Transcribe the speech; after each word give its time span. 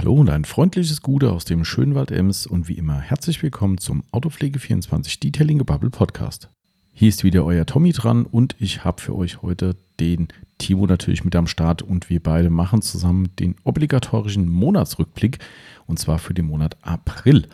Hallo 0.00 0.14
und 0.14 0.30
ein 0.30 0.46
freundliches 0.46 1.02
Gute 1.02 1.30
aus 1.30 1.44
dem 1.44 1.62
Schönwald 1.62 2.10
Ems 2.10 2.46
und 2.46 2.68
wie 2.68 2.78
immer 2.78 2.98
herzlich 2.98 3.42
willkommen 3.42 3.76
zum 3.76 4.02
Autopflege24 4.12 5.20
Detailing 5.20 5.58
Gebubble 5.58 5.90
Podcast. 5.90 6.48
Hier 6.94 7.10
ist 7.10 7.22
wieder 7.22 7.44
euer 7.44 7.66
Tommy 7.66 7.92
dran 7.92 8.24
und 8.24 8.56
ich 8.58 8.82
habe 8.82 9.02
für 9.02 9.14
euch 9.14 9.42
heute 9.42 9.76
den 10.00 10.28
Timo 10.56 10.86
natürlich 10.86 11.22
mit 11.22 11.36
am 11.36 11.46
Start 11.46 11.82
und 11.82 12.08
wir 12.08 12.22
beide 12.22 12.48
machen 12.48 12.80
zusammen 12.80 13.28
den 13.38 13.56
obligatorischen 13.64 14.48
Monatsrückblick 14.48 15.38
und 15.86 15.98
zwar 15.98 16.18
für 16.18 16.32
den 16.32 16.46
Monat 16.46 16.78
April. 16.80 17.46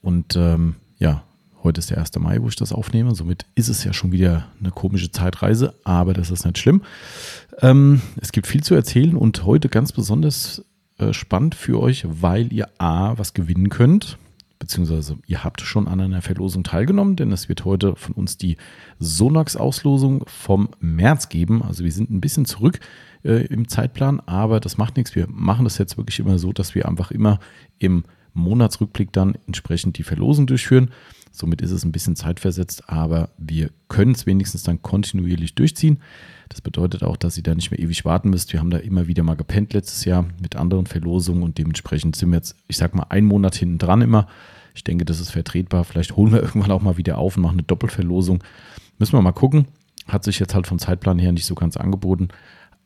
Und 0.00 0.34
ähm, 0.34 0.74
ja, 0.98 1.22
heute 1.62 1.78
ist 1.78 1.90
der 1.90 1.98
1. 1.98 2.18
Mai, 2.18 2.42
wo 2.42 2.48
ich 2.48 2.56
das 2.56 2.72
aufnehme, 2.72 3.14
somit 3.14 3.46
ist 3.54 3.68
es 3.68 3.84
ja 3.84 3.92
schon 3.92 4.10
wieder 4.10 4.48
eine 4.58 4.72
komische 4.72 5.12
Zeitreise, 5.12 5.78
aber 5.84 6.12
das 6.12 6.32
ist 6.32 6.44
nicht 6.44 6.58
schlimm. 6.58 6.82
Ähm, 7.60 8.00
es 8.20 8.32
gibt 8.32 8.48
viel 8.48 8.64
zu 8.64 8.74
erzählen 8.74 9.14
und 9.14 9.44
heute 9.44 9.68
ganz 9.68 9.92
besonders 9.92 10.64
äh, 10.98 11.12
spannend 11.12 11.54
für 11.54 11.80
euch, 11.80 12.04
weil 12.08 12.52
ihr 12.52 12.68
A, 12.78 13.18
was 13.18 13.34
gewinnen 13.34 13.68
könnt, 13.68 14.18
beziehungsweise 14.58 15.18
ihr 15.26 15.44
habt 15.44 15.60
schon 15.60 15.88
an 15.88 16.00
einer 16.00 16.22
Verlosung 16.22 16.64
teilgenommen, 16.64 17.16
denn 17.16 17.32
es 17.32 17.48
wird 17.48 17.64
heute 17.64 17.96
von 17.96 18.14
uns 18.14 18.38
die 18.38 18.56
Sonax-Auslosung 18.98 20.24
vom 20.26 20.68
März 20.80 21.28
geben. 21.28 21.62
Also 21.62 21.84
wir 21.84 21.92
sind 21.92 22.10
ein 22.10 22.20
bisschen 22.20 22.46
zurück 22.46 22.80
äh, 23.24 23.44
im 23.46 23.68
Zeitplan, 23.68 24.20
aber 24.20 24.60
das 24.60 24.78
macht 24.78 24.96
nichts. 24.96 25.14
Wir 25.14 25.26
machen 25.28 25.64
das 25.64 25.78
jetzt 25.78 25.96
wirklich 25.96 26.20
immer 26.20 26.38
so, 26.38 26.52
dass 26.52 26.74
wir 26.74 26.88
einfach 26.88 27.10
immer 27.10 27.40
im 27.78 28.04
Monatsrückblick 28.32 29.12
dann 29.12 29.36
entsprechend 29.46 29.98
die 29.98 30.02
Verlosung 30.02 30.46
durchführen. 30.46 30.90
Somit 31.36 31.62
ist 31.62 31.72
es 31.72 31.84
ein 31.84 31.90
bisschen 31.90 32.14
zeitversetzt, 32.14 32.88
aber 32.88 33.28
wir 33.38 33.70
können 33.88 34.12
es 34.12 34.24
wenigstens 34.24 34.62
dann 34.62 34.82
kontinuierlich 34.82 35.56
durchziehen. 35.56 35.98
Das 36.48 36.60
bedeutet 36.60 37.02
auch, 37.02 37.16
dass 37.16 37.36
ihr 37.36 37.42
da 37.42 37.56
nicht 37.56 37.72
mehr 37.72 37.80
ewig 37.80 38.04
warten 38.04 38.30
müsst. 38.30 38.52
Wir 38.52 38.60
haben 38.60 38.70
da 38.70 38.78
immer 38.78 39.08
wieder 39.08 39.24
mal 39.24 39.34
gepennt 39.34 39.72
letztes 39.72 40.04
Jahr 40.04 40.26
mit 40.40 40.54
anderen 40.54 40.86
Verlosungen 40.86 41.42
und 41.42 41.58
dementsprechend 41.58 42.14
sind 42.14 42.30
wir 42.30 42.36
jetzt, 42.36 42.54
ich 42.68 42.76
sag 42.76 42.94
mal, 42.94 43.06
einen 43.08 43.26
Monat 43.26 43.56
hinten 43.56 43.78
dran 43.78 44.00
immer. 44.00 44.28
Ich 44.76 44.84
denke, 44.84 45.04
das 45.04 45.18
ist 45.18 45.32
vertretbar. 45.32 45.82
Vielleicht 45.82 46.14
holen 46.14 46.32
wir 46.32 46.40
irgendwann 46.42 46.70
auch 46.70 46.82
mal 46.82 46.98
wieder 46.98 47.18
auf 47.18 47.36
und 47.36 47.42
machen 47.42 47.56
eine 47.56 47.64
Doppelverlosung. 47.64 48.44
Müssen 49.00 49.14
wir 49.14 49.22
mal 49.22 49.32
gucken. 49.32 49.66
Hat 50.06 50.22
sich 50.22 50.38
jetzt 50.38 50.54
halt 50.54 50.68
vom 50.68 50.78
Zeitplan 50.78 51.18
her 51.18 51.32
nicht 51.32 51.46
so 51.46 51.56
ganz 51.56 51.76
angeboten. 51.76 52.28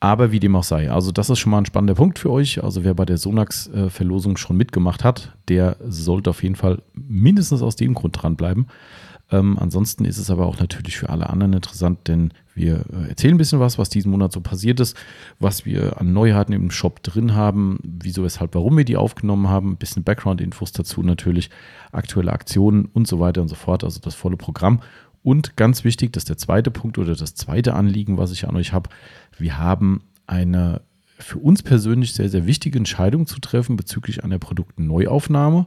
Aber 0.01 0.31
wie 0.31 0.39
dem 0.39 0.55
auch 0.55 0.65
sei, 0.65 0.91
also 0.91 1.11
das 1.11 1.29
ist 1.29 1.41
schon 1.41 1.51
mal 1.51 1.59
ein 1.59 1.67
spannender 1.67 1.95
Punkt 1.95 2.21
für 2.21 2.31
euch. 2.31 2.63
Also 2.63 2.85
wer 2.85 2.95
bei 2.95 3.05
der 3.05 3.19
Sonax-Verlosung 3.19 4.37
schon 4.37 4.57
mitgemacht 4.57 5.03
hat, 5.03 5.37
der 5.49 5.77
sollte 5.81 6.31
auf 6.31 6.43
jeden 6.43 6.55
Fall 6.55 6.83
mindestens 6.95 7.63
aus 7.63 7.75
dem 7.75 7.95
Grund 7.95 8.23
dranbleiben. 8.23 8.69
Ähm, 9.31 9.59
ansonsten 9.59 10.05
ist 10.05 10.19
es 10.19 10.31
aber 10.31 10.47
auch 10.47 10.59
natürlich 10.59 10.97
für 10.97 11.11
alle 11.11 11.29
anderen 11.29 11.53
interessant, 11.53 12.09
denn 12.09 12.33
wir 12.55 12.85
äh, 12.93 13.09
erzählen 13.11 13.35
ein 13.35 13.39
bisschen 13.39 13.61
was, 13.61 13.77
was 13.77 13.91
diesen 13.91 14.11
Monat 14.11 14.33
so 14.33 14.41
passiert 14.41 14.81
ist, 14.81 14.97
was 15.39 15.67
wir 15.67 16.01
an 16.01 16.13
Neuheiten 16.15 16.53
im 16.53 16.71
Shop 16.71 17.03
drin 17.03 17.35
haben, 17.35 17.79
wieso, 17.83 18.23
weshalb, 18.23 18.55
warum 18.55 18.77
wir 18.79 18.85
die 18.85 18.97
aufgenommen 18.97 19.49
haben, 19.49 19.73
ein 19.73 19.77
bisschen 19.77 20.03
Background-Infos 20.03 20.73
dazu 20.73 21.03
natürlich, 21.03 21.51
aktuelle 21.93 22.33
Aktionen 22.33 22.87
und 22.87 23.07
so 23.07 23.21
weiter 23.21 23.43
und 23.43 23.49
so 23.49 23.55
fort, 23.55 23.85
also 23.85 24.01
das 24.01 24.15
volle 24.15 24.39
Programm. 24.39 24.81
Und 25.29 25.59
ganz 25.59 25.85
wichtig, 25.85 26.15
das 26.15 26.23
ist 26.23 26.31
der 26.31 26.39
zweite 26.39 26.71
Punkt 26.71 26.97
oder 26.97 27.15
das 27.15 27.35
zweite 27.35 27.75
Anliegen, 27.75 28.17
was 28.17 28.33
ich 28.33 28.49
an 28.49 28.57
euch 28.57 28.73
habe. 28.73 28.89
Wir 29.37 29.59
haben 29.59 30.01
eine 30.27 30.81
für 31.19 31.37
uns 31.37 31.63
persönlich 31.63 32.15
sehr, 32.15 32.31
sehr 32.31 32.47
wichtige 32.47 32.79
Entscheidung 32.79 33.27
zu 33.27 33.39
treffen 33.39 33.77
bezüglich 33.77 34.25
einer 34.25 34.39
Produktneuaufnahme. 34.39 35.67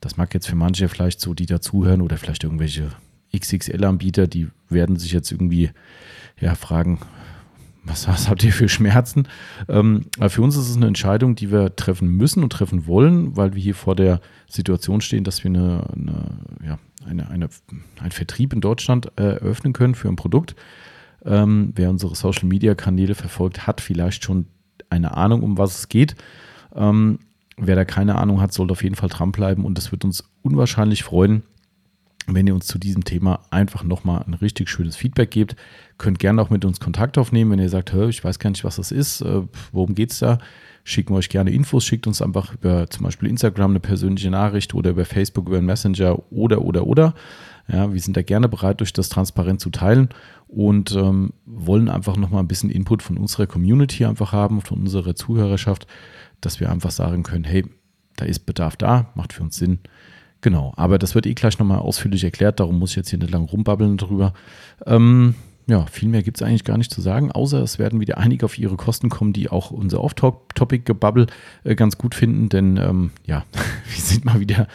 Das 0.00 0.16
mag 0.16 0.32
jetzt 0.34 0.46
für 0.46 0.54
manche 0.54 0.88
vielleicht 0.88 1.20
so, 1.20 1.34
die 1.34 1.46
dazuhören 1.46 2.00
oder 2.00 2.16
vielleicht 2.16 2.44
irgendwelche 2.44 2.92
XXL-Anbieter, 3.36 4.28
die 4.28 4.46
werden 4.68 4.94
sich 4.94 5.10
jetzt 5.10 5.32
irgendwie 5.32 5.70
ja, 6.40 6.54
fragen, 6.54 7.00
was, 7.86 8.08
was 8.08 8.28
habt 8.28 8.42
ihr 8.44 8.52
für 8.52 8.68
Schmerzen? 8.68 9.28
Ähm, 9.68 10.06
für 10.28 10.42
uns 10.42 10.56
ist 10.56 10.68
es 10.68 10.76
eine 10.76 10.86
Entscheidung, 10.86 11.34
die 11.34 11.50
wir 11.50 11.76
treffen 11.76 12.08
müssen 12.08 12.42
und 12.42 12.50
treffen 12.50 12.86
wollen, 12.86 13.36
weil 13.36 13.54
wir 13.54 13.62
hier 13.62 13.74
vor 13.74 13.94
der 13.94 14.20
Situation 14.48 15.00
stehen, 15.00 15.24
dass 15.24 15.44
wir 15.44 15.50
eine, 15.50 15.86
eine, 15.92 16.38
ja, 16.64 16.78
eine, 17.08 17.28
eine, 17.30 17.48
einen 18.00 18.10
Vertrieb 18.10 18.52
in 18.52 18.60
Deutschland 18.60 19.12
äh, 19.16 19.22
eröffnen 19.22 19.72
können 19.72 19.94
für 19.94 20.08
ein 20.08 20.16
Produkt. 20.16 20.56
Ähm, 21.24 21.72
wer 21.74 21.90
unsere 21.90 22.14
Social-Media-Kanäle 22.14 23.14
verfolgt, 23.14 23.66
hat 23.66 23.80
vielleicht 23.80 24.24
schon 24.24 24.46
eine 24.90 25.16
Ahnung, 25.16 25.42
um 25.42 25.58
was 25.58 25.78
es 25.78 25.88
geht. 25.88 26.14
Ähm, 26.74 27.18
wer 27.56 27.76
da 27.76 27.84
keine 27.84 28.16
Ahnung 28.16 28.40
hat, 28.40 28.52
sollte 28.52 28.72
auf 28.72 28.82
jeden 28.82 28.96
Fall 28.96 29.08
dranbleiben 29.08 29.64
und 29.64 29.78
es 29.78 29.92
wird 29.92 30.04
uns 30.04 30.28
unwahrscheinlich 30.42 31.02
freuen, 31.02 31.42
wenn 32.26 32.46
ihr 32.46 32.54
uns 32.54 32.66
zu 32.66 32.78
diesem 32.78 33.04
Thema 33.04 33.40
einfach 33.50 33.84
nochmal 33.84 34.24
ein 34.26 34.34
richtig 34.34 34.68
schönes 34.68 34.96
Feedback 34.96 35.30
gebt. 35.30 35.56
Könnt 35.98 36.18
gerne 36.18 36.42
auch 36.42 36.50
mit 36.50 36.64
uns 36.64 36.80
Kontakt 36.80 37.18
aufnehmen, 37.18 37.52
wenn 37.52 37.58
ihr 37.58 37.68
sagt, 37.68 37.94
ich 37.94 38.24
weiß 38.24 38.38
gar 38.38 38.50
nicht, 38.50 38.64
was 38.64 38.76
das 38.76 38.90
ist, 38.90 39.20
äh, 39.20 39.42
worum 39.72 39.94
geht 39.94 40.12
es 40.12 40.18
da? 40.18 40.38
Schicken 40.84 41.14
wir 41.14 41.18
euch 41.18 41.28
gerne 41.28 41.50
Infos, 41.50 41.84
schickt 41.84 42.06
uns 42.06 42.22
einfach 42.22 42.54
über 42.54 42.88
zum 42.90 43.04
Beispiel 43.04 43.28
Instagram 43.28 43.72
eine 43.72 43.80
persönliche 43.80 44.30
Nachricht 44.30 44.74
oder 44.74 44.90
über 44.90 45.04
Facebook, 45.04 45.48
über 45.48 45.58
einen 45.58 45.66
Messenger 45.66 46.20
oder, 46.30 46.62
oder, 46.62 46.86
oder. 46.86 47.14
Ja, 47.68 47.92
wir 47.92 48.00
sind 48.00 48.16
da 48.16 48.22
gerne 48.22 48.48
bereit, 48.48 48.80
durch 48.80 48.92
das 48.92 49.08
transparent 49.08 49.60
zu 49.60 49.70
teilen 49.70 50.10
und 50.46 50.92
ähm, 50.92 51.32
wollen 51.44 51.88
einfach 51.88 52.16
nochmal 52.16 52.42
ein 52.42 52.48
bisschen 52.48 52.70
Input 52.70 53.02
von 53.02 53.18
unserer 53.18 53.48
Community 53.48 54.04
einfach 54.04 54.32
haben, 54.32 54.60
von 54.60 54.80
unserer 54.80 55.16
Zuhörerschaft, 55.16 55.88
dass 56.40 56.60
wir 56.60 56.70
einfach 56.70 56.92
sagen 56.92 57.24
können, 57.24 57.44
hey, 57.44 57.64
da 58.14 58.24
ist 58.24 58.46
Bedarf 58.46 58.76
da, 58.76 59.10
macht 59.14 59.32
für 59.32 59.42
uns 59.42 59.56
Sinn. 59.56 59.80
Genau, 60.40 60.72
aber 60.76 60.98
das 60.98 61.14
wird 61.14 61.26
eh 61.26 61.34
gleich 61.34 61.58
nochmal 61.58 61.78
ausführlich 61.78 62.22
erklärt, 62.22 62.60
darum 62.60 62.78
muss 62.78 62.90
ich 62.90 62.96
jetzt 62.96 63.10
hier 63.10 63.18
nicht 63.18 63.30
lang 63.30 63.44
rumbabbeln 63.44 63.96
drüber. 63.96 64.32
Ähm, 64.84 65.34
ja, 65.68 65.84
viel 65.86 66.08
mehr 66.08 66.22
gibt 66.22 66.36
es 66.36 66.42
eigentlich 66.42 66.62
gar 66.62 66.78
nicht 66.78 66.92
zu 66.92 67.00
sagen, 67.00 67.32
außer 67.32 67.60
es 67.60 67.78
werden 67.78 68.00
wieder 68.00 68.18
einige 68.18 68.44
auf 68.44 68.56
ihre 68.56 68.76
Kosten 68.76 69.08
kommen, 69.08 69.32
die 69.32 69.48
auch 69.48 69.72
unser 69.72 70.00
Off-Topic-Gebubble 70.02 71.26
äh, 71.64 71.74
ganz 71.74 71.98
gut 71.98 72.14
finden, 72.14 72.48
denn 72.48 72.76
ähm, 72.76 73.10
ja, 73.24 73.44
wir 73.52 74.00
sind 74.00 74.24
mal 74.24 74.38
wieder 74.38 74.68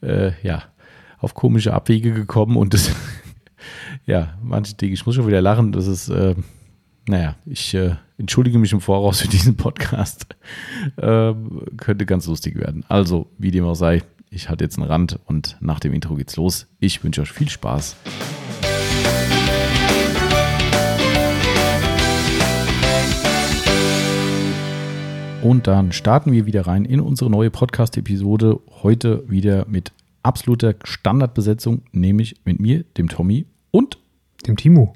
äh, 0.00 0.32
ja, 0.42 0.62
auf 1.18 1.34
komische 1.34 1.74
Abwege 1.74 2.12
gekommen 2.12 2.56
und 2.56 2.72
das, 2.72 2.90
ja, 4.06 4.38
manche 4.42 4.74
Dinge, 4.74 4.94
ich 4.94 5.04
muss 5.04 5.16
schon 5.16 5.26
wieder 5.26 5.42
lachen, 5.42 5.72
das 5.72 5.86
ist, 5.86 6.08
äh, 6.08 6.34
naja, 7.06 7.36
ich 7.44 7.74
äh, 7.74 7.96
entschuldige 8.16 8.58
mich 8.58 8.72
im 8.72 8.80
Voraus 8.80 9.20
für 9.20 9.28
diesen 9.28 9.56
Podcast. 9.56 10.26
Ähm, 11.00 11.62
könnte 11.76 12.06
ganz 12.06 12.26
lustig 12.26 12.56
werden. 12.56 12.84
Also, 12.88 13.26
wie 13.36 13.50
dem 13.50 13.64
auch 13.64 13.74
sei, 13.74 14.02
ich 14.30 14.48
hatte 14.48 14.64
jetzt 14.64 14.78
einen 14.78 14.86
Rand 14.86 15.18
und 15.24 15.56
nach 15.60 15.80
dem 15.80 15.92
Intro 15.92 16.14
geht's 16.16 16.36
los. 16.36 16.66
Ich 16.80 17.02
wünsche 17.02 17.22
euch 17.22 17.32
viel 17.32 17.48
Spaß. 17.48 17.96
Und 25.42 25.66
dann 25.66 25.92
starten 25.92 26.32
wir 26.32 26.46
wieder 26.46 26.66
rein 26.66 26.84
in 26.84 27.00
unsere 27.00 27.30
neue 27.30 27.50
Podcast-Episode. 27.50 28.60
Heute 28.82 29.24
wieder 29.30 29.66
mit 29.68 29.92
absoluter 30.22 30.74
Standardbesetzung, 30.84 31.82
nämlich 31.92 32.36
mit 32.44 32.60
mir, 32.60 32.84
dem 32.96 33.08
Tommy 33.08 33.46
und 33.70 33.98
dem 34.46 34.56
Timo. 34.56 34.94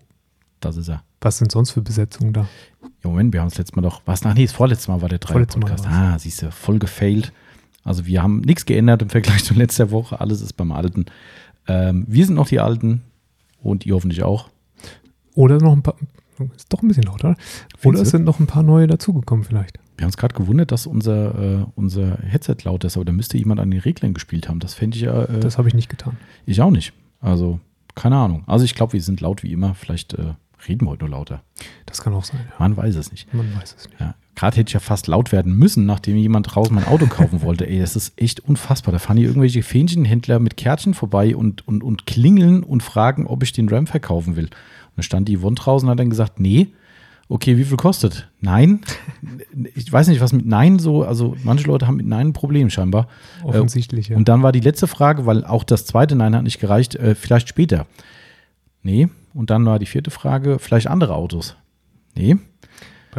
Das 0.61 0.77
ist 0.77 0.89
er. 0.89 1.05
Was 1.21 1.39
sind 1.39 1.53
sonst 1.53 1.71
für 1.71 1.81
Besetzungen 1.81 2.33
da? 2.33 2.49
Ja, 2.83 3.11
Moment, 3.11 3.33
wir 3.33 3.41
haben 3.41 3.49
das 3.49 3.59
letzte 3.59 3.77
Mal 3.77 3.83
doch, 3.83 4.03
was, 4.05 4.25
nach, 4.25 4.35
nee, 4.35 4.45
das 4.45 4.53
vorletzte 4.53 4.91
Mal 4.91 5.01
war 5.01 5.09
der 5.09 5.21
drei 5.21 5.45
Podcast. 5.45 5.87
Ah, 5.87 6.19
siehst 6.19 6.43
du, 6.43 6.51
voll 6.51 6.81
gefailt. 6.81 7.33
Also 7.85 8.07
wir 8.07 8.23
haben 8.23 8.41
nichts 8.41 8.65
geändert 8.65 9.03
im 9.03 9.11
Vergleich 9.11 9.45
zu 9.45 9.55
letzter 9.55 9.91
Woche. 9.91 10.21
Alles 10.21 10.41
ist 10.41 10.55
beim 10.55 10.73
Alten. 10.73 11.07
Ähm, 11.67 12.05
wir 12.09 12.27
sind 12.27 12.37
noch 12.37 12.49
die 12.49 12.61
Alten 12.61 13.03
und 13.63 13.87
ihr 13.87 13.95
hoffentlich 13.95 14.23
auch. 14.23 14.49
Oder 15.35 15.59
noch 15.59 15.73
ein 15.73 15.83
paar, 15.83 15.97
ist 16.57 16.73
doch 16.73 16.83
ein 16.83 16.89
bisschen 16.89 17.05
lauter. 17.05 17.37
Oder 17.85 18.01
es 18.01 18.11
sind 18.11 18.25
noch 18.25 18.41
ein 18.41 18.47
paar 18.47 18.63
neue 18.63 18.87
dazugekommen 18.87 19.45
vielleicht. 19.45 19.79
Wir 19.97 20.05
haben 20.05 20.09
uns 20.09 20.17
gerade 20.17 20.35
gewundert, 20.35 20.73
dass 20.73 20.87
unser, 20.87 21.61
äh, 21.61 21.67
unser 21.75 22.19
Headset 22.19 22.57
laut 22.65 22.85
ist, 22.85 22.97
aber 22.97 23.05
da 23.05 23.13
müsste 23.13 23.39
jemand 23.39 23.61
an 23.61 23.71
den 23.71 23.81
Reglern 23.81 24.15
gespielt 24.15 24.49
haben. 24.49 24.59
Das 24.59 24.75
fände 24.75 24.97
ich 24.97 25.03
ja. 25.03 25.25
Äh, 25.25 25.41
das 25.41 25.59
habe 25.59 25.69
ich 25.69 25.75
nicht 25.75 25.89
getan. 25.89 26.17
Ich 26.47 26.61
auch 26.61 26.71
nicht. 26.71 26.93
Also, 27.21 27.61
keine 27.95 28.17
Ahnung. 28.17 28.43
Also 28.47 28.65
ich 28.65 28.75
glaube, 28.75 28.95
wir 28.95 29.03
sind 29.03 29.21
laut 29.21 29.43
wie 29.43 29.53
immer. 29.53 29.75
Vielleicht 29.75 30.15
äh, 30.15 30.35
reden 30.69 30.87
wir 30.87 30.91
heute 30.91 31.05
nur 31.05 31.11
lauter. 31.11 31.43
Das 31.87 32.03
kann 32.03 32.15
auch 32.15 32.25
sein. 32.25 32.41
Ja. 32.49 32.55
Man 32.59 32.77
weiß 32.77 32.95
es 32.97 33.11
nicht. 33.11 33.33
Man 33.35 33.55
weiß 33.57 33.75
es 33.77 33.89
nicht. 33.89 34.01
Ja. 34.01 34.15
Gerade 34.35 34.57
hätte 34.57 34.71
ich 34.71 34.75
ja 34.75 34.81
fast 34.81 35.07
laut 35.09 35.31
werden 35.31 35.55
müssen, 35.57 35.85
nachdem 35.85 36.17
jemand 36.17 36.55
draußen 36.55 36.75
mein 36.75 36.87
Auto 36.87 37.07
kaufen 37.07 37.43
wollte. 37.43 37.67
Ey, 37.69 37.81
das 37.81 37.97
ist 37.97 38.21
echt 38.21 38.41
unfassbar. 38.41 38.93
Da 38.93 38.99
fahren 38.99 39.17
hier 39.17 39.29
irgendwelche 39.29 39.63
Fähnchenhändler 39.63 40.39
mit 40.39 40.57
Kärtchen 40.57 40.95
vorbei 40.95 41.37
und, 41.37 41.67
und, 41.69 41.83
und 41.83 42.07
klingeln 42.07 42.63
und 42.63 42.83
fragen, 42.83 43.27
ob 43.27 43.43
ich 43.43 43.53
den 43.53 43.69
Ram 43.69 43.87
verkaufen 43.87 44.37
will. 44.37 44.47
Und 44.47 44.53
dann 44.97 45.03
stand 45.03 45.29
die 45.29 45.39
Yvonne 45.39 45.57
draußen 45.57 45.87
und 45.87 45.93
hat 45.93 45.99
dann 45.99 46.11
gesagt, 46.11 46.41
nee. 46.41 46.69
Okay, 47.29 47.57
wie 47.57 47.65
viel 47.65 47.77
kostet? 47.77 48.29
Nein. 48.41 48.81
Ich 49.75 49.93
weiß 49.93 50.09
nicht, 50.09 50.21
was 50.21 50.33
mit 50.33 50.47
Nein 50.47 50.79
so, 50.79 51.05
also 51.05 51.37
manche 51.45 51.67
Leute 51.67 51.87
haben 51.87 51.97
mit 51.97 52.07
Nein 52.07 52.29
ein 52.29 52.33
Problem 52.33 52.71
scheinbar. 52.71 53.09
Offensichtlich, 53.43 54.09
ja. 54.09 54.17
Und 54.17 54.29
dann 54.29 54.43
war 54.43 54.51
die 54.51 54.61
letzte 54.61 54.87
Frage, 54.87 55.27
weil 55.27 55.45
auch 55.45 55.63
das 55.63 55.85
zweite 55.85 56.17
Nein 56.17 56.35
hat 56.35 56.43
nicht 56.43 56.59
gereicht, 56.59 56.95
äh, 56.95 57.15
vielleicht 57.15 57.49
später. 57.49 57.87
Nee. 58.83 59.09
Und 59.35 59.51
dann 59.51 59.65
war 59.65 59.79
die 59.79 59.87
vierte 59.87 60.11
Frage, 60.11 60.59
vielleicht 60.59 60.87
andere 60.87 61.15
Autos. 61.15 61.57
Nee. 62.15 62.37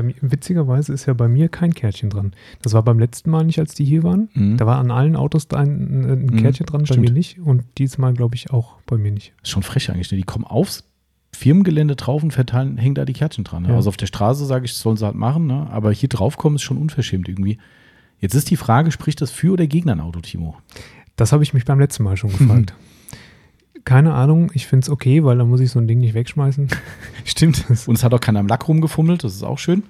Mir, 0.01 0.15
witzigerweise 0.21 0.91
ist 0.91 1.05
ja 1.05 1.13
bei 1.13 1.27
mir 1.27 1.49
kein 1.49 1.73
Kärtchen 1.73 2.09
dran. 2.09 2.33
Das 2.63 2.73
war 2.73 2.81
beim 2.81 2.97
letzten 2.97 3.29
Mal 3.29 3.43
nicht, 3.43 3.59
als 3.59 3.75
die 3.75 3.85
hier 3.85 4.01
waren. 4.01 4.29
Mhm. 4.33 4.57
Da 4.57 4.65
war 4.65 4.79
an 4.79 4.89
allen 4.89 5.15
Autos 5.15 5.47
ein, 5.51 6.09
ein 6.09 6.25
mhm. 6.25 6.37
Kärtchen 6.37 6.65
mhm, 6.65 6.71
dran, 6.71 6.81
bei 6.81 6.85
stimmt. 6.87 7.09
mir 7.09 7.11
nicht. 7.11 7.39
Und 7.39 7.63
diesmal, 7.77 8.13
glaube 8.13 8.35
ich, 8.35 8.49
auch 8.49 8.77
bei 8.87 8.97
mir 8.97 9.11
nicht. 9.11 9.33
Ist 9.43 9.51
schon 9.51 9.61
frech 9.61 9.91
eigentlich. 9.91 10.11
Ne? 10.11 10.17
Die 10.17 10.23
kommen 10.23 10.45
aufs 10.45 10.83
Firmengelände 11.35 11.95
drauf 11.95 12.23
und 12.23 12.31
verteilen, 12.31 12.77
hängen 12.77 12.95
da 12.95 13.05
die 13.05 13.13
Kärtchen 13.13 13.43
dran. 13.43 13.63
Ne? 13.63 13.69
Ja. 13.69 13.75
Also 13.75 13.89
auf 13.89 13.97
der 13.97 14.07
Straße 14.07 14.45
sage 14.45 14.65
ich, 14.65 14.71
das 14.71 14.81
sollen 14.81 14.97
sie 14.97 15.05
halt 15.05 15.15
machen. 15.15 15.45
Ne? 15.45 15.67
Aber 15.69 15.91
hier 15.91 16.09
drauf 16.09 16.37
kommen 16.37 16.55
ist 16.55 16.63
schon 16.63 16.77
unverschämt 16.77 17.27
irgendwie. 17.27 17.59
Jetzt 18.19 18.35
ist 18.35 18.49
die 18.49 18.55
Frage, 18.55 18.91
spricht 18.91 19.21
das 19.21 19.31
für 19.31 19.53
oder 19.53 19.67
gegen 19.67 19.89
ein 19.89 19.99
Auto, 19.99 20.21
Timo? 20.21 20.57
Das 21.15 21.31
habe 21.33 21.43
ich 21.43 21.53
mich 21.53 21.65
beim 21.65 21.79
letzten 21.79 22.03
Mal 22.03 22.17
schon 22.17 22.31
gefragt. 22.31 22.73
Keine 23.85 24.13
Ahnung, 24.13 24.51
ich 24.53 24.67
finde 24.67 24.85
es 24.85 24.89
okay, 24.89 25.23
weil 25.23 25.37
dann 25.37 25.49
muss 25.49 25.59
ich 25.59 25.71
so 25.71 25.79
ein 25.79 25.87
Ding 25.87 25.99
nicht 25.99 26.13
wegschmeißen. 26.13 26.67
Stimmt. 27.25 27.65
Und 27.69 27.95
es 27.95 28.03
hat 28.03 28.13
auch 28.13 28.19
keiner 28.19 28.39
am 28.39 28.47
Lack 28.47 28.67
rumgefummelt, 28.67 29.23
das 29.23 29.35
ist 29.35 29.43
auch 29.43 29.59
schön. 29.59 29.83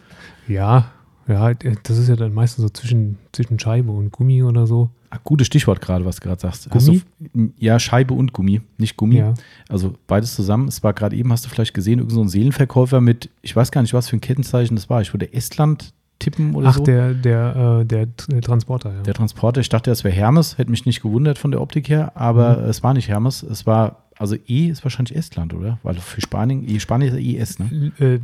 Ja, 0.47 0.91
ja, 1.27 1.53
das 1.53 1.97
ist 1.97 2.09
ja 2.09 2.15
dann 2.15 2.33
meistens 2.33 2.63
so 2.63 2.69
zwischen, 2.69 3.17
zwischen 3.31 3.57
Scheibe 3.59 3.91
und 3.91 4.11
Gummi 4.11 4.43
oder 4.43 4.67
so. 4.67 4.89
Ach, 5.09 5.23
gutes 5.23 5.47
Stichwort 5.47 5.79
gerade, 5.79 6.05
was 6.05 6.17
du 6.17 6.23
gerade 6.23 6.41
sagst. 6.41 6.69
Gummi? 6.69 7.01
Du, 7.19 7.53
ja, 7.57 7.79
Scheibe 7.79 8.13
und 8.13 8.33
Gummi, 8.33 8.61
nicht 8.77 8.97
Gummi. 8.97 9.17
Ja. 9.17 9.33
Also 9.69 9.93
beides 10.07 10.35
zusammen. 10.35 10.67
Es 10.67 10.83
war 10.83 10.93
gerade 10.93 11.15
eben, 11.15 11.31
hast 11.31 11.45
du 11.45 11.49
vielleicht 11.49 11.73
gesehen, 11.73 11.99
irgend 11.99 12.11
so 12.11 12.21
ein 12.21 12.29
Seelenverkäufer 12.29 12.99
mit, 12.99 13.29
ich 13.41 13.55
weiß 13.55 13.71
gar 13.71 13.81
nicht, 13.81 13.93
was 13.93 14.09
für 14.09 14.17
ein 14.17 14.21
Kettenzeichen 14.21 14.75
das 14.75 14.89
war. 14.89 15.01
Ich 15.01 15.13
würde 15.13 15.31
Estland 15.33 15.93
tippen 16.23 16.55
oder 16.55 16.69
Ach, 16.69 16.75
so. 16.75 16.81
Ach, 16.81 16.85
der, 16.85 17.13
der, 17.13 17.79
äh, 17.81 17.85
der, 17.85 18.05
der, 18.05 18.41
Transporter, 18.41 18.93
ja. 18.93 19.01
Der 19.01 19.13
Transporter, 19.13 19.61
ich 19.61 19.69
dachte, 19.69 19.89
das 19.89 20.03
wäre 20.03 20.15
Hermes, 20.15 20.57
hätte 20.57 20.71
mich 20.71 20.85
nicht 20.85 21.01
gewundert 21.01 21.37
von 21.37 21.51
der 21.51 21.61
Optik 21.61 21.89
her, 21.89 22.13
aber 22.15 22.57
mhm. 22.57 22.69
es 22.69 22.83
war 22.83 22.93
nicht 22.93 23.07
Hermes, 23.07 23.43
es 23.43 23.65
war, 23.65 24.09
also 24.17 24.35
E 24.47 24.67
ist 24.67 24.83
wahrscheinlich 24.83 25.15
Estland, 25.15 25.53
oder? 25.53 25.79
Weil 25.83 25.95
für 25.95 26.21
Spanien, 26.21 26.67
E, 26.67 26.79
Spanien 26.79 27.13
ist 27.13 27.19
ES, 27.19 27.59
ne? 27.59 27.91
Äh, 27.99 28.15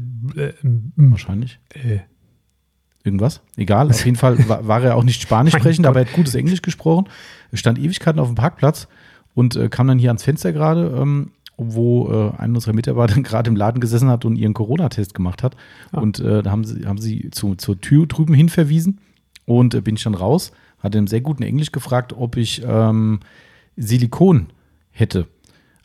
äh, 0.41 0.53
wahrscheinlich. 0.95 1.59
Äh 1.73 1.99
irgendwas. 3.03 3.41
Egal, 3.55 3.89
auf 3.89 4.05
jeden 4.05 4.17
Fall 4.17 4.47
war, 4.49 4.67
war 4.67 4.83
er 4.83 4.95
auch 4.95 5.03
nicht 5.03 5.21
Spanisch 5.21 5.53
sprechend, 5.57 5.85
aber 5.85 5.99
er 6.01 6.05
hat 6.05 6.13
gutes 6.13 6.35
Englisch 6.35 6.61
gesprochen. 6.61 7.07
Er 7.51 7.57
stand 7.57 7.79
Ewigkeiten 7.79 8.19
auf 8.19 8.27
dem 8.27 8.35
Parkplatz 8.35 8.87
und 9.33 9.55
äh, 9.55 9.69
kam 9.69 9.87
dann 9.87 9.99
hier 9.99 10.09
ans 10.09 10.23
Fenster 10.23 10.51
gerade, 10.51 10.95
ähm, 10.99 11.31
wo 11.59 12.09
äh, 12.09 12.37
einer 12.37 12.55
unserer 12.55 12.73
Mitarbeiter 12.73 13.21
gerade 13.21 13.49
im 13.49 13.55
Laden 13.55 13.79
gesessen 13.79 14.09
hat 14.09 14.25
und 14.25 14.35
ihren 14.35 14.53
Corona-Test 14.53 15.13
gemacht 15.13 15.43
hat. 15.43 15.55
Ah. 15.91 15.99
Und 15.99 16.19
äh, 16.19 16.43
da 16.43 16.51
haben 16.51 16.63
sie, 16.63 16.85
haben 16.85 16.99
sie 16.99 17.29
zu, 17.31 17.55
zur 17.55 17.79
Tür 17.79 18.07
drüben 18.07 18.33
hin 18.33 18.49
verwiesen 18.49 18.99
und 19.45 19.73
äh, 19.73 19.81
bin 19.81 19.95
ich 19.95 20.03
dann 20.03 20.15
raus, 20.15 20.51
hatte 20.79 20.97
im 20.97 21.07
sehr 21.07 21.21
guten 21.21 21.43
Englisch 21.43 21.71
gefragt, 21.71 22.13
ob 22.13 22.37
ich 22.37 22.61
ähm, 22.65 23.19
Silikon 23.75 24.47
hätte. 24.91 25.27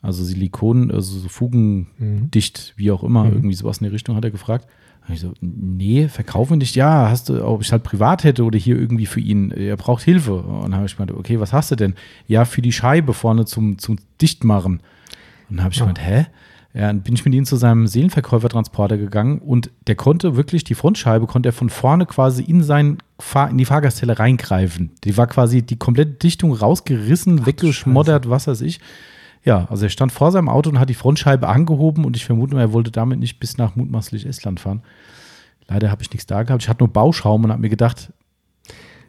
Also 0.03 0.23
Silikon, 0.23 0.91
also 0.91 1.19
so 1.19 1.29
fugendicht, 1.29 2.75
mhm. 2.77 2.81
wie 2.81 2.91
auch 2.91 3.03
immer, 3.03 3.25
mhm. 3.25 3.33
irgendwie 3.33 3.55
sowas 3.55 3.79
in 3.79 3.85
die 3.85 3.93
Richtung 3.93 4.17
hat 4.17 4.25
er 4.25 4.31
gefragt. 4.31 4.69
Und 5.07 5.15
ich 5.15 5.21
so, 5.21 5.33
nee, 5.41 6.09
verkaufen 6.09 6.59
nicht. 6.59 6.77
Ja, 6.77 7.11
hast 7.11 7.29
du, 7.29 7.45
ob 7.45 7.61
ich 7.61 7.73
halt 7.73 7.83
privat 7.83 8.25
hätte 8.25 8.45
oder 8.45 8.59
hier 8.59 8.79
irgendwie 8.79 9.07
für 9.07 9.21
ihn, 9.21 9.51
er 9.51 9.77
braucht 9.77 10.03
Hilfe. 10.03 10.35
Und 10.35 10.63
dann 10.63 10.77
habe 10.77 10.87
ich 10.87 10.97
gemeint, 10.97 11.13
okay, 11.13 11.41
was 11.41 11.53
hast 11.53 11.71
du 11.71 11.77
denn? 11.77 11.95
Ja, 12.27 12.45
für 12.45 12.63
die 12.63 12.73
Scheibe 12.73 13.13
vorne 13.13 13.45
zum, 13.45 13.79
zum 13.79 13.99
Dichtmachen. 14.21 14.81
Und 15.49 15.57
dann 15.57 15.65
habe 15.65 15.73
ich 15.73 15.81
ja. 15.81 15.87
gemeint, 15.87 16.01
hä? 16.05 16.27
Ja, 16.75 16.89
dann 16.89 17.03
bin 17.03 17.15
ich 17.15 17.25
mit 17.25 17.33
ihm 17.35 17.45
zu 17.45 17.55
seinem 17.55 17.87
Seelenverkäufertransporter 17.87 18.99
gegangen 18.99 19.39
und 19.39 19.71
der 19.87 19.95
konnte 19.95 20.35
wirklich, 20.35 20.65
die 20.65 20.75
Frontscheibe 20.75 21.29
konnte 21.29 21.51
er 21.51 21.53
von 21.53 21.71
vorne 21.71 22.05
quasi 22.05 22.43
in, 22.43 22.65
sein 22.65 22.99
Fahr 23.21 23.49
in 23.49 23.59
die 23.59 23.65
Fahrgastzelle 23.65 24.19
reingreifen. 24.19 24.91
Die 25.05 25.17
war 25.17 25.29
quasi 25.29 25.63
die 25.63 25.79
komplette 25.79 26.15
Dichtung 26.15 26.53
rausgerissen, 26.53 27.41
Ach, 27.43 27.47
weggeschmoddert, 27.47 28.29
was 28.29 28.49
weiß 28.49 28.61
ich. 28.63 28.81
Ja, 29.45 29.67
also 29.71 29.85
er 29.85 29.91
stand 29.91 30.11
vor 30.11 30.33
seinem 30.33 30.49
Auto 30.49 30.69
und 30.69 30.81
hat 30.81 30.91
die 30.91 30.95
Frontscheibe 30.95 31.47
angehoben 31.47 32.05
und 32.05 32.17
ich 32.17 32.25
vermute, 32.25 32.59
er 32.59 32.73
wollte 32.73 32.91
damit 32.91 33.21
nicht 33.21 33.39
bis 33.39 33.57
nach 33.57 33.77
mutmaßlich 33.77 34.27
Estland 34.27 34.59
fahren. 34.59 34.83
Leider 35.69 35.93
habe 35.93 36.03
ich 36.03 36.11
nichts 36.11 36.27
da 36.27 36.43
gehabt. 36.43 36.63
Ich 36.65 36.69
hatte 36.69 36.83
nur 36.83 36.93
Bauschaum 36.93 37.45
und 37.45 37.53
habe 37.53 37.61
mir 37.61 37.69
gedacht, 37.69 38.13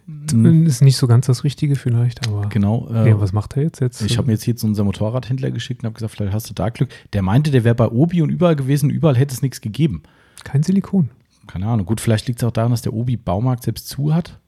ist 0.07 0.81
nicht 0.81 0.98
so 0.98 1.07
ganz 1.07 1.25
das 1.25 1.44
Richtige 1.44 1.75
vielleicht, 1.75 2.28
aber. 2.28 2.48
Genau. 2.50 2.88
Äh, 2.92 3.10
ja, 3.10 3.19
was 3.19 3.34
macht 3.34 3.57
er 3.57 3.63
jetzt? 3.63 3.80
jetzt 3.81 4.02
ich 4.02 4.18
habe 4.18 4.28
mir 4.28 4.34
jetzt 4.34 4.44
hier 4.44 4.56
zu 4.56 4.68
unserem 4.68 4.86
Motorradhändler 4.86 5.52
geschickt 5.52 5.84
und 5.84 5.88
habe 5.88 5.96
gesagt, 5.96 6.13
vielleicht 6.13 6.34
hast 6.34 6.50
du 6.50 6.54
da 6.54 6.69
Glück. 6.69 6.90
Der 7.13 7.22
meinte, 7.22 7.52
der 7.52 7.63
wäre 7.63 7.75
bei 7.75 7.88
Obi 7.88 8.22
und 8.22 8.30
überall 8.30 8.56
gewesen, 8.56 8.90
überall 8.90 9.18
hätte 9.18 9.34
es 9.34 9.42
nichts 9.42 9.62
gegeben. 9.62 10.04
Kein 10.44 10.62
Silikon. 10.62 11.10
Keine 11.48 11.68
Ahnung. 11.68 11.86
Gut, 11.86 12.02
vielleicht 12.02 12.28
liegt 12.28 12.40
es 12.42 12.48
auch 12.48 12.52
daran, 12.52 12.72
dass 12.72 12.81
der 12.81 12.94
Obi 12.94 13.18
Baumarkt 13.18 13.63
selbst 13.63 13.88
zu 13.88 14.13
hat. 14.13 14.40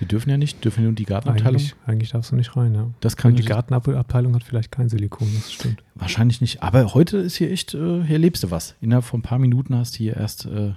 Die 0.00 0.06
dürfen 0.06 0.30
ja 0.30 0.36
nicht, 0.36 0.64
dürfen 0.64 0.84
nur 0.84 0.92
die 0.92 1.04
Gartenabteilung. 1.04 1.60
Eigentlich, 1.60 1.74
eigentlich 1.86 2.10
darfst 2.10 2.32
du 2.32 2.36
nicht 2.36 2.56
rein, 2.56 2.74
ja. 2.74 2.90
Das 3.00 3.16
kann 3.16 3.32
Und 3.32 3.38
die 3.38 3.44
Gartenabteilung 3.44 4.34
hat 4.34 4.42
vielleicht 4.42 4.72
kein 4.72 4.88
Silikon, 4.88 5.28
das 5.34 5.52
stimmt. 5.52 5.82
Wahrscheinlich 5.94 6.40
nicht. 6.40 6.62
Aber 6.62 6.94
heute 6.94 7.18
ist 7.18 7.36
hier 7.36 7.50
echt, 7.50 7.74
äh, 7.74 8.02
hier 8.02 8.18
lebst 8.18 8.42
du 8.42 8.50
was. 8.50 8.74
Innerhalb 8.80 9.04
von 9.04 9.20
ein 9.20 9.22
paar 9.22 9.38
Minuten 9.38 9.76
hast 9.76 9.94
du 9.94 9.98
hier 9.98 10.16
erst 10.16 10.46
äh, 10.46 10.72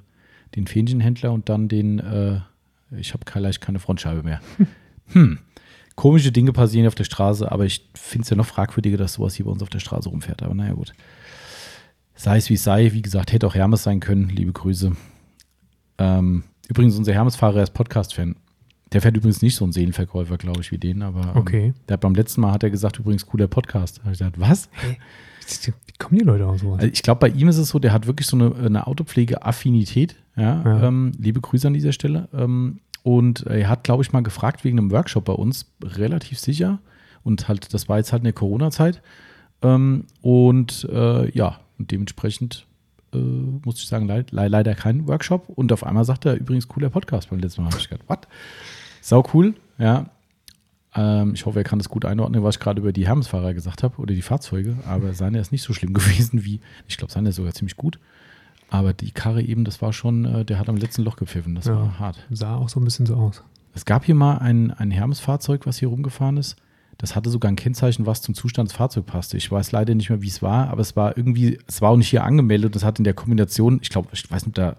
den 0.56 0.68
Fähnchenhändler 0.68 1.32
und 1.32 1.50
dann 1.50 1.68
den, 1.68 2.00
äh, 2.00 2.42
ich 2.92 3.14
habe 3.14 3.24
vielleicht 3.30 3.62
keine 3.62 3.80
Frontscheibe 3.80 4.24
mehr. 4.24 4.42
hm. 5.08 5.40
Komische 5.96 6.32
Dinge 6.32 6.54
passieren 6.54 6.88
auf 6.88 6.96
der 6.96 7.06
Straße, 7.06 7.52
aber 7.52 7.66
ich 7.66 7.90
finde 7.96 8.24
es 8.24 8.30
ja 8.30 8.38
noch 8.38 8.46
fragwürdiger, 8.46 8.98
dass 8.98 9.14
sowas 9.14 9.34
hier 9.34 9.46
bei 9.46 9.52
uns 9.52 9.64
auf 9.64 9.70
der 9.70 9.80
Straße 9.80 10.10
rumfährt. 10.10 10.44
Aber 10.44 10.54
naja, 10.54 10.74
gut. 10.74 10.94
Sei 12.14 12.38
es 12.38 12.50
wie 12.50 12.54
es 12.54 12.64
sei, 12.64 12.94
wie 12.94 13.02
gesagt, 13.02 13.32
hätte 13.32 13.48
auch 13.48 13.56
Hermes 13.56 13.84
sein 13.84 14.00
können. 14.00 14.30
Liebe 14.30 14.52
Grüße. 14.52 14.96
Ähm, 15.98 16.44
übrigens, 16.68 16.98
unser 16.98 17.14
Hermes-Fahrer 17.14 17.64
ist 17.64 17.74
Podcast-Fan. 17.74 18.36
Der 18.94 19.02
fährt 19.02 19.18
übrigens 19.18 19.42
nicht 19.42 19.56
so 19.56 19.66
einen 19.66 19.74
Seelenverkäufer, 19.74 20.38
glaube 20.38 20.62
ich, 20.62 20.72
wie 20.72 20.78
den, 20.78 21.02
aber 21.02 21.22
ähm, 21.22 21.38
okay. 21.38 21.74
der 21.88 21.96
hat 21.96 22.02
beim 22.02 22.16
letzten 22.16 22.42
Mal 22.42 22.52
hat 22.52 22.64
er 22.64 22.70
gesagt, 22.70 23.00
übrigens 23.00 23.26
cooler 23.26 23.48
Podcast. 23.48 23.98
Da 23.98 24.04
habe 24.04 24.14
ich 24.14 24.20
gesagt, 24.20 24.40
was? 24.40 24.70
Hey, 24.72 24.98
wie 25.86 25.94
kommen 25.98 26.20
die 26.20 26.26
Leute 26.26 26.46
aus 26.46 26.62
sowas? 26.62 26.80
Also 26.80 26.92
ich 26.92 27.04
glaube, 27.04 27.20
bei 27.20 27.30
ihm 27.30 27.48
ist 27.48 27.58
es 27.58 27.70
so, 27.70 27.80
der 27.80 27.94
hat 27.94 28.08
wirklich 28.08 28.28
so 28.28 28.38
eine, 28.38 28.56
eine 28.56 28.88
Autopflege-Affinität. 28.88 30.16
Ja, 30.36 30.64
ja. 30.64 30.84
Ähm, 30.88 31.14
liebe 31.18 31.42
Grüße 31.42 31.68
an 31.68 31.74
dieser 31.74 31.92
Stelle. 31.92 32.30
Ähm, 32.34 32.80
und 33.04 33.46
er 33.46 33.70
hat, 33.70 33.84
glaube 33.84 34.04
ich, 34.04 34.12
mal 34.12 34.22
gefragt 34.22 34.64
wegen 34.64 34.78
einem 34.78 34.92
Workshop 34.92 35.26
bei 35.26 35.34
uns, 35.34 35.72
relativ 35.84 36.40
sicher. 36.40 36.80
Und 37.24 37.48
halt, 37.48 37.74
das 37.74 37.90
war 37.90 37.98
jetzt 37.98 38.12
halt 38.12 38.22
in 38.22 38.26
der 38.26 38.34
Corona-Zeit. 38.34 39.02
Ähm, 39.62 40.06
und 40.22 40.88
äh, 40.92 41.32
ja, 41.32 41.60
und 41.78 41.92
dementsprechend 41.92 42.68
äh, 43.14 43.18
muss 43.18 43.78
ich 43.78 43.88
sagen, 43.88 44.08
le 44.08 44.26
leider 44.32 44.76
kein 44.76 45.08
Workshop. 45.08 45.50
Und 45.50 45.72
auf 45.72 45.84
einmal 45.84 46.06
sagt 46.06 46.26
er 46.26 46.36
übrigens 46.36 46.68
cooler 46.68 46.90
Podcast 46.90 47.30
beim 47.30 47.40
letzten 47.40 47.62
Mal. 47.62 47.72
Habe 47.72 47.80
ich 47.80 47.90
gedacht, 47.90 48.06
was? 48.08 48.20
Sau 49.02 49.24
cool, 49.34 49.56
ja. 49.78 50.10
Ähm, 50.96 51.34
ich 51.34 51.46
hoffe, 51.46 51.60
er 51.60 51.64
kann 51.64 51.80
das 51.80 51.90
gut 51.90 52.06
einordnen, 52.06 52.44
was 52.44 52.56
ich 52.56 52.60
gerade 52.60 52.82
über 52.82 52.92
die 52.92 53.08
Hermesfahrer 53.08 53.54
gesagt 53.54 53.84
habe 53.84 53.98
oder 54.02 54.14
die 54.14 54.22
Fahrzeuge. 54.22 54.78
Aber 54.88 55.14
seine 55.14 55.40
ist 55.40 55.52
nicht 55.52 55.64
so 55.64 55.74
schlimm 55.74 55.94
gewesen 55.96 56.44
wie, 56.44 56.60
ich 56.88 56.98
glaube, 56.98 57.14
seine 57.14 57.30
ist 57.30 57.36
sogar 57.36 57.54
ziemlich 57.54 57.78
gut. 57.78 58.00
Aber 58.70 58.94
die 58.94 59.12
Karre 59.12 59.42
eben, 59.42 59.64
das 59.64 59.82
war 59.82 59.94
schon, 59.94 60.26
äh, 60.26 60.46
der 60.46 60.60
hat 60.60 60.68
am 60.68 60.78
letzten 60.78 61.04
Loch 61.04 61.16
gepfiffen. 61.16 61.56
Das 61.56 61.66
ja, 61.66 61.76
war 61.76 62.00
hart. 62.00 62.26
Sah 62.30 62.56
auch 62.56 62.70
so 62.70 62.80
ein 62.80 62.84
bisschen 62.84 63.06
so 63.06 63.16
aus. 63.16 63.44
Es 63.74 63.86
gab 63.86 64.06
hier 64.06 64.16
mal 64.16 64.40
ein, 64.40 64.72
ein 64.72 64.92
Hermes-Fahrzeug, 64.92 65.66
was 65.66 65.78
hier 65.78 65.88
rumgefahren 65.88 66.38
ist. 66.38 66.58
Das 66.98 67.16
hatte 67.16 67.30
sogar 67.30 67.52
ein 67.52 67.56
Kennzeichen, 67.56 68.06
was 68.06 68.22
zum 68.22 68.34
Zustand 68.34 68.70
des 68.70 68.76
Fahrzeugs 68.76 69.06
passte. 69.06 69.38
Ich 69.38 69.52
weiß 69.52 69.72
leider 69.72 69.94
nicht 69.94 70.10
mehr, 70.10 70.22
wie 70.22 70.28
es 70.28 70.42
war, 70.42 70.70
aber 70.70 70.82
es 70.82 70.96
war 70.96 71.16
irgendwie, 71.16 71.60
es 71.68 71.82
war 71.82 71.92
auch 71.92 71.98
nicht 71.98 72.10
hier 72.10 72.24
angemeldet. 72.24 72.76
Das 72.76 72.84
hat 72.84 72.98
in 72.98 73.04
der 73.04 73.14
Kombination, 73.14 73.80
ich 73.82 73.90
glaube, 73.90 74.10
ich 74.14 74.30
weiß 74.30 74.46
nicht, 74.46 74.58
da, 74.58 74.78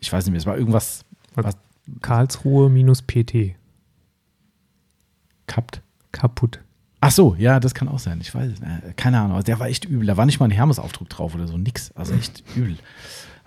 ich 0.00 0.12
weiß 0.12 0.24
nicht 0.24 0.32
mehr, 0.32 0.40
es 0.40 0.46
war 0.46 0.58
irgendwas. 0.58 1.04
Was, 1.34 1.56
Karlsruhe 2.00 2.68
minus 2.68 3.02
PT. 3.02 3.54
Kappt? 5.46 5.82
Kaputt. 6.10 6.60
Ach 7.00 7.10
so, 7.10 7.34
ja, 7.38 7.58
das 7.58 7.74
kann 7.74 7.88
auch 7.88 7.98
sein. 7.98 8.20
Ich 8.20 8.34
weiß, 8.34 8.60
äh, 8.60 8.92
keine 8.94 9.20
Ahnung. 9.20 9.36
Also 9.36 9.46
der 9.46 9.58
war 9.58 9.66
echt 9.66 9.84
übel. 9.84 10.06
Da 10.06 10.16
war 10.16 10.26
nicht 10.26 10.38
mal 10.38 10.46
ein 10.46 10.52
Hermes-Aufdruck 10.52 11.08
drauf 11.08 11.34
oder 11.34 11.48
so, 11.48 11.58
nix. 11.58 11.90
Also 11.96 12.14
echt 12.14 12.44
übel. 12.54 12.76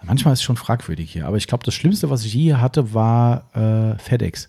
Manchmal 0.04 0.34
ist 0.34 0.40
es 0.40 0.44
schon 0.44 0.58
fragwürdig 0.58 1.12
hier. 1.12 1.26
Aber 1.26 1.38
ich 1.38 1.48
glaube, 1.48 1.64
das 1.64 1.74
Schlimmste, 1.74 2.10
was 2.10 2.26
ich 2.26 2.34
je 2.34 2.56
hatte, 2.56 2.94
war 2.94 3.56
äh, 3.56 3.98
FedEx. 3.98 4.48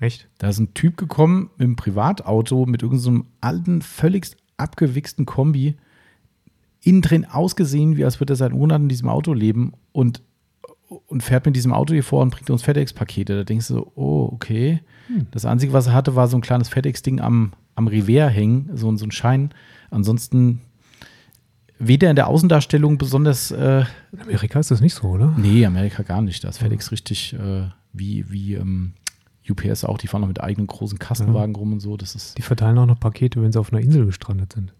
Echt? 0.00 0.28
Da 0.38 0.48
ist 0.48 0.58
ein 0.58 0.74
Typ 0.74 0.96
gekommen 0.96 1.50
mit 1.58 1.66
einem 1.66 1.76
Privatauto 1.76 2.66
mit 2.66 2.82
irgendeinem 2.82 3.18
so 3.18 3.26
alten, 3.40 3.82
völlig 3.82 4.30
abgewichsten 4.56 5.26
Kombi. 5.26 5.76
Innen 6.82 7.02
drin 7.02 7.26
ausgesehen, 7.26 7.98
wie 7.98 8.04
als 8.04 8.20
würde 8.20 8.32
er 8.32 8.36
seit 8.36 8.52
Monaten 8.52 8.84
in 8.84 8.88
diesem 8.88 9.10
Auto 9.10 9.34
leben 9.34 9.74
und 9.92 10.22
und 11.06 11.22
fährt 11.22 11.46
mit 11.46 11.54
diesem 11.54 11.72
Auto 11.72 11.92
hier 11.92 12.02
vor 12.02 12.22
und 12.22 12.30
bringt 12.30 12.50
uns 12.50 12.62
FedEx-Pakete. 12.62 13.36
Da 13.36 13.44
denkst 13.44 13.68
du 13.68 13.74
so, 13.74 13.92
oh, 13.94 14.28
okay. 14.32 14.80
Hm. 15.06 15.26
Das 15.30 15.44
Einzige, 15.44 15.72
was 15.72 15.86
er 15.86 15.92
hatte, 15.92 16.16
war 16.16 16.26
so 16.26 16.36
ein 16.36 16.40
kleines 16.40 16.68
FedEx-Ding 16.68 17.20
am, 17.20 17.52
am 17.76 17.86
Revers 17.86 18.32
hängen, 18.32 18.70
so, 18.74 18.94
so 18.96 19.06
ein 19.06 19.12
Schein. 19.12 19.50
Ansonsten 19.90 20.60
weder 21.78 22.10
in 22.10 22.16
der 22.16 22.26
Außendarstellung 22.26 22.98
besonders. 22.98 23.50
Äh, 23.50 23.84
in 24.12 24.20
Amerika 24.20 24.58
ist 24.58 24.70
das 24.70 24.80
nicht 24.80 24.94
so, 24.94 25.08
oder? 25.08 25.32
Nee, 25.36 25.64
Amerika 25.64 26.02
gar 26.02 26.22
nicht. 26.22 26.42
Da 26.44 26.48
ist 26.48 26.58
FedEx 26.58 26.90
richtig 26.90 27.34
äh, 27.34 27.68
wie, 27.92 28.30
wie 28.30 28.54
ähm, 28.54 28.94
UPS 29.50 29.84
auch. 29.84 29.98
Die 29.98 30.06
fahren 30.06 30.20
noch 30.22 30.28
mit 30.28 30.40
eigenen 30.40 30.66
großen 30.66 30.98
Kastenwagen 30.98 31.54
ja. 31.54 31.58
rum 31.58 31.72
und 31.72 31.80
so. 31.80 31.96
Das 31.96 32.14
ist 32.14 32.38
die 32.38 32.42
verteilen 32.42 32.78
auch 32.78 32.86
noch 32.86 32.98
Pakete, 32.98 33.42
wenn 33.42 33.52
sie 33.52 33.60
auf 33.60 33.72
einer 33.72 33.82
Insel 33.82 34.06
gestrandet 34.06 34.52
sind. 34.52 34.72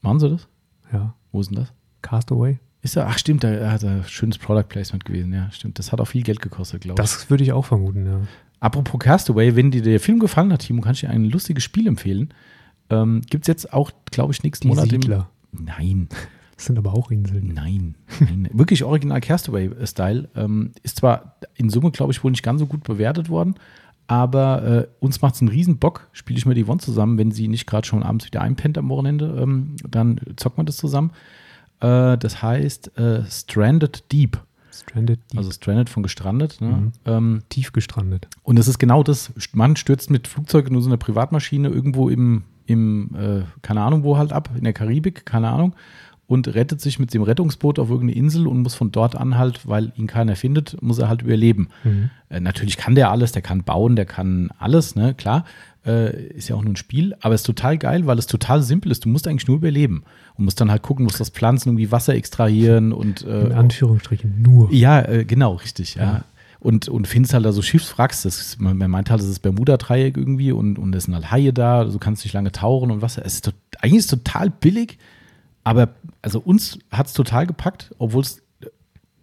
Machen 0.00 0.20
sie 0.20 0.30
das? 0.30 0.48
Ja. 0.92 1.14
Wo 1.30 1.40
ist 1.40 1.50
denn 1.50 1.56
das? 1.56 1.72
Castaway. 2.02 2.58
Ist 2.82 2.96
er? 2.96 3.06
Ach, 3.06 3.16
stimmt, 3.16 3.44
da 3.44 3.70
hat 3.70 3.84
er 3.84 4.02
schönes 4.04 4.38
Product 4.38 4.64
Placement 4.68 5.04
gewesen, 5.04 5.32
ja, 5.32 5.50
stimmt. 5.52 5.78
Das 5.78 5.92
hat 5.92 6.00
auch 6.00 6.06
viel 6.06 6.22
Geld 6.22 6.42
gekostet, 6.42 6.82
glaube 6.82 7.00
ich. 7.00 7.08
Das 7.08 7.30
würde 7.30 7.44
ich 7.44 7.52
auch 7.52 7.64
vermuten, 7.64 8.06
ja. 8.06 8.20
Apropos 8.58 8.98
Castaway, 9.00 9.56
wenn 9.56 9.70
dir 9.70 9.82
der 9.82 10.00
Film 10.00 10.18
gefallen 10.18 10.52
hat, 10.52 10.62
Timo, 10.62 10.82
kann 10.82 10.92
ich 10.92 11.00
dir 11.00 11.10
ein 11.10 11.24
lustiges 11.24 11.62
Spiel 11.64 11.86
empfehlen. 11.86 12.34
Ähm, 12.90 13.22
Gibt 13.28 13.44
es 13.44 13.48
jetzt 13.48 13.72
auch, 13.72 13.90
glaube 14.10 14.32
ich, 14.32 14.42
nächsten 14.42 14.68
Die 14.68 14.68
Monat. 14.68 14.88
Siedler. 14.88 15.28
Im, 15.52 15.64
nein. 15.64 16.08
Das 16.54 16.66
sind 16.66 16.78
aber 16.78 16.94
auch 16.94 17.10
Inseln. 17.10 17.54
Nein. 17.54 17.96
nein. 18.20 18.48
Wirklich 18.52 18.84
original 18.84 19.20
Castaway-Style. 19.20 20.28
Ähm, 20.36 20.70
ist 20.84 20.98
zwar 20.98 21.34
in 21.56 21.70
Summe, 21.70 21.90
glaube 21.90 22.12
ich, 22.12 22.22
wohl 22.22 22.30
nicht 22.30 22.44
ganz 22.44 22.60
so 22.60 22.66
gut 22.66 22.84
bewertet 22.84 23.28
worden, 23.30 23.56
aber 24.06 24.62
äh, 24.62 24.86
uns 25.00 25.22
macht 25.22 25.36
es 25.36 25.40
einen 25.40 25.48
riesen 25.48 25.78
Bock. 25.78 26.08
Spiele 26.12 26.38
ich 26.38 26.46
mir 26.46 26.54
die 26.54 26.64
One 26.64 26.80
zusammen, 26.80 27.18
wenn 27.18 27.30
sie 27.30 27.48
nicht 27.48 27.66
gerade 27.66 27.86
schon 27.86 28.02
abends 28.02 28.26
wieder 28.26 28.42
einpennt 28.42 28.78
am 28.78 28.88
Wochenende, 28.88 29.38
ähm, 29.40 29.76
dann 29.88 30.20
zockt 30.36 30.56
man 30.56 30.66
das 30.66 30.76
zusammen. 30.76 31.12
Äh, 31.80 32.18
das 32.18 32.42
heißt 32.42 32.96
äh, 32.98 33.24
Stranded 33.28 34.10
Deep. 34.12 34.38
Stranded. 34.70 35.20
Deep. 35.30 35.38
Also 35.38 35.50
Stranded 35.50 35.88
von 35.88 36.02
gestrandet. 36.02 36.60
Ne? 36.60 36.68
Mhm. 36.68 36.92
Ähm, 37.04 37.42
Tief 37.48 37.72
gestrandet. 37.72 38.28
Und 38.42 38.58
es 38.58 38.68
ist 38.68 38.78
genau 38.78 39.02
das. 39.02 39.32
Man 39.52 39.76
stürzt 39.76 40.10
mit 40.10 40.28
Flugzeug 40.28 40.68
in 40.68 40.80
so 40.80 40.88
einer 40.88 40.96
Privatmaschine 40.96 41.68
irgendwo 41.68 42.08
im, 42.08 42.44
im 42.66 43.14
äh, 43.14 43.42
keine 43.62 43.82
Ahnung 43.82 44.04
wo 44.04 44.18
halt 44.18 44.32
ab, 44.32 44.50
in 44.56 44.64
der 44.64 44.72
Karibik, 44.72 45.26
keine 45.26 45.50
Ahnung 45.50 45.74
und 46.32 46.48
rettet 46.54 46.80
sich 46.80 46.98
mit 46.98 47.12
dem 47.12 47.20
Rettungsboot 47.20 47.78
auf 47.78 47.90
irgendeine 47.90 48.18
Insel 48.18 48.46
und 48.46 48.62
muss 48.62 48.74
von 48.74 48.90
dort 48.90 49.16
an 49.16 49.36
halt, 49.36 49.68
weil 49.68 49.92
ihn 49.96 50.06
keiner 50.06 50.34
findet, 50.34 50.80
muss 50.80 50.98
er 50.98 51.10
halt 51.10 51.20
überleben. 51.20 51.68
Mhm. 51.84 52.08
Äh, 52.30 52.40
natürlich 52.40 52.78
kann 52.78 52.94
der 52.94 53.10
alles, 53.10 53.32
der 53.32 53.42
kann 53.42 53.64
bauen, 53.64 53.96
der 53.96 54.06
kann 54.06 54.48
alles, 54.58 54.96
ne, 54.96 55.12
klar. 55.12 55.44
Äh, 55.84 56.28
ist 56.28 56.48
ja 56.48 56.56
auch 56.56 56.62
nur 56.62 56.72
ein 56.72 56.76
Spiel, 56.76 57.14
aber 57.20 57.34
es 57.34 57.42
ist 57.42 57.46
total 57.46 57.76
geil, 57.76 58.06
weil 58.06 58.18
es 58.18 58.26
total 58.26 58.62
simpel 58.62 58.90
ist. 58.90 59.04
Du 59.04 59.10
musst 59.10 59.28
eigentlich 59.28 59.46
nur 59.46 59.58
überleben 59.58 60.04
und 60.38 60.46
musst 60.46 60.58
dann 60.58 60.70
halt 60.70 60.80
gucken, 60.80 61.04
musst 61.04 61.20
das 61.20 61.28
Pflanzen 61.28 61.68
irgendwie 61.68 61.92
Wasser 61.92 62.14
extrahieren 62.14 62.94
und 62.94 63.26
äh, 63.26 63.48
in 63.48 63.52
Anführungsstrichen 63.52 64.40
nur. 64.40 64.72
Ja, 64.72 65.02
äh, 65.02 65.26
genau, 65.26 65.56
richtig, 65.56 65.96
ja. 65.96 66.02
ja. 66.02 66.24
Und, 66.60 66.88
und 66.88 67.08
findest 67.08 67.34
halt 67.34 67.44
da 67.44 67.52
so 67.52 67.60
Schiffswracks, 67.60 68.22
das, 68.22 68.58
man, 68.58 68.78
man 68.78 68.90
meint 68.90 69.10
halt, 69.10 69.20
das 69.20 69.28
ist 69.28 69.40
Bermuda-Dreieck 69.40 70.16
irgendwie 70.16 70.52
und, 70.52 70.78
und 70.78 70.94
es 70.94 71.04
sind 71.04 71.14
halt 71.14 71.30
Haie 71.30 71.52
da, 71.52 71.84
du 71.84 71.98
kannst 71.98 72.24
nicht 72.24 72.32
lange 72.32 72.52
tauchen 72.52 72.90
und 72.90 73.02
Wasser. 73.02 73.22
Es 73.26 73.34
ist 73.34 73.52
eigentlich 73.80 73.98
ist 73.98 74.06
total 74.06 74.48
billig, 74.48 74.96
aber 75.64 75.90
also 76.22 76.40
uns 76.40 76.78
hat 76.90 77.06
es 77.06 77.12
total 77.12 77.46
gepackt, 77.46 77.94
obwohl 77.98 78.22
es, 78.22 78.42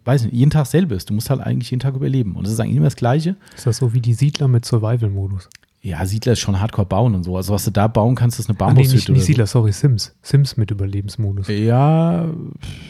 weiß 0.04 0.24
nicht, 0.24 0.34
jeden 0.34 0.50
Tag 0.50 0.66
selber 0.66 0.94
ist. 0.96 1.10
Du 1.10 1.14
musst 1.14 1.30
halt 1.30 1.40
eigentlich 1.40 1.70
jeden 1.70 1.80
Tag 1.80 1.94
überleben. 1.94 2.36
Und 2.36 2.46
es 2.46 2.52
ist 2.52 2.60
eigentlich 2.60 2.76
immer 2.76 2.86
das 2.86 2.96
Gleiche. 2.96 3.36
Ist 3.56 3.66
das 3.66 3.78
so 3.78 3.92
wie 3.92 4.00
die 4.00 4.14
Siedler 4.14 4.48
mit 4.48 4.64
Survival-Modus? 4.64 5.48
Ja, 5.82 6.04
Siedler 6.04 6.34
ist 6.34 6.40
schon 6.40 6.60
hardcore 6.60 6.86
bauen 6.86 7.14
und 7.14 7.24
so. 7.24 7.36
Also 7.36 7.54
was 7.54 7.64
du 7.64 7.70
da 7.70 7.88
bauen 7.88 8.14
kannst, 8.14 8.38
ist 8.38 8.50
eine 8.50 8.56
Bambushütte. 8.56 8.88
Ah, 8.88 8.92
nee, 8.92 8.96
nicht, 8.96 9.08
nicht 9.08 9.24
Siedler, 9.24 9.46
sorry, 9.46 9.72
Sims. 9.72 10.14
Sims 10.20 10.58
mit 10.58 10.70
Überlebensmodus. 10.70 11.48
Ja. 11.48 12.28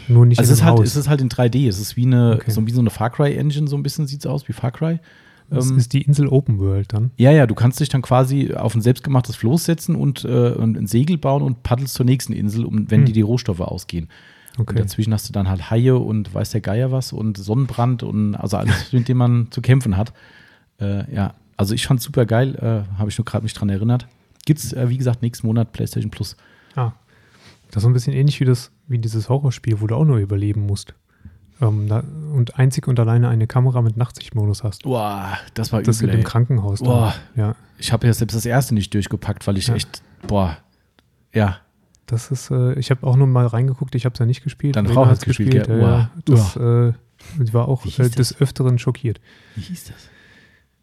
Nur 0.08 0.26
nicht 0.26 0.40
also 0.40 0.52
es 0.52 0.58
ist, 0.58 0.64
halt, 0.64 0.80
es 0.80 0.96
ist 0.96 1.08
halt 1.08 1.20
in 1.20 1.28
3D. 1.28 1.68
Es 1.68 1.78
ist 1.78 1.96
wie 1.96 2.06
eine, 2.06 2.34
okay. 2.34 2.50
so, 2.50 2.66
wie 2.66 2.72
so 2.72 2.80
eine 2.80 2.90
Far 2.90 3.10
Cry 3.10 3.36
Engine, 3.36 3.68
so 3.68 3.76
ein 3.76 3.84
bisschen 3.84 4.08
sieht 4.08 4.20
es 4.20 4.26
aus, 4.26 4.48
wie 4.48 4.52
Far 4.52 4.72
Cry. 4.72 4.98
Das 5.50 5.70
ähm, 5.70 5.78
ist 5.78 5.92
die 5.92 6.02
Insel 6.02 6.28
Open 6.28 6.58
World 6.60 6.92
dann? 6.92 7.10
Ja, 7.16 7.32
ja, 7.32 7.46
du 7.46 7.54
kannst 7.54 7.80
dich 7.80 7.88
dann 7.88 8.02
quasi 8.02 8.54
auf 8.54 8.74
ein 8.74 8.80
selbstgemachtes 8.80 9.36
Floß 9.36 9.64
setzen 9.64 9.96
und, 9.96 10.24
äh, 10.24 10.52
und 10.52 10.78
ein 10.78 10.86
Segel 10.86 11.18
bauen 11.18 11.42
und 11.42 11.62
paddelst 11.62 11.94
zur 11.94 12.06
nächsten 12.06 12.32
Insel, 12.32 12.64
um, 12.64 12.90
wenn 12.90 13.00
hm. 13.00 13.06
dir 13.06 13.12
die 13.12 13.20
Rohstoffe 13.20 13.60
ausgehen. 13.60 14.08
Okay. 14.58 14.70
Und 14.70 14.78
dazwischen 14.78 15.12
hast 15.12 15.28
du 15.28 15.32
dann 15.32 15.48
halt 15.48 15.70
Haie 15.70 15.96
und 15.96 16.32
weiß 16.32 16.50
der 16.50 16.60
Geier 16.60 16.92
was 16.92 17.12
und 17.12 17.36
Sonnenbrand 17.36 18.02
und 18.02 18.34
also 18.36 18.56
alles, 18.56 18.92
mit 18.92 19.08
dem 19.08 19.18
man 19.18 19.48
zu 19.50 19.60
kämpfen 19.60 19.96
hat. 19.96 20.12
Äh, 20.80 21.12
ja, 21.12 21.34
also 21.56 21.74
ich 21.74 21.86
fand 21.86 22.00
es 22.00 22.06
super 22.06 22.26
geil, 22.26 22.54
äh, 22.56 22.98
habe 22.98 23.10
ich 23.10 23.18
nur 23.18 23.24
gerade 23.24 23.42
mich 23.42 23.54
dran 23.54 23.68
erinnert. 23.68 24.06
Gibt's, 24.46 24.72
äh, 24.72 24.88
wie 24.88 24.98
gesagt, 24.98 25.22
nächsten 25.22 25.46
Monat 25.46 25.72
PlayStation 25.72 26.10
Plus. 26.10 26.36
Ah. 26.74 26.92
Das 27.68 27.78
ist 27.78 27.82
so 27.82 27.88
ein 27.88 27.92
bisschen 27.92 28.12
ähnlich 28.12 28.40
wie, 28.40 28.44
das, 28.44 28.72
wie 28.88 28.98
dieses 28.98 29.28
Horrorspiel, 29.28 29.80
wo 29.80 29.86
du 29.86 29.94
auch 29.94 30.04
nur 30.04 30.18
überleben 30.18 30.66
musst 30.66 30.94
ähm, 31.60 31.88
da, 31.88 32.02
und 32.30 32.58
einzig 32.58 32.88
und 32.88 32.98
alleine 32.98 33.28
eine 33.28 33.46
Kamera 33.46 33.82
mit 33.82 33.96
Nachtsichtmodus 33.96 34.62
hast. 34.64 34.82
Boah, 34.84 35.38
das 35.54 35.72
war 35.72 35.82
das 35.82 36.00
übel. 36.00 36.12
Das 36.12 36.18
im 36.18 36.24
Krankenhaus. 36.24 36.80
Boah, 36.80 37.14
ja. 37.36 37.54
Ich 37.78 37.92
habe 37.92 38.06
ja 38.06 38.12
selbst 38.12 38.34
das 38.34 38.46
erste 38.46 38.74
nicht 38.74 38.92
durchgepackt, 38.94 39.46
weil 39.46 39.58
ich 39.58 39.68
ja. 39.68 39.74
echt, 39.74 40.02
boah, 40.26 40.56
ja. 41.32 41.58
Das 42.06 42.30
ist, 42.32 42.50
äh, 42.50 42.72
ich 42.74 42.90
habe 42.90 43.06
auch 43.06 43.16
nur 43.16 43.28
mal 43.28 43.46
reingeguckt, 43.46 43.94
ich 43.94 44.04
habe 44.04 44.14
es 44.14 44.18
ja 44.18 44.26
nicht 44.26 44.42
gespielt. 44.42 44.74
Deine 44.74 44.88
Frau 44.88 45.06
hat 45.06 45.18
es 45.18 45.22
gespielt, 45.22 45.52
gespielt, 45.52 45.80
ja. 45.80 45.88
ja. 45.98 46.10
Das, 46.24 46.56
äh, 46.56 46.92
ich 47.42 47.54
war 47.54 47.68
auch 47.68 47.86
äh, 47.86 48.08
des 48.08 48.40
Öfteren 48.40 48.78
schockiert. 48.78 49.20
Wie 49.54 49.60
hieß 49.60 49.84
das? 49.84 49.96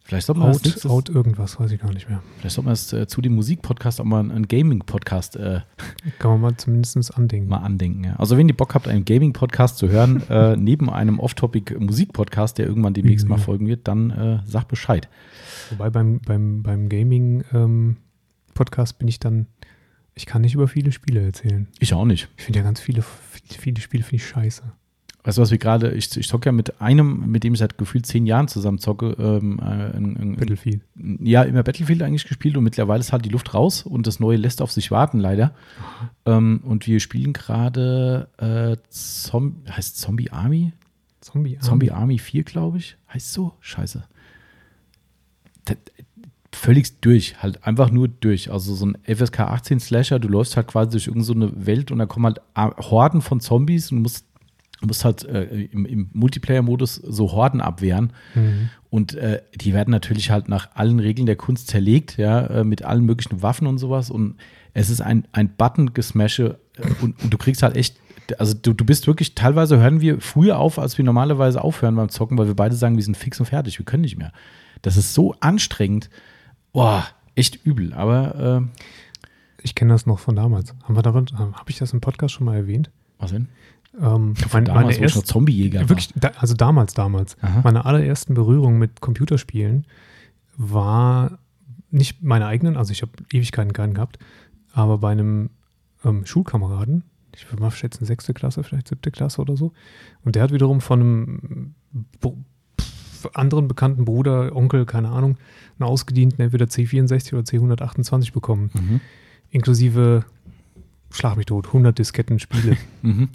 Vielleicht 0.08 0.28
sollte 0.28 0.40
man 0.40 0.52
out, 0.52 0.66
das 0.66 0.86
out 0.86 1.10
irgendwas, 1.10 1.60
weiß 1.60 1.70
ich 1.70 1.82
gar 1.82 1.92
nicht 1.92 2.08
mehr. 2.08 2.24
Vielleicht 2.38 2.56
sollte 2.56 2.68
man 2.68 2.74
es 2.76 2.94
äh, 2.94 3.08
zu 3.08 3.20
dem 3.20 3.36
Musikpodcast 3.36 4.00
auch 4.00 4.06
mal 4.06 4.22
einen 4.22 4.48
Gaming-Podcast. 4.48 5.36
Äh, 5.36 5.60
Kann 6.20 6.32
man 6.32 6.40
mal 6.40 6.56
zumindest 6.56 7.14
andenken. 7.18 7.50
Mal 7.50 7.58
andenken, 7.58 8.06
ja. 8.06 8.16
Also, 8.16 8.38
wenn 8.38 8.48
ihr 8.48 8.56
Bock 8.56 8.74
habt, 8.74 8.88
einen 8.88 9.04
Gaming-Podcast 9.04 9.78
zu 9.78 9.90
hören, 9.90 10.24
äh, 10.30 10.56
neben 10.56 10.90
einem 10.90 11.20
Off-Topic-Musik-Podcast, 11.20 12.58
der 12.58 12.68
irgendwann 12.68 12.94
demnächst 12.94 13.26
mhm. 13.26 13.32
mal 13.32 13.38
folgen 13.38 13.68
wird, 13.68 13.86
dann 13.90 14.12
äh, 14.12 14.40
sagt 14.46 14.70
Bescheid. 14.70 15.10
Wobei 15.72 15.90
beim, 15.90 16.22
beim, 16.22 16.64
beim 16.64 16.88
Gaming-Podcast 16.88 18.94
ähm, 18.94 19.00
bin 19.00 19.10
ich 19.10 19.20
dann, 19.20 19.48
ich 20.14 20.26
kann 20.26 20.42
nicht 20.42 20.54
über 20.54 20.70
viele 20.70 20.94
Spiele 20.94 21.22
erzählen. 21.22 21.68
Ich 21.80 21.94
auch 21.94 22.06
nicht. 22.06 22.30
Ich 22.38 22.46
finde 22.46 22.60
ja 22.60 22.64
ganz 22.64 22.80
viele, 22.80 23.02
viele 23.02 23.82
Spiele 23.82 24.04
finde 24.04 24.24
ich 24.24 24.26
scheiße. 24.26 24.64
Weißt 25.24 25.38
du, 25.38 25.42
was 25.42 25.52
wir 25.52 25.58
gerade, 25.58 25.92
ich, 25.92 26.16
ich 26.16 26.28
zocke 26.28 26.48
ja 26.48 26.52
mit 26.54 26.80
einem, 26.80 27.30
mit 27.30 27.44
dem 27.44 27.54
ich 27.54 27.60
seit 27.60 27.78
gefühlt 27.78 28.06
zehn 28.06 28.26
Jahren 28.26 28.48
zusammen 28.48 28.80
zocke. 28.80 29.16
Ähm, 29.20 29.60
äh, 29.60 30.36
Battlefield. 30.38 30.82
Ja, 30.96 31.44
immer 31.44 31.64
Battlefield 31.64 32.02
eigentlich 32.02 32.26
gespielt 32.26 32.56
und 32.56 32.64
mittlerweile 32.64 33.02
ist 33.02 33.12
halt 33.12 33.26
die 33.26 33.30
Luft 33.30 33.54
raus 33.54 33.82
und 33.84 34.08
das 34.08 34.22
Neue 34.22 34.38
lässt 34.38 34.62
auf 34.62 34.72
sich 34.72 34.90
warten, 34.90 35.20
leider. 35.20 35.54
Ähm, 36.26 36.62
und 36.64 36.88
wir 36.88 37.00
spielen 37.02 37.34
gerade 37.34 38.30
äh, 38.38 38.78
Zom 38.90 39.64
heißt 39.70 39.98
Zombie 39.98 40.32
Army? 40.32 40.72
Zombie 41.20 41.58
Army. 41.58 41.68
Zombie 41.68 41.92
Army 41.92 42.20
4, 42.20 42.44
glaube 42.44 42.78
ich. 42.78 42.96
Heißt 43.14 43.34
so? 43.34 43.54
Scheiße. 43.60 44.04
Das, 45.66 45.78
völlig 46.58 47.00
durch, 47.02 47.42
halt 47.42 47.64
einfach 47.66 47.92
nur 47.92 48.08
durch. 48.08 48.52
Also 48.52 48.74
so 48.76 48.86
ein 48.86 48.98
FSK 49.04 49.42
18 49.42 49.80
Slasher, 49.80 50.20
du 50.20 50.28
läufst 50.28 50.58
halt 50.58 50.68
quasi 50.68 50.92
durch 50.92 51.08
irgendeine 51.08 51.50
so 51.50 51.66
Welt 51.66 51.92
und 51.92 52.00
da 52.00 52.06
kommen 52.06 52.26
halt 52.26 52.42
Horden 52.56 53.22
von 53.22 53.40
Zombies 53.40 53.92
und 53.92 54.02
musst 54.02 54.26
Du 54.82 54.88
musst 54.88 55.06
halt 55.06 55.24
äh, 55.26 55.44
im, 55.44 55.86
im 55.86 56.10
Multiplayer-Modus 56.14 56.96
so 56.96 57.32
Horden 57.32 57.62
abwehren. 57.62 58.14
Mhm. 58.36 58.70
Und 58.90 59.16
äh, 59.16 59.42
die 59.56 59.74
werden 59.74 59.92
natürlich 59.92 60.30
halt 60.30 60.50
nach 60.50 60.70
allen 60.76 61.00
Regeln 61.00 61.26
der 61.26 61.36
Kunst 61.36 61.68
zerlegt, 61.68 62.18
ja, 62.18 62.46
äh, 62.48 62.64
mit 62.64 62.84
allen 62.84 63.04
möglichen 63.04 63.42
Waffen 63.42 63.68
und 63.68 63.80
sowas. 63.80 64.10
Und 64.12 64.36
es 64.74 64.90
ist 64.90 65.02
ein, 65.02 65.28
ein 65.32 65.50
Button-Gesmashe 65.50 66.60
äh, 66.78 67.04
und, 67.04 67.22
und, 67.24 67.34
du 67.34 67.38
kriegst 67.38 67.64
halt 67.64 67.76
echt, 67.76 67.98
also 68.38 68.54
du, 68.54 68.74
du 68.74 68.86
bist 68.86 69.08
wirklich, 69.08 69.34
teilweise 69.34 69.80
hören 69.80 70.00
wir 70.00 70.22
früher 70.22 70.60
auf, 70.60 70.78
als 70.78 70.98
wir 70.98 71.06
normalerweise 71.06 71.64
aufhören 71.64 71.96
beim 71.96 72.10
Zocken, 72.10 72.38
weil 72.38 72.48
wir 72.48 72.56
beide 72.56 72.76
sagen, 72.76 72.98
wir 72.98 73.04
sind 73.04 73.18
fix 73.18 73.40
und 73.40 73.48
fertig, 73.48 73.80
wir 73.80 73.86
können 73.86 74.02
nicht 74.02 74.18
mehr. 74.18 74.32
Das 74.84 74.96
ist 74.96 75.14
so 75.14 75.34
anstrengend. 75.40 76.10
Boah, 76.72 77.08
echt 77.36 77.66
übel. 77.66 77.94
Aber 77.94 78.62
äh, 78.64 78.82
ich 79.64 79.76
kenne 79.76 79.94
das 79.94 80.06
noch 80.06 80.20
von 80.20 80.36
damals. 80.36 80.76
Haben 80.84 80.96
habe 80.96 81.70
ich 81.70 81.78
das 81.78 81.94
im 81.94 82.02
Podcast 82.02 82.34
schon 82.34 82.46
mal 82.46 82.56
erwähnt? 82.56 82.92
Was 83.20 83.32
denn? 83.32 83.50
Ähm, 84.00 84.36
mein, 84.52 84.66
damals, 84.66 84.86
meine 84.86 84.98
erst, 85.00 85.28
Zombiejäger 85.28 85.90
wirklich, 85.90 86.10
da, 86.16 86.32
also 86.38 86.54
damals, 86.54 86.94
damals. 86.94 87.36
Aha. 87.42 87.62
Meine 87.64 87.86
allerersten 87.86 88.34
Berührungen 88.34 88.78
mit 88.78 89.02
Computerspielen 89.02 89.86
war 90.56 91.40
nicht 91.90 92.22
meine 92.22 92.46
eigenen, 92.46 92.78
also 92.78 92.92
ich 92.92 93.02
habe 93.02 93.12
Ewigkeiten 93.32 93.74
keinen 93.74 93.94
gehabt, 93.94 94.20
aber 94.74 95.00
bei 95.00 95.12
einem 95.12 95.50
ähm, 96.04 96.26
Schulkameraden, 96.26 97.04
ich 97.36 97.50
würde 97.52 97.62
mal 97.62 97.72
schätzen, 97.72 98.06
sechste 98.06 98.34
Klasse, 98.34 98.64
vielleicht 98.64 98.88
siebte 98.88 99.12
Klasse 99.12 99.42
oder 99.42 99.58
so. 99.58 99.74
Und 100.24 100.36
der 100.36 100.44
hat 100.44 100.52
wiederum 100.52 100.82
von 100.82 101.00
einem 101.00 101.76
anderen 103.34 103.68
bekannten 103.68 104.06
Bruder, 104.06 104.56
Onkel, 104.56 104.86
keine 104.86 105.10
Ahnung, 105.10 105.38
einen 105.80 105.90
ausgedienten 105.90 106.42
entweder 106.44 106.66
C64 106.66 107.34
oder 107.34 107.44
C128 107.44 108.32
bekommen. 108.32 108.70
Mhm. 108.74 109.02
Inklusive, 109.50 110.26
schlag 111.12 111.38
mich 111.38 111.46
tot, 111.46 111.68
100 111.68 111.98
Disketten 111.98 112.40
Spiele. 112.40 112.78
mhm. 113.02 113.30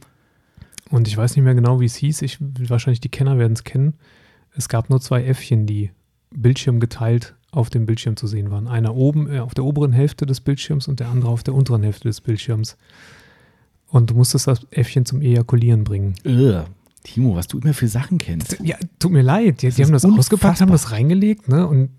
Und 0.93 1.09
ich 1.09 1.17
weiß 1.17 1.35
nicht 1.35 1.45
mehr 1.45 1.55
genau, 1.55 1.81
wie 1.81 1.87
es 1.87 1.97
hieß. 1.97 2.21
Ich, 2.23 2.39
wahrscheinlich 2.41 3.01
die 3.01 3.09
Kenner 3.09 3.39
werden 3.39 3.55
es 3.55 3.65
kennen. 3.65 3.95
Es 4.55 4.69
gab 4.69 4.91
nur 4.91 5.01
zwei 5.01 5.25
Äffchen, 5.25 5.67
die 5.67 5.91
Bildschirm 6.31 6.81
geteilt 6.81 7.35
auf 7.51 7.71
dem 7.71 7.87
Bildschirm 7.87 8.17
zu 8.17 8.27
sehen 8.27 8.51
waren. 8.51 8.69
Einer 8.69 8.95
oben 8.95 9.31
äh, 9.33 9.41
auf 9.41 9.55
der 9.55 9.65
oberen 9.65 9.93
Hälfte 9.93 10.27
des 10.27 10.43
Bildschirms 10.43 10.89
und 10.89 11.01
der 11.01 11.09
andere 11.09 11.31
auf 11.31 11.43
der 11.43 11.55
unteren 11.55 11.83
Hälfte 11.83 12.09
des 12.09 12.21
Bildschirms. 12.21 12.77
Und 13.89 14.11
du 14.11 14.15
musstest 14.15 14.47
das 14.47 14.67
Äffchen 14.71 15.07
zum 15.07 15.23
Ejakulieren 15.23 15.85
bringen. 15.85 16.15
Ugh. 16.27 16.65
Timo, 17.05 17.35
was 17.35 17.49
du 17.49 17.59
immer 17.59 17.75
für 17.75 17.89
Sachen 17.89 18.19
kennst. 18.19 18.59
Ja, 18.63 18.77
tut 18.99 19.11
mir 19.11 19.23
leid. 19.23 19.63
Die, 19.63 19.71
die 19.71 19.83
haben 19.83 19.93
das 19.93 20.05
unfassbar. 20.05 20.19
ausgepackt, 20.21 20.61
haben 20.61 20.71
das 20.71 20.93
reingelegt, 20.93 21.49
ne? 21.49 21.67
Und 21.67 21.91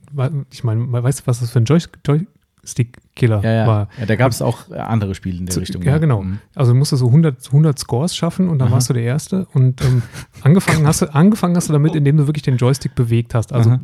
ich 0.51 0.63
meine, 0.63 0.91
weißt 0.91 1.21
du, 1.21 1.27
was 1.27 1.39
das 1.39 1.51
für 1.51 1.59
ein 1.59 1.65
Joy 1.65 1.81
Joy 2.05 2.25
Stick-Killer 2.65 3.41
ja, 3.43 3.51
ja. 3.51 3.67
war. 3.67 3.87
Ja, 3.99 4.05
da 4.05 4.15
gab 4.15 4.31
es 4.31 4.41
auch 4.41 4.71
andere 4.71 5.15
Spiele 5.15 5.37
in 5.37 5.45
der 5.45 5.53
zu, 5.53 5.59
Richtung. 5.59 5.81
Ja, 5.83 5.97
genau. 5.97 6.21
Mhm. 6.21 6.39
Also 6.55 6.71
du 6.71 6.77
musstest 6.77 7.01
so 7.01 7.07
100, 7.07 7.47
100 7.47 7.77
Scores 7.77 8.15
schaffen 8.15 8.47
und 8.47 8.59
dann 8.59 8.69
Aha. 8.69 8.75
warst 8.75 8.89
du 8.89 8.93
der 8.93 9.03
Erste. 9.03 9.47
Und 9.53 9.81
ähm, 9.81 10.01
angefangen, 10.41 10.87
hast 10.87 11.01
du, 11.01 11.13
angefangen 11.13 11.55
hast 11.55 11.67
du 11.67 11.73
damit, 11.73 11.95
indem 11.95 12.17
du 12.17 12.27
wirklich 12.27 12.43
den 12.43 12.57
Joystick 12.57 12.95
bewegt 12.95 13.35
hast. 13.35 13.51
Also 13.51 13.71
Aha. 13.71 13.79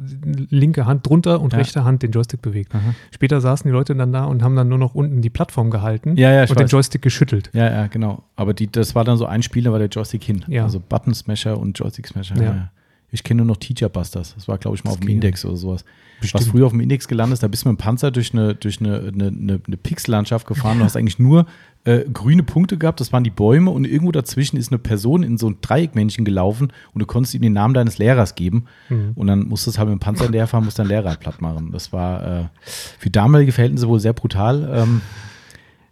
linke 0.49 0.85
Hand 0.85 1.07
drunter 1.07 1.41
und 1.41 1.53
ja. 1.53 1.59
rechte 1.59 1.83
Hand 1.83 2.03
den 2.03 2.11
Joystick 2.11 2.41
bewegt. 2.41 2.73
Aha. 2.73 2.93
Später 3.11 3.41
saßen 3.41 3.69
die 3.69 3.73
Leute 3.73 3.95
dann 3.95 4.13
da 4.13 4.23
und 4.23 4.43
haben 4.43 4.55
dann 4.55 4.69
nur 4.69 4.77
noch 4.77 4.95
unten 4.95 5.21
die 5.21 5.29
Plattform 5.29 5.71
gehalten 5.71 6.15
ja, 6.15 6.31
ja, 6.31 6.41
und 6.43 6.49
weiß. 6.51 6.57
den 6.57 6.67
Joystick 6.67 7.01
geschüttelt. 7.01 7.49
Ja, 7.53 7.69
ja, 7.69 7.87
genau. 7.87 8.23
Aber 8.35 8.53
die, 8.53 8.71
das 8.71 8.95
war 8.95 9.03
dann 9.03 9.17
so 9.17 9.25
ein 9.25 9.43
Spiel, 9.43 9.63
da 9.63 9.71
war 9.71 9.79
der 9.79 9.89
Joystick 9.89 10.23
hin. 10.23 10.45
Ja. 10.47 10.63
Also 10.63 10.79
Button 10.79 11.13
Smasher 11.13 11.59
und 11.59 11.77
Joystick 11.77 12.07
Smasher. 12.07 12.41
Ja. 12.41 12.71
Ich 13.11 13.23
kenne 13.23 13.39
nur 13.39 13.47
noch 13.47 13.57
Teacher 13.57 13.89
Busters. 13.89 14.35
Das 14.35 14.47
war, 14.47 14.57
glaube 14.57 14.77
ich, 14.77 14.83
mal 14.83 14.91
das 14.91 14.99
auf 14.99 15.01
dem 15.01 15.09
Index 15.09 15.43
oder 15.43 15.57
sowas. 15.57 15.83
Bestimmt. 16.21 16.43
Was 16.43 16.49
früher 16.49 16.65
auf 16.65 16.71
dem 16.71 16.81
Index 16.81 17.07
gelandet 17.07 17.35
ist, 17.35 17.43
da 17.43 17.47
bist 17.47 17.65
du 17.65 17.69
mit 17.69 17.79
dem 17.79 17.81
Panzer 17.81 18.11
durch 18.11 18.33
eine, 18.33 18.55
durch 18.55 18.79
eine, 18.79 18.99
eine, 18.99 19.27
eine, 19.27 19.61
eine 19.65 19.77
Pixellandschaft 19.77 20.47
gefahren. 20.47 20.79
Du 20.79 20.83
hast 20.83 20.97
eigentlich 20.97 21.19
nur 21.19 21.45
äh, 21.85 21.99
grüne 22.11 22.43
Punkte 22.43 22.77
gehabt, 22.77 22.99
das 22.99 23.13
waren 23.13 23.23
die 23.23 23.29
Bäume 23.29 23.71
und 23.71 23.85
irgendwo 23.85 24.11
dazwischen 24.11 24.57
ist 24.57 24.71
eine 24.71 24.79
Person 24.79 25.23
in 25.23 25.37
so 25.37 25.49
ein 25.49 25.57
Dreieckmännchen 25.61 26.25
gelaufen 26.25 26.73
und 26.93 26.99
du 26.99 27.05
konntest 27.05 27.35
ihm 27.35 27.41
den 27.41 27.53
Namen 27.53 27.73
deines 27.73 27.97
Lehrers 27.97 28.35
geben 28.35 28.65
mhm. 28.89 29.11
und 29.15 29.27
dann 29.27 29.47
musstest 29.47 29.77
du 29.77 29.79
halt 29.79 29.89
mit 29.89 29.97
dem 29.97 30.01
Panzer 30.01 30.29
leer 30.29 30.47
fahren, 30.47 30.65
musst 30.65 30.77
deinen 30.77 30.89
Lehrer 30.89 31.15
platt 31.15 31.41
machen. 31.41 31.71
Das 31.71 31.93
war 31.93 32.41
äh, 32.41 32.43
für 32.99 33.09
damalige 33.09 33.51
Verhältnisse 33.51 33.87
wohl 33.87 33.99
sehr 33.99 34.13
brutal. 34.13 34.69
Ähm, 34.73 35.01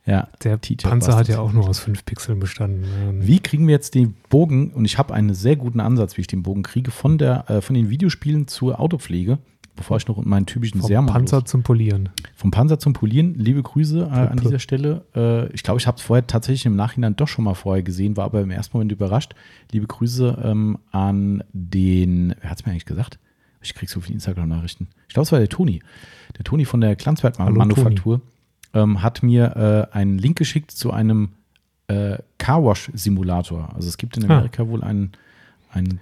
Ja, 0.08 0.30
der 0.42 0.58
Panzer 0.84 1.18
hat 1.18 1.28
ja 1.28 1.40
auch 1.40 1.52
nur 1.52 1.68
aus 1.68 1.80
fünf 1.80 2.06
Pixeln 2.06 2.40
bestanden. 2.40 2.86
Ähm. 2.86 3.28
Wie 3.28 3.42
kriegen 3.42 3.68
wir 3.68 3.74
jetzt 3.74 3.94
den 3.94 4.16
Bogen? 4.30 4.72
Und 4.72 4.86
ich 4.86 4.98
habe 4.98 5.14
einen 5.14 5.34
sehr 5.34 5.58
guten 5.58 5.82
Ansatz, 5.82 6.16
wie 6.16 6.22
ich 6.22 6.28
den 6.28 6.44
Bogen 6.44 6.64
kriege, 6.64 6.92
von, 6.92 7.18
der, 7.18 7.50
äh, 7.50 7.60
von 7.60 7.74
den 7.74 7.90
Videospielen 7.90 8.48
zur 8.48 8.80
Autopflege, 8.80 9.38
bevor 9.78 9.96
ich 9.96 10.08
noch 10.08 10.24
meinen 10.26 10.46
typischen 10.46 10.82
Vom 10.82 10.88
Sermon 10.88 11.14
Panzer 11.14 11.46
zum 11.46 11.64
Polieren. 11.64 12.10
Vom 12.36 12.52
Panzer 12.52 12.80
zum 12.80 12.92
Polieren. 12.92 13.36
Liebe 13.36 13.64
Grüße 13.64 14.00
äh, 14.00 14.04
an 14.04 14.38
dieser 14.38 14.60
Stelle. 14.60 15.06
Äh, 15.16 15.48
ich 15.54 15.64
glaube, 15.64 15.80
ich 15.80 15.88
habe 15.88 15.98
es 15.98 16.04
vorher 16.04 16.28
tatsächlich 16.28 16.66
im 16.66 16.76
Nachhinein 16.76 17.16
doch 17.16 17.30
schon 17.30 17.46
mal 17.46 17.54
vorher 17.54 17.84
gesehen, 17.84 18.18
war 18.18 18.26
aber 18.26 18.42
im 18.42 18.52
ersten 18.52 18.76
Moment 18.76 18.92
überrascht. 18.92 19.36
Liebe 19.72 19.88
Grüße 19.88 20.42
ähm, 20.44 20.78
an 20.92 21.44
den, 21.54 22.36
wer 22.42 22.50
hat 22.50 22.60
es 22.60 22.66
mir 22.66 22.74
eigentlich 22.74 22.86
gesagt? 22.86 23.20
Ich 23.62 23.74
kriege 23.74 23.92
so 23.92 24.02
viele 24.02 24.16
Instagram-Nachrichten. 24.16 24.90
Ich 25.08 25.14
glaube, 25.14 25.24
es 25.26 25.32
war 25.32 25.40
der 25.40 25.50
Toni. 25.50 25.82
Der 26.38 26.44
Toni 26.44 26.66
von 26.66 26.82
der 26.82 26.96
Glanzwert-Manufaktur 26.96 28.22
ähm, 28.74 29.02
hat 29.02 29.24
mir 29.24 29.90
äh, 29.94 29.96
einen 29.96 30.18
Link 30.18 30.38
geschickt 30.38 30.72
zu 30.72 30.92
einem 30.92 31.30
äh, 31.88 32.18
Carwash-Simulator. 32.38 33.74
Also 33.74 33.88
es 33.88 33.98
gibt 33.98 34.18
in 34.18 34.24
ah. 34.24 34.36
Amerika 34.36 34.64
ah. 34.64 34.68
wohl 34.68 34.84
einen 34.84 35.14
ein, 35.78 36.00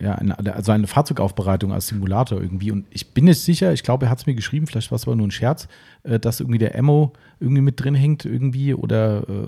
äh, 0.00 0.04
ja, 0.04 0.14
eine, 0.14 0.54
also 0.54 0.72
eine 0.72 0.86
Fahrzeugaufbereitung 0.86 1.72
als 1.72 1.88
Simulator 1.88 2.40
irgendwie. 2.40 2.70
Und 2.70 2.86
ich 2.90 3.12
bin 3.12 3.24
nicht 3.24 3.40
sicher, 3.40 3.72
ich 3.72 3.82
glaube, 3.82 4.06
er 4.06 4.10
hat 4.10 4.18
es 4.18 4.26
mir 4.26 4.34
geschrieben, 4.34 4.66
vielleicht 4.66 4.90
war 4.90 4.96
es 4.96 5.04
aber 5.04 5.16
nur 5.16 5.26
ein 5.26 5.30
Scherz, 5.30 5.68
äh, 6.04 6.18
dass 6.18 6.40
irgendwie 6.40 6.58
der 6.58 6.78
Ammo 6.78 7.12
irgendwie 7.40 7.62
mit 7.62 7.82
drin 7.82 7.94
hängt 7.94 8.24
irgendwie 8.24 8.74
oder 8.74 9.28
äh, 9.28 9.46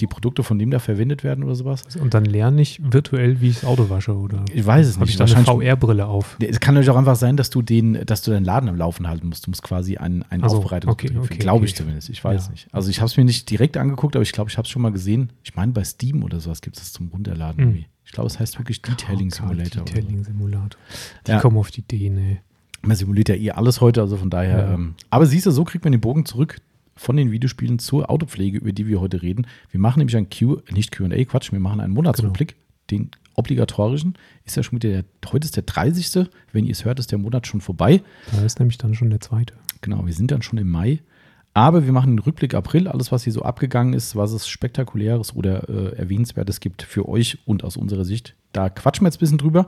die 0.00 0.06
Produkte 0.06 0.42
von 0.42 0.58
dem 0.58 0.70
da 0.70 0.78
verwendet 0.78 1.22
werden 1.22 1.44
oder 1.44 1.54
sowas. 1.54 1.84
Und 2.00 2.14
dann 2.14 2.24
lerne 2.24 2.60
ich 2.60 2.80
virtuell, 2.82 3.40
wie 3.40 3.50
ich 3.50 3.60
das 3.60 3.64
Auto 3.64 3.88
wasche 3.88 4.16
oder? 4.16 4.44
Ich 4.52 4.66
weiß 4.66 4.86
es 4.86 4.98
nicht. 4.98 5.20
Ich 5.20 5.36
eine 5.36 5.44
VR-Brille 5.44 6.06
auf. 6.06 6.36
Es 6.40 6.58
kann 6.58 6.74
natürlich 6.74 6.90
auch 6.90 6.96
einfach 6.96 7.16
sein, 7.16 7.36
dass 7.36 7.50
du 7.50 7.62
den, 7.62 8.04
dass 8.04 8.22
du 8.22 8.32
deinen 8.32 8.44
Laden 8.44 8.68
am 8.68 8.76
Laufen 8.76 9.06
halten 9.06 9.28
musst. 9.28 9.46
Du 9.46 9.50
musst 9.50 9.62
quasi 9.62 9.96
einen, 9.96 10.24
einen 10.24 10.42
also, 10.42 10.58
okay, 10.58 10.80
okay, 10.86 11.08
glaube 11.36 11.66
ich 11.66 11.72
okay. 11.72 11.78
zumindest. 11.78 12.08
Ich 12.10 12.22
weiß 12.22 12.46
ja. 12.46 12.50
nicht. 12.50 12.66
Also 12.72 12.90
ich 12.90 12.98
habe 13.00 13.06
es 13.06 13.16
mir 13.16 13.24
nicht 13.24 13.48
direkt 13.48 13.76
angeguckt, 13.76 14.16
aber 14.16 14.22
ich 14.22 14.32
glaube, 14.32 14.50
ich 14.50 14.58
habe 14.58 14.66
es 14.66 14.70
schon 14.70 14.82
mal 14.82 14.92
gesehen. 14.92 15.30
Ich 15.44 15.54
meine, 15.54 15.72
bei 15.72 15.84
Steam 15.84 16.24
oder 16.24 16.40
sowas 16.40 16.60
gibt 16.62 16.76
es 16.76 16.82
das 16.82 16.92
zum 16.92 17.08
Runterladen 17.08 17.62
mhm. 17.62 17.70
irgendwie. 17.70 17.86
Ich 18.04 18.12
glaube, 18.12 18.26
es 18.26 18.40
heißt 18.40 18.58
wirklich 18.58 18.82
Detailing 18.82 19.30
Simulator. 19.30 19.84
Detailing 19.84 20.24
Simulator. 20.24 20.80
Die 21.28 21.30
ja. 21.30 21.40
kommen 21.40 21.56
auf 21.58 21.70
die 21.70 21.80
Idee, 21.80 22.10
ne. 22.10 22.38
Man 22.82 22.96
simuliert 22.96 23.28
ja 23.28 23.36
eh 23.36 23.50
alles 23.52 23.80
heute, 23.80 24.00
also 24.00 24.16
von 24.16 24.30
daher. 24.30 24.58
Ja. 24.58 24.74
Ähm, 24.74 24.94
aber 25.10 25.26
siehst 25.26 25.46
du, 25.46 25.50
so 25.50 25.64
kriegt 25.64 25.84
man 25.84 25.92
den 25.92 26.00
Bogen 26.00 26.24
zurück 26.24 26.56
von 26.94 27.16
den 27.16 27.30
Videospielen 27.32 27.78
zur 27.78 28.10
Autopflege, 28.10 28.58
über 28.58 28.72
die 28.72 28.86
wir 28.86 29.00
heute 29.00 29.22
reden. 29.22 29.46
Wir 29.70 29.80
machen 29.80 29.98
nämlich 29.98 30.16
ein 30.16 30.28
Q, 30.28 30.58
nicht 30.70 30.92
QA, 30.92 31.24
Quatsch, 31.24 31.52
wir 31.52 31.60
machen 31.60 31.80
einen 31.80 31.94
Monatsrückblick, 31.94 32.56
genau. 32.86 33.02
den 33.04 33.10
obligatorischen. 33.34 34.14
Ist 34.44 34.56
ja 34.56 34.62
schon 34.62 34.82
wieder 34.82 35.02
der, 35.02 35.32
heute 35.32 35.46
ist 35.46 35.56
der 35.56 35.62
30. 35.62 36.28
Wenn 36.52 36.66
ihr 36.66 36.72
es 36.72 36.84
hört, 36.84 36.98
ist 36.98 37.10
der 37.10 37.18
Monat 37.18 37.46
schon 37.46 37.60
vorbei. 37.60 38.02
Da 38.32 38.44
ist 38.44 38.58
nämlich 38.58 38.78
dann 38.78 38.94
schon 38.94 39.10
der 39.10 39.20
zweite. 39.20 39.54
Genau, 39.80 40.04
wir 40.06 40.12
sind 40.12 40.30
dann 40.30 40.42
schon 40.42 40.58
im 40.58 40.70
Mai. 40.70 41.00
Aber 41.52 41.84
wir 41.84 41.92
machen 41.92 42.10
einen 42.10 42.18
Rückblick 42.20 42.54
April, 42.54 42.86
alles, 42.86 43.10
was 43.10 43.24
hier 43.24 43.32
so 43.32 43.42
abgegangen 43.42 43.92
ist, 43.92 44.14
was 44.14 44.32
es 44.32 44.46
Spektakuläres 44.46 45.34
oder 45.34 45.68
äh, 45.68 45.96
Erwähnenswertes 45.96 46.60
gibt 46.60 46.82
für 46.82 47.08
euch 47.08 47.38
und 47.44 47.64
aus 47.64 47.76
unserer 47.76 48.04
Sicht. 48.04 48.36
Da 48.52 48.68
quatschen 48.68 49.04
wir 49.04 49.08
jetzt 49.08 49.16
ein 49.16 49.20
bisschen 49.20 49.38
drüber. 49.38 49.66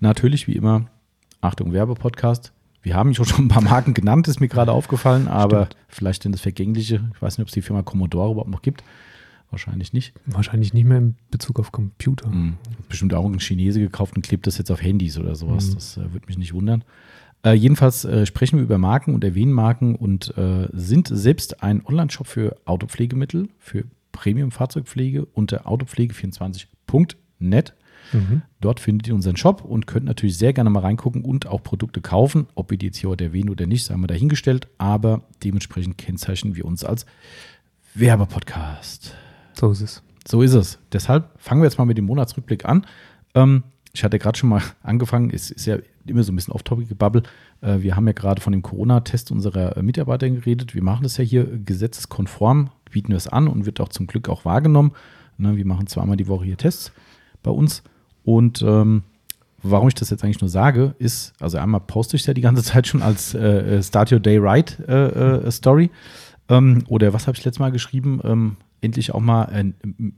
Natürlich, 0.00 0.48
wie 0.48 0.56
immer, 0.56 0.86
Achtung, 1.40 1.72
Werbepodcast. 1.72 2.52
Wir 2.82 2.94
haben 2.94 3.14
schon 3.14 3.26
ein 3.38 3.48
paar 3.48 3.62
Marken 3.62 3.94
genannt, 3.94 4.28
ist 4.28 4.40
mir 4.40 4.48
gerade 4.48 4.72
aufgefallen, 4.72 5.28
aber 5.28 5.66
Stimmt. 5.66 5.76
vielleicht 5.88 6.24
denn 6.24 6.32
das 6.32 6.40
Vergängliche. 6.40 7.10
Ich 7.14 7.22
weiß 7.22 7.36
nicht, 7.36 7.44
ob 7.44 7.48
es 7.48 7.54
die 7.54 7.62
Firma 7.62 7.82
Commodore 7.82 8.32
überhaupt 8.32 8.50
noch 8.50 8.62
gibt. 8.62 8.82
Wahrscheinlich 9.50 9.92
nicht. 9.92 10.14
Wahrscheinlich 10.26 10.72
nicht 10.72 10.84
mehr 10.84 10.98
in 10.98 11.16
Bezug 11.30 11.58
auf 11.58 11.72
Computer. 11.72 12.28
Mhm. 12.28 12.56
Bestimmt 12.88 13.12
auch 13.14 13.26
ein 13.26 13.40
Chinese 13.40 13.80
gekauft 13.80 14.14
und 14.16 14.22
klebt 14.22 14.46
das 14.46 14.58
jetzt 14.58 14.70
auf 14.70 14.80
Handys 14.80 15.18
oder 15.18 15.34
sowas. 15.34 15.70
Mhm. 15.70 15.74
Das 15.74 15.96
äh, 15.96 16.12
würde 16.12 16.26
mich 16.28 16.38
nicht 16.38 16.54
wundern. 16.54 16.84
Äh, 17.44 17.54
jedenfalls 17.54 18.04
äh, 18.04 18.26
sprechen 18.26 18.58
wir 18.58 18.64
über 18.64 18.78
Marken 18.78 19.12
und 19.14 19.24
erwähnen 19.24 19.52
Marken 19.52 19.96
und 19.96 20.36
äh, 20.36 20.68
sind 20.72 21.08
selbst 21.08 21.62
ein 21.62 21.84
Online-Shop 21.84 22.28
für 22.28 22.56
Autopflegemittel, 22.64 23.48
für 23.58 23.84
Premium-Fahrzeugpflege 24.12 25.24
unter 25.24 25.66
autopflege24.net. 25.66 27.74
Mhm. 28.12 28.42
Dort 28.60 28.80
findet 28.80 29.08
ihr 29.08 29.14
unseren 29.14 29.36
Shop 29.36 29.64
und 29.64 29.86
könnt 29.86 30.06
natürlich 30.06 30.36
sehr 30.36 30.52
gerne 30.52 30.70
mal 30.70 30.80
reingucken 30.80 31.22
und 31.22 31.46
auch 31.46 31.62
Produkte 31.62 32.00
kaufen. 32.00 32.46
Ob 32.54 32.70
wir 32.70 32.78
die 32.78 32.86
jetzt 32.86 32.98
hier 32.98 33.10
heute 33.10 33.24
erwähnen 33.24 33.50
oder 33.50 33.66
nicht, 33.66 33.88
haben 33.90 34.02
wir 34.02 34.08
dahingestellt. 34.08 34.68
Aber 34.78 35.22
dementsprechend 35.44 35.98
kennzeichnen 35.98 36.56
wir 36.56 36.64
uns 36.64 36.84
als 36.84 37.06
Werbepodcast. 37.94 39.14
So 39.54 39.70
ist 39.70 39.80
es. 39.80 40.02
So 40.26 40.42
ist 40.42 40.54
es. 40.54 40.78
Deshalb 40.92 41.30
fangen 41.38 41.62
wir 41.62 41.66
jetzt 41.66 41.78
mal 41.78 41.84
mit 41.84 41.98
dem 41.98 42.04
Monatsrückblick 42.04 42.64
an. 42.64 42.86
Ähm, 43.34 43.64
ich 43.92 44.04
hatte 44.04 44.18
gerade 44.18 44.38
schon 44.38 44.48
mal 44.48 44.62
angefangen, 44.82 45.30
es 45.30 45.50
ist 45.50 45.66
ja 45.66 45.78
immer 46.06 46.22
so 46.22 46.32
ein 46.32 46.36
bisschen 46.36 46.54
off-topic-Gebabbel. 46.54 47.22
Äh, 47.60 47.80
wir 47.80 47.96
haben 47.96 48.06
ja 48.06 48.12
gerade 48.12 48.40
von 48.40 48.52
dem 48.52 48.62
Corona-Test 48.62 49.30
unserer 49.30 49.80
Mitarbeiter 49.82 50.28
geredet. 50.28 50.74
Wir 50.74 50.82
machen 50.82 51.02
das 51.02 51.16
ja 51.16 51.24
hier 51.24 51.44
gesetzeskonform, 51.44 52.70
bieten 52.90 53.08
wir 53.08 53.16
es 53.16 53.28
an 53.28 53.48
und 53.48 53.66
wird 53.66 53.80
auch 53.80 53.88
zum 53.88 54.06
Glück 54.06 54.28
auch 54.28 54.44
wahrgenommen. 54.44 54.92
Ne, 55.38 55.56
wir 55.56 55.66
machen 55.66 55.86
zweimal 55.86 56.16
die 56.16 56.28
Woche 56.28 56.44
hier 56.44 56.56
Tests 56.56 56.92
bei 57.42 57.50
uns. 57.50 57.82
Und 58.24 58.62
ähm, 58.62 59.02
warum 59.62 59.88
ich 59.88 59.94
das 59.94 60.10
jetzt 60.10 60.24
eigentlich 60.24 60.40
nur 60.40 60.50
sage, 60.50 60.94
ist, 60.98 61.32
also 61.40 61.58
einmal 61.58 61.80
poste 61.80 62.16
ich 62.16 62.22
es 62.22 62.26
ja 62.26 62.34
die 62.34 62.40
ganze 62.40 62.62
Zeit 62.64 62.86
schon 62.86 63.02
als 63.02 63.34
äh, 63.34 63.76
äh 63.76 63.82
Start 63.82 64.12
Your 64.12 64.20
Day 64.20 64.38
Right 64.38 64.78
äh, 64.88 65.46
äh, 65.46 65.50
Story. 65.50 65.90
Ähm, 66.48 66.84
oder 66.88 67.12
was 67.12 67.26
habe 67.26 67.36
ich 67.36 67.44
letztes 67.44 67.60
Mal 67.60 67.70
geschrieben? 67.70 68.20
Ähm, 68.24 68.56
endlich 68.80 69.12
auch 69.14 69.20
mal 69.20 69.44
äh, 69.52 69.72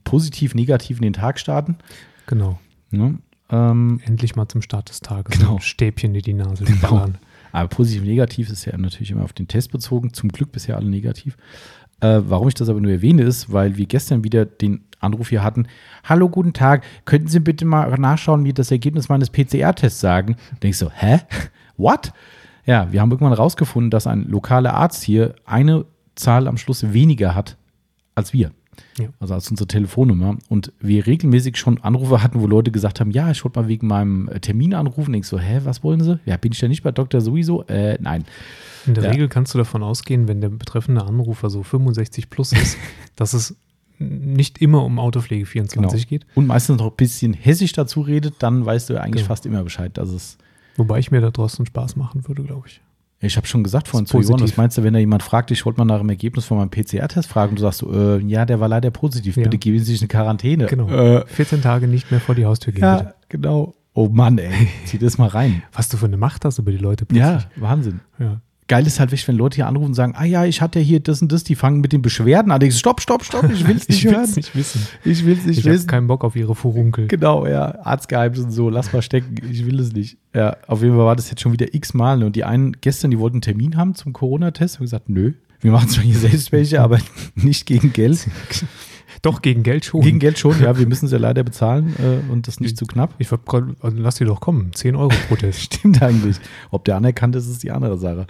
positiv, 0.05 0.55
negativ 0.55 0.99
in 0.99 1.03
den 1.03 1.13
Tag 1.13 1.39
starten. 1.39 1.77
Genau. 2.27 2.59
Ne? 2.91 3.19
Ähm, 3.51 4.01
Endlich 4.05 4.35
mal 4.35 4.49
zum 4.49 4.63
Start 4.63 4.89
des 4.89 5.01
Tages. 5.01 5.39
Genau. 5.39 5.59
Stäbchen 5.59 6.15
in 6.15 6.23
die 6.23 6.33
Nase 6.33 6.65
genau. 6.65 6.89
ballern. 6.89 7.19
Aber 7.53 7.69
positiv 7.69 8.01
und 8.01 8.09
negativ 8.09 8.49
ist 8.49 8.65
ja 8.65 8.77
natürlich 8.79 9.11
immer 9.11 9.25
auf 9.25 9.35
den 9.35 9.47
Test 9.47 9.71
bezogen. 9.73 10.15
Zum 10.15 10.31
Glück 10.31 10.53
bisher 10.53 10.77
alle 10.77 10.89
negativ. 10.89 11.37
Äh, 12.03 12.21
warum 12.29 12.49
ich 12.49 12.55
das 12.55 12.69
aber 12.69 12.81
nur 12.81 12.91
erwähne, 12.91 13.23
ist, 13.23 13.53
weil 13.53 13.77
wir 13.77 13.87
gestern 13.87 14.25
wieder 14.25 14.45
den 14.45 14.83
Anruf 14.99 15.29
hier 15.29 15.43
hatten. 15.43 15.69
Hallo, 16.03 16.29
guten 16.29 16.53
Tag. 16.53 16.83
Könnten 17.05 17.29
Sie 17.29 17.39
bitte 17.39 17.65
mal 17.65 17.89
nachschauen, 17.97 18.45
wie 18.45 18.53
das 18.53 18.73
Ergebnis 18.73 19.09
meines 19.09 19.31
PCR-Tests 19.31 20.01
sagen? 20.01 20.37
Da 20.61 20.69
ich 20.69 20.77
so, 20.77 20.91
hä? 20.91 21.21
What? 21.77 22.13
Ja, 22.67 22.93
wir 22.93 23.01
haben 23.01 23.11
irgendwann 23.11 23.33
rausgefunden, 23.33 23.91
dass 23.91 24.09
ein 24.09 24.25
lokaler 24.29 24.75
Arzt 24.75 25.03
hier 25.03 25.35
eine 25.45 25.85
Zahl 26.17 26.49
am 26.49 26.57
Schluss 26.57 26.93
weniger 26.93 27.35
hat 27.35 27.57
als 28.15 28.33
wir. 28.33 28.51
Ja. 28.99 29.09
Also 29.21 29.35
als 29.35 29.49
unsere 29.51 29.69
Telefonnummer. 29.69 30.37
Und 30.49 30.73
wir 30.81 31.07
regelmäßig 31.07 31.57
schon 31.57 31.81
Anrufe 31.83 32.23
hatten, 32.23 32.41
wo 32.41 32.49
Leute 32.49 32.73
gesagt 32.73 33.01
haben, 33.01 33.13
ja, 33.13 33.31
ich 33.31 33.45
wollte 33.45 33.61
mal 33.61 33.69
wegen 33.69 33.87
meinem 33.87 34.29
Termin 34.41 34.75
anrufen. 34.75 35.15
Ich 35.15 35.27
so, 35.27 35.39
hä, 35.39 35.61
was 35.65 35.85
wollen 35.85 36.03
Sie? 36.03 36.19
Ja, 36.27 36.37
bin 36.37 36.53
ich 36.53 36.61
ja 36.61 36.69
nicht 36.69 36.83
bei 36.83 36.91
Doktor 36.91 37.21
sowieso? 37.21 37.63
Äh, 37.67 37.97
nein. 38.01 38.25
In 38.87 38.95
der 38.95 39.05
ja. 39.05 39.11
Regel 39.11 39.29
kannst 39.29 39.55
du 39.55 39.59
davon 39.59 39.83
ausgehen, 39.83 40.29
wenn 40.29 40.41
der 40.41 40.49
betreffende 40.49 41.05
Anrufer 41.05 41.51
so 41.51 41.63
65 41.63 42.31
plus 42.31 42.53
ist, 42.53 42.77
dass 43.17 43.35
es 43.35 43.57
nicht 43.99 44.61
immer 44.61 44.85
um 44.85 44.99
Autopflege 44.99 45.47
24 45.47 46.09
genau. 46.09 46.09
geht. 46.09 46.27
Und 46.35 46.47
meistens 46.47 46.79
noch 46.79 46.91
ein 46.91 46.97
bisschen 46.97 47.35
hessisch 47.35 47.73
dazu 47.73 48.01
redet, 48.01 48.35
dann 48.41 48.67
weißt 48.67 48.91
du 48.91 49.01
eigentlich 49.01 49.23
genau. 49.23 49.29
fast 49.29 49.47
immer 49.47 49.63
Bescheid, 49.63 49.97
dass 49.97 50.09
es. 50.09 50.39
Wobei 50.77 50.99
ich 50.99 51.11
mir 51.11 51.21
da 51.21 51.31
draußen 51.31 51.67
Spaß 51.67 51.97
machen 51.97 52.27
würde, 52.27 52.43
glaube 52.43 52.67
ich. 52.67 52.81
Ich 53.25 53.37
habe 53.37 53.47
schon 53.47 53.63
gesagt 53.63 53.87
vorhin 53.87 54.07
zu 54.07 54.21
Johann, 54.21 54.41
was 54.41 54.57
meinst 54.57 54.77
du, 54.77 54.83
wenn 54.83 54.95
da 54.95 54.99
jemand 54.99 55.23
fragt, 55.23 55.53
ich 55.53 55.65
wollte 55.65 55.79
mal 55.79 55.85
nach 55.85 56.01
dem 56.01 56.09
Ergebnis 56.09 56.45
von 56.45 56.59
meinem 56.59 56.71
PCR-Test 56.71 57.29
fragen 57.29 57.51
und 57.51 57.59
du 57.61 57.63
sagst 57.63 57.79
so, 57.79 57.93
äh, 57.93 58.19
ja, 58.19 58.45
der 58.45 58.59
war 58.59 58.67
leider 58.67 58.91
positiv, 58.91 59.37
bitte 59.37 59.59
geben 59.59 59.79
Sie 59.79 59.85
sich 59.85 60.01
eine 60.01 60.09
Quarantäne. 60.09 60.67
Genau. 60.67 60.89
Äh, 60.89 61.25
14 61.27 61.63
Tage 61.63 61.87
nicht 61.87 62.11
mehr 62.11 62.19
vor 62.19 62.35
die 62.35 62.47
Haustür 62.47 62.73
gehen. 62.73 62.83
Ja, 62.83 62.97
bitte. 62.97 63.15
genau. 63.29 63.75
Oh 63.95 64.09
Mann, 64.09 64.39
ey, 64.39 64.69
zieh 64.87 64.99
das 64.99 65.19
mal 65.19 65.29
rein. 65.29 65.63
Was 65.73 65.89
du 65.89 65.99
für 65.99 66.07
eine 66.07 66.17
Macht 66.17 66.45
hast 66.45 66.59
über 66.59 66.73
die 66.73 66.79
Leute 66.79 67.05
plötzlich. 67.05 67.25
Ja, 67.25 67.45
Wahnsinn. 67.57 68.01
Ja 68.19 68.41
geil 68.73 68.87
ist 68.87 68.99
halt 68.99 69.11
wirklich, 69.11 69.29
wenn 69.29 69.37
Leute 69.37 69.57
hier 69.57 69.67
anrufen 69.67 69.89
und 69.89 69.95
sagen, 69.95 70.15
ah 70.17 70.25
ja, 70.25 70.47
ich 70.47 70.63
hatte 70.63 70.81
hier 70.81 70.99
das 70.99 71.21
und 71.21 71.31
das, 71.31 71.45
die 71.45 71.57
fangen 71.57 71.83
mit 71.83 71.93
den 71.93 72.01
Beschwerden 72.01 72.51
an. 72.51 72.63
Ich 72.63 72.79
stopp, 72.79 73.03
stopp, 73.03 73.23
stopp, 73.23 73.53
ich 73.53 73.69
will 73.69 73.77
es 73.77 73.87
nicht 73.91 74.03
hören. 74.07 74.25
Ich 74.25 74.37
nicht 74.37 74.57
wissen. 74.57 74.89
Ich 75.05 75.27
will 75.27 75.35
es 75.35 75.45
nicht 75.45 75.59
ich 75.59 75.65
wissen. 75.67 75.75
Ich 75.75 75.81
habe 75.81 75.87
keinen 75.89 76.07
Bock 76.07 76.25
auf 76.25 76.37
ihre 76.37 76.55
Furunkel. 76.55 77.07
Genau, 77.07 77.47
ja, 77.47 77.79
Arztgeheimnis 77.85 78.41
und 78.45 78.51
so, 78.51 78.71
lass 78.71 78.91
mal 78.95 79.03
stecken, 79.03 79.35
ich 79.51 79.67
will 79.67 79.79
es 79.79 79.93
nicht. 79.93 80.17
Ja, 80.35 80.57
auf 80.69 80.81
jeden 80.81 80.97
Fall 80.97 81.05
war 81.05 81.17
das 81.17 81.29
jetzt 81.29 81.43
schon 81.43 81.53
wieder 81.53 81.75
x-mal. 81.75 82.17
Ne? 82.17 82.25
Und 82.25 82.35
die 82.35 82.45
einen 82.45 82.73
gestern, 82.81 83.11
die 83.11 83.19
wollten 83.19 83.35
einen 83.35 83.43
Termin 83.43 83.77
haben 83.77 83.95
zum 83.95 84.15
Corona-Test, 84.15 84.77
haben 84.77 84.85
gesagt, 84.85 85.11
nö, 85.11 85.35
wir 85.61 85.71
machen 85.71 85.91
zwar 85.91 86.05
hier 86.05 86.17
selbst 86.17 86.51
welche, 86.51 86.81
aber 86.81 86.97
nicht 87.35 87.67
gegen 87.67 87.93
Geld. 87.93 88.27
Doch, 89.21 89.43
gegen 89.43 89.63
Geld 89.63 89.85
schon. 89.85 90.01
Gegen 90.01 90.19
Geld 90.19 90.39
schon, 90.39 90.61
ja. 90.63 90.79
Wir 90.79 90.87
müssen 90.87 91.07
es 91.07 91.13
ja 91.13 91.19
leider 91.19 91.43
bezahlen 91.43 91.95
äh, 91.99 92.33
und 92.33 92.49
das 92.49 92.61
nicht 92.61 92.77
zu 92.77 92.87
knapp. 92.87 93.15
Ich 93.19 93.31
also 93.31 93.97
lass 93.97 94.17
die 94.17 94.25
doch 94.25 94.41
kommen. 94.41 94.73
10 94.73 94.97
Euro 94.97 95.13
pro 95.29 95.37
Test. 95.37 95.61
Stimmt 95.75 96.03
eigentlich. 96.03 96.37
Ob 96.71 96.85
der 96.85 96.97
anerkannt 96.97 97.37
ist, 97.37 97.49
ist 97.49 97.63
die 97.63 97.71
andere 97.71 97.99
Sache. 97.99 98.27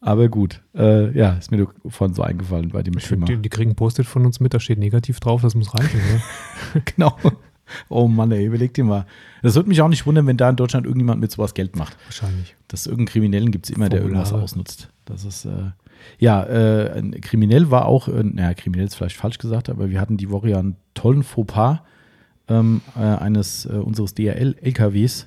Aber 0.00 0.28
gut, 0.28 0.60
äh, 0.74 1.16
ja, 1.16 1.34
ist 1.34 1.52
mir 1.52 1.68
vorhin 1.86 2.14
so 2.14 2.22
eingefallen 2.22 2.70
bei 2.70 2.82
dem 2.82 2.98
Thema. 2.98 3.26
Die, 3.26 3.36
die 3.36 3.48
kriegen 3.48 3.76
Post-it 3.76 4.06
von 4.06 4.26
uns 4.26 4.40
mit, 4.40 4.52
da 4.52 4.58
steht 4.58 4.78
negativ 4.78 5.20
drauf, 5.20 5.42
das 5.42 5.54
muss 5.54 5.72
reichen, 5.74 6.00
oder? 6.00 6.82
genau. 6.96 7.16
Oh 7.88 8.08
Mann, 8.08 8.32
ey, 8.32 8.44
überleg 8.44 8.74
dir 8.74 8.84
mal. 8.84 9.06
Das 9.42 9.54
würde 9.54 9.68
mich 9.68 9.80
auch 9.80 9.88
nicht 9.88 10.04
wundern, 10.04 10.26
wenn 10.26 10.36
da 10.36 10.50
in 10.50 10.56
Deutschland 10.56 10.86
irgendjemand 10.86 11.20
mit 11.20 11.30
sowas 11.30 11.54
Geld 11.54 11.76
macht. 11.76 11.96
Wahrscheinlich. 12.06 12.56
Dass 12.66 12.86
irgendeinen 12.86 13.12
Kriminellen 13.12 13.50
gibt 13.52 13.66
es 13.66 13.70
immer, 13.74 13.88
der 13.88 14.02
irgendwas 14.02 14.32
ausnutzt. 14.32 14.88
Das 15.04 15.24
ist, 15.24 15.44
äh, 15.44 15.70
ja, 16.18 16.44
äh, 16.44 17.02
kriminell 17.20 17.70
war 17.70 17.86
auch, 17.86 18.08
äh, 18.08 18.22
naja, 18.22 18.54
kriminell 18.54 18.86
ist 18.86 18.94
vielleicht 18.94 19.16
falsch 19.16 19.38
gesagt, 19.38 19.70
aber 19.70 19.90
wir 19.90 20.00
hatten 20.00 20.16
die 20.16 20.30
Woche 20.30 20.50
ja 20.50 20.58
einen 20.58 20.76
tollen 20.94 21.22
Fauxpas 21.22 21.80
ähm, 22.48 22.80
äh, 22.96 23.00
eines 23.00 23.66
äh, 23.66 23.74
unseres 23.74 24.14
DRL-LKWs. 24.14 25.26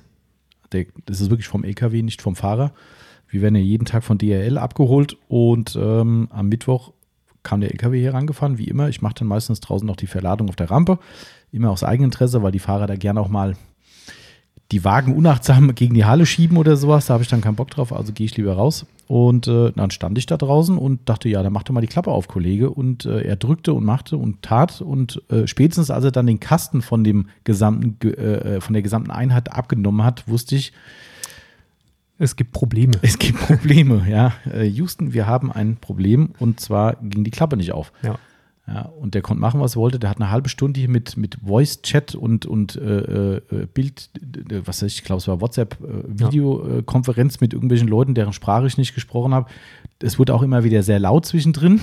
Das 1.06 1.20
ist 1.20 1.30
wirklich 1.30 1.48
vom 1.48 1.64
LKW, 1.64 2.02
nicht 2.02 2.20
vom 2.20 2.36
Fahrer. 2.36 2.72
Wir 3.28 3.42
werden 3.42 3.56
ja 3.56 3.62
jeden 3.62 3.84
Tag 3.84 4.04
von 4.04 4.18
DRL 4.18 4.58
abgeholt 4.58 5.16
und 5.28 5.76
ähm, 5.80 6.28
am 6.30 6.48
Mittwoch 6.48 6.92
kam 7.42 7.60
der 7.60 7.70
LKW 7.70 8.00
hier 8.00 8.14
rangefahren, 8.14 8.58
wie 8.58 8.68
immer. 8.68 8.88
Ich 8.88 9.02
mache 9.02 9.14
dann 9.14 9.28
meistens 9.28 9.60
draußen 9.60 9.86
noch 9.86 9.96
die 9.96 10.08
Verladung 10.08 10.48
auf 10.48 10.56
der 10.56 10.70
Rampe. 10.70 10.98
Immer 11.52 11.70
aus 11.70 11.84
Eigeninteresse, 11.84 12.42
weil 12.42 12.52
die 12.52 12.58
Fahrer 12.58 12.86
da 12.86 12.96
gerne 12.96 13.20
auch 13.20 13.28
mal 13.28 13.56
die 14.72 14.84
Wagen 14.84 15.14
unachtsam 15.14 15.74
gegen 15.74 15.94
die 15.94 16.04
Halle 16.04 16.26
schieben 16.26 16.56
oder 16.56 16.76
sowas. 16.76 17.06
Da 17.06 17.14
habe 17.14 17.22
ich 17.22 17.28
dann 17.28 17.40
keinen 17.40 17.54
Bock 17.54 17.70
drauf, 17.70 17.92
also 17.92 18.12
gehe 18.12 18.26
ich 18.26 18.36
lieber 18.36 18.54
raus. 18.54 18.86
Und 19.08 19.46
äh, 19.46 19.72
dann 19.72 19.90
stand 19.90 20.18
ich 20.18 20.26
da 20.26 20.36
draußen 20.36 20.76
und 20.76 21.08
dachte, 21.08 21.28
ja, 21.28 21.42
dann 21.42 21.52
mach 21.52 21.62
doch 21.62 21.72
mal 21.72 21.80
die 21.80 21.86
Klappe 21.86 22.10
auf, 22.10 22.26
Kollege. 22.26 22.70
Und 22.70 23.06
äh, 23.06 23.20
er 23.20 23.36
drückte 23.36 23.72
und 23.72 23.84
machte 23.84 24.16
und 24.16 24.42
tat. 24.42 24.80
Und 24.80 25.22
äh, 25.30 25.46
spätestens, 25.46 25.90
als 25.90 26.04
er 26.04 26.10
dann 26.10 26.26
den 26.26 26.40
Kasten 26.40 26.82
von 26.82 27.04
dem 27.04 27.28
gesamten, 27.44 28.04
äh, 28.08 28.60
von 28.60 28.72
der 28.72 28.82
gesamten 28.82 29.10
Einheit 29.10 29.52
abgenommen 29.52 30.04
hat, 30.04 30.26
wusste 30.28 30.56
ich, 30.56 30.72
es 32.18 32.34
gibt 32.34 32.52
Probleme. 32.52 32.94
Es 33.02 33.18
gibt 33.18 33.38
Probleme, 33.38 34.06
ja. 34.08 34.32
Äh, 34.50 34.64
Houston, 34.64 35.12
wir 35.12 35.26
haben 35.26 35.52
ein 35.52 35.76
Problem 35.76 36.30
und 36.38 36.60
zwar 36.60 36.96
ging 36.96 37.24
die 37.24 37.30
Klappe 37.30 37.56
nicht 37.56 37.72
auf. 37.72 37.92
Ja. 38.02 38.18
Ja, 38.68 38.82
und 38.82 39.14
der 39.14 39.22
konnte 39.22 39.40
machen, 39.40 39.60
was 39.60 39.76
er 39.76 39.80
wollte. 39.80 40.00
Der 40.00 40.10
hat 40.10 40.20
eine 40.20 40.30
halbe 40.30 40.48
Stunde 40.48 40.80
hier 40.80 40.88
mit, 40.88 41.16
mit 41.16 41.38
Voice-Chat 41.44 42.16
und, 42.16 42.46
und 42.46 42.74
äh, 42.74 43.36
äh 43.36 43.66
Bild, 43.72 44.10
was 44.64 44.82
weiß 44.82 44.90
ich, 44.90 44.98
ich 44.98 45.04
glaube, 45.04 45.18
es 45.18 45.28
war 45.28 45.40
WhatsApp-Videokonferenz 45.40 47.34
äh, 47.34 47.36
ja. 47.36 47.40
mit 47.42 47.52
irgendwelchen 47.52 47.86
Leuten, 47.86 48.14
deren 48.14 48.32
Sprache 48.32 48.66
ich 48.66 48.76
nicht 48.76 48.94
gesprochen 48.94 49.34
habe. 49.34 49.48
Es 50.00 50.18
wurde 50.18 50.34
auch 50.34 50.42
immer 50.42 50.64
wieder 50.64 50.82
sehr 50.82 50.98
laut 50.98 51.26
zwischendrin. 51.26 51.80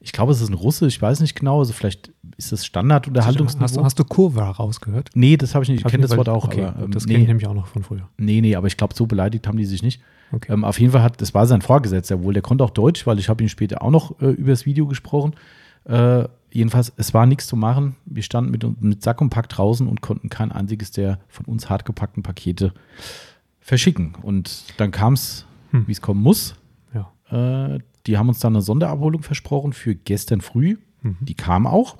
Ich 0.00 0.12
glaube, 0.12 0.30
es 0.30 0.40
ist 0.40 0.48
ein 0.48 0.54
Russe, 0.54 0.86
ich 0.86 1.02
weiß 1.02 1.18
nicht 1.18 1.34
genau. 1.34 1.58
Also 1.58 1.72
vielleicht 1.72 2.12
ist 2.36 2.52
das 2.52 2.64
Standardunterhaltungsniveau. 2.64 3.64
Hast, 3.64 3.76
hast 3.76 3.98
du 3.98 4.04
Kurva 4.04 4.50
rausgehört? 4.50 5.10
Nee, 5.14 5.36
das 5.36 5.56
habe 5.56 5.64
ich 5.64 5.68
nicht. 5.68 5.84
Ich 5.84 5.90
kenne 5.90 6.06
das 6.06 6.16
Wort 6.16 6.28
auch. 6.28 6.44
Okay, 6.44 6.66
aber, 6.66 6.84
ähm, 6.84 6.92
das 6.92 7.06
kenne 7.06 7.18
nee. 7.18 7.22
ich 7.22 7.28
nämlich 7.28 7.48
auch 7.48 7.54
noch 7.54 7.66
von 7.66 7.82
früher. 7.82 8.08
Nee, 8.16 8.40
nee, 8.40 8.54
aber 8.54 8.68
ich 8.68 8.76
glaube, 8.76 8.94
so 8.94 9.06
beleidigt 9.06 9.48
haben 9.48 9.58
die 9.58 9.64
sich 9.64 9.82
nicht. 9.82 10.00
Okay. 10.30 10.52
Ähm, 10.52 10.64
auf 10.64 10.78
jeden 10.78 10.92
Fall 10.92 11.02
hat, 11.02 11.20
das 11.20 11.34
war 11.34 11.46
sein 11.46 11.62
Vorgesetzter 11.62 12.22
wohl. 12.22 12.34
Der 12.34 12.42
konnte 12.42 12.62
auch 12.62 12.70
Deutsch, 12.70 13.04
weil 13.08 13.18
ich 13.18 13.28
habe 13.28 13.42
ihn 13.42 13.48
später 13.48 13.82
auch 13.82 13.90
noch 13.90 14.20
äh, 14.20 14.26
über 14.26 14.50
das 14.50 14.64
Video 14.64 14.86
gesprochen. 14.86 15.34
Äh, 15.86 16.28
jedenfalls, 16.50 16.92
es 16.96 17.14
war 17.14 17.26
nichts 17.26 17.46
zu 17.46 17.56
machen. 17.56 17.96
Wir 18.04 18.22
standen 18.22 18.50
mit, 18.50 18.82
mit 18.82 19.02
Sack 19.02 19.20
und 19.20 19.30
Pack 19.30 19.48
draußen 19.48 19.86
und 19.86 20.00
konnten 20.00 20.28
kein 20.28 20.52
einziges 20.52 20.90
der 20.90 21.18
von 21.28 21.46
uns 21.46 21.70
hart 21.70 21.84
gepackten 21.84 22.22
Pakete 22.22 22.72
verschicken. 23.60 24.14
Und 24.22 24.64
dann 24.78 24.90
kam 24.90 25.14
es, 25.14 25.46
hm. 25.70 25.86
wie 25.86 25.92
es 25.92 26.00
kommen 26.00 26.22
muss. 26.22 26.56
Ja. 26.94 27.74
Äh, 27.74 27.80
die 28.06 28.18
haben 28.18 28.28
uns 28.28 28.38
dann 28.38 28.54
eine 28.54 28.62
Sonderabholung 28.62 29.22
versprochen 29.22 29.72
für 29.72 29.94
gestern 29.94 30.40
früh. 30.40 30.76
Mhm. 31.02 31.16
Die 31.20 31.34
kam 31.34 31.66
auch 31.66 31.96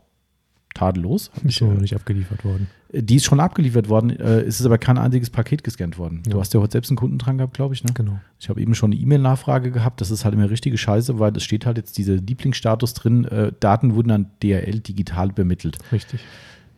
tadellos. 0.77 1.31
Ist 1.45 1.61
noch 1.61 1.75
nicht 1.75 1.95
abgeliefert 1.95 2.45
worden. 2.45 2.69
Äh, 2.93 3.03
die 3.03 3.17
ist 3.17 3.25
schon 3.25 3.41
abgeliefert 3.41 3.89
worden. 3.89 4.11
Äh, 4.11 4.41
es 4.41 4.61
ist 4.61 4.67
aber 4.67 4.79
kein 4.79 4.99
einziges 4.99 5.31
Paket 5.31 5.65
gescannt 5.65 5.99
worden. 5.99 6.23
Ja. 6.27 6.33
Du 6.33 6.41
hast 6.41 6.55
ja 6.55 6.61
heute 6.61 6.73
selbst 6.73 6.91
einen 6.91 6.97
Kunden 6.97 7.19
dran 7.19 7.39
gehabt, 7.39 7.55
glaube 7.55 7.75
ich. 7.75 7.85
Ne? 7.85 7.93
Genau. 7.95 8.19
Ich 8.39 8.49
habe 8.49 8.61
eben 8.61 8.75
schon 8.75 8.93
eine 8.93 9.01
E-Mail-Nachfrage 9.01 9.71
gehabt. 9.71 10.01
Das 10.01 10.11
ist 10.11 10.25
halt 10.25 10.35
immer 10.35 10.51
richtige 10.51 10.79
Scheiße, 10.79 11.19
weil 11.19 11.37
es 11.37 11.43
steht 11.43 11.67
halt 11.67 11.77
jetzt 11.77 11.99
dieser 11.99 12.15
Lieblingsstatus 12.15 12.95
drin. 12.95 13.25
Äh, 13.25 13.53
Daten 13.61 13.95
wurden 13.95 14.11
an 14.11 14.31
DRL 14.43 14.81
digital 14.81 15.31
übermittelt. 15.31 15.79
Richtig. 15.93 16.21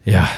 Ja. 0.04 0.28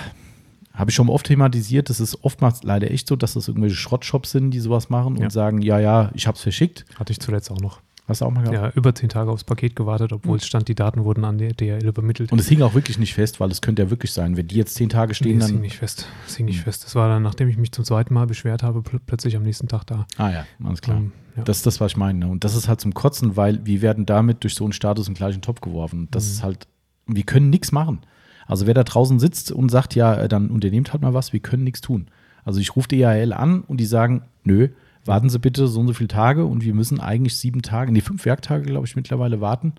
Habe 0.73 0.91
ich 0.91 0.95
schon 0.95 1.09
oft 1.09 1.27
thematisiert. 1.27 1.91
Das 1.91 2.01
ist 2.01 2.25
oftmals 2.25 2.63
leider 2.63 2.91
echt 2.91 3.09
so, 3.09 3.17
dass 3.17 3.35
das 3.35 3.49
irgendwelche 3.49 3.77
Schrottshops 3.77 4.31
sind, 4.31 4.53
die 4.53 4.61
sowas 4.61 4.89
machen 4.89 5.17
ja. 5.17 5.25
und 5.25 5.31
sagen: 5.31 5.61
Ja, 5.63 5.79
ja, 5.79 6.11
ich 6.15 6.27
habe 6.27 6.37
es 6.37 6.43
verschickt. 6.43 6.87
Hatte 6.95 7.13
ich 7.13 7.21
zuletzt 7.21 7.51
auch 7.51 7.61
noch. 7.61 7.81
Hast 8.11 8.21
du 8.21 8.25
auch 8.27 8.31
mal 8.31 8.43
gehabt? 8.43 8.55
Ja, 8.55 8.71
über 8.75 8.95
zehn 8.95 9.09
Tage 9.09 9.31
aufs 9.31 9.45
Paket 9.45 9.77
gewartet, 9.77 10.13
obwohl 10.13 10.37
es 10.37 10.47
stand, 10.47 10.69
die 10.69 10.75
Daten 10.75 11.05
wurden 11.05 11.25
an 11.25 11.39
die 11.39 11.49
DHL 11.49 11.87
übermittelt. 11.87 12.33
Und 12.33 12.41
es 12.41 12.49
hing 12.49 12.61
auch 12.63 12.75
wirklich 12.75 12.99
nicht 12.99 13.15
fest, 13.15 13.41
weil 13.41 13.51
es 13.51 13.61
könnte 13.61 13.83
ja 13.83 13.91
wirklich 13.91 14.13
sein, 14.13 14.37
wenn 14.37 14.49
die 14.49 14.57
jetzt 14.57 14.75
zehn 14.75 14.89
Tage 14.89 15.15
stehen, 15.15 15.39
nee, 15.39 15.45
es 15.45 15.47
dann. 15.47 15.55
hing 15.55 15.63
nicht 15.63 15.79
fest. 15.79 16.07
Es 16.27 16.37
hing 16.37 16.47
nicht 16.47 16.59
hm. 16.59 16.65
fest. 16.65 16.85
Das 16.85 16.95
war 16.95 17.09
dann, 17.09 17.23
nachdem 17.23 17.49
ich 17.49 17.57
mich 17.57 17.73
zum 17.73 17.85
zweiten 17.85 18.13
Mal 18.13 18.27
beschwert 18.27 18.63
habe, 18.63 18.83
pl 18.83 19.01
plötzlich 19.07 19.37
am 19.37 19.43
nächsten 19.43 19.69
Tag 19.69 19.85
da. 19.87 20.07
Ah 20.17 20.31
ja, 20.31 20.47
alles 20.65 20.83
klar. 20.83 20.99
Ähm, 20.99 21.13
ja. 21.37 21.45
Das 21.45 21.59
ist 21.59 21.67
das, 21.67 21.81
was 21.81 21.93
ich 21.93 21.97
meine. 21.97 22.27
Und 22.27 22.45
das 22.45 22.57
ist 22.57 22.69
halt 22.69 22.81
zum 22.81 22.93
Kotzen, 22.93 23.37
weil 23.37 23.65
wir 23.65 23.81
werden 23.81 24.07
damit 24.07 24.43
durch 24.43 24.55
so 24.55 24.65
einen 24.65 24.73
Status 24.73 25.09
im 25.09 25.15
gleichen 25.15 25.41
Topf 25.41 25.61
geworfen. 25.61 26.09
Das 26.11 26.27
mhm. 26.27 26.31
ist 26.31 26.43
halt, 26.43 26.67
wir 27.07 27.23
können 27.23 27.51
nichts 27.51 27.73
machen. 27.73 28.01
Also 28.47 28.67
wer 28.67 28.75
da 28.75 28.83
draußen 28.83 29.21
sitzt 29.21 29.53
und 29.53 29.69
sagt, 29.69 29.95
ja, 29.95 30.15
äh, 30.15 30.29
dann 30.29 30.51
unternehmt 30.51 30.93
halt 30.93 31.03
mal 31.03 31.15
was, 31.15 31.33
wir 31.33 31.41
können 31.41 31.63
nichts 31.63 31.81
tun. 31.81 32.09
Also 32.45 32.59
ich 32.59 32.75
rufe 32.75 32.89
DHL 32.89 33.33
an 33.33 33.61
und 33.61 33.79
die 33.79 33.85
sagen, 33.85 34.23
nö, 34.43 34.71
warten 35.05 35.29
Sie 35.29 35.39
bitte 35.39 35.67
so 35.67 35.81
und 35.81 35.89
so 35.89 35.95
viele 35.95 36.09
Tage 36.09 36.45
und 36.45 36.65
wir 36.65 36.75
müssen 36.75 37.01
eigentlich 37.01 37.37
sieben 37.37 37.63
Tage, 37.63 37.93
nee, 37.93 38.01
fünf 38.01 38.25
Werktage, 38.25 38.65
glaube 38.65 38.87
ich, 38.87 38.97
mittlerweile 38.97 39.41
warten. 39.41 39.75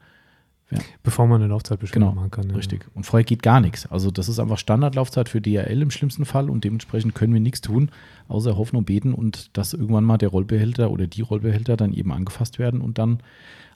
Ja. 0.71 0.79
Bevor 1.03 1.27
man 1.27 1.41
eine 1.41 1.49
Laufzeitbestimmung 1.49 2.09
genau, 2.11 2.21
machen 2.21 2.31
kann. 2.31 2.49
Ja. 2.49 2.55
Richtig. 2.55 2.85
Und 2.93 3.05
vorher 3.05 3.25
geht 3.25 3.43
gar 3.43 3.59
nichts. 3.59 3.85
Also 3.87 4.09
das 4.09 4.29
ist 4.29 4.39
einfach 4.39 4.57
Standardlaufzeit 4.57 5.27
für 5.27 5.41
DHL 5.41 5.81
im 5.81 5.91
schlimmsten 5.91 6.23
Fall 6.23 6.49
und 6.49 6.63
dementsprechend 6.63 7.13
können 7.13 7.33
wir 7.33 7.41
nichts 7.41 7.59
tun, 7.59 7.91
außer 8.29 8.57
hoffen 8.57 8.77
und 8.77 8.85
beten 8.85 9.13
und 9.13 9.55
dass 9.57 9.73
irgendwann 9.73 10.05
mal 10.05 10.17
der 10.17 10.29
Rollbehälter 10.29 10.89
oder 10.89 11.07
die 11.07 11.21
Rollbehälter 11.21 11.75
dann 11.75 11.93
eben 11.93 12.13
angefasst 12.13 12.57
werden 12.57 12.79
und 12.79 12.97
dann 12.97 13.19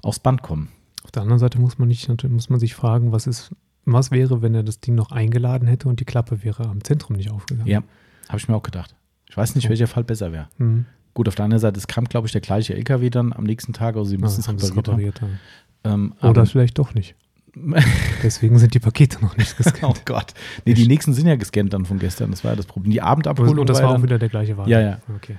aufs 0.01 0.19
Band 0.19 0.41
kommen. 0.41 0.69
Auf 1.03 1.12
der 1.12 1.21
anderen 1.21 1.39
Seite 1.39 1.60
muss 1.60 1.77
man 1.77 1.89
nicht, 1.89 2.08
muss 2.29 2.49
man 2.49 2.60
sich 2.60 2.75
fragen, 2.75 3.12
was 3.12 3.27
ist, 3.27 3.51
was 3.84 4.12
wäre, 4.12 4.41
wenn 4.41 4.55
er 4.55 4.63
das 4.63 4.79
Ding 4.79 4.95
noch 4.95 5.12
eingeladen 5.12 5.67
hätte 5.67 5.89
und 5.89 5.99
die 5.99 6.05
Klappe 6.05 6.43
wäre 6.43 6.63
am 6.63 6.84
Zentrum 6.84 7.17
nicht 7.17 7.29
aufgegangen? 7.29 7.69
Ja, 7.69 7.84
habe 8.29 8.38
ich 8.38 8.47
mir 8.47 8.55
auch 8.55 8.63
gedacht. 8.63 8.95
Ich 9.29 9.36
weiß 9.36 9.55
nicht, 9.55 9.67
welcher 9.69 9.88
Fall 9.88 10.03
besser 10.03 10.31
wäre. 10.31 10.47
Mhm. 10.58 10.86
Gut, 11.15 11.30
auf 11.30 11.36
der 11.36 11.45
anderen 11.45 11.62
Seite, 11.62 11.80
es 11.80 11.88
kam, 11.88 12.04
glaube 12.06 12.28
ich, 12.28 12.34
der 12.34 12.41
gleiche 12.41 12.75
LKW 12.75 13.10
dann 13.10 13.32
am 13.32 13.45
nächsten 13.45 13.71
Tag, 13.71 13.95
also 13.95 14.10
sie 14.10 14.17
müssen 14.17 14.43
ja, 14.45 14.54
es 14.54 14.75
repariert 14.75 15.21
haben. 15.21 15.39
Ähm, 15.86 16.13
Oder 16.21 16.45
vielleicht 16.45 16.78
doch 16.78 16.93
nicht. 16.93 17.15
Deswegen 18.21 18.60
sind 18.60 18.73
die 18.73 18.80
Pakete 18.80 19.21
noch 19.21 19.38
nicht 19.38 19.56
gescannt. 19.56 19.95
oh 19.97 20.01
Gott. 20.04 20.34
Nee, 20.65 20.73
die 20.73 20.88
nächsten 20.88 21.13
sind 21.13 21.25
ja 21.25 21.38
gescannt 21.38 21.71
dann 21.71 21.86
von 21.86 21.99
gestern. 21.99 22.32
Das 22.32 22.43
war 22.43 22.51
ja 22.51 22.58
das 22.58 22.65
Problem. 22.65 22.91
Die 22.91 23.01
Abendabholung. 23.01 23.60
Und 23.60 23.69
das 23.69 23.82
war, 23.82 23.91
war 23.91 23.97
auch 23.97 24.04
wieder 24.04 24.19
der 24.19 24.28
gleiche 24.28 24.58
Wagen. 24.58 24.69
Ja, 24.69 24.82
ja. 24.82 24.99
Okay. 25.15 25.38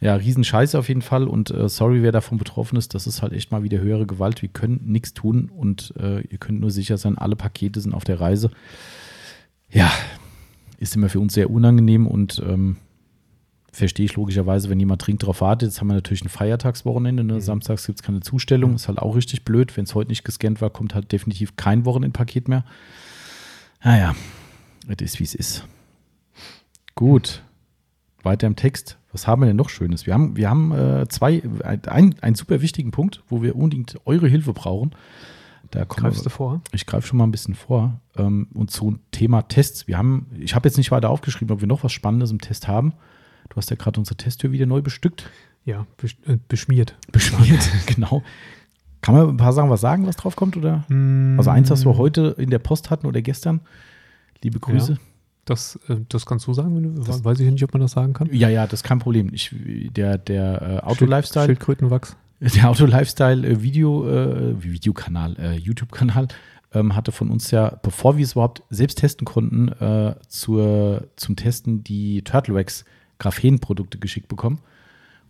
Ja, 0.00 0.14
Riesenscheiße 0.14 0.78
auf 0.78 0.86
jeden 0.86 1.02
Fall. 1.02 1.26
Und 1.26 1.50
äh, 1.50 1.68
sorry, 1.68 2.02
wer 2.02 2.12
davon 2.12 2.38
betroffen 2.38 2.78
ist. 2.78 2.94
Das 2.94 3.08
ist 3.08 3.22
halt 3.22 3.32
echt 3.32 3.50
mal 3.50 3.64
wieder 3.64 3.80
höhere 3.80 4.06
Gewalt. 4.06 4.40
Wir 4.40 4.50
können 4.50 4.82
nichts 4.84 5.14
tun 5.14 5.50
und 5.52 5.94
äh, 5.98 6.20
ihr 6.20 6.38
könnt 6.38 6.60
nur 6.60 6.70
sicher 6.70 6.96
sein, 6.96 7.18
alle 7.18 7.34
Pakete 7.34 7.80
sind 7.80 7.92
auf 7.92 8.04
der 8.04 8.20
Reise. 8.20 8.50
Ja, 9.68 9.90
ist 10.78 10.94
immer 10.94 11.08
für 11.08 11.18
uns 11.18 11.34
sehr 11.34 11.50
unangenehm 11.50 12.06
und 12.06 12.40
ähm, 12.46 12.76
verstehe 13.72 14.04
ich 14.04 14.14
logischerweise, 14.14 14.68
wenn 14.68 14.78
jemand 14.78 15.04
dringend 15.06 15.22
darauf 15.22 15.40
wartet. 15.40 15.70
Jetzt 15.70 15.80
haben 15.80 15.88
wir 15.88 15.94
natürlich 15.94 16.24
ein 16.24 16.28
Feiertagswochenende. 16.28 17.24
Ne? 17.24 17.34
Mhm. 17.34 17.40
Samstags 17.40 17.86
gibt 17.86 18.00
es 18.00 18.02
keine 18.02 18.20
Zustellung. 18.20 18.74
Ist 18.74 18.88
halt 18.88 18.98
auch 18.98 19.16
richtig 19.16 19.44
blöd. 19.44 19.76
Wenn 19.76 19.84
es 19.84 19.94
heute 19.94 20.10
nicht 20.10 20.24
gescannt 20.24 20.60
war, 20.60 20.70
kommt 20.70 20.94
halt 20.94 21.10
definitiv 21.10 21.56
kein 21.56 21.86
Wochenendpaket 21.86 22.48
mehr. 22.48 22.64
Naja, 23.82 24.14
es 24.88 25.00
ist 25.00 25.20
wie 25.20 25.24
es 25.24 25.34
ist. 25.34 25.66
Gut. 26.94 27.42
Weiter 28.22 28.46
im 28.46 28.56
Text. 28.56 28.98
Was 29.10 29.26
haben 29.26 29.42
wir 29.42 29.46
denn 29.46 29.56
noch 29.56 29.70
Schönes? 29.70 30.06
Wir 30.06 30.14
haben, 30.14 30.36
wir 30.36 30.48
haben 30.48 30.72
äh, 30.72 31.08
zwei, 31.08 31.42
ein, 31.64 32.14
einen 32.20 32.34
super 32.34 32.60
wichtigen 32.60 32.90
Punkt, 32.92 33.22
wo 33.28 33.42
wir 33.42 33.56
unbedingt 33.56 33.98
eure 34.04 34.28
Hilfe 34.28 34.52
brauchen. 34.52 34.94
Da 35.70 35.84
Greifst 35.84 36.24
du 36.26 36.30
vor? 36.30 36.60
Ich 36.72 36.84
greife 36.84 37.06
schon 37.06 37.16
mal 37.16 37.24
ein 37.24 37.30
bisschen 37.30 37.54
vor. 37.54 38.00
Ähm, 38.16 38.48
und 38.52 38.70
zum 38.70 39.00
Thema 39.10 39.42
Tests. 39.42 39.88
Wir 39.88 39.96
haben, 39.96 40.26
ich 40.38 40.54
habe 40.54 40.68
jetzt 40.68 40.76
nicht 40.76 40.90
weiter 40.90 41.08
aufgeschrieben, 41.08 41.54
ob 41.54 41.62
wir 41.62 41.68
noch 41.68 41.82
was 41.82 41.92
Spannendes 41.92 42.30
im 42.30 42.40
Test 42.40 42.68
haben. 42.68 42.92
Du 43.48 43.56
hast 43.56 43.70
ja 43.70 43.76
gerade 43.76 44.00
unsere 44.00 44.16
Testtür 44.16 44.52
wieder 44.52 44.66
neu 44.66 44.82
bestückt. 44.82 45.28
Ja, 45.64 45.86
äh, 46.26 46.38
beschmiert. 46.48 46.96
Beschmiert, 47.12 47.68
genau. 47.86 48.22
Kann 49.00 49.14
man 49.14 49.28
ein 49.28 49.36
paar 49.36 49.52
Sachen 49.52 49.70
was 49.70 49.80
sagen, 49.80 50.06
was 50.06 50.16
drauf 50.16 50.36
kommt? 50.36 50.56
Oder? 50.56 50.84
Mm. 50.88 51.36
Also 51.38 51.50
eins, 51.50 51.70
was 51.70 51.84
wir 51.84 51.96
heute 51.96 52.34
in 52.38 52.50
der 52.50 52.58
Post 52.58 52.90
hatten 52.90 53.06
oder 53.06 53.20
gestern. 53.20 53.60
Liebe 54.42 54.58
Grüße. 54.58 54.92
Ja, 54.92 54.98
das, 55.44 55.78
äh, 55.88 55.96
das 56.08 56.26
kannst 56.26 56.46
du 56.46 56.54
sagen, 56.54 57.02
das, 57.04 57.24
weiß 57.24 57.40
ich 57.40 57.50
nicht, 57.50 57.64
ob 57.64 57.72
man 57.72 57.82
das 57.82 57.92
sagen 57.92 58.12
kann. 58.12 58.28
Ja, 58.32 58.48
ja, 58.48 58.66
das 58.66 58.80
ist 58.80 58.84
kein 58.84 59.00
Problem. 59.00 59.30
Ich, 59.32 59.54
der 59.54 60.18
der 60.18 60.62
äh, 60.62 60.86
Auto-Lifestyle. 60.86 61.46
Schildkrötenwachs. 61.46 62.16
Der 62.56 62.70
Auto-Lifestyle-Video, 62.70 64.08
äh, 64.08 64.60
Videokanal, 64.60 65.36
äh, 65.38 65.52
YouTube-Kanal, 65.52 66.26
ähm, 66.74 66.96
hatte 66.96 67.12
von 67.12 67.30
uns 67.30 67.52
ja, 67.52 67.78
bevor 67.84 68.16
wir 68.16 68.24
es 68.24 68.32
überhaupt 68.32 68.64
selbst 68.68 68.98
testen 68.98 69.24
konnten, 69.24 69.68
äh, 69.68 70.16
zur, 70.26 71.06
zum 71.14 71.36
Testen 71.36 71.84
die 71.84 72.22
Turtle 72.22 72.56
Wax 72.56 72.84
Graphenprodukte 73.22 73.98
geschickt 73.98 74.28
bekommen. 74.28 74.58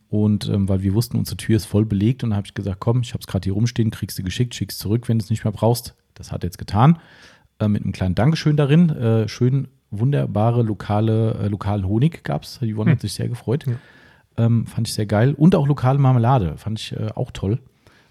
Und 0.08 0.48
ähm, 0.48 0.68
weil 0.68 0.82
wir 0.82 0.94
wussten, 0.94 1.16
unsere 1.16 1.36
Tür 1.36 1.56
ist 1.56 1.64
voll 1.64 1.86
belegt 1.86 2.22
und 2.22 2.30
dann 2.30 2.36
habe 2.36 2.46
ich 2.46 2.54
gesagt, 2.54 2.80
komm, 2.80 3.00
ich 3.00 3.14
habe 3.14 3.20
es 3.20 3.26
gerade 3.26 3.44
hier 3.44 3.54
rumstehen, 3.54 3.90
kriegst 3.90 4.18
du 4.18 4.22
geschickt, 4.22 4.54
schickst 4.54 4.78
zurück, 4.78 5.08
wenn 5.08 5.18
du 5.18 5.24
es 5.24 5.30
nicht 5.30 5.44
mehr 5.44 5.52
brauchst. 5.52 5.94
Das 6.14 6.32
hat 6.32 6.44
er 6.44 6.48
jetzt 6.48 6.58
getan. 6.58 6.98
Äh, 7.58 7.68
mit 7.68 7.82
einem 7.82 7.92
kleinen 7.92 8.14
Dankeschön 8.14 8.56
darin. 8.56 8.90
Äh, 8.90 9.28
schön 9.28 9.68
wunderbare 9.90 10.62
lokale, 10.62 11.34
äh, 11.34 11.48
lokalen 11.48 11.86
Honig 11.86 12.24
gab 12.24 12.42
es. 12.42 12.58
Yvonne 12.58 12.90
hm. 12.90 12.96
hat 12.96 13.00
sich 13.00 13.14
sehr 13.14 13.28
gefreut. 13.28 13.66
Ja. 13.66 13.74
Ähm, 14.44 14.66
fand 14.66 14.88
ich 14.88 14.94
sehr 14.94 15.06
geil. 15.06 15.34
Und 15.34 15.54
auch 15.54 15.66
lokale 15.66 15.98
Marmelade. 15.98 16.56
Fand 16.56 16.78
ich 16.78 16.92
äh, 16.92 17.10
auch 17.14 17.30
toll. 17.30 17.58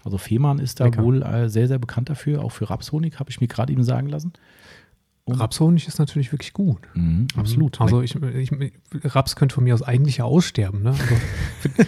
Also 0.04 0.18
Fehmarn 0.18 0.58
ist 0.58 0.80
da 0.80 0.86
Lecker. 0.86 1.02
wohl 1.02 1.22
äh, 1.22 1.48
sehr, 1.48 1.68
sehr 1.68 1.78
bekannt 1.78 2.10
dafür. 2.10 2.42
Auch 2.42 2.50
für 2.50 2.68
Rapshonig, 2.70 3.18
habe 3.20 3.30
ich 3.30 3.40
mir 3.40 3.48
gerade 3.48 3.72
eben 3.72 3.84
sagen 3.84 4.08
lassen. 4.08 4.32
Und 5.24 5.36
Rapshonig 5.36 5.86
ist 5.86 6.00
natürlich 6.00 6.32
wirklich 6.32 6.52
gut. 6.52 6.80
Mhm, 6.94 7.28
absolut. 7.36 7.80
Also 7.80 8.02
ich, 8.02 8.16
ich, 8.20 8.50
Raps 9.04 9.36
könnte 9.36 9.54
von 9.54 9.62
mir 9.62 9.72
aus 9.74 9.82
eigentlich 9.82 10.16
ja 10.16 10.24
aussterben. 10.24 10.82
Ne? 10.82 10.90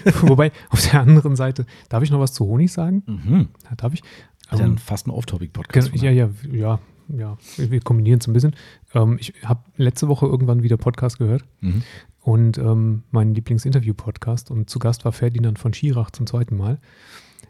Also, 0.04 0.28
wobei, 0.28 0.52
auf 0.70 0.80
der 0.88 1.00
anderen 1.00 1.34
Seite, 1.34 1.66
darf 1.88 2.04
ich 2.04 2.10
noch 2.10 2.20
was 2.20 2.32
zu 2.32 2.44
Honig 2.44 2.72
sagen? 2.72 3.02
Mhm. 3.06 3.48
Ja, 3.64 3.74
darf 3.76 3.92
ich? 3.92 4.02
Also 4.48 4.62
um, 4.62 4.78
fast 4.78 5.08
ein 5.08 5.10
Off-Topic-Podcast. 5.10 5.90
Ja, 5.96 6.12
ja, 6.12 6.30
ja, 6.52 6.78
ja. 7.08 7.36
Wir 7.56 7.80
kombinieren 7.80 8.20
es 8.20 8.28
ein 8.28 8.34
bisschen. 8.34 8.54
Ähm, 8.94 9.16
ich 9.18 9.34
habe 9.42 9.64
letzte 9.76 10.06
Woche 10.06 10.26
irgendwann 10.26 10.62
wieder 10.62 10.76
Podcast 10.76 11.18
gehört. 11.18 11.44
Mhm. 11.60 11.82
Und 12.20 12.58
ähm, 12.58 13.02
mein 13.10 13.34
Lieblingsinterview-Podcast. 13.34 14.52
Und 14.52 14.70
zu 14.70 14.78
Gast 14.78 15.04
war 15.04 15.12
Ferdinand 15.12 15.58
von 15.58 15.74
Schirach 15.74 16.10
zum 16.12 16.28
zweiten 16.28 16.56
Mal. 16.56 16.78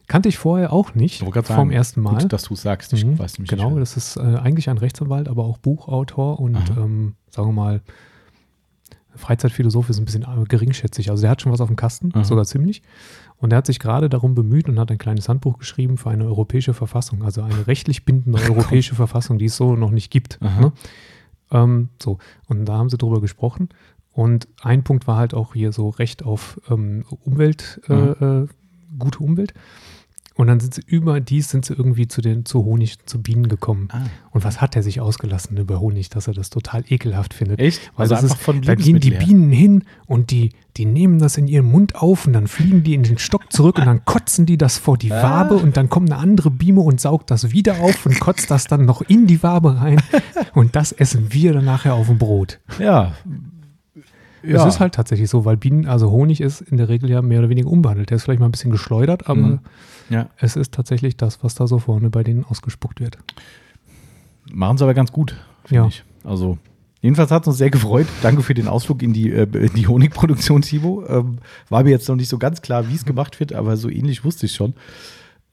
Kannte 0.06 0.28
ich 0.28 0.36
vorher 0.38 0.72
auch 0.72 0.94
nicht 0.94 1.20
gerade 1.20 1.46
vom 1.46 1.56
sagen, 1.56 1.70
ersten 1.72 2.00
Mal. 2.02 2.18
Gut, 2.20 2.32
dass 2.32 2.42
du 2.44 2.54
sagst. 2.56 2.92
Ich 2.92 3.04
Mhm, 3.04 3.18
weiß 3.18 3.38
nämlich 3.38 3.50
genau, 3.50 3.70
nicht. 3.70 3.80
das 3.80 3.96
ist 3.96 4.16
äh, 4.16 4.20
eigentlich 4.20 4.68
ein 4.68 4.78
Rechtsanwalt, 4.78 5.28
aber 5.28 5.44
auch 5.44 5.58
Buchautor 5.58 6.38
und 6.40 6.58
ähm, 6.76 7.14
sagen 7.30 7.48
wir 7.48 7.52
mal, 7.52 7.80
Freizeitphilosoph 9.16 9.90
ist 9.90 9.98
ein 9.98 10.04
bisschen 10.04 10.22
äh, 10.22 10.44
geringschätzig. 10.48 11.10
Also 11.10 11.22
der 11.22 11.30
hat 11.30 11.40
schon 11.42 11.52
was 11.52 11.60
auf 11.60 11.68
dem 11.68 11.76
Kasten, 11.76 12.10
Aha. 12.14 12.24
sogar 12.24 12.44
ziemlich. 12.44 12.82
Und 13.36 13.52
er 13.52 13.58
hat 13.58 13.66
sich 13.66 13.78
gerade 13.78 14.08
darum 14.08 14.34
bemüht 14.34 14.68
und 14.68 14.78
hat 14.78 14.90
ein 14.90 14.98
kleines 14.98 15.28
Handbuch 15.28 15.58
geschrieben 15.58 15.98
für 15.98 16.10
eine 16.10 16.24
europäische 16.24 16.74
Verfassung, 16.74 17.22
also 17.22 17.42
eine 17.42 17.66
rechtlich 17.66 18.04
bindende 18.04 18.40
europäische 18.50 18.94
Verfassung, 18.94 19.38
die 19.38 19.46
es 19.46 19.56
so 19.56 19.76
noch 19.76 19.90
nicht 19.90 20.10
gibt. 20.10 20.40
Ne? 20.40 20.72
Ähm, 21.52 21.88
so, 22.02 22.18
und 22.48 22.64
da 22.66 22.74
haben 22.76 22.90
sie 22.90 22.98
drüber 22.98 23.20
gesprochen. 23.20 23.68
Und 24.12 24.48
ein 24.62 24.82
Punkt 24.84 25.06
war 25.06 25.16
halt 25.16 25.34
auch 25.34 25.54
hier 25.54 25.72
so 25.72 25.88
Recht 25.90 26.24
auf 26.24 26.60
ähm, 26.70 27.04
Umwelt, 27.24 27.80
äh, 27.88 27.94
äh, 27.94 28.48
gute 28.98 29.18
Umwelt. 29.20 29.54
Und 30.36 30.48
dann 30.48 30.58
sind 30.58 30.74
sie 30.74 30.82
überdies 30.84 31.48
sind 31.50 31.64
sie 31.64 31.74
irgendwie 31.74 32.08
zu 32.08 32.20
den 32.20 32.44
zu 32.44 32.64
Honig, 32.64 32.96
zu 33.06 33.22
Bienen 33.22 33.48
gekommen. 33.48 33.86
Ah, 33.92 34.00
Und 34.32 34.42
was 34.44 34.60
hat 34.60 34.74
er 34.74 34.82
sich 34.82 35.00
ausgelassen 35.00 35.56
über 35.56 35.78
Honig, 35.78 36.10
dass 36.10 36.26
er 36.26 36.34
das 36.34 36.50
total 36.50 36.82
ekelhaft 36.88 37.34
findet? 37.34 37.60
echt? 37.60 37.92
Weil 37.96 38.02
Also 38.04 38.14
das 38.16 38.24
einfach 38.24 38.36
ist, 38.38 38.42
von 38.44 38.62
da 38.62 38.74
gehen 38.74 38.98
die. 38.98 39.12
Bienen 39.12 39.52
hin 39.52 39.84
und 40.06 40.32
die, 40.32 40.50
die 40.76 40.86
nehmen 40.86 41.20
das 41.20 41.36
in 41.36 41.46
ihren 41.46 41.70
Mund 41.70 41.94
auf 41.94 42.26
und 42.26 42.32
dann 42.32 42.48
fliegen 42.48 42.82
die 42.82 42.94
in 42.94 43.04
den 43.04 43.18
Stock 43.18 43.52
zurück 43.52 43.78
und 43.78 43.86
dann 43.86 44.04
kotzen 44.04 44.44
die 44.44 44.58
das 44.58 44.76
vor 44.76 44.98
die 44.98 45.12
Ah. 45.12 45.22
Wabe 45.22 45.54
und 45.54 45.76
dann 45.76 45.88
kommt 45.88 46.10
eine 46.10 46.20
andere 46.20 46.50
Biene 46.50 46.80
und 46.80 47.00
saugt 47.00 47.30
das 47.30 47.52
wieder 47.52 47.78
auf 47.80 48.04
und 48.04 48.18
kotzt 48.18 48.50
das 48.50 48.64
dann 48.64 48.84
noch 48.86 49.02
in 49.02 49.28
die 49.28 49.40
Wabe 49.44 49.80
rein 49.80 50.02
und 50.54 50.74
das 50.74 50.90
essen 50.90 51.32
wir 51.32 51.52
dann 51.52 51.64
nachher 51.64 51.94
auf 51.94 52.08
dem 52.08 52.18
Brot. 52.18 52.58
Ja. 52.80 53.12
Es 54.46 54.64
ist 54.64 54.80
halt 54.80 54.94
tatsächlich 54.94 55.30
so, 55.30 55.44
weil 55.44 55.57
Bienen, 55.57 55.87
also 55.87 56.11
Honig 56.11 56.40
ist 56.40 56.61
in 56.61 56.76
der 56.76 56.88
Regel 56.88 57.11
ja 57.11 57.22
mehr 57.22 57.38
oder 57.40 57.48
weniger 57.48 57.68
unbehandelt. 57.70 58.11
Der 58.11 58.16
ist 58.16 58.24
vielleicht 58.24 58.40
mal 58.40 58.46
ein 58.46 58.52
bisschen 58.52 58.70
geschleudert, 58.70 59.28
aber 59.28 59.40
Mhm. 59.40 59.59
Ja. 60.11 60.28
es 60.38 60.57
ist 60.57 60.72
tatsächlich 60.74 61.16
das, 61.16 61.42
was 61.42 61.54
da 61.54 61.66
so 61.66 61.78
vorne 61.78 62.11
bei 62.11 62.22
denen 62.22 62.44
ausgespuckt 62.44 63.00
wird. 63.00 63.18
Machen 64.52 64.76
sie 64.78 64.85
aber 64.85 64.94
ganz 64.94 65.12
gut, 65.12 65.35
finde 65.64 65.83
Ja. 65.83 65.88
ich. 65.88 66.04
Also, 66.22 66.59
jedenfalls 67.00 67.30
hat 67.30 67.42
es 67.42 67.48
uns 67.48 67.59
sehr 67.59 67.70
gefreut. 67.70 68.07
Danke 68.22 68.42
für 68.42 68.54
den 68.54 68.68
Ausflug 68.68 69.02
in 69.02 69.12
die, 69.12 69.30
äh, 69.30 69.42
in 69.57 69.72
die 69.74 69.87
Honigproduktion, 69.87 70.62
Thibaut. 70.62 71.09
Ähm, 71.09 71.38
war 71.68 71.83
mir 71.85 71.90
jetzt 71.90 72.09
noch 72.09 72.16
nicht 72.16 72.28
so 72.28 72.38
ganz 72.38 72.61
klar, 72.62 72.88
wie 72.88 72.94
es 72.94 73.04
gemacht 73.04 73.40
wird, 73.40 73.52
aber 73.52 73.76
so 73.76 73.88
ähnlich 73.88 74.24
wusste 74.24 74.46
ich 74.46 74.52
schon. 74.54 74.74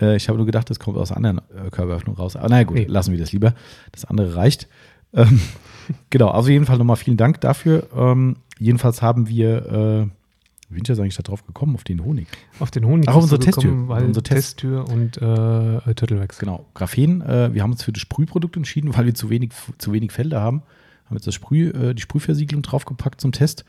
Äh, 0.01 0.15
ich 0.17 0.27
habe 0.27 0.37
nur 0.37 0.45
gedacht, 0.45 0.69
das 0.69 0.79
kommt 0.79 0.97
aus 0.97 1.11
anderen 1.11 1.37
äh, 1.55 1.69
Körperöffnungen 1.71 2.19
raus. 2.19 2.35
Aber 2.35 2.49
naja, 2.49 2.63
gut, 2.63 2.77
Nee. 2.77 2.85
lassen 2.85 3.11
wir 3.11 3.19
das 3.19 3.31
lieber. 3.31 3.53
Das 3.91 4.05
andere 4.05 4.35
reicht. 4.35 4.67
Ähm, 5.13 5.39
genau, 6.09 6.29
also 6.29 6.49
jedenfalls 6.49 6.79
nochmal 6.79 6.95
vielen 6.97 7.17
Dank 7.17 7.39
dafür. 7.41 7.87
Ähm, 7.95 8.37
jedenfalls 8.61 9.01
haben 9.01 9.27
wir, 9.27 9.65
äh, 9.65 10.07
wie 10.73 10.77
jetzt 10.85 10.99
eigentlich 10.99 11.15
da 11.17 11.23
drauf 11.23 11.45
gekommen, 11.45 11.75
auf 11.75 11.83
den 11.83 12.03
Honig? 12.03 12.27
Auf 12.59 12.71
den 12.71 12.85
Honig 12.85 13.09
Ach, 13.09 13.15
bist 13.15 13.23
unsere 13.25 13.39
Testtür. 13.41 13.87
Weil 13.89 14.05
Unsere 14.05 14.23
Test- 14.23 14.57
Testtür 14.59 14.87
und 14.87 15.17
äh, 15.17 15.93
Turtlewax. 15.95 16.39
Genau, 16.39 16.65
Graphen. 16.73 17.21
Äh, 17.21 17.53
wir 17.53 17.61
haben 17.63 17.71
uns 17.71 17.83
für 17.83 17.91
das 17.91 18.01
Sprühprodukt 18.01 18.55
entschieden, 18.55 18.95
weil 18.95 19.05
wir 19.05 19.13
zu 19.13 19.29
wenig, 19.29 19.51
zu 19.77 19.91
wenig 19.91 20.11
Felder 20.11 20.39
haben. 20.41 20.61
Haben 21.05 21.15
jetzt 21.17 21.27
das 21.27 21.35
Sprüh, 21.35 21.69
äh, 21.71 21.93
die 21.93 22.01
Sprühversiegelung 22.01 22.61
draufgepackt 22.61 23.19
zum 23.19 23.31
Test. 23.33 23.65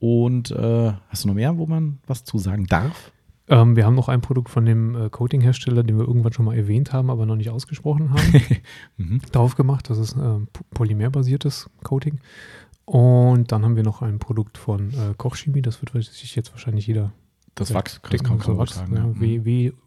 Und 0.00 0.50
äh, 0.50 0.92
hast 1.08 1.24
du 1.24 1.28
noch 1.28 1.34
mehr, 1.34 1.56
wo 1.58 1.66
man 1.66 1.98
was 2.06 2.24
zu 2.24 2.38
sagen 2.38 2.66
darf? 2.66 3.12
Ähm, 3.48 3.76
wir 3.76 3.84
haben 3.84 3.94
noch 3.94 4.08
ein 4.08 4.20
Produkt 4.20 4.48
von 4.48 4.64
dem 4.64 4.94
äh, 4.96 5.08
Coating-Hersteller, 5.10 5.82
den 5.84 5.98
wir 5.98 6.06
irgendwann 6.06 6.32
schon 6.32 6.44
mal 6.46 6.56
erwähnt 6.56 6.92
haben, 6.92 7.10
aber 7.10 7.26
noch 7.26 7.36
nicht 7.36 7.50
ausgesprochen 7.50 8.10
haben, 8.10 8.40
Mhm. 8.96 9.20
drauf 9.30 9.54
gemacht. 9.56 9.90
Das 9.90 9.98
ist 9.98 10.14
p- 10.14 10.48
polymerbasiertes 10.72 11.68
Coating. 11.84 12.18
Und 12.92 13.52
dann 13.52 13.64
haben 13.64 13.76
wir 13.76 13.84
noch 13.84 14.02
ein 14.02 14.18
Produkt 14.18 14.58
von 14.58 14.90
äh, 14.90 15.14
Kochchemie, 15.16 15.62
das 15.62 15.80
wird 15.80 15.92
sich 16.04 16.34
jetzt 16.34 16.50
wahrscheinlich 16.52 16.88
jeder 16.88 17.12
Das 17.54 17.72
Wachs, 17.72 18.00
das 18.10 18.24
kann, 18.24 18.40
so 18.40 18.48
man 18.50 18.58
Wachs, 18.58 18.74
sagen. 18.74 18.96
ja. 18.96 19.06
Mhm. 19.06 19.20
W, 19.20 19.44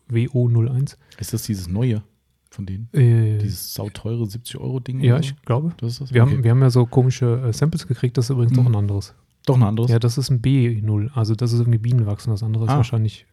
W, 0.10 0.28
WO01. 0.28 0.96
Ist 1.18 1.34
das 1.34 1.44
dieses 1.44 1.68
neue 1.68 2.02
von 2.50 2.66
denen? 2.66 2.88
Äh, 2.94 3.39
Dieses 3.39 3.74
sauteure 3.74 4.24
70-Euro-Ding? 4.24 5.02
ja, 5.02 5.16
so? 5.16 5.20
ich 5.22 5.42
glaube. 5.42 5.74
Das 5.78 5.92
ist 5.94 6.02
das? 6.02 6.13
Wir, 6.13 6.24
Okay. 6.24 6.32
haben, 6.36 6.44
wir 6.46 6.52
haben 6.52 6.62
ja 6.62 6.70
so 6.70 6.86
komische 6.86 7.42
äh, 7.46 7.52
Samples 7.52 7.88
gekriegt, 7.88 8.18
das 8.18 8.26
ist 8.26 8.30
übrigens 8.30 8.54
Mhm. 8.54 8.56
doch 8.63 8.66
ein 8.68 8.76
anderes. 8.76 9.13
Doch 9.46 9.56
ein 9.58 9.63
anderes? 9.63 9.92
Ja, 9.92 10.00
das 10.00 10.18
ist 10.18 10.30
ein 10.30 10.42
B0, 10.42 11.10
also 11.13 11.36
das 11.36 11.52
ist 11.52 11.60
irgendwie 11.60 11.80
Bienenwachs 11.80 12.26
und 12.28 12.32
das 12.32 12.44
andere 12.44 12.63
ist 12.66 12.70
Ah. 12.72 12.78
wahrscheinlich 12.78 13.26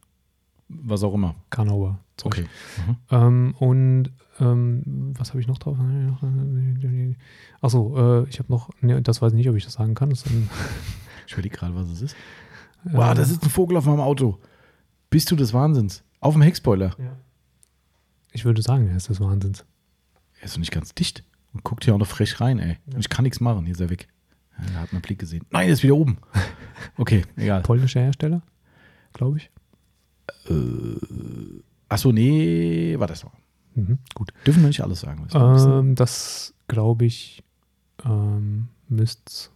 Was 0.68 1.04
auch 1.04 1.14
immer. 1.14 1.36
Kanauer. 1.50 1.98
Okay. 2.24 2.46
Mhm. 2.88 2.96
Ähm, 3.10 3.54
und 3.60 4.10
ähm, 4.40 5.12
was 5.18 5.30
habe 5.30 5.40
ich 5.40 5.46
noch 5.46 5.58
drauf? 5.58 5.76
Achso, 7.60 8.22
äh, 8.24 8.28
ich 8.28 8.38
habe 8.38 8.50
noch, 8.52 8.70
ne, 8.80 9.02
das 9.02 9.20
weiß 9.22 9.32
ich 9.32 9.36
nicht, 9.36 9.48
ob 9.48 9.56
ich 9.56 9.64
das 9.64 9.74
sagen 9.74 9.94
kann. 9.94 10.10
Das 10.10 10.22
ist 10.22 10.32
Ich 11.26 11.32
überlege 11.34 11.56
gerade, 11.56 11.74
was 11.74 11.88
es 11.88 12.02
ist. 12.02 12.12
äh, 12.84 12.92
Wow, 12.92 13.14
da 13.14 13.24
sitzt 13.24 13.44
ein 13.44 13.50
Vogel 13.50 13.76
auf 13.76 13.86
meinem 13.86 14.00
Auto. 14.00 14.38
Bist 15.10 15.30
du 15.30 15.36
des 15.36 15.52
Wahnsinns? 15.54 16.02
Auf 16.20 16.34
dem 16.34 16.42
Heckspoiler. 16.42 16.94
ja. 16.98 17.16
Ich 18.32 18.44
würde 18.44 18.62
sagen, 18.62 18.86
er 18.86 18.96
ist 18.96 19.08
des 19.08 19.20
Wahnsinns. 19.20 19.64
Er 20.38 20.44
ist 20.44 20.54
doch 20.54 20.60
nicht 20.60 20.70
ganz 20.70 20.94
dicht. 20.94 21.24
Und 21.52 21.64
guckt 21.64 21.84
hier 21.84 21.94
auch 21.94 21.98
noch 21.98 22.06
frech 22.06 22.40
rein, 22.40 22.60
ey. 22.60 22.78
Und 22.86 23.00
ich 23.00 23.08
kann 23.08 23.24
nichts 23.24 23.40
machen. 23.40 23.64
Hier 23.64 23.72
ist 23.74 23.80
er 23.80 23.90
weg. 23.90 24.06
Ja, 24.56 24.74
er 24.74 24.80
hat 24.82 24.92
meinen 24.92 25.02
Blick 25.02 25.18
gesehen. 25.18 25.44
Nein, 25.50 25.66
er 25.66 25.72
ist 25.72 25.82
wieder 25.82 25.96
oben. 25.96 26.18
Okay, 26.96 27.24
egal. 27.36 27.60
Polnischer 27.62 28.00
Hersteller, 28.00 28.40
glaube 29.12 29.36
ich. 29.38 29.50
Achso, 31.88 32.12
nee, 32.12 32.94
war 32.98 33.06
das 33.06 33.24
noch. 33.24 33.32
Mhm, 33.80 33.98
gut. 34.14 34.32
Dürfen 34.46 34.62
wir 34.62 34.68
nicht 34.68 34.82
alles 34.82 35.00
sagen. 35.00 35.26
Ähm, 35.34 35.94
das, 35.94 36.54
glaube 36.68 37.04
ich, 37.04 37.42
ähm, 38.04 38.68
müsste 38.88 39.22
es 39.26 39.50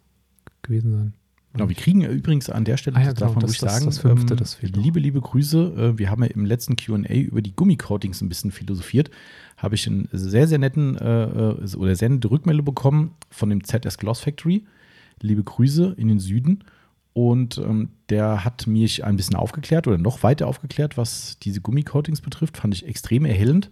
gewesen 0.63 0.93
sein. 0.93 1.13
Genau, 1.53 1.69
wir 1.69 1.77
kriegen 1.77 2.03
übrigens 2.03 2.51
an 2.51 2.65
der 2.65 2.77
Stelle, 2.77 2.97
Ah 2.97 3.03
ja, 3.05 3.13
genau, 3.13 3.31
man 3.33 3.41
das- 3.41 3.59
sagen, 3.59 3.85
das 3.87 3.99
fünfte, 4.01 4.35
ähm, 4.35 4.39
das 4.39 4.55
fehlt 4.55 4.77
liebe, 4.77 4.99
liebe 4.99 5.21
Grüße. 5.21 5.93
Äh, 5.95 5.99
wir 5.99 6.11
haben 6.11 6.23
ja 6.25 6.31
im 6.31 6.45
letzten 6.45 6.75
Q&A 6.75 7.15
über 7.15 7.43
die 7.43 7.55
Gummicoatings 7.55 8.21
ein 8.23 8.29
bisschen 8.29 8.51
philosophiert. 8.51 9.11
Habe 9.57 9.77
ich 9.77 9.87
einen 9.87 10.09
sehr, 10.11 10.49
sehr 10.49 10.59
netten 10.59 10.97
äh, 10.99 11.23
äh, 11.25 11.77
oder 11.77 11.95
sehr 11.95 12.09
nette 12.09 12.29
Rückmeldung 12.29 12.65
bekommen 12.65 13.13
von 13.31 13.51
dem 13.51 13.63
ZS 13.63 13.99
Gloss 13.99 14.19
Factory. 14.21 14.65
Liebe 15.21 15.45
Grüße 15.45 15.95
in 15.97 16.09
den 16.09 16.19
Süden. 16.19 16.65
Und 17.13 17.59
ähm, 17.59 17.91
der 18.09 18.45
hat 18.45 18.67
mich 18.67 19.05
ein 19.05 19.15
bisschen 19.17 19.37
aufgeklärt 19.37 19.87
oder 19.87 19.97
noch 19.99 20.25
weiter 20.25 20.49
aufgeklärt, 20.49 20.97
was 20.97 21.39
diese 21.39 21.61
Gummicoatings 21.61 22.21
betrifft. 22.21 22.57
Fand 22.57 22.75
ich 22.75 22.85
extrem 22.89 23.25
erhellend. 23.25 23.71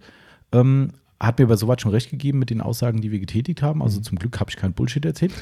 Ähm, 0.53 0.91
hat 1.19 1.39
mir 1.39 1.45
aber 1.45 1.55
soweit 1.55 1.81
schon 1.81 1.91
recht 1.91 2.09
gegeben 2.09 2.39
mit 2.39 2.49
den 2.49 2.59
Aussagen, 2.59 2.99
die 2.99 3.11
wir 3.11 3.19
getätigt 3.19 3.61
haben. 3.61 3.81
Also 3.81 3.99
Mhm. 3.99 4.03
zum 4.03 4.19
Glück 4.19 4.39
habe 4.41 4.49
ich 4.49 4.57
kein 4.57 4.73
Bullshit 4.73 5.05
erzählt. 5.05 5.33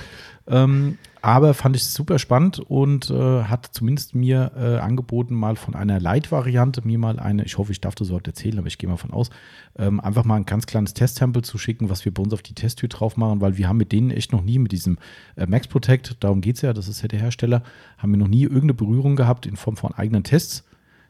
Ähm, 0.48 1.00
aber 1.24 1.54
fand 1.54 1.76
ich 1.76 1.86
super 1.86 2.20
spannend 2.20 2.60
und 2.60 3.10
äh, 3.10 3.44
hat 3.44 3.70
zumindest 3.72 4.14
mir 4.14 4.52
äh, 4.56 4.78
angeboten, 4.78 5.34
mal 5.34 5.56
von 5.56 5.76
einer 5.76 6.00
Light-Variante 6.00 6.86
mir 6.86 7.00
mal 7.00 7.20
eine, 7.20 7.46
ich 7.46 7.58
hoffe, 7.58 7.72
ich 7.72 7.82
darf 7.82 7.96
das 7.96 8.10
überhaupt 8.10 8.28
erzählen, 8.28 8.60
aber 8.60 8.68
ich 8.68 8.78
gehe 8.78 8.90
mal 8.90 8.98
von 8.98 9.12
aus, 9.12 9.30
ähm, 9.78 10.00
einfach 10.00 10.24
mal 10.24 10.36
ein 10.36 10.46
ganz 10.46 10.66
kleines 10.68 10.94
Testsample 10.94 11.42
zu 11.42 11.58
schicken, 11.58 11.90
was 11.90 12.06
wir 12.06 12.14
bei 12.14 12.22
uns 12.22 12.34
auf 12.34 12.42
die 12.42 12.54
Testtür 12.54 12.90
drauf 12.90 13.18
machen, 13.18 13.42
weil 13.42 13.58
wir 13.58 13.68
haben 13.68 13.78
mit 13.78 13.92
denen 13.92 14.12
echt 14.12 14.32
noch 14.32 14.44
nie 14.44 14.60
mit 14.60 14.72
diesem 14.72 14.98
äh, 15.36 15.46
Max 15.48 15.68
Protect, 15.68 16.18
darum 16.20 16.42
geht 16.42 16.58
es 16.58 16.62
ja, 16.62 16.74
das 16.74 16.88
ist 16.88 17.02
ja 17.02 17.08
der 17.08 17.20
Hersteller, 17.20 17.64
haben 17.98 18.12
wir 18.12 18.18
noch 18.18 18.28
nie 18.28 18.44
irgendeine 18.44 18.74
Berührung 18.76 19.16
gehabt 19.16 19.46
in 19.46 19.56
Form 19.56 19.78
von 19.78 19.94
eigenen 19.94 20.24
Tests. 20.24 20.64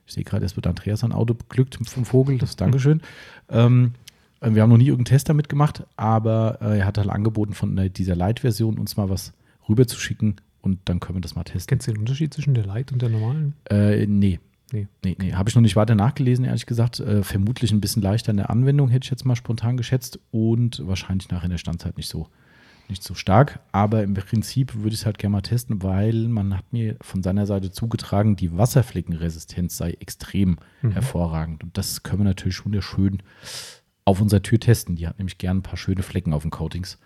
Ich 0.06 0.14
sehe 0.14 0.24
gerade, 0.24 0.46
es 0.46 0.56
wird 0.56 0.68
Andreas 0.68 1.04
ein 1.04 1.12
Auto 1.12 1.34
beglückt 1.34 1.78
vom 1.84 2.06
Vogel, 2.06 2.38
das 2.38 2.52
ist 2.52 2.62
Dankeschön. 2.62 3.02
ähm, 3.50 3.94
äh, 4.42 4.54
wir 4.54 4.62
haben 4.62 4.70
noch 4.70 4.78
nie 4.78 4.88
irgendeinen 4.88 5.16
Test 5.16 5.30
damit 5.30 5.50
gemacht, 5.50 5.84
aber 5.96 6.58
äh, 6.62 6.80
er 6.80 6.86
hat 6.86 6.98
halt 6.98 7.10
angeboten, 7.10 7.54
von 7.54 7.78
äh, 7.78 7.90
dieser 7.90 8.16
Light-Version 8.16 8.78
uns 8.78 8.98
mal 8.98 9.10
was 9.10 9.34
rüber 9.70 9.88
zu 9.88 10.00
schicken 10.00 10.38
und 10.62 10.80
dann 10.86 11.00
können 11.00 11.18
wir 11.18 11.22
das 11.22 11.36
mal 11.36 11.44
testen. 11.44 11.68
Kennst 11.68 11.88
du 11.88 11.92
den 11.92 12.00
Unterschied 12.00 12.34
zwischen 12.34 12.54
der 12.54 12.66
Light 12.66 12.92
und 12.92 13.02
der 13.02 13.10
normalen? 13.10 13.54
Äh, 13.70 14.06
nee. 14.06 14.40
Nee. 14.74 14.88
Nee, 15.04 15.18
nee. 15.20 15.34
habe 15.34 15.50
ich 15.50 15.56
noch 15.56 15.62
nicht 15.62 15.76
weiter 15.76 15.96
nachgelesen, 15.96 16.46
ehrlich 16.46 16.66
gesagt. 16.66 17.00
Äh, 17.02 17.24
vermutlich 17.24 17.72
ein 17.72 17.82
bisschen 17.82 18.02
leichter 18.02 18.32
in 18.32 18.38
der 18.38 18.50
Anwendung, 18.50 18.90
hätte 18.90 19.04
ich 19.04 19.12
jetzt 19.12 19.26
mal 19.26 19.36
spontan 19.36 19.76
geschätzt. 19.76 20.20
Und 20.32 20.86
wahrscheinlich 20.88 21.30
nachher 21.30 21.46
in 21.46 21.52
der 21.52 21.58
Standzeit 21.58 21.98
nicht 21.98 22.08
so, 22.08 22.28
nicht 22.92 23.02
so 23.04 23.16
stark. 23.16 23.60
Aber 23.72 24.04
im 24.04 24.14
Prinzip 24.14 24.76
würde 24.76 24.90
ich 24.90 25.00
es 25.02 25.06
halt 25.08 25.18
gerne 25.18 25.32
mal 25.34 25.42
testen, 25.42 25.82
weil 25.82 26.28
man 26.28 26.56
hat 26.58 26.72
mir 26.72 26.96
von 27.02 27.24
seiner 27.24 27.46
Seite 27.48 27.72
zugetragen, 27.72 28.36
die 28.36 28.56
Wasserfleckenresistenz 28.56 29.78
sei 29.78 29.92
extrem 30.00 30.58
Mhm. 30.84 30.92
hervorragend. 30.92 31.64
Und 31.64 31.78
das 31.78 32.04
können 32.04 32.20
wir 32.20 32.26
natürlich 32.26 32.64
wunderschön 32.66 33.24
auf 34.06 34.22
unserer 34.22 34.42
Tür 34.44 34.60
testen. 34.60 34.96
Die 34.96 35.08
hat 35.08 35.18
nämlich 35.18 35.38
gern 35.38 35.58
ein 35.58 35.64
paar 35.64 35.78
schöne 35.78 36.04
Flecken 36.04 36.34
auf 36.34 36.42
den 36.44 36.52
Coatings. 36.52 36.98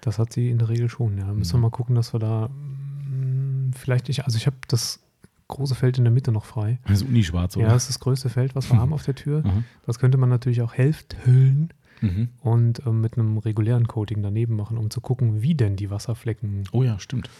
Das 0.00 0.18
hat 0.18 0.32
sie 0.32 0.50
in 0.50 0.58
der 0.58 0.68
Regel 0.68 0.88
schon, 0.88 1.16
ja. 1.18 1.32
Müssen 1.32 1.52
wir 1.54 1.56
Mhm. 1.58 1.62
mal 1.62 1.70
gucken, 1.70 1.94
dass 1.94 2.12
wir 2.12 2.18
da 2.20 2.48
mh, 2.48 3.72
vielleicht 3.76 4.08
nicht, 4.08 4.24
also 4.24 4.36
ich 4.36 4.46
habe 4.46 4.56
das 4.68 5.00
große 5.48 5.74
Feld 5.74 5.98
in 5.98 6.04
der 6.04 6.12
Mitte 6.12 6.32
noch 6.32 6.44
frei. 6.44 6.78
Das 6.86 7.02
ist 7.02 7.08
unischwarz, 7.08 7.56
oder? 7.56 7.66
Ja, 7.66 7.72
das 7.72 7.84
ist 7.84 7.90
das 7.96 8.00
größte 8.00 8.28
Feld, 8.30 8.54
was 8.54 8.70
wir 8.70 8.76
haben 8.80 8.92
auf 8.92 9.04
der 9.04 9.14
Tür. 9.14 9.42
Aha. 9.44 9.62
Das 9.86 9.98
könnte 9.98 10.16
man 10.18 10.28
natürlich 10.30 10.62
auch 10.62 10.72
hälfthüllen 10.74 11.70
Mhm. 12.04 12.28
und 12.40 12.86
ähm, 12.86 13.00
mit 13.00 13.16
einem 13.18 13.38
regulären 13.38 13.86
Coating 13.88 14.22
daneben 14.22 14.56
machen, 14.56 14.78
um 14.78 14.90
zu 14.90 15.00
gucken, 15.00 15.42
wie 15.42 15.54
denn 15.54 15.76
die 15.76 15.90
Wasserfleckenanfälligkeit, 15.90 16.74
Oh 16.78 16.82
ja, 16.82 16.98
stimmt. 16.98 17.30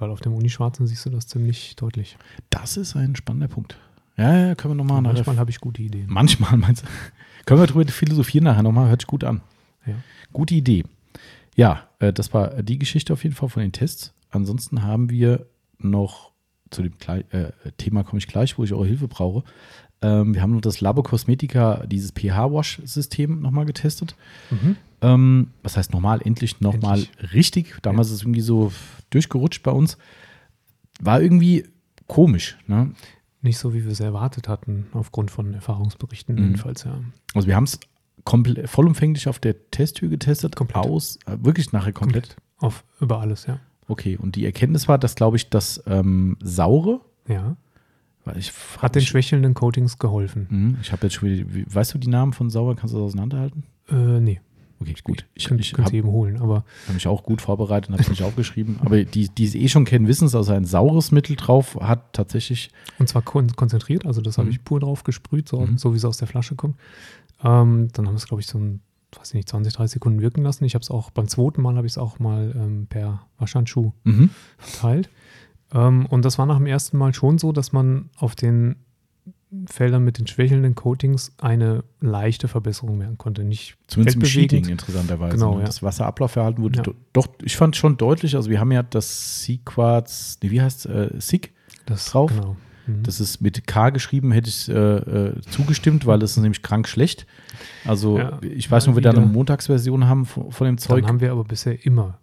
weil 0.00 0.10
auf 0.10 0.20
dem 0.20 0.32
Unischwarzen 0.34 0.86
siehst 0.86 1.04
du 1.06 1.10
das 1.10 1.26
ziemlich 1.26 1.76
deutlich. 1.76 2.16
Das 2.50 2.76
ist 2.76 2.96
ein 2.96 3.16
spannender 3.16 3.48
Punkt. 3.48 3.78
Ja, 4.16 4.48
ja, 4.48 4.54
können 4.54 4.72
wir 4.72 4.76
nochmal 4.76 5.00
nachher 5.02 5.14
manchmal 5.14 5.36
habe 5.38 5.50
ich 5.50 5.60
gute 5.60 5.82
Ideen. 5.82 6.06
Manchmal 6.08 6.56
meinst 6.56 6.82
du? 6.84 6.88
Können 7.46 7.60
wir 7.60 7.66
drüber 7.66 7.90
philosophieren 7.90 8.44
nachher 8.44 8.62
nochmal? 8.62 8.88
Hört 8.88 9.02
sich 9.02 9.06
gut 9.08 9.24
an. 9.24 9.40
Ja. 9.86 9.94
Gute 10.32 10.54
Idee. 10.54 10.84
Ja, 11.56 11.88
äh, 11.98 12.12
das 12.12 12.32
war 12.34 12.62
die 12.62 12.78
Geschichte 12.78 13.12
auf 13.12 13.22
jeden 13.24 13.34
Fall 13.34 13.48
von 13.48 13.62
den 13.62 13.72
Tests. 13.72 14.12
Ansonsten 14.30 14.82
haben 14.82 15.10
wir 15.10 15.46
noch 15.78 16.30
zu 16.70 16.82
dem 16.82 16.98
Klei- 16.98 17.24
äh, 17.30 17.50
Thema 17.78 18.04
komme 18.04 18.18
ich 18.18 18.28
gleich, 18.28 18.56
wo 18.58 18.64
ich 18.64 18.72
eure 18.72 18.86
Hilfe 18.86 19.08
brauche. 19.08 19.42
Ähm, 20.02 20.34
wir 20.34 20.42
haben 20.42 20.52
noch 20.52 20.60
das 20.60 20.80
Labo 20.80 21.02
Cosmetica, 21.02 21.84
dieses 21.86 22.12
pH-Wash-System 22.12 23.40
nochmal 23.40 23.66
getestet. 23.66 24.16
Mhm. 24.50 24.76
Ähm, 25.02 25.48
was 25.62 25.76
heißt 25.76 25.92
nochmal? 25.92 26.20
Endlich 26.22 26.60
nochmal 26.60 27.06
richtig. 27.32 27.76
Damals 27.82 28.08
ja. 28.08 28.14
ist 28.14 28.20
es 28.20 28.22
irgendwie 28.22 28.40
so 28.40 28.72
durchgerutscht 29.10 29.62
bei 29.62 29.70
uns. 29.70 29.98
War 31.00 31.20
irgendwie 31.20 31.66
komisch. 32.06 32.58
Ne? 32.66 32.92
Nicht 33.42 33.58
so, 33.58 33.72
wie 33.74 33.84
wir 33.84 33.92
es 33.92 34.00
erwartet 34.00 34.48
hatten, 34.48 34.86
aufgrund 34.92 35.30
von 35.30 35.54
Erfahrungsberichten 35.54 36.34
mhm. 36.34 36.42
jedenfalls, 36.42 36.84
ja. 36.84 36.98
Also 37.34 37.48
wir 37.48 37.56
haben 37.56 37.64
es 37.64 37.78
vollumfänglich 38.66 39.28
auf 39.28 39.38
der 39.38 39.70
Testtür 39.70 40.08
getestet, 40.08 40.56
komplett. 40.56 40.84
aus, 40.84 41.18
äh, 41.26 41.36
wirklich 41.40 41.72
nachher 41.72 41.92
komplett. 41.92 42.36
komplett. 42.36 42.36
Auf 42.58 42.84
über 43.00 43.20
alles, 43.20 43.46
ja. 43.46 43.58
Okay, 43.88 44.16
und 44.16 44.36
die 44.36 44.44
Erkenntnis 44.44 44.88
war, 44.88 44.98
dass, 44.98 45.14
glaube 45.14 45.36
ich, 45.36 45.48
das 45.48 45.82
ähm, 45.86 46.36
Saure. 46.42 47.00
Ja. 47.26 47.56
Ich, 48.36 48.52
Hat 48.78 48.94
den 48.94 49.02
schwächelnden 49.02 49.54
Coatings 49.54 49.98
geholfen. 49.98 50.46
Mh, 50.50 50.78
ich 50.82 50.92
habe 50.92 51.06
jetzt 51.06 51.14
schon 51.14 51.28
wieder, 51.28 51.74
weißt 51.74 51.94
du 51.94 51.98
die 51.98 52.08
Namen 52.08 52.32
von 52.32 52.50
Sauer? 52.50 52.76
Kannst 52.76 52.94
du 52.94 52.98
das 52.98 53.06
auseinanderhalten? 53.06 53.64
Äh, 53.88 54.20
nee. 54.20 54.40
Okay, 54.80 54.94
gut. 55.04 55.26
Ich, 55.34 55.46
Kön 55.46 55.58
ich 55.58 55.74
habe 55.74 55.94
eben 55.94 56.08
holen, 56.08 56.40
aber. 56.40 56.64
Habe 56.84 56.94
mich 56.94 57.06
auch 57.06 57.22
gut 57.22 57.42
vorbereitet 57.42 57.90
und 57.90 57.94
habe 57.94 58.02
es 58.02 58.08
nicht 58.08 58.22
aufgeschrieben. 58.24 58.78
Aber 58.80 59.04
die, 59.04 59.28
die 59.28 59.44
es 59.44 59.54
eh 59.54 59.68
schon 59.68 59.84
kennen, 59.84 60.08
wissen 60.08 60.26
es, 60.26 60.34
also 60.34 60.52
ein 60.52 60.64
saures 60.64 61.12
Mittel 61.12 61.36
drauf 61.36 61.76
hat 61.80 62.14
tatsächlich. 62.14 62.70
Und 62.98 63.08
zwar 63.08 63.22
kon 63.22 63.54
konzentriert, 63.56 64.06
also 64.06 64.22
das 64.22 64.36
mhm. 64.36 64.42
habe 64.42 64.50
ich 64.50 64.64
pur 64.64 64.80
drauf 64.80 65.04
gesprüht, 65.04 65.48
so, 65.48 65.60
mhm. 65.60 65.76
so 65.76 65.92
wie 65.92 65.98
es 65.98 66.04
aus 66.04 66.16
der 66.16 66.28
Flasche 66.28 66.54
kommt. 66.54 66.76
Ähm, 67.44 67.88
dann 67.92 68.06
haben 68.06 68.14
wir 68.14 68.18
es, 68.18 68.26
glaube 68.26 68.40
ich, 68.40 68.46
so 68.46 68.58
ein, 68.58 68.80
weiß 69.18 69.28
ich 69.28 69.34
nicht, 69.34 69.48
20, 69.50 69.74
30 69.74 69.92
Sekunden 69.94 70.22
wirken 70.22 70.42
lassen. 70.42 70.64
Ich 70.64 70.74
habe 70.74 70.82
es 70.82 70.90
auch 70.90 71.10
beim 71.10 71.28
zweiten 71.28 71.60
Mal 71.60 71.76
habe 71.76 71.86
ich 71.86 71.94
es 71.94 71.98
auch 71.98 72.18
mal 72.18 72.54
ähm, 72.56 72.86
per 72.88 73.26
Waschhandschuh 73.38 73.92
mhm. 74.04 74.30
verteilt. 74.56 75.10
Ähm, 75.72 76.06
und 76.06 76.24
das 76.24 76.38
war 76.38 76.46
nach 76.46 76.56
dem 76.56 76.66
ersten 76.66 76.96
Mal 76.96 77.14
schon 77.14 77.38
so, 77.38 77.52
dass 77.52 77.72
man 77.72 78.10
auf 78.16 78.34
den 78.34 78.76
Feldern 79.66 80.04
mit 80.04 80.18
den 80.18 80.28
schwächelnden 80.28 80.76
Coatings 80.76 81.32
eine 81.38 81.82
leichte 82.00 82.46
Verbesserung 82.46 82.98
merken 82.98 83.18
konnte. 83.18 83.42
Nicht 83.42 83.76
Zumindest 83.88 84.16
im 84.16 84.24
Sheeting 84.24 84.68
interessanterweise. 84.68 85.34
Genau, 85.34 85.54
ne? 85.54 85.60
ja. 85.60 85.66
Das 85.66 85.82
Wasserablaufverhalten 85.82 86.62
wurde 86.62 86.82
ja. 86.86 86.94
doch, 87.12 87.26
ich 87.42 87.56
fand 87.56 87.74
schon 87.74 87.96
deutlich, 87.96 88.36
also 88.36 88.48
wir 88.48 88.60
haben 88.60 88.70
ja 88.70 88.84
das 88.84 89.42
Sequarz, 89.42 90.38
nee, 90.42 90.50
wie 90.50 90.62
heißt 90.62 90.86
es, 90.86 91.10
äh, 91.12 91.20
SIG 91.20 91.52
das, 91.86 92.06
drauf. 92.06 92.30
Genau. 92.30 92.56
Mhm. 92.86 93.02
Das 93.02 93.18
ist 93.18 93.40
mit 93.40 93.66
K 93.66 93.90
geschrieben, 93.90 94.30
hätte 94.30 94.48
ich 94.48 94.68
äh, 94.68 94.72
äh, 94.72 95.40
zugestimmt, 95.50 96.06
weil 96.06 96.20
das 96.20 96.32
ist 96.32 96.42
nämlich 96.42 96.62
krank 96.62 96.86
schlecht. 96.86 97.26
Also 97.84 98.18
ja, 98.18 98.38
ich 98.42 98.70
weiß 98.70 98.86
nur, 98.86 98.94
wir 98.94 99.02
da 99.02 99.10
eine 99.10 99.20
Montagsversion 99.20 100.08
haben 100.08 100.26
von, 100.26 100.52
von 100.52 100.66
dem 100.66 100.78
Zeug. 100.78 101.02
Dann 101.02 101.08
haben 101.08 101.20
wir 101.20 101.32
aber 101.32 101.44
bisher 101.44 101.84
immer 101.84 102.20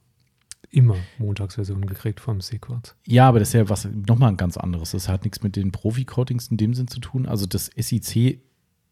immer 0.70 0.96
Montagsversionen 1.18 1.86
gekriegt 1.86 2.20
vom 2.20 2.42
Sequat. 2.42 2.96
Ja, 3.06 3.28
aber 3.28 3.40
das 3.40 3.50
ist 3.50 3.54
ja 3.54 3.70
was 3.70 3.86
nochmal 3.86 4.30
ein 4.30 4.38
ganz 4.38 4.58
anderes. 4.58 4.92
Das 4.92 5.08
hat 5.08 5.24
nichts 5.24 5.42
mit 5.42 5.56
den 5.56 5.72
Profi-Coatings 5.72 6.48
in 6.48 6.58
dem 6.58 6.74
Sinn 6.74 6.88
zu 6.88 7.00
tun. 7.00 7.26
Also 7.26 7.46
das 7.46 7.72
SIC 7.76 8.42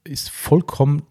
ist 0.04 0.30
vollkommen, 0.30 1.04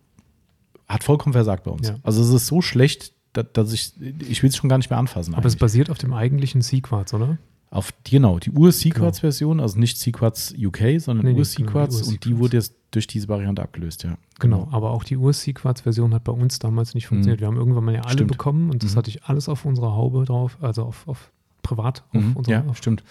hat 0.88 1.04
vollkommen 1.04 1.32
versagt 1.32 1.64
bei 1.64 1.70
uns. 1.70 1.88
Ja. 1.88 1.96
Also 2.02 2.22
es 2.22 2.30
ist 2.30 2.46
so 2.46 2.62
schlecht, 2.62 3.12
dass, 3.32 3.72
ich, 3.72 3.92
ich 4.00 4.42
will 4.42 4.50
es 4.50 4.56
schon 4.56 4.68
gar 4.70 4.78
nicht 4.78 4.90
mehr 4.90 4.98
anfassen. 4.98 5.34
Aber 5.34 5.42
eigentlich. 5.42 5.54
es 5.54 5.58
basiert 5.58 5.90
auf 5.90 5.98
dem 5.98 6.12
eigentlichen 6.12 6.62
Sequats, 6.62 7.12
oder? 7.12 7.38
Auf, 7.70 7.92
genau, 8.04 8.38
die 8.38 8.52
Ur-Sequats-Version, 8.52 9.58
also 9.58 9.78
nicht 9.80 9.98
Sequats 9.98 10.54
UK, 10.56 11.00
sondern 11.00 11.26
nee, 11.26 11.38
Ur-Sequats 11.38 11.98
genau, 11.98 12.10
und 12.10 12.24
die 12.24 12.38
wurde 12.38 12.56
jetzt 12.58 12.74
durch 12.94 13.06
diese 13.06 13.28
Variante 13.28 13.62
abgelöst, 13.62 14.04
ja. 14.04 14.16
Genau, 14.38 14.68
aber 14.70 14.90
auch 14.90 15.04
die 15.04 15.16
Ur-Sequats-Version 15.16 16.14
hat 16.14 16.24
bei 16.24 16.32
uns 16.32 16.58
damals 16.58 16.94
nicht 16.94 17.06
funktioniert. 17.06 17.40
Mhm. 17.40 17.42
Wir 17.42 17.48
haben 17.48 17.56
irgendwann 17.56 17.84
mal 17.84 17.94
ja 17.94 18.02
alle 18.02 18.14
stimmt. 18.14 18.32
bekommen 18.32 18.70
und 18.70 18.82
das 18.82 18.92
mhm. 18.92 18.98
hatte 18.98 19.10
ich 19.10 19.24
alles 19.24 19.48
auf 19.48 19.64
unserer 19.64 19.94
Haube 19.94 20.24
drauf, 20.24 20.58
also 20.60 20.84
auf, 20.84 21.06
auf 21.08 21.32
privat. 21.62 22.04
Auf 22.12 22.22
mhm. 22.22 22.36
unserer, 22.36 22.54
ja, 22.54 22.64
auf, 22.66 22.78
stimmt. 22.78 23.02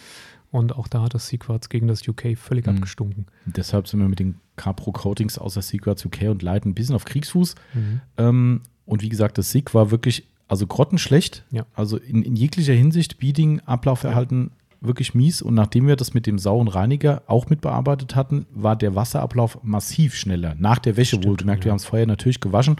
Und 0.51 0.75
auch 0.75 0.87
da 0.87 1.01
hat 1.01 1.13
das 1.13 1.27
Sequats 1.27 1.69
gegen 1.69 1.87
das 1.87 2.07
UK 2.07 2.37
völlig 2.37 2.67
mhm. 2.67 2.75
abgestunken. 2.75 3.25
Deshalb 3.45 3.87
sind 3.87 3.99
wir 3.99 4.07
mit 4.07 4.19
den 4.19 4.35
Capro-Coatings 4.55 5.37
außer 5.37 5.61
Sequats 5.61 6.05
UK 6.05 6.29
und 6.29 6.41
Light 6.43 6.65
ein 6.65 6.73
bisschen 6.73 6.95
auf 6.95 7.05
Kriegsfuß. 7.05 7.55
Mhm. 7.73 8.01
Ähm, 8.17 8.61
und 8.85 9.01
wie 9.01 9.09
gesagt, 9.09 9.37
das 9.37 9.51
SIG 9.51 9.73
war 9.73 9.91
wirklich 9.91 10.27
also 10.47 10.67
grottenschlecht. 10.67 11.45
Ja. 11.51 11.65
Also 11.73 11.97
in, 11.97 12.21
in 12.21 12.35
jeglicher 12.35 12.73
Hinsicht, 12.73 13.17
Beading, 13.17 13.61
Ablaufverhalten 13.61 14.51
ja. 14.51 14.51
Wirklich 14.83 15.15
mies. 15.15 15.41
Und 15.41 15.53
nachdem 15.53 15.87
wir 15.87 15.95
das 15.95 16.13
mit 16.13 16.27
dem 16.27 16.37
sauren 16.37 16.67
Reiniger 16.67 17.23
auch 17.27 17.49
mitbearbeitet 17.49 18.15
hatten, 18.15 18.45
war 18.51 18.75
der 18.75 18.95
Wasserablauf 18.95 19.59
massiv 19.63 20.15
schneller. 20.15 20.55
Nach 20.57 20.79
der 20.79 20.97
Wäsche 20.97 21.15
Stimmt, 21.15 21.27
wohlgemerkt. 21.27 21.63
Ja. 21.63 21.65
Wir 21.65 21.71
haben 21.71 21.79
es 21.79 21.85
vorher 21.85 22.07
natürlich 22.07 22.39
gewaschen, 22.39 22.77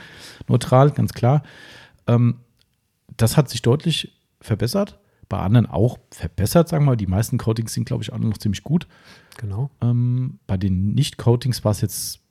neutral, 0.47 0.91
ganz 0.91 1.13
klar. 1.13 1.43
Ähm, 2.07 2.35
das 3.17 3.37
hat 3.37 3.49
sich 3.49 3.61
deutlich 3.61 4.13
verbessert. 4.41 4.99
Bei 5.29 5.39
anderen 5.39 5.65
auch 5.65 5.97
verbessert, 6.11 6.69
sagen 6.69 6.83
wir 6.83 6.91
mal. 6.91 6.97
Die 6.97 7.07
meisten 7.07 7.37
Coatings 7.37 7.73
sind, 7.73 7.85
glaube 7.85 8.03
ich, 8.03 8.13
alle 8.13 8.25
noch 8.25 8.37
ziemlich 8.37 8.63
gut. 8.63 8.87
Genau. 9.37 9.71
Ähm, 9.81 10.39
bei 10.45 10.57
den 10.57 10.93
Nicht-Coatings 10.93 11.63
war 11.63 11.71
es 11.71 11.81
jetzt 11.81 12.23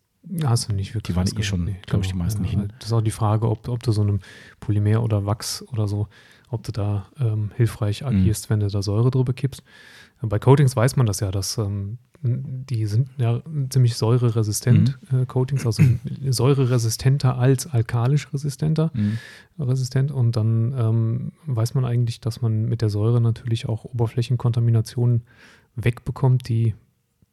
Hast 0.45 0.69
du 0.69 0.73
nicht 0.73 0.95
wirklich. 0.95 1.15
Die 1.15 1.17
waren 1.17 1.39
eh 1.39 1.43
schon, 1.43 1.65
nee, 1.65 1.77
glaube 1.87 2.03
ich, 2.03 2.09
die 2.09 2.13
genau. 2.13 2.25
meisten 2.25 2.45
ja, 2.45 2.51
hin. 2.51 2.73
Das 2.79 2.89
ist 2.89 2.93
auch 2.93 3.01
die 3.01 3.11
Frage, 3.11 3.49
ob, 3.51 3.69
ob 3.69 3.83
du 3.83 3.91
so 3.91 4.03
einem 4.03 4.21
Polymer 4.61 5.03
oder 5.03 5.27
Wachs 5.27 5.65
oder 5.73 5.89
so, 5.89 6.07
ob 6.53 6.63
du 6.63 6.73
da 6.73 7.07
ähm, 7.19 7.51
hilfreich 7.57 8.03
mhm. 8.03 8.09
agierst, 8.09 8.49
mhm. 8.49 8.55
wenn 8.55 8.61
du 8.61 8.69
da 8.69 8.83
Säure 8.83 9.11
drüber 9.11 9.33
kippst. 9.33 9.63
Bei 10.21 10.39
Coatings 10.39 10.77
weiß 10.77 10.97
man 10.97 11.07
das 11.07 11.19
ja, 11.21 11.33
dass 11.33 11.59
ähm, 11.59 11.99
die 12.23 12.87
sind 12.87 13.09
ja 13.17 13.43
ziemlich 13.71 13.97
säureresistent, 13.97 14.99
mhm. 15.11 15.23
äh, 15.23 15.27
Coatings, 15.27 15.67
also 15.67 15.83
säureresistenter 16.31 17.37
als 17.37 17.67
alkalisch 17.67 18.33
resistenter, 18.33 18.93
mhm. 18.95 19.19
resistent. 19.59 20.13
Und 20.13 20.37
dann 20.37 20.73
ähm, 20.79 21.33
weiß 21.47 21.75
man 21.75 21.85
eigentlich, 21.85 22.21
dass 22.21 22.41
man 22.41 22.67
mit 22.67 22.81
der 22.83 22.91
Säure 22.91 23.21
natürlich 23.21 23.69
auch 23.69 23.85
Oberflächenkontaminationen 23.85 25.23
wegbekommt, 25.75 26.49
die 26.49 26.75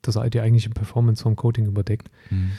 das 0.01 0.17
die 0.31 0.39
eigentliche 0.39 0.69
Performance 0.69 1.21
vom 1.21 1.35
Coating 1.35 1.67
überdeckt. 1.67 2.09
Mhm. 2.31 2.51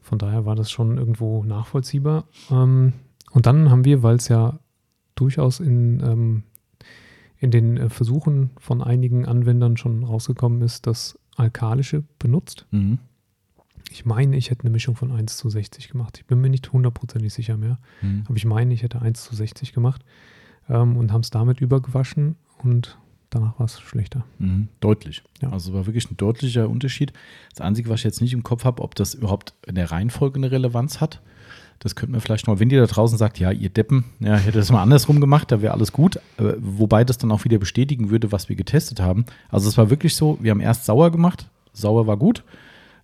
Von 0.00 0.18
daher 0.18 0.46
war 0.46 0.54
das 0.54 0.70
schon 0.70 0.96
irgendwo 0.96 1.44
nachvollziehbar. 1.44 2.24
Ähm, 2.50 2.94
und 3.32 3.46
dann 3.46 3.70
haben 3.70 3.84
wir, 3.84 4.02
weil 4.02 4.16
es 4.16 4.28
ja 4.28 4.60
durchaus 5.14 5.60
in, 5.60 6.00
ähm, 6.00 6.42
in 7.38 7.50
den 7.50 7.76
äh, 7.76 7.88
Versuchen 7.88 8.50
von 8.58 8.82
einigen 8.82 9.26
Anwendern 9.26 9.76
schon 9.76 10.04
rausgekommen 10.04 10.62
ist, 10.62 10.86
das 10.86 11.18
Alkalische 11.36 12.04
benutzt. 12.18 12.66
Mhm. 12.70 12.98
Ich 13.90 14.04
meine, 14.04 14.36
ich 14.36 14.50
hätte 14.50 14.62
eine 14.62 14.70
Mischung 14.70 14.96
von 14.96 15.12
1 15.12 15.36
zu 15.36 15.48
60 15.48 15.88
gemacht. 15.88 16.18
Ich 16.18 16.26
bin 16.26 16.40
mir 16.40 16.48
nicht 16.48 16.72
hundertprozentig 16.72 17.32
sicher 17.32 17.56
mehr. 17.56 17.78
Mhm. 18.02 18.24
Aber 18.26 18.36
ich 18.36 18.44
meine, 18.44 18.74
ich 18.74 18.82
hätte 18.82 19.00
1 19.02 19.24
zu 19.24 19.34
60 19.34 19.72
gemacht 19.72 20.04
ähm, 20.68 20.96
und 20.96 21.12
haben 21.12 21.20
es 21.20 21.30
damit 21.30 21.60
übergewaschen 21.60 22.36
und 22.58 22.98
danach 23.30 23.58
war 23.58 23.66
es 23.66 23.80
schlechter. 23.80 24.24
Mhm, 24.38 24.68
deutlich. 24.80 25.22
Ja. 25.42 25.50
Also 25.50 25.74
war 25.74 25.86
wirklich 25.86 26.10
ein 26.10 26.16
deutlicher 26.16 26.68
Unterschied. 26.68 27.12
Das 27.50 27.60
Einzige, 27.60 27.88
was 27.90 28.00
ich 28.00 28.04
jetzt 28.04 28.20
nicht 28.20 28.32
im 28.32 28.42
Kopf 28.42 28.64
habe, 28.64 28.82
ob 28.82 28.94
das 28.94 29.14
überhaupt 29.14 29.54
in 29.66 29.74
der 29.74 29.90
Reihenfolge 29.90 30.36
eine 30.36 30.50
Relevanz 30.50 31.00
hat. 31.00 31.20
Das 31.78 31.94
könnte 31.94 32.12
man 32.12 32.20
vielleicht 32.20 32.46
noch, 32.46 32.58
wenn 32.60 32.70
ihr 32.70 32.80
da 32.80 32.86
draußen 32.86 33.18
sagt, 33.18 33.38
ja, 33.38 33.50
ihr 33.50 33.68
Deppen, 33.68 34.04
ja, 34.20 34.36
hätte 34.36 34.58
das 34.58 34.72
mal 34.72 34.82
andersrum 34.82 35.20
gemacht, 35.20 35.52
da 35.52 35.60
wäre 35.60 35.74
alles 35.74 35.92
gut. 35.92 36.16
Äh, 36.38 36.54
wobei 36.58 37.04
das 37.04 37.18
dann 37.18 37.30
auch 37.30 37.44
wieder 37.44 37.58
bestätigen 37.58 38.10
würde, 38.10 38.32
was 38.32 38.48
wir 38.48 38.56
getestet 38.56 39.00
haben. 39.00 39.26
Also 39.50 39.68
es 39.68 39.76
war 39.76 39.90
wirklich 39.90 40.16
so, 40.16 40.38
wir 40.40 40.50
haben 40.50 40.60
erst 40.60 40.86
sauer 40.86 41.10
gemacht, 41.10 41.48
sauer 41.72 42.06
war 42.06 42.16
gut 42.16 42.42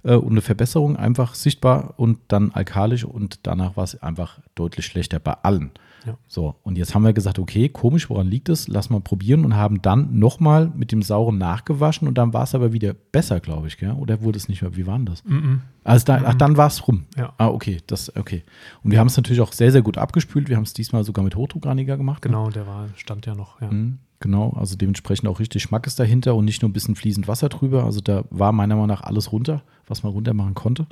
äh, 0.02 0.14
und 0.14 0.32
eine 0.32 0.40
Verbesserung 0.40 0.96
einfach 0.96 1.34
sichtbar 1.34 1.94
und 1.96 2.18
dann 2.28 2.52
alkalisch 2.52 3.04
und 3.04 3.40
danach 3.42 3.76
war 3.76 3.84
es 3.84 4.00
einfach 4.02 4.38
deutlich 4.54 4.86
schlechter 4.86 5.18
bei 5.18 5.34
allen. 5.42 5.70
Ja. 6.06 6.16
So, 6.28 6.56
und 6.62 6.78
jetzt 6.78 6.94
haben 6.94 7.04
wir 7.04 7.12
gesagt, 7.12 7.38
okay, 7.38 7.68
komisch, 7.68 8.08
woran 8.08 8.26
liegt 8.26 8.48
es? 8.48 8.68
Lass 8.68 8.90
mal 8.90 9.00
probieren 9.00 9.44
und 9.44 9.56
haben 9.56 9.82
dann 9.82 10.18
nochmal 10.18 10.72
mit 10.74 10.92
dem 10.92 11.02
Sauren 11.02 11.38
nachgewaschen 11.38 12.08
und 12.08 12.16
dann 12.16 12.32
war 12.32 12.44
es 12.44 12.54
aber 12.54 12.72
wieder 12.72 12.94
besser, 12.94 13.40
glaube 13.40 13.66
ich, 13.66 13.76
gell? 13.76 13.92
Oder 13.92 14.22
wurde 14.22 14.38
es 14.38 14.48
nicht 14.48 14.62
mehr? 14.62 14.76
Wie 14.76 14.86
war 14.86 14.96
denn 14.96 15.06
das? 15.06 15.24
Mm 15.24 15.34
-mm. 15.34 15.58
Also 15.84 16.04
da, 16.06 16.22
ach, 16.24 16.34
dann 16.34 16.56
war 16.56 16.68
es 16.68 16.86
rum. 16.86 17.04
Ja. 17.16 17.32
Ah, 17.38 17.48
okay, 17.48 17.78
das, 17.86 18.14
okay. 18.16 18.44
Und 18.82 18.92
wir 18.92 18.98
haben 18.98 19.06
es 19.06 19.16
natürlich 19.16 19.40
auch 19.40 19.52
sehr, 19.52 19.72
sehr 19.72 19.82
gut 19.82 19.98
abgespült. 19.98 20.48
Wir 20.48 20.56
haben 20.56 20.64
es 20.64 20.72
diesmal 20.72 21.04
sogar 21.04 21.24
mit 21.24 21.36
Hochdruckreiniger 21.36 21.96
gemacht. 21.96 22.24
Ne? 22.24 22.30
Genau, 22.30 22.46
ne? 22.46 22.52
der 22.52 22.66
war, 22.66 22.88
stand 22.96 23.26
ja 23.26 23.34
noch, 23.34 23.60
ja. 23.60 23.70
Mhm, 23.70 23.98
genau, 24.20 24.50
also 24.58 24.76
dementsprechend 24.76 25.28
auch 25.28 25.40
richtig 25.40 25.62
Schmackes 25.62 25.96
dahinter 25.96 26.34
und 26.34 26.44
nicht 26.44 26.62
nur 26.62 26.68
ein 26.68 26.74
bisschen 26.74 26.96
fließend 26.96 27.28
Wasser 27.28 27.48
drüber. 27.48 27.84
Also 27.84 28.00
da 28.00 28.24
war 28.30 28.52
meiner 28.52 28.74
Meinung 28.74 28.88
nach 28.88 29.02
alles 29.02 29.32
runter, 29.32 29.62
was 29.86 30.02
man 30.02 30.12
runter 30.12 30.34
machen 30.34 30.54
konnte. 30.54 30.86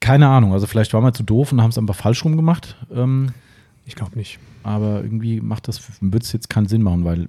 Keine 0.00 0.28
Ahnung, 0.28 0.52
also 0.52 0.66
vielleicht 0.66 0.92
waren 0.92 1.02
wir 1.02 1.14
zu 1.14 1.22
doof 1.22 1.52
und 1.52 1.62
haben 1.62 1.70
es 1.70 1.78
einfach 1.78 1.94
falsch 1.94 2.24
rum 2.24 2.36
gemacht. 2.36 2.76
Ähm, 2.92 3.32
ich 3.84 3.94
glaube 3.94 4.16
nicht. 4.16 4.38
Aber 4.62 5.02
irgendwie 5.02 5.40
macht 5.40 5.68
das, 5.68 5.82
wird 6.00 6.22
es 6.22 6.32
jetzt 6.32 6.48
keinen 6.48 6.66
Sinn 6.66 6.82
machen, 6.82 7.04
weil. 7.04 7.28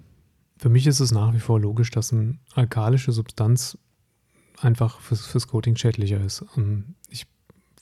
Für 0.57 0.69
mich 0.69 0.87
ist 0.87 0.99
es 0.99 1.11
nach 1.11 1.33
wie 1.33 1.39
vor 1.39 1.59
logisch, 1.59 1.91
dass 1.91 2.13
eine 2.13 2.37
alkalische 2.53 3.11
Substanz 3.11 3.77
einfach 4.61 4.99
fürs, 4.99 5.25
fürs 5.25 5.47
Coating 5.47 5.75
schädlicher 5.75 6.21
ist. 6.21 6.45
Ähm, 6.57 6.95
ich 7.09 7.27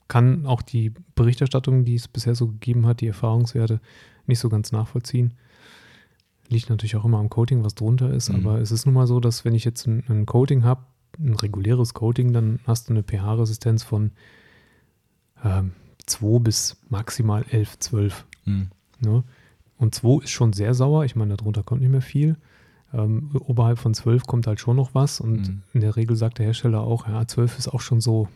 kann 0.08 0.45
auch 0.45 0.62
die 0.62 0.91
Berichterstattung, 1.16 1.86
die 1.86 1.95
es 1.95 2.08
bisher 2.08 2.36
so 2.36 2.47
gegeben 2.47 2.86
hat, 2.86 3.02
die 3.02 3.08
Erfahrungswerte 3.08 3.80
nicht 4.26 4.39
so 4.39 4.50
ganz 4.50 4.72
nachvollziehen. 4.72 5.34
Liegt 6.50 6.70
natürlich 6.70 6.95
auch 6.95 7.06
immer 7.06 7.20
am 7.20 7.30
Coating, 7.30 7.64
was 7.64 7.76
drunter 7.76 8.12
ist, 8.12 8.30
mhm. 8.30 8.36
aber 8.36 8.60
es 8.60 8.72
ist 8.72 8.86
nun 8.86 8.95
mal 8.95 9.08
so, 9.08 9.20
dass 9.20 9.45
wenn 9.45 9.56
ich 9.56 9.66
jetzt 9.66 9.88
ein, 9.88 10.04
ein 10.08 10.26
Coating 10.26 10.64
habe, 10.64 10.84
ein 11.20 11.36
reguläres 11.36 11.93
Coating, 11.93 12.34
dann 12.34 12.60
hast 12.66 12.89
du 12.89 12.93
eine 12.93 13.04
pH-Resistenz 13.04 13.84
von 13.84 14.12
ähm, 15.43 15.74
2 16.06 16.39
bis 16.39 16.78
maximal 16.89 17.45
11, 17.50 17.80
12. 17.80 18.26
Mhm. 18.46 18.68
Ne? 19.00 19.24
Und 19.78 19.96
2 19.96 20.24
ist 20.24 20.30
schon 20.32 20.54
sehr 20.54 20.74
sauer. 20.74 21.06
Ich 21.06 21.16
meine, 21.16 21.36
darunter 21.36 21.64
kommt 21.64 21.82
nicht 21.82 21.91
mehr 21.91 22.02
viel. 22.02 22.38
Ähm, 22.94 23.32
oberhalb 23.34 23.80
von 23.80 23.94
12 23.94 24.26
kommt 24.26 24.48
halt 24.48 24.60
schon 24.60 24.76
noch 24.76 24.94
was. 24.94 25.20
Und 25.20 25.48
mhm. 25.50 25.62
in 25.74 25.82
der 25.82 25.96
Regel 25.96 26.16
sagt 26.16 26.38
der 26.39 26.46
Hersteller 26.46 26.82
auch, 26.82 27.08
ja, 27.08 27.28
12 27.28 27.58
ist 27.58 27.68
auch 27.68 27.82
schon 27.82 28.02
so 28.02 28.28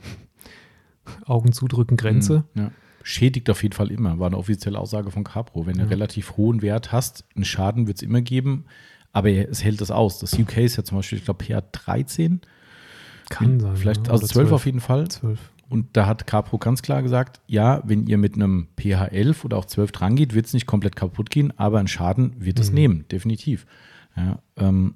Augen 1.25 1.51
zudrücken, 1.53 1.95
Grenze. 1.97 2.43
Mhm, 2.53 2.61
ja. 2.61 2.71
Schädigt 3.03 3.49
auf 3.49 3.63
jeden 3.63 3.73
Fall 3.73 3.91
immer, 3.91 4.19
war 4.19 4.27
eine 4.27 4.37
offizielle 4.37 4.77
Aussage 4.77 5.11
von 5.11 5.23
Capro. 5.23 5.65
Wenn 5.65 5.75
du 5.77 5.83
Ja. 5.83 5.87
relativ 5.87 6.35
hohen 6.35 6.61
Wert 6.61 6.91
hast, 6.91 7.23
einen 7.35 7.45
Schaden 7.45 7.87
wird 7.87 7.97
es 7.97 8.03
immer 8.03 8.19
geben, 8.21 8.65
aber 9.13 9.29
es 9.29 9.63
hält 9.63 9.79
das 9.79 9.91
aus. 9.91 10.19
Das 10.19 10.33
UK 10.37 10.57
ist 10.57 10.75
ja 10.75 10.83
zum 10.83 10.97
Beispiel, 10.97 11.19
ich 11.19 11.23
glaube, 11.23 11.45
PA 11.45 11.61
13, 11.61 12.41
Kann 13.29 13.59
sein. 13.61 13.75
vielleicht, 13.77 14.07
ja. 14.07 14.11
also 14.11 14.25
Oder 14.25 14.33
12 14.33 14.51
auf 14.51 14.65
jeden 14.65 14.81
Fall. 14.81 15.07
12. 15.07 15.39
Und 15.69 15.97
da 15.97 16.05
hat 16.05 16.27
Capro 16.27 16.57
ganz 16.57 16.81
klar 16.81 17.03
gesagt, 17.03 17.41
ja, 17.47 17.81
wenn 17.83 18.07
ihr 18.07 18.17
mit 18.17 18.35
einem 18.35 18.67
pH 18.79 19.05
11 19.07 19.43
oder 19.45 19.57
auch 19.57 19.65
12 19.65 19.91
dran 19.91 20.15
geht, 20.15 20.33
wird 20.33 20.45
es 20.45 20.53
nicht 20.53 20.65
komplett 20.65 20.95
kaputt 20.95 21.29
gehen, 21.29 21.51
aber 21.57 21.79
einen 21.79 21.87
Schaden 21.89 22.33
wird 22.39 22.59
es 22.59 22.69
Mhm. 22.69 22.75
nehmen, 22.75 23.05
definitiv. 23.11 23.65
Ja, 24.15 24.39
ähm, 24.55 24.95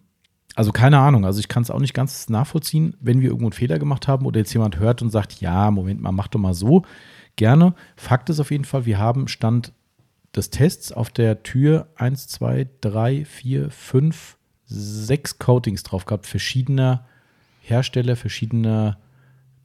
also 0.56 0.72
keine 0.72 1.00
Ahnung, 1.00 1.26
also 1.26 1.40
ich 1.40 1.48
kann 1.48 1.64
es 1.64 1.72
auch 1.72 1.80
nicht 1.80 1.94
ganz 1.94 2.30
nachvollziehen, 2.30 2.96
wenn 3.00 3.22
wir 3.22 3.30
irgendwo 3.30 3.48
einen 3.48 3.54
Fehler 3.54 3.80
gemacht 3.80 4.08
haben 4.08 4.26
oder 4.26 4.40
jetzt 4.40 4.54
jemand 4.54 4.80
hört 4.80 5.02
und 5.02 5.10
sagt, 5.10 5.40
ja, 5.42 5.72
Moment 5.72 6.02
mal, 6.02 6.12
mach 6.12 6.28
doch 6.28 6.40
mal 6.40 6.54
so, 6.54 6.84
gerne. 7.36 7.74
Fakt 7.96 8.30
ist 8.30 8.40
auf 8.40 8.52
jeden 8.52 8.66
Fall, 8.66 8.86
wir 8.86 8.98
haben 8.98 9.28
Stand 9.28 9.74
des 10.36 10.50
Tests 10.50 10.92
auf 10.92 11.10
der 11.10 11.44
Tür 11.44 11.88
1, 11.96 12.28
2, 12.28 12.68
3, 12.82 13.26
4, 13.26 13.70
5, 13.70 14.38
6 14.66 15.40
Coatings 15.40 15.84
drauf 15.84 16.06
gehabt, 16.06 16.26
verschiedener 16.26 17.06
Hersteller, 17.62 18.16
verschiedener 18.16 18.98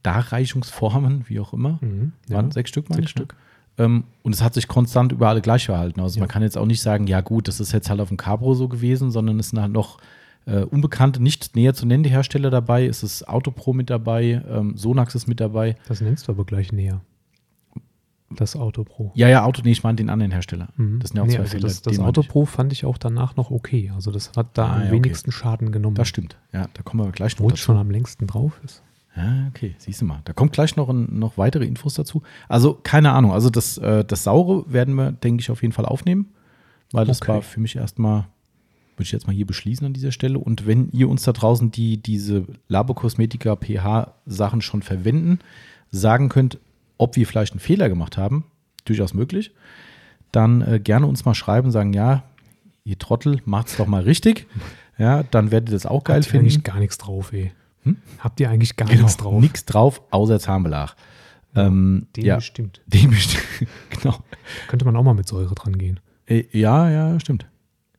Darreichungsformen, 0.07 1.25
wie 1.27 1.39
auch 1.39 1.53
immer. 1.53 1.79
Mhm. 1.81 2.13
Ja. 2.29 2.37
Waren 2.37 2.51
sechs 2.51 2.69
Stück, 2.69 2.89
meine 2.89 3.01
Sechs 3.01 3.11
ich, 3.11 3.15
ne? 3.17 3.21
Stück. 3.25 3.35
Ähm, 3.79 4.03
und 4.23 4.33
es 4.33 4.41
hat 4.41 4.53
sich 4.53 4.67
konstant 4.67 5.11
über 5.11 5.29
alle 5.29 5.41
gleich 5.41 5.65
verhalten. 5.65 5.99
Also 6.01 6.17
Ja. 6.17 6.21
man 6.21 6.29
kann 6.29 6.41
jetzt 6.41 6.57
auch 6.57 6.65
nicht 6.65 6.81
sagen, 6.81 7.07
ja 7.07 7.21
gut, 7.21 7.47
das 7.47 7.59
ist 7.59 7.71
jetzt 7.73 7.89
halt 7.89 7.99
auf 7.99 8.07
dem 8.07 8.17
Cabro 8.17 8.53
so 8.55 8.67
gewesen, 8.67 9.11
sondern 9.11 9.39
es 9.39 9.49
sind 9.49 9.61
halt 9.61 9.71
noch 9.71 9.99
äh, 10.45 10.61
unbekannte, 10.63 11.21
nicht 11.21 11.55
näher 11.57 11.73
zu 11.73 11.85
nennende 11.85 12.09
Hersteller 12.09 12.49
dabei. 12.49 12.85
Es 12.87 13.03
ist 13.03 13.27
Autopro 13.27 13.73
mit 13.73 13.89
dabei, 13.89 14.41
ähm, 14.49 14.77
Sonax 14.77 15.13
ist 15.13 15.27
mit 15.27 15.41
dabei. 15.41 15.75
Das 15.89 15.99
nennst 15.99 16.27
du 16.27 16.31
aber 16.31 16.45
gleich 16.45 16.71
näher. 16.71 17.01
Das 18.29 18.55
Auto 18.55 18.83
Pro. 18.83 19.11
Ja, 19.15 19.29
ja, 19.29 19.43
Auto, 19.45 19.61
nee, 19.63 19.71
ich 19.71 19.83
meine 19.83 19.95
den 19.97 20.09
anderen 20.09 20.31
Hersteller. 20.31 20.67
Mhm. 20.75 20.99
Das 20.99 21.09
sind 21.09 21.17
ja 21.17 21.23
auch 21.23 21.27
Nee, 21.27 21.33
zwei 21.35 21.41
also 21.43 21.59
das, 21.59 21.81
das 21.81 21.91
die 21.93 21.97
meine 21.99 22.09
Auto 22.09 22.21
ich. 22.21 22.27
Pro 22.29 22.45
fand 22.45 22.71
ich 22.73 22.83
auch 22.85 22.97
danach 22.97 23.35
noch 23.37 23.51
okay. 23.51 23.91
Also 23.95 24.11
das 24.11 24.31
hat 24.35 24.57
da 24.57 24.65
Ah, 24.67 24.73
am 24.75 24.79
ja, 24.81 24.87
okay. 24.87 24.95
wenigsten 24.95 25.31
Schaden 25.31 25.71
genommen. 25.71 25.95
Das 25.95 26.07
stimmt. 26.09 26.37
Ja, 26.53 26.67
da 26.73 26.81
kommen 26.83 27.05
wir 27.05 27.11
gleich 27.11 27.33
noch 27.35 27.41
Obwohl 27.41 27.53
es 27.53 27.59
schon 27.59 27.77
am 27.77 27.89
längsten 27.91 28.27
drauf 28.27 28.59
ist. 28.65 28.83
Ja, 29.17 29.47
okay, 29.49 29.75
siehst 29.79 30.01
du 30.01 30.05
mal. 30.05 30.21
Da 30.25 30.33
kommt 30.33 30.53
gleich 30.53 30.75
noch, 30.75 30.89
ein, 30.89 31.17
noch 31.19 31.37
weitere 31.37 31.65
Infos 31.65 31.95
dazu. 31.95 32.21
Also, 32.47 32.75
keine 32.83 33.11
Ahnung. 33.13 33.33
Also, 33.33 33.49
das, 33.49 33.77
äh, 33.79 34.05
das 34.05 34.23
Saure 34.23 34.71
werden 34.71 34.93
wir, 34.95 35.11
denke 35.11 35.41
ich, 35.41 35.49
auf 35.49 35.61
jeden 35.63 35.73
Fall 35.73 35.85
aufnehmen, 35.85 36.27
weil 36.91 37.05
das 37.05 37.21
Okay. 37.21 37.33
war 37.33 37.41
für 37.41 37.59
mich 37.59 37.75
erstmal, 37.75 38.27
würde 38.95 39.03
ich 39.03 39.11
jetzt 39.11 39.25
mal 39.27 39.33
hier 39.35 39.47
beschließen 39.47 39.85
an 39.87 39.93
dieser 39.93 40.11
Stelle. 40.11 40.37
Und 40.37 40.67
wenn 40.67 40.89
ihr 40.91 41.09
uns 41.09 41.23
da 41.23 41.33
draußen, 41.33 41.71
die 41.71 41.97
diese 41.97 42.45
Labokosmetika 42.67 43.55
pH-Sachen 43.55 44.61
schon 44.61 44.83
verwenden, 44.83 45.39
sagen 45.89 46.29
könnt, 46.29 46.59
ob 46.99 47.15
wir 47.15 47.25
vielleicht 47.25 47.53
einen 47.53 47.59
Fehler 47.59 47.89
gemacht 47.89 48.17
haben, 48.17 48.45
durchaus 48.85 49.13
möglich, 49.15 49.51
dann 50.31 50.61
äh, 50.61 50.79
gerne 50.79 51.07
uns 51.07 51.25
mal 51.25 51.33
schreiben, 51.33 51.71
sagen, 51.71 51.93
ja, 51.93 52.23
ihr 52.83 52.97
Trottel, 52.99 53.41
macht's 53.45 53.77
doch 53.77 53.87
mal 53.87 54.03
richtig. 54.03 54.45
Ja, 54.99 55.21
dann 55.21 55.51
werdet 55.51 55.69
ihr 55.69 55.73
das 55.73 55.85
auch 55.85 56.03
geil 56.03 56.21
ihr 56.21 56.23
finden. 56.23 56.45
eigentlich 56.47 56.63
gar 56.63 56.79
nichts 56.79 56.97
drauf, 56.97 57.31
ey. 57.31 57.51
Hm? 57.87 57.97
Habt 58.19 58.39
ihr 58.39 58.49
eigentlich 58.49 58.75
gar 58.75 58.87
Genau, 58.87 59.03
nichts 59.03 59.17
drauf? 59.17 59.41
Nichts 59.41 59.65
drauf, 59.65 60.01
außer 60.11 60.39
Zahnbelag. 60.39 60.95
Ähm, 61.55 62.07
Den 62.15 62.25
ja, 62.25 62.35
bestimmt. 62.35 62.81
den 62.85 63.09
bestimmt. 63.09 63.43
genau. 63.89 64.17
Könnte 64.67 64.85
man 64.85 64.95
auch 64.95 65.03
mal 65.03 65.13
mit 65.13 65.27
Säure 65.27 65.55
dran 65.55 65.77
gehen. 65.77 65.99
Äh, 66.25 66.43
ja, 66.51 66.89
ja, 66.89 67.19
stimmt. 67.19 67.47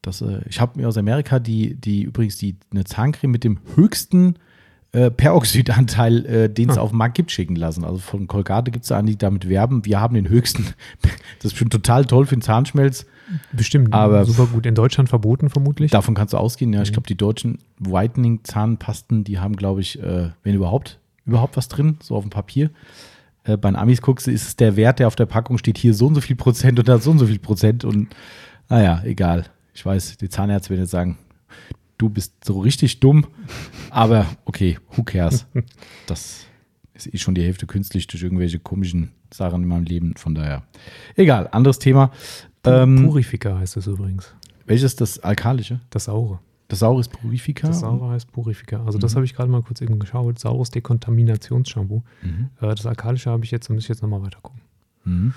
Das, 0.02 0.20
äh, 0.20 0.40
ich 0.48 0.60
habe 0.60 0.78
mir 0.78 0.88
aus 0.88 0.96
Amerika 0.96 1.38
die, 1.38 1.74
die 1.74 2.02
übrigens 2.02 2.36
die, 2.36 2.56
eine 2.70 2.84
Zahncreme 2.84 3.30
mit 3.30 3.44
dem 3.44 3.58
höchsten 3.74 4.38
äh, 4.92 5.10
Peroxidanteil, 5.10 6.24
äh, 6.26 6.48
den 6.48 6.70
es 6.70 6.78
Ah. 6.78 6.80
auf 6.80 6.90
dem 6.90 6.98
Markt 6.98 7.14
gibt, 7.16 7.30
schicken 7.30 7.56
lassen. 7.56 7.84
Also 7.84 7.98
von 7.98 8.26
Colgate 8.26 8.70
gibt 8.70 8.84
es 8.84 8.88
da 8.88 8.98
an, 8.98 9.04
die 9.06 9.16
damit 9.18 9.48
werben, 9.48 9.84
wir 9.84 10.00
haben 10.00 10.14
den 10.14 10.28
höchsten. 10.28 10.66
Das 11.40 11.52
ist 11.52 11.58
schon 11.58 11.70
total 11.70 12.04
toll 12.04 12.26
für 12.26 12.34
den 12.34 12.42
Zahnschmelz. 12.42 13.06
Bestimmt. 13.52 13.92
Aber- 13.94 14.24
super 14.24 14.46
gut. 14.46 14.66
In 14.66 14.74
Deutschland 14.74 15.08
verboten 15.08 15.50
vermutlich. 15.50 15.90
Davon 15.92 16.14
kannst 16.14 16.32
du 16.34 16.38
ausgehen. 16.38 16.72
Ja, 16.72 16.82
ich 16.82 16.88
Mhm. 16.90 16.94
glaube, 16.94 17.06
die 17.06 17.16
deutschen 17.16 17.58
Whitening-Zahnpasten, 17.78 19.24
die 19.24 19.38
haben, 19.38 19.56
glaube 19.56 19.80
ich, 19.80 20.02
äh, 20.02 20.30
wenn 20.42 20.54
überhaupt, 20.54 20.98
überhaupt 21.26 21.56
was 21.56 21.68
drin, 21.68 21.96
so 22.02 22.16
auf 22.16 22.24
dem 22.24 22.30
Papier. 22.30 22.70
Äh, 23.44 23.56
bei 23.56 23.70
den 23.70 23.76
Amis 23.76 24.02
guckst 24.02 24.26
du, 24.26 24.30
ist 24.32 24.48
es 24.48 24.56
der 24.56 24.76
Wert, 24.76 24.98
der 24.98 25.06
auf 25.06 25.16
der 25.16 25.26
Packung 25.26 25.58
steht, 25.58 25.78
hier 25.78 25.94
so 25.94 26.06
und 26.06 26.14
so 26.14 26.20
viel 26.20 26.36
Prozent 26.36 26.78
und 26.78 26.88
da 26.88 26.98
so 26.98 27.10
und 27.10 27.18
so 27.18 27.26
viel 27.26 27.38
Prozent. 27.38 27.84
Und 27.84 28.08
naja, 28.68 29.02
egal. 29.04 29.44
Ich 29.74 29.84
weiß, 29.86 30.16
die 30.16 30.28
Zahnärzte 30.28 30.70
werden 30.70 30.80
jetzt 30.80 30.90
sagen, 30.90 31.18
du 31.98 32.08
bist 32.08 32.44
so 32.44 32.60
richtig 32.60 33.00
dumm, 33.00 33.26
aber 33.90 34.26
okay, 34.44 34.78
who 34.96 35.02
cares? 35.02 35.46
Das 36.06 36.46
ist 36.94 37.12
eh 37.14 37.18
schon 37.18 37.34
die 37.34 37.42
Hälfte 37.42 37.66
künstlich 37.66 38.06
durch 38.06 38.22
irgendwelche 38.22 38.58
komischen 38.58 39.12
Sachen 39.32 39.62
in 39.62 39.68
meinem 39.68 39.84
Leben. 39.84 40.14
Von 40.16 40.34
daher, 40.34 40.62
egal, 41.16 41.48
anderes 41.52 41.78
Thema. 41.78 42.10
Ähm, 42.64 43.04
Purifica 43.04 43.58
heißt 43.58 43.76
es 43.76 43.86
übrigens. 43.86 44.34
welches 44.66 44.96
das 44.96 45.18
alkalische? 45.20 45.80
Das 45.90 46.04
Saure. 46.04 46.40
Das 46.68 46.80
Saure 46.80 47.00
ist 47.00 47.08
Purifica. 47.08 47.68
Das 47.68 47.80
Saure 47.80 48.10
heißt 48.10 48.30
Purifica. 48.32 48.84
Also 48.84 48.98
Mhm. 48.98 49.02
das 49.02 49.14
habe 49.14 49.24
ich 49.24 49.34
gerade 49.34 49.50
mal 49.50 49.62
kurz 49.62 49.80
eben 49.80 49.98
geschaut. 49.98 50.38
Saures 50.38 50.70
Dekontaminationsshampoo. 50.70 52.02
Mhm. 52.22 52.50
Äh, 52.60 52.74
das 52.74 52.84
Alkalische 52.84 53.30
habe 53.30 53.44
ich 53.44 53.50
jetzt, 53.50 53.70
da 53.70 53.74
muss 53.74 53.84
ich 53.84 53.88
jetzt 53.88 54.02
nochmal 54.02 54.22
weiter 54.22 54.40
gucken. 54.42 54.60
Mhm. 55.04 55.32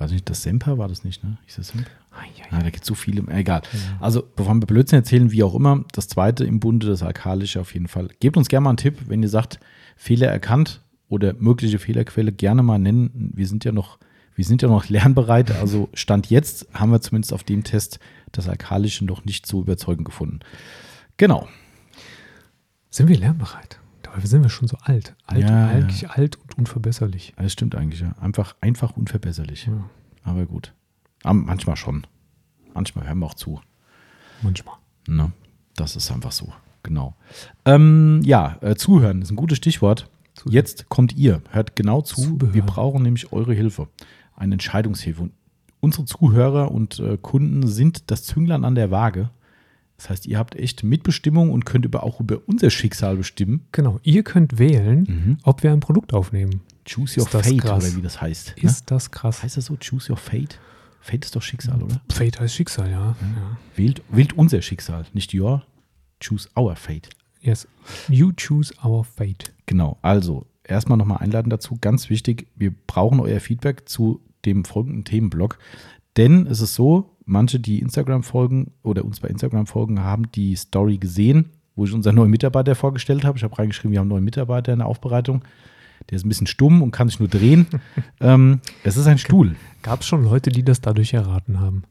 Weiß 0.00 0.12
nicht, 0.12 0.30
das 0.30 0.42
Semper 0.42 0.78
war 0.78 0.88
das 0.88 1.04
nicht, 1.04 1.22
ne? 1.22 1.36
Hieß 1.44 1.56
das 1.56 1.68
Semper? 1.68 1.90
Ah, 2.10 2.58
da 2.58 2.70
gibt 2.70 2.84
es 2.84 2.88
so 2.88 2.94
viele. 2.94 3.22
Egal. 3.30 3.60
Also, 4.00 4.24
bevor 4.34 4.54
wir 4.54 4.66
Blödsinn 4.66 5.00
erzählen, 5.00 5.30
wie 5.30 5.42
auch 5.42 5.54
immer, 5.54 5.84
das 5.92 6.08
zweite 6.08 6.44
im 6.44 6.58
Bunde, 6.58 6.86
das 6.86 7.02
Alkalische 7.02 7.60
auf 7.60 7.74
jeden 7.74 7.86
Fall. 7.86 8.08
Gebt 8.18 8.38
uns 8.38 8.48
gerne 8.48 8.64
mal 8.64 8.70
einen 8.70 8.76
Tipp, 8.78 8.96
wenn 9.08 9.22
ihr 9.22 9.28
sagt, 9.28 9.60
Fehler 9.96 10.28
erkannt 10.28 10.80
oder 11.10 11.34
mögliche 11.34 11.78
Fehlerquelle 11.78 12.32
gerne 12.32 12.62
mal 12.62 12.78
nennen. 12.78 13.30
Wir 13.34 13.46
sind 13.46 13.62
ja 13.66 13.72
noch, 13.72 13.98
wir 14.34 14.46
sind 14.46 14.62
ja 14.62 14.68
noch 14.68 14.88
lernbereit. 14.88 15.50
Also 15.50 15.90
Stand 15.92 16.30
jetzt 16.30 16.66
haben 16.72 16.92
wir 16.92 17.02
zumindest 17.02 17.34
auf 17.34 17.44
dem 17.44 17.62
Test 17.62 17.98
das 18.32 18.48
Alkalische 18.48 19.04
noch 19.04 19.26
nicht 19.26 19.46
so 19.46 19.60
überzeugend 19.60 20.06
gefunden. 20.06 20.40
Genau. 21.18 21.46
Sind 22.88 23.08
wir 23.08 23.18
lernbereit? 23.18 23.78
Dabei 24.12 24.26
sind 24.26 24.42
wir 24.42 24.50
schon 24.50 24.68
so 24.68 24.76
alt. 24.82 25.14
Alt, 25.26 25.42
Ja, 25.48 25.68
eigentlich 25.68 26.10
alt 26.10 26.36
und 26.36 26.58
unverbesserlich. 26.58 27.32
Das 27.36 27.52
stimmt 27.52 27.74
eigentlich, 27.74 28.00
ja. 28.00 28.12
Einfach, 28.20 28.56
einfach 28.60 28.96
unverbesserlich. 28.96 29.66
Ja, 29.66 29.84
Aber 30.24 30.46
gut. 30.46 30.74
Aber 31.22 31.34
manchmal 31.34 31.76
schon. 31.76 32.06
Manchmal 32.74 33.06
hören 33.06 33.18
wir 33.18 33.26
auch 33.26 33.34
zu. 33.34 33.60
manchmal. 34.42 34.76
Ne? 35.06 35.32
Das 35.76 35.96
ist 35.96 36.10
einfach 36.10 36.32
so. 36.32 36.52
Genau. 36.82 37.14
Ähm, 37.64 38.20
ja, 38.24 38.56
äh, 38.62 38.74
zuhören 38.74 39.22
ist 39.22 39.30
ein 39.30 39.36
gutes 39.36 39.58
Stichwort. 39.58 40.08
Zuhören. 40.34 40.52
Jetzt 40.54 40.88
kommt 40.88 41.14
ihr. 41.16 41.42
Hört 41.50 41.76
genau 41.76 42.00
zu. 42.02 42.20
Zubehör. 42.22 42.54
Wir 42.54 42.62
brauchen 42.62 43.02
nämlich 43.02 43.32
eure 43.32 43.52
Hilfe. 43.54 43.88
Eine 44.34 44.54
Entscheidungshilfe. 44.54 45.22
Und 45.22 45.32
unsere 45.80 46.04
Zuhörer 46.04 46.70
und 46.70 46.98
äh, 46.98 47.16
Kunden 47.20 47.66
sind 47.66 48.10
das 48.10 48.24
Zünglein 48.24 48.64
an 48.64 48.74
der 48.74 48.90
Waage. 48.90 49.30
Das 50.00 50.08
heißt, 50.08 50.26
ihr 50.26 50.38
habt 50.38 50.56
echt 50.56 50.82
Mitbestimmung 50.82 51.50
und 51.50 51.66
könnt 51.66 51.84
über, 51.84 52.04
auch 52.04 52.20
über 52.20 52.38
unser 52.46 52.70
Schicksal 52.70 53.16
bestimmen. 53.18 53.66
Genau. 53.72 54.00
Ihr 54.02 54.22
könnt 54.22 54.58
wählen, 54.58 55.02
Mhm. 55.06 55.38
ob 55.42 55.62
wir 55.62 55.72
ein 55.72 55.80
Produkt 55.80 56.14
aufnehmen. 56.14 56.62
Choose 56.88 57.20
your 57.20 57.26
Ist 57.26 57.32
fate, 57.32 57.64
oder 57.66 57.96
wie 57.96 58.00
das 58.00 58.18
heißt. 58.18 58.54
Ne? 58.56 58.62
Ist 58.62 58.90
das 58.90 59.10
krass? 59.10 59.42
Heißt 59.42 59.58
das 59.58 59.66
so? 59.66 59.76
Choose 59.76 60.10
your 60.10 60.16
fate? 60.16 60.58
Fate 61.02 61.26
ist 61.26 61.36
doch 61.36 61.42
Schicksal, 61.42 61.82
oder? 61.82 62.00
Fate 62.10 62.40
heißt 62.40 62.54
Schicksal, 62.54 62.90
ja. 62.90 63.08
ja. 63.20 63.56
Wählt, 63.76 64.00
wählt 64.08 64.32
unser 64.32 64.62
Schicksal, 64.62 65.04
nicht 65.12 65.34
your. 65.34 65.64
Choose 66.26 66.48
our 66.56 66.74
fate. 66.76 67.10
Yes. 67.42 67.68
You 68.08 68.32
choose 68.34 68.72
our 68.82 69.04
fate. 69.04 69.52
Genau, 69.66 69.98
also 70.00 70.46
erstmal 70.64 70.96
nochmal 70.96 71.18
einladen 71.18 71.50
dazu. 71.50 71.76
Ganz 71.78 72.08
wichtig, 72.08 72.46
wir 72.56 72.72
brauchen 72.86 73.20
euer 73.20 73.40
Feedback 73.40 73.86
zu 73.86 74.20
dem 74.46 74.64
folgenden 74.64 75.04
Themenblock. 75.04 75.58
Denn 76.16 76.46
es 76.46 76.62
ist 76.62 76.74
so, 76.74 77.16
manche, 77.30 77.60
die 77.60 77.78
Instagram 77.78 78.22
folgen 78.22 78.72
oder 78.82 79.04
uns 79.04 79.20
bei 79.20 79.28
Instagram 79.28 79.66
folgen, 79.66 80.00
haben 80.02 80.30
die 80.32 80.54
Story 80.56 80.98
gesehen, 80.98 81.50
wo 81.76 81.84
ich 81.84 81.92
unseren 81.92 82.16
neuen 82.16 82.30
Mitarbeiter 82.30 82.74
vorgestellt 82.74 83.24
habe. 83.24 83.38
Ich 83.38 83.44
habe 83.44 83.58
reingeschrieben, 83.58 83.92
wir 83.92 84.00
haben 84.00 84.06
einen 84.06 84.10
neuen 84.10 84.24
Mitarbeiter 84.24 84.72
in 84.72 84.80
der 84.80 84.88
Aufbereitung. 84.88 85.42
Der 86.08 86.16
ist 86.16 86.24
ein 86.24 86.28
bisschen 86.28 86.46
stumm 86.46 86.82
und 86.82 86.90
kann 86.90 87.08
sich 87.08 87.20
nur 87.20 87.28
drehen. 87.28 87.66
ähm, 88.20 88.60
es 88.84 88.96
ist 88.96 89.06
ein 89.06 89.18
Stuhl. 89.18 89.56
Gab 89.82 90.00
es 90.00 90.06
schon 90.06 90.24
Leute, 90.24 90.50
die 90.50 90.62
das 90.62 90.80
dadurch 90.80 91.14
erraten 91.14 91.60
haben? 91.60 91.84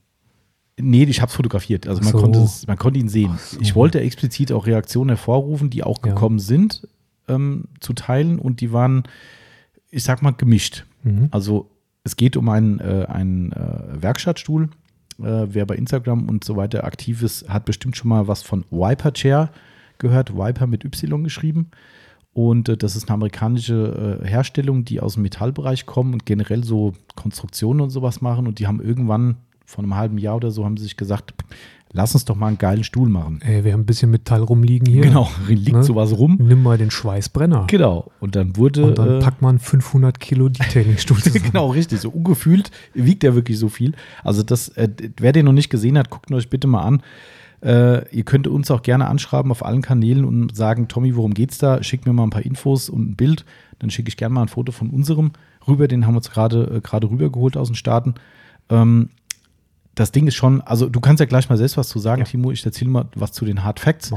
Nee, 0.81 1.03
ich 1.03 1.21
habe 1.21 1.29
es 1.29 1.35
fotografiert. 1.35 1.87
Also 1.87 2.01
man, 2.01 2.11
so. 2.11 2.19
konnte 2.19 2.39
es, 2.39 2.65
man 2.67 2.77
konnte 2.77 2.99
ihn 2.99 3.09
sehen. 3.09 3.37
So. 3.37 3.59
Ich 3.59 3.75
wollte 3.75 3.99
explizit 3.99 4.51
auch 4.51 4.65
Reaktionen 4.65 5.09
hervorrufen, 5.09 5.69
die 5.69 5.83
auch 5.83 5.99
Ja. 6.05 6.13
gekommen 6.13 6.39
sind, 6.39 6.87
ähm, 7.27 7.65
zu 7.79 7.93
teilen. 7.93 8.39
Und 8.39 8.61
die 8.61 8.71
waren, 8.71 9.03
ich 9.89 10.03
sag 10.03 10.21
mal, 10.21 10.31
gemischt. 10.31 10.85
Mhm. 11.03 11.27
Also 11.31 11.69
es 12.03 12.15
geht 12.15 12.37
um 12.37 12.49
einen, 12.49 12.79
äh, 12.79 13.05
einen 13.07 13.51
äh, 13.51 14.01
Werkstattstuhl. 14.01 14.69
Äh, 15.21 15.53
wer 15.53 15.65
bei 15.65 15.75
Instagram 15.75 16.29
und 16.29 16.43
so 16.43 16.55
weiter 16.55 16.83
aktiv 16.83 17.21
ist, 17.23 17.49
hat 17.49 17.65
bestimmt 17.65 17.97
schon 17.97 18.09
mal 18.09 18.27
was 18.27 18.41
von 18.41 18.65
Wiper 18.71 19.13
Chair 19.13 19.51
gehört. 19.97 20.35
Wiper 20.35 20.67
mit 20.67 20.85
Y 20.85 21.23
geschrieben. 21.23 21.71
Und 22.33 22.69
äh, 22.69 22.77
das 22.77 22.95
ist 22.95 23.07
eine 23.09 23.15
amerikanische 23.15 24.21
äh, 24.23 24.27
Herstellung, 24.27 24.85
die 24.85 25.01
aus 25.01 25.15
dem 25.15 25.23
Metallbereich 25.23 25.85
kommen 25.85 26.13
und 26.13 26.25
generell 26.25 26.63
so 26.63 26.93
Konstruktionen 27.15 27.81
und 27.81 27.89
sowas 27.89 28.21
machen. 28.21 28.47
Und 28.47 28.59
die 28.59 28.67
haben 28.67 28.81
irgendwann 28.81 29.37
vor 29.65 29.83
einem 29.83 29.95
halben 29.95 30.17
Jahr 30.17 30.37
oder 30.37 30.51
so 30.51 30.65
haben 30.65 30.77
sie 30.77 30.83
sich 30.83 30.97
gesagt, 30.97 31.33
lass 31.91 32.13
uns 32.13 32.25
doch 32.25 32.35
mal 32.35 32.47
einen 32.47 32.57
geilen 32.57 32.83
Stuhl 32.83 33.09
machen. 33.09 33.41
Ey, 33.41 33.63
wir 33.63 33.73
haben 33.73 33.81
ein 33.81 33.85
bisschen 33.85 34.11
Metall 34.11 34.41
rumliegen 34.41 34.87
hier. 34.87 35.01
Genau, 35.01 35.29
liegt 35.47 35.73
ne? 35.73 35.83
sowas 35.83 36.17
rum. 36.17 36.37
Nimm 36.41 36.63
mal 36.63 36.77
den 36.77 36.91
Schweißbrenner. 36.91 37.65
Genau. 37.67 38.11
Und 38.19 38.35
dann 38.35 38.57
wurde. 38.57 38.85
Und 38.85 38.97
dann 38.97 39.17
äh, 39.17 39.19
packt 39.19 39.41
man 39.41 39.59
500 39.59 40.19
Kilo 40.19 40.49
Detailing-Stuhl 40.49 41.17
genau, 41.33 41.71
richtig. 41.71 41.99
So 41.99 42.09
ungefühlt 42.09 42.71
wiegt 42.93 43.23
der 43.23 43.35
wirklich 43.35 43.57
so 43.57 43.69
viel. 43.69 43.93
Also, 44.23 44.43
das, 44.43 44.69
äh, 44.69 44.89
wer 45.17 45.31
den 45.31 45.45
noch 45.45 45.53
nicht 45.53 45.69
gesehen 45.69 45.97
hat, 45.97 46.09
guckt 46.09 46.31
euch 46.31 46.49
bitte 46.49 46.67
mal 46.67 46.83
an. 46.83 47.03
Äh, 47.61 48.15
ihr 48.15 48.23
könnt 48.23 48.47
uns 48.47 48.71
auch 48.71 48.81
gerne 48.81 49.07
anschreiben 49.07 49.51
auf 49.51 49.65
allen 49.65 49.81
Kanälen 49.81 50.23
und 50.23 50.55
sagen, 50.55 50.87
Tommy, 50.87 51.15
worum 51.17 51.33
geht's 51.33 51.57
da? 51.57 51.83
Schickt 51.83 52.05
mir 52.05 52.13
mal 52.13 52.23
ein 52.23 52.29
paar 52.29 52.45
Infos 52.45 52.89
und 52.89 53.09
ein 53.09 53.15
Bild. 53.15 53.43
Dann 53.79 53.89
schicke 53.89 54.07
ich 54.07 54.15
gerne 54.15 54.33
mal 54.33 54.43
ein 54.43 54.47
Foto 54.47 54.71
von 54.71 54.89
unserem 54.89 55.31
rüber. 55.67 55.89
Den 55.89 56.05
haben 56.05 56.13
wir 56.13 56.19
uns 56.19 56.31
gerade 56.31 56.75
äh, 56.75 56.81
gerade 56.81 57.09
rübergeholt 57.09 57.57
aus 57.57 57.67
den 57.67 57.75
Staaten. 57.75 58.15
Ähm, 58.69 59.09
das 59.99 60.11
Ding 60.11 60.27
ist 60.27 60.35
schon, 60.35 60.61
also 60.61 60.87
du 60.87 61.01
kannst 61.01 61.19
ja 61.19 61.25
gleich 61.25 61.49
mal 61.49 61.57
selbst 61.57 61.75
was 61.75 61.89
zu 61.89 61.99
sagen, 61.99 62.21
ja. 62.21 62.25
Timo. 62.25 62.51
Ich 62.51 62.65
erzähle 62.65 62.89
mal 62.89 63.05
was 63.15 63.33
zu 63.33 63.43
den 63.43 63.63
Hard 63.63 63.81
Facts. 63.81 64.11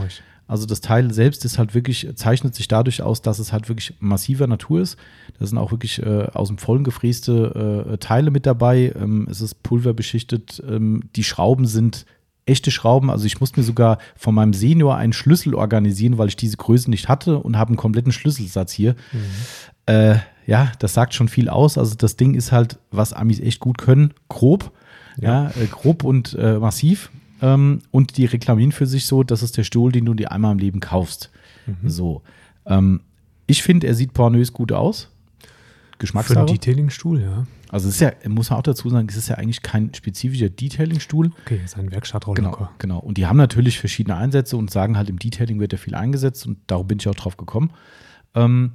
Also 0.47 0.67
das 0.67 0.81
Teil 0.81 1.13
selbst 1.13 1.45
ist 1.45 1.59
halt 1.59 1.75
wirklich, 1.75 2.09
zeichnet 2.15 2.55
sich 2.55 2.69
dadurch 2.69 3.03
aus, 3.03 3.23
dass 3.23 3.39
es 3.39 3.53
halt 3.53 3.69
wirklich 3.69 3.95
massiver 3.99 4.47
Natur 4.47 4.81
ist. 4.81 4.97
Da 5.39 5.47
sind 5.47 5.59
auch 5.59 5.73
wirklich 5.73 6.01
äh, 6.01 6.27
aus 6.35 6.49
dem 6.49 6.59
Vollen 6.59 6.85
gefräste 6.85 7.89
äh, 7.91 7.97
Teile 7.99 8.31
mit 8.31 8.47
dabei. 8.47 8.93
Ähm, 8.95 9.27
es 9.31 9.41
ist 9.41 9.63
pulverbeschichtet. 9.63 10.63
Ähm, 10.69 11.05
die 11.17 11.25
Schrauben 11.25 11.67
sind 11.67 12.07
echte 12.47 12.71
Schrauben. 12.71 13.11
Also 13.11 13.25
ich 13.27 13.41
musste 13.41 13.59
mir 13.59 13.65
sogar 13.65 13.99
von 14.17 14.35
meinem 14.35 14.53
Senior 14.53 14.97
einen 14.97 15.13
Schlüssel 15.13 15.55
organisieren, 15.55 16.19
weil 16.19 16.29
ich 16.29 16.37
diese 16.37 16.59
Größe 16.59 16.91
nicht 16.91 17.09
hatte 17.09 17.39
und 17.39 17.57
habe 17.57 17.71
einen 17.71 17.77
kompletten 17.77 18.13
Schlüsselsatz 18.13 18.73
hier. 18.73 18.95
Mhm. 19.13 19.93
Äh, 19.95 20.17
ja, 20.47 20.71
das 20.79 20.95
sagt 20.95 21.15
schon 21.15 21.29
viel 21.29 21.49
aus. 21.49 21.79
Also 21.79 21.95
das 21.97 22.17
Ding 22.17 22.35
ist 22.35 22.53
halt, 22.53 22.79
was 22.91 23.13
Amis 23.13 23.41
echt 23.41 23.59
gut 23.59 23.79
können, 23.79 24.13
grob. 24.29 24.73
Ja, 25.17 25.45
ja 25.45 25.51
äh, 25.51 25.67
grob 25.67 26.05
und 26.05 26.35
äh, 26.39 26.59
massiv. 26.59 27.11
Ähm, 27.41 27.81
und 27.91 28.17
die 28.17 28.25
reklamieren 28.25 28.73
für 28.73 28.87
sich 28.87 29.07
so, 29.07 29.23
das 29.23 29.43
ist 29.43 29.57
der 29.57 29.65
Stuhl, 29.65 29.93
den 29.93 30.05
du 30.05 30.15
dir 30.15 30.33
einmal 30.33 30.53
im 30.53 30.59
Leben 30.59 30.81
kaufst. 30.81 31.31
Mhm. 31.67 31.89
So. 31.89 32.23
Ähm, 32.67 33.01
ich 33.47 33.63
finde, 33.63 33.87
er 33.87 33.95
sieht 33.95 34.15
pornös 34.15 34.53
gut 34.53 34.73
aus. 34.73 35.09
Geschmackssache. 35.99 36.35
Für 36.35 36.41
einen 36.41 36.49
Detailing-Stuhl, 36.49 37.21
ja. 37.21 37.47
Also 37.69 37.89
es 37.89 37.95
ist 37.95 38.01
ja, 38.01 38.13
muss 38.29 38.51
man 38.51 38.59
auch 38.59 38.65
dazu 38.65 38.91
sagen, 38.91 39.07
es 39.09 39.17
ist 39.17 39.29
ja 39.29 39.37
eigentlich 39.37 39.63
kein 39.63 39.95
spezifischer 39.95 40.51
Detailing-Stuhl. 40.51 41.31
Okay, 41.45 41.61
es 41.65 41.73
ist 41.73 41.79
ein 41.79 41.91
Werkstattroller. 41.91 42.37
Genau, 42.37 42.69
genau. 42.79 42.99
Und 42.99 43.19
die 43.19 43.27
haben 43.27 43.37
natürlich 43.37 43.79
verschiedene 43.79 44.17
Einsätze 44.17 44.57
und 44.57 44.71
sagen 44.71 44.97
halt, 44.97 45.09
im 45.09 45.19
Detailing 45.19 45.59
wird 45.59 45.73
ja 45.73 45.79
viel 45.79 45.95
eingesetzt 45.95 46.47
und 46.47 46.59
darum 46.67 46.87
bin 46.87 46.99
ich 46.99 47.09
auch 47.09 47.15
drauf 47.15 47.37
gekommen. 47.37 47.71
Ähm, 48.35 48.73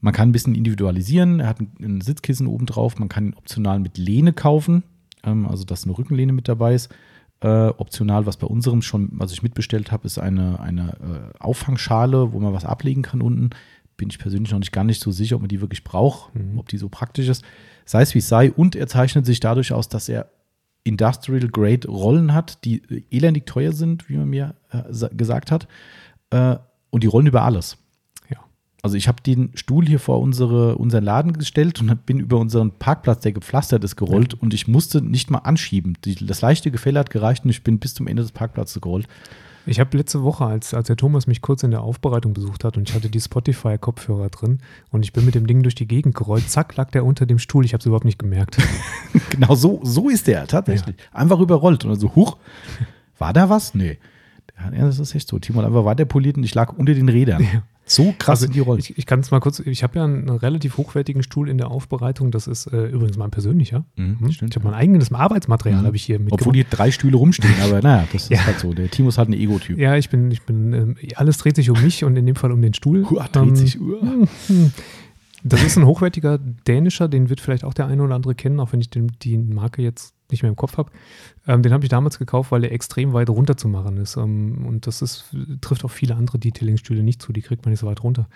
man 0.00 0.12
kann 0.12 0.30
ein 0.30 0.32
bisschen 0.32 0.54
individualisieren. 0.54 1.40
Er 1.40 1.48
hat 1.48 1.60
ein, 1.60 1.72
ein 1.80 2.00
Sitzkissen 2.00 2.46
oben 2.46 2.66
drauf. 2.66 2.98
Man 2.98 3.08
kann 3.08 3.28
ihn 3.28 3.34
optional 3.34 3.78
mit 3.78 3.96
Lehne 3.98 4.32
kaufen, 4.32 4.82
ähm, 5.24 5.46
also 5.46 5.64
dass 5.64 5.84
eine 5.84 5.96
Rückenlehne 5.96 6.32
mit 6.32 6.48
dabei 6.48 6.74
ist. 6.74 6.94
Äh, 7.40 7.68
optional, 7.68 8.26
was 8.26 8.36
bei 8.36 8.46
unserem 8.46 8.80
schon, 8.80 9.10
was 9.12 9.32
ich 9.32 9.42
mitbestellt 9.42 9.92
habe, 9.92 10.06
ist 10.06 10.18
eine, 10.18 10.60
eine 10.60 11.32
äh, 11.34 11.38
Auffangschale, 11.38 12.32
wo 12.32 12.40
man 12.40 12.52
was 12.54 12.64
ablegen 12.64 13.02
kann 13.02 13.20
unten. 13.20 13.50
Bin 13.96 14.08
ich 14.10 14.18
persönlich 14.18 14.50
noch 14.50 14.58
nicht 14.58 14.72
gar 14.72 14.84
nicht 14.84 15.00
so 15.00 15.10
sicher, 15.10 15.36
ob 15.36 15.42
man 15.42 15.48
die 15.48 15.60
wirklich 15.60 15.84
braucht, 15.84 16.34
mhm. 16.34 16.58
ob 16.58 16.68
die 16.68 16.78
so 16.78 16.88
praktisch 16.88 17.28
ist 17.28 17.44
sei 17.84 18.02
es 18.02 18.14
wie 18.14 18.18
es 18.18 18.28
sei. 18.28 18.52
Und 18.52 18.76
er 18.76 18.86
zeichnet 18.86 19.26
sich 19.26 19.40
dadurch 19.40 19.72
aus, 19.72 19.88
dass 19.88 20.08
er 20.08 20.30
Industrial 20.84 21.48
Grade 21.48 21.88
Rollen 21.88 22.34
hat, 22.34 22.64
die 22.64 22.82
äh, 22.90 23.02
elendig 23.10 23.46
teuer 23.46 23.72
sind, 23.72 24.08
wie 24.08 24.16
man 24.16 24.28
mir 24.28 24.54
äh, 24.70 25.14
gesagt 25.14 25.50
hat. 25.50 25.66
Äh, 26.30 26.56
und 26.90 27.02
die 27.02 27.08
rollen 27.08 27.26
über 27.26 27.42
alles. 27.42 27.78
Also 28.84 28.98
ich 28.98 29.08
habe 29.08 29.22
den 29.22 29.48
Stuhl 29.54 29.86
hier 29.86 29.98
vor 29.98 30.20
unsere, 30.20 30.76
unseren 30.76 31.04
Laden 31.04 31.32
gestellt 31.32 31.80
und 31.80 32.04
bin 32.04 32.20
über 32.20 32.36
unseren 32.36 32.70
Parkplatz, 32.70 33.22
der 33.22 33.32
gepflastert 33.32 33.82
ist, 33.82 33.96
gerollt 33.96 34.34
ja. 34.34 34.38
und 34.42 34.52
ich 34.52 34.68
musste 34.68 35.00
nicht 35.00 35.30
mal 35.30 35.38
anschieben. 35.38 35.96
Die, 36.04 36.14
das 36.16 36.42
leichte 36.42 36.70
Gefälle 36.70 36.98
hat 36.98 37.08
gereicht 37.08 37.44
und 37.44 37.50
ich 37.50 37.64
bin 37.64 37.78
bis 37.78 37.94
zum 37.94 38.06
Ende 38.06 38.20
des 38.20 38.32
Parkplatzes 38.32 38.82
gerollt. 38.82 39.08
Ich 39.64 39.80
habe 39.80 39.96
letzte 39.96 40.22
Woche, 40.22 40.44
als, 40.44 40.74
als 40.74 40.88
der 40.88 40.96
Thomas 40.96 41.26
mich 41.26 41.40
kurz 41.40 41.62
in 41.62 41.70
der 41.70 41.80
Aufbereitung 41.80 42.34
besucht 42.34 42.62
hat 42.62 42.76
und 42.76 42.86
ich 42.86 42.94
hatte 42.94 43.08
die 43.08 43.22
Spotify-Kopfhörer 43.22 44.28
drin 44.28 44.58
und 44.90 45.02
ich 45.02 45.14
bin 45.14 45.24
mit 45.24 45.34
dem 45.34 45.46
Ding 45.46 45.62
durch 45.62 45.74
die 45.74 45.88
Gegend 45.88 46.14
gerollt, 46.14 46.50
zack, 46.50 46.76
lag 46.76 46.90
der 46.90 47.06
unter 47.06 47.24
dem 47.24 47.38
Stuhl. 47.38 47.64
Ich 47.64 47.72
habe 47.72 47.80
es 47.80 47.86
überhaupt 47.86 48.04
nicht 48.04 48.18
gemerkt. 48.18 48.58
genau 49.30 49.54
so, 49.54 49.80
so 49.82 50.10
ist 50.10 50.26
der 50.26 50.46
tatsächlich. 50.46 50.96
Ja. 50.98 51.20
Einfach 51.20 51.40
überrollt 51.40 51.86
und 51.86 51.98
so, 51.98 52.14
huch, 52.14 52.36
war 53.16 53.32
da 53.32 53.48
was? 53.48 53.74
Nee. 53.74 53.96
Ja, 54.58 54.86
das 54.86 54.98
ist 54.98 55.14
echt 55.14 55.28
so. 55.28 55.38
Timo 55.38 55.60
hat 55.60 55.66
einfach 55.66 55.84
weiter 55.84 56.04
poliert 56.04 56.36
und 56.36 56.44
ich 56.44 56.54
lag 56.54 56.72
unter 56.72 56.94
den 56.94 57.08
Rädern. 57.08 57.42
Ja. 57.42 57.62
So 57.86 58.14
krass 58.18 58.40
also, 58.40 58.46
sind 58.46 58.54
die 58.54 58.60
Rollen. 58.60 58.80
Ich, 58.80 58.96
ich 58.96 59.04
kann 59.04 59.20
es 59.20 59.30
mal 59.30 59.40
kurz, 59.40 59.60
ich 59.60 59.82
habe 59.82 59.98
ja 59.98 60.04
einen, 60.04 60.30
relativ 60.30 60.78
hochwertigen 60.78 61.22
Stuhl 61.22 61.50
in 61.50 61.58
der 61.58 61.70
Aufbereitung. 61.70 62.30
Das 62.30 62.46
ist 62.46 62.66
äh, 62.66 62.86
übrigens 62.86 63.18
mein 63.18 63.30
persönlicher. 63.30 63.84
Mhm, 63.96 64.20
hm? 64.20 64.28
ich 64.28 64.40
habe 64.40 64.64
mein 64.64 64.74
eigenes 64.74 65.12
Arbeitsmaterial 65.12 65.82
mhm. 65.82 65.86
habe 65.86 65.96
ich 65.96 66.04
hier 66.04 66.18
mitgebracht. 66.18 66.40
Obwohl 66.40 66.54
hier 66.54 66.64
drei 66.64 66.90
Stühle 66.90 67.16
rumstehen, 67.16 67.54
aber 67.62 67.82
naja, 67.82 68.08
das 68.10 68.30
ja. 68.30 68.38
ist 68.38 68.46
halt 68.46 68.58
so. 68.60 68.72
Der 68.72 68.90
Timo 68.90 69.10
ist 69.10 69.18
halt 69.18 69.28
ein 69.28 69.34
Ego-Typ. 69.34 69.78
Ja, 69.78 69.96
ich 69.96 70.08
bin, 70.08 70.30
ich 70.30 70.42
bin, 70.42 70.96
äh, 70.96 71.14
alles 71.16 71.36
dreht 71.38 71.56
sich 71.56 71.68
um 71.68 71.82
mich 71.82 72.04
und 72.04 72.16
in 72.16 72.24
dem 72.24 72.36
Fall 72.36 72.52
um 72.52 72.62
den 72.62 72.72
Stuhl. 72.72 73.04
Uah, 73.04 73.28
dreht 73.30 73.48
ähm, 73.48 73.56
sich. 73.56 73.80
Uah. 73.80 74.26
Das 75.46 75.62
ist 75.62 75.76
ein 75.76 75.84
hochwertiger 75.84 76.38
dänischer, 76.38 77.06
den 77.06 77.28
wird 77.28 77.38
vielleicht 77.38 77.64
auch 77.64 77.74
der 77.74 77.86
eine 77.86 78.02
oder 78.02 78.14
andere 78.14 78.34
kennen, 78.34 78.58
auch 78.60 78.72
wenn 78.72 78.80
ich 78.80 78.88
den, 78.88 79.12
die 79.20 79.36
Marke 79.36 79.82
jetzt 79.82 80.13
nicht 80.30 80.42
mehr 80.42 80.50
im 80.50 80.56
Kopf 80.56 80.76
habe. 80.76 80.90
Ähm, 81.46 81.62
den 81.62 81.72
habe 81.72 81.84
ich 81.84 81.90
damals 81.90 82.18
gekauft, 82.18 82.50
weil 82.50 82.64
er 82.64 82.72
extrem 82.72 83.12
weit 83.12 83.28
runter 83.28 83.56
zu 83.56 83.68
machen 83.68 83.96
ist. 83.98 84.16
Ähm, 84.16 84.66
und 84.66 84.86
das 84.86 85.02
ist, 85.02 85.34
trifft 85.60 85.84
auf 85.84 85.92
viele 85.92 86.16
andere 86.16 86.38
Detailing-Stühle 86.38 87.02
nicht 87.02 87.22
zu, 87.22 87.32
die 87.32 87.42
kriegt 87.42 87.64
man 87.64 87.70
nicht 87.70 87.80
so 87.80 87.86
weit 87.86 88.02
runter. 88.02 88.28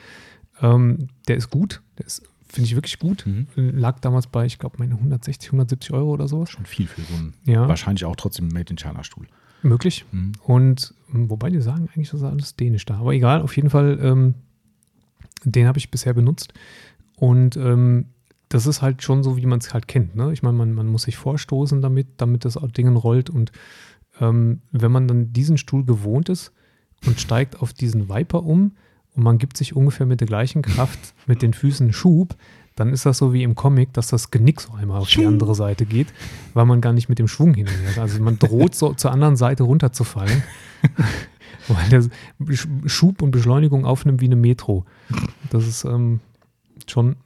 Ähm, 0.61 1.09
der 1.29 1.37
ist 1.37 1.51
gut, 1.51 1.83
der 1.99 2.07
ist, 2.07 2.23
finde 2.47 2.67
ich 2.67 2.75
wirklich 2.75 2.99
gut. 2.99 3.27
Mhm. 3.27 3.47
Lag 3.57 4.01
damals 4.01 4.27
bei, 4.27 4.47
ich 4.47 4.59
glaube, 4.59 4.77
meine 4.79 4.95
160, 4.95 5.49
170 5.49 5.93
Euro 5.93 6.13
oder 6.13 6.29
sowas. 6.29 6.51
Schon 6.51 6.67
viel 6.67 6.87
für 6.87 7.03
so 7.03 7.15
einen 7.15 7.35
ja. 7.45 7.69
wahrscheinlich 7.69 8.05
auch 8.05 8.17
trotzdem 8.17 8.49
Made 8.49 8.71
in 8.71 8.77
China-Stuhl. 8.77 9.27
Möglich. 9.63 10.05
Mhm. 10.13 10.33
Und 10.45 10.95
wobei 11.09 11.51
die 11.51 11.61
sagen 11.61 11.89
eigentlich, 11.93 12.11
das 12.11 12.21
ist 12.21 12.27
alles 12.27 12.57
dänisch 12.57 12.85
da. 12.85 12.99
Aber 12.99 13.13
egal, 13.13 13.43
auf 13.43 13.57
jeden 13.57 13.71
Fall, 13.71 13.99
ähm, 14.01 14.35
den 15.45 15.67
habe 15.67 15.79
ich 15.79 15.91
bisher 15.91 16.15
benutzt. 16.15 16.53
Und 17.17 17.57
ähm, 17.57 18.07
das 18.49 18.67
ist 18.67 18.83
halt 18.83 19.03
schon 19.03 19.23
so, 19.23 19.37
wie 19.37 19.47
man 19.47 19.59
es 19.59 19.75
halt 19.75 19.89
kennt. 19.89 20.17
Ne? 20.17 20.33
Ich 20.33 20.43
meine, 20.43 20.57
man, 20.57 20.73
man 20.73 20.87
muss 20.87 21.03
sich 21.03 21.17
vorstoßen 21.17 21.83
damit, 21.83 22.09
damit 22.17 22.45
das 22.45 22.59
Ding 22.77 22.95
rollt. 22.97 23.31
Und 23.31 23.53
ähm, 24.21 24.63
wenn 24.73 24.93
man 24.93 25.07
dann 25.07 25.33
diesen 25.33 25.59
Stuhl 25.59 25.85
gewohnt 25.85 26.29
ist 26.29 26.53
und 27.07 27.21
steigt 27.21 27.61
auf 27.61 27.73
diesen 27.73 28.09
Viper 28.09 28.43
um 28.43 28.73
und 29.15 29.23
man 29.23 29.39
gibt 29.39 29.57
sich 29.57 29.77
ungefähr 29.77 30.07
mit 30.07 30.21
der 30.21 30.29
gleichen 30.29 30.63
Kraft 30.63 31.15
mit 31.27 31.43
den 31.43 31.53
Füßen 31.53 31.93
Schub, 31.93 32.37
dann 32.75 32.93
ist 32.93 33.05
das 33.05 33.19
so 33.19 33.33
wie 33.33 33.43
im 33.43 33.57
Comic, 33.57 33.93
dass 33.93 34.07
das 34.07 34.31
Genick 34.31 34.61
so 34.61 34.73
einmal 34.73 35.01
auf 35.01 35.11
die 35.11 35.27
andere 35.27 35.57
Seite 35.57 35.85
geht, 35.85 36.07
weil 36.55 36.65
man 36.65 36.81
gar 36.81 36.93
nicht 36.93 37.09
mit 37.09 37.19
dem 37.19 37.27
Schwung 37.27 37.55
hinhält. 37.55 37.99
Also 37.99 38.23
man 38.23 38.39
droht 38.39 38.77
so 38.77 38.95
zur 38.95 39.11
anderen 39.11 39.35
Seite 39.35 39.65
runterzufallen, 39.65 40.45
weil 41.69 41.89
der 41.89 42.05
Schub 42.87 43.21
und 43.21 43.33
Beschleunigung 43.33 43.85
aufnimmt 43.85 44.21
wie 44.21 44.27
eine 44.27 44.37
Metro. 44.37 44.85
Das 45.51 45.67
ist 45.67 45.85
ähm, 45.85 46.21
schon 46.87 47.17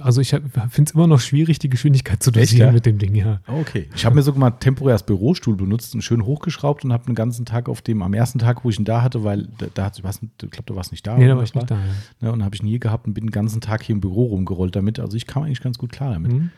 also 0.00 0.20
ich 0.20 0.30
finde 0.30 0.82
es 0.84 0.90
immer 0.92 1.06
noch 1.06 1.20
schwierig, 1.20 1.58
die 1.58 1.68
Geschwindigkeit 1.68 2.22
zu 2.22 2.30
dosieren 2.30 2.68
ja? 2.68 2.72
mit 2.72 2.86
dem 2.86 2.98
Ding, 2.98 3.14
ja. 3.14 3.40
Okay. 3.46 3.88
Ich 3.94 4.04
habe 4.04 4.14
mir 4.14 4.22
sogar 4.22 4.40
mal 4.40 4.50
temporär 4.50 4.94
als 4.94 5.04
Bürostuhl 5.04 5.56
benutzt 5.56 5.94
und 5.94 6.02
schön 6.02 6.24
hochgeschraubt 6.24 6.84
und 6.84 6.92
habe 6.92 7.04
den 7.06 7.14
ganzen 7.14 7.44
Tag 7.44 7.68
auf 7.68 7.82
dem, 7.82 8.02
am 8.02 8.14
ersten 8.14 8.38
Tag, 8.38 8.64
wo 8.64 8.70
ich 8.70 8.78
ihn 8.78 8.84
da 8.84 9.02
hatte, 9.02 9.24
weil 9.24 9.48
da, 9.58 9.66
da 9.74 9.84
hat, 9.86 9.98
ich 9.98 10.50
glaube, 10.50 10.66
du 10.66 10.76
warst 10.76 10.92
nicht 10.92 11.06
da. 11.06 11.16
Nee, 11.16 11.26
da 11.26 11.36
war 11.36 11.42
ich 11.42 11.54
nicht 11.54 11.70
da, 11.70 11.76
ja. 11.76 11.82
ja 12.20 12.30
und 12.30 12.44
habe 12.44 12.54
ich 12.54 12.62
nie 12.62 12.78
gehabt 12.78 13.06
und 13.06 13.14
bin 13.14 13.24
den 13.24 13.30
ganzen 13.30 13.60
Tag 13.60 13.82
hier 13.82 13.94
im 13.94 14.00
Büro 14.00 14.26
rumgerollt 14.26 14.76
damit. 14.76 14.98
Also 14.98 15.16
ich 15.16 15.26
kam 15.26 15.42
eigentlich 15.42 15.62
ganz 15.62 15.78
gut 15.78 15.92
klar 15.92 16.12
damit. 16.12 16.32
Mhm. 16.32 16.50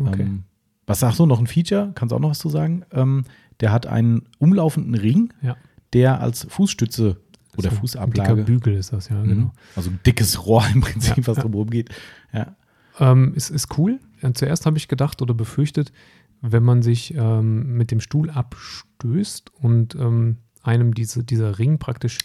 Okay. 0.00 0.22
Ähm, 0.22 0.44
was 0.86 1.00
sagst 1.00 1.18
du, 1.18 1.26
noch 1.26 1.38
ein 1.38 1.46
Feature? 1.46 1.92
Kannst 1.94 2.12
du 2.12 2.16
auch 2.16 2.20
noch 2.20 2.30
was 2.30 2.38
zu 2.38 2.48
sagen? 2.48 2.84
Ähm, 2.92 3.24
der 3.60 3.72
hat 3.72 3.86
einen 3.86 4.22
umlaufenden 4.38 4.94
Ring, 4.94 5.32
ja. 5.42 5.56
der 5.92 6.20
als 6.20 6.46
Fußstütze 6.48 7.16
oder 7.56 7.70
so, 7.70 7.76
Fußablage. 7.76 8.30
Ein 8.30 8.36
dicker 8.36 8.46
Bügel 8.46 8.74
ist 8.74 8.92
das, 8.92 9.08
ja, 9.08 9.16
mhm. 9.16 9.28
genau. 9.28 9.52
Also 9.76 9.90
ein 9.90 10.00
dickes 10.06 10.46
Rohr 10.46 10.64
im 10.72 10.80
Prinzip, 10.80 11.18
ja, 11.18 11.26
was 11.26 11.36
ja. 11.36 11.42
drumherum 11.42 11.70
geht. 11.70 11.90
Ja. 12.32 12.54
Ähm, 12.98 13.34
ist, 13.34 13.50
ist 13.50 13.78
cool. 13.78 14.00
Zuerst 14.34 14.66
habe 14.66 14.76
ich 14.76 14.88
gedacht 14.88 15.22
oder 15.22 15.34
befürchtet, 15.34 15.92
wenn 16.40 16.62
man 16.62 16.82
sich 16.82 17.14
ähm, 17.14 17.76
mit 17.76 17.90
dem 17.90 18.00
Stuhl 18.00 18.30
abstößt 18.30 19.52
und 19.54 19.94
ähm, 19.94 20.38
einem 20.62 20.94
diese, 20.94 21.24
dieser 21.24 21.58
Ring 21.58 21.78
praktisch 21.78 22.18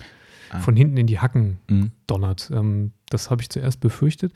ah. 0.52 0.60
von 0.60 0.76
hinten 0.76 0.98
in 0.98 1.08
die 1.08 1.20
Hacken 1.20 1.60
mhm. 1.70 1.92
donnert. 2.08 2.52
Ähm, 2.54 2.92
das 3.10 3.30
habe 3.30 3.42
ich 3.42 3.50
zuerst 3.50 3.80
befürchtet. 3.80 4.34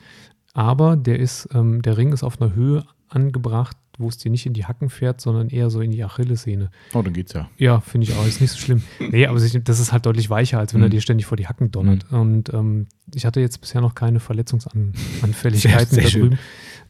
Aber 0.54 0.96
der 0.96 1.18
ist, 1.18 1.48
ähm, 1.52 1.82
der 1.82 1.96
Ring 1.96 2.12
ist 2.12 2.22
auf 2.22 2.40
einer 2.40 2.54
Höhe 2.54 2.84
angebracht, 3.08 3.76
wo 3.98 4.08
es 4.08 4.16
dir 4.16 4.30
nicht 4.30 4.46
in 4.46 4.52
die 4.52 4.64
Hacken 4.64 4.88
fährt, 4.88 5.20
sondern 5.20 5.48
eher 5.48 5.70
so 5.70 5.80
in 5.80 5.90
die 5.90 6.02
Achillessehne. 6.02 6.70
Oh, 6.94 7.02
dann 7.02 7.12
geht's 7.12 7.32
ja. 7.32 7.50
Ja, 7.58 7.80
finde 7.80 8.06
ich 8.06 8.16
auch. 8.16 8.26
Ist 8.26 8.40
nicht 8.40 8.52
so 8.52 8.58
schlimm. 8.58 8.82
Nee, 9.10 9.26
aber 9.26 9.38
das 9.38 9.80
ist 9.80 9.92
halt 9.92 10.06
deutlich 10.06 10.30
weicher, 10.30 10.58
als 10.58 10.74
wenn 10.74 10.80
mhm. 10.80 10.86
er 10.86 10.90
dir 10.90 11.00
ständig 11.00 11.26
vor 11.26 11.36
die 11.36 11.46
Hacken 11.46 11.70
donnert. 11.70 12.10
Mhm. 12.10 12.18
Und 12.18 12.54
ähm, 12.54 12.86
ich 13.14 13.26
hatte 13.26 13.40
jetzt 13.40 13.60
bisher 13.60 13.80
noch 13.80 13.94
keine 13.94 14.20
Verletzungsanfälligkeiten 14.20 15.94
sehr, 15.94 16.02
sehr 16.02 16.04
da 16.04 16.10
drüben. 16.10 16.36
Schön. 16.36 16.38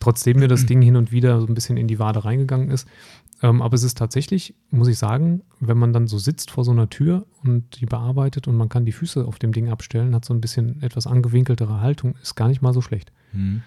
Trotzdem 0.01 0.39
mir 0.39 0.49
das 0.49 0.67
Ding 0.67 0.81
hin 0.81 0.97
und 0.97 1.11
wieder 1.11 1.41
so 1.41 1.47
ein 1.47 1.55
bisschen 1.55 1.77
in 1.77 1.89
die 1.89 1.99
Wade 1.99 2.25
reingegangen 2.25 2.71
ist. 2.71 2.87
Ähm, 3.43 3.63
aber 3.63 3.75
es 3.75 3.83
ist 3.83 3.97
tatsächlich, 3.97 4.55
muss 4.71 4.89
ich 4.89 4.99
sagen, 4.99 5.43
wenn 5.61 5.79
man 5.79 5.93
dann 5.93 6.07
so 6.07 6.19
sitzt 6.19 6.51
vor 6.51 6.65
so 6.65 6.73
einer 6.73 6.91
Tür 6.91 7.27
und 7.45 7.81
die 7.81 7.87
bearbeitet 7.87 8.49
und 8.49 8.57
man 8.57 8.69
kann 8.69 8.85
die 8.85 8.93
Füße 8.93 9.25
auf 9.25 9.39
dem 9.39 9.53
Ding 9.53 9.69
abstellen, 9.69 10.15
hat 10.15 10.25
so 10.25 10.35
ein 10.35 10.41
bisschen 10.41 10.83
etwas 10.83 11.07
angewinkeltere 11.07 11.81
Haltung, 11.81 12.17
ist 12.21 12.35
gar 12.35 12.49
nicht 12.49 12.63
mal 12.63 12.73
so 12.73 12.81
schlecht. 12.81 13.13
Mhm. 13.33 13.63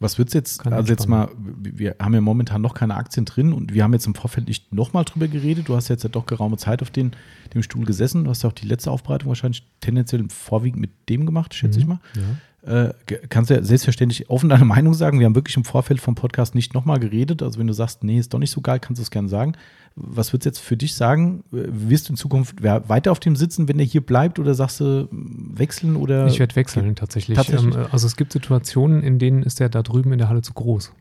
Was 0.00 0.16
wird 0.16 0.28
es 0.28 0.34
jetzt, 0.34 0.66
also 0.66 0.92
jetzt 0.92 1.08
mal, 1.08 1.28
wir 1.36 1.96
haben 2.00 2.14
ja 2.14 2.20
momentan 2.20 2.62
noch 2.62 2.74
keine 2.74 2.94
Aktien 2.94 3.24
drin 3.24 3.52
und 3.52 3.74
wir 3.74 3.82
haben 3.82 3.92
jetzt 3.92 4.06
im 4.06 4.14
Vorfeld 4.14 4.46
nicht 4.46 4.72
nochmal 4.72 5.04
drüber 5.04 5.26
geredet. 5.26 5.68
Du 5.68 5.74
hast 5.74 5.88
jetzt 5.88 6.04
ja 6.04 6.08
doch 6.08 6.26
geraume 6.26 6.56
Zeit 6.56 6.82
auf 6.82 6.90
den, 6.90 7.12
dem 7.52 7.64
Stuhl 7.64 7.84
gesessen. 7.84 8.22
Du 8.22 8.30
hast 8.30 8.44
ja 8.44 8.48
auch 8.48 8.54
die 8.54 8.66
letzte 8.66 8.92
Aufbereitung 8.92 9.28
wahrscheinlich 9.28 9.66
tendenziell 9.80 10.24
vorwiegend 10.28 10.80
mit 10.80 11.08
dem 11.08 11.26
gemacht, 11.26 11.52
schätze 11.52 11.78
mhm, 11.78 11.82
ich 11.82 11.88
mal. 11.88 12.00
Ja. 12.14 12.22
Äh, 12.68 12.92
kannst 13.30 13.48
ja 13.48 13.62
selbstverständlich 13.62 14.28
offen 14.28 14.50
deine 14.50 14.66
Meinung 14.66 14.92
sagen. 14.92 15.18
Wir 15.18 15.26
haben 15.26 15.34
wirklich 15.34 15.56
im 15.56 15.64
Vorfeld 15.64 16.00
vom 16.00 16.14
Podcast 16.14 16.54
nicht 16.54 16.74
nochmal 16.74 17.00
geredet. 17.00 17.42
Also 17.42 17.58
wenn 17.58 17.66
du 17.66 17.72
sagst, 17.72 18.04
nee, 18.04 18.18
ist 18.18 18.34
doch 18.34 18.38
nicht 18.38 18.50
so 18.50 18.60
geil, 18.60 18.78
kannst 18.78 18.98
du 18.98 19.02
es 19.02 19.10
gerne 19.10 19.28
sagen. 19.28 19.54
Was 19.96 20.32
würdest 20.32 20.44
du 20.44 20.48
jetzt 20.50 20.58
für 20.58 20.76
dich 20.76 20.94
sagen? 20.94 21.44
Wirst 21.50 22.08
du 22.08 22.12
in 22.12 22.16
Zukunft 22.18 22.62
weiter 22.62 23.10
auf 23.10 23.20
dem 23.20 23.36
sitzen, 23.36 23.68
wenn 23.68 23.78
er 23.78 23.86
hier 23.86 24.02
bleibt 24.02 24.38
oder 24.38 24.54
sagst 24.54 24.80
du 24.80 25.08
wechseln 25.10 25.96
oder? 25.96 26.26
Ich 26.26 26.38
werde 26.38 26.54
wechseln 26.56 26.94
tatsächlich. 26.94 27.36
tatsächlich. 27.36 27.74
Ähm, 27.74 27.86
also 27.90 28.06
es 28.06 28.16
gibt 28.16 28.32
Situationen, 28.32 29.02
in 29.02 29.18
denen 29.18 29.42
ist 29.42 29.62
er 29.62 29.70
da 29.70 29.82
drüben 29.82 30.12
in 30.12 30.18
der 30.18 30.28
Halle 30.28 30.42
zu 30.42 30.52
groß. 30.52 30.92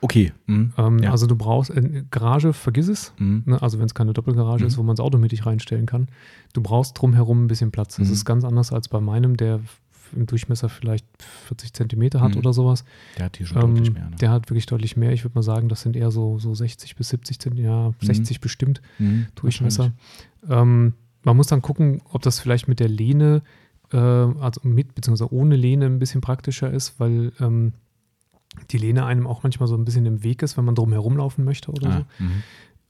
Okay. 0.00 0.32
Mhm. 0.46 0.72
Ähm, 0.76 0.98
ja. 0.98 1.12
Also 1.12 1.26
du 1.26 1.36
brauchst 1.36 1.70
äh, 1.70 2.04
Garage, 2.10 2.52
vergiss 2.52 2.88
es. 2.88 3.12
Mhm. 3.18 3.44
Ne? 3.46 3.62
Also 3.62 3.78
wenn 3.78 3.86
es 3.86 3.94
keine 3.94 4.12
Doppelgarage 4.12 4.64
mhm. 4.64 4.68
ist, 4.68 4.76
wo 4.76 4.82
man 4.82 4.96
das 4.96 5.04
Auto 5.04 5.18
mittig 5.18 5.46
reinstellen 5.46 5.86
kann. 5.86 6.08
Du 6.52 6.60
brauchst 6.60 7.00
drumherum 7.00 7.44
ein 7.44 7.46
bisschen 7.46 7.70
Platz. 7.70 7.96
Das 7.96 8.08
mhm. 8.08 8.12
ist 8.12 8.24
ganz 8.24 8.44
anders 8.44 8.72
als 8.72 8.88
bei 8.88 9.00
meinem, 9.00 9.36
der 9.36 9.60
im 10.14 10.26
Durchmesser 10.26 10.68
vielleicht 10.68 11.06
40 11.46 11.72
Zentimeter 11.72 12.20
hat 12.20 12.32
mhm. 12.32 12.38
oder 12.38 12.52
sowas. 12.52 12.84
Der 13.16 13.26
hat 13.26 13.36
hier 13.36 13.46
schon 13.46 13.62
ähm, 13.62 13.74
deutlich 13.74 13.94
mehr. 13.94 14.10
Ne? 14.10 14.16
Der 14.16 14.30
hat 14.30 14.50
wirklich 14.50 14.66
deutlich 14.66 14.96
mehr. 14.96 15.12
Ich 15.12 15.24
würde 15.24 15.34
mal 15.34 15.42
sagen, 15.42 15.68
das 15.68 15.82
sind 15.82 15.96
eher 15.96 16.10
so, 16.10 16.38
so 16.38 16.54
60 16.54 16.96
bis 16.96 17.08
70 17.10 17.38
Zentimeter, 17.38 17.68
ja, 17.68 17.88
mhm. 17.88 17.94
60 18.00 18.40
bestimmt 18.40 18.80
mhm, 18.98 19.26
Durchmesser. 19.34 19.92
Ähm, 20.48 20.94
man 21.22 21.36
muss 21.36 21.48
dann 21.48 21.62
gucken, 21.62 22.02
ob 22.10 22.22
das 22.22 22.38
vielleicht 22.38 22.68
mit 22.68 22.78
der 22.78 22.88
Lehne, 22.88 23.42
äh, 23.92 23.96
also 23.96 24.60
mit 24.62 24.94
bzw. 24.94 25.24
ohne 25.30 25.56
Lehne 25.56 25.86
ein 25.86 25.98
bisschen 25.98 26.20
praktischer 26.20 26.70
ist, 26.70 27.00
weil 27.00 27.32
ähm, 27.40 27.72
die 28.70 28.78
Lehne 28.78 29.04
einem 29.04 29.26
auch 29.26 29.42
manchmal 29.42 29.68
so 29.68 29.76
ein 29.76 29.84
bisschen 29.84 30.06
im 30.06 30.22
Weg 30.22 30.42
ist, 30.42 30.56
wenn 30.56 30.64
man 30.64 30.74
drum 30.74 30.92
herumlaufen 30.92 31.44
möchte 31.44 31.70
oder 31.70 31.88
ah, 31.88 32.06
so. 32.18 32.24
Mhm. 32.24 32.42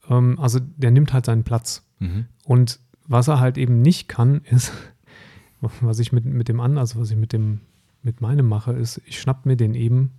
Ähm, 0.09 0.39
also 0.39 0.59
der 0.59 0.91
nimmt 0.91 1.13
halt 1.13 1.25
seinen 1.25 1.43
Platz. 1.43 1.83
Mhm. 1.99 2.25
Und 2.45 2.79
was 3.07 3.27
er 3.27 3.39
halt 3.39 3.57
eben 3.57 3.81
nicht 3.81 4.07
kann, 4.07 4.41
ist 4.45 4.71
was 5.61 5.99
ich 5.99 6.11
mit, 6.11 6.25
mit 6.25 6.49
dem 6.49 6.59
an, 6.59 6.77
also 6.77 6.99
was 6.99 7.11
ich 7.11 7.17
mit 7.17 7.33
dem, 7.33 7.61
mit 8.03 8.21
meinem 8.21 8.47
mache, 8.47 8.73
ist, 8.73 9.01
ich 9.05 9.19
schnapp 9.19 9.45
mir 9.45 9.55
den 9.55 9.73
eben, 9.73 10.11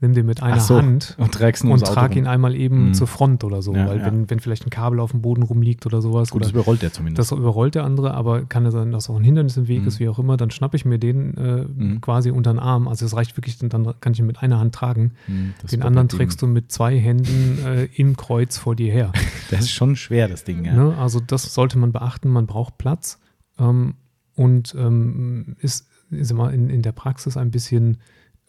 nimm 0.00 0.14
den 0.14 0.26
mit 0.26 0.42
einer 0.42 0.60
so, 0.60 0.78
Hand 0.78 1.14
und, 1.18 1.24
und 1.64 1.84
trage 1.84 2.18
ihn 2.18 2.26
einmal 2.26 2.54
eben 2.54 2.88
mhm. 2.88 2.94
zur 2.94 3.06
Front 3.06 3.44
oder 3.44 3.60
so. 3.60 3.74
Ja, 3.74 3.86
weil 3.86 3.98
ja. 3.98 4.06
Wenn, 4.06 4.30
wenn 4.30 4.40
vielleicht 4.40 4.66
ein 4.66 4.70
Kabel 4.70 4.98
auf 4.98 5.10
dem 5.10 5.20
Boden 5.20 5.42
rumliegt 5.42 5.84
oder 5.86 6.00
sowas. 6.00 6.30
Gut, 6.30 6.42
das 6.42 6.52
überrollt 6.52 6.82
der 6.82 6.92
zumindest. 6.92 7.18
Das 7.30 7.38
überrollt 7.38 7.74
der 7.74 7.84
andere, 7.84 8.14
aber 8.14 8.44
kann 8.46 8.64
es 8.64 8.72
sein, 8.72 8.92
dass 8.92 9.10
auch 9.10 9.16
ein 9.16 9.24
Hindernis 9.24 9.56
im 9.56 9.68
Weg 9.68 9.82
mhm. 9.82 9.88
ist, 9.88 10.00
wie 10.00 10.08
auch 10.08 10.18
immer, 10.18 10.36
dann 10.36 10.50
schnappe 10.50 10.76
ich 10.76 10.84
mir 10.84 10.98
den 10.98 11.36
äh, 11.36 11.64
mhm. 11.64 12.00
quasi 12.00 12.30
unter 12.30 12.52
den 12.52 12.58
Arm. 12.58 12.88
Also 12.88 13.04
es 13.04 13.14
reicht 13.14 13.36
wirklich, 13.36 13.58
dann 13.58 13.94
kann 14.00 14.12
ich 14.12 14.18
ihn 14.18 14.26
mit 14.26 14.42
einer 14.42 14.58
Hand 14.58 14.74
tragen. 14.74 15.12
Mhm, 15.26 15.54
den 15.70 15.82
anderen 15.82 16.08
trägst 16.08 16.40
du 16.40 16.46
mit 16.46 16.72
zwei 16.72 16.98
Händen 16.98 17.58
äh, 17.64 17.84
im 17.94 18.16
Kreuz 18.16 18.56
vor 18.56 18.74
dir 18.74 18.92
her. 18.92 19.12
Das 19.50 19.62
ist 19.62 19.72
schon 19.72 19.96
schwer, 19.96 20.28
das 20.28 20.44
Ding, 20.44 20.64
ja. 20.64 20.72
Ne? 20.72 20.96
Also 20.96 21.18
das 21.18 21.52
sollte 21.54 21.76
man 21.76 21.90
beachten, 21.90 22.28
man 22.28 22.46
braucht 22.46 22.78
Platz. 22.78 23.18
Ähm, 23.58 23.94
und 24.40 24.74
ähm, 24.74 25.54
ist, 25.58 25.86
ist 26.10 26.30
immer 26.30 26.50
in, 26.50 26.70
in 26.70 26.80
der 26.80 26.92
Praxis 26.92 27.36
ein 27.36 27.50
bisschen 27.50 27.98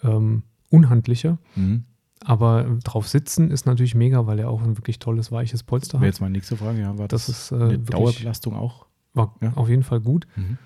ähm, 0.04 0.44
unhandlicher. 0.70 1.38
Mhm. 1.56 1.84
Aber 2.24 2.80
drauf 2.86 3.10
sitzen 3.10 3.52
ist 3.52 3.66
natürlich 3.66 3.94
mega, 3.94 4.26
weil 4.26 4.40
er 4.40 4.50
auch 4.50 4.62
ein 4.62 4.78
wirklich 4.78 5.00
tolles, 5.00 5.34
weiches 5.34 5.64
Polster 5.64 6.00
hat. 6.00 6.06
Jetzt 6.06 6.22
meine 6.22 6.32
nächste 6.32 6.56
Frage, 6.56 6.80
ja. 6.80 6.98
War 6.98 7.10
das, 7.10 7.26
das 7.26 7.52
ist 7.52 7.52
äh, 7.52 7.78
Dauerbelastung 7.78 8.56
auch? 8.56 8.86
War 9.14 9.36
ja. 9.42 9.52
auf 9.56 9.68
jeden 9.68 9.84
Fall 9.84 10.00
gut. 10.00 10.28
Mhm. 10.38 10.58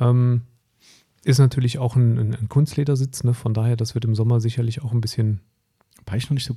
Ähm, 0.00 0.42
ist 1.22 1.38
natürlich 1.38 1.78
auch 1.78 1.94
ein, 1.94 2.18
ein, 2.18 2.34
ein 2.34 2.48
Kunstledersitz, 2.48 3.22
ne? 3.22 3.34
von 3.34 3.54
daher, 3.54 3.76
das 3.76 3.94
wird 3.94 4.04
im 4.04 4.16
Sommer 4.16 4.40
sicherlich 4.40 4.82
auch 4.82 4.90
ein 4.90 5.00
bisschen 5.00 5.42
war 6.06 6.16
ich 6.16 6.28
noch 6.28 6.34
nicht 6.34 6.46
so 6.46 6.56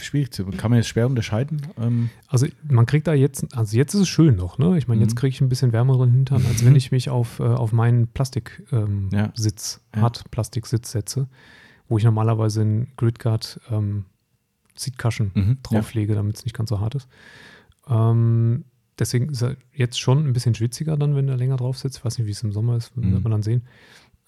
schwierig 0.00 0.32
zu. 0.32 0.44
Kann 0.46 0.70
man 0.70 0.78
jetzt 0.78 0.88
schwer 0.88 1.06
unterscheiden? 1.06 1.62
Ähm 1.78 2.10
also 2.28 2.46
man 2.68 2.86
kriegt 2.86 3.06
da 3.06 3.14
jetzt, 3.14 3.56
also 3.56 3.76
jetzt 3.76 3.94
ist 3.94 4.00
es 4.00 4.08
schön 4.08 4.36
noch, 4.36 4.58
ne? 4.58 4.76
Ich 4.78 4.88
meine, 4.88 5.02
jetzt 5.02 5.14
mhm. 5.14 5.18
kriege 5.18 5.34
ich 5.34 5.40
ein 5.40 5.48
bisschen 5.48 5.72
wärmeren 5.72 6.10
Hintern, 6.10 6.44
als 6.46 6.64
wenn 6.64 6.74
ich 6.76 6.90
mich 6.90 7.10
auf, 7.10 7.40
äh, 7.40 7.44
auf 7.44 7.72
meinen 7.72 8.08
Plastiksitz, 8.08 8.72
ähm, 8.72 9.08
ja. 9.12 9.32
ja. 9.36 10.02
Hart-Plastiksitz 10.02 10.90
setze, 10.90 11.28
wo 11.88 11.98
ich 11.98 12.04
normalerweise 12.04 12.62
einen 12.62 12.92
Gridguard 12.96 13.60
ähm, 13.70 14.06
Seatcushion 14.74 15.30
mhm. 15.34 15.58
drauflege, 15.62 16.12
ja. 16.12 16.16
damit 16.16 16.36
es 16.36 16.44
nicht 16.44 16.56
ganz 16.56 16.70
so 16.70 16.80
hart 16.80 16.94
ist. 16.94 17.08
Ähm, 17.88 18.64
deswegen 18.98 19.28
ist 19.28 19.42
er 19.42 19.56
jetzt 19.72 20.00
schon 20.00 20.26
ein 20.26 20.32
bisschen 20.32 20.54
schwitziger 20.54 20.96
dann, 20.96 21.14
wenn 21.14 21.28
er 21.28 21.36
länger 21.36 21.56
drauf 21.56 21.78
sitzt. 21.78 21.98
Ich 21.98 22.04
weiß 22.04 22.18
nicht, 22.18 22.26
wie 22.26 22.32
es 22.32 22.42
im 22.42 22.52
Sommer 22.52 22.76
ist, 22.76 22.96
mhm. 22.96 23.12
wird 23.12 23.22
man 23.22 23.32
dann 23.32 23.42
sehen. 23.42 23.62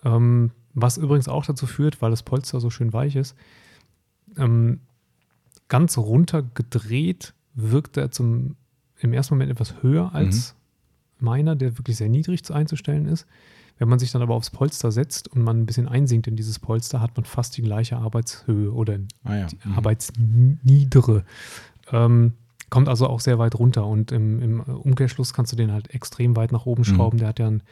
Ähm, 0.05 0.51
was 0.75 0.99
übrigens 0.99 1.29
auch 1.29 1.47
dazu 1.47 1.67
führt, 1.67 2.03
weil 2.03 2.11
das 2.11 2.23
Polster 2.23 2.61
so 2.61 2.71
schön 2.71 2.93
weich 2.93 3.17
ist, 3.17 3.35
ähm, 4.37 4.81
ganz 5.69 5.99
runter 5.99 6.43
gedreht 6.43 7.35
wirkt 7.55 7.97
er 7.97 8.11
zum, 8.11 8.57
im 8.99 9.13
ersten 9.13 9.35
Moment 9.35 9.51
etwas 9.51 9.83
höher 9.83 10.15
als 10.15 10.55
mhm. 11.19 11.25
meiner, 11.25 11.57
der 11.57 11.79
wirklich 11.79 11.97
sehr 11.97 12.09
niedrig 12.09 12.49
einzustellen 12.51 13.07
ist. 13.07 13.27
Wenn 13.79 13.89
man 13.89 13.99
sich 13.99 14.11
dann 14.11 14.23
aber 14.23 14.35
aufs 14.35 14.51
Polster 14.51 14.91
setzt 14.91 15.29
und 15.29 15.43
man 15.43 15.61
ein 15.61 15.67
bisschen 15.67 15.87
einsinkt 15.87 16.27
in 16.27 16.37
dieses 16.37 16.59
Polster, 16.59 17.01
hat 17.01 17.17
man 17.17 17.25
fast 17.25 17.57
die 17.57 17.63
gleiche 17.63 17.99
Arbeitshöhe 17.99 18.73
oder 18.73 18.99
ah 19.25 19.37
ja. 19.37 19.47
mhm. 19.65 19.73
Arbeitsniedere. 19.75 21.25
Ähm, 21.93 22.33
kommt 22.71 22.89
also 22.89 23.07
auch 23.07 23.21
sehr 23.21 23.39
weit 23.39 23.55
runter 23.55 23.87
und 23.87 24.13
im, 24.13 24.41
im, 24.41 24.61
Umkehrschluss 24.61 25.35
kannst 25.35 25.53
du 25.53 25.57
den 25.57 25.73
halt 25.73 25.95
extrem 25.95 26.37
weit 26.37 26.53
nach 26.53 26.67
oben 26.67 26.83
mhm. 26.83 26.85
schrauben. 26.85 27.17
Mhm. 27.17 27.21
Der 27.21 27.29
hat 27.29 27.39
ja 27.39 27.49
ein, 27.49 27.63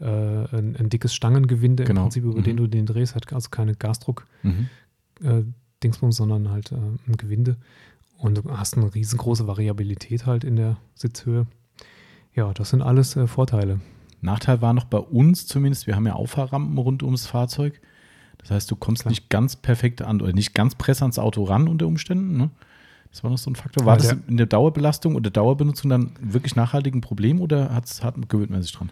äh, 0.00 0.56
ein, 0.56 0.76
ein, 0.76 0.88
dickes 0.90 1.12
Stangengewinde 1.12 1.84
genau. 1.84 2.02
im 2.02 2.04
Prinzip, 2.06 2.24
über 2.24 2.38
mhm. 2.38 2.44
den 2.44 2.56
du 2.56 2.66
den 2.68 2.86
drehst, 2.86 3.14
hat 3.14 3.32
also 3.32 3.50
keine 3.50 3.74
Gasdruck. 3.74 4.26
Mhm. 4.42 4.68
Äh, 5.22 5.42
Dingsbums, 5.82 6.16
sondern 6.16 6.50
halt 6.50 6.72
äh, 6.72 6.76
ein 6.76 7.16
Gewinde. 7.16 7.56
Und 8.18 8.38
du 8.38 8.50
hast 8.50 8.76
eine 8.76 8.92
riesengroße 8.94 9.46
Variabilität 9.46 10.26
halt 10.26 10.44
in 10.44 10.56
der 10.56 10.76
Sitzhöhe. 10.94 11.46
Ja, 12.34 12.52
das 12.52 12.70
sind 12.70 12.82
alles 12.82 13.16
äh, 13.16 13.26
Vorteile. 13.26 13.80
Nachteil 14.20 14.60
war 14.60 14.72
noch 14.72 14.84
bei 14.84 14.98
uns 14.98 15.46
zumindest, 15.46 15.86
wir 15.86 15.94
haben 15.94 16.06
ja 16.06 16.14
Auffahrrampen 16.14 16.76
rund 16.78 17.02
ums 17.02 17.26
Fahrzeug. 17.26 17.80
Das 18.38 18.50
heißt, 18.50 18.70
du 18.70 18.76
kommst 18.76 19.02
Klar. 19.02 19.10
nicht 19.10 19.30
ganz 19.30 19.56
perfekt 19.56 20.02
an 20.02 20.20
oder 20.20 20.32
nicht 20.32 20.54
ganz 20.54 20.74
press 20.74 21.02
ans 21.02 21.18
Auto 21.18 21.44
ran 21.44 21.68
unter 21.68 21.86
Umständen. 21.86 22.36
Ne? 22.36 22.50
Das 23.10 23.22
war 23.22 23.30
noch 23.30 23.38
so 23.38 23.50
ein 23.50 23.56
Faktor. 23.56 23.84
War 23.84 23.98
ja, 24.00 24.14
das 24.14 24.18
in 24.28 24.36
der 24.36 24.46
Dauerbelastung 24.46 25.14
oder 25.14 25.30
Dauerbenutzung 25.30 25.90
dann 25.90 26.12
wirklich 26.20 26.56
nachhaltig 26.56 26.94
ein 26.94 27.00
Problem 27.00 27.40
oder 27.40 27.74
hat's, 27.74 28.02
hat, 28.02 28.14
gewöhnt 28.28 28.50
man 28.50 28.62
sich 28.62 28.72
dran? 28.72 28.90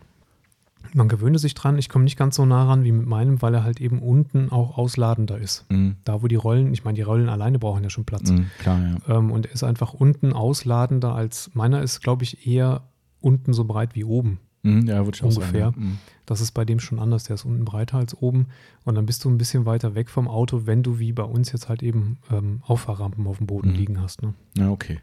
Man 0.95 1.09
gewöhne 1.09 1.39
sich 1.39 1.55
dran. 1.55 1.79
Ich 1.79 1.89
komme 1.89 2.05
nicht 2.05 2.19
ganz 2.19 2.37
so 2.37 2.47
nah 2.47 2.65
ran 2.65 2.85
wie 2.85 2.93
mit 2.93 3.07
meinem, 3.07 3.43
weil 3.43 3.55
er 3.55 3.65
halt 3.65 3.81
eben 3.81 4.01
unten 4.01 4.51
auch 4.51 4.79
ausladender 4.79 5.39
ist. 5.39 5.65
Mhm. 5.71 5.97
Da, 6.05 6.23
wo 6.23 6.29
die 6.29 6.37
Rollen, 6.37 6.73
ich 6.73 6.85
meine, 6.85 6.97
die 6.97 7.03
Rollen 7.03 7.29
alleine 7.29 7.59
brauchen 7.59 7.83
ja 7.83 7.91
schon 7.91 8.05
Platz. 8.05 8.31
Mhm, 8.31 8.51
klar, 8.59 8.79
ja. 8.81 9.17
Ähm, 9.17 9.31
und 9.31 9.47
er 9.47 9.53
ist 9.53 9.65
einfach 9.65 9.95
unten 9.95 10.33
ausladender 10.33 11.15
als 11.15 11.51
meiner 11.55 11.83
ist, 11.83 12.01
glaube 12.01 12.25
ich, 12.25 12.47
eher 12.47 12.83
unten 13.21 13.53
so 13.53 13.65
breit 13.65 13.95
wie 13.95 14.05
oben. 14.05 14.39
Mhm, 14.63 14.87
ja, 14.87 15.05
würde 15.05 15.17
ich 15.17 15.23
ungefähr. 15.23 15.69
auch 15.69 15.73
sagen. 15.73 15.81
Ja. 15.81 15.87
Mhm. 15.87 15.99
Das 16.27 16.41
ist 16.41 16.53
bei 16.53 16.65
dem 16.65 16.81
schon 16.81 16.99
anders. 16.99 17.25
Der 17.25 17.35
ist 17.35 17.45
unten 17.45 17.65
breiter 17.65 17.99
als 17.99 18.21
oben. 18.21 18.47
Und 18.85 18.97
dann 18.97 19.07
bist 19.07 19.25
du 19.25 19.31
ein 19.31 19.39
bisschen 19.39 19.65
weiter 19.65 19.95
weg 19.95 20.11
vom 20.11 20.29
Auto, 20.29 20.67
wenn 20.67 20.83
du 20.83 20.99
wie 20.99 21.13
bei 21.13 21.23
uns 21.23 21.53
jetzt 21.53 21.69
halt 21.69 21.83
eben 21.83 22.19
ähm, 22.31 22.61
Auffahrrampen 22.67 23.27
auf 23.27 23.39
dem 23.39 23.47
Boden 23.47 23.71
mhm. 23.71 23.77
liegen 23.77 24.01
hast. 24.01 24.23
Ne? 24.23 24.35
Ja, 24.57 24.71
okay. 24.71 25.01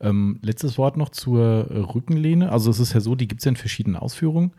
Ähm, 0.00 0.38
letztes 0.42 0.78
Wort 0.78 0.96
noch 0.96 1.08
zur 1.08 1.70
äh, 1.70 1.78
Rückenlehne. 1.78 2.52
Also 2.52 2.70
es 2.70 2.78
ist 2.78 2.92
ja 2.92 3.00
so, 3.00 3.14
die 3.14 3.28
gibt 3.28 3.40
es 3.40 3.44
ja 3.44 3.50
in 3.50 3.56
verschiedenen 3.56 3.96
Ausführungen. 3.96 4.52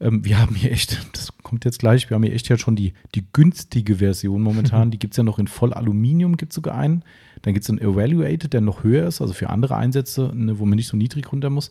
Ähm, 0.00 0.24
wir 0.24 0.40
haben 0.40 0.54
hier 0.54 0.72
echt, 0.72 0.98
das 1.12 1.32
kommt 1.42 1.64
jetzt 1.64 1.78
gleich, 1.78 2.10
wir 2.10 2.14
haben 2.14 2.22
hier 2.22 2.34
echt 2.34 2.48
ja 2.48 2.58
schon 2.58 2.76
die, 2.76 2.94
die 3.14 3.24
günstige 3.32 3.96
Version 3.96 4.42
momentan. 4.42 4.90
die 4.92 4.98
gibt 4.98 5.14
es 5.14 5.18
ja 5.18 5.24
noch 5.24 5.38
in 5.38 5.46
voll 5.46 5.72
Aluminium, 5.72 6.36
gibt 6.36 6.52
es 6.52 6.56
sogar 6.56 6.76
einen. 6.76 7.04
Dann 7.42 7.54
gibt 7.54 7.64
es 7.64 7.70
einen 7.70 7.80
Evaluated, 7.80 8.52
der 8.52 8.60
noch 8.60 8.84
höher 8.84 9.06
ist, 9.06 9.20
also 9.20 9.32
für 9.32 9.50
andere 9.50 9.76
Einsätze, 9.76 10.32
ne, 10.34 10.58
wo 10.58 10.64
man 10.64 10.76
nicht 10.76 10.88
so 10.88 10.96
niedrig 10.96 11.30
runter 11.30 11.50
muss. 11.50 11.70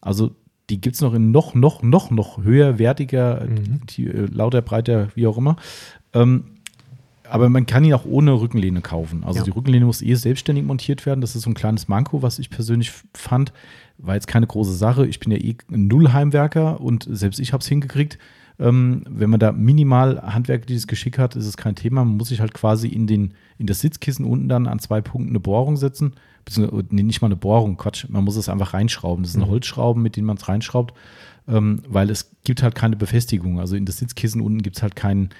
Also 0.00 0.34
die 0.70 0.80
gibt 0.80 0.96
es 0.96 1.02
noch 1.02 1.14
in 1.14 1.30
noch, 1.30 1.54
noch, 1.54 1.82
noch, 1.82 2.10
noch 2.10 2.42
höherwertiger, 2.42 3.46
mhm. 3.46 3.80
die, 3.88 4.06
äh, 4.06 4.26
lauter, 4.26 4.62
breiter, 4.62 5.08
wie 5.14 5.26
auch 5.26 5.36
immer. 5.36 5.56
Ähm, 6.12 6.44
aber 7.28 7.48
man 7.48 7.66
kann 7.66 7.84
ihn 7.84 7.94
auch 7.94 8.04
ohne 8.04 8.32
Rückenlehne 8.32 8.82
kaufen. 8.82 9.24
Also 9.24 9.38
ja. 9.40 9.44
die 9.44 9.50
Rückenlehne 9.50 9.86
muss 9.86 10.02
eh 10.02 10.14
selbstständig 10.14 10.64
montiert 10.64 11.06
werden. 11.06 11.20
Das 11.20 11.34
ist 11.34 11.42
so 11.42 11.50
ein 11.50 11.54
kleines 11.54 11.88
Manko, 11.88 12.22
was 12.22 12.38
ich 12.38 12.50
persönlich 12.50 12.92
fand. 13.14 13.52
War 13.98 14.14
jetzt 14.14 14.26
keine 14.26 14.46
große 14.46 14.74
Sache. 14.74 15.06
Ich 15.06 15.20
bin 15.20 15.30
ja 15.30 15.38
eh 15.38 15.56
ein 15.70 15.86
Nullheimwerker 15.86 16.80
und 16.80 17.06
selbst 17.10 17.38
ich 17.38 17.52
habe 17.52 17.62
es 17.62 17.68
hingekriegt. 17.68 18.18
Ähm, 18.58 19.02
wenn 19.08 19.30
man 19.30 19.40
da 19.40 19.50
minimal 19.50 20.20
handwerkliches 20.22 20.86
Geschick 20.86 21.18
hat, 21.18 21.34
ist 21.34 21.46
es 21.46 21.56
kein 21.56 21.74
Thema. 21.74 22.04
Man 22.04 22.16
muss 22.16 22.28
sich 22.28 22.40
halt 22.40 22.54
quasi 22.54 22.88
in, 22.88 23.06
den, 23.06 23.34
in 23.58 23.66
das 23.66 23.80
Sitzkissen 23.80 24.24
unten 24.24 24.48
dann 24.48 24.68
an 24.68 24.78
zwei 24.78 25.00
Punkten 25.00 25.30
eine 25.30 25.40
Bohrung 25.40 25.76
setzen. 25.76 26.14
Beziehungsweise, 26.44 26.84
nee, 26.90 27.02
nicht 27.02 27.20
mal 27.20 27.28
eine 27.28 27.36
Bohrung, 27.36 27.76
Quatsch. 27.76 28.06
Man 28.08 28.24
muss 28.24 28.36
es 28.36 28.48
einfach 28.48 28.74
reinschrauben. 28.74 29.24
Das 29.24 29.32
sind 29.32 29.42
mhm. 29.42 29.48
Holzschrauben, 29.48 30.02
mit 30.02 30.16
denen 30.16 30.26
man 30.26 30.36
es 30.36 30.48
reinschraubt. 30.48 30.94
Ähm, 31.48 31.82
weil 31.88 32.10
es 32.10 32.30
gibt 32.44 32.62
halt 32.62 32.74
keine 32.74 32.96
Befestigung. 32.96 33.58
Also 33.58 33.74
in 33.76 33.86
das 33.86 33.98
Sitzkissen 33.98 34.40
unten 34.40 34.62
gibt 34.62 34.76
es 34.76 34.82
halt 34.82 34.94
kein, 34.94 35.30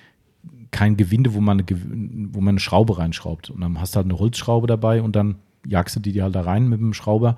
kein 0.71 0.97
Gewinde, 0.97 1.35
wo 1.35 1.41
man, 1.41 1.61
eine, 1.61 2.29
wo 2.33 2.41
man 2.41 2.55
eine 2.55 2.61
Schraube 2.61 2.99
reinschraubt. 2.99 3.51
Und 3.51 3.61
dann 3.61 3.81
hast 3.81 3.95
du 3.95 3.99
halt 3.99 4.07
eine 4.07 4.19
Holzschraube 4.19 4.67
dabei 4.67 5.03
und 5.03 5.15
dann 5.15 5.37
jagst 5.67 5.95
du 5.95 6.01
die 6.01 6.21
halt 6.21 6.35
da 6.35 6.43
rein 6.43 6.69
mit 6.69 6.81
dem 6.81 6.95
Schrauber. 6.95 7.37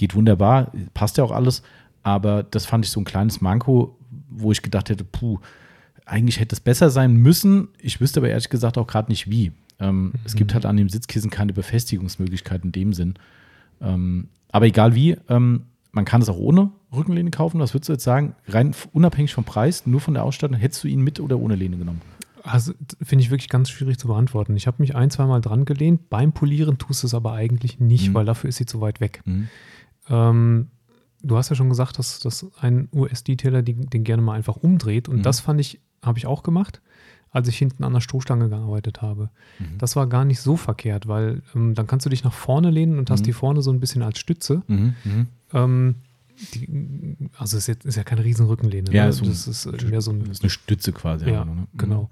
Geht 0.00 0.14
wunderbar, 0.14 0.72
passt 0.94 1.18
ja 1.18 1.24
auch 1.24 1.30
alles. 1.30 1.62
Aber 2.02 2.42
das 2.42 2.64
fand 2.64 2.86
ich 2.86 2.90
so 2.90 3.00
ein 3.00 3.04
kleines 3.04 3.42
Manko, 3.42 3.98
wo 4.30 4.50
ich 4.50 4.62
gedacht 4.62 4.88
hätte, 4.88 5.04
puh, 5.04 5.40
eigentlich 6.06 6.40
hätte 6.40 6.54
es 6.54 6.60
besser 6.60 6.88
sein 6.88 7.16
müssen. 7.16 7.68
Ich 7.78 8.00
wüsste 8.00 8.20
aber 8.20 8.30
ehrlich 8.30 8.48
gesagt 8.48 8.78
auch 8.78 8.86
gerade 8.86 9.10
nicht 9.10 9.28
wie. 9.28 9.52
Ähm, 9.78 10.04
mhm. 10.04 10.12
Es 10.24 10.36
gibt 10.36 10.54
halt 10.54 10.64
an 10.64 10.78
dem 10.78 10.88
Sitzkissen 10.88 11.28
keine 11.28 11.52
Befestigungsmöglichkeit 11.52 12.64
in 12.64 12.72
dem 12.72 12.94
Sinn. 12.94 13.16
Ähm, 13.82 14.28
aber 14.50 14.64
egal 14.64 14.94
wie, 14.94 15.18
ähm, 15.28 15.66
man 15.92 16.06
kann 16.06 16.22
es 16.22 16.30
auch 16.30 16.38
ohne 16.38 16.70
Rückenlehne 16.96 17.30
kaufen. 17.30 17.60
Was 17.60 17.74
würdest 17.74 17.90
du 17.90 17.92
jetzt 17.92 18.04
sagen? 18.04 18.34
Rein 18.48 18.74
unabhängig 18.94 19.34
vom 19.34 19.44
Preis, 19.44 19.86
nur 19.86 20.00
von 20.00 20.14
der 20.14 20.24
Ausstattung, 20.24 20.56
hättest 20.56 20.82
du 20.82 20.88
ihn 20.88 21.02
mit 21.02 21.20
oder 21.20 21.38
ohne 21.38 21.56
Lehne 21.56 21.76
genommen? 21.76 22.00
Also 22.42 22.72
finde 23.02 23.22
ich 23.22 23.30
wirklich 23.30 23.50
ganz 23.50 23.68
schwierig 23.68 23.98
zu 23.98 24.08
beantworten. 24.08 24.56
Ich 24.56 24.66
habe 24.66 24.80
mich 24.80 24.96
ein, 24.96 25.10
zwei 25.10 25.26
Mal 25.26 25.42
dran 25.42 25.66
gelehnt. 25.66 26.08
Beim 26.08 26.32
Polieren 26.32 26.78
tust 26.78 27.02
du 27.02 27.06
es 27.06 27.12
aber 27.12 27.34
eigentlich 27.34 27.80
nicht, 27.80 28.08
mhm. 28.08 28.14
weil 28.14 28.24
dafür 28.24 28.48
ist 28.48 28.56
sie 28.56 28.64
zu 28.64 28.80
weit 28.80 29.00
weg. 29.00 29.20
Mhm. 29.26 29.48
Ähm, 30.08 30.68
du 31.22 31.36
hast 31.36 31.50
ja 31.50 31.56
schon 31.56 31.68
gesagt, 31.68 31.98
dass, 31.98 32.20
dass 32.20 32.46
ein 32.60 32.88
US-Detailer 32.92 33.62
den 33.62 34.04
gerne 34.04 34.22
mal 34.22 34.34
einfach 34.34 34.56
umdreht. 34.56 35.08
Und 35.08 35.18
mhm. 35.18 35.22
das 35.22 35.40
fand 35.40 35.60
ich, 35.60 35.80
habe 36.02 36.18
ich 36.18 36.26
auch 36.26 36.42
gemacht, 36.42 36.80
als 37.30 37.48
ich 37.48 37.58
hinten 37.58 37.84
an 37.84 37.92
der 37.92 38.00
Strohstange 38.00 38.48
gearbeitet 38.48 39.02
habe. 39.02 39.30
Mhm. 39.58 39.78
Das 39.78 39.96
war 39.96 40.06
gar 40.06 40.24
nicht 40.24 40.40
so 40.40 40.56
verkehrt, 40.56 41.06
weil 41.06 41.42
ähm, 41.54 41.74
dann 41.74 41.86
kannst 41.86 42.06
du 42.06 42.10
dich 42.10 42.24
nach 42.24 42.32
vorne 42.32 42.70
lehnen 42.70 42.98
und 42.98 43.10
hast 43.10 43.20
mhm. 43.20 43.24
die 43.24 43.32
vorne 43.32 43.62
so 43.62 43.72
ein 43.72 43.80
bisschen 43.80 44.02
als 44.02 44.18
Stütze. 44.18 44.62
Mhm. 44.66 44.94
Mhm. 45.04 45.26
Ähm, 45.52 45.94
die, 46.54 47.16
also 47.36 47.56
es 47.56 47.64
ist, 47.64 47.66
jetzt, 47.68 47.84
ist 47.84 47.96
ja 47.96 48.02
keine 48.02 48.24
riesen 48.24 48.46
Rückenlehne. 48.46 48.92
Ja, 48.92 49.06
ne? 49.06 49.12
so 49.12 49.24
das 49.24 49.46
ist 49.46 49.66
mehr 49.88 50.00
so 50.00 50.10
ein, 50.10 50.20
das 50.20 50.38
ist 50.38 50.42
eine 50.42 50.50
Stütze 50.50 50.92
quasi. 50.92 51.28
Ja, 51.28 51.44
ne? 51.44 51.66
genau. 51.76 52.08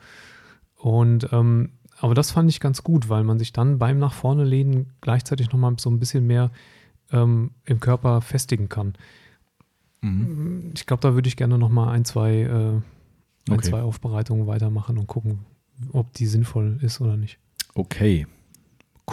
Und 0.77 1.29
ähm, 1.33 1.71
aber 2.01 2.15
das 2.15 2.31
fand 2.31 2.49
ich 2.49 2.61
ganz 2.61 2.85
gut, 2.85 3.09
weil 3.09 3.25
man 3.25 3.39
sich 3.39 3.53
dann 3.53 3.79
beim 3.79 3.99
nach 3.99 4.13
vorne 4.13 4.45
lehnen 4.45 4.93
gleichzeitig 5.01 5.51
nochmal 5.51 5.75
so 5.79 5.91
ein 5.91 5.99
bisschen 5.99 6.27
mehr 6.27 6.51
ähm, 7.13 7.51
im 7.65 7.81
Körper 7.81 8.21
festigen 8.21 8.69
kann. 8.69 8.95
Mhm. 10.01 10.73
Ich 10.75 10.87
glaube, 10.87 11.01
da 11.03 11.15
würde 11.15 11.29
ich 11.29 11.37
gerne 11.37 11.59
nochmal 11.59 11.95
ein, 11.95 12.05
zwei, 12.05 12.43
äh, 12.43 12.47
ein, 12.47 12.83
okay. 13.51 13.69
zwei 13.69 13.83
Aufbereitungen 13.83 14.47
weitermachen 14.47 14.99
und 14.99 15.07
gucken, 15.07 15.41
ob 15.93 16.13
die 16.15 16.27
sinnvoll 16.27 16.79
ist 16.83 17.01
oder 17.01 17.17
nicht. 17.17 17.39
Okay. 17.75 18.27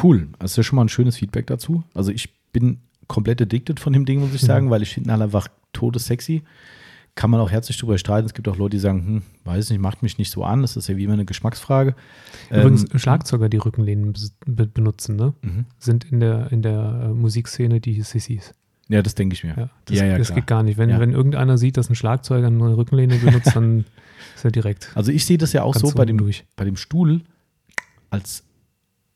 Cool. 0.02 0.28
Das 0.40 0.52
ist 0.52 0.58
ja 0.58 0.64
schon 0.64 0.76
mal 0.76 0.86
ein 0.86 0.90
schönes 0.90 1.18
Feedback 1.18 1.48
dazu. 1.48 1.84
Also 1.94 2.12
ich 2.12 2.34
bin 2.52 2.80
komplett 3.08 3.42
addicted 3.42 3.80
von 3.80 3.94
dem 3.94 4.06
Ding, 4.06 4.20
muss 4.20 4.34
ich 4.34 4.42
mhm. 4.42 4.48
sagen, 4.48 4.70
weil 4.70 4.82
ich 4.82 4.94
finde 4.94 5.10
ihn 5.10 5.12
halt 5.12 5.22
einfach 5.22 5.48
todessexy. 5.74 6.44
Kann 7.16 7.30
man 7.30 7.40
auch 7.40 7.50
herzlich 7.50 7.78
drüber 7.78 7.98
streiten. 7.98 8.26
Es 8.26 8.34
gibt 8.34 8.48
auch 8.50 8.58
Leute, 8.58 8.72
die 8.72 8.80
sagen, 8.80 9.06
hm, 9.06 9.22
weiß 9.46 9.70
nicht, 9.70 9.80
macht 9.80 10.04
mich 10.04 10.18
nicht 10.18 10.32
so 10.32 10.44
an. 10.44 10.62
Das 10.62 10.76
ist 10.76 10.90
ja 10.90 10.98
wie 10.98 11.06
immer 11.06 11.14
eine 11.14 11.26
Geschmacksfrage. 11.26 11.96
Übrigens, 12.50 12.84
ähm, 12.92 13.00
Schlagzeuger, 13.00 13.48
die 13.48 13.58
Rückenlehnen 13.58 14.14
benutzen, 14.46 15.16
ne? 15.16 15.34
Mhm. 15.42 15.66
sind 15.80 16.12
in 16.12 16.20
der, 16.20 16.52
in 16.52 16.62
der 16.62 17.06
äh, 17.06 17.08
Musikszene 17.14 17.80
die 17.80 18.02
Sissys. 18.02 18.54
Ja, 18.88 19.02
das 19.02 19.16
denke 19.16 19.34
ich 19.34 19.44
mir. 19.44 19.56
Ja, 19.58 19.70
das, 19.86 19.98
ja, 19.98 20.06
ja, 20.06 20.18
das 20.18 20.34
geht 20.34 20.46
gar 20.46 20.62
nicht. 20.62 20.78
Wenn, 20.78 20.90
wenn 21.00 21.12
irgendeiner 21.12 21.58
sieht, 21.58 21.78
dass 21.78 21.90
ein 21.90 21.96
Schlagzeuger 21.96 22.48
eine 22.48 22.78
Rückenlehne 22.78 23.18
benutzt, 23.18 23.56
dann 23.56 23.86
ist 24.36 24.46
er 24.46 24.52
direkt. 24.52 24.92
Also 24.94 25.12
ich 25.12 25.26
sehe 25.26 25.38
das 25.38 25.54
ja 25.54 25.64
auch 25.64 25.74
so 25.74 25.92
bei 25.92 26.06
dem, 26.06 26.18
durch. 26.18 26.46
bei 26.56 26.66
dem 26.66 26.76
Stuhl 26.76 27.22
als 28.10 28.44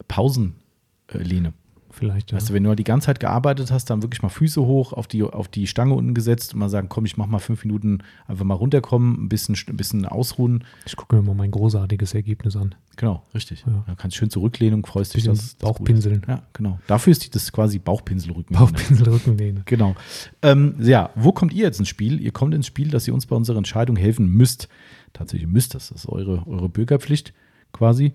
Pausenlehne 0.07 1.53
vielleicht. 1.99 2.31
Ja. 2.31 2.37
Weißt 2.37 2.49
du, 2.49 2.53
wenn 2.53 2.63
du 2.63 2.69
halt 2.69 2.79
die 2.79 2.83
ganze 2.83 3.07
Zeit 3.07 3.19
gearbeitet 3.19 3.71
hast, 3.71 3.89
dann 3.89 4.01
wirklich 4.01 4.21
mal 4.21 4.29
Füße 4.29 4.61
hoch 4.61 4.93
auf 4.93 5.07
die, 5.07 5.23
auf 5.23 5.47
die 5.47 5.67
Stange 5.67 5.93
unten 5.93 6.13
gesetzt 6.13 6.53
und 6.53 6.59
mal 6.59 6.69
sagen, 6.69 6.89
komm, 6.89 7.05
ich 7.05 7.17
mach 7.17 7.27
mal 7.27 7.39
fünf 7.39 7.63
Minuten 7.63 7.99
einfach 8.27 8.45
mal 8.45 8.55
runterkommen, 8.55 9.25
ein 9.25 9.29
bisschen, 9.29 9.55
ein 9.67 9.77
bisschen 9.77 10.05
ausruhen. 10.05 10.63
Ich 10.85 10.95
gucke 10.95 11.15
mir 11.15 11.21
mal 11.21 11.35
mein 11.35 11.51
großartiges 11.51 12.13
Ergebnis 12.13 12.55
an. 12.55 12.73
Genau, 12.95 13.23
richtig. 13.33 13.63
Ja. 13.65 13.83
Dann 13.85 13.97
kannst 13.97 14.15
du 14.15 14.19
schön 14.19 14.29
zurücklehnen 14.29 14.79
und 14.79 14.87
freust 14.87 15.15
dich, 15.15 15.23
dass 15.23 15.55
Bauchpinseln. 15.55 16.25
Ja, 16.27 16.43
genau. 16.53 16.79
Dafür 16.87 17.11
ist 17.11 17.33
das 17.35 17.51
quasi 17.51 17.79
Bauchpinselrückenlehne. 17.79 18.65
Bauchpinselrückenlehne. 18.65 19.61
Genau. 19.65 19.95
Ähm, 20.41 20.75
ja, 20.79 21.11
wo 21.15 21.31
kommt 21.31 21.53
ihr 21.53 21.63
jetzt 21.63 21.79
ins 21.79 21.89
Spiel? 21.89 22.19
Ihr 22.19 22.31
kommt 22.31 22.53
ins 22.53 22.67
Spiel, 22.67 22.89
dass 22.89 23.07
ihr 23.07 23.13
uns 23.13 23.25
bei 23.25 23.35
unserer 23.35 23.57
Entscheidung 23.57 23.95
helfen 23.95 24.27
müsst. 24.27 24.67
Tatsächlich 25.13 25.47
müsst 25.47 25.75
das. 25.75 25.89
Das 25.89 25.99
ist 25.99 26.09
eure, 26.09 26.45
eure 26.47 26.69
Bürgerpflicht 26.69 27.33
quasi. 27.71 28.13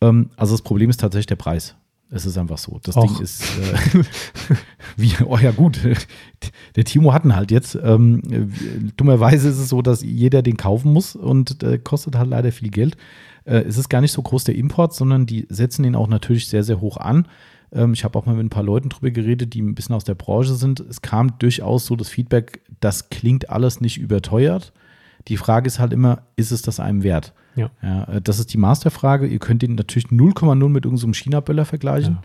Ähm, 0.00 0.30
also 0.36 0.54
das 0.54 0.62
Problem 0.62 0.90
ist 0.90 1.00
tatsächlich 1.00 1.26
der 1.26 1.36
Preis. 1.36 1.76
Es 2.14 2.26
ist 2.26 2.36
einfach 2.36 2.58
so. 2.58 2.78
Das 2.82 2.94
Och. 2.94 3.06
Ding 3.06 3.22
ist, 3.22 3.42
äh, 3.58 4.04
wie, 4.98 5.12
oh 5.24 5.38
ja, 5.38 5.50
gut. 5.50 5.80
Der 6.76 6.84
Timo 6.84 7.14
hatten 7.14 7.34
halt 7.34 7.50
jetzt. 7.50 7.74
Ähm, 7.82 8.20
dummerweise 8.98 9.48
ist 9.48 9.58
es 9.58 9.70
so, 9.70 9.80
dass 9.80 10.02
jeder 10.02 10.42
den 10.42 10.58
kaufen 10.58 10.92
muss 10.92 11.16
und 11.16 11.62
äh, 11.62 11.78
kostet 11.78 12.16
halt 12.16 12.28
leider 12.28 12.52
viel 12.52 12.68
Geld. 12.68 12.98
Äh, 13.44 13.60
es 13.60 13.78
ist 13.78 13.88
gar 13.88 14.02
nicht 14.02 14.12
so 14.12 14.20
groß 14.20 14.44
der 14.44 14.56
Import, 14.56 14.94
sondern 14.94 15.24
die 15.24 15.46
setzen 15.48 15.84
ihn 15.84 15.94
auch 15.94 16.06
natürlich 16.06 16.48
sehr, 16.48 16.64
sehr 16.64 16.82
hoch 16.82 16.98
an. 16.98 17.26
Ähm, 17.72 17.94
ich 17.94 18.04
habe 18.04 18.18
auch 18.18 18.26
mal 18.26 18.34
mit 18.34 18.44
ein 18.44 18.50
paar 18.50 18.62
Leuten 18.62 18.90
drüber 18.90 19.10
geredet, 19.10 19.54
die 19.54 19.62
ein 19.62 19.74
bisschen 19.74 19.94
aus 19.94 20.04
der 20.04 20.14
Branche 20.14 20.54
sind. 20.54 20.80
Es 20.80 21.00
kam 21.00 21.38
durchaus 21.38 21.86
so 21.86 21.96
das 21.96 22.10
Feedback, 22.10 22.60
das 22.80 23.08
klingt 23.08 23.48
alles 23.48 23.80
nicht 23.80 23.96
überteuert. 23.96 24.74
Die 25.28 25.36
Frage 25.36 25.66
ist 25.66 25.78
halt 25.78 25.92
immer, 25.92 26.22
ist 26.36 26.52
es 26.52 26.62
das 26.62 26.80
einem 26.80 27.02
wert? 27.02 27.34
Ja. 27.54 27.70
ja. 27.82 28.04
Äh, 28.04 28.22
das 28.22 28.38
ist 28.38 28.52
die 28.52 28.58
Masterfrage. 28.58 29.26
Ihr 29.26 29.38
könnt 29.38 29.62
den 29.62 29.74
natürlich 29.74 30.08
0,0 30.08 30.68
mit 30.68 30.84
irgendeinem 30.84 31.14
China-Böller 31.14 31.64
vergleichen. 31.64 32.14
Ja. 32.14 32.22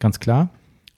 Ganz 0.00 0.18
klar. 0.18 0.50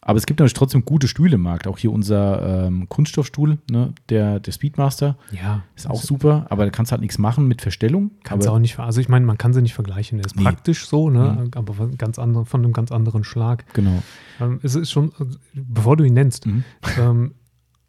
Aber 0.07 0.19
es 0.19 0.27
gibt 0.27 0.39
natürlich 0.39 0.53
trotzdem 0.53 0.85
gute 0.85 1.09
Stühle 1.09 1.37
im 1.37 1.41
Markt. 1.41 1.67
Auch 1.67 1.79
hier 1.79 1.91
unser 1.91 2.67
ähm, 2.67 2.91
Kunststoffstuhl, 2.91 3.57
ne, 3.71 3.95
der, 4.11 4.39
der 4.39 4.53
Speedmaster. 4.53 5.17
Ja. 5.33 5.63
Ist 5.77 5.89
auch 5.89 6.03
super, 6.03 6.47
aber 6.51 6.65
da 6.65 6.71
kannst 6.71 6.91
du 6.91 6.93
halt 6.93 7.01
nichts 7.01 7.17
machen 7.17 7.49
mit 7.49 7.63
Verstellung. 7.63 8.11
Kannst 8.23 8.47
du 8.47 8.51
auch 8.51 8.59
nicht, 8.59 8.79
also 8.79 9.01
ich 9.01 9.09
meine, 9.09 9.25
man 9.25 9.39
kann 9.39 9.55
sie 9.55 9.63
nicht 9.63 9.73
vergleichen. 9.73 10.19
Der 10.19 10.27
ist 10.27 10.37
nee. 10.37 10.43
praktisch 10.43 10.87
so, 10.87 11.09
ne, 11.09 11.39
mhm. 11.41 11.51
aber 11.55 11.89
ganz 11.97 12.19
andere, 12.19 12.45
von 12.45 12.63
einem 12.63 12.75
ganz 12.75 12.93
anderen 12.93 13.25
Schlag. 13.25 13.65
Genau. 13.73 14.03
Ähm, 14.41 14.61
es 14.63 14.75
ist 14.75 14.91
schon, 14.91 15.11
bevor 15.55 15.97
du 15.97 16.05
ihn 16.05 16.13
nennst, 16.13 16.47
mhm. 16.47 16.65
ähm, 17.01 17.35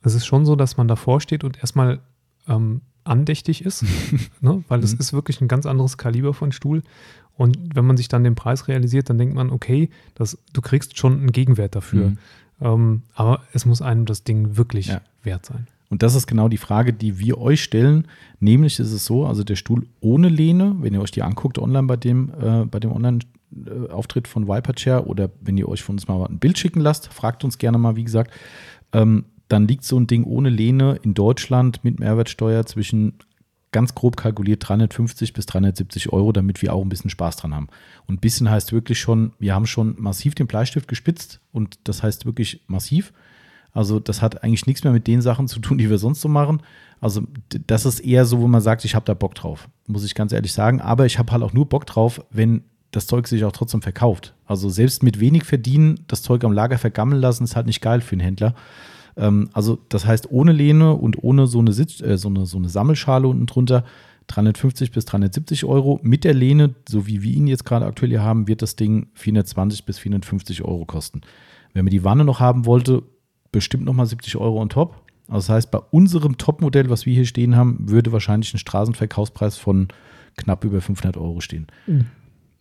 es 0.02 0.16
ist 0.16 0.26
schon 0.26 0.46
so, 0.46 0.56
dass 0.56 0.78
man 0.78 0.88
davor 0.88 1.20
steht 1.20 1.44
und 1.44 1.58
erstmal 1.58 2.00
ähm, 2.48 2.82
andächtig 3.06 3.64
ist, 3.64 3.86
ne? 4.42 4.64
weil 4.68 4.84
es 4.84 4.94
mhm. 4.94 5.00
ist 5.00 5.14
wirklich 5.14 5.42
ein 5.42 5.48
ganz 5.48 5.66
anderes 5.66 5.98
Kaliber 5.98 6.34
von 6.34 6.52
Stuhl. 6.52 6.84
Und 7.38 7.58
wenn 7.76 7.86
man 7.86 7.98
sich 7.98 8.08
dann 8.08 8.24
den 8.24 8.36
Preis 8.36 8.68
realisiert, 8.68 9.10
dann 9.10 9.18
denkt 9.18 9.36
man, 9.36 9.50
okay, 9.50 9.90
das, 10.16 10.38
du 10.54 10.62
kriegst 10.62 10.98
schon 10.98 11.20
einen 11.20 11.32
Gegenwert 11.32 11.76
dafür. 11.76 12.10
Mhm. 12.10 12.18
Ähm, 12.62 13.02
aber 13.14 13.42
es 13.54 13.66
muss 13.66 13.82
einem 13.82 14.06
das 14.06 14.24
Ding 14.24 14.58
wirklich 14.58 14.88
ja. 14.88 15.02
wert 15.24 15.46
sein. 15.46 15.68
Und 15.90 16.02
das 16.02 16.16
ist 16.16 16.28
genau 16.28 16.50
die 16.50 16.58
Frage, 16.58 16.94
die 16.94 17.20
wir 17.20 17.38
euch 17.38 17.62
stellen. 17.62 18.08
Nämlich 18.40 18.80
ist 18.80 18.92
es 18.92 19.06
so, 19.06 19.26
also 19.26 19.44
der 19.44 19.56
Stuhl 19.56 19.86
ohne 20.00 20.30
Lehne, 20.30 20.76
wenn 20.80 20.94
ihr 20.94 21.02
euch 21.02 21.12
die 21.12 21.22
anguckt 21.22 21.60
online 21.60 21.88
bei 21.88 21.98
dem, 21.98 22.32
äh, 22.42 22.66
bei 22.66 22.80
dem 22.80 22.92
Online-Auftritt 22.92 24.28
von 24.28 24.48
Viperchair 24.48 25.08
oder 25.08 25.30
wenn 25.42 25.58
ihr 25.58 25.70
euch 25.70 25.84
von 25.84 25.96
uns 25.96 26.08
mal 26.08 26.26
ein 26.26 26.40
Bild 26.40 26.58
schicken 26.58 26.80
lasst, 26.80 27.14
fragt 27.14 27.44
uns 27.44 27.58
gerne 27.58 27.78
mal, 27.78 27.96
wie 27.96 28.04
gesagt, 28.04 28.32
ähm, 28.94 29.26
dann 29.48 29.68
liegt 29.68 29.84
so 29.84 30.00
ein 30.00 30.08
Ding 30.08 30.24
ohne 30.24 30.50
Lehne 30.50 31.00
in 31.04 31.14
Deutschland 31.14 31.84
mit 31.84 32.00
Mehrwertsteuer 32.00 32.66
zwischen 32.66 33.14
ganz 33.72 33.94
grob 33.94 34.16
kalkuliert 34.16 34.68
350 34.68 35.34
bis 35.34 35.46
370 35.48 36.14
Euro, 36.14 36.32
damit 36.32 36.62
wir 36.62 36.74
auch 36.74 36.82
ein 36.82 36.88
bisschen 36.88 37.10
Spaß 37.10 37.36
dran 37.36 37.54
haben. 37.54 37.68
Und 38.08 38.16
ein 38.16 38.20
bisschen 38.22 38.50
heißt 38.50 38.72
wirklich 38.72 39.00
schon, 39.00 39.34
wir 39.38 39.54
haben 39.54 39.66
schon 39.66 39.96
massiv 39.98 40.34
den 40.34 40.48
Bleistift 40.48 40.88
gespitzt 40.88 41.42
und 41.52 41.78
das 41.84 42.02
heißt 42.02 42.26
wirklich 42.26 42.62
massiv. 42.68 43.12
Also 43.74 44.00
das 44.00 44.22
hat 44.22 44.44
eigentlich 44.44 44.66
nichts 44.66 44.86
mehr 44.86 44.94
mit 44.94 45.08
den 45.08 45.22
Sachen 45.22 45.50
zu 45.50 45.60
tun, 45.60 45.78
die 45.78 45.90
wir 45.90 45.98
sonst 45.98 46.22
so 46.22 46.30
machen. 46.30 46.62
Also 47.02 47.24
das 47.68 47.86
ist 47.86 48.00
eher 48.00 48.24
so, 48.24 48.40
wo 48.40 48.48
man 48.48 48.62
sagt, 48.62 48.86
ich 48.86 48.96
habe 48.96 49.06
da 49.06 49.14
Bock 49.14 49.36
drauf, 49.36 49.68
muss 49.88 50.06
ich 50.06 50.16
ganz 50.16 50.32
ehrlich 50.32 50.54
sagen. 50.54 50.80
Aber 50.80 51.06
ich 51.06 51.20
habe 51.20 51.34
halt 51.34 51.44
auch 51.44 51.52
nur 51.52 51.68
Bock 51.68 51.86
drauf, 51.86 52.24
wenn 52.32 52.64
das 52.92 53.08
Zeug 53.08 53.28
sich 53.28 53.44
auch 53.44 53.52
trotzdem 53.52 53.82
verkauft. 53.82 54.34
Also 54.46 54.70
selbst 54.70 55.04
mit 55.04 55.20
wenig 55.20 55.44
verdienen, 55.44 56.00
das 56.08 56.22
Zeug 56.22 56.46
am 56.46 56.54
Lager 56.54 56.78
vergammeln 56.78 57.20
lassen, 57.20 57.44
ist 57.44 57.58
halt 57.58 57.66
nicht 57.66 57.82
geil 57.82 58.00
für 58.00 58.14
einen 58.14 58.22
Händler. 58.22 58.56
Ähm, 59.18 59.50
also 59.54 59.80
das 59.90 60.06
heißt, 60.06 60.32
ohne 60.32 60.52
Lehne 60.52 60.94
und 60.94 61.24
ohne 61.24 61.48
so 61.48 61.60
eine, 61.60 61.74
Sitz, 61.74 62.02
äh, 62.02 62.18
so 62.18 62.30
eine, 62.30 62.46
so 62.46 62.58
eine 62.58 62.70
Sammelschale 62.70 63.28
unten 63.28 63.46
drunter 63.46 63.84
350 64.28 64.92
bis 64.92 65.06
370 65.06 65.66
Euro. 65.66 66.00
Mit 66.02 66.24
der 66.24 66.34
Lehne, 66.34 66.76
so 66.88 67.08
wie 67.08 67.22
wir 67.22 67.34
ihn 67.34 67.48
jetzt 67.48 67.66
gerade 67.66 67.86
aktuell 67.86 68.10
hier 68.10 68.24
haben, 68.24 68.48
wird 68.48 68.62
das 68.62 68.76
Ding 68.76 69.08
420 69.14 69.86
bis 69.86 70.00
450 70.00 70.64
Euro 70.64 70.86
kosten. 70.86 71.22
Wenn 71.74 71.86
man 71.86 71.92
die 71.92 72.04
Wanne 72.04 72.26
noch 72.26 72.40
haben 72.40 72.66
wollte, 72.66 73.04
bestimmt 73.52 73.86
nochmal 73.86 74.06
70 74.06 74.38
Euro 74.38 74.62
on 74.62 74.70
top. 74.70 75.02
Also 75.28 75.48
das 75.48 75.50
heißt, 75.50 75.72
bei 75.72 75.80
unserem 75.80 76.38
Topmodell, 76.38 76.90
was 76.90 77.06
wir 77.06 77.14
hier 77.14 77.26
stehen 77.26 77.56
haben, 77.56 77.78
würde 77.90 78.12
wahrscheinlich 78.12 78.54
ein 78.54 78.60
Straßenverkaufspreis 78.60 79.58
von 79.58 79.88
knapp 80.38 80.64
über 80.64 80.82
500 80.82 81.18
Euro 81.18 81.42
stehen. 81.42 81.68
Mhm. 81.88 82.06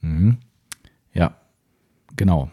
Mhm. 0.00 0.38
Ja, 1.12 1.36
genau. 2.16 2.50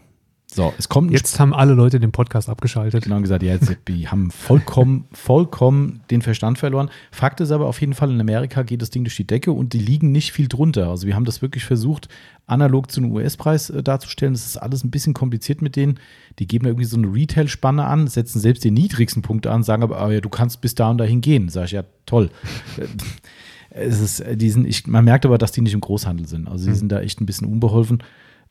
So, 0.54 0.74
es 0.76 0.90
kommt. 0.90 1.10
Jetzt 1.12 1.40
haben 1.40 1.54
alle 1.54 1.72
Leute 1.72 1.98
den 1.98 2.12
Podcast 2.12 2.50
abgeschaltet. 2.50 3.04
Genau 3.04 3.20
gesagt, 3.22 3.42
ja, 3.42 3.54
jetzt, 3.54 3.74
die 3.88 4.08
haben 4.08 4.30
vollkommen, 4.30 5.06
vollkommen 5.12 6.02
den 6.10 6.20
Verstand 6.20 6.58
verloren. 6.58 6.90
Fakt 7.10 7.40
ist 7.40 7.50
aber 7.50 7.66
auf 7.66 7.80
jeden 7.80 7.94
Fall, 7.94 8.10
in 8.10 8.20
Amerika 8.20 8.62
geht 8.62 8.82
das 8.82 8.90
Ding 8.90 9.02
durch 9.02 9.16
die 9.16 9.26
Decke 9.26 9.52
und 9.52 9.72
die 9.72 9.78
liegen 9.78 10.12
nicht 10.12 10.32
viel 10.32 10.48
drunter. 10.48 10.88
Also 10.88 11.06
wir 11.06 11.14
haben 11.14 11.24
das 11.24 11.40
wirklich 11.40 11.64
versucht, 11.64 12.08
analog 12.46 12.90
zu 12.90 13.00
einem 13.00 13.12
US-Preis 13.12 13.70
äh, 13.70 13.82
darzustellen. 13.82 14.34
Das 14.34 14.44
ist 14.44 14.58
alles 14.58 14.84
ein 14.84 14.90
bisschen 14.90 15.14
kompliziert 15.14 15.62
mit 15.62 15.74
denen. 15.74 15.98
Die 16.38 16.46
geben 16.46 16.64
da 16.64 16.70
irgendwie 16.70 16.84
so 16.84 16.98
eine 16.98 17.10
Retail-Spanne 17.10 17.86
an, 17.86 18.06
setzen 18.06 18.38
selbst 18.38 18.62
den 18.62 18.74
niedrigsten 18.74 19.22
Punkt 19.22 19.46
an, 19.46 19.62
sagen 19.62 19.82
aber, 19.82 20.06
oh 20.06 20.10
ja, 20.10 20.20
du 20.20 20.28
kannst 20.28 20.60
bis 20.60 20.74
da 20.74 20.90
und 20.90 20.98
dahin 20.98 21.22
gehen. 21.22 21.48
Sag 21.48 21.64
ich, 21.64 21.72
ja, 21.72 21.84
toll. 22.04 22.30
es 23.70 24.00
ist, 24.00 24.24
die 24.34 24.50
sind, 24.50 24.66
ich, 24.66 24.86
man 24.86 25.06
merkt 25.06 25.24
aber, 25.24 25.38
dass 25.38 25.52
die 25.52 25.62
nicht 25.62 25.72
im 25.72 25.80
Großhandel 25.80 26.26
sind. 26.26 26.46
Also 26.46 26.64
die 26.64 26.72
hm. 26.72 26.78
sind 26.78 26.92
da 26.92 27.00
echt 27.00 27.22
ein 27.22 27.26
bisschen 27.26 27.48
unbeholfen. 27.48 28.02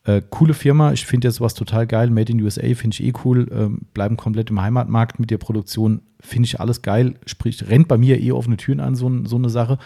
Äh, 0.03 0.21
coole 0.29 0.53
Firma, 0.53 0.93
ich 0.93 1.05
finde 1.05 1.27
jetzt 1.27 1.41
was 1.41 1.53
total 1.53 1.85
geil. 1.85 2.09
Made 2.09 2.31
in 2.31 2.41
USA 2.41 2.73
finde 2.73 2.95
ich 2.95 3.03
eh 3.03 3.13
cool. 3.23 3.47
Ähm, 3.51 3.81
bleiben 3.93 4.17
komplett 4.17 4.49
im 4.49 4.61
Heimatmarkt 4.61 5.19
mit 5.19 5.29
der 5.29 5.37
Produktion, 5.37 6.01
finde 6.19 6.47
ich 6.47 6.59
alles 6.59 6.81
geil. 6.81 7.15
Sprich, 7.25 7.69
rennt 7.69 7.87
bei 7.87 7.97
mir 7.97 8.19
eh 8.19 8.31
offene 8.31 8.57
Türen 8.57 8.79
an, 8.79 8.95
so, 8.95 9.11
so 9.25 9.35
eine 9.35 9.49
Sache. 9.49 9.77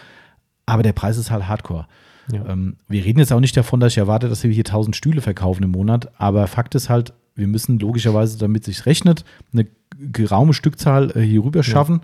Aber 0.64 0.82
der 0.82 0.92
Preis 0.94 1.18
ist 1.18 1.30
halt 1.30 1.46
hardcore. 1.46 1.86
Ja. 2.32 2.46
Ähm, 2.46 2.76
wir 2.88 3.04
reden 3.04 3.18
jetzt 3.18 3.32
auch 3.32 3.40
nicht 3.40 3.56
davon, 3.56 3.80
dass 3.80 3.92
ich 3.92 3.98
erwarte, 3.98 4.28
dass 4.28 4.42
wir 4.42 4.50
hier 4.50 4.64
1000 4.64 4.96
Stühle 4.96 5.20
verkaufen 5.20 5.62
im 5.62 5.70
Monat, 5.70 6.10
aber 6.18 6.46
Fakt 6.46 6.74
ist 6.74 6.88
halt, 6.88 7.12
wir 7.34 7.46
müssen 7.46 7.78
logischerweise, 7.78 8.38
damit 8.38 8.64
sich 8.64 8.86
rechnet, 8.86 9.24
eine 9.52 9.66
geraume 9.98 10.54
Stückzahl 10.54 11.12
äh, 11.16 11.20
hier 11.20 11.44
rüber 11.44 11.62
schaffen. 11.62 12.00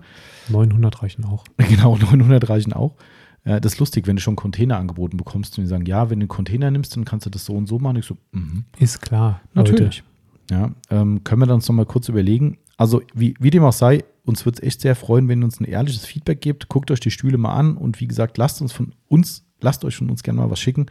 Ja. 0.47 0.53
900 0.53 1.01
reichen 1.01 1.25
auch. 1.25 1.43
Genau, 1.57 1.97
900 1.97 2.47
reichen 2.49 2.73
auch. 2.73 2.95
Äh, 3.43 3.61
das 3.61 3.73
ist 3.73 3.79
lustig, 3.79 4.07
wenn 4.07 4.15
du 4.15 4.21
schon 4.21 4.35
Container 4.35 4.77
angeboten 4.77 5.17
bekommst 5.17 5.57
und 5.57 5.63
die 5.63 5.69
sagen, 5.69 5.85
ja, 5.85 6.09
wenn 6.09 6.19
du 6.19 6.23
einen 6.23 6.29
Container 6.29 6.71
nimmst, 6.71 6.95
dann 6.95 7.05
kannst 7.05 7.25
du 7.25 7.29
das 7.29 7.45
so 7.45 7.53
und 7.53 7.67
so 7.67 7.79
machen. 7.79 7.97
Ich 7.97 8.05
so, 8.05 8.17
mm 8.31 8.61
Ist 8.79 9.01
klar. 9.01 9.41
Natürlich. 9.53 10.03
Ja, 10.51 10.71
ähm, 10.89 11.23
können 11.23 11.41
wir 11.41 11.45
dann 11.45 11.55
uns 11.55 11.67
noch 11.67 11.75
mal 11.75 11.85
kurz 11.85 12.09
überlegen. 12.09 12.57
Also, 12.77 13.01
wie, 13.13 13.35
wie 13.39 13.49
dem 13.49 13.63
auch 13.63 13.73
sei, 13.73 14.03
uns 14.25 14.45
würde 14.45 14.57
es 14.57 14.63
echt 14.63 14.81
sehr 14.81 14.95
freuen, 14.95 15.27
wenn 15.27 15.41
ihr 15.41 15.45
uns 15.45 15.59
ein 15.59 15.65
ehrliches 15.65 16.05
Feedback 16.05 16.41
gebt. 16.41 16.69
Guckt 16.69 16.91
euch 16.91 16.99
die 16.99 17.11
Stühle 17.11 17.37
mal 17.37 17.53
an 17.53 17.77
und 17.77 17.99
wie 17.99 18.07
gesagt, 18.07 18.37
lasst 18.37 18.61
uns 18.61 18.73
von 18.73 18.93
uns, 19.07 19.45
lasst 19.61 19.85
euch 19.85 19.95
von 19.95 20.09
uns 20.09 20.23
gerne 20.23 20.41
mal 20.41 20.49
was 20.49 20.59
schicken. 20.59 20.87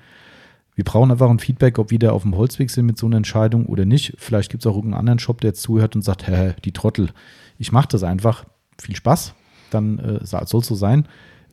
Wir 0.74 0.84
brauchen 0.84 1.10
einfach 1.10 1.28
ein 1.28 1.38
Feedback, 1.38 1.78
ob 1.78 1.90
wir 1.90 1.98
da 1.98 2.12
auf 2.12 2.22
dem 2.22 2.36
Holzweg 2.36 2.70
sind 2.70 2.86
mit 2.86 2.96
so 2.96 3.06
einer 3.06 3.18
Entscheidung 3.18 3.66
oder 3.66 3.84
nicht. 3.84 4.14
Vielleicht 4.16 4.50
gibt 4.50 4.62
es 4.62 4.66
auch 4.66 4.76
irgendeinen 4.76 5.00
anderen 5.00 5.18
Shop, 5.18 5.40
der 5.40 5.50
jetzt 5.50 5.62
zuhört 5.62 5.94
und 5.94 6.02
sagt, 6.02 6.26
hä, 6.26 6.54
die 6.64 6.72
Trottel, 6.72 7.10
ich 7.58 7.72
mache 7.72 7.88
das 7.88 8.02
einfach. 8.02 8.46
Viel 8.80 8.96
Spaß, 8.96 9.34
dann 9.70 9.98
äh, 9.98 10.24
soll 10.24 10.60
es 10.60 10.66
so 10.66 10.74
sein. 10.74 11.06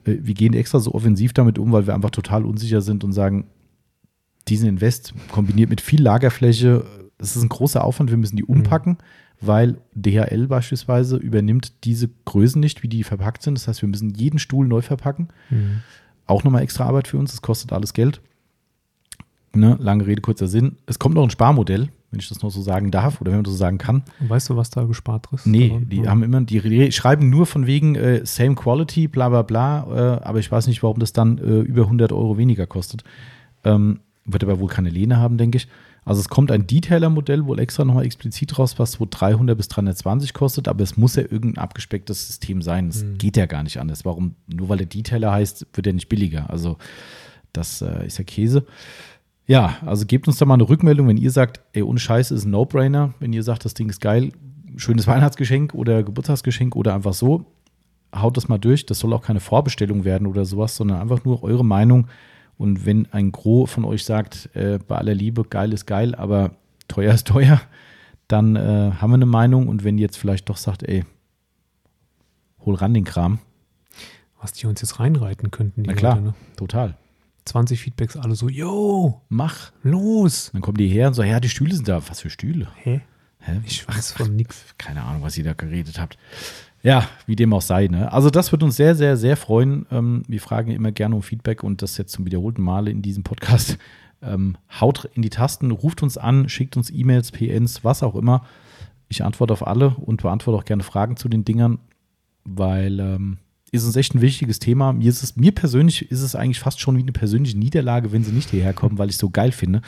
Äh, 0.10 0.20
wir 0.22 0.34
gehen 0.34 0.54
extra 0.54 0.80
so 0.80 0.94
offensiv 0.94 1.34
damit 1.34 1.60
um, 1.60 1.72
weil 1.72 1.88
wir 1.88 1.96
einfach 1.96 2.10
total 2.10 2.46
unsicher 2.46 2.82
sind 2.82 3.04
und 3.04 3.14
sagen, 3.14 3.48
diesen 4.48 4.68
Invest 4.68 5.14
kombiniert 5.32 5.70
mit 5.70 5.82
viel 5.82 6.02
Lagerfläche, 6.02 6.86
es 7.18 7.36
ist 7.36 7.44
ein 7.44 7.50
großer 7.50 7.84
Aufwand, 7.84 8.10
wir 8.10 8.18
müssen 8.18 8.38
die 8.38 8.44
mhm. 8.44 8.50
umpacken, 8.50 8.94
mhm. 8.94 9.48
weil 9.48 9.78
DHL 9.94 10.48
beispielsweise 10.48 11.18
übernimmt 11.18 11.84
diese 11.84 12.10
Größen 12.26 12.60
nicht, 12.60 12.82
wie 12.82 12.88
die 12.88 13.04
verpackt 13.04 13.44
sind. 13.44 13.58
Das 13.58 13.68
heißt, 13.68 13.82
wir 13.82 13.90
müssen 13.90 14.10
jeden 14.12 14.40
Stuhl 14.40 14.68
neu 14.68 14.82
verpacken. 14.82 15.30
Mhm. 15.50 15.82
Auch 16.26 16.44
nochmal 16.44 16.64
extra 16.64 16.86
Arbeit 16.86 17.08
für 17.08 17.18
uns, 17.18 17.32
das 17.32 17.42
kostet 17.42 17.74
alles 17.74 17.94
Geld. 17.94 18.22
Ne, 19.54 19.78
lange 19.80 20.06
Rede, 20.06 20.22
kurzer 20.22 20.48
Sinn. 20.48 20.78
Es 20.86 21.00
kommt 21.00 21.16
noch 21.16 21.24
ein 21.24 21.32
Sparmodell, 21.32 21.90
wenn 22.12 22.20
ich 22.20 22.30
das 22.30 22.42
noch 22.42 22.50
so 22.50 22.62
sagen 22.62 22.92
darf 22.92 23.22
oder 23.22 23.32
wenn 23.32 23.40
man 23.40 23.44
das 23.44 23.54
so 23.54 23.58
sagen 23.58 23.78
kann. 23.78 24.04
Und 24.20 24.30
weißt 24.30 24.50
du, 24.50 24.56
was 24.56 24.70
da 24.70 24.84
gespart 24.84 25.28
ist? 25.34 25.46
Nee, 25.46 25.80
die 25.86 26.00
oder? 26.00 26.10
haben 26.10 26.24
immer, 26.24 26.42
die 26.42 26.92
schreiben 26.92 27.30
nur 27.30 27.46
von 27.46 27.68
wegen 27.68 27.96
äh, 27.96 28.26
same 28.26 28.56
quality, 28.56 29.08
bla 29.08 29.30
bla 29.30 29.44
bla, 29.44 30.18
äh, 30.18 30.24
aber 30.24 30.40
ich 30.40 30.52
weiß 30.52 30.68
nicht, 30.68 30.82
warum 30.84 31.00
das 31.00 31.14
dann 31.14 31.38
äh, 31.38 31.60
über 31.60 31.84
100 31.84 32.12
Euro 32.12 32.38
weniger 32.38 32.68
kostet. 32.68 33.04
Ähm, 33.64 34.00
wird 34.26 34.44
aber 34.44 34.60
wohl 34.60 34.70
keine 34.70 34.90
Lehne 34.90 35.18
haben, 35.18 35.38
denke 35.38 35.58
ich. 35.58 35.68
Also 36.06 36.22
es 36.22 36.30
kommt 36.30 36.52
ein 36.52 36.66
Detailer-Modell 36.66 37.46
wohl 37.46 37.60
extra 37.60 37.86
nochmal 37.86 38.06
explizit 38.06 38.58
raus, 38.58 38.80
was 38.80 39.00
wo 39.00 39.08
300 39.10 39.56
bis 39.56 39.68
320 39.68 40.34
kostet, 40.34 40.68
aber 40.68 40.82
es 40.82 40.98
muss 40.98 41.16
ja 41.16 41.24
irgendein 41.24 41.62
abgespecktes 41.62 42.28
System 42.28 42.62
sein. 42.62 42.88
Es 42.88 43.04
mhm. 43.04 43.18
geht 43.18 43.38
ja 43.38 43.46
gar 43.46 43.64
nicht 43.64 43.80
anders. 43.80 44.06
Warum? 44.06 44.36
Nur 44.48 44.70
weil 44.70 44.78
der 44.78 44.88
Detailer 44.88 45.32
heißt, 45.32 45.68
wird 45.74 45.88
er 45.88 45.94
nicht 45.94 46.10
billiger. 46.10 46.50
Also 46.50 46.78
das 47.54 47.82
äh, 47.82 48.08
ist 48.08 48.18
ja 48.18 48.24
Käse. 48.24 48.66
Ja, 49.50 49.78
also 49.84 50.06
gebt 50.06 50.28
uns 50.28 50.38
da 50.38 50.46
mal 50.46 50.54
eine 50.54 50.70
Rückmeldung, 50.70 51.08
wenn 51.08 51.18
ihr 51.18 51.32
sagt, 51.32 51.60
ey, 51.74 51.82
ohne 51.82 51.98
Scheiße 51.98 52.36
ist 52.36 52.46
ein 52.46 52.52
No-Brainer. 52.52 53.16
Wenn 53.20 53.34
ihr 53.34 53.42
sagt, 53.42 53.66
das 53.66 53.74
Ding 53.74 53.90
ist 53.90 54.00
geil, 54.00 54.32
schönes 54.76 55.08
Weihnachtsgeschenk 55.08 55.74
oder 55.74 56.04
Geburtstagsgeschenk 56.04 56.76
oder 56.76 56.94
einfach 56.94 57.14
so, 57.14 57.46
haut 58.16 58.38
das 58.38 58.48
mal 58.48 58.60
durch. 58.60 58.86
Das 58.86 59.00
soll 59.00 59.12
auch 59.12 59.24
keine 59.24 59.40
Vorbestellung 59.40 60.06
werden 60.06 60.28
oder 60.28 60.46
sowas, 60.46 60.76
sondern 60.76 61.02
einfach 61.02 61.26
nur 61.26 61.42
eure 61.42 61.66
Meinung. 61.66 62.10
Und 62.60 62.86
wenn 62.86 63.12
ein 63.12 63.32
Gros 63.32 63.72
von 63.72 63.86
euch 63.86 64.06
sagt, 64.06 64.52
äh, 64.54 64.78
bei 64.88 64.98
aller 64.98 65.16
Liebe, 65.16 65.44
geil 65.44 65.74
ist 65.74 65.88
geil, 65.88 66.14
aber 66.14 66.52
teuer 66.88 67.16
ist 67.16 67.26
teuer, 67.26 67.60
dann 68.28 68.56
äh, 68.56 68.92
haben 69.02 69.10
wir 69.10 69.16
eine 69.16 69.26
Meinung. 69.26 69.68
Und 69.68 69.84
wenn 69.84 69.98
ihr 69.98 70.04
jetzt 70.04 70.18
vielleicht 70.20 70.48
doch 70.50 70.58
sagt, 70.58 70.84
ey, 70.84 71.06
hol 72.64 72.76
ran 72.76 72.94
den 72.94 73.04
Kram. 73.04 73.40
Was 74.40 74.54
die 74.54 74.68
uns 74.68 74.80
jetzt 74.82 75.00
reinreiten 75.00 75.50
könnten, 75.50 75.82
die 75.82 75.90
Na 75.90 75.96
klar, 75.96 76.18
Leute, 76.18 76.28
ne? 76.28 76.34
total. 76.56 76.98
20 77.50 77.80
Feedbacks, 77.80 78.16
alle 78.16 78.36
so, 78.36 78.50
yo, 78.50 79.22
mach, 79.30 79.72
los. 79.84 80.50
Dann 80.54 80.62
kommen 80.62 80.78
die 80.78 80.88
her 80.88 81.08
und 81.08 81.14
so, 81.14 81.24
ja, 81.24 81.40
die 81.40 81.50
Stühle 81.50 81.76
sind 81.76 81.88
da. 81.88 82.02
Was 82.08 82.22
für 82.22 82.30
Stühle? 82.30 82.68
Hä? 82.78 83.02
Hä? 83.40 83.62
Ich 83.66 83.88
weiß 83.88 84.14
von 84.14 84.36
nichts. 84.36 84.66
Keine 84.78 85.04
Ahnung, 85.04 85.22
was 85.22 85.38
ihr 85.38 85.44
da 85.44 85.54
geredet 85.54 86.00
habt. 86.00 86.18
Ja, 86.82 87.08
wie 87.26 87.36
dem 87.36 87.54
auch 87.54 87.62
sei. 87.62 87.88
Ne? 87.88 88.12
Also 88.12 88.30
das 88.30 88.52
wird 88.52 88.64
uns 88.64 88.76
sehr, 88.76 88.96
sehr, 88.96 89.18
sehr 89.18 89.36
freuen. 89.36 89.86
Ähm, 89.92 90.24
wir 90.28 90.40
fragen 90.40 90.72
immer 90.72 90.92
gerne 90.92 91.16
um 91.16 91.22
Feedback 91.22 91.64
und 91.64 91.82
das 91.82 91.98
jetzt 91.98 92.14
zum 92.14 92.26
wiederholten 92.26 92.62
Male 92.62 92.92
in 92.92 93.02
diesem 93.02 93.24
Podcast. 93.24 93.78
Ähm, 94.22 94.58
haut 94.80 95.10
in 95.14 95.22
die 95.22 95.30
Tasten, 95.30 95.72
ruft 95.72 96.04
uns 96.04 96.18
an, 96.18 96.50
schickt 96.50 96.76
uns 96.78 96.90
E-Mails, 96.90 97.32
PNs, 97.32 97.84
was 97.84 98.04
auch 98.04 98.16
immer. 98.16 98.46
Ich 99.08 99.24
antworte 99.24 99.54
auf 99.54 99.66
alle 99.66 99.90
und 99.92 100.22
beantworte 100.22 100.60
auch 100.60 100.66
gerne 100.66 100.84
Fragen 100.84 101.18
zu 101.18 101.30
den 101.30 101.46
Dingern, 101.46 101.80
weil 102.44 103.00
ähm, 103.00 103.38
ist 103.72 103.86
uns 103.86 103.96
echt 103.96 104.16
ein 104.16 104.22
wichtiges 104.22 104.60
Thema. 104.60 104.94
Mir, 104.94 105.10
ist 105.10 105.24
es, 105.24 105.36
mir 105.36 105.52
persönlich 105.52 106.12
ist 106.12 106.22
es 106.22 106.36
eigentlich 106.36 106.60
fast 106.60 106.80
schon 106.80 106.98
wie 106.98 107.02
eine 107.02 107.12
persönliche 107.12 107.58
Niederlage, 107.58 108.12
wenn 108.12 108.24
sie 108.24 108.32
nicht 108.32 108.50
hierher 108.50 108.74
kommen, 108.74 108.98
weil 108.98 109.10
ich 109.10 109.16
es 109.16 109.20
so 109.20 109.30
geil 109.30 109.52
finde. 109.52 109.82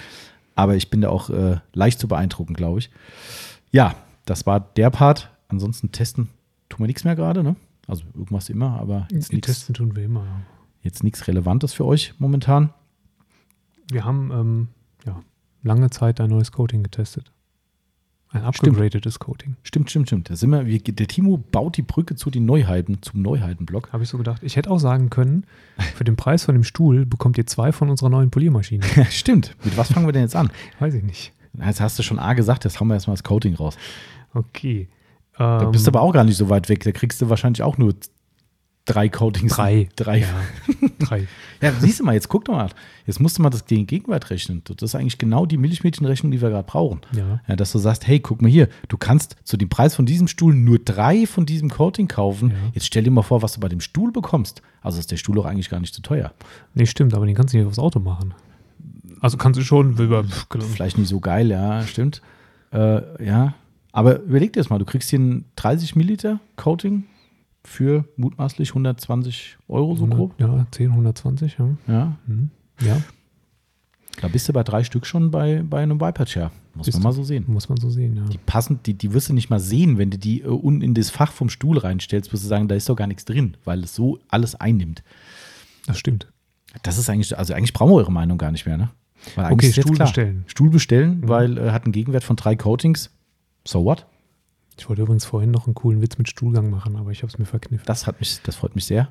Aber 0.56 0.76
ich 0.76 0.90
bin 0.90 1.02
da 1.02 1.10
auch 1.10 1.30
äh, 1.30 1.58
leicht 1.74 2.00
zu 2.00 2.08
beeindrucken, 2.08 2.54
glaube 2.54 2.80
ich. 2.80 2.90
Ja, 3.72 3.96
das 4.26 4.46
war 4.46 4.60
der 4.60 4.90
Part. 4.90 5.32
Ansonsten 5.48 5.92
testen 5.92 6.30
tun 6.70 6.80
wir 6.80 6.88
nichts 6.88 7.04
mehr 7.04 7.16
gerade, 7.16 7.44
ne? 7.44 7.56
Also 7.88 8.04
irgendwas 8.14 8.50
immer, 8.50 8.80
aber 8.80 9.08
jetzt 9.12 9.34
nichts. 9.34 9.48
Testen 9.48 9.74
tun 9.74 9.96
wir 9.96 10.04
immer, 10.04 10.24
ja. 10.26 10.42
Jetzt 10.84 11.04
nichts 11.04 11.28
Relevantes 11.28 11.74
für 11.74 11.86
euch 11.86 12.14
momentan. 12.18 12.74
Wir 13.92 14.06
haben 14.06 14.32
ähm, 14.32 14.68
ja, 15.06 15.20
lange 15.62 15.90
Zeit 15.90 16.20
ein 16.22 16.30
neues 16.30 16.52
Coating 16.52 16.84
getestet. 16.84 17.32
Ein 18.34 18.44
upgradedes 18.44 19.20
Coating. 19.20 19.58
Stimmt, 19.64 19.90
stimmt, 19.90 20.08
stimmt. 20.08 20.30
Da 20.30 20.38
sind 20.38 20.52
wir, 20.52 20.66
wir, 20.66 20.80
der 20.80 21.08
Timo 21.08 21.38
baut 21.38 21.76
die 21.76 21.82
Brücke 21.82 22.16
zu 22.16 22.30
den 22.30 22.46
Neuheiten, 22.46 23.02
zum 23.02 23.22
Neuheitenblock. 23.22 23.92
Habe 23.92 24.04
ich 24.04 24.10
so 24.10 24.18
gedacht. 24.18 24.42
Ich 24.42 24.56
hätte 24.56 24.72
auch 24.72 24.80
sagen 24.80 25.10
können, 25.10 25.46
für 25.96 26.06
den 26.06 26.16
Preis 26.16 26.46
von 26.46 26.56
dem 26.56 26.64
Stuhl 26.64 27.06
bekommt 27.06 27.38
ihr 27.38 27.46
zwei 27.46 27.74
von 27.74 27.90
unserer 27.90 28.10
neuen 28.10 28.32
Poliermaschine. 28.32 28.86
stimmt. 29.10 29.56
Mit 29.66 29.76
was 29.78 29.92
fangen 29.92 30.06
wir 30.06 30.14
denn 30.14 30.22
jetzt 30.22 30.38
an? 30.38 30.50
Weiß 30.80 30.94
ich 30.94 31.04
nicht. 31.04 31.34
Jetzt 31.66 31.82
hast 31.82 32.00
du 32.00 32.04
schon 32.04 32.20
A 32.20 32.34
gesagt, 32.34 32.64
jetzt 32.64 32.80
haben 32.80 32.88
wir 32.88 32.94
erstmal 32.94 33.16
das 33.16 33.24
Coating 33.24 33.56
raus. 33.56 33.78
Okay. 34.34 34.88
Da 35.38 35.66
bist 35.66 35.86
du 35.86 35.90
ähm, 35.90 35.96
aber 35.96 36.06
auch 36.06 36.14
gar 36.14 36.24
nicht 36.24 36.38
so 36.38 36.50
weit 36.50 36.70
weg. 36.70 36.84
Da 36.84 36.92
kriegst 36.92 37.22
du 37.22 37.30
wahrscheinlich 37.30 37.64
auch 37.64 37.78
nur 37.78 37.96
drei 38.86 39.10
Coatings. 39.10 39.54
Drei. 39.54 39.90
Drei. 39.96 40.20
Ja, 40.20 40.28
drei. 41.00 41.28
ja, 41.62 41.72
siehst 41.80 42.00
du 42.00 42.04
mal, 42.04 42.14
jetzt 42.14 42.30
guck 42.30 42.46
doch 42.46 42.54
mal. 42.54 42.70
Jetzt 43.06 43.20
musst 43.20 43.38
du 43.38 43.42
mal 43.42 43.50
das 43.50 43.66
den 43.66 43.88
Gegenwart 43.88 44.30
rechnen. 44.30 44.62
Das 44.66 44.82
ist 44.82 44.96
eigentlich 44.96 45.18
genau 45.18 45.46
die 45.46 45.58
Milchmädchenrechnung, 45.58 46.32
die 46.32 46.42
wir 46.42 46.50
gerade 46.50 46.66
brauchen. 46.68 47.02
Ja. 47.16 47.42
ja. 47.48 47.56
Dass 47.56 47.72
du 47.72 47.80
sagst, 47.80 48.08
hey, 48.08 48.20
guck 48.20 48.42
mal 48.42 48.50
hier, 48.50 48.70
du 48.88 48.98
kannst 48.98 49.36
zu 49.44 49.58
dem 49.58 49.70
Preis 49.70 49.96
von 49.96 50.06
diesem 50.06 50.28
Stuhl 50.28 50.54
nur 50.54 50.80
drei 50.80 51.26
von 51.26 51.46
diesem 51.46 51.70
Coating 51.70 52.08
kaufen. 52.08 52.50
Ja. 52.50 52.56
Jetzt 52.74 52.88
stell 52.88 53.04
dir 53.04 53.12
mal 53.12 53.22
vor, 53.22 53.42
was 53.42 53.54
du 53.54 53.60
bei 53.60 53.70
dem 53.70 53.82
Stuhl 53.82 54.12
bekommst. 54.12 54.62
Also 54.82 55.00
ist 55.00 55.12
der 55.12 55.18
Stuhl 55.18 55.40
auch 55.40 55.46
eigentlich 55.46 55.70
gar 55.70 55.80
nicht 55.80 55.94
zu 55.94 56.02
teuer. 56.02 56.34
Nee, 56.74 56.86
stimmt, 56.86 57.14
aber 57.14 57.26
den 57.26 57.36
kannst 57.36 57.54
du 57.54 57.58
nicht 57.58 57.68
aufs 57.68 57.80
Auto 57.80 58.00
machen. 58.00 58.34
Also 59.20 59.38
kannst 59.38 59.60
du 59.60 59.64
schon 59.64 59.98
über. 59.98 60.24
Vielleicht 60.74 60.98
nicht 60.98 61.08
so 61.08 61.20
geil, 61.20 61.50
ja, 61.50 61.84
stimmt. 61.84 62.22
Äh, 62.74 63.24
ja. 63.24 63.54
Aber 63.92 64.20
überleg 64.22 64.54
dir 64.54 64.62
das 64.62 64.70
mal, 64.70 64.80
du 64.80 64.86
kriegst 64.86 65.10
hier 65.10 65.20
ein 65.20 65.46
30 65.58 65.96
Milliliter 65.96 66.40
Coating 66.56 67.04
für 67.64 68.06
mutmaßlich 68.16 68.70
120 68.70 69.58
Euro 69.68 69.96
so 69.96 70.08
grob. 70.08 70.34
Ja, 70.40 70.66
10, 70.72 70.92
120, 70.92 71.58
ja. 71.58 71.70
Ja. 71.88 72.18
Mhm. 72.26 72.50
ja. 72.82 73.02
Da 74.20 74.28
bist 74.28 74.48
du 74.50 74.54
bei 74.54 74.64
drei 74.64 74.84
Stück 74.84 75.06
schon 75.06 75.32
bei, 75.32 75.64
bei 75.64 75.82
einem 75.82 76.02
Viper 76.02 76.26
Chair. 76.26 76.52
Muss 76.74 76.86
bist 76.86 76.98
man 76.98 77.04
mal 77.04 77.14
so 77.14 77.24
sehen. 77.24 77.46
Muss 77.48 77.70
man 77.70 77.78
so 77.78 77.90
sehen, 77.90 78.16
ja. 78.18 78.24
Die 78.26 78.38
passen, 78.38 78.80
die, 78.86 78.94
die 78.94 79.14
wirst 79.14 79.30
du 79.30 79.34
nicht 79.34 79.50
mal 79.50 79.60
sehen, 79.60 79.98
wenn 79.98 80.10
du 80.10 80.18
die 80.18 80.42
äh, 80.42 80.48
unten 80.48 80.82
in 80.82 80.94
das 80.94 81.10
Fach 81.10 81.32
vom 81.32 81.50
Stuhl 81.50 81.78
reinstellst, 81.78 82.32
wirst 82.32 82.44
du 82.44 82.48
sagen, 82.48 82.68
da 82.68 82.76
ist 82.76 82.90
doch 82.90 82.96
gar 82.96 83.08
nichts 83.08 83.26
drin, 83.26 83.58
weil 83.64 83.84
es 83.84 83.96
so 83.96 84.20
alles 84.30 84.56
einnimmt. 84.56 85.04
Das 85.86 85.98
stimmt. 85.98 86.32
Das 86.84 86.98
ist 86.98 87.10
eigentlich, 87.10 87.38
also 87.38 87.54
eigentlich 87.54 87.74
brauchen 87.74 87.92
wir 87.92 87.98
eure 87.98 88.12
Meinung 88.12 88.38
gar 88.38 88.52
nicht 88.52 88.66
mehr, 88.66 88.78
ne? 88.78 88.90
Weil 89.36 89.52
okay, 89.52 89.72
Stuhl 89.72 89.98
bestellen. 89.98 90.44
Stuhl 90.48 90.70
bestellen, 90.70 91.22
mhm. 91.22 91.28
weil 91.28 91.58
äh, 91.58 91.72
hat 91.72 91.84
einen 91.84 91.92
Gegenwert 91.92 92.24
von 92.24 92.36
drei 92.36 92.56
Coatings. 92.56 93.12
So 93.66 93.84
what? 93.84 94.08
Ich 94.82 94.90
wollte 94.90 95.04
übrigens 95.04 95.26
vorhin 95.26 95.52
noch 95.52 95.68
einen 95.68 95.76
coolen 95.76 96.02
Witz 96.02 96.18
mit 96.18 96.28
Stuhlgang 96.28 96.72
machen, 96.72 96.96
aber 96.96 97.12
ich 97.12 97.22
habe 97.22 97.32
es 97.32 97.38
mir 97.38 97.46
verkniffen. 97.46 97.86
Das 97.86 98.08
hat 98.08 98.20
mich, 98.20 98.42
das 98.42 98.56
freut 98.56 98.74
mich 98.74 98.86
sehr. 98.86 99.10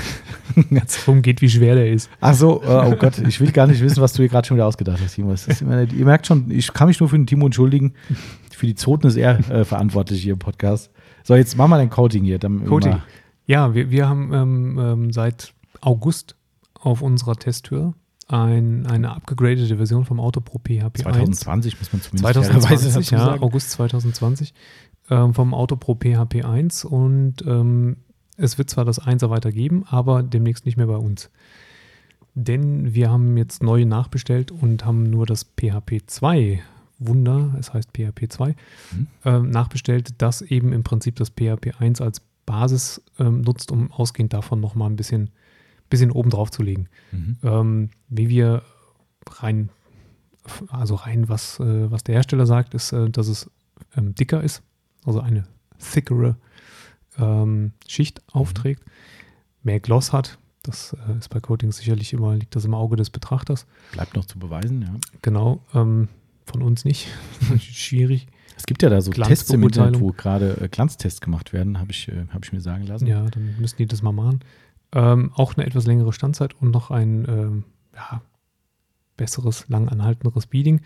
Ganz 0.70 1.06
darum 1.06 1.22
geht, 1.22 1.40
wie 1.40 1.48
schwer 1.48 1.74
der 1.74 1.90
ist. 1.90 2.10
Ach 2.20 2.34
so, 2.34 2.62
äh, 2.62 2.66
oh 2.66 2.96
Gott, 2.96 3.16
ich 3.20 3.40
will 3.40 3.50
gar 3.50 3.66
nicht 3.66 3.80
wissen, 3.80 4.02
was 4.02 4.12
du 4.12 4.20
dir 4.20 4.28
gerade 4.28 4.46
schon 4.46 4.58
wieder 4.58 4.66
ausgedacht 4.66 5.00
hast, 5.02 5.14
Timo. 5.14 5.34
Immer, 5.60 5.90
ihr 5.90 6.04
merkt 6.04 6.26
schon, 6.26 6.50
ich 6.50 6.70
kann 6.70 6.88
mich 6.88 7.00
nur 7.00 7.08
für 7.08 7.16
den 7.16 7.26
Timo 7.26 7.46
entschuldigen. 7.46 7.94
Für 8.50 8.66
die 8.66 8.74
Zoten 8.74 9.06
ist 9.06 9.16
er 9.16 9.38
äh, 9.50 9.64
verantwortlich 9.64 10.22
hier 10.22 10.34
im 10.34 10.38
Podcast. 10.38 10.90
So, 11.24 11.34
jetzt 11.34 11.56
mach 11.56 11.66
mal 11.66 11.78
dein 11.78 11.88
Coating 11.88 12.22
hier. 12.22 12.38
Coating. 12.38 13.00
Ja, 13.46 13.74
wir, 13.74 13.90
wir 13.90 14.10
haben 14.10 14.34
ähm, 14.34 14.78
ähm, 14.78 15.12
seit 15.14 15.54
August 15.80 16.36
auf 16.74 17.00
unserer 17.00 17.36
Testtür 17.36 17.94
ein, 18.28 18.86
eine 18.86 19.14
abgegradete 19.14 19.76
Version 19.76 20.04
vom 20.04 20.18
Auto 20.18 20.40
Pro 20.40 20.58
PHP 20.58 20.98
2020 20.98 21.78
muss 21.78 21.92
man 21.92 22.02
zumindest 22.02 22.34
2020, 22.66 23.10
ja. 23.12 23.40
August 23.40 23.70
2020 23.70 24.52
ähm, 25.10 25.34
vom 25.34 25.54
Auto 25.54 25.76
Pro 25.76 25.94
PHP 25.94 26.44
1 26.44 26.84
und 26.84 27.36
ähm, 27.46 27.96
es 28.36 28.58
wird 28.58 28.70
zwar 28.70 28.84
das 28.84 29.00
1er 29.00 29.30
weitergeben, 29.30 29.84
aber 29.88 30.22
demnächst 30.22 30.66
nicht 30.66 30.76
mehr 30.76 30.86
bei 30.86 30.96
uns. 30.96 31.30
Denn 32.34 32.94
wir 32.94 33.10
haben 33.10 33.36
jetzt 33.36 33.62
neue 33.62 33.86
nachbestellt 33.86 34.50
und 34.50 34.84
haben 34.84 35.04
nur 35.04 35.26
das 35.26 35.44
PHP 35.44 36.02
2 36.06 36.62
Wunder, 36.98 37.54
es 37.58 37.74
heißt 37.74 37.90
PHP 37.92 38.30
2, 38.30 38.48
mhm. 38.48 39.06
ähm, 39.24 39.50
nachbestellt, 39.50 40.14
das 40.18 40.42
eben 40.42 40.72
im 40.72 40.82
Prinzip 40.82 41.16
das 41.16 41.30
PHP 41.30 41.78
1 41.78 42.00
als 42.00 42.22
Basis 42.46 43.02
ähm, 43.18 43.42
nutzt, 43.42 43.70
um 43.70 43.90
ausgehend 43.92 44.32
davon 44.32 44.60
nochmal 44.60 44.88
ein 44.88 44.96
bisschen 44.96 45.30
bisschen 45.88 46.10
oben 46.10 46.30
drauf 46.30 46.50
zu 46.50 46.62
legen. 46.62 46.88
Mhm. 47.12 47.36
Ähm, 47.42 47.90
wie 48.08 48.28
wir 48.28 48.62
rein, 49.30 49.70
also 50.68 50.94
rein, 50.94 51.28
was, 51.28 51.60
äh, 51.60 51.90
was 51.90 52.04
der 52.04 52.16
Hersteller 52.16 52.46
sagt, 52.46 52.74
ist, 52.74 52.92
äh, 52.92 53.10
dass 53.10 53.28
es 53.28 53.50
ähm, 53.96 54.14
dicker 54.14 54.42
ist, 54.42 54.62
also 55.06 55.20
eine 55.20 55.44
thickere 55.78 56.36
ähm, 57.18 57.72
Schicht 57.86 58.20
mhm. 58.20 58.40
aufträgt, 58.40 58.82
mehr 59.62 59.80
Gloss 59.80 60.12
hat. 60.12 60.38
Das 60.62 60.96
äh, 61.08 61.18
ist 61.18 61.30
bei 61.30 61.40
Coatings 61.40 61.78
sicherlich 61.78 62.12
immer, 62.12 62.34
liegt 62.34 62.56
das 62.56 62.64
im 62.64 62.74
Auge 62.74 62.96
des 62.96 63.10
Betrachters. 63.10 63.66
Bleibt 63.92 64.16
noch 64.16 64.24
zu 64.24 64.38
beweisen, 64.38 64.82
ja. 64.82 64.94
Genau, 65.22 65.62
ähm, 65.74 66.08
von 66.44 66.62
uns 66.62 66.84
nicht. 66.84 67.08
Schwierig. 67.60 68.26
Es 68.56 68.64
gibt 68.64 68.82
ja 68.82 68.88
da 68.88 69.00
so 69.00 69.10
Tests 69.12 69.50
im 69.50 69.62
Internet, 69.62 70.00
wo 70.00 70.12
gerade 70.12 70.60
äh, 70.60 70.68
Glanztests 70.68 71.20
gemacht 71.20 71.52
werden, 71.52 71.78
habe 71.78 71.92
ich, 71.92 72.08
äh, 72.08 72.26
hab 72.32 72.44
ich 72.44 72.52
mir 72.52 72.60
sagen 72.60 72.86
lassen. 72.86 73.06
Ja, 73.06 73.24
dann 73.26 73.56
müssen 73.58 73.76
die 73.76 73.86
das 73.86 74.02
mal 74.02 74.12
machen. 74.12 74.40
Ähm, 74.92 75.30
auch 75.34 75.56
eine 75.56 75.66
etwas 75.66 75.86
längere 75.86 76.12
Standzeit 76.12 76.54
und 76.54 76.70
noch 76.70 76.90
ein 76.90 77.26
ähm, 77.28 77.64
ja, 77.94 78.22
besseres, 79.16 79.68
lang 79.68 79.88
anhaltenderes 79.88 80.46
Beading. 80.46 80.80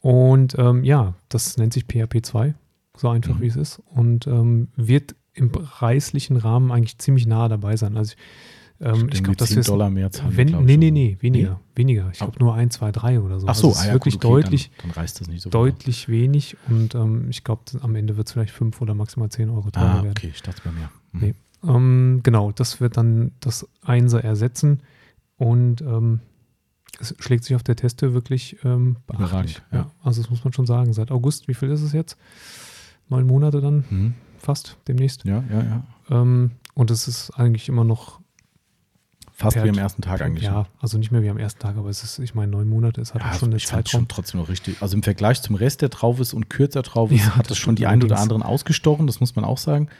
Und 0.00 0.56
ähm, 0.58 0.84
ja, 0.84 1.14
das 1.28 1.56
nennt 1.58 1.72
sich 1.72 1.84
PHP 1.84 2.24
2, 2.24 2.54
so 2.98 3.08
einfach 3.08 3.36
mhm. 3.36 3.40
wie 3.42 3.46
es 3.46 3.56
ist. 3.56 3.82
Und 3.86 4.26
ähm, 4.26 4.68
wird 4.76 5.14
im 5.34 5.50
preislichen 5.52 6.36
Rahmen 6.36 6.72
eigentlich 6.72 6.98
ziemlich 6.98 7.26
nah 7.26 7.48
dabei 7.48 7.76
sein. 7.76 7.96
Also 7.96 8.14
ich, 8.78 8.86
ähm, 8.86 9.08
ich 9.12 9.22
glaube, 9.22 9.36
das 9.36 9.50
ist 9.52 9.68
Dollar 9.68 9.90
mehr 9.90 10.10
zahlen. 10.10 10.36
Wenn, 10.36 10.64
nee, 10.64 10.76
nee, 10.76 10.90
nee, 10.90 11.16
weniger. 11.20 11.60
Nee? 11.74 11.80
Weniger. 11.80 12.10
Ich 12.12 12.18
glaube 12.18 12.38
nur 12.38 12.54
1, 12.54 12.74
2, 12.74 12.92
3 12.92 13.20
oder 13.20 13.40
so. 13.40 13.46
Ach 13.48 13.54
so, 13.54 13.68
also 13.68 13.80
ah, 13.80 13.86
ja, 13.86 13.92
wirklich 13.92 14.14
gut, 14.14 14.24
okay, 14.24 14.42
deutlich, 14.42 14.70
dann, 14.78 14.90
dann, 14.90 15.02
reißt 15.02 15.20
das 15.20 15.28
nicht 15.28 15.42
so 15.42 15.50
deutlich 15.50 16.08
wenig 16.08 16.56
und 16.68 16.94
ähm, 16.94 17.28
ich 17.30 17.44
glaube, 17.44 17.62
am 17.80 17.94
Ende 17.94 18.16
wird 18.16 18.26
es 18.26 18.32
vielleicht 18.32 18.52
5 18.52 18.80
oder 18.80 18.94
maximal 18.94 19.30
10 19.30 19.50
Euro 19.50 19.70
teurer 19.70 19.86
ah, 19.86 20.02
werden. 20.02 20.10
okay, 20.10 20.30
ich 20.34 20.42
dachte 20.42 20.62
bei 20.64 20.72
mir. 20.72 20.90
Mhm. 21.12 21.20
Nee. 21.20 21.34
Ähm, 21.64 22.20
genau, 22.22 22.52
das 22.52 22.80
wird 22.80 22.96
dann 22.96 23.32
das 23.40 23.66
Einser 23.82 24.22
ersetzen 24.22 24.82
und 25.36 25.80
ähm, 25.80 26.20
es 27.00 27.14
schlägt 27.18 27.44
sich 27.44 27.56
auf 27.56 27.62
der 27.62 27.76
Teste 27.76 28.14
wirklich 28.14 28.58
ähm, 28.64 28.96
beachtlich. 29.06 29.60
Ja. 29.70 29.78
ja. 29.78 29.90
Also 30.02 30.22
das 30.22 30.30
muss 30.30 30.44
man 30.44 30.52
schon 30.52 30.66
sagen. 30.66 30.92
Seit 30.92 31.10
August, 31.10 31.48
wie 31.48 31.54
viel 31.54 31.70
ist 31.70 31.82
es 31.82 31.92
jetzt? 31.92 32.16
Neun 33.08 33.26
Monate 33.26 33.60
dann 33.60 33.84
mhm. 33.88 34.14
fast 34.38 34.76
demnächst. 34.88 35.24
Ja, 35.24 35.44
ja, 35.50 35.62
ja. 35.62 35.82
Ähm, 36.10 36.52
und 36.74 36.90
es 36.90 37.08
ist 37.08 37.30
eigentlich 37.30 37.68
immer 37.68 37.84
noch 37.84 38.20
Fast 39.38 39.62
wie 39.62 39.68
am 39.68 39.76
ersten 39.76 40.00
Tag 40.00 40.22
eigentlich. 40.22 40.44
Ja, 40.44 40.64
also 40.80 40.96
nicht 40.96 41.12
mehr 41.12 41.22
wie 41.22 41.28
am 41.28 41.36
ersten 41.36 41.60
Tag, 41.60 41.76
aber 41.76 41.90
es 41.90 42.02
ist, 42.02 42.18
ich 42.20 42.34
meine, 42.34 42.52
neun 42.52 42.66
Monate, 42.70 43.02
es 43.02 43.12
hat 43.12 43.20
ja, 43.20 43.34
schon 43.34 43.50
eine 43.50 43.58
ich 43.58 43.66
Zeit. 43.66 43.90
schon 43.90 44.08
trotzdem 44.08 44.40
noch 44.40 44.48
richtig. 44.48 44.80
Also 44.80 44.96
im 44.96 45.02
Vergleich 45.02 45.42
zum 45.42 45.56
Rest, 45.56 45.82
der 45.82 45.90
drauf 45.90 46.20
ist 46.20 46.32
und 46.32 46.48
kürzer 46.48 46.80
drauf 46.80 47.12
ist, 47.12 47.26
ja, 47.26 47.36
hat 47.36 47.50
das 47.50 47.58
schon 47.58 47.76
die 47.76 47.86
ein 47.86 48.02
oder 48.02 48.18
anderen 48.18 48.42
ausgestochen, 48.42 49.06
das 49.06 49.20
muss 49.20 49.36
man 49.36 49.44
auch 49.44 49.58
sagen. 49.58 49.90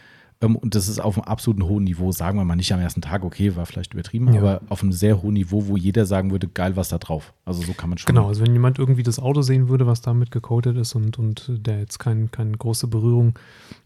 Ähm, 0.41 0.57
und 0.57 0.75
das 0.75 0.89
ist 0.89 1.01
auf 1.01 1.17
einem 1.17 1.25
absoluten 1.25 1.65
hohen 1.65 1.85
Niveau, 1.85 2.13
sagen 2.13 2.39
wir 2.39 2.45
mal 2.45 2.57
nicht 2.57 2.73
am 2.73 2.81
ersten 2.81 3.01
Tag, 3.01 3.25
okay, 3.25 3.57
war 3.57 3.67
vielleicht 3.67 3.95
übertrieben, 3.95 4.33
ja. 4.33 4.41
aber 4.41 4.61
auf 4.69 4.83
einem 4.83 4.93
sehr 4.93 5.23
hohen 5.23 5.35
Niveau, 5.35 5.67
wo 5.67 5.77
jeder 5.77 6.05
sagen 6.05 6.31
würde, 6.31 6.49
geil, 6.49 6.77
was 6.77 6.89
da 6.89 6.99
drauf. 6.99 7.33
Also 7.45 7.63
so 7.63 7.73
kann 7.73 7.89
man 7.89 7.99
schon. 7.99 8.07
Genau, 8.07 8.29
also 8.29 8.45
wenn 8.45 8.53
jemand 8.53 8.79
irgendwie 8.79 9.03
das 9.03 9.19
Auto 9.19 9.43
sehen 9.43 9.69
würde, 9.69 9.87
was 9.87 10.03
damit 10.03 10.31
gecoatet 10.31 10.77
ist 10.77 10.95
und, 10.95 11.19
und 11.19 11.51
der 11.51 11.79
jetzt 11.79 11.99
kein, 11.99 12.31
keine 12.31 12.57
große 12.57 12.87
Berührung 12.87 13.39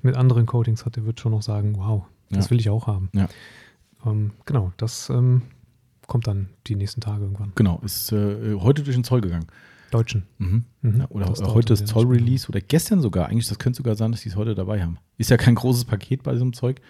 mit 0.03 0.16
anderen 0.16 0.46
Coatings 0.46 0.84
hat, 0.84 0.96
der 0.96 1.07
wird 1.07 1.20
schon 1.20 1.32
noch 1.32 1.42
sagen, 1.42 1.76
wow, 1.76 2.05
das 2.30 2.46
ja. 2.46 2.51
will 2.51 2.61
ich 2.61 2.70
auch 2.70 2.86
haben. 2.86 3.11
Ja. 3.14 3.28
Ähm, 4.05 4.32
genau, 4.44 4.72
das 4.76 5.11
ähm, 5.11 5.42
kommt 6.07 6.26
dann 6.26 6.48
die 6.66 6.74
nächsten 6.74 7.01
Tage 7.01 7.22
irgendwann. 7.22 7.53
Genau, 7.55 7.80
ist 7.84 8.11
äh, 8.12 8.57
heute 8.57 8.82
durch 8.82 8.96
den 8.96 9.05
Zoll 9.05 9.20
gegangen. 9.20 9.46
Deutschen. 9.91 10.24
Mhm. 10.38 10.64
Mhm. 10.82 11.01
Ja, 11.01 11.07
oder 11.11 11.26
das 11.26 11.43
heute 11.43 11.72
ist 11.74 11.86
Zoll-Release 11.86 12.49
oder 12.49 12.61
gestern 12.61 13.01
sogar. 13.01 13.28
Eigentlich, 13.28 13.49
das 13.49 13.59
könnte 13.59 13.78
sogar 13.78 13.97
sein, 13.97 14.12
dass 14.12 14.22
die 14.22 14.28
es 14.28 14.36
heute 14.36 14.55
dabei 14.55 14.82
haben. 14.82 14.99
Ist 15.18 15.30
ja 15.30 15.36
kein 15.36 15.55
großes 15.55 15.84
Paket 15.84 16.22
bei 16.22 16.32
diesem 16.32 16.53
Zeug. 16.53 16.80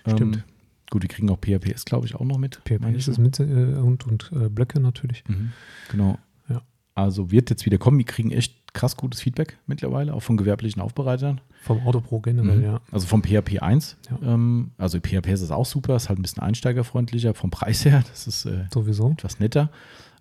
Stimmt. 0.00 0.36
Ähm, 0.36 0.42
gut, 0.90 1.02
die 1.02 1.08
kriegen 1.08 1.28
auch 1.30 1.38
PHPS, 1.38 1.84
glaube 1.84 2.06
ich, 2.06 2.14
auch 2.14 2.24
noch 2.24 2.38
mit. 2.38 2.60
PHPS 2.64 3.08
ist 3.08 3.18
mit 3.18 3.38
äh, 3.40 3.44
und, 3.44 4.06
und 4.06 4.30
äh, 4.32 4.48
Blöcke 4.48 4.80
natürlich. 4.80 5.24
Mhm. 5.28 5.52
Genau. 5.90 6.18
Ja. 6.48 6.62
Also 6.94 7.30
wird 7.30 7.50
jetzt 7.50 7.66
wieder 7.66 7.78
kommen. 7.78 7.98
Die 7.98 8.04
kriegen 8.04 8.30
echt 8.30 8.66
krass 8.76 8.96
gutes 8.96 9.22
Feedback 9.22 9.58
mittlerweile, 9.66 10.14
auch 10.14 10.22
von 10.22 10.36
gewerblichen 10.36 10.82
Aufbereitern. 10.82 11.40
Vom 11.62 11.84
Autopro 11.86 12.20
generell, 12.20 12.58
mhm. 12.58 12.64
ja. 12.64 12.80
Also 12.92 13.06
vom 13.06 13.22
PHP 13.22 13.60
1. 13.60 13.96
Ja. 14.10 14.34
Ähm, 14.34 14.70
also 14.78 15.00
PHP 15.00 15.28
ist 15.28 15.50
auch 15.50 15.64
super, 15.64 15.96
ist 15.96 16.08
halt 16.08 16.18
ein 16.18 16.22
bisschen 16.22 16.42
einsteigerfreundlicher 16.42 17.34
vom 17.34 17.50
Preis 17.50 17.84
her. 17.84 18.04
Das 18.08 18.26
ist 18.26 18.44
äh, 18.44 18.66
Sowieso. 18.72 19.12
etwas 19.12 19.40
netter, 19.40 19.70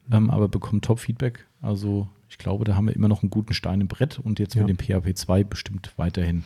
ähm, 0.09 0.29
aber 0.29 0.47
bekommt 0.47 0.85
Top-Feedback. 0.85 1.45
Also 1.61 2.07
ich 2.29 2.37
glaube, 2.37 2.65
da 2.65 2.75
haben 2.75 2.87
wir 2.87 2.95
immer 2.95 3.07
noch 3.07 3.23
einen 3.23 3.29
guten 3.29 3.53
Stein 3.53 3.81
im 3.81 3.87
Brett 3.87 4.19
und 4.19 4.39
jetzt 4.39 4.55
ja. 4.55 4.63
mit 4.63 4.69
dem 4.69 4.77
PHP 4.77 5.15
2 5.15 5.43
bestimmt 5.43 5.93
weiterhin 5.97 6.43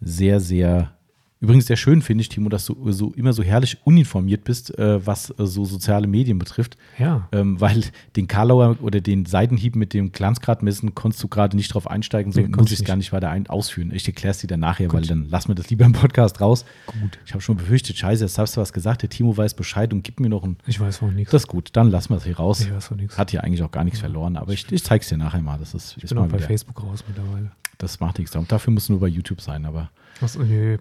sehr, 0.00 0.40
sehr 0.40 0.95
Übrigens 1.38 1.66
sehr 1.66 1.76
schön 1.76 2.00
finde 2.00 2.22
ich, 2.22 2.30
Timo, 2.30 2.48
dass 2.48 2.64
du 2.64 2.90
so 2.92 3.12
immer 3.12 3.34
so 3.34 3.42
herrlich 3.42 3.76
uninformiert 3.84 4.44
bist, 4.44 4.76
äh, 4.78 5.04
was 5.06 5.30
äh, 5.30 5.46
so 5.46 5.66
soziale 5.66 6.06
Medien 6.06 6.38
betrifft. 6.38 6.78
Ja. 6.98 7.28
Ähm, 7.30 7.60
weil 7.60 7.84
den 8.16 8.26
Karlauer 8.26 8.78
oder 8.80 9.02
den 9.02 9.26
Seitenhieb 9.26 9.76
mit 9.76 9.92
dem 9.92 10.12
Glanzgrad 10.12 10.62
messen 10.62 10.94
konntest 10.94 11.22
du 11.22 11.28
gerade 11.28 11.54
nicht 11.54 11.74
drauf 11.74 11.90
einsteigen, 11.90 12.32
so 12.32 12.40
nee, 12.40 12.48
muss 12.48 12.72
ich 12.72 12.80
es 12.80 12.84
gar 12.86 12.96
nicht 12.96 13.12
weiter 13.12 13.28
ein 13.28 13.46
ausführen. 13.48 13.92
Ich 13.92 14.06
erkläre 14.06 14.30
es 14.30 14.38
dir 14.38 14.46
dann 14.46 14.60
nachher, 14.60 14.88
Gut. 14.88 14.94
weil 14.94 15.06
dann 15.06 15.28
lassen 15.28 15.48
wir 15.48 15.54
das 15.54 15.68
lieber 15.68 15.84
im 15.84 15.92
Podcast 15.92 16.40
raus. 16.40 16.64
Gut. 16.86 17.18
Ich 17.26 17.32
habe 17.32 17.42
schon 17.42 17.58
befürchtet, 17.58 17.98
scheiße, 17.98 18.24
jetzt 18.24 18.38
hast 18.38 18.56
du 18.56 18.62
was 18.62 18.72
gesagt, 18.72 19.02
der 19.02 19.10
Timo 19.10 19.36
weiß 19.36 19.54
Bescheid 19.54 19.92
und 19.92 20.04
gib 20.04 20.20
mir 20.20 20.30
noch 20.30 20.42
ein. 20.42 20.56
Ich 20.66 20.80
weiß 20.80 20.98
von 20.98 21.14
nichts. 21.14 21.32
Das 21.32 21.42
ist 21.42 21.48
gut, 21.48 21.68
dann 21.74 21.90
lassen 21.90 22.10
wir 22.10 22.16
es 22.16 22.24
hier 22.24 22.38
raus. 22.38 22.62
Ich 22.62 22.72
weiß 22.72 22.86
von 22.86 22.96
nichts. 22.96 23.18
Hat 23.18 23.30
hier 23.30 23.44
eigentlich 23.44 23.62
auch 23.62 23.70
gar 23.70 23.84
nichts 23.84 23.98
ja. 23.98 24.06
verloren, 24.06 24.38
aber 24.38 24.54
ich, 24.54 24.72
ich 24.72 24.82
zeige 24.82 25.02
es 25.02 25.08
dir 25.10 25.18
nachher 25.18 25.42
mal. 25.42 25.58
Das 25.58 25.74
ist, 25.74 25.98
ich 25.98 26.08
bin 26.08 26.16
auch 26.16 26.28
bei 26.28 26.38
Facebook 26.38 26.82
raus 26.82 27.04
mittlerweile. 27.06 27.52
Das 27.76 28.00
macht 28.00 28.18
nichts. 28.18 28.34
Dafür 28.48 28.72
muss 28.72 28.88
nur 28.88 29.00
bei 29.00 29.08
YouTube 29.08 29.42
sein, 29.42 29.66
aber. 29.66 29.90
Was, 30.20 30.38
nee. 30.38 30.78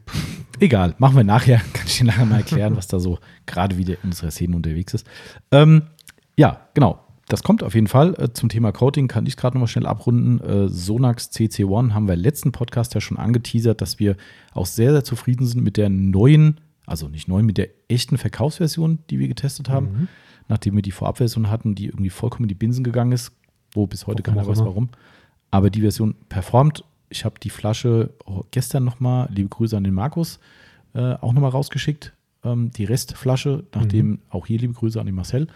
Egal, 0.60 0.96
machen 0.98 1.18
wir 1.18 1.24
nachher. 1.24 1.58
Kann 1.74 1.88
ich 1.88 1.98
dir 1.98 2.06
nachher 2.06 2.26
mal 2.26 2.38
erklären, 2.38 2.76
was 2.78 2.88
da 2.88 3.00
so 3.00 3.20
gerade 3.46 3.78
wieder 3.78 3.96
in 3.96 4.10
unserer 4.10 4.32
Szene 4.32 4.56
unterwegs 4.56 4.94
ist. 4.94 5.08
Ähm, 5.52 5.84
ja, 6.38 6.68
genau. 6.74 7.02
Das 7.28 7.42
kommt 7.42 7.64
auf 7.64 7.74
jeden 7.74 7.88
Fall. 7.88 8.14
Äh, 8.20 8.34
zum 8.34 8.50
Thema 8.50 8.72
Coating 8.72 9.08
kann 9.08 9.26
ich 9.26 9.36
gerade 9.36 9.58
nochmal 9.58 9.68
schnell 9.68 9.88
abrunden. 9.88 10.40
Äh, 10.42 10.70
Sonax 10.70 11.32
CC1 11.32 11.94
haben 11.94 12.08
wir 12.08 12.14
im 12.14 12.20
letzten 12.20 12.52
Podcast 12.52 12.94
ja 12.94 13.02
schon 13.02 13.18
angeteasert, 13.18 13.82
dass 13.82 14.00
wir 14.00 14.16
auch 14.54 14.68
sehr, 14.68 14.92
sehr 14.92 15.04
zufrieden 15.04 15.46
sind 15.46 15.64
mit 15.64 15.78
der 15.78 15.90
neuen, 15.90 16.62
also 16.86 17.08
nicht 17.08 17.28
neuen, 17.28 17.46
mit 17.46 17.58
der 17.58 17.70
echten 17.88 18.18
Verkaufsversion, 18.18 19.00
die 19.10 19.18
wir 19.18 19.28
getestet 19.28 19.70
haben. 19.70 19.86
Mhm. 19.86 20.08
Nachdem 20.48 20.76
wir 20.76 20.84
die 20.84 20.92
Vorabversion 20.92 21.50
hatten, 21.50 21.74
die 21.74 21.88
irgendwie 21.88 22.12
vollkommen 22.12 22.44
in 22.44 22.50
die 22.50 22.56
Binsen 22.56 22.84
gegangen 22.84 23.12
ist, 23.12 23.32
wo 23.74 23.88
bis 23.88 24.06
heute 24.06 24.22
keiner 24.22 24.46
weiß 24.46 24.60
warum. 24.60 24.90
Aber 25.50 25.72
die 25.72 25.82
Version 25.82 26.16
performt 26.30 26.84
ich 27.10 27.26
habe 27.26 27.40
die 27.40 27.50
Flasche 27.50 28.14
gestern 28.52 28.84
nochmal, 28.84 29.30
liebe 29.32 29.50
Grüße 29.50 29.76
an 29.76 29.84
den 29.84 29.94
Markus, 29.94 30.40
äh, 30.94 31.14
auch 31.14 31.34
nochmal 31.34 31.52
rausgeschickt. 31.52 32.14
Ähm, 32.44 32.72
die 32.72 32.86
Restflasche, 32.86 33.66
nachdem 33.74 34.08
mhm. 34.08 34.20
auch 34.30 34.46
hier 34.46 34.60
liebe 34.60 34.74
Grüße 34.74 35.00
an 35.00 35.06
den 35.06 35.16
Marcel, 35.16 35.48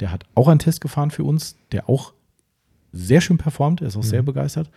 der 0.00 0.12
hat 0.12 0.24
auch 0.34 0.48
einen 0.48 0.60
Test 0.60 0.80
gefahren 0.80 1.10
für 1.10 1.24
uns, 1.24 1.56
der 1.72 1.88
auch 1.88 2.14
sehr 2.92 3.20
schön 3.20 3.38
performt, 3.38 3.80
er 3.80 3.88
ist 3.88 3.96
auch 3.96 4.02
mhm. 4.02 4.08
sehr 4.08 4.22
begeistert. 4.22 4.70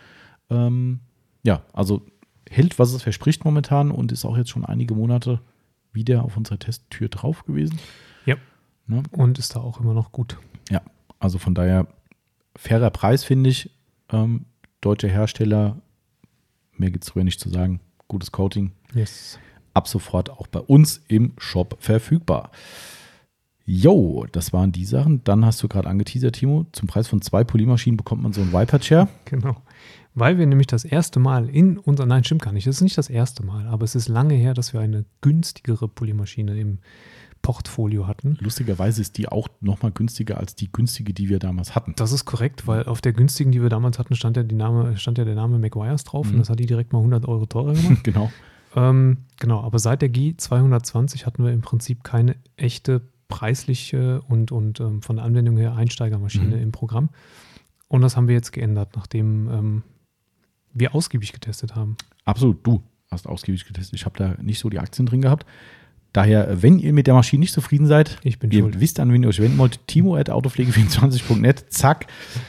Ähm, 0.50 1.00
ja, 1.44 1.64
also 1.74 2.06
hält, 2.50 2.78
was 2.80 2.94
es 2.94 3.04
verspricht 3.04 3.46
momentan 3.46 3.92
und 3.92 4.12
ist 4.12 4.26
auch 4.26 4.38
jetzt 4.38 4.50
schon 4.50 4.66
einige 4.66 4.94
Monate 4.94 5.40
wieder 5.94 6.24
auf 6.24 6.38
unserer 6.38 6.60
Testtür 6.60 7.10
drauf 7.10 7.46
gewesen. 7.46 7.80
Ja. 8.26 8.36
Ne? 8.88 9.04
Und 9.12 9.40
ist 9.40 9.56
da 9.56 9.60
auch 9.60 9.80
immer 9.80 9.94
noch 9.94 10.12
gut. 10.12 10.38
Ja, 10.70 10.82
also 11.20 11.38
von 11.38 11.56
daher 11.56 11.88
fairer 12.56 12.90
Preis, 12.90 13.24
finde 13.24 13.50
ich. 13.50 13.72
Ähm, 14.10 14.46
deutsche 14.82 15.08
Hersteller 15.08 15.82
Mehr 16.82 16.90
gibt 16.90 17.04
es 17.04 17.12
früher 17.12 17.24
nicht 17.24 17.40
zu 17.40 17.50
sagen. 17.50 17.80
Gutes 18.08 18.32
Coating. 18.32 18.72
Yes. 18.96 19.38
Ab 19.76 19.88
sofort 19.88 20.32
auch 20.32 20.48
bei 20.48 20.60
uns 20.60 21.00
im 21.08 21.34
Shop 21.38 21.78
verfügbar. 21.80 22.50
Jo, 23.64 24.26
das 24.32 24.52
waren 24.52 24.72
die 24.72 24.86
Sachen. 24.86 25.24
Dann 25.24 25.46
hast 25.46 25.62
du 25.62 25.68
gerade 25.68 25.88
angeteasert, 25.88 26.38
Timo. 26.38 26.66
Zum 26.72 26.88
Preis 26.88 27.08
von 27.08 27.22
zwei 27.22 27.44
Polymaschinen 27.44 27.98
bekommt 27.98 28.24
man 28.24 28.34
so 28.34 28.42
einen 28.42 28.52
Viper 28.52 28.80
Chair. 28.80 29.08
Genau. 29.26 29.56
Weil 30.16 30.40
wir 30.40 30.48
nämlich 30.48 30.68
das 30.68 30.84
erste 30.84 31.20
Mal 31.20 31.50
in 31.50 31.78
unser, 31.78 32.08
nein, 32.08 32.24
stimmt 32.24 32.42
gar 32.42 32.52
nicht, 32.52 32.66
es 32.68 32.78
ist 32.78 32.82
nicht 32.82 32.98
das 32.98 33.10
erste 33.10 33.46
Mal, 33.46 33.68
aber 33.68 33.86
es 33.86 33.96
ist 33.96 34.10
lange 34.10 34.34
her, 34.34 34.54
dass 34.54 34.74
wir 34.74 34.82
eine 34.82 35.06
günstigere 35.22 35.88
Polymaschine 35.88 36.60
im 36.60 36.80
Portfolio 37.42 38.08
hatten. 38.08 38.38
Lustigerweise 38.40 39.02
ist 39.02 39.18
die 39.18 39.28
auch 39.28 39.48
nochmal 39.62 39.92
günstiger 39.92 40.38
als 40.38 40.56
die 40.56 40.72
günstige, 40.72 41.14
die 41.14 41.30
wir 41.30 41.40
damals 41.40 41.76
hatten. 41.76 41.94
Das 41.96 42.12
ist 42.12 42.26
korrekt, 42.26 42.68
weil 42.68 42.84
auf 42.84 43.02
der 43.02 43.14
günstigen, 43.14 43.52
die 43.52 43.62
wir 43.62 43.70
damals 43.70 44.00
hatten, 44.00 44.16
stand 44.16 44.38
ja, 44.38 44.44
die 44.44 44.56
Name, 44.56 44.98
stand 44.98 45.18
ja 45.18 45.26
der 45.26 45.36
Name 45.36 45.58
McGuire's 45.58 46.04
drauf 46.04 46.28
mhm. 46.28 46.34
und 46.34 46.40
das 46.40 46.50
hat 46.50 46.60
die 46.60 46.66
direkt 46.66 46.94
mal 46.94 47.00
100 47.00 47.28
Euro 47.28 47.46
teurer 47.46 47.74
gemacht. 47.74 48.04
genau. 48.04 48.32
Ähm, 48.76 49.18
genau, 49.40 49.62
aber 49.62 49.80
seit 49.80 50.02
der 50.02 50.14
G220 50.14 51.26
hatten 51.26 51.44
wir 51.44 51.52
im 51.52 51.62
Prinzip 51.62 52.04
keine 52.04 52.36
echte 52.56 53.02
preisliche 53.28 54.22
und, 54.28 54.52
und 54.52 54.80
ähm, 54.80 55.02
von 55.02 55.16
der 55.16 55.26
Anwendung 55.26 55.58
her 55.58 55.76
Einsteigermaschine 55.76 56.58
mhm. 56.58 56.62
im 56.62 56.72
Programm. 56.72 57.10
Und 57.88 58.02
das 58.02 58.16
haben 58.16 58.28
wir 58.28 58.36
jetzt 58.36 58.52
geändert, 58.52 58.96
nachdem 58.96 59.50
ähm, 59.50 59.84
wir 60.74 60.96
ausgiebig 60.96 61.34
getestet 61.34 61.76
haben. 61.76 61.98
Absolut, 62.24 62.66
du 62.66 62.84
hast 63.10 63.28
ausgiebig 63.28 63.66
getestet. 63.66 63.96
Ich 63.96 64.06
habe 64.06 64.18
da 64.18 64.36
nicht 64.42 64.60
so 64.60 64.70
die 64.70 64.80
Aktien 64.80 65.06
drin 65.06 65.22
gehabt. 65.22 65.46
Daher, 66.14 66.62
wenn 66.62 66.78
ihr 66.78 66.92
mit 66.92 67.08
der 67.08 67.14
Maschine 67.14 67.42
nicht 67.42 67.54
zufrieden 67.54 67.86
seid, 67.86 68.18
ich 68.24 68.38
bin 68.38 68.52
ihr 68.52 68.60
schuld. 68.60 68.80
wisst, 68.82 69.00
an 69.00 69.14
wen 69.14 69.24
ihr 69.24 69.30
euch 69.30 69.40
wenden 69.40 69.58
wollt, 69.58 69.88
timo 69.88 70.18
at 70.18 70.30
autopflege24.net, 70.30 71.66
zack. 71.70 72.08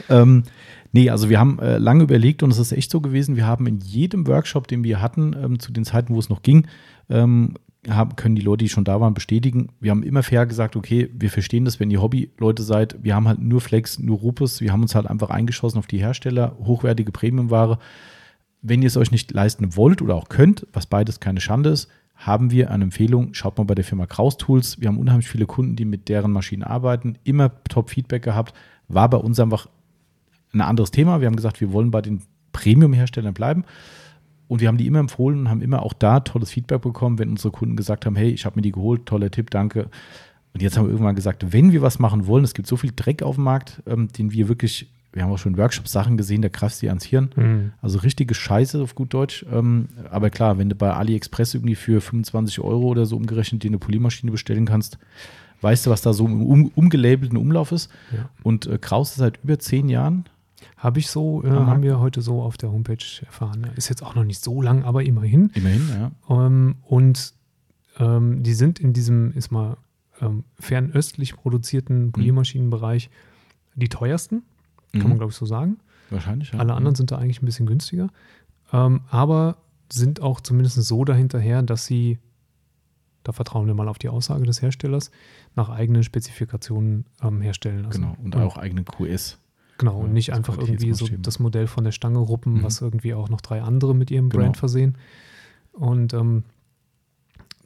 Ähm, 0.08 0.42
nee, 0.90 1.10
also 1.10 1.28
wir 1.28 1.38
haben 1.38 1.60
äh, 1.60 1.78
lange 1.78 2.02
überlegt 2.02 2.42
und 2.42 2.50
es 2.50 2.58
ist 2.58 2.72
echt 2.72 2.90
so 2.90 3.00
gewesen, 3.00 3.36
wir 3.36 3.46
haben 3.46 3.68
in 3.68 3.78
jedem 3.78 4.26
Workshop, 4.26 4.66
den 4.66 4.82
wir 4.82 5.00
hatten, 5.00 5.36
ähm, 5.40 5.58
zu 5.60 5.70
den 5.72 5.84
Zeiten, 5.84 6.14
wo 6.14 6.18
es 6.18 6.28
noch 6.28 6.42
ging, 6.42 6.66
ähm, 7.08 7.54
haben, 7.88 8.16
können 8.16 8.34
die 8.34 8.42
Leute, 8.42 8.64
die 8.64 8.68
schon 8.68 8.84
da 8.84 9.00
waren, 9.00 9.14
bestätigen. 9.14 9.68
Wir 9.80 9.92
haben 9.92 10.02
immer 10.02 10.24
fair 10.24 10.46
gesagt, 10.46 10.74
okay, 10.74 11.10
wir 11.14 11.30
verstehen 11.30 11.64
das, 11.64 11.78
wenn 11.78 11.90
ihr 11.90 12.02
Hobby-Leute 12.02 12.62
seid. 12.62 12.96
Wir 13.02 13.14
haben 13.14 13.26
halt 13.26 13.40
nur 13.40 13.60
Flex, 13.60 13.98
nur 13.98 14.18
Rupus. 14.18 14.60
Wir 14.60 14.72
haben 14.72 14.82
uns 14.82 14.94
halt 14.94 15.06
einfach 15.06 15.30
eingeschossen 15.30 15.78
auf 15.78 15.88
die 15.88 15.98
Hersteller, 15.98 16.56
hochwertige 16.64 17.10
Premiumware. 17.10 17.78
Wenn 18.60 18.82
ihr 18.82 18.86
es 18.86 18.96
euch 18.96 19.10
nicht 19.10 19.32
leisten 19.32 19.76
wollt 19.76 20.00
oder 20.00 20.14
auch 20.14 20.28
könnt, 20.28 20.66
was 20.72 20.86
beides 20.86 21.18
keine 21.18 21.40
Schande 21.40 21.70
ist, 21.70 21.88
haben 22.26 22.50
wir 22.50 22.70
eine 22.70 22.84
Empfehlung. 22.84 23.34
Schaut 23.34 23.58
mal 23.58 23.64
bei 23.64 23.74
der 23.74 23.84
Firma 23.84 24.06
Kraus 24.06 24.36
Tools. 24.36 24.80
Wir 24.80 24.88
haben 24.88 24.98
unheimlich 24.98 25.28
viele 25.28 25.46
Kunden, 25.46 25.76
die 25.76 25.84
mit 25.84 26.08
deren 26.08 26.32
Maschinen 26.32 26.62
arbeiten. 26.62 27.18
Immer 27.24 27.52
Top-Feedback 27.64 28.22
gehabt. 28.22 28.54
War 28.88 29.10
bei 29.10 29.18
uns 29.18 29.40
einfach 29.40 29.66
ein 30.52 30.60
anderes 30.60 30.90
Thema. 30.90 31.20
Wir 31.20 31.26
haben 31.26 31.36
gesagt, 31.36 31.60
wir 31.60 31.72
wollen 31.72 31.90
bei 31.90 32.00
den 32.00 32.22
Premium-Herstellern 32.52 33.34
bleiben. 33.34 33.64
Und 34.46 34.60
wir 34.60 34.68
haben 34.68 34.76
die 34.76 34.86
immer 34.86 34.98
empfohlen 34.98 35.40
und 35.40 35.48
haben 35.48 35.62
immer 35.62 35.82
auch 35.82 35.94
da 35.94 36.20
tolles 36.20 36.50
Feedback 36.50 36.82
bekommen, 36.82 37.18
wenn 37.18 37.30
unsere 37.30 37.50
Kunden 37.50 37.74
gesagt 37.74 38.06
haben, 38.06 38.16
hey, 38.16 38.30
ich 38.30 38.44
habe 38.44 38.56
mir 38.56 38.62
die 38.62 38.72
geholt, 38.72 39.06
toller 39.06 39.30
Tipp, 39.30 39.50
danke. 39.50 39.88
Und 40.52 40.62
jetzt 40.62 40.76
haben 40.76 40.84
wir 40.84 40.90
irgendwann 40.90 41.14
gesagt, 41.14 41.52
wenn 41.52 41.72
wir 41.72 41.80
was 41.80 41.98
machen 41.98 42.26
wollen, 42.26 42.44
es 42.44 42.54
gibt 42.54 42.68
so 42.68 42.76
viel 42.76 42.92
Dreck 42.94 43.22
auf 43.22 43.36
dem 43.36 43.44
Markt, 43.44 43.82
ähm, 43.86 44.08
den 44.08 44.32
wir 44.32 44.48
wirklich, 44.48 44.92
wir 45.12 45.22
haben 45.22 45.30
auch 45.30 45.38
schon 45.38 45.56
Workshops-Sachen 45.56 46.16
gesehen, 46.16 46.42
da 46.42 46.48
kraft 46.48 46.76
sie 46.76 46.88
ans 46.88 47.04
Hirn. 47.04 47.30
Mhm. 47.36 47.72
Also 47.82 47.98
richtige 47.98 48.34
Scheiße 48.34 48.82
auf 48.82 48.94
gut 48.94 49.12
Deutsch. 49.12 49.44
Ähm, 49.52 49.88
aber 50.10 50.30
klar, 50.30 50.58
wenn 50.58 50.68
du 50.68 50.74
bei 50.74 50.92
AliExpress 50.92 51.54
irgendwie 51.54 51.74
für 51.74 52.00
25 52.00 52.60
Euro 52.60 52.86
oder 52.86 53.04
so 53.06 53.16
umgerechnet 53.16 53.62
dir 53.62 53.68
eine 53.68 53.78
Polymaschine 53.78 54.32
bestellen 54.32 54.64
kannst, 54.64 54.98
weißt 55.60 55.86
du, 55.86 55.90
was 55.90 56.02
da 56.02 56.12
so 56.12 56.26
im 56.26 56.42
um, 56.42 56.70
umgelabelten 56.74 57.36
Umlauf 57.36 57.72
ist. 57.72 57.90
Ja. 58.10 58.30
Und 58.42 58.66
äh, 58.66 58.78
Kraus 58.78 59.10
ist 59.10 59.18
seit 59.18 59.38
über 59.42 59.58
zehn 59.58 59.88
Jahren 59.88 60.24
habe 60.76 60.98
ich 60.98 61.08
so, 61.08 61.44
äh, 61.44 61.50
haben 61.50 61.82
wir 61.82 62.00
heute 62.00 62.22
so 62.22 62.42
auf 62.42 62.56
der 62.56 62.72
Homepage 62.72 63.04
erfahren. 63.24 63.68
Ist 63.76 63.88
jetzt 63.88 64.02
auch 64.02 64.14
noch 64.14 64.24
nicht 64.24 64.42
so 64.42 64.60
lang, 64.62 64.84
aber 64.84 65.04
immerhin. 65.04 65.50
Immerhin, 65.54 65.88
ja. 65.88 66.46
Ähm, 66.46 66.76
und 66.82 67.34
ähm, 67.98 68.42
die 68.42 68.54
sind 68.54 68.80
in 68.80 68.92
diesem, 68.92 69.32
ist 69.32 69.50
mal 69.50 69.76
ähm, 70.20 70.44
fernöstlich 70.58 71.34
produzierten 71.34 72.06
mhm. 72.06 72.12
Poliermaschinenbereich 72.12 73.10
die 73.74 73.88
teuersten, 73.88 74.42
kann 74.92 75.02
mhm. 75.02 75.08
man 75.10 75.18
glaube 75.18 75.32
ich 75.32 75.36
so 75.36 75.46
sagen. 75.46 75.78
Wahrscheinlich, 76.10 76.52
ja. 76.52 76.58
Alle 76.58 76.74
anderen 76.74 76.92
mhm. 76.92 76.96
sind 76.96 77.10
da 77.10 77.18
eigentlich 77.18 77.42
ein 77.42 77.46
bisschen 77.46 77.66
günstiger. 77.66 78.08
Ähm, 78.72 79.02
aber 79.08 79.56
sind 79.90 80.22
auch 80.22 80.40
zumindest 80.40 80.82
so 80.82 81.04
dahinterher, 81.04 81.62
dass 81.62 81.86
sie, 81.86 82.18
da 83.22 83.32
vertrauen 83.32 83.66
wir 83.66 83.74
mal 83.74 83.88
auf 83.88 83.98
die 83.98 84.08
Aussage 84.08 84.44
des 84.44 84.62
Herstellers, 84.62 85.10
nach 85.54 85.68
eigenen 85.68 86.02
Spezifikationen 86.02 87.04
ähm, 87.22 87.40
herstellen 87.40 87.84
lassen. 87.84 88.02
Genau, 88.02 88.16
und 88.22 88.36
auch 88.36 88.56
eigenen 88.56 88.84
QS. 88.84 89.38
Genau, 89.78 89.98
und 89.98 90.12
nicht 90.12 90.32
einfach 90.32 90.58
irgendwie 90.58 90.92
so 90.94 91.08
das 91.18 91.38
Modell 91.38 91.66
von 91.66 91.84
der 91.84 91.92
Stange 91.92 92.18
ruppen, 92.18 92.54
mhm. 92.54 92.62
was 92.62 92.80
irgendwie 92.80 93.14
auch 93.14 93.28
noch 93.28 93.40
drei 93.40 93.62
andere 93.62 93.94
mit 93.94 94.10
ihrem 94.10 94.28
Brand 94.28 94.54
genau. 94.54 94.58
versehen. 94.58 94.96
Und 95.72 96.14
ähm, 96.14 96.44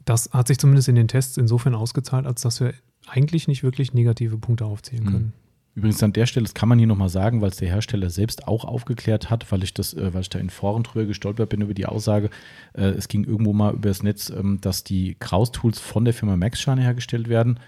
das 0.05 0.31
hat 0.31 0.47
sich 0.47 0.57
zumindest 0.57 0.87
in 0.87 0.95
den 0.95 1.07
Tests 1.07 1.37
insofern 1.37 1.75
ausgezahlt, 1.75 2.25
als 2.25 2.41
dass 2.41 2.59
wir 2.59 2.73
eigentlich 3.07 3.47
nicht 3.47 3.63
wirklich 3.63 3.93
negative 3.93 4.37
Punkte 4.37 4.65
aufzählen 4.65 5.03
mhm. 5.03 5.11
können. 5.11 5.33
Übrigens 5.77 6.01
an 6.01 6.11
der 6.11 6.25
Stelle, 6.25 6.45
das 6.45 6.55
kann 6.55 6.69
man 6.69 6.79
hier 6.79 6.87
nochmal 6.87 7.07
sagen, 7.07 7.39
weil 7.39 7.51
es 7.51 7.57
der 7.57 7.69
Hersteller 7.69 8.09
selbst 8.09 8.47
auch 8.47 8.65
aufgeklärt 8.65 9.29
hat, 9.29 9.51
weil 9.51 9.61
ich 9.61 9.75
das, 9.75 9.93
äh, 9.93 10.11
weil 10.11 10.21
ich 10.21 10.29
da 10.29 10.39
in 10.39 10.49
Foren 10.49 10.81
drüber 10.81 11.05
gestolpert 11.05 11.49
bin 11.49 11.61
über 11.61 11.75
die 11.75 11.85
Aussage. 11.85 12.31
Äh, 12.73 12.85
es 12.85 13.07
ging 13.07 13.25
irgendwo 13.25 13.53
mal 13.53 13.75
über 13.75 13.89
das 13.89 14.01
Netz, 14.01 14.31
ähm, 14.31 14.57
dass 14.59 14.83
die 14.83 15.15
Kraus-Tools 15.19 15.77
von 15.77 16.03
der 16.03 16.15
Firma 16.15 16.35
Maxshine 16.35 16.81
hergestellt 16.81 17.29
werden. 17.29 17.59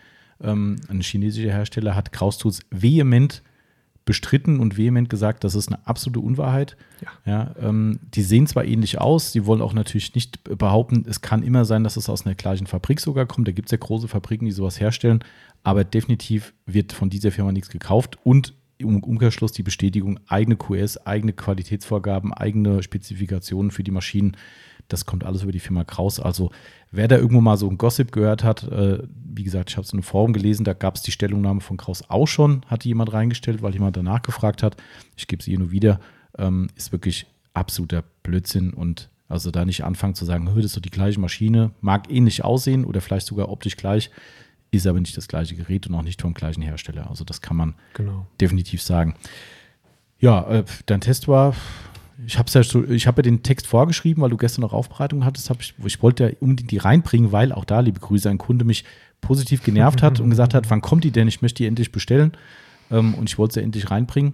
Ähm, 0.41 0.77
ein 0.87 1.01
chinesischer 1.01 1.51
Hersteller 1.51 1.95
hat 1.95 2.11
Kraus-Tools 2.11 2.61
vehement 2.71 3.43
bestritten 4.09 4.59
und 4.59 4.75
vehement 4.75 5.07
gesagt, 5.07 5.43
das 5.43 5.53
ist 5.53 5.67
eine 5.67 5.85
absolute 5.85 6.19
Unwahrheit. 6.19 6.77
Ja. 6.99 7.31
ja 7.31 7.55
ähm, 7.61 7.99
die 8.15 8.23
sehen 8.23 8.47
zwar 8.47 8.65
ähnlich 8.65 8.99
aus, 8.99 9.31
sie 9.31 9.45
wollen 9.45 9.61
auch 9.61 9.73
natürlich 9.73 10.15
nicht 10.15 10.43
behaupten, 10.57 11.05
es 11.07 11.21
kann 11.21 11.43
immer 11.43 11.63
sein, 11.63 11.83
dass 11.83 11.95
es 11.95 12.09
aus 12.09 12.25
einer 12.25 12.33
gleichen 12.33 12.65
Fabrik 12.65 13.01
sogar 13.01 13.27
kommt. 13.27 13.47
Da 13.47 13.51
gibt 13.51 13.67
es 13.67 13.71
ja 13.71 13.77
große 13.77 14.07
Fabriken, 14.07 14.45
die 14.45 14.51
sowas 14.51 14.79
herstellen, 14.79 15.23
aber 15.61 15.83
definitiv 15.83 16.55
wird 16.65 16.91
von 16.91 17.11
dieser 17.11 17.31
Firma 17.31 17.51
nichts 17.51 17.69
gekauft 17.69 18.17
und 18.23 18.55
im 18.79 19.03
Umkehrschluss 19.03 19.51
die 19.51 19.61
Bestätigung, 19.61 20.19
eigene 20.25 20.55
QS, 20.55 21.05
eigene 21.05 21.33
Qualitätsvorgaben, 21.33 22.33
eigene 22.33 22.81
Spezifikationen 22.81 23.69
für 23.69 23.83
die 23.83 23.91
Maschinen. 23.91 24.35
Das 24.89 25.05
kommt 25.05 25.23
alles 25.23 25.43
über 25.43 25.51
die 25.51 25.59
Firma 25.59 25.83
Kraus. 25.85 26.19
Also 26.19 26.51
wer 26.91 27.07
da 27.07 27.17
irgendwo 27.17 27.41
mal 27.41 27.57
so 27.57 27.69
ein 27.69 27.77
Gossip 27.77 28.11
gehört 28.11 28.43
hat, 28.43 28.63
äh, 28.63 28.99
wie 29.13 29.43
gesagt, 29.43 29.69
ich 29.69 29.77
habe 29.77 29.85
es 29.85 29.93
in 29.93 29.97
einem 29.97 30.03
Forum 30.03 30.33
gelesen, 30.33 30.65
da 30.65 30.73
gab 30.73 30.95
es 30.95 31.01
die 31.01 31.11
Stellungnahme 31.11 31.61
von 31.61 31.77
Kraus 31.77 32.03
auch 32.09 32.27
schon, 32.27 32.63
hatte 32.65 32.87
jemand 32.87 33.13
reingestellt, 33.13 33.61
weil 33.61 33.73
jemand 33.73 33.95
danach 33.95 34.21
gefragt 34.21 34.63
hat. 34.63 34.75
Ich 35.15 35.27
gebe 35.27 35.41
sie 35.41 35.51
hier 35.51 35.59
nur 35.59 35.71
wieder. 35.71 35.99
Ähm, 36.37 36.69
ist 36.75 36.91
wirklich 36.91 37.27
absoluter 37.53 38.03
Blödsinn 38.23 38.73
und 38.73 39.09
also 39.27 39.51
da 39.51 39.63
nicht 39.63 39.83
anfangen 39.83 40.15
zu 40.15 40.25
sagen, 40.25 40.45
das 40.47 40.65
ist 40.65 40.73
so 40.73 40.81
die 40.81 40.89
gleiche 40.89 41.19
Maschine, 41.19 41.71
mag 41.81 42.11
ähnlich 42.11 42.43
aussehen 42.43 42.83
oder 42.83 42.99
vielleicht 42.99 43.27
sogar 43.27 43.49
optisch 43.49 43.77
gleich, 43.77 44.09
ist 44.71 44.87
aber 44.87 44.99
nicht 44.99 45.15
das 45.17 45.27
gleiche 45.27 45.55
Gerät 45.55 45.87
und 45.87 45.95
auch 45.95 46.01
nicht 46.01 46.21
vom 46.21 46.33
gleichen 46.33 46.63
Hersteller. 46.63 47.09
Also 47.09 47.23
das 47.23 47.41
kann 47.41 47.55
man 47.55 47.75
genau. 47.93 48.25
definitiv 48.41 48.81
sagen. 48.81 49.15
Ja, 50.19 50.49
äh, 50.49 50.63
dein 50.87 51.01
Test 51.01 51.27
war 51.27 51.55
ich 52.25 52.37
habe 52.37 52.49
ja 52.51 52.63
so, 52.63 52.83
ich 52.83 53.07
habe 53.07 53.19
ja 53.19 53.23
den 53.23 53.43
Text 53.43 53.67
vorgeschrieben, 53.67 54.21
weil 54.21 54.29
du 54.29 54.37
gestern 54.37 54.61
noch 54.61 54.73
Aufbereitung 54.73 55.25
hattest. 55.25 55.51
Ich, 55.59 55.73
ich 55.83 56.01
wollte 56.01 56.23
ja 56.23 56.35
unbedingt 56.39 56.71
die 56.71 56.77
reinbringen, 56.77 57.31
weil 57.31 57.51
auch 57.51 57.65
da, 57.65 57.79
liebe 57.79 57.99
Grüße, 57.99 58.29
ein 58.29 58.37
Kunde 58.37 58.65
mich 58.65 58.83
positiv 59.21 59.63
genervt 59.63 60.01
hat 60.01 60.19
und 60.21 60.29
gesagt 60.29 60.53
hat, 60.53 60.69
wann 60.69 60.81
kommt 60.81 61.03
die 61.03 61.11
denn? 61.11 61.27
Ich 61.27 61.41
möchte 61.41 61.63
die 61.63 61.67
endlich 61.67 61.91
bestellen. 61.91 62.33
Ähm, 62.91 63.13
und 63.13 63.29
ich 63.29 63.37
wollte 63.37 63.55
sie 63.55 63.61
endlich 63.61 63.91
reinbringen. 63.91 64.33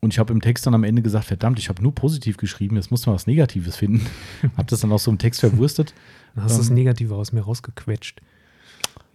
Und 0.00 0.12
ich 0.12 0.18
habe 0.18 0.32
im 0.32 0.40
Text 0.40 0.66
dann 0.66 0.74
am 0.74 0.84
Ende 0.84 1.02
gesagt, 1.02 1.24
verdammt, 1.24 1.58
ich 1.58 1.68
habe 1.68 1.82
nur 1.82 1.94
positiv 1.94 2.36
geschrieben, 2.36 2.76
jetzt 2.76 2.90
muss 2.90 3.06
man 3.06 3.14
was 3.14 3.26
Negatives 3.26 3.76
finden. 3.76 4.06
habe 4.56 4.68
das 4.68 4.80
dann 4.80 4.92
auch 4.92 4.98
so 4.98 5.10
im 5.10 5.18
Text 5.18 5.40
verwurstet. 5.40 5.94
Dann 6.34 6.44
hast 6.44 6.52
du 6.52 6.60
ähm, 6.60 6.62
das 6.62 6.70
Negative 6.70 7.14
aus 7.14 7.32
mir 7.32 7.42
rausgequetscht. 7.42 8.20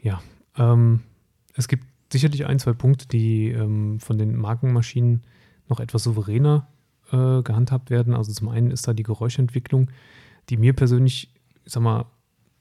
Ja, 0.02 0.22
ähm, 0.58 1.02
es 1.56 1.68
gibt 1.68 1.86
sicherlich 2.12 2.46
ein, 2.46 2.60
zwei 2.60 2.74
Punkte, 2.74 3.08
die 3.08 3.50
ähm, 3.50 4.00
von 4.00 4.18
den 4.18 4.36
Markenmaschinen 4.36 5.24
noch 5.70 5.80
etwas 5.80 6.04
souveräner 6.04 6.68
äh, 7.12 7.42
gehandhabt 7.42 7.90
werden. 7.90 8.14
Also 8.14 8.32
zum 8.32 8.50
einen 8.50 8.72
ist 8.72 8.88
da 8.88 8.94
die 8.94 9.04
Geräuschentwicklung, 9.04 9.90
die 10.50 10.58
mir 10.58 10.74
persönlich, 10.74 11.34
ich 11.66 11.74
sag 11.74 11.84
mal, 11.84 12.06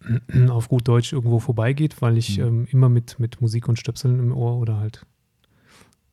auf 0.49 0.69
gut 0.69 0.89
Deutsch 0.89 1.13
irgendwo 1.13 1.39
vorbeigeht, 1.39 2.01
weil 2.01 2.17
ich 2.17 2.39
mhm. 2.39 2.45
ähm, 2.45 2.67
immer 2.71 2.89
mit, 2.89 3.19
mit 3.19 3.41
Musik 3.41 3.69
und 3.69 3.79
Stöpseln 3.79 4.19
im 4.19 4.33
Ohr 4.33 4.57
oder 4.57 4.79
halt 4.79 5.07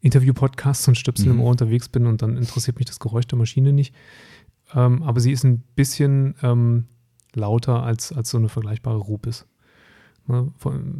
Interview-Podcasts 0.01 0.87
und 0.87 0.95
Stöpseln 0.95 1.29
mhm. 1.29 1.39
im 1.39 1.41
Ohr 1.43 1.51
unterwegs 1.51 1.89
bin 1.89 2.05
und 2.05 2.21
dann 2.21 2.37
interessiert 2.37 2.77
mich 2.77 2.85
das 2.85 2.99
Geräusch 2.99 3.27
der 3.27 3.37
Maschine 3.37 3.73
nicht. 3.73 3.93
Ähm, 4.73 5.03
aber 5.03 5.19
sie 5.19 5.31
ist 5.31 5.43
ein 5.43 5.63
bisschen 5.75 6.35
ähm, 6.43 6.85
lauter 7.33 7.83
als, 7.83 8.11
als 8.11 8.29
so 8.29 8.37
eine 8.37 8.49
vergleichbare 8.49 8.97
Rupis. 8.97 9.45
Ne, 10.29 10.51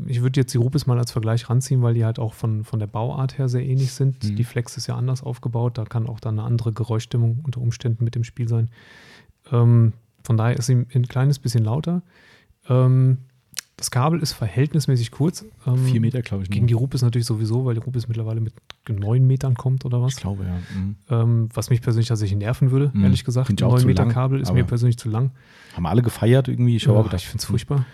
ich 0.06 0.22
würde 0.22 0.40
jetzt 0.40 0.54
die 0.54 0.58
Rupis 0.58 0.88
mal 0.88 0.98
als 0.98 1.12
Vergleich 1.12 1.50
ranziehen, 1.50 1.82
weil 1.82 1.94
die 1.94 2.06
halt 2.06 2.18
auch 2.18 2.34
von, 2.34 2.64
von 2.64 2.80
der 2.80 2.88
Bauart 2.88 3.38
her 3.38 3.50
sehr 3.50 3.66
ähnlich 3.66 3.92
sind. 3.92 4.24
Mhm. 4.24 4.38
Die 4.38 4.44
Flex 4.46 4.78
ist 4.78 4.88
ja 4.88 4.96
anders 4.96 5.22
aufgebaut, 5.22 5.78
da 5.78 5.84
kann 5.84 6.08
auch 6.08 6.22
dann 6.22 6.40
eine 6.40 6.48
andere 6.48 6.72
Geräuschstimmung 6.72 7.42
unter 7.44 7.60
Umständen 7.60 8.06
mit 8.06 8.16
dem 8.16 8.24
Spiel 8.24 8.48
sein. 8.48 8.70
Ähm, 9.52 9.92
von 10.24 10.38
daher 10.38 10.56
ist 10.58 10.68
sie 10.68 10.76
ein 10.76 11.08
kleines 11.10 11.40
bisschen 11.40 11.66
lauter. 11.66 12.04
Ähm, 12.70 13.18
das 13.76 13.92
Kabel 13.92 14.22
ist 14.22 14.32
verhältnismäßig 14.32 15.12
kurz. 15.12 15.46
Ähm, 15.66 15.78
Vier 15.86 16.00
Meter, 16.00 16.22
glaube 16.22 16.44
ich. 16.44 16.50
Gegen 16.50 16.68
die 16.68 16.74
Rupis 16.74 17.02
natürlich 17.02 17.28
sowieso, 17.28 17.66
weil 17.66 17.76
die 17.76 17.82
Rupis 17.82 18.08
mittlerweile 18.08 18.40
mit 18.40 18.54
neun 18.90 19.28
Metern 19.28 19.56
kommt 19.56 19.84
oder 19.84 20.02
was. 20.02 20.14
Ich 20.14 20.22
glaube, 20.22 20.46
ja. 20.46 20.58
Mhm. 20.74 20.96
Ähm, 21.10 21.50
was 21.54 21.70
mich 21.70 21.82
persönlich 21.82 22.08
tatsächlich 22.08 22.40
nerven 22.40 22.72
würde, 22.72 22.92
mhm. 22.94 23.04
ehrlich 23.04 23.26
gesagt. 23.26 23.50
Neun 23.60 23.86
Meter 23.86 24.04
lang, 24.04 24.14
Kabel 24.14 24.40
ist 24.40 24.54
mir 24.54 24.64
persönlich 24.64 24.98
zu 24.98 25.10
lang. 25.10 25.32
Haben 25.76 25.86
alle 25.86 26.02
gefeiert 26.02 26.48
irgendwie. 26.48 26.78
Ich, 26.78 26.86
ja, 26.86 27.14
ich 27.14 27.28
finde 27.28 27.40
es 27.40 27.46
furchtbar 27.46 27.86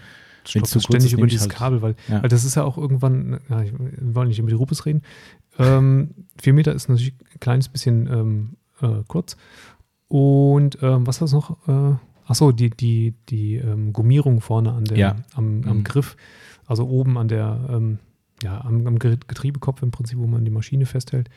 stolper 0.46 0.80
ständig 0.80 1.14
über 1.14 1.28
dieses 1.28 1.48
halt, 1.48 1.56
Kabel, 1.56 1.82
weil, 1.82 1.96
ja. 2.08 2.22
weil 2.22 2.30
das 2.30 2.44
ist 2.44 2.56
ja 2.56 2.64
auch 2.64 2.78
irgendwann, 2.78 3.40
ja, 3.50 3.64
wir 3.64 4.16
wollen 4.16 4.28
nicht 4.28 4.40
über 4.40 4.50
die 4.50 4.56
Rupes 4.56 4.86
reden. 4.86 5.02
Ähm, 5.60 6.12
vier 6.42 6.54
Meter 6.54 6.74
ist 6.74 6.90
natürlich 6.90 7.14
ein 7.34 7.40
kleines 7.40 7.70
bisschen 7.70 8.08
ähm, 8.08 8.50
äh, 8.82 9.04
kurz. 9.08 9.38
Und 10.08 10.78
ähm, 10.82 11.08
was 11.08 11.22
war 11.22 11.26
es 11.26 11.34
noch? 11.34 11.68
Äh, 11.68 11.96
achso, 12.26 12.52
die, 12.52 12.70
die, 12.70 13.14
die 13.30 13.56
ähm, 13.56 13.94
Gummierung 13.94 14.42
vorne 14.42 14.74
an 14.74 14.86
der, 14.86 14.98
ja. 14.98 15.16
am, 15.34 15.64
am 15.66 15.78
mhm. 15.80 15.84
Griff, 15.84 16.16
also 16.66 16.88
oben 16.88 17.18
an 17.18 17.28
der, 17.28 17.68
ähm, 17.70 18.00
ja, 18.44 18.64
am, 18.64 18.86
am, 18.86 19.00
Getriebekopf 19.00 19.82
im 19.82 19.92
Prinzip, 19.92 20.20
wo 20.20 20.28
man 20.28 20.46
die 20.46 20.52
Maschine 20.52 20.86
festhält. 20.86 21.30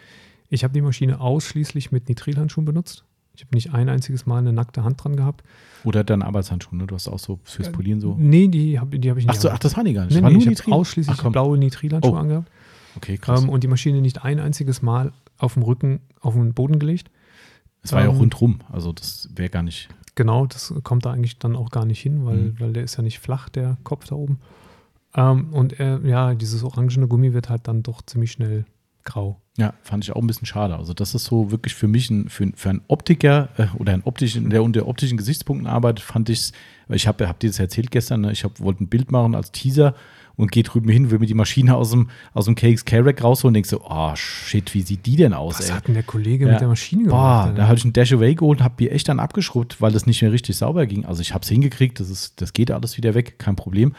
Ich 0.49 0.65
habe 0.65 0.75
die 0.75 0.81
Maschine 0.81 1.21
ausschließlich 1.21 1.93
mit 1.93 2.09
Nitrilhandschuhen 2.09 2.65
benutzt. 2.65 3.05
Ich 3.37 3.43
habe 3.43 3.55
nicht 3.55 3.73
ein 3.73 3.89
einziges 3.89 4.27
Mal 4.27 4.39
eine 4.39 4.53
nackte 4.53 4.83
Hand 4.83 5.03
dran 5.05 5.17
gehabt. 5.17 5.45
Oder 5.85 6.05
deine 6.05 6.25
Arbeitshandschuhe, 6.25 6.77
ne? 6.79 6.87
Du 6.87 6.95
hast 6.95 7.09
auch 7.09 7.19
so 7.19 7.39
fürs 7.45 7.71
Polieren 7.71 8.01
so. 8.01 8.17
Nee, 8.19 8.49
die 8.49 8.81
habe 8.81 8.99
die 8.99 9.11
hab 9.11 9.19
ich 9.19 9.27
nicht. 9.27 9.37
Ach, 9.37 9.41
so, 9.41 9.51
ach, 9.51 9.59
das 9.59 9.77
waren 9.77 9.85
die 9.85 9.93
gar 9.93 10.07
nicht. 10.07 10.21
Nee, 10.21 10.29
nee, 10.29 10.51
ich 10.51 10.63
habe 10.63 10.73
ausschließlich 10.73 11.19
ach, 11.23 11.31
blaue 11.31 11.59
Nitrilhandschuhe 11.59 12.15
oh. 12.15 12.17
angehabt. 12.17 12.51
Okay, 12.97 13.19
krass. 13.19 13.43
Ähm, 13.43 13.51
und 13.51 13.63
die 13.63 13.69
Maschine 13.69 14.01
nicht 14.01 14.25
ein 14.25 14.41
einziges 14.41 14.83
Mal 14.83 15.13
auf 15.39 15.55
dem 15.55 15.63
Rücken 15.63 16.01
auf 16.21 16.35
den 16.35 16.55
Boden 16.55 16.79
gelegt. 16.79 17.11
Es 17.83 17.93
war 17.93 18.01
ähm, 18.01 18.07
ja 18.07 18.11
auch 18.11 18.15
ähm, 18.15 18.21
rundrum, 18.21 18.61
also 18.73 18.93
das 18.93 19.29
wäre 19.35 19.51
gar 19.51 19.63
nicht. 19.63 19.89
Genau, 20.15 20.47
das 20.47 20.73
kommt 20.83 21.05
da 21.05 21.13
eigentlich 21.13 21.39
dann 21.39 21.55
auch 21.55 21.71
gar 21.71 21.85
nicht 21.85 22.01
hin, 22.01 22.25
weil, 22.25 22.37
mhm. 22.37 22.57
weil 22.61 22.73
der 22.73 22.85
ist 22.85 22.97
ja 22.97 23.03
nicht 23.03 23.19
flach, 23.19 23.51
der 23.51 23.77
Kopf 23.85 24.07
da 24.07 24.17
oben. 24.17 24.41
Ähm, 25.15 25.53
und 25.53 25.79
äh, 25.79 25.99
ja, 26.09 26.35
dieses 26.35 26.65
orangene 26.65 27.07
Gummi 27.07 27.35
wird 27.35 27.51
halt 27.51 27.69
dann 27.69 27.83
doch 27.83 28.03
ziemlich 28.03 28.33
schnell 28.33 28.65
grau. 29.05 29.41
Ja, 29.59 29.73
fand 29.83 30.05
ich 30.05 30.13
auch 30.13 30.21
ein 30.21 30.27
bisschen 30.27 30.47
schade. 30.47 30.77
Also 30.77 30.93
das 30.93 31.15
ist 31.15 31.25
so 31.25 31.51
wirklich 31.51 31.75
für 31.75 31.89
mich 31.89 32.11
ein, 32.11 32.29
für, 32.29 32.51
für 32.55 32.69
einen 32.71 32.83
Optiker 32.89 33.49
äh, 33.57 33.67
oder 33.79 33.95
einen 33.95 34.03
optischen, 34.05 34.51
der 34.51 34.63
unter 34.63 34.87
optischen 34.87 35.17
Gesichtspunkten 35.17 35.67
arbeitet, 35.67 36.05
fand 36.05 36.29
ich 36.29 36.39
es, 36.41 36.53
weil 36.89 36.97
ich 36.97 37.07
habe 37.07 37.27
hab 37.27 37.41
dir 37.41 37.49
das 37.49 37.59
erzählt 37.59 37.91
gestern, 37.91 38.21
ne? 38.21 38.33
ich 38.33 38.45
wollte 38.59 38.85
ein 38.85 38.89
Bild 38.89 39.11
machen 39.11 39.35
als 39.35 39.53
Teaser 39.53 39.95
und 40.37 40.53
gehe 40.53 40.63
drüben 40.63 40.91
hin, 40.91 41.11
will 41.11 41.19
mir 41.19 41.27
die 41.27 41.33
Maschine 41.33 41.75
aus 41.75 41.91
dem, 41.93 42.11
aus 42.35 42.45
dem 42.45 42.55
KXK-Rack 42.55 43.25
rausholen 43.25 43.53
und 43.53 43.55
denke 43.55 43.69
so, 43.71 43.81
oh 43.89 44.15
shit, 44.15 44.75
wie 44.75 44.83
sieht 44.83 45.07
die 45.07 45.17
denn 45.17 45.33
aus? 45.33 45.59
Was 45.59 45.71
ey? 45.71 45.75
hat 45.77 45.87
denn 45.89 45.95
der 45.95 46.03
Kollege 46.03 46.45
Ja. 46.45 46.53
mit 46.53 46.61
der 46.61 46.69
Maschine 46.69 47.05
Boah, 47.09 47.45
gemacht? 47.45 47.59
da 47.59 47.67
habe 47.69 47.79
ich 47.79 47.85
einen 47.85 47.95
Dash 47.95 48.13
Away 48.13 48.35
geholt 48.35 48.59
und 48.61 48.65
habe 48.65 48.75
die 48.79 48.91
echt 48.91 49.09
dann 49.09 49.19
abgeschrubbt, 49.21 49.81
weil 49.81 49.93
das 49.93 50.05
nicht 50.05 50.21
mehr 50.21 50.33
richtig 50.33 50.57
sauber 50.59 50.85
ging. 50.85 51.07
Also 51.07 51.23
ich 51.23 51.33
habe 51.33 51.43
es 51.43 51.49
hingekriegt, 51.49 51.99
das, 51.99 52.11
ist, 52.11 52.43
das 52.43 52.53
geht 52.53 52.71
alles 52.71 52.99
wieder 52.99 53.15
weg, 53.15 53.39
kein 53.39 53.57
Problem. 53.57 53.95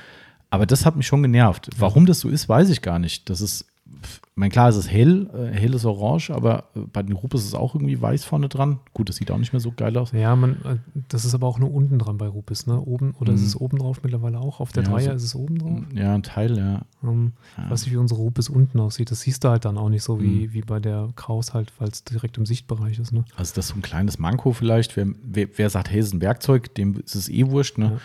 Aber 0.51 0.67
das 0.67 0.85
hat 0.85 0.95
mich 0.95 1.07
schon 1.07 1.23
genervt. 1.23 1.69
Warum 1.77 2.05
das 2.05 2.19
so 2.19 2.29
ist, 2.29 2.47
weiß 2.47 2.69
ich 2.69 2.83
gar 2.83 2.99
nicht. 2.99 3.27
Das 3.31 3.41
ist, 3.41 3.65
ich 4.03 4.19
meine, 4.39 4.51
klar, 4.51 4.69
es 4.69 4.75
ist 4.75 4.91
hell, 4.91 5.29
äh, 5.33 5.55
helles 5.57 5.83
Orange, 5.83 6.29
aber 6.31 6.65
äh, 6.75 6.81
bei 6.93 7.01
den 7.01 7.15
Rupes 7.15 7.41
ist 7.41 7.47
es 7.47 7.53
auch 7.55 7.73
irgendwie 7.73 7.99
weiß 7.99 8.23
vorne 8.25 8.49
dran. 8.49 8.79
Gut, 8.93 9.09
das 9.09 9.15
sieht 9.15 9.31
auch 9.31 9.37
nicht 9.39 9.53
mehr 9.53 9.59
so 9.59 9.71
geil 9.75 9.97
aus. 9.97 10.11
Ja, 10.11 10.35
man, 10.35 10.53
äh, 10.63 10.75
das 11.09 11.25
ist 11.25 11.33
aber 11.33 11.47
auch 11.47 11.57
nur 11.57 11.73
unten 11.73 11.97
dran 11.97 12.17
bei 12.17 12.27
Rupis, 12.27 12.67
ne? 12.67 12.79
Oben, 12.79 13.15
oder 13.19 13.33
ist 13.33 13.41
Mhm. 13.41 13.45
es 13.47 13.55
oben 13.55 13.77
drauf 13.79 14.01
mittlerweile 14.03 14.39
auch? 14.39 14.59
Auf 14.59 14.71
der 14.71 14.83
Ja, 14.83 14.89
Dreier 14.89 15.11
so- 15.11 15.15
ist 15.15 15.23
es 15.23 15.35
oben 15.35 15.57
drauf? 15.57 15.79
Ja, 15.95 16.13
ein 16.13 16.23
Teil, 16.23 16.57
ja. 16.57 16.81
Ähm, 17.03 17.33
Ja. 17.57 17.69
Weiß 17.71 17.81
nicht, 17.83 17.91
wie 17.93 17.97
unsere 17.97 18.19
Rupis 18.19 18.49
unten 18.49 18.79
aussieht. 18.79 19.09
Das 19.09 19.21
siehst 19.21 19.43
du 19.43 19.49
halt 19.49 19.65
dann 19.65 19.77
auch 19.77 19.89
nicht 19.89 20.03
so 20.03 20.21
wie, 20.21 20.47
Mhm. 20.47 20.53
wie 20.53 20.61
bei 20.61 20.79
der 20.79 21.09
Kraus 21.15 21.53
halt, 21.55 21.71
weil 21.79 21.87
es 21.89 22.03
direkt 22.03 22.37
im 22.37 22.45
Sichtbereich 22.45 22.99
ist, 22.99 23.11
ne? 23.13 23.25
Also 23.35 23.53
das 23.55 23.65
ist 23.65 23.69
so 23.69 23.75
ein 23.75 23.81
kleines 23.81 24.19
Manko 24.19 24.53
vielleicht. 24.53 24.95
Wer, 24.95 25.07
wer, 25.23 25.47
wer 25.55 25.69
sagt, 25.71 25.89
hey, 25.89 25.99
ist 25.99 26.13
ein 26.13 26.21
Werkzeug, 26.21 26.75
dem 26.75 26.99
ist 27.03 27.15
es 27.15 27.29
eh 27.29 27.47
wurscht. 27.47 27.77
Ne? 27.79 27.85
Ja. 27.85 27.99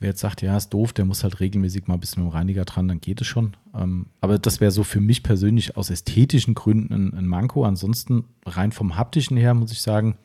Wer 0.00 0.08
jetzt 0.10 0.20
sagt, 0.20 0.40
ja, 0.42 0.56
ist 0.56 0.70
doof, 0.70 0.92
der 0.94 1.04
muss 1.04 1.22
halt 1.22 1.40
regelmäßig 1.40 1.86
mal 1.86 1.94
ein 1.94 2.00
bisschen 2.00 2.24
mit 2.24 2.32
dem 2.32 2.34
Reiniger 2.36 2.64
dran, 2.64 2.88
dann 2.88 3.00
geht 3.02 3.20
es 3.20 3.26
schon. 3.26 3.54
Ähm, 3.74 4.06
aber 4.22 4.38
das 4.38 4.60
wäre 4.60 4.70
so 4.70 4.82
für 4.82 5.00
mich 5.00 5.22
persönlich 5.22 5.76
aus 5.76 5.90
ästhetischen 5.90 6.54
Gründen 6.54 7.14
ein, 7.14 7.26
Manko. 7.26 7.64
Ansonsten 7.64 8.24
rein 8.46 8.72
vom 8.72 8.96
haptischen 8.96 9.36
her 9.36 9.52
muss 9.54 9.72
ich 9.72 9.82
sagen, 9.82 10.16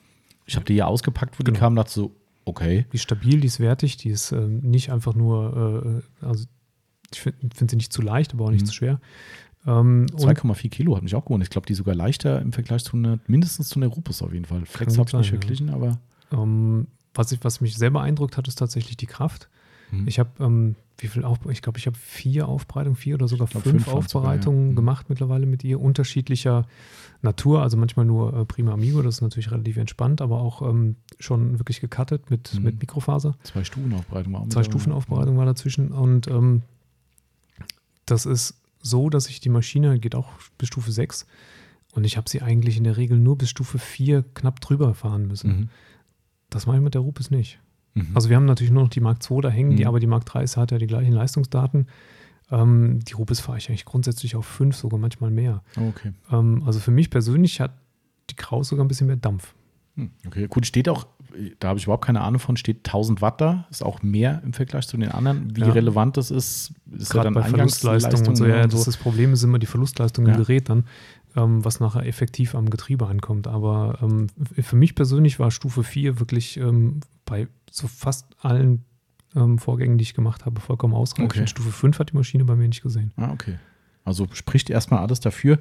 ich 0.46 0.56
habe 0.56 0.66
die 0.66 0.74
hier 0.76 0.88
ausgepackt, 0.88 1.38
wo 1.40 1.44
die 1.44 1.52
Genau. 1.52 1.60
kamen, 1.60 1.76
dachte 1.76 1.92
so, 1.92 2.16
okay. 2.46 2.86
Die 2.94 2.96
ist 2.96 3.04
stabil, 3.04 3.42
die 3.42 3.48
ist 3.48 3.60
wertig, 3.60 3.98
die 3.98 4.10
ist 4.10 4.32
ähm, 4.32 4.60
nicht 4.62 4.92
einfach 4.92 5.14
nur, 5.14 6.02
äh, 6.22 6.26
also 6.26 6.46
ich 7.12 7.20
finde 7.22 7.56
find 7.56 7.70
sie 7.72 7.76
nicht 7.78 7.92
zu 7.92 8.02
leicht, 8.02 8.34
aber 8.34 8.46
auch 8.46 8.52
nicht 8.52 8.62
Mhm. 8.62 8.66
zu 8.68 8.74
schwer. 8.74 9.02
Ähm, 9.68 10.06
und 10.14 10.22
2,4 10.22 10.70
Kilo 10.70 10.96
hat 10.96 11.04
mich 11.04 11.16
auch 11.16 11.26
gewohnt. 11.26 11.44
Ich 11.44 11.50
glaube, 11.50 11.66
die 11.68 11.74
sogar 11.74 11.96
leichter 11.96 12.42
im 12.42 12.54
Vergleich 12.54 12.84
zu 12.86 12.96
einer, 12.96 13.20
mindestens 13.28 13.68
zu 13.68 13.80
einer 13.80 13.88
Rupus 13.88 14.22
auf 14.22 14.32
jeden 14.32 14.46
Fall. 14.46 14.66
Flex 14.66 14.98
habe 14.98 15.10
ich 15.10 15.14
nicht 15.14 15.24
sein, 15.24 15.24
ja. 15.24 15.30
verglichen, 15.30 15.70
aber 15.72 16.00
ähm, 16.32 16.88
was, 17.14 17.32
ich, 17.34 17.40
was 17.44 17.60
mich 17.62 17.76
sehr 17.76 17.90
beeindruckt 17.90 18.38
hat, 18.38 18.48
ist 18.48 18.56
tatsächlich 18.56 18.96
die 18.96 19.06
Kraft. 19.08 19.50
Hm. 20.00 20.08
Ich 20.08 20.20
habe, 20.20 20.30
ähm, 20.40 20.76
wie 20.98 21.08
viel 21.08 21.24
Auf, 21.26 21.40
ich 21.50 21.62
glaube, 21.62 21.78
ich 21.78 21.88
habe 21.88 21.98
vier 21.98 22.48
Aufbereitungen, 22.48 22.96
vier 22.96 23.16
oder 23.16 23.28
sogar 23.28 23.48
glaub, 23.48 23.64
fünf, 23.64 23.84
fünf 23.84 23.88
Aufbereitungen 23.96 24.66
ja. 24.68 24.72
Mhm. 24.72 24.76
gemacht 24.76 25.10
mittlerweile 25.10 25.46
mit 25.46 25.64
ihr, 25.64 25.82
unterschiedlicher 25.82 26.66
Natur, 27.22 27.62
also 27.64 27.76
manchmal 27.76 28.06
nur 28.06 28.34
äh, 28.34 28.46
Prima 28.46 28.72
Amigo, 28.74 29.02
das 29.02 29.16
ist 29.16 29.22
natürlich 29.22 29.52
relativ 29.52 29.78
entspannt, 29.78 30.22
aber 30.22 30.40
auch 30.40 30.62
ähm, 30.62 30.96
schon 31.20 31.60
wirklich 31.60 31.82
gecuttet 31.82 32.30
mit, 32.30 32.54
Mhm. 32.56 32.64
mit 32.64 32.80
Mikrofaser. 32.80 33.36
zwei 33.44 33.64
Stufenaufbereitung 33.64 34.32
war 34.34 34.42
auch 34.42 34.48
Zwei 34.48 34.60
mit 34.62 34.68
dabei. 34.68 34.72
Stufenaufbereitung 34.72 35.38
war 35.38 35.46
dazwischen 35.46 35.92
und 35.92 36.28
ähm, 36.28 36.62
das 38.06 38.26
ist 38.26 38.56
so, 38.82 39.10
dass 39.10 39.28
ich 39.30 39.40
die 39.40 39.50
Maschine 39.50 40.00
geht 40.00 40.16
auch 40.16 40.30
bis 40.58 40.68
Stufe 40.68 40.92
6 40.92 41.26
und 41.94 42.04
ich 42.04 42.18
habe 42.18 42.30
sie 42.30 42.42
eigentlich 42.42 42.78
in 42.78 42.84
der 42.84 42.98
Regel 42.98 43.18
nur 43.18 43.38
bis 43.38 43.50
Stufe 43.50 43.80
4 43.80 44.24
knapp 44.34 44.62
drüber 44.62 44.94
fahren 44.94 45.28
müssen. 45.28 45.50
Mhm. 45.50 45.70
Das 46.52 46.68
mache 46.68 46.78
ich 46.78 46.84
mit 46.84 46.94
der 46.94 47.02
Rupes 47.02 47.32
nicht. 47.32 47.60
Mhm. 47.96 48.10
Also 48.14 48.30
wir 48.30 48.36
haben 48.38 48.46
natürlich 48.46 48.72
nur 48.72 48.84
noch 48.84 48.90
die 48.90 49.00
Mark 49.02 49.20
II 49.30 49.42
da 49.42 49.50
hängen, 49.50 49.76
die, 49.76 49.84
Mhm. 49.84 49.88
aber 49.90 50.00
die 50.00 50.08
Mark 50.08 50.24
III 50.34 50.46
hat 50.48 50.72
ja 50.72 50.78
die 50.78 50.88
gleichen 50.88 51.12
Leistungsdaten. 51.14 51.88
Ähm, 52.52 53.00
die 53.04 53.14
Rupes 53.14 53.40
fahre 53.40 53.58
ich 53.58 53.70
eigentlich 53.70 53.86
grundsätzlich 53.86 54.36
auf 54.36 54.46
5, 54.46 54.76
sogar 54.76 55.00
manchmal 55.00 55.32
mehr. 55.32 55.64
Okay. 55.76 56.12
Ähm, 56.32 56.62
also 56.66 56.80
für 56.80 56.92
mich 56.92 57.10
persönlich 57.10 57.60
hat 57.60 57.72
die 58.30 58.36
Kraus 58.36 58.68
sogar 58.68 58.86
ein 58.86 58.88
bisschen 58.88 59.08
mehr 59.08 59.16
Dampf. 59.16 59.56
Hm, 59.96 60.12
Okay, 60.28 60.48
gut, 60.48 60.66
steht 60.68 60.88
auch, 60.90 61.08
da 61.60 61.70
habe 61.70 61.80
ich 61.80 61.86
überhaupt 61.86 62.06
keine 62.06 62.22
Ahnung 62.22 62.40
von, 62.40 62.56
steht 62.58 62.86
1000 62.86 63.22
Watt 63.22 63.40
da, 63.42 63.66
ist 63.72 63.84
auch 63.84 64.04
mehr 64.04 64.42
im 64.46 64.54
Vergleich 64.54 64.88
zu 64.88 64.98
den 64.98 65.10
anderen. 65.10 65.56
Wie 65.56 65.62
Ja. 65.62 65.72
relevant 65.72 66.18
das 66.18 66.30
ist, 66.32 66.74
ist 66.92 67.14
ja 67.14 67.22
Gerade 67.22 67.24
dann 67.26 67.34
bei 67.34 67.44
Verlustleistung 67.44 68.28
und 68.28 68.36
so. 68.36 68.46
Ja, 68.46 68.68
das, 68.68 68.82
ist 68.82 68.88
das 68.88 68.98
Problem 68.98 69.34
ist 69.34 69.44
immer 69.44 69.58
die 69.58 69.66
Verlustleistung 69.66 70.26
im 70.26 70.32
Ja. 70.32 70.38
Gerät 70.38 70.70
dann, 70.70 70.84
ähm, 71.36 71.64
was 71.66 71.80
nachher 71.80 72.06
effektiv 72.06 72.54
am 72.56 72.70
Getriebe 72.70 73.08
ankommt. 73.08 73.48
Aber 73.48 73.98
ähm, 74.02 74.28
für 74.62 74.76
mich 74.76 74.96
persönlich 74.96 75.40
war 75.40 75.50
Stufe 75.50 75.84
4 75.84 76.20
wirklich 76.20 76.58
ähm, 76.58 77.00
bei 77.26 77.48
so 77.70 77.88
fast 77.88 78.26
allen 78.40 78.86
ähm, 79.36 79.58
Vorgängen, 79.60 79.98
die 79.98 80.04
ich 80.04 80.14
gemacht 80.14 80.46
habe, 80.46 80.62
vollkommen 80.62 80.94
ausreichend. 80.94 81.32
Okay. 81.32 81.48
Stufe 81.48 81.72
5 81.72 82.00
hat 82.00 82.12
die 82.12 82.16
Maschine 82.18 82.46
bei 82.46 82.56
mir 82.56 82.68
nicht 82.68 82.84
gesehen. 82.84 83.12
Ah, 83.18 83.32
okay. 83.32 83.60
Also 84.04 84.28
spricht 84.32 84.70
erstmal 84.70 85.02
alles 85.02 85.20
dafür. 85.20 85.60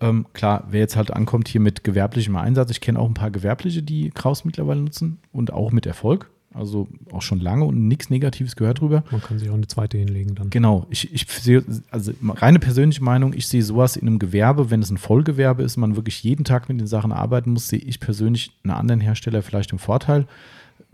Ähm, 0.00 0.26
klar, 0.34 0.64
wer 0.70 0.80
jetzt 0.80 0.96
halt 0.96 1.12
ankommt 1.12 1.48
hier 1.48 1.60
mit 1.60 1.84
gewerblichem 1.84 2.36
Einsatz, 2.36 2.70
ich 2.70 2.80
kenne 2.80 2.98
auch 2.98 3.06
ein 3.06 3.14
paar 3.14 3.30
Gewerbliche, 3.30 3.82
die 3.82 4.10
Kraus 4.10 4.44
mittlerweile 4.44 4.80
nutzen 4.80 5.18
und 5.32 5.52
auch 5.52 5.72
mit 5.72 5.86
Erfolg. 5.86 6.30
Also 6.52 6.88
auch 7.12 7.20
schon 7.20 7.38
lange 7.38 7.64
und 7.64 7.86
nichts 7.86 8.08
Negatives 8.08 8.56
gehört 8.56 8.80
drüber. 8.80 9.04
Man 9.10 9.20
kann 9.20 9.38
sich 9.38 9.50
auch 9.50 9.54
eine 9.54 9.66
zweite 9.66 9.98
hinlegen 9.98 10.34
dann. 10.34 10.48
Genau, 10.48 10.86
ich, 10.88 11.12
ich 11.12 11.26
sehe, 11.28 11.62
also 11.90 12.12
reine 12.22 12.58
persönliche 12.58 13.04
Meinung, 13.04 13.34
ich 13.34 13.46
sehe 13.46 13.62
sowas 13.62 13.96
in 13.96 14.06
einem 14.06 14.18
Gewerbe, 14.18 14.70
wenn 14.70 14.80
es 14.80 14.90
ein 14.90 14.96
Vollgewerbe 14.96 15.62
ist, 15.62 15.76
man 15.76 15.96
wirklich 15.96 16.22
jeden 16.22 16.44
Tag 16.44 16.70
mit 16.70 16.80
den 16.80 16.86
Sachen 16.86 17.12
arbeiten 17.12 17.50
muss, 17.50 17.68
sehe 17.68 17.78
ich 17.78 18.00
persönlich 18.00 18.52
einen 18.64 18.70
anderen 18.70 19.00
Hersteller 19.00 19.42
vielleicht 19.42 19.72
im 19.72 19.78
Vorteil, 19.78 20.26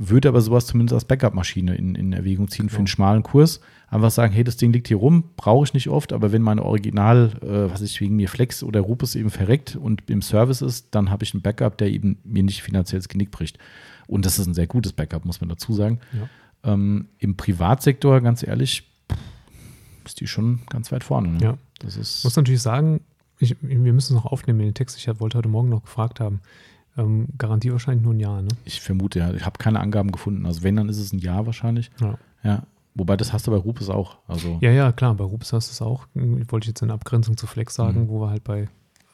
würde 0.09 0.29
aber 0.29 0.41
sowas 0.41 0.67
zumindest 0.67 0.95
als 0.95 1.05
Backup-Maschine 1.05 1.75
in, 1.75 1.95
in 1.95 2.13
Erwägung 2.13 2.49
ziehen 2.49 2.69
für 2.69 2.79
einen 2.79 2.87
schmalen 2.87 3.23
Kurs. 3.23 3.61
Einfach 3.89 4.11
sagen, 4.11 4.33
hey, 4.33 4.45
das 4.45 4.57
Ding 4.57 4.73
liegt 4.73 4.89
hier 4.89 4.97
rum, 4.97 5.25
brauche 5.37 5.65
ich 5.65 5.75
nicht 5.75 5.89
oft, 5.89 6.13
aber 6.13 6.33
wenn 6.33 6.43
meine 6.43 6.65
Original, 6.65 7.33
äh, 7.43 7.71
was 7.71 7.83
ich 7.83 8.01
wegen 8.01 8.17
mir 8.17 8.29
Flex 8.29 8.63
oder 8.63 8.81
Rupus 8.81 9.15
eben 9.15 9.31
verreckt 9.31 9.77
und 9.77 10.09
im 10.09 10.23
Service 10.23 10.63
ist, 10.63 10.95
dann 10.95 11.11
habe 11.11 11.25
ich 11.25 11.35
ein 11.35 11.43
Backup, 11.43 11.79
der 11.79 11.91
eben 11.91 12.19
mir 12.25 12.43
nicht 12.43 12.63
finanziell 12.63 13.01
das 13.01 13.09
Genick 13.09 13.31
bricht. 13.31 13.59
Und 14.07 14.27
das 14.27 14.39
ist 14.39 14.47
ein 14.47 14.55
sehr 14.55 14.67
gutes 14.67 14.93
Backup, 14.93 15.25
muss 15.25 15.41
man 15.41 15.49
dazu 15.49 15.73
sagen. 15.73 16.01
Ja. 16.13 16.73
Ähm, 16.73 17.09
Im 17.19 17.37
Privatsektor, 17.37 18.21
ganz 18.21 18.43
ehrlich, 18.43 18.91
ist 20.05 20.21
die 20.21 20.27
schon 20.27 20.61
ganz 20.69 20.91
weit 20.93 21.05
vorne. 21.05 21.29
Ne? 21.29 21.39
Ja. 21.43 21.59
Das 21.79 21.97
ist. 21.97 22.19
Ich 22.19 22.25
muss 22.25 22.37
natürlich 22.37 22.63
sagen, 22.63 23.01
ich, 23.39 23.57
wir 23.61 23.93
müssen 23.93 24.17
es 24.17 24.23
noch 24.23 24.31
aufnehmen 24.31 24.61
in 24.61 24.67
den 24.67 24.75
Text. 24.75 24.97
Ich 24.97 25.09
wollte 25.21 25.39
heute 25.39 25.49
Morgen 25.49 25.69
noch 25.69 25.83
gefragt 25.83 26.21
haben. 26.21 26.41
Ähm, 26.97 27.29
Garantie 27.39 27.73
wahrscheinlich 27.73 28.03
nur 28.05 28.13
ein 28.15 28.21
Jahr, 28.21 28.43
ne? 28.43 28.49
Ich 28.65 28.81
vermute 28.81 29.19
ja, 29.19 29.33
ich 29.33 29.45
habe 29.47 29.59
keine 29.59 29.81
Angaben 29.81 30.13
gefunden. 30.13 30.45
Also 30.47 30.63
wenn, 30.63 30.77
dann 30.77 30.89
ist 30.89 30.99
es 30.99 31.13
ein 31.13 31.19
Jahr 31.21 31.47
wahrscheinlich. 31.47 31.91
Ja. 32.01 32.19
Ja. 32.43 32.63
Wobei 32.95 33.17
das 33.17 33.33
hast 33.33 33.47
du 33.47 33.51
bei 33.51 33.57
Rupes 33.57 33.89
auch. 33.89 34.19
Also 34.29 34.59
Ja, 34.61 34.71
ja, 34.71 34.93
klar, 34.93 35.15
bei 35.15 35.25
Rupes 35.25 35.53
hast 35.55 35.69
du 35.69 35.73
es 35.73 35.81
auch. 35.81 36.07
Hm, 36.15 36.45
Wollte 36.53 36.65
ich 36.65 36.69
jetzt 36.69 36.83
in 36.83 36.91
Abgrenzung 36.91 37.37
zu 37.39 37.47
Flex 37.47 37.75
sagen, 37.75 38.03
Mhm. 38.03 38.09
wo 38.09 38.21
wir 38.21 38.29
halt 38.31 38.45
bei 38.45 38.69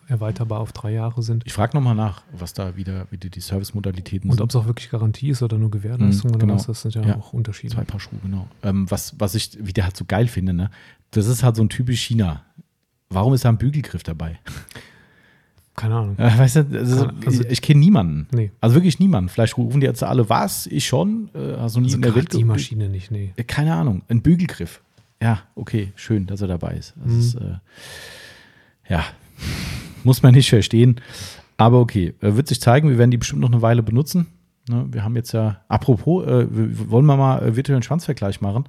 erweiterbar 0.09 0.61
auf 0.61 0.73
drei 0.73 0.91
Jahre 0.93 1.23
sind. 1.23 1.45
ich 1.47 1.53
frage 1.53 1.77
nochmal 1.77 1.95
nach, 1.95 2.23
was 2.33 2.55
da 2.55 2.77
wieder, 2.77 3.07
wieder 3.13 3.29
die 3.29 3.41
Service-Modalitäten 3.43 4.31
Und 4.31 4.41
ob 4.41 4.49
es 4.49 4.57
auch 4.57 4.65
wirklich 4.67 4.89
Garantie 4.91 5.29
ist 5.29 5.43
oder 5.43 5.59
nur 5.59 5.71
Gewährleistung 5.71 6.31
Mhm, 6.31 6.37
oder 6.37 6.47
genau. 6.47 6.59
was, 6.59 6.67
das 6.67 6.81
sind 6.81 6.95
ja, 6.95 7.03
Ja. 7.03 7.17
auch 7.17 7.35
Unterschiede. 7.35 7.75
Zwei 7.75 7.85
Paar 7.85 8.01
Schuhe, 8.01 8.19
genau. 8.23 8.49
Ähm, 8.63 8.91
was, 8.91 9.21
was 9.21 9.35
ich 9.35 9.59
wieder 9.65 9.85
halt 9.85 9.97
so 9.99 10.07
geil 10.07 10.27
finde, 10.27 10.55
ne? 10.55 10.71
Das 11.11 11.27
ist 11.27 11.43
halt 11.43 11.57
so 11.57 11.63
ein 11.63 11.69
typisch 11.69 12.01
China. 12.01 12.43
Warum 13.11 13.35
ist 13.35 13.45
da 13.45 13.51
ein 13.51 13.59
Bügelgriff 13.59 14.03
dabei? 14.03 14.39
Keine 15.79 15.95
Ahnung. 15.95 16.19
Äh, 16.19 16.39
weißt 16.39 16.57
du, 16.57 16.61
also, 16.79 17.07
Kann- 17.07 17.17
also- 17.25 17.43
ich, 17.45 17.51
ich 17.51 17.63
kenne 17.63 17.81
niemanden. 17.81 18.27
Nee. 18.33 18.51
Also 18.61 18.75
wirklich 18.75 18.99
niemanden. 18.99 19.29
Vielleicht 19.29 19.57
rufen 19.57 19.81
die 19.81 19.87
jetzt 19.87 20.03
alle, 20.03 20.29
was? 20.29 20.67
Ich 20.67 20.87
schon? 20.87 21.29
Äh, 21.35 21.39
du 21.39 21.43
nie 21.47 21.57
Also 21.59 21.81
in 21.81 22.03
der 22.03 22.15
Welt 22.15 22.33
die 22.33 22.45
Maschine 22.45 22.89
nicht, 22.89 23.11
nee. 23.11 23.33
Äh, 23.37 23.45
Keine 23.45 23.75
Ahnung. 23.75 24.03
Ein 24.09 24.23
Bügelgriff. 24.23 24.83
Ja, 25.23 25.43
okay, 25.55 25.93
schön, 25.97 26.27
dass 26.27 26.41
er 26.43 26.49
dabei 26.49 26.73
ist. 26.75 26.95
Mhm. 26.97 27.19
ist 27.19 27.35
äh, 27.37 27.57
ja, 28.89 29.05
muss 30.05 30.23
man 30.23 30.35
nicht 30.35 30.49
verstehen. 30.49 31.01
Aber 31.57 31.81
okay, 31.81 32.15
äh, 32.21 32.35
wird 32.37 32.49
sich 32.49 32.61
zeigen. 32.61 32.89
Wir 32.89 32.99
werden 32.99 33.11
die 33.11 33.17
bestimmt 33.19 33.41
noch 33.41 33.51
eine 33.51 33.63
Weile 33.63 33.83
benutzen. 33.83 34.27
Ne, 34.69 34.87
wir 34.91 35.03
haben 35.03 35.17
jetzt 35.17 35.33
ja, 35.33 35.61
apropos, 35.69 36.27
äh, 36.27 36.47
wollen 36.91 37.07
wir 37.07 37.17
mal 37.17 37.43
äh, 37.43 37.57
virtuellen 37.57 37.83
Schwanzvergleich 37.83 38.41
machen? 38.41 38.65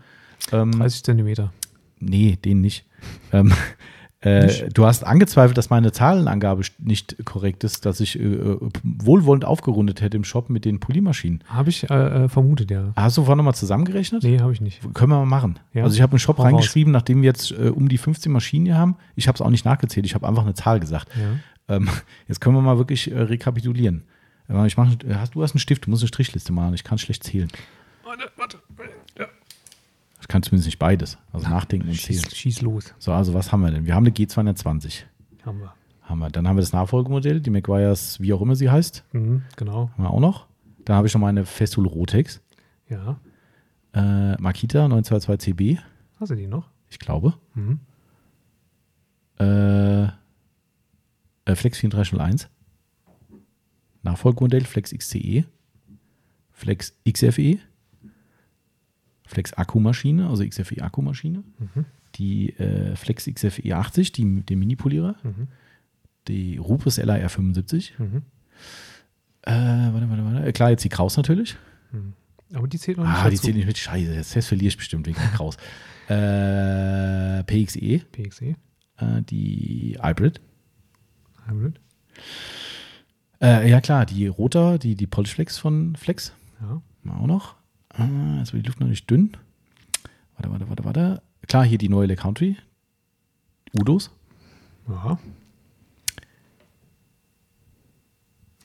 Ähm, 0.51 0.71
30 0.71 1.03
Zentimeter. 1.03 1.51
Nee, 1.99 2.37
den 2.43 2.61
nicht. 2.61 2.85
ähm, 3.33 3.51
äh, 4.21 4.69
du 4.73 4.85
hast 4.85 5.05
angezweifelt, 5.05 5.57
dass 5.57 5.69
meine 5.69 5.93
Zahlenangabe 5.93 6.63
nicht 6.77 7.23
korrekt 7.23 7.63
ist, 7.63 7.85
dass 7.85 8.01
ich 8.01 8.19
äh, 8.19 8.23
äh, 8.23 8.59
wohlwollend 8.83 9.45
aufgerundet 9.45 10.01
hätte 10.01 10.17
im 10.17 10.25
Shop 10.25 10.49
mit 10.49 10.65
den 10.65 10.81
Polymaschinen. 10.81 11.41
Habe 11.47 11.69
ich 11.69 11.89
äh, 11.89 12.25
äh, 12.25 12.29
vermutet, 12.29 12.69
ja. 12.69 12.91
Hast 12.97 13.17
du 13.17 13.21
vorhin 13.23 13.37
nochmal 13.37 13.55
zusammengerechnet? 13.55 14.23
Nee, 14.23 14.39
habe 14.39 14.51
ich 14.51 14.59
nicht. 14.59 14.81
Können 14.93 15.11
wir 15.11 15.19
mal 15.19 15.25
machen. 15.25 15.59
Ja. 15.73 15.83
Also 15.83 15.95
ich 15.95 16.01
habe 16.01 16.11
einen 16.11 16.19
Shop 16.19 16.37
Hau 16.37 16.43
reingeschrieben, 16.43 16.91
nachdem 16.91 17.21
wir 17.21 17.27
jetzt 17.27 17.51
äh, 17.51 17.69
um 17.69 17.87
die 17.87 17.97
15 17.97 18.29
Maschinen 18.29 18.65
hier 18.65 18.77
haben. 18.77 18.97
Ich 19.15 19.29
habe 19.29 19.37
es 19.37 19.41
auch 19.41 19.49
nicht 19.49 19.63
nachgezählt, 19.63 20.05
ich 20.05 20.15
habe 20.15 20.27
einfach 20.27 20.43
eine 20.43 20.53
Zahl 20.53 20.81
gesagt. 20.81 21.07
Ja. 21.15 21.75
Ähm, 21.75 21.87
jetzt 22.27 22.41
können 22.41 22.55
wir 22.55 22.61
mal 22.61 22.77
wirklich 22.77 23.09
äh, 23.09 23.17
rekapitulieren. 23.17 24.03
Ich 24.65 24.77
mach, 24.77 24.89
hast, 25.13 25.35
du 25.35 25.43
hast 25.43 25.51
einen 25.53 25.59
Stift, 25.59 25.85
du 25.85 25.91
musst 25.91 26.01
eine 26.01 26.07
Strichliste 26.07 26.51
machen. 26.51 26.73
Ich 26.73 26.83
kann 26.83 26.97
schlecht 26.97 27.23
zählen. 27.23 27.49
Warte, 28.03 28.31
warte. 28.35 28.57
Ja. 30.29 30.33
Kann 30.33 30.43
zumindest 30.43 30.67
nicht 30.67 30.79
beides. 30.79 31.17
Also 31.33 31.47
nachdenken 31.49 31.89
und 31.89 31.95
zählen. 31.99 32.19
Schieß, 32.21 32.35
schieß 32.35 32.61
los. 32.61 32.93
So, 32.99 33.11
also 33.13 33.33
was 33.33 33.51
haben 33.51 33.61
wir 33.61 33.71
denn? 33.71 33.85
Wir 33.85 33.95
haben 33.95 34.05
eine 34.05 34.13
G220. 34.15 35.03
Haben 35.43 35.59
wir. 35.59 35.73
Haben 36.03 36.19
wir. 36.19 36.29
Dann 36.29 36.47
haben 36.47 36.55
wir 36.55 36.61
das 36.61 36.71
Nachfolgemodell, 36.73 37.39
die 37.41 37.49
McGuire's, 37.49 38.19
wie 38.19 38.33
auch 38.33 38.41
immer 38.41 38.55
sie 38.55 38.69
heißt, 38.69 39.03
Mhm, 39.13 39.43
genau. 39.57 39.89
haben 39.97 40.03
wir 40.03 40.09
auch 40.11 40.19
noch. 40.19 40.47
Dann 40.85 40.95
habe 40.95 41.07
ich 41.07 41.13
noch 41.13 41.21
meine 41.21 41.45
Festool 41.45 41.85
Rotex, 41.87 42.41
Ja. 42.87 43.19
äh, 43.93 44.35
Makita 44.41 44.85
922CB, 44.87 45.77
Hast 46.19 46.29
du 46.31 46.35
die 46.35 46.47
noch? 46.47 46.69
ich 46.89 46.99
glaube. 46.99 47.33
Mhm. 47.55 47.79
Äh, 49.39 50.03
äh, 50.03 50.09
Flex 51.55 51.79
3401, 51.79 52.49
Nachfolgemodell 54.03 54.63
Flex 54.65 54.91
XCE, 54.91 55.45
Flex 56.51 56.93
XFE, 57.09 57.59
Flex 59.29 59.53
Akkumaschine, 59.53 60.27
also 60.27 60.43
XFE 60.43 60.81
Akkumaschine, 60.81 61.43
mhm. 61.59 61.85
die 62.15 62.57
äh, 62.57 62.95
Flex 62.95 63.25
XFE 63.31 63.75
80, 63.75 64.11
die, 64.11 64.41
den 64.41 64.57
Mini-Polierer, 64.57 65.15
mhm. 65.21 65.47
die 66.27 66.57
Rupes 66.57 66.97
LAR 66.97 67.29
75. 67.29 67.93
Mhm. 67.99 68.23
Äh, 69.43 69.51
warte, 69.51 70.09
warte, 70.09 70.25
warte. 70.25 70.53
Klar, 70.53 70.71
jetzt 70.71 70.83
die 70.83 70.89
Kraus 70.89 71.15
natürlich. 71.15 71.57
Mhm. 71.91 72.13
Aber 72.55 72.67
die 72.67 72.79
zählt 72.79 72.97
noch 72.97 73.05
nicht. 73.05 73.13
Ah, 73.13 73.23
dazu. 73.25 73.29
die 73.29 73.37
zählt 73.37 73.55
nicht 73.55 73.67
mit. 73.67 73.77
Scheiße, 73.77 74.15
jetzt, 74.15 74.33
jetzt 74.33 74.47
verliere 74.47 74.69
ich 74.69 74.77
bestimmt 74.77 75.05
wegen 75.05 75.19
der 75.19 75.29
Kraus. 75.29 75.57
äh, 76.09 77.43
PXE. 77.43 77.99
PXE. 78.11 78.55
Äh, 78.97 79.21
die 79.29 79.95
Hybrid. 80.01 80.41
Hybrid. 81.45 81.79
Äh, 83.43 83.69
ja, 83.69 83.79
klar, 83.79 84.07
die 84.07 84.25
Rotor, 84.25 84.79
die, 84.79 84.95
die 84.95 85.05
Polish 85.05 85.35
Flex 85.35 85.59
von 85.59 85.95
Flex. 85.95 86.33
Ja. 86.61 86.81
Auch 87.11 87.27
noch. 87.27 87.58
Ah, 87.93 88.37
jetzt 88.39 88.53
wird 88.53 88.65
die 88.65 88.67
Luft 88.67 88.79
noch 88.79 88.87
nicht 88.87 89.09
dünn. 89.09 89.35
Warte, 90.35 90.51
warte, 90.51 90.69
warte, 90.69 90.85
warte. 90.85 91.21
Klar, 91.47 91.65
hier 91.65 91.77
die 91.77 91.89
neue 91.89 92.07
Le 92.07 92.15
Country. 92.15 92.57
Udos. 93.73 94.11
Ja. 94.87 95.19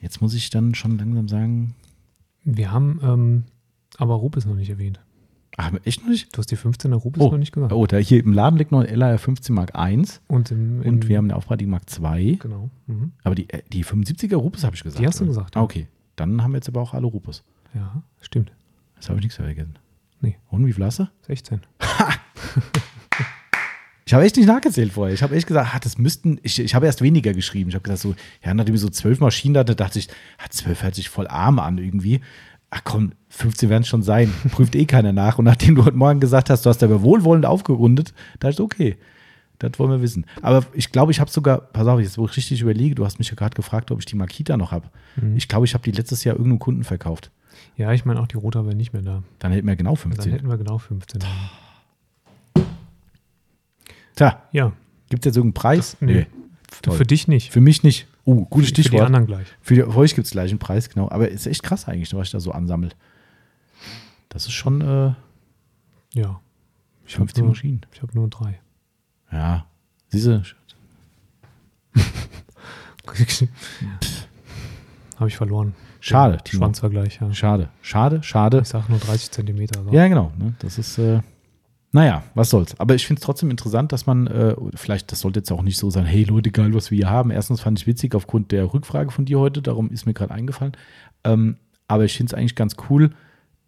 Jetzt 0.01 0.21
muss 0.21 0.35
ich 0.35 0.51
dann 0.51 0.75
schon 0.75 0.99
langsam 0.99 1.29
sagen. 1.29 1.75
Wir 2.45 2.71
haben 2.71 3.01
ähm, 3.03 3.45
aber 3.97 4.15
Rupes 4.15 4.45
noch 4.45 4.55
nicht 4.55 4.69
erwähnt. 4.69 5.01
Ach, 5.57 5.73
echt 5.85 6.03
noch 6.03 6.09
nicht? 6.09 6.35
Du 6.35 6.39
hast 6.39 6.51
die 6.51 6.57
15er 6.57 6.95
Rupes 6.95 7.23
oh. 7.23 7.31
noch 7.31 7.39
nicht 7.39 7.53
gesagt. 7.53 7.73
Oh, 7.73 7.87
da 7.87 7.97
hier 7.99 8.23
im 8.23 8.33
Laden 8.33 8.59
liegt 8.59 8.73
noch 8.73 8.81
ein 8.81 8.87
LR 8.87 9.19
15 9.19 9.55
Mark 9.55 9.73
I. 9.77 10.05
Und, 10.27 10.51
im, 10.51 10.83
im, 10.83 10.95
und 10.95 11.09
wir 11.09 11.17
haben 11.17 11.27
eine 11.27 11.37
Aufpreisung 11.37 11.71
Mark 11.71 11.85
II. 11.99 12.37
Genau. 12.37 12.71
Mhm. 12.87 13.13
Aber 13.23 13.35
die, 13.35 13.49
äh, 13.51 13.63
die 13.73 13.85
75er 13.85 14.37
Rupes 14.37 14.65
habe 14.65 14.75
ich 14.75 14.83
gesagt. 14.83 15.01
Die 15.01 15.07
hast 15.07 15.21
du 15.21 15.27
gesagt. 15.27 15.55
Ja. 15.55 15.61
Ah, 15.61 15.65
okay. 15.65 15.87
Dann 16.17 16.43
haben 16.43 16.53
wir 16.53 16.59
jetzt 16.59 16.69
aber 16.69 16.81
auch 16.81 16.93
alle 16.93 17.07
Rupes. 17.07 17.45
Ja, 17.75 18.03
stimmt. 18.21 18.53
Das 19.05 19.11
habe 19.11 19.19
ich 19.19 19.25
nichts 19.25 19.37
vergessen. 19.37 19.79
Nee. 20.23 20.39
Und 20.49 20.67
wie 20.67 20.73
viel 20.73 20.83
hast 20.83 21.01
du? 21.01 21.07
16. 21.27 21.61
ich 24.07 24.15
habe 24.15 24.25
echt 24.25 24.39
nicht 24.39 24.47
nachgezählt 24.47 24.93
vorher. 24.93 25.13
Ich 25.13 25.23
habe 25.23 25.37
echt 25.37 25.47
gesagt, 25.47 25.75
ah, 25.75 25.79
das 25.79 25.99
müssten, 25.99 26.41
ich, 26.43 26.59
ich 26.59 26.75
habe 26.75 26.87
erst 26.87 27.03
weniger 27.03 27.35
geschrieben. 27.35 27.69
Ich 27.69 27.75
habe 27.75 27.83
gesagt, 27.83 28.01
so, 28.01 28.15
ja, 28.43 28.55
nachdem 28.55 28.75
ich 28.75 28.81
so 28.81 28.89
zwölf 28.89 29.21
Maschinen 29.21 29.59
hatte, 29.59 29.77
dachte 29.77 29.99
ich, 29.99 30.09
ah, 30.39 30.49
zwölf 30.49 30.83
hört 30.83 30.95
sich 30.95 31.11
voll 31.11 31.27
arm 31.27 31.59
an 31.59 31.77
irgendwie 31.77 32.23
ach 32.71 32.81
komm, 32.83 33.13
15 33.29 33.69
werden 33.69 33.83
es 33.83 33.89
schon 33.89 34.03
sein, 34.03 34.33
prüft 34.51 34.75
eh 34.75 34.87
keiner 34.87 35.13
nach. 35.13 35.39
Und 35.39 35.45
nachdem 35.45 35.77
du 35.77 35.85
heute 35.85 35.97
Morgen 35.97 36.19
gesagt 36.19 36.51
hast, 36.51 36.67
du 36.67 36.71
hast 36.71 36.83
aber 36.83 37.03
wohlwollend 37.03 37.47
aufgerundet, 37.47 38.15
da 38.41 38.49
ist 38.49 38.59
okay. 38.59 38.97
Das 39.61 39.79
wollen 39.79 39.93
wir 39.93 40.03
wissen. 40.03 40.27
Aber 40.43 40.65
ich 40.73 40.91
glaube, 40.91 41.13
ich 41.13 41.21
habe 41.21 41.31
sogar, 41.31 41.59
pass 41.61 41.87
auf, 41.87 42.01
jetzt 42.01 42.19
wo 42.19 42.27
ich 42.27 42.37
richtig 42.37 42.61
überlege, 42.61 42.97
du 42.97 43.05
hast 43.05 43.21
mich 43.21 43.29
ja 43.29 43.37
gerade 43.37 43.55
gefragt, 43.55 43.93
ob 43.93 44.01
ich 44.01 44.07
die 44.07 44.17
Makita 44.17 44.57
noch 44.57 44.73
habe. 44.73 44.89
Mhm. 45.15 45.37
Ich 45.37 45.47
glaube, 45.47 45.67
ich 45.67 45.75
habe 45.75 45.85
die 45.85 45.93
letztes 45.93 46.25
Jahr 46.25 46.35
irgendeinem 46.35 46.59
Kunden 46.59 46.85
verkauft. 46.85 47.31
Ja, 47.77 47.93
ich 47.93 48.05
meine 48.05 48.21
auch 48.21 48.27
die 48.27 48.37
Rote 48.37 48.65
wäre 48.65 48.75
nicht 48.75 48.93
mehr 48.93 49.03
da. 49.03 49.23
Dann 49.39 49.53
hätten 49.53 49.67
wir 49.67 49.77
genau 49.77 49.95
15. 49.95 50.25
Dann 50.25 50.33
hätten 50.33 50.49
wir 50.49 50.59
genau 50.59 50.79
15. 50.79 51.23
Tja. 54.17 54.43
Ja. 54.53 54.73
Gibt 55.11 55.25
es 55.25 55.31
jetzt 55.31 55.37
irgendeinen 55.37 55.55
Preis? 55.55 55.93
Das, 55.93 56.01
nee. 56.01 56.27
nee. 56.87 56.93
Für 56.93 57.05
dich 57.05 57.29
nicht. 57.29 57.51
Für 57.51 57.61
mich 57.61 57.83
nicht. 57.83 58.07
Oh, 58.25 58.45
gutes 58.47 58.71
Stichwort. 58.71 58.93
Für 58.93 58.97
die 58.97 59.07
anderen 59.07 59.27
gleich. 59.27 59.47
Für, 59.61 59.75
die, 59.75 59.83
für 59.83 59.97
euch 59.97 60.15
gibt 60.15 60.27
es 60.27 60.33
gleich 60.33 60.51
einen 60.51 60.59
Preis, 60.59 60.89
genau. 60.89 61.11
Aber 61.11 61.29
ist 61.29 61.47
echt 61.47 61.63
krass 61.63 61.87
eigentlich, 61.89 62.13
was 62.15 62.29
ich 62.29 62.33
da 62.33 62.41
so 62.41 62.53
ansammle. 62.53 62.91
Das 64.29 64.47
ist 64.47 64.53
schon. 64.53 64.81
Äh, 64.81 65.15
ja. 66.15 66.41
Ich 67.07 67.17
15 67.17 67.43
nur, 67.43 67.51
Maschinen. 67.51 67.81
Ich 67.93 68.03
habe 68.03 68.15
nur 68.15 68.29
drei. 68.29 68.61
Ja. 69.31 69.67
Siehste. 70.09 70.43
habe 75.19 75.29
ich 75.29 75.37
verloren. 75.37 75.75
Schade. 76.01 76.39
Schwanzvergleich, 76.47 77.19
ja. 77.21 77.33
Schade. 77.33 77.69
Schade, 77.83 78.23
schade. 78.23 78.61
Ich 78.63 78.69
sage 78.69 78.87
nur 78.89 78.99
30 78.99 79.31
Zentimeter. 79.31 79.83
So. 79.83 79.91
Ja, 79.91 80.09
genau. 80.09 80.33
Ne? 80.39 80.55
Das 80.59 80.79
ist. 80.79 80.99
Äh, 80.99 81.21
naja, 81.93 82.25
was 82.35 82.51
soll's. 82.51 82.79
Aber 82.81 82.97
ich 82.97 83.07
finde 83.07 83.21
es 83.21 83.25
trotzdem 83.25 83.51
interessant, 83.51 83.93
dass 83.93 84.05
man, 84.05 84.27
äh, 84.27 84.57
vielleicht, 84.75 85.13
das 85.13 85.21
sollte 85.21 85.39
jetzt 85.39 85.53
auch 85.53 85.63
nicht 85.63 85.79
so 85.79 85.91
sein, 85.91 86.05
hey 86.05 86.25
Leute, 86.25 86.51
geil, 86.51 86.75
was 86.75 86.91
wir 86.91 86.97
hier 86.97 87.11
haben. 87.11 87.31
Erstens 87.31 87.61
fand 87.61 87.79
ich 87.79 87.87
witzig 87.87 88.17
aufgrund 88.17 88.51
der 88.51 88.75
Rückfrage 88.75 89.13
von 89.13 89.27
dir 89.27 89.39
heute, 89.39 89.63
darum 89.63 89.91
ist 89.91 90.05
mir 90.05 90.13
gerade 90.13 90.35
eingefallen. 90.35 90.73
Ähm, 91.23 91.57
aber 91.87 92.05
ich 92.05 92.17
finde 92.17 92.33
es 92.33 92.35
eigentlich 92.35 92.57
ganz 92.57 92.75
cool, 92.91 93.11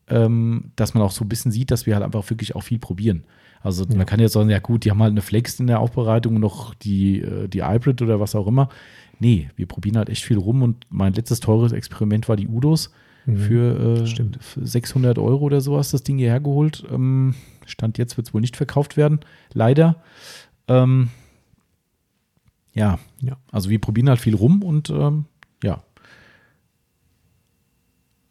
ähm, 0.09 0.73
dass 0.75 0.93
man 0.93 1.05
auch 1.05 1.13
so 1.13 1.25
ein 1.25 1.29
bisschen 1.29 1.53
sieht, 1.53 1.71
dass 1.71 1.87
wir 1.87 1.95
halt 1.95 2.05
einfach 2.05 2.29
wirklich 2.29 2.57
auch 2.57 2.63
viel 2.63 2.81
probieren. 2.81 3.23
Also 3.61 3.85
ja. 3.85 3.97
man 3.97 4.07
kann 4.07 4.21
jetzt 4.21 4.33
sagen, 4.33 4.51
ja 4.51 4.59
gut, 4.59 4.85
die 4.85 4.91
haben 4.91 5.03
halt 5.03 5.13
eine 5.13 5.23
Flex 5.23 5.61
in 5.61 5.69
der 5.69 5.79
Aufbereitung 5.79 6.35
und 6.35 6.41
noch 6.41 6.75
die, 6.75 7.21
äh, 7.21 7.49
die 7.49 7.65
Hybrid 7.65 8.03
oder 8.03 8.19
was 8.19 8.35
auch 8.35 8.49
immer. 8.49 8.69
Nee, 9.19 9.51
wir 9.57 9.67
probieren 9.67 9.97
halt 9.97 10.09
echt 10.09 10.25
viel 10.25 10.39
rum 10.39 10.63
und 10.63 10.87
mein 10.91 11.15
letztes 11.15 11.41
teures 11.41 11.73
Experiment 11.73 12.29
war 12.29 12.37
die 12.37 12.49
Udos. 12.49 12.93
Mhm, 13.27 13.37
für, 13.39 14.05
äh, 14.05 14.39
für 14.41 14.67
600 14.67 15.19
Euro 15.19 15.45
oder 15.45 15.61
so 15.61 15.77
hast 15.77 15.93
das 15.93 16.03
Ding 16.03 16.19
hierher 16.19 16.41
geholt. 16.41 16.85
Ähm, 16.91 17.35
Stand 17.67 17.99
jetzt 17.99 18.17
wird 18.17 18.29
es 18.29 18.35
wohl 18.35 18.41
nicht 18.41 18.57
verkauft 18.57 18.97
werden, 18.97 19.21
leider. 19.53 20.03
Ähm, 20.69 21.11
ja. 22.73 22.99
ja, 23.21 23.37
also 23.51 23.71
wir 23.71 23.81
probieren 23.81 24.09
halt 24.09 24.21
viel 24.21 24.35
rum 24.35 24.63
und 24.63 24.91
ähm, 24.91 25.25
ja. 25.63 25.83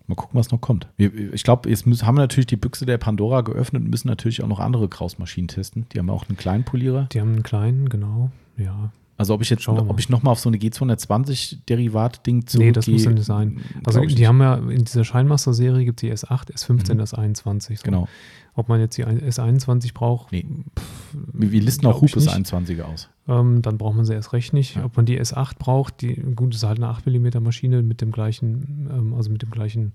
Mal 0.08 0.16
gucken, 0.16 0.38
was 0.38 0.52
noch 0.52 0.62
kommt. 0.62 0.88
Wir, 0.98 1.34
ich 1.34 1.44
glaube, 1.44 1.68
jetzt 1.68 1.88
müssen, 1.88 2.06
haben 2.06 2.16
wir 2.16 2.22
natürlich 2.22 2.46
die 2.46 2.58
Büchse 2.58 2.86
der 2.86 3.00
Pandora 3.00 3.42
geöffnet 3.42 3.84
und 3.84 3.90
müssen 3.90 4.08
natürlich 4.08 4.44
auch 4.44 4.48
noch 4.48 4.60
andere 4.60 4.88
Krausmaschinen 4.88 5.48
testen. 5.48 5.88
Die 5.92 6.00
haben 6.00 6.12
auch 6.12 6.30
einen 6.30 6.38
kleinen 6.38 6.64
Polierer. 6.64 7.08
Die 7.12 7.20
haben 7.20 7.34
einen 7.34 7.44
kleinen, 7.44 7.90
genau. 7.90 8.30
Ja. 8.56 8.92
Also 9.18 9.34
ob 9.34 9.42
ich 9.42 9.50
jetzt, 9.50 9.68
ob 9.68 10.00
ich 10.00 10.10
nochmal 10.10 10.34
auf 10.34 10.40
so 10.40 10.50
eine 10.50 10.58
G220-Derivat-Ding 10.58 12.48
zurückgehe. 12.48 12.68
Nee, 12.68 12.74
das 12.74 12.88
muss 12.88 13.06
ja 13.06 13.12
nicht 13.12 13.26
sein. 13.26 13.62
Also 13.86 14.02
die 14.02 14.08
nicht. 14.08 14.28
haben 14.28 14.42
ja 14.42 14.56
in 14.56 14.84
dieser 14.84 15.06
Scheinmaster-Serie 15.06 15.86
gibt 15.86 16.04
es 16.04 16.22
die 16.22 16.28
S8, 16.28 16.54
S15, 16.54 16.96
mhm. 16.96 17.02
S21. 17.02 17.78
So. 17.78 17.84
Genau. 17.84 18.10
Ob 18.56 18.68
man 18.68 18.80
jetzt 18.80 18.98
die 18.98 19.06
S21 19.06 19.94
braucht. 19.94 20.32
Nee. 20.32 20.46
Pff, 20.78 21.18
wir 21.34 21.62
listen 21.62 21.86
auch 21.86 22.02
Hupes 22.02 22.28
21er 22.28 22.84
aus. 22.84 23.10
Ähm, 23.28 23.62
dann 23.62 23.78
braucht 23.78 23.96
man 23.96 24.06
sie 24.06 24.14
erst 24.14 24.34
recht 24.34 24.54
nicht. 24.54 24.76
Ja. 24.76 24.86
Ob 24.86 24.98
man 24.98 25.06
die 25.06 25.20
S8 25.20 25.58
braucht, 25.60 26.02
die, 26.02 26.16
gut, 26.16 26.54
das 26.54 26.58
ist 26.58 26.68
halt 26.68 26.80
eine 26.80 26.90
8 26.90 27.08
mm 27.08 27.42
Maschine 27.42 27.84
mit 27.84 28.02
dem 28.02 28.12
gleichen, 28.12 28.90
ähm, 28.92 29.14
also 29.14 29.30
mit 29.30 29.42
dem 29.42 29.52
gleichen 29.52 29.94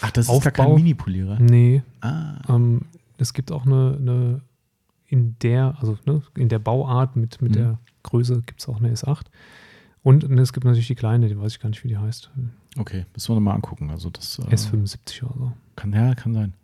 Ach, 0.00 0.10
das 0.12 0.28
Aufbau. 0.28 0.48
ist 0.48 0.54
gar 0.54 0.66
kein 0.66 0.74
Mini-Polierer? 0.74 1.38
Nee. 1.40 1.82
Ah. 2.00 2.34
Ähm, 2.48 2.82
es 3.18 3.34
gibt 3.34 3.50
auch 3.50 3.66
eine, 3.66 3.96
eine 4.00 4.40
in 5.06 5.36
der, 5.42 5.76
also 5.78 5.98
ne, 6.06 6.22
in 6.36 6.48
der 6.48 6.58
Bauart 6.58 7.16
mit, 7.16 7.42
mit 7.42 7.52
mhm. 7.52 7.56
der 7.56 7.78
Größe 8.02 8.42
gibt 8.46 8.60
es 8.60 8.68
auch 8.68 8.78
eine 8.78 8.92
S8. 8.92 9.26
Und 10.02 10.24
es 10.24 10.52
gibt 10.52 10.64
natürlich 10.64 10.88
die 10.88 10.94
kleine, 10.94 11.28
die 11.28 11.38
weiß 11.38 11.52
ich 11.52 11.60
gar 11.60 11.68
nicht, 11.68 11.84
wie 11.84 11.88
die 11.88 11.98
heißt. 11.98 12.30
Okay, 12.78 13.06
müssen 13.14 13.28
wir 13.30 13.34
nochmal 13.36 13.54
angucken. 13.54 13.90
Also 13.90 14.10
das, 14.10 14.38
äh, 14.40 14.54
S75 14.54 15.22
oder 15.22 15.34
so. 15.38 15.52
Kann, 15.76 15.92
ja, 15.92 16.14
kann 16.14 16.34
sein. 16.34 16.54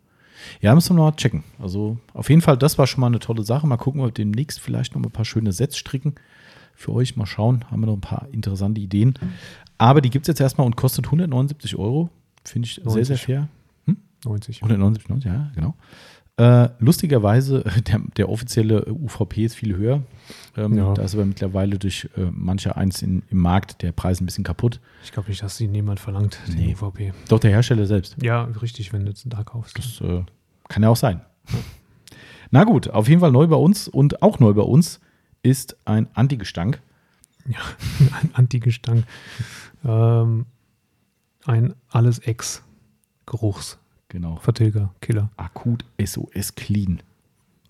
Ja, 0.61 0.73
müssen 0.75 0.95
wir 0.95 1.03
noch 1.03 1.11
mal 1.11 1.15
checken. 1.15 1.43
Also 1.59 1.97
auf 2.13 2.29
jeden 2.29 2.41
Fall, 2.41 2.57
das 2.57 2.77
war 2.77 2.87
schon 2.87 3.01
mal 3.01 3.07
eine 3.07 3.19
tolle 3.19 3.43
Sache. 3.43 3.67
Mal 3.67 3.77
gucken, 3.77 4.01
ob 4.01 4.07
wir 4.07 4.11
demnächst 4.11 4.59
vielleicht 4.59 4.95
noch 4.95 5.03
ein 5.03 5.11
paar 5.11 5.25
schöne 5.25 5.51
Sets 5.51 5.77
stricken. 5.77 6.15
Für 6.75 6.93
euch 6.93 7.17
mal 7.17 7.25
schauen, 7.25 7.65
haben 7.69 7.81
wir 7.81 7.87
noch 7.87 7.95
ein 7.95 8.01
paar 8.01 8.27
interessante 8.31 8.79
Ideen. 8.79 9.13
Aber 9.77 10.01
die 10.01 10.09
gibt 10.09 10.23
es 10.23 10.27
jetzt 10.27 10.39
erstmal 10.39 10.65
und 10.65 10.75
kostet 10.75 11.05
179 11.05 11.75
Euro. 11.77 12.09
Finde 12.43 12.67
ich 12.67 12.77
90. 12.77 12.93
sehr, 12.93 13.05
sehr 13.05 13.17
fair. 13.17 13.47
Hm? 13.85 13.97
90. 14.25 14.57
179, 14.63 15.09
90, 15.09 15.31
ja, 15.31 15.51
genau. 15.55 15.75
Äh, 16.39 16.69
lustigerweise, 16.79 17.65
der, 17.87 17.99
der, 18.15 18.29
offizielle 18.29 18.85
UVP 18.85 19.43
ist 19.43 19.55
viel 19.55 19.75
höher. 19.75 20.03
Ähm, 20.55 20.77
ja. 20.77 20.93
Da 20.93 21.01
ist 21.01 21.13
aber 21.13 21.25
mittlerweile 21.25 21.77
durch 21.77 22.09
äh, 22.15 22.31
mancher 22.31 22.77
eins 22.77 23.01
in, 23.01 23.23
im 23.29 23.39
Markt 23.39 23.81
der 23.81 23.91
Preis 23.91 24.21
ein 24.21 24.25
bisschen 24.25 24.45
kaputt. 24.45 24.79
Ich 25.03 25.11
glaube 25.11 25.27
nicht, 25.27 25.43
dass 25.43 25.57
sie 25.57 25.67
niemand 25.67 25.99
verlangt, 25.99 26.39
den 26.47 26.55
nee. 26.55 26.73
UVP. 26.79 27.11
Doch, 27.27 27.39
der 27.39 27.51
Hersteller 27.51 27.85
selbst. 27.85 28.15
Ja, 28.23 28.43
richtig, 28.61 28.93
wenn 28.93 29.05
du 29.05 29.11
es 29.11 29.21
da 29.25 29.43
kaufst. 29.43 29.77
Das 29.77 29.99
äh, 29.99 30.23
kann 30.69 30.81
ja 30.81 30.87
auch 30.87 30.95
sein. 30.95 31.19
Na 32.51 32.63
gut, 32.63 32.89
auf 32.89 33.09
jeden 33.09 33.19
Fall 33.19 33.33
neu 33.33 33.47
bei 33.47 33.57
uns 33.57 33.89
und 33.89 34.21
auch 34.21 34.39
neu 34.39 34.53
bei 34.53 34.61
uns 34.61 35.01
ist 35.43 35.75
ein 35.83 36.07
Antigestank. 36.13 36.81
Ja, 37.47 37.59
ein 38.21 38.29
Antigestank. 38.33 39.03
ähm, 39.83 40.45
ein 41.45 41.75
Alles-Ex-Geruchs. 41.89 43.77
Genau. 44.09 44.37
Vertilger, 44.37 44.93
Killer. 45.01 45.29
Akut 45.37 45.85
SOS 46.03 46.55
Clean. 46.55 47.01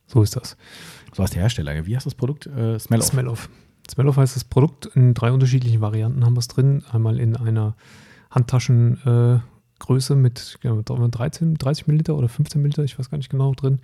So 0.07 0.23
ist 0.23 0.35
das. 0.35 0.57
So 1.13 1.21
heißt 1.21 1.35
der 1.35 1.41
Hersteller. 1.43 1.85
Wie 1.85 1.95
heißt 1.95 2.05
das 2.05 2.15
Produkt? 2.15 2.47
Äh, 2.47 2.79
Smell-Off. 2.79 3.07
Smell-Off. 3.07 3.49
Smell-Off 3.89 4.17
heißt 4.17 4.35
das 4.35 4.43
Produkt. 4.43 4.87
In 4.95 5.13
drei 5.13 5.31
unterschiedlichen 5.31 5.81
Varianten 5.81 6.25
haben 6.25 6.33
wir 6.33 6.39
es 6.39 6.47
drin. 6.47 6.83
Einmal 6.91 7.19
in 7.19 7.35
einer 7.35 7.75
Handtaschengröße 8.31 10.13
äh, 10.13 10.15
mit 10.15 10.57
ja, 10.63 10.73
13, 10.73 11.55
30 11.55 11.87
Milliliter 11.87 12.15
oder 12.15 12.29
15 12.29 12.61
Milliliter, 12.61 12.83
ich 12.83 12.97
weiß 12.97 13.09
gar 13.09 13.17
nicht 13.17 13.29
genau, 13.29 13.53
drin. 13.53 13.79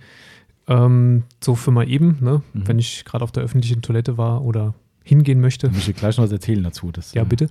Ähm, 0.68 1.24
so 1.42 1.54
für 1.54 1.70
mal 1.70 1.88
eben, 1.88 2.18
ne? 2.20 2.42
Mhm. 2.52 2.68
wenn 2.68 2.78
ich 2.78 3.04
gerade 3.04 3.22
auf 3.22 3.32
der 3.32 3.44
öffentlichen 3.44 3.82
Toilette 3.82 4.18
war 4.18 4.42
oder 4.42 4.74
hingehen 5.06 5.40
möchte. 5.40 5.68
Ich 5.68 5.72
möchte 5.72 5.92
gleich 5.92 6.16
noch 6.16 6.24
was 6.24 6.32
erzählen 6.32 6.64
dazu. 6.64 6.90
Das, 6.90 7.14
ja, 7.14 7.22
bitte. 7.22 7.48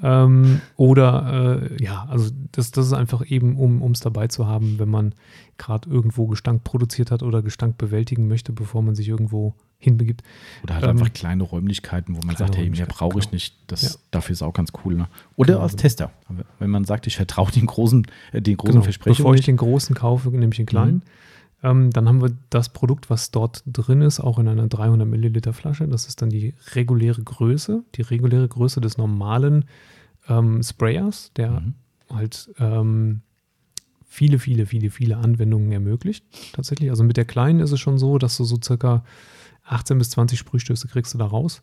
Ähm, 0.00 0.60
oder 0.76 1.68
äh, 1.72 1.82
ja, 1.82 2.06
also 2.08 2.30
das, 2.52 2.70
das 2.70 2.86
ist 2.86 2.92
einfach 2.92 3.28
eben, 3.28 3.56
um 3.56 3.90
es 3.90 3.98
dabei 3.98 4.28
zu 4.28 4.46
haben, 4.46 4.78
wenn 4.78 4.88
man 4.88 5.12
gerade 5.58 5.90
irgendwo 5.90 6.28
Gestank 6.28 6.62
produziert 6.62 7.10
hat 7.10 7.24
oder 7.24 7.42
Gestank 7.42 7.78
bewältigen 7.78 8.28
möchte, 8.28 8.52
bevor 8.52 8.82
man 8.82 8.94
sich 8.94 9.08
irgendwo 9.08 9.54
hinbegibt. 9.78 10.22
Oder 10.62 10.74
halt 10.74 10.84
ähm, 10.84 10.90
einfach 10.90 11.12
kleine 11.12 11.42
Räumlichkeiten, 11.42 12.16
wo 12.16 12.20
man 12.24 12.36
sagt, 12.36 12.56
hey, 12.56 12.70
mehr 12.70 12.86
brauche 12.86 13.18
ich 13.18 13.24
genau. 13.24 13.34
nicht. 13.34 13.56
Das, 13.66 13.82
ja. 13.82 13.90
Dafür 14.12 14.32
ist 14.34 14.42
auch 14.42 14.54
ganz 14.54 14.70
cool. 14.84 14.94
Ne? 14.94 15.08
Oder 15.34 15.54
genau. 15.54 15.64
als 15.64 15.74
Tester. 15.74 16.12
Wenn 16.60 16.70
man 16.70 16.84
sagt, 16.84 17.08
ich 17.08 17.16
vertraue 17.16 17.50
den 17.50 17.66
großen, 17.66 18.06
äh, 18.32 18.40
den 18.40 18.56
großen 18.56 18.72
genau. 18.72 18.84
Versprechungen. 18.84 19.16
Bevor 19.16 19.34
ich 19.34 19.44
den 19.44 19.56
großen 19.56 19.96
kaufe, 19.96 20.30
nehme 20.30 20.52
ich 20.52 20.58
den 20.58 20.66
kleinen. 20.66 20.94
Mhm. 20.94 21.02
Ähm, 21.64 21.90
dann 21.90 22.06
haben 22.06 22.20
wir 22.20 22.30
das 22.50 22.68
Produkt, 22.68 23.08
was 23.08 23.30
dort 23.30 23.62
drin 23.66 24.02
ist, 24.02 24.20
auch 24.20 24.38
in 24.38 24.48
einer 24.48 24.68
300 24.68 25.08
Milliliter 25.08 25.54
Flasche. 25.54 25.88
Das 25.88 26.06
ist 26.06 26.20
dann 26.20 26.28
die 26.28 26.52
reguläre 26.74 27.22
Größe, 27.22 27.82
die 27.94 28.02
reguläre 28.02 28.46
Größe 28.46 28.82
des 28.82 28.98
normalen 28.98 29.64
ähm, 30.28 30.62
Sprayers, 30.62 31.32
der 31.36 31.60
mhm. 31.60 31.74
halt 32.10 32.50
ähm, 32.58 33.22
viele, 34.06 34.38
viele, 34.38 34.66
viele, 34.66 34.90
viele 34.90 35.16
Anwendungen 35.16 35.72
ermöglicht. 35.72 36.22
Tatsächlich. 36.52 36.90
Also 36.90 37.02
mit 37.02 37.16
der 37.16 37.24
kleinen 37.24 37.60
ist 37.60 37.72
es 37.72 37.80
schon 37.80 37.96
so, 37.96 38.18
dass 38.18 38.36
du 38.36 38.44
so 38.44 38.58
circa 38.62 39.02
18 39.64 39.96
bis 39.96 40.10
20 40.10 40.38
Sprühstöße 40.38 40.86
kriegst 40.88 41.14
du 41.14 41.18
da 41.18 41.24
raus. 41.24 41.62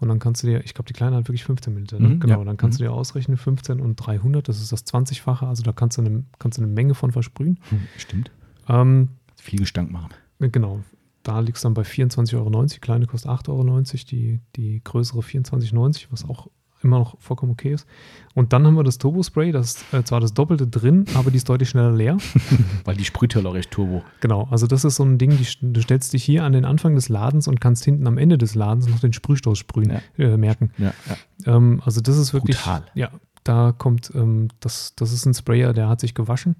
Und 0.00 0.08
dann 0.08 0.18
kannst 0.18 0.42
du 0.42 0.48
dir, 0.48 0.64
ich 0.64 0.74
glaube, 0.74 0.88
die 0.88 0.94
kleine 0.94 1.14
hat 1.14 1.28
wirklich 1.28 1.44
15 1.44 1.72
Milliliter. 1.72 2.00
Ne? 2.00 2.08
Mhm, 2.08 2.20
genau, 2.20 2.40
ja. 2.40 2.44
dann 2.44 2.56
kannst 2.56 2.80
mhm. 2.80 2.84
du 2.84 2.90
dir 2.90 2.94
ausrechnen, 2.94 3.36
15 3.36 3.80
und 3.80 3.94
300, 3.94 4.48
das 4.48 4.60
ist 4.60 4.72
das 4.72 4.84
20-fache. 4.84 5.46
Also 5.46 5.62
da 5.62 5.70
kannst 5.70 5.96
du 5.96 6.02
eine, 6.02 6.24
kannst 6.40 6.58
du 6.58 6.62
eine 6.62 6.72
Menge 6.72 6.94
von 6.94 7.12
versprühen. 7.12 7.60
Mhm, 7.70 7.88
stimmt. 7.96 8.30
Ähm, 8.68 9.10
viel 9.40 9.60
Gestank 9.60 9.90
machen. 9.90 10.10
Genau. 10.38 10.80
Da 11.22 11.40
liegt 11.40 11.56
es 11.56 11.62
dann 11.62 11.74
bei 11.74 11.82
24,90 11.82 12.36
Euro. 12.36 12.64
Die 12.64 12.78
kleine 12.78 13.06
kostet 13.06 13.30
8,90 13.30 13.48
Euro, 13.48 13.82
die, 14.10 14.40
die 14.56 14.80
größere 14.84 15.20
24,90 15.20 15.74
Euro, 15.74 15.92
was 16.10 16.24
auch 16.24 16.48
immer 16.82 16.98
noch 16.98 17.20
vollkommen 17.20 17.52
okay 17.52 17.72
ist. 17.72 17.86
Und 18.34 18.52
dann 18.52 18.66
haben 18.66 18.76
wir 18.76 18.84
das 18.84 18.98
Turbo 18.98 19.22
Spray, 19.22 19.52
das 19.52 19.74
ist 19.74 19.94
äh, 19.94 20.04
zwar 20.04 20.20
das 20.20 20.34
Doppelte 20.34 20.66
drin, 20.66 21.06
aber 21.14 21.30
die 21.30 21.36
ist 21.36 21.48
deutlich 21.48 21.68
schneller 21.70 21.92
leer. 21.92 22.18
Weil 22.84 22.96
die 22.96 23.04
sprüht 23.04 23.34
ja 23.34 23.44
auch 23.44 23.54
recht 23.54 23.70
turbo. 23.70 24.02
Genau, 24.20 24.46
also 24.50 24.66
das 24.66 24.84
ist 24.84 24.96
so 24.96 25.04
ein 25.04 25.18
Ding, 25.18 25.36
die, 25.36 25.46
du 25.60 25.80
stellst 25.80 26.12
dich 26.12 26.24
hier 26.24 26.44
an 26.44 26.52
den 26.52 26.64
Anfang 26.64 26.94
des 26.94 27.08
Ladens 27.08 27.48
und 27.48 27.60
kannst 27.60 27.84
hinten 27.84 28.06
am 28.06 28.18
Ende 28.18 28.38
des 28.38 28.54
Ladens 28.54 28.88
noch 28.88 29.00
den 29.00 29.12
Sprühstoß 29.12 29.58
sprühen, 29.58 30.00
ja. 30.16 30.24
äh, 30.24 30.36
merken. 30.36 30.70
Ja, 30.78 30.92
ja. 31.08 31.56
Ähm, 31.56 31.82
also 31.84 32.00
das 32.00 32.16
ist 32.16 32.32
wirklich. 32.32 32.56
Brutal. 32.56 32.84
Ja, 32.94 33.10
da 33.44 33.72
kommt, 33.76 34.12
ähm, 34.14 34.48
das, 34.60 34.94
das 34.96 35.12
ist 35.12 35.26
ein 35.26 35.34
Sprayer, 35.34 35.72
der 35.72 35.88
hat 35.88 36.00
sich 36.00 36.14
gewaschen. 36.14 36.56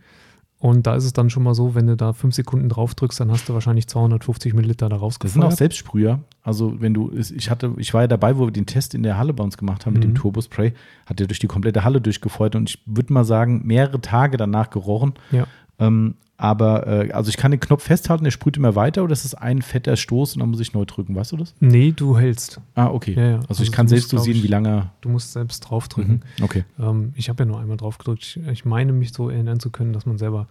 Und 0.61 0.89
da 0.89 0.97
ist 0.97 1.05
es 1.05 1.13
dann 1.13 1.31
schon 1.31 1.45
mal 1.45 1.55
so, 1.55 1.77
wenn 1.77 1.87
du 1.87 1.97
da 1.97 2.13
fünf 2.13 2.35
Sekunden 2.35 2.69
drauf 2.69 2.97
drückst, 2.97 3.21
dann 3.21 3.31
hast 3.31 3.49
du 3.49 3.55
wahrscheinlich 3.55 3.87
250 3.87 4.55
Milliliter 4.55 4.89
da 4.89 4.97
rausgefeuert. 4.97 5.29
Das 5.29 5.33
sind 5.35 5.45
auch 5.45 5.57
Selbstsprüher. 5.57 6.21
Also 6.43 6.81
wenn 6.81 6.95
du, 6.95 7.13
ich 7.13 7.49
hatte, 7.49 7.75
ich 7.77 7.95
war 7.95 8.01
ja 8.01 8.07
dabei, 8.09 8.39
wo 8.39 8.47
wir 8.47 8.51
den 8.51 8.67
Test 8.67 8.95
in 8.95 9.05
der 9.05 9.19
Halle 9.19 9.33
bei 9.33 9.45
uns 9.45 9.57
gemacht 9.57 9.87
haben 9.87 9.93
mit 9.93 10.03
mhm. 10.03 10.11
dem 10.11 10.15
Turbospray, 10.17 10.73
hat 11.07 11.21
der 11.21 11.29
durch 11.29 11.39
die 11.39 11.47
komplette 11.47 11.85
Halle 11.85 12.01
durchgefeuert 12.01 12.57
und 12.57 12.71
ich 12.71 12.83
würde 12.87 13.13
mal 13.13 13.25
sagen, 13.25 13.63
mehrere 13.65 14.01
Tage 14.01 14.37
danach 14.37 14.71
gerochen. 14.71 15.15
Ja. 15.31 15.47
Ähm, 15.79 16.15
aber, 16.41 16.87
äh, 16.87 17.11
also 17.11 17.31
ich 17.31 17.37
kann 17.37 17.51
den 17.51 17.59
Knopf 17.59 17.83
festhalten, 17.83 18.23
der 18.23 18.31
sprüht 18.31 18.57
immer 18.57 18.77
weiter 18.77 19.03
oder 19.03 19.13
ist 19.13 19.25
es 19.25 19.35
ein 19.35 19.61
fetter 19.61 19.97
Stoß 19.97 20.35
und 20.35 20.41
dann 20.41 20.51
muss 20.51 20.61
ich 20.61 20.73
neu 20.73 20.85
drücken, 20.85 21.17
weißt 21.17 21.33
du 21.33 21.37
das? 21.37 21.53
Nee, 21.59 21.93
du 21.95 22.17
hältst. 22.17 22.61
Ah, 22.77 22.87
okay. 22.87 23.15
Ja, 23.15 23.23
ja. 23.23 23.35
Also, 23.37 23.49
also, 23.49 23.63
ich 23.65 23.73
kann 23.73 23.89
selbst 23.89 24.11
so 24.11 24.19
sehen, 24.19 24.41
wie 24.45 24.47
lange. 24.47 24.91
Du 25.01 25.09
musst 25.09 25.33
selbst 25.33 25.61
draufdrücken. 25.61 26.23
Mhm. 26.39 26.45
Okay. 26.45 26.65
Ähm, 26.79 27.13
ich 27.17 27.29
habe 27.29 27.43
ja 27.43 27.47
nur 27.47 27.59
einmal 27.59 27.77
drauf 27.77 27.99
gedrückt. 27.99 28.39
Ich 28.53 28.65
meine 28.65 28.93
mich 28.93 29.13
so 29.13 29.31
erinnern 29.31 29.59
zu 29.59 29.71
können, 29.71 29.93
dass 29.93 30.07
man 30.07 30.17
selber, 30.17 30.47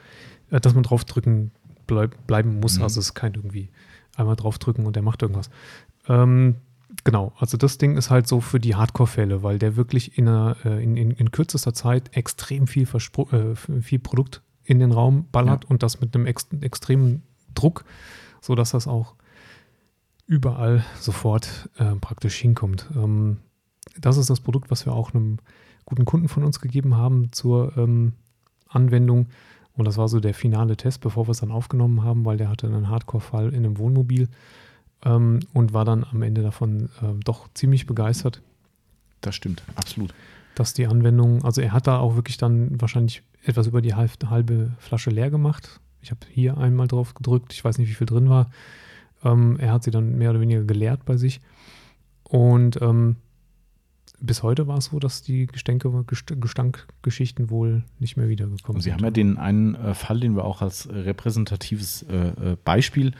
äh, 0.51 0.59
dass 0.59 0.73
man 0.73 0.83
draufdrücken 0.83 1.51
bleib, 1.87 2.27
bleiben 2.27 2.59
muss. 2.59 2.77
Mhm. 2.77 2.83
Also 2.83 2.99
es 2.99 3.07
ist 3.07 3.13
kein 3.13 3.33
irgendwie 3.33 3.69
einmal 4.17 4.35
draufdrücken 4.35 4.85
und 4.85 4.95
der 4.97 5.03
macht 5.03 5.21
irgendwas. 5.21 5.49
Ähm, 6.09 6.55
Genau, 7.03 7.33
also 7.37 7.57
das 7.57 7.77
Ding 7.77 7.95
ist 7.95 8.09
halt 8.09 8.27
so 8.27 8.41
für 8.41 8.59
die 8.59 8.75
Hardcore-Fälle, 8.75 9.43
weil 9.43 9.59
der 9.59 9.75
wirklich 9.75 10.17
in, 10.17 10.27
einer, 10.27 10.57
äh, 10.65 10.83
in, 10.83 10.97
in, 10.97 11.11
in, 11.11 11.31
kürzester 11.31 11.73
Zeit 11.73 12.15
extrem 12.15 12.65
viel, 12.65 12.85
Verspro 12.85 13.29
äh, 13.31 13.55
viel 13.55 13.99
Produkt 13.99 14.41
in 14.67 14.79
den 14.79 14.91
Raum 14.91 15.25
ballert 15.31 15.63
ja. 15.63 15.69
und 15.69 15.81
das 15.81 16.01
mit 16.01 16.13
einem 16.13 16.25
ex 16.25 16.47
extremen 16.61 17.23
Druck, 17.55 17.85
sodass 18.41 18.71
das 18.71 18.87
auch 18.87 19.15
überall 20.27 20.83
sofort 20.99 21.69
äh, 21.77 21.95
praktisch 21.95 22.35
hinkommt. 22.35 22.87
Ähm, 22.95 23.37
das 23.99 24.17
ist 24.17 24.29
das 24.29 24.41
Produkt, 24.41 24.69
was 24.69 24.85
wir 24.85 24.93
auch 24.93 25.13
einem 25.13 25.37
guten 25.85 26.05
Kunden 26.05 26.27
von 26.27 26.43
uns 26.43 26.59
gegeben 26.59 26.97
haben 26.97 27.31
zur 27.31 27.75
ähm, 27.77 28.13
Anwendung. 28.67 29.27
Und 29.73 29.85
das 29.85 29.97
war 29.97 30.09
so 30.09 30.19
der 30.19 30.33
finale 30.33 30.75
Test, 30.75 31.01
bevor 31.01 31.27
wir 31.27 31.31
es 31.31 31.39
dann 31.39 31.51
aufgenommen 31.51 32.03
haben, 32.03 32.25
weil 32.25 32.37
der 32.37 32.49
hatte 32.49 32.67
einen 32.67 32.89
Hardcore-Fall 32.89 33.53
in 33.53 33.65
einem 33.65 33.77
Wohnmobil 33.77 34.27
ähm, 35.05 35.39
und 35.53 35.73
war 35.73 35.85
dann 35.85 36.03
am 36.03 36.21
Ende 36.21 36.41
davon 36.41 36.89
äh, 37.01 37.13
doch 37.23 37.47
ziemlich 37.53 37.85
begeistert. 37.85 38.41
Das 39.21 39.33
stimmt, 39.33 39.63
absolut. 39.75 40.13
Dass 40.55 40.73
die 40.73 40.87
Anwendung, 40.87 41.45
also 41.45 41.61
er 41.61 41.71
hat 41.71 41.87
da 41.87 41.99
auch 41.99 42.15
wirklich 42.15 42.37
dann 42.37 42.81
wahrscheinlich 42.81 43.23
etwas 43.47 43.67
über 43.67 43.81
die 43.81 43.93
halbe 43.93 44.71
Flasche 44.79 45.09
leer 45.09 45.29
gemacht. 45.29 45.79
Ich 46.01 46.11
habe 46.11 46.21
hier 46.29 46.57
einmal 46.57 46.87
drauf 46.87 47.13
gedrückt, 47.13 47.53
ich 47.53 47.63
weiß 47.63 47.77
nicht, 47.77 47.89
wie 47.89 47.93
viel 47.93 48.07
drin 48.07 48.29
war. 48.29 48.49
Ähm, 49.23 49.57
er 49.59 49.73
hat 49.73 49.83
sie 49.83 49.91
dann 49.91 50.17
mehr 50.17 50.29
oder 50.29 50.41
weniger 50.41 50.63
geleert 50.63 51.05
bei 51.05 51.17
sich. 51.17 51.41
Und 52.23 52.81
ähm, 52.81 53.15
bis 54.19 54.43
heute 54.43 54.67
war 54.67 54.77
es 54.77 54.85
so, 54.85 54.99
dass 54.99 55.21
die 55.21 55.47
Gestänke, 55.47 55.91
Gestankgeschichten 56.05 57.49
wohl 57.49 57.83
nicht 57.99 58.17
mehr 58.17 58.29
wiedergekommen 58.29 58.81
sind. 58.81 58.89
Sie 58.89 58.93
haben 58.93 59.03
ja 59.03 59.11
den 59.11 59.37
einen 59.37 59.75
äh, 59.75 59.93
Fall, 59.93 60.19
den 60.19 60.35
wir 60.35 60.43
auch 60.43 60.61
als 60.61 60.89
repräsentatives 60.91 62.03
äh, 62.03 62.27
äh, 62.27 62.57
Beispiel 62.63 63.13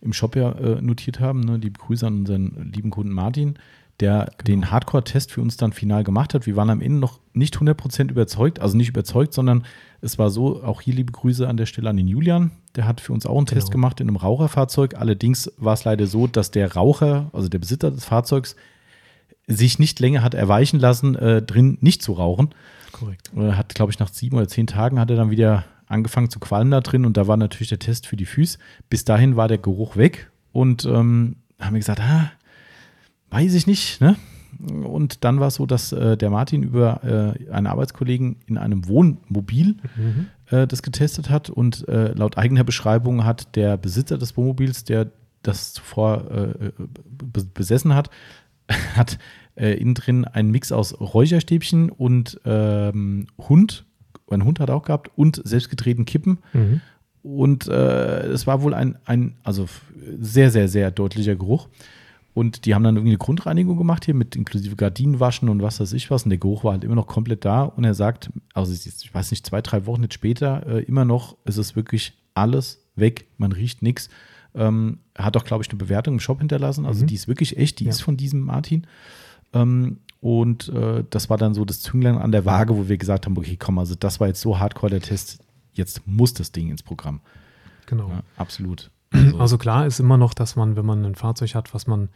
im 0.00 0.12
Shop 0.12 0.36
ja 0.36 0.52
äh, 0.52 0.82
notiert 0.82 1.20
haben. 1.20 1.40
Ne? 1.40 1.56
Liebe 1.56 1.78
Grüße 1.78 2.06
an 2.06 2.20
unseren 2.20 2.70
lieben 2.72 2.90
Kunden 2.90 3.12
Martin 3.12 3.54
der 4.00 4.32
genau. 4.38 4.44
den 4.46 4.70
Hardcore-Test 4.70 5.32
für 5.32 5.40
uns 5.40 5.56
dann 5.56 5.72
final 5.72 6.04
gemacht 6.04 6.34
hat. 6.34 6.46
Wir 6.46 6.56
waren 6.56 6.70
am 6.70 6.80
Ende 6.80 6.98
noch 6.98 7.20
nicht 7.32 7.56
100% 7.56 8.10
überzeugt, 8.10 8.60
also 8.60 8.76
nicht 8.76 8.88
überzeugt, 8.88 9.32
sondern 9.32 9.64
es 10.00 10.18
war 10.18 10.30
so, 10.30 10.62
auch 10.64 10.80
hier 10.80 10.94
liebe 10.94 11.12
Grüße 11.12 11.46
an 11.46 11.56
der 11.56 11.66
Stelle 11.66 11.90
an 11.90 11.96
den 11.96 12.08
Julian, 12.08 12.50
der 12.74 12.86
hat 12.86 13.00
für 13.00 13.12
uns 13.12 13.26
auch 13.26 13.36
einen 13.36 13.46
genau. 13.46 13.60
Test 13.60 13.70
gemacht 13.70 14.00
in 14.00 14.08
einem 14.08 14.16
Raucherfahrzeug. 14.16 14.94
Allerdings 14.96 15.52
war 15.56 15.74
es 15.74 15.84
leider 15.84 16.06
so, 16.06 16.26
dass 16.26 16.50
der 16.50 16.74
Raucher, 16.74 17.30
also 17.32 17.48
der 17.48 17.58
Besitzer 17.58 17.90
des 17.90 18.04
Fahrzeugs, 18.04 18.56
sich 19.46 19.78
nicht 19.78 20.00
länger 20.00 20.22
hat 20.22 20.34
erweichen 20.34 20.78
lassen, 20.78 21.14
äh, 21.14 21.42
drin 21.42 21.78
nicht 21.80 22.02
zu 22.02 22.12
rauchen. 22.12 22.50
Korrekt. 22.92 23.30
Er 23.36 23.56
hat, 23.56 23.74
glaube 23.74 23.92
ich, 23.92 23.98
nach 23.98 24.08
sieben 24.12 24.36
oder 24.36 24.48
zehn 24.48 24.66
Tagen 24.66 24.98
hat 24.98 25.10
er 25.10 25.16
dann 25.16 25.30
wieder 25.30 25.64
angefangen 25.86 26.30
zu 26.30 26.40
qualmen 26.40 26.70
da 26.70 26.80
drin 26.80 27.04
und 27.04 27.16
da 27.16 27.26
war 27.26 27.36
natürlich 27.36 27.68
der 27.68 27.78
Test 27.78 28.06
für 28.06 28.16
die 28.16 28.24
Füße. 28.24 28.58
Bis 28.88 29.04
dahin 29.04 29.36
war 29.36 29.48
der 29.48 29.58
Geruch 29.58 29.96
weg 29.96 30.30
und 30.52 30.84
ähm, 30.84 31.36
haben 31.60 31.74
wir 31.74 31.80
gesagt, 31.80 32.00
ah, 32.00 32.30
weiß 33.32 33.54
ich 33.54 33.66
nicht. 33.66 34.00
Ne? 34.00 34.16
Und 34.60 35.24
dann 35.24 35.40
war 35.40 35.48
es 35.48 35.56
so, 35.56 35.66
dass 35.66 35.92
äh, 35.92 36.16
der 36.16 36.30
Martin 36.30 36.62
über 36.62 37.36
äh, 37.48 37.50
einen 37.50 37.66
Arbeitskollegen 37.66 38.36
in 38.46 38.58
einem 38.58 38.86
Wohnmobil 38.86 39.76
mhm. 39.96 40.26
äh, 40.50 40.66
das 40.66 40.82
getestet 40.82 41.30
hat 41.30 41.50
und 41.50 41.88
äh, 41.88 42.12
laut 42.12 42.36
eigener 42.38 42.62
Beschreibung 42.62 43.24
hat 43.24 43.56
der 43.56 43.76
Besitzer 43.76 44.18
des 44.18 44.36
Wohnmobils, 44.36 44.84
der 44.84 45.10
das 45.42 45.72
zuvor 45.72 46.30
äh, 46.30 46.70
besessen 47.54 47.94
hat, 47.94 48.10
hat 48.94 49.18
äh, 49.56 49.72
innen 49.72 49.94
drin 49.94 50.24
einen 50.26 50.50
Mix 50.50 50.70
aus 50.70 51.00
Räucherstäbchen 51.00 51.90
und 51.90 52.38
ähm, 52.44 53.26
Hund, 53.38 53.86
ein 54.30 54.44
Hund 54.44 54.60
hat 54.60 54.68
er 54.68 54.76
auch 54.76 54.84
gehabt, 54.84 55.10
und 55.16 55.40
selbstgedrehten 55.44 56.04
Kippen. 56.04 56.38
Mhm. 56.52 56.80
Und 57.22 57.68
es 57.68 58.48
war 58.48 58.62
wohl 58.62 58.74
ein, 58.74 58.98
ein, 59.04 59.36
also 59.44 59.68
sehr, 60.18 60.50
sehr, 60.50 60.66
sehr 60.66 60.90
deutlicher 60.90 61.36
Geruch. 61.36 61.68
Und 62.34 62.64
die 62.64 62.74
haben 62.74 62.82
dann 62.82 62.96
irgendwie 62.96 63.10
eine 63.10 63.18
Grundreinigung 63.18 63.76
gemacht 63.76 64.06
hier 64.06 64.14
mit 64.14 64.36
inklusive 64.36 64.74
Gardinenwaschen 64.74 65.48
und 65.48 65.62
was 65.62 65.80
weiß 65.80 65.92
ich 65.92 66.10
was. 66.10 66.24
Und 66.24 66.30
der 66.30 66.38
Geruch 66.38 66.64
war 66.64 66.72
halt 66.72 66.84
immer 66.84 66.94
noch 66.94 67.06
komplett 67.06 67.44
da. 67.44 67.64
Und 67.64 67.84
er 67.84 67.94
sagt, 67.94 68.30
also 68.54 68.72
ich 68.72 69.14
weiß 69.14 69.30
nicht, 69.30 69.46
zwei, 69.46 69.60
drei 69.60 69.84
Wochen 69.84 70.02
jetzt 70.02 70.14
später, 70.14 70.66
äh, 70.66 70.82
immer 70.84 71.04
noch 71.04 71.36
ist 71.44 71.58
es 71.58 71.76
wirklich 71.76 72.14
alles 72.34 72.86
weg. 72.96 73.26
Man 73.36 73.52
riecht 73.52 73.82
nichts. 73.82 74.08
Ähm, 74.54 75.00
er 75.14 75.26
hat 75.26 75.36
auch, 75.36 75.44
glaube 75.44 75.62
ich, 75.62 75.70
eine 75.70 75.78
Bewertung 75.78 76.14
im 76.14 76.20
Shop 76.20 76.38
hinterlassen. 76.38 76.86
Also 76.86 77.02
mhm. 77.02 77.08
die 77.08 77.14
ist 77.14 77.28
wirklich 77.28 77.58
echt, 77.58 77.80
die 77.80 77.84
ja. 77.84 77.90
ist 77.90 78.00
von 78.00 78.16
diesem 78.16 78.40
Martin. 78.40 78.86
Ähm, 79.52 79.98
und 80.20 80.68
äh, 80.68 81.04
das 81.10 81.28
war 81.28 81.36
dann 81.36 81.52
so 81.52 81.64
das 81.64 81.80
Zünglein 81.80 82.16
an 82.16 82.32
der 82.32 82.44
Waage, 82.44 82.76
wo 82.76 82.88
wir 82.88 82.96
gesagt 82.96 83.26
haben, 83.26 83.36
okay, 83.36 83.56
komm, 83.58 83.78
also 83.78 83.94
das 83.94 84.20
war 84.20 84.28
jetzt 84.28 84.40
so 84.40 84.58
hardcore 84.58 84.90
der 84.90 85.00
Test, 85.00 85.40
jetzt 85.72 86.06
muss 86.06 86.32
das 86.32 86.52
Ding 86.52 86.70
ins 86.70 86.82
Programm. 86.82 87.20
Genau. 87.86 88.08
Ja, 88.08 88.22
absolut. 88.36 88.90
Also, 89.12 89.38
also 89.38 89.58
klar 89.58 89.86
ist 89.86 90.00
immer 90.00 90.16
noch, 90.16 90.34
dass 90.34 90.56
man, 90.56 90.76
wenn 90.76 90.86
man 90.86 91.04
ein 91.04 91.14
Fahrzeug 91.14 91.54
hat, 91.54 91.74
was 91.74 91.86
man, 91.86 92.08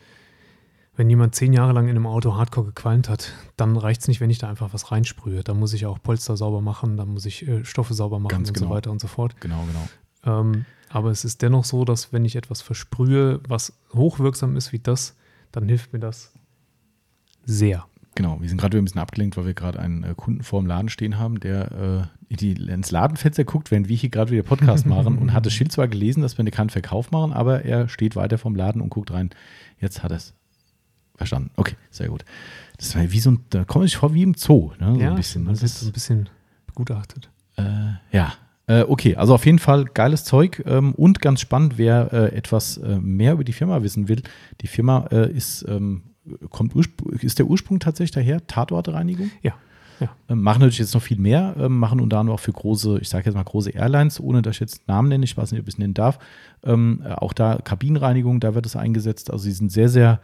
wenn 0.96 1.10
jemand 1.10 1.34
zehn 1.34 1.52
Jahre 1.52 1.72
lang 1.72 1.84
in 1.88 1.96
einem 1.96 2.06
Auto 2.06 2.36
hardcore 2.36 2.66
gequalmt 2.68 3.08
hat, 3.08 3.32
dann 3.56 3.76
reicht 3.76 4.00
es 4.02 4.08
nicht, 4.08 4.20
wenn 4.20 4.30
ich 4.30 4.38
da 4.38 4.48
einfach 4.48 4.72
was 4.72 4.90
reinsprühe. 4.90 5.44
Da 5.44 5.54
muss 5.54 5.72
ich 5.72 5.86
auch 5.86 6.02
Polster 6.02 6.36
sauber 6.36 6.60
machen, 6.60 6.96
da 6.96 7.04
muss 7.04 7.26
ich 7.26 7.46
äh, 7.46 7.64
Stoffe 7.64 7.94
sauber 7.94 8.18
machen 8.18 8.30
Ganz 8.30 8.48
und 8.48 8.54
genau. 8.54 8.68
so 8.68 8.74
weiter 8.74 8.90
und 8.90 9.00
so 9.00 9.08
fort. 9.08 9.38
Genau, 9.40 9.64
genau. 9.66 10.40
Ähm, 10.40 10.64
aber 10.88 11.10
es 11.10 11.24
ist 11.24 11.42
dennoch 11.42 11.64
so, 11.64 11.84
dass 11.84 12.12
wenn 12.12 12.24
ich 12.24 12.36
etwas 12.36 12.62
versprühe, 12.62 13.40
was 13.46 13.74
hochwirksam 13.94 14.56
ist 14.56 14.72
wie 14.72 14.78
das, 14.78 15.16
dann 15.52 15.68
hilft 15.68 15.92
mir 15.92 15.98
das 15.98 16.32
sehr. 17.44 17.86
Genau, 18.14 18.40
wir 18.40 18.48
sind 18.48 18.58
gerade 18.58 18.78
ein 18.78 18.84
bisschen 18.84 19.00
abgelenkt, 19.00 19.36
weil 19.36 19.44
wir 19.44 19.54
gerade 19.54 19.78
einen 19.78 20.02
äh, 20.02 20.14
Kunden 20.16 20.42
vor 20.42 20.60
dem 20.60 20.66
Laden 20.66 20.88
stehen 20.88 21.18
haben, 21.18 21.38
der 21.38 21.72
äh, 21.72 22.15
die, 22.28 22.52
ins 22.52 22.90
Ladenfenster 22.90 23.44
guckt, 23.44 23.70
während 23.70 23.88
wir 23.88 23.96
hier 23.96 24.10
gerade 24.10 24.30
wieder 24.30 24.42
Podcast 24.42 24.86
machen 24.86 25.18
und 25.18 25.32
hat 25.32 25.46
das 25.46 25.52
Schild 25.52 25.72
zwar 25.72 25.88
gelesen, 25.88 26.22
dass 26.22 26.38
wir 26.38 26.44
keinen 26.50 26.70
Verkauf 26.70 27.10
machen, 27.10 27.32
aber 27.32 27.64
er 27.64 27.88
steht 27.88 28.16
weiter 28.16 28.38
vom 28.38 28.54
Laden 28.54 28.80
und 28.80 28.90
guckt 28.90 29.12
rein. 29.12 29.30
Jetzt 29.80 30.02
hat 30.02 30.10
er 30.10 30.18
es 30.18 30.34
verstanden. 31.14 31.50
Okay, 31.56 31.76
sehr 31.90 32.08
gut. 32.08 32.24
Das 32.78 32.94
war 32.94 33.10
wie 33.10 33.20
so 33.20 33.30
ein, 33.30 33.44
da 33.50 33.64
komme 33.64 33.84
ich 33.84 33.96
vor 33.96 34.14
wie 34.14 34.22
im 34.22 34.34
Zoo, 34.34 34.72
ne? 34.78 34.94
So 34.94 35.00
ja, 35.00 35.10
ein 35.10 35.16
bisschen. 35.16 35.44
Das 35.46 35.62
ist, 35.62 35.80
so 35.80 35.86
ein 35.86 35.92
bisschen 35.92 36.28
begutachtet. 36.66 37.30
äh, 37.56 37.62
ja. 38.12 38.34
Äh, 38.68 38.82
okay, 38.82 39.14
also 39.14 39.32
auf 39.32 39.46
jeden 39.46 39.60
Fall 39.60 39.84
geiles 39.84 40.24
Zeug 40.24 40.62
ähm, 40.66 40.92
und 40.94 41.20
ganz 41.20 41.40
spannend, 41.40 41.78
wer 41.78 42.12
äh, 42.12 42.36
etwas 42.36 42.78
äh, 42.78 42.98
mehr 42.98 43.34
über 43.34 43.44
die 43.44 43.52
Firma 43.52 43.82
wissen 43.84 44.08
will. 44.08 44.22
Die 44.60 44.66
Firma 44.66 45.06
äh, 45.12 45.30
ist, 45.30 45.64
ähm, 45.68 46.02
kommt 46.50 46.74
ist 47.20 47.38
der 47.38 47.46
Ursprung 47.46 47.78
tatsächlich 47.78 48.10
daher, 48.10 48.44
Tatortreinigung. 48.44 49.30
Ja, 49.40 49.54
ja. 50.00 50.08
Ähm, 50.28 50.42
machen 50.42 50.60
natürlich 50.60 50.78
jetzt 50.78 50.94
noch 50.94 51.02
viel 51.02 51.18
mehr, 51.18 51.54
ähm, 51.58 51.78
machen 51.78 52.00
unter 52.00 52.18
anderem 52.18 52.36
auch 52.36 52.40
für 52.40 52.52
große, 52.52 52.98
ich 53.00 53.08
sage 53.08 53.26
jetzt 53.26 53.34
mal 53.34 53.44
große 53.44 53.70
Airlines, 53.70 54.20
ohne 54.20 54.42
dass 54.42 54.56
ich 54.56 54.60
jetzt 54.60 54.88
Namen 54.88 55.08
nenne, 55.08 55.24
ich 55.24 55.36
weiß 55.36 55.52
nicht, 55.52 55.60
ob 55.60 55.68
ich 55.68 55.74
es 55.74 55.78
nennen 55.78 55.94
darf. 55.94 56.18
Ähm, 56.64 57.02
äh, 57.04 57.12
auch 57.12 57.32
da 57.32 57.58
Kabinenreinigung, 57.62 58.40
da 58.40 58.54
wird 58.54 58.66
es 58.66 58.76
eingesetzt. 58.76 59.30
Also 59.30 59.44
sie 59.44 59.52
sind 59.52 59.70
sehr, 59.70 59.88
sehr 59.88 60.20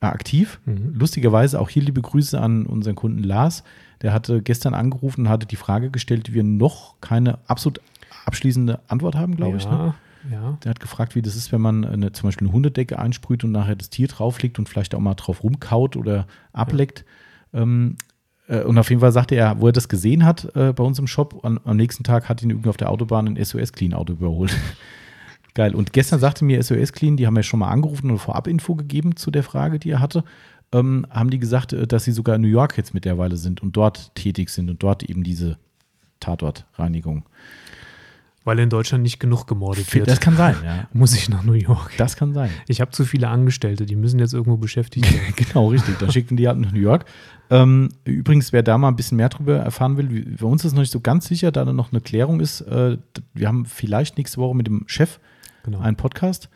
äh, 0.00 0.06
aktiv. 0.06 0.60
Mhm. 0.64 0.94
Lustigerweise 0.94 1.60
auch 1.60 1.68
hier 1.68 1.82
liebe 1.82 2.02
Grüße 2.02 2.38
an 2.40 2.66
unseren 2.66 2.94
Kunden 2.94 3.22
Lars. 3.22 3.64
Der 4.02 4.12
hatte 4.12 4.42
gestern 4.42 4.74
angerufen 4.74 5.22
und 5.22 5.28
hatte 5.28 5.46
die 5.46 5.56
Frage 5.56 5.90
gestellt, 5.90 6.26
die 6.26 6.34
wir 6.34 6.44
noch 6.44 7.00
keine 7.00 7.38
absolut 7.48 7.80
abschließende 8.26 8.80
Antwort 8.88 9.14
haben, 9.14 9.36
glaube 9.36 9.56
ich. 9.56 9.66
Ne? 9.66 9.94
ja, 10.30 10.30
ja. 10.30 10.58
Der 10.62 10.70
hat 10.70 10.80
gefragt, 10.80 11.14
wie 11.14 11.22
das 11.22 11.36
ist, 11.36 11.50
wenn 11.52 11.60
man 11.60 11.84
eine, 11.84 12.12
zum 12.12 12.28
Beispiel 12.28 12.46
eine 12.46 12.54
Hundedecke 12.54 12.98
einsprüht 12.98 13.44
und 13.44 13.52
nachher 13.52 13.76
das 13.76 13.88
Tier 13.88 14.08
drauflegt 14.08 14.58
und 14.58 14.68
vielleicht 14.68 14.94
auch 14.94 15.00
mal 15.00 15.14
drauf 15.14 15.42
rumkaut 15.42 15.96
oder 15.96 16.26
ableckt. 16.52 17.04
Ähm, 17.54 17.96
äh, 17.96 18.05
und 18.48 18.78
auf 18.78 18.90
jeden 18.90 19.00
Fall 19.00 19.12
sagte 19.12 19.34
er, 19.34 19.60
wo 19.60 19.66
er 19.66 19.72
das 19.72 19.88
gesehen 19.88 20.24
hat 20.24 20.54
äh, 20.54 20.72
bei 20.72 20.84
uns 20.84 20.98
im 20.98 21.06
Shop, 21.06 21.44
an, 21.44 21.58
am 21.64 21.76
nächsten 21.76 22.04
Tag 22.04 22.28
hat 22.28 22.42
ihn 22.42 22.50
irgendwie 22.50 22.68
auf 22.68 22.76
der 22.76 22.90
Autobahn 22.90 23.26
ein 23.26 23.44
SOS-Clean-Auto 23.44 24.14
überholt. 24.14 24.56
Geil. 25.54 25.74
Und 25.74 25.92
gestern 25.92 26.20
sagte 26.20 26.44
mir 26.44 26.62
SOS 26.62 26.92
Clean, 26.92 27.16
die 27.16 27.26
haben 27.26 27.34
ja 27.34 27.42
schon 27.42 27.60
mal 27.60 27.70
angerufen 27.70 28.10
und 28.10 28.18
Vorab-Info 28.18 28.74
gegeben 28.74 29.16
zu 29.16 29.30
der 29.30 29.42
Frage, 29.42 29.78
die 29.78 29.90
er 29.90 30.00
hatte. 30.00 30.22
Ähm, 30.70 31.06
haben 31.10 31.30
die 31.30 31.38
gesagt, 31.38 31.72
äh, 31.72 31.86
dass 31.86 32.04
sie 32.04 32.12
sogar 32.12 32.36
in 32.36 32.42
New 32.42 32.48
York 32.48 32.76
jetzt 32.76 32.92
mittlerweile 32.92 33.36
sind 33.36 33.62
und 33.62 33.76
dort 33.76 34.14
tätig 34.14 34.50
sind 34.50 34.68
und 34.68 34.82
dort 34.82 35.02
eben 35.02 35.24
diese 35.24 35.58
Tatortreinigung. 36.20 37.24
Weil 38.46 38.60
in 38.60 38.70
Deutschland 38.70 39.02
nicht 39.02 39.18
genug 39.18 39.46
gemordet 39.46 39.92
wird. 39.92 40.06
Das 40.06 40.20
kann 40.20 40.36
sein, 40.36 40.54
ja. 40.64 40.86
Muss 40.92 41.14
ich 41.14 41.28
nach 41.28 41.42
New 41.42 41.54
York. 41.54 41.90
Das 41.98 42.16
kann 42.16 42.32
sein. 42.32 42.48
Ich 42.68 42.80
habe 42.80 42.92
zu 42.92 43.04
viele 43.04 43.26
Angestellte, 43.26 43.86
die 43.86 43.96
müssen 43.96 44.20
jetzt 44.20 44.34
irgendwo 44.34 44.56
beschäftigt 44.56 45.12
werden. 45.12 45.34
genau, 45.36 45.66
richtig. 45.68 45.98
Dann 45.98 46.12
schicken 46.12 46.36
die 46.36 46.46
halt 46.46 46.58
nach 46.58 46.70
New 46.70 46.78
York. 46.78 47.06
Ähm, 47.50 47.88
übrigens, 48.04 48.52
wer 48.52 48.62
da 48.62 48.78
mal 48.78 48.86
ein 48.86 48.94
bisschen 48.94 49.16
mehr 49.16 49.30
drüber 49.30 49.56
erfahren 49.56 49.96
will, 49.96 50.36
bei 50.40 50.46
uns 50.46 50.64
ist 50.64 50.74
noch 50.74 50.80
nicht 50.80 50.92
so 50.92 51.00
ganz 51.00 51.26
sicher, 51.26 51.50
da 51.50 51.64
dann 51.64 51.74
noch 51.74 51.90
eine 51.90 52.00
Klärung 52.00 52.38
ist. 52.38 52.60
Äh, 52.60 52.98
wir 53.34 53.48
haben 53.48 53.66
vielleicht 53.66 54.16
nächste 54.16 54.38
Woche 54.38 54.54
mit 54.54 54.68
dem 54.68 54.84
Chef 54.86 55.18
Genau. 55.64 55.80
einen 55.80 55.96
Podcast. 55.96 56.48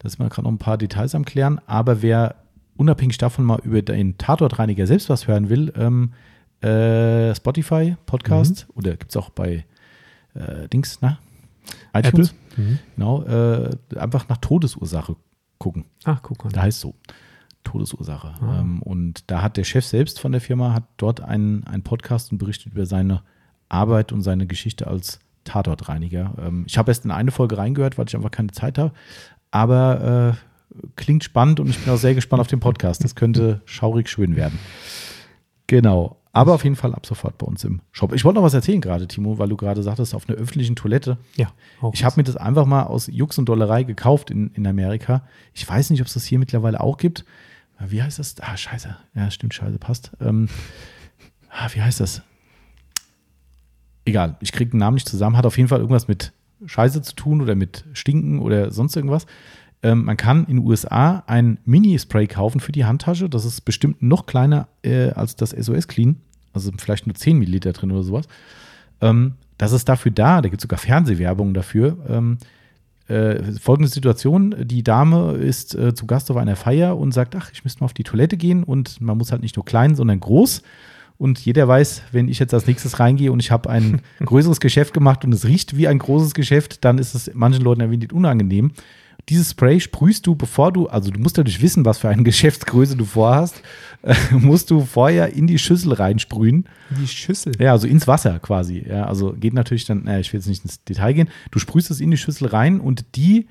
Da 0.00 0.08
sind 0.10 0.20
wir 0.20 0.28
gerade 0.28 0.42
noch 0.42 0.52
ein 0.52 0.58
paar 0.58 0.76
Details 0.76 1.14
am 1.14 1.24
Klären. 1.24 1.60
Aber 1.66 2.02
wer 2.02 2.36
unabhängig 2.76 3.16
davon 3.16 3.46
mal 3.46 3.58
über 3.64 3.80
den 3.80 4.18
Tatortreiniger 4.18 4.86
selbst 4.86 5.08
was 5.08 5.26
hören 5.26 5.48
will, 5.48 5.72
ähm, 5.76 6.12
äh, 6.60 7.34
Spotify 7.34 7.96
Podcast 8.04 8.66
oder 8.74 8.90
gibt 8.96 9.12
es 9.12 9.16
auch 9.16 9.30
bei 9.30 9.64
äh, 10.34 10.68
Dings, 10.68 10.98
na? 11.00 11.18
iTunes. 11.94 12.34
Mhm. 12.56 12.78
Genau, 12.96 13.22
äh, 13.24 13.70
einfach 13.96 14.28
nach 14.28 14.38
Todesursache 14.38 15.16
gucken. 15.58 15.84
Ach, 16.04 16.20
guck 16.22 16.44
mal. 16.44 16.50
Da 16.50 16.62
heißt 16.62 16.80
so. 16.80 16.94
Todesursache. 17.64 18.34
Ah. 18.40 18.60
Ähm, 18.60 18.82
und 18.82 19.30
da 19.30 19.42
hat 19.42 19.56
der 19.56 19.64
Chef 19.64 19.84
selbst 19.84 20.20
von 20.20 20.32
der 20.32 20.40
Firma 20.40 20.72
hat 20.72 20.84
dort 20.96 21.20
einen, 21.20 21.64
einen 21.64 21.82
Podcast 21.82 22.32
und 22.32 22.38
berichtet 22.38 22.72
über 22.72 22.86
seine 22.86 23.22
Arbeit 23.68 24.12
und 24.12 24.22
seine 24.22 24.46
Geschichte 24.46 24.86
als 24.86 25.20
Tatortreiniger. 25.44 26.34
Ähm, 26.40 26.64
ich 26.66 26.78
habe 26.78 26.90
erst 26.90 27.04
in 27.04 27.10
eine 27.10 27.30
Folge 27.30 27.58
reingehört, 27.58 27.98
weil 27.98 28.06
ich 28.06 28.16
einfach 28.16 28.30
keine 28.30 28.52
Zeit 28.52 28.78
habe. 28.78 28.92
Aber 29.50 30.36
äh, 30.74 30.82
klingt 30.96 31.24
spannend 31.24 31.60
und 31.60 31.68
ich 31.68 31.78
bin 31.78 31.92
auch 31.92 31.98
sehr 31.98 32.14
gespannt 32.14 32.40
auf 32.40 32.46
den 32.46 32.60
Podcast. 32.60 33.04
Das 33.04 33.14
könnte 33.14 33.62
schaurig 33.64 34.08
schön 34.08 34.36
werden. 34.36 34.58
Genau. 35.66 36.17
Aber 36.32 36.54
auf 36.54 36.62
jeden 36.64 36.76
Fall 36.76 36.94
ab 36.94 37.06
sofort 37.06 37.38
bei 37.38 37.46
uns 37.46 37.64
im 37.64 37.80
Shop. 37.90 38.12
Ich 38.12 38.24
wollte 38.24 38.36
noch 38.38 38.44
was 38.44 38.54
erzählen 38.54 38.80
gerade, 38.80 39.08
Timo, 39.08 39.38
weil 39.38 39.48
du 39.48 39.56
gerade 39.56 39.82
sagtest, 39.82 40.14
auf 40.14 40.28
einer 40.28 40.38
öffentlichen 40.38 40.76
Toilette. 40.76 41.16
Ja, 41.36 41.52
Ich 41.92 42.04
habe 42.04 42.14
mir 42.18 42.24
das 42.24 42.36
einfach 42.36 42.66
mal 42.66 42.84
aus 42.84 43.06
Jux 43.06 43.38
und 43.38 43.48
Dollerei 43.48 43.82
gekauft 43.82 44.30
in, 44.30 44.50
in 44.54 44.66
Amerika. 44.66 45.22
Ich 45.54 45.68
weiß 45.68 45.90
nicht, 45.90 46.00
ob 46.00 46.06
es 46.06 46.14
das 46.14 46.24
hier 46.24 46.38
mittlerweile 46.38 46.80
auch 46.80 46.96
gibt. 46.98 47.24
Wie 47.80 48.02
heißt 48.02 48.18
das? 48.18 48.36
Ah, 48.40 48.56
scheiße. 48.56 48.94
Ja, 49.14 49.30
stimmt, 49.30 49.54
scheiße, 49.54 49.78
passt. 49.78 50.12
Ähm, 50.20 50.48
ah, 51.50 51.68
wie 51.72 51.80
heißt 51.82 52.00
das? 52.00 52.22
Egal, 54.04 54.36
ich 54.40 54.52
kriege 54.52 54.70
den 54.70 54.78
Namen 54.78 54.94
nicht 54.94 55.08
zusammen. 55.08 55.36
Hat 55.36 55.46
auf 55.46 55.56
jeden 55.56 55.68
Fall 55.68 55.80
irgendwas 55.80 56.08
mit 56.08 56.32
Scheiße 56.64 57.02
zu 57.02 57.14
tun 57.14 57.40
oder 57.40 57.54
mit 57.54 57.84
Stinken 57.92 58.40
oder 58.40 58.70
sonst 58.70 58.96
irgendwas. 58.96 59.26
Ähm, 59.82 60.04
man 60.04 60.16
kann 60.16 60.44
in 60.46 60.56
den 60.56 60.66
USA 60.66 61.22
ein 61.26 61.58
Mini-Spray 61.64 62.26
kaufen 62.26 62.60
für 62.60 62.72
die 62.72 62.84
Handtasche. 62.84 63.28
Das 63.28 63.44
ist 63.44 63.60
bestimmt 63.62 64.02
noch 64.02 64.26
kleiner 64.26 64.68
äh, 64.82 65.10
als 65.10 65.36
das 65.36 65.50
SOS 65.50 65.88
Clean. 65.88 66.16
Also 66.52 66.70
vielleicht 66.76 67.06
nur 67.06 67.14
10 67.14 67.38
Milliliter 67.38 67.72
drin 67.72 67.92
oder 67.92 68.02
sowas. 68.02 68.26
Ähm, 69.00 69.34
das 69.56 69.72
ist 69.72 69.88
dafür 69.88 70.12
da, 70.12 70.40
da 70.40 70.48
gibt 70.48 70.60
es 70.60 70.62
sogar 70.62 70.78
Fernsehwerbung 70.78 71.54
dafür. 71.54 71.98
Ähm, 72.08 72.38
äh, 73.08 73.42
folgende 73.60 73.88
Situation: 73.88 74.54
Die 74.60 74.82
Dame 74.82 75.32
ist 75.32 75.74
äh, 75.74 75.94
zu 75.94 76.06
Gast 76.06 76.30
auf 76.30 76.36
einer 76.36 76.56
Feier 76.56 76.96
und 76.96 77.12
sagt: 77.12 77.34
Ach, 77.36 77.50
ich 77.52 77.64
müsste 77.64 77.80
mal 77.80 77.86
auf 77.86 77.94
die 77.94 78.04
Toilette 78.04 78.36
gehen. 78.36 78.64
Und 78.64 79.00
man 79.00 79.18
muss 79.18 79.32
halt 79.32 79.42
nicht 79.42 79.56
nur 79.56 79.64
klein, 79.64 79.96
sondern 79.96 80.20
groß. 80.20 80.62
Und 81.16 81.40
jeder 81.40 81.66
weiß, 81.66 82.02
wenn 82.12 82.28
ich 82.28 82.38
jetzt 82.38 82.54
als 82.54 82.68
nächstes 82.68 83.00
reingehe 83.00 83.32
und 83.32 83.40
ich 83.40 83.50
habe 83.50 83.68
ein 83.70 84.02
größeres 84.24 84.60
Geschäft 84.60 84.94
gemacht 84.94 85.24
und 85.24 85.32
es 85.32 85.46
riecht 85.46 85.76
wie 85.76 85.88
ein 85.88 85.98
großes 85.98 86.34
Geschäft, 86.34 86.84
dann 86.84 86.98
ist 86.98 87.14
es 87.14 87.30
manchen 87.34 87.62
Leuten 87.62 87.82
ein 87.82 87.90
wenig 87.90 88.12
unangenehm. 88.12 88.70
Dieses 89.28 89.50
Spray 89.50 89.78
sprühst 89.80 90.26
du, 90.26 90.34
bevor 90.34 90.72
du, 90.72 90.86
also 90.86 91.10
du 91.10 91.20
musst 91.20 91.36
natürlich 91.36 91.60
wissen, 91.60 91.84
was 91.84 91.98
für 91.98 92.08
eine 92.08 92.22
Geschäftsgröße 92.24 92.96
du 92.96 93.04
vorhast, 93.04 93.62
äh, 94.02 94.14
musst 94.32 94.70
du 94.70 94.80
vorher 94.84 95.32
in 95.34 95.46
die 95.46 95.58
Schüssel 95.58 95.92
reinsprühen. 95.92 96.64
Die 96.98 97.06
Schüssel. 97.06 97.52
Ja, 97.60 97.72
also 97.72 97.86
ins 97.86 98.06
Wasser 98.06 98.38
quasi. 98.38 98.84
Ja, 98.88 99.04
also 99.04 99.32
geht 99.32 99.54
natürlich 99.54 99.84
dann, 99.84 100.04
naja, 100.04 100.20
ich 100.20 100.32
will 100.32 100.40
jetzt 100.40 100.48
nicht 100.48 100.64
ins 100.64 100.82
Detail 100.84 101.12
gehen. 101.12 101.28
Du 101.50 101.58
sprühst 101.58 101.90
es 101.90 102.00
in 102.00 102.10
die 102.10 102.16
Schüssel 102.16 102.48
rein 102.48 102.80
und 102.80 103.04
die, 103.16 103.46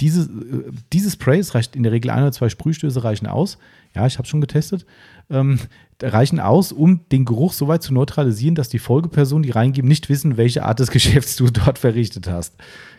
diese, 0.00 0.22
äh, 0.22 0.70
dieses 0.92 1.14
Spray, 1.14 1.38
es 1.38 1.54
reicht 1.54 1.76
in 1.76 1.82
der 1.82 1.92
Regel 1.92 2.10
ein 2.10 2.22
oder 2.22 2.32
zwei 2.32 2.48
Sprühstöße 2.48 3.02
reichen 3.02 3.26
aus. 3.26 3.58
Ja, 3.94 4.06
ich 4.06 4.18
habe 4.18 4.28
schon 4.28 4.40
getestet. 4.40 4.86
Ähm, 5.30 5.58
reichen 6.02 6.40
aus, 6.40 6.72
um 6.72 7.00
den 7.12 7.24
Geruch 7.24 7.52
so 7.52 7.68
weit 7.68 7.82
zu 7.82 7.94
neutralisieren, 7.94 8.54
dass 8.56 8.68
die 8.68 8.80
Folgepersonen, 8.80 9.44
die 9.44 9.50
reingeben, 9.50 9.86
nicht 9.88 10.08
wissen, 10.08 10.36
welche 10.36 10.64
Art 10.64 10.80
des 10.80 10.90
Geschäfts 10.92 11.36
du 11.36 11.48
dort 11.50 11.78
verrichtet 11.78 12.28
hast. 12.28 12.54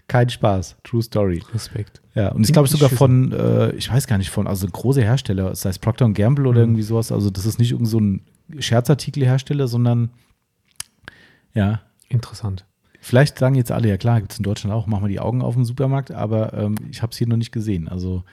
Kein 0.08 0.30
Spaß. 0.30 0.78
True 0.84 1.02
Story. 1.02 1.41
Respekt. 1.54 2.02
Ja, 2.16 2.30
und 2.32 2.44
ich 2.44 2.52
glaube 2.54 2.68
sogar 2.68 2.90
von, 2.90 3.32
äh, 3.32 3.72
ich 3.72 3.91
weiß 3.91 4.08
gar 4.08 4.18
nicht, 4.18 4.30
von, 4.30 4.48
also 4.48 4.68
große 4.68 5.02
Hersteller, 5.02 5.54
sei 5.56 5.70
es 5.70 5.80
Procter 5.80 6.10
Gamble 6.10 6.45
oder 6.48 6.60
Mhm. 6.62 6.64
irgendwie 6.72 6.84
sowas. 6.84 7.12
Also 7.12 7.30
das 7.30 7.45
ist 7.45 7.60
nicht 7.60 7.72
irgend 7.72 7.88
so 7.88 8.00
ein 8.00 8.22
Scherzartikelhersteller, 8.60 9.68
sondern 9.68 10.10
ja, 11.54 11.82
Interessant. 12.10 12.66
vielleicht 13.00 13.38
sagen 13.40 13.56
jetzt 13.56 13.72
alle, 13.72 13.88
ja 13.90 13.98
klar, 13.98 14.20
gibt 14.20 14.32
es 14.34 14.40
in 14.40 14.44
Deutschland 14.44 14.74
auch, 14.74 14.88
machen 14.88 15.04
wir 15.04 15.10
die 15.10 15.20
Augen 15.20 15.41
auf 15.41 15.56
im 15.56 15.66
Supermarkt, 15.66 16.12
aber 16.12 16.54
ähm, 16.54 16.76
ich 16.91 17.02
habe 17.02 17.12
es 17.12 17.18
hier 17.18 17.28
noch 17.28 17.38
nicht 17.38 17.52
gesehen. 17.52 17.88
Also 17.88 18.24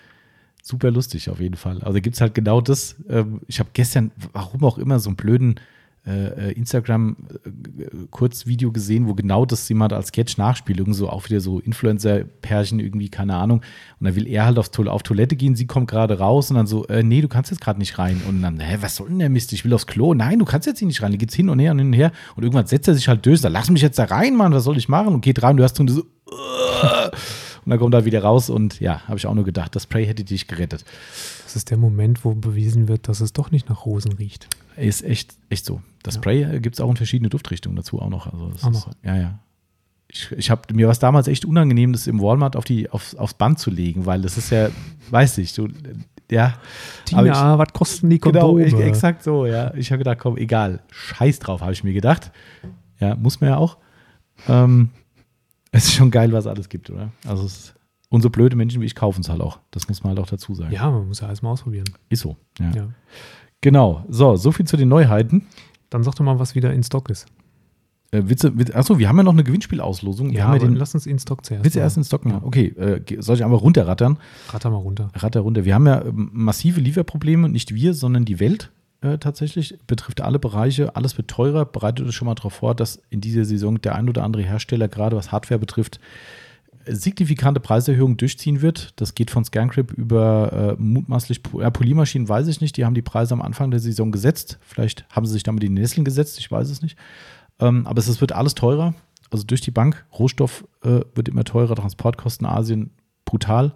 super 0.63 0.91
lustig 0.91 1.31
auf 1.31 1.41
jeden 1.41 1.57
Fall. 1.57 1.83
Also 1.83 2.01
gibt 2.01 2.17
es 2.17 2.21
halt 2.21 2.35
genau 2.35 2.61
das. 2.61 2.97
Ähm, 3.09 3.41
ich 3.47 3.59
habe 3.59 3.71
gestern, 3.73 4.11
warum 4.33 4.65
auch 4.65 4.79
immer, 4.79 4.99
so 4.99 5.11
einen 5.11 5.17
blöden 5.17 5.61
äh, 6.07 6.53
Instagram-Kurzvideo 6.53 8.73
gesehen, 8.73 9.07
wo 9.07 9.13
genau 9.15 9.45
das 9.45 9.69
jemand 9.69 9.93
als 9.93 10.09
Sketch 10.09 10.39
nachspielt. 10.39 10.79
Irgend 10.79 10.97
so 10.97 11.11
auch 11.11 11.29
wieder 11.29 11.41
so 11.41 11.61
Influencer-Pärchen 11.61 12.81
irgendwie, 12.81 13.11
keine 13.11 13.37
Ahnung. 13.37 13.59
Und 13.99 14.07
dann 14.07 14.17
will 14.17 14.27
er 14.27 14.47
halt 14.47 14.59
auf, 14.59 14.71
auf 14.79 15.03
Toilette 15.03 15.37
gehen, 15.37 15.57
sie 15.57 15.67
kommt 15.67 15.91
gerade 15.91 16.19
raus 16.19 16.49
und 16.51 16.57
dann 16.57 16.67
so, 16.67 16.87
äh, 16.87 17.03
nee, 17.03 17.21
du 17.21 17.29
kannst 17.29 17.51
jetzt 17.51 17.61
gerade 17.61 17.79
nicht 17.79 17.99
rein. 17.99 18.23
Und 18.27 18.41
dann, 18.43 18.61
hä, 18.61 18.79
was 18.81 18.97
soll 18.97 19.09
denn 19.09 19.19
der 19.19 19.29
Mist? 19.29 19.53
Ich 19.53 19.63
will 19.65 19.75
aufs 19.75 19.87
Klo. 19.87 20.15
Nein, 20.15 20.39
du 20.39 20.47
kannst 20.47 20.67
jetzt 20.67 20.79
hier 20.79 20.89
nicht 20.89 21.03
rein. 21.03 21.13
Dann 21.13 21.19
geht's 21.19 21.35
hin 21.35 21.51
und 21.51 21.59
her 21.59 21.73
und 21.73 21.79
hin 21.79 21.89
und 21.89 21.95
her. 21.95 22.13
Und 22.35 22.45
irgendwann 22.45 22.67
setzt 22.67 22.89
er 22.89 22.95
sich 22.95 23.09
halt 23.09 23.27
durch, 23.27 23.41
sagt, 23.41 23.53
lass 23.53 23.69
mich 23.71 23.83
jetzt 23.83 23.99
da 23.99 24.05
rein, 24.05 24.37
Mann, 24.37 24.53
was 24.53 24.65
soll 24.65 24.79
ich 24.79 24.89
machen? 24.89 25.15
Und 25.15 25.21
geht 25.21 25.43
rein, 25.43 25.57
du 25.57 25.65
hast 25.65 25.77
so, 25.77 25.87
so 25.87 26.05
"Ugh." 26.27 27.11
und 27.65 27.71
dann 27.71 27.79
kommt 27.79 27.95
er 27.95 28.05
wieder 28.05 28.23
raus 28.23 28.51
und 28.51 28.81
ja, 28.81 29.03
habe 29.09 29.19
ich 29.19 29.27
auch 29.27 29.35
nur 29.35 29.45
gedacht, 29.45 29.75
das 29.77 29.85
Spray 29.85 30.07
hätte 30.07 30.25
dich 30.25 30.47
gerettet. 30.49 30.85
Das 31.45 31.57
ist 31.57 31.71
der 31.71 31.79
Moment, 31.79 32.25
wo 32.25 32.35
bewiesen 32.35 32.89
wird, 32.89 33.09
dass 33.09 33.21
es 33.21 33.33
doch 33.33 33.51
nicht 33.51 33.69
nach 33.69 33.85
Rosen 33.87 34.13
riecht. 34.13 34.49
Ist 34.77 35.03
echt, 35.03 35.35
echt 35.51 35.65
so. 35.67 35.83
Das 36.03 36.15
Ja. 36.15 36.21
Spray 36.21 36.61
gibt 36.61 36.77
es 36.77 36.81
auch 36.81 36.89
in 36.91 36.97
verschiedene 36.97 37.29
Duftrichtungen 37.29 37.77
dazu 37.77 38.01
auch 38.01 38.09
noch. 38.09 38.33
Also 38.33 38.47
Auch 38.47 38.55
ist, 38.55 38.63
noch. 38.87 38.91
Ja, 39.05 39.17
ja. 39.17 39.39
Ich, 40.13 40.33
ich 40.33 40.51
habe 40.51 40.63
mir 40.75 40.89
was 40.89 40.99
damals 40.99 41.29
echt 41.29 41.45
unangenehm, 41.45 41.93
das 41.93 42.07
im 42.09 42.21
Walmart 42.21 42.57
auf 42.57 42.65
die, 42.65 42.91
auf, 42.91 43.15
aufs 43.17 43.35
Band 43.35 43.59
zu 43.61 43.71
legen, 43.71 44.07
weil 44.07 44.23
das 44.23 44.37
ist 44.39 44.51
ja, 44.51 44.69
weiß 45.11 45.39
ich, 45.39 45.53
du, 45.55 45.69
ja. 46.31 46.55
aber 47.13 47.27
ich- 47.27 47.33
Tina, 47.33 47.59
was 47.59 47.73
kosten 47.73 48.11
die 48.11 48.19
Genau, 48.19 48.41
Kondome? 48.55 48.65
ich, 48.65 48.75
exakt 48.75 49.23
so, 49.23 49.47
ja. 49.47 49.73
Ich 49.75 49.93
habe 49.93 49.99
gedacht, 49.99 50.19
komm, 50.19 50.37
egal, 50.37 50.81
scheiß 50.91 51.39
drauf, 51.39 51.61
habe 51.61 51.73
ich 51.73 51.85
mir 51.85 51.93
gedacht. 51.93 52.33
Ja, 52.99 53.15
muss 53.15 53.41
man 53.41 53.51
ja 53.51 53.57
auch. 53.57 53.77
Ähm, 54.49 54.91
es 55.73 55.85
ist 55.85 55.95
schon 55.95 56.11
geil, 56.11 56.33
was 56.33 56.47
alles 56.47 56.69
gibt, 56.69 56.91
oder? 56.91 57.13
Also 57.27 57.45
es 57.45 57.75
und 58.09 58.23
so 58.23 58.31
blöde 58.31 58.57
Menschen 58.57 58.81
wie 58.83 58.87
ich 58.87 58.97
kaufen 58.97 59.21
es 59.21 59.29
halt 59.29 59.41
auch. 59.41 59.61
Das 59.71 59.89
muss 59.89 60.03
man 60.03 60.11
halt 60.11 60.19
auch 60.19 60.29
dazu 60.29 60.55
sagen. 60.55 60.73
Ja, 60.73 60.91
man 60.91 61.07
muss 61.07 61.21
ja 61.21 61.29
alles 61.29 61.43
mal 61.43 61.51
ausprobieren. 61.51 61.89
Ist 62.09 62.21
so. 62.23 62.37
Ja. 62.59 62.71
Ja. 62.75 62.89
Genau. 63.61 64.05
So, 64.09 64.35
so 64.37 64.51
viel 64.51 64.67
zu 64.67 64.77
den 64.77 64.89
Neuheiten. 64.89 65.47
Dann 65.91 66.03
sag 66.03 66.17
doch 66.17 66.25
mal, 66.25 66.39
was 66.41 66.55
wieder 66.57 66.73
in 66.73 66.83
Stock 66.83 67.09
ist. 67.09 67.27
Äh, 68.11 68.23
Witze, 68.25 68.57
Witze, 68.59 68.75
achso, 68.75 68.99
wir 68.99 69.09
haben 69.09 69.17
ja 69.19 69.23
noch 69.23 69.33
eine 69.33 69.45
Gewinnspielauslosung. 69.45 70.31
Wir 70.31 70.39
Ja, 70.39 70.45
haben 70.47 70.57
aber 70.57 70.67
den, 70.67 70.75
lass 70.75 70.95
uns 70.95 71.07
in 71.07 71.21
Stock 71.21 71.45
zuerst. 71.45 71.63
Willst 71.63 71.77
du 71.77 71.81
erst 71.81 71.97
in 71.97 72.05
Stock 72.05 72.25
machen? 72.25 72.43
Okay, 72.43 72.67
äh, 72.69 73.01
soll 73.21 73.37
ich 73.37 73.45
einfach 73.45 73.61
runterrattern? 73.61 74.19
Ratter 74.49 74.71
mal 74.71 74.79
runter. 74.79 75.11
Ratter 75.15 75.41
runter. 75.41 75.65
Wir 75.65 75.75
haben 75.77 75.87
ja 75.87 76.05
ähm, 76.05 76.31
massive 76.33 76.81
Lieferprobleme, 76.81 77.49
nicht 77.49 77.75
wir, 77.75 77.95
sondern 77.95 78.25
die 78.25 78.41
Welt 78.41 78.73
äh, 79.01 79.19
tatsächlich. 79.19 79.79
Betrifft 79.87 80.21
alle 80.21 80.39
Bereiche, 80.39 80.97
alles 80.97 81.17
wird 81.17 81.29
teurer. 81.29 81.65
Bereitet 81.65 82.07
euch 82.07 82.15
schon 82.15 82.27
mal 82.27 82.35
darauf 82.35 82.55
vor, 82.55 82.75
dass 82.75 83.03
in 83.11 83.21
dieser 83.21 83.45
Saison 83.45 83.81
der 83.81 83.95
ein 83.95 84.09
oder 84.09 84.25
andere 84.25 84.43
Hersteller, 84.43 84.89
gerade 84.89 85.17
was 85.17 85.33
Hardware 85.33 85.59
betrifft, 85.59 86.01
äh, 86.85 86.95
signifikante 86.95 87.61
Preiserhöhungen 87.61 88.17
durchziehen 88.17 88.63
wird. 88.63 88.93
Das 88.97 89.15
geht 89.15 89.31
von 89.31 89.45
ScanCrip 89.45 89.93
über 89.93 90.77
äh, 90.79 90.83
mutmaßlich 90.83 91.43
Po- 91.43 91.61
ja, 91.61 91.71
Poliermaschinen, 91.71 92.29
weiß 92.29 92.47
ich 92.49 92.61
nicht. 92.61 92.77
Die 92.77 92.85
haben 92.85 92.95
die 92.95 93.03
Preise 93.03 93.35
am 93.35 93.43
Anfang 93.43 93.71
der 93.71 93.81
Saison 93.81 94.13
gesetzt. 94.13 94.59
Vielleicht 94.63 95.07
haben 95.11 95.27
sie 95.27 95.33
sich 95.33 95.43
damit 95.43 95.63
in 95.65 95.75
die 95.75 95.81
Nesseln 95.83 96.05
gesetzt, 96.05 96.39
ich 96.39 96.51
weiß 96.51 96.71
es 96.71 96.83
nicht. 96.83 96.97
Ähm, 97.59 97.87
aber 97.87 97.99
es, 97.99 98.09
es 98.09 98.21
wird 98.21 98.33
alles 98.33 98.55
teurer. 98.55 98.95
Also 99.31 99.45
durch 99.45 99.61
die 99.61 99.71
Bank. 99.71 100.05
Rohstoff 100.19 100.67
äh, 100.83 101.03
wird 101.15 101.29
immer 101.29 101.45
teurer. 101.45 101.77
Transportkosten 101.77 102.47
Asien 102.47 102.91
brutal. 103.25 103.75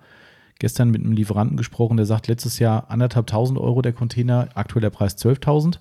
Gestern 0.58 0.90
mit 0.90 1.02
einem 1.02 1.12
Lieferanten 1.12 1.56
gesprochen, 1.56 1.96
der 1.96 2.06
sagt, 2.06 2.28
letztes 2.28 2.58
Jahr 2.58 2.90
anderthalb 2.90 3.26
tausend 3.26 3.58
Euro 3.58 3.82
der 3.82 3.92
Container, 3.92 4.48
aktueller 4.54 4.90
Preis 4.90 5.16
12.000. 5.18 5.78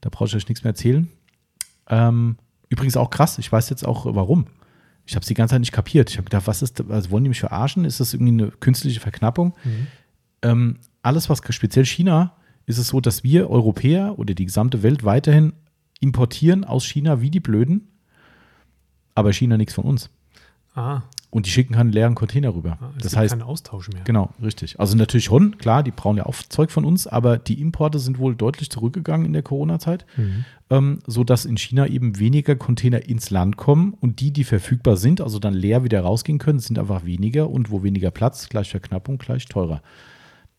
Da 0.00 0.10
brauche 0.10 0.26
ich 0.26 0.36
euch 0.36 0.48
nichts 0.48 0.62
mehr 0.62 0.72
erzählen. 0.72 1.08
Ähm, 1.88 2.36
übrigens 2.68 2.96
auch 2.96 3.10
krass, 3.10 3.38
ich 3.38 3.50
weiß 3.50 3.70
jetzt 3.70 3.86
auch 3.86 4.06
warum. 4.06 4.46
Ich 5.06 5.14
habe 5.14 5.22
es 5.22 5.28
die 5.28 5.34
ganze 5.34 5.54
Zeit 5.54 5.60
nicht 5.60 5.72
kapiert. 5.72 6.10
Ich 6.10 6.16
habe 6.16 6.24
gedacht, 6.24 6.46
was 6.46 6.62
ist, 6.62 6.80
also 6.90 7.10
wollen 7.10 7.24
die 7.24 7.28
mich 7.28 7.40
verarschen? 7.40 7.84
Ist 7.84 8.00
das 8.00 8.14
irgendwie 8.14 8.32
eine 8.32 8.50
künstliche 8.50 9.00
Verknappung? 9.00 9.54
Ähm, 10.42 10.78
alles, 11.02 11.28
was 11.28 11.40
speziell 11.50 11.86
China, 11.86 12.36
ist 12.66 12.78
es 12.78 12.88
so, 12.88 13.00
dass 13.00 13.24
wir 13.24 13.50
Europäer 13.50 14.18
oder 14.18 14.34
die 14.34 14.44
gesamte 14.44 14.82
Welt 14.82 15.04
weiterhin 15.04 15.52
importieren 16.00 16.64
aus 16.64 16.84
China 16.84 17.20
wie 17.20 17.30
die 17.30 17.40
Blöden, 17.40 17.88
aber 19.14 19.32
China 19.32 19.56
nichts 19.56 19.74
von 19.74 19.84
uns. 19.84 20.10
Ah, 20.74 21.02
Und 21.34 21.46
die 21.46 21.50
schicken 21.50 21.72
keinen 21.72 21.92
leeren 21.92 22.14
Container 22.14 22.54
rüber. 22.54 22.76
ah, 22.78 22.90
das 23.00 23.16
heißt, 23.16 23.32
keinen 23.32 23.40
Austausch 23.42 23.88
mehr. 23.88 24.02
Genau, 24.04 24.28
richtig. 24.42 24.78
Also 24.78 24.98
natürlich 24.98 25.24
schon, 25.24 25.56
klar, 25.56 25.82
die 25.82 25.90
brauchen 25.90 26.18
ja 26.18 26.26
auch 26.26 26.34
Zeug 26.50 26.70
von 26.70 26.84
uns, 26.84 27.06
aber 27.06 27.38
die 27.38 27.58
Importe 27.58 27.98
sind 28.00 28.18
wohl 28.18 28.36
deutlich 28.36 28.68
zurückgegangen 28.68 29.24
in 29.24 29.32
der 29.32 29.42
Corona-Zeit, 29.42 30.04
Mhm. 30.18 30.44
ähm, 30.68 30.98
sodass 31.06 31.46
in 31.46 31.56
China 31.56 31.86
eben 31.86 32.18
weniger 32.18 32.54
Container 32.54 33.08
ins 33.08 33.30
Land 33.30 33.56
kommen 33.56 33.94
und 33.98 34.20
die, 34.20 34.30
die 34.30 34.44
verfügbar 34.44 34.98
sind, 34.98 35.22
also 35.22 35.38
dann 35.38 35.54
leer 35.54 35.84
wieder 35.84 36.02
rausgehen 36.02 36.38
können, 36.38 36.58
sind 36.58 36.78
einfach 36.78 37.06
weniger 37.06 37.48
und 37.48 37.70
wo 37.70 37.82
weniger 37.82 38.10
Platz, 38.10 38.50
gleich 38.50 38.68
Verknappung, 38.70 39.16
gleich 39.16 39.46
teurer. 39.46 39.80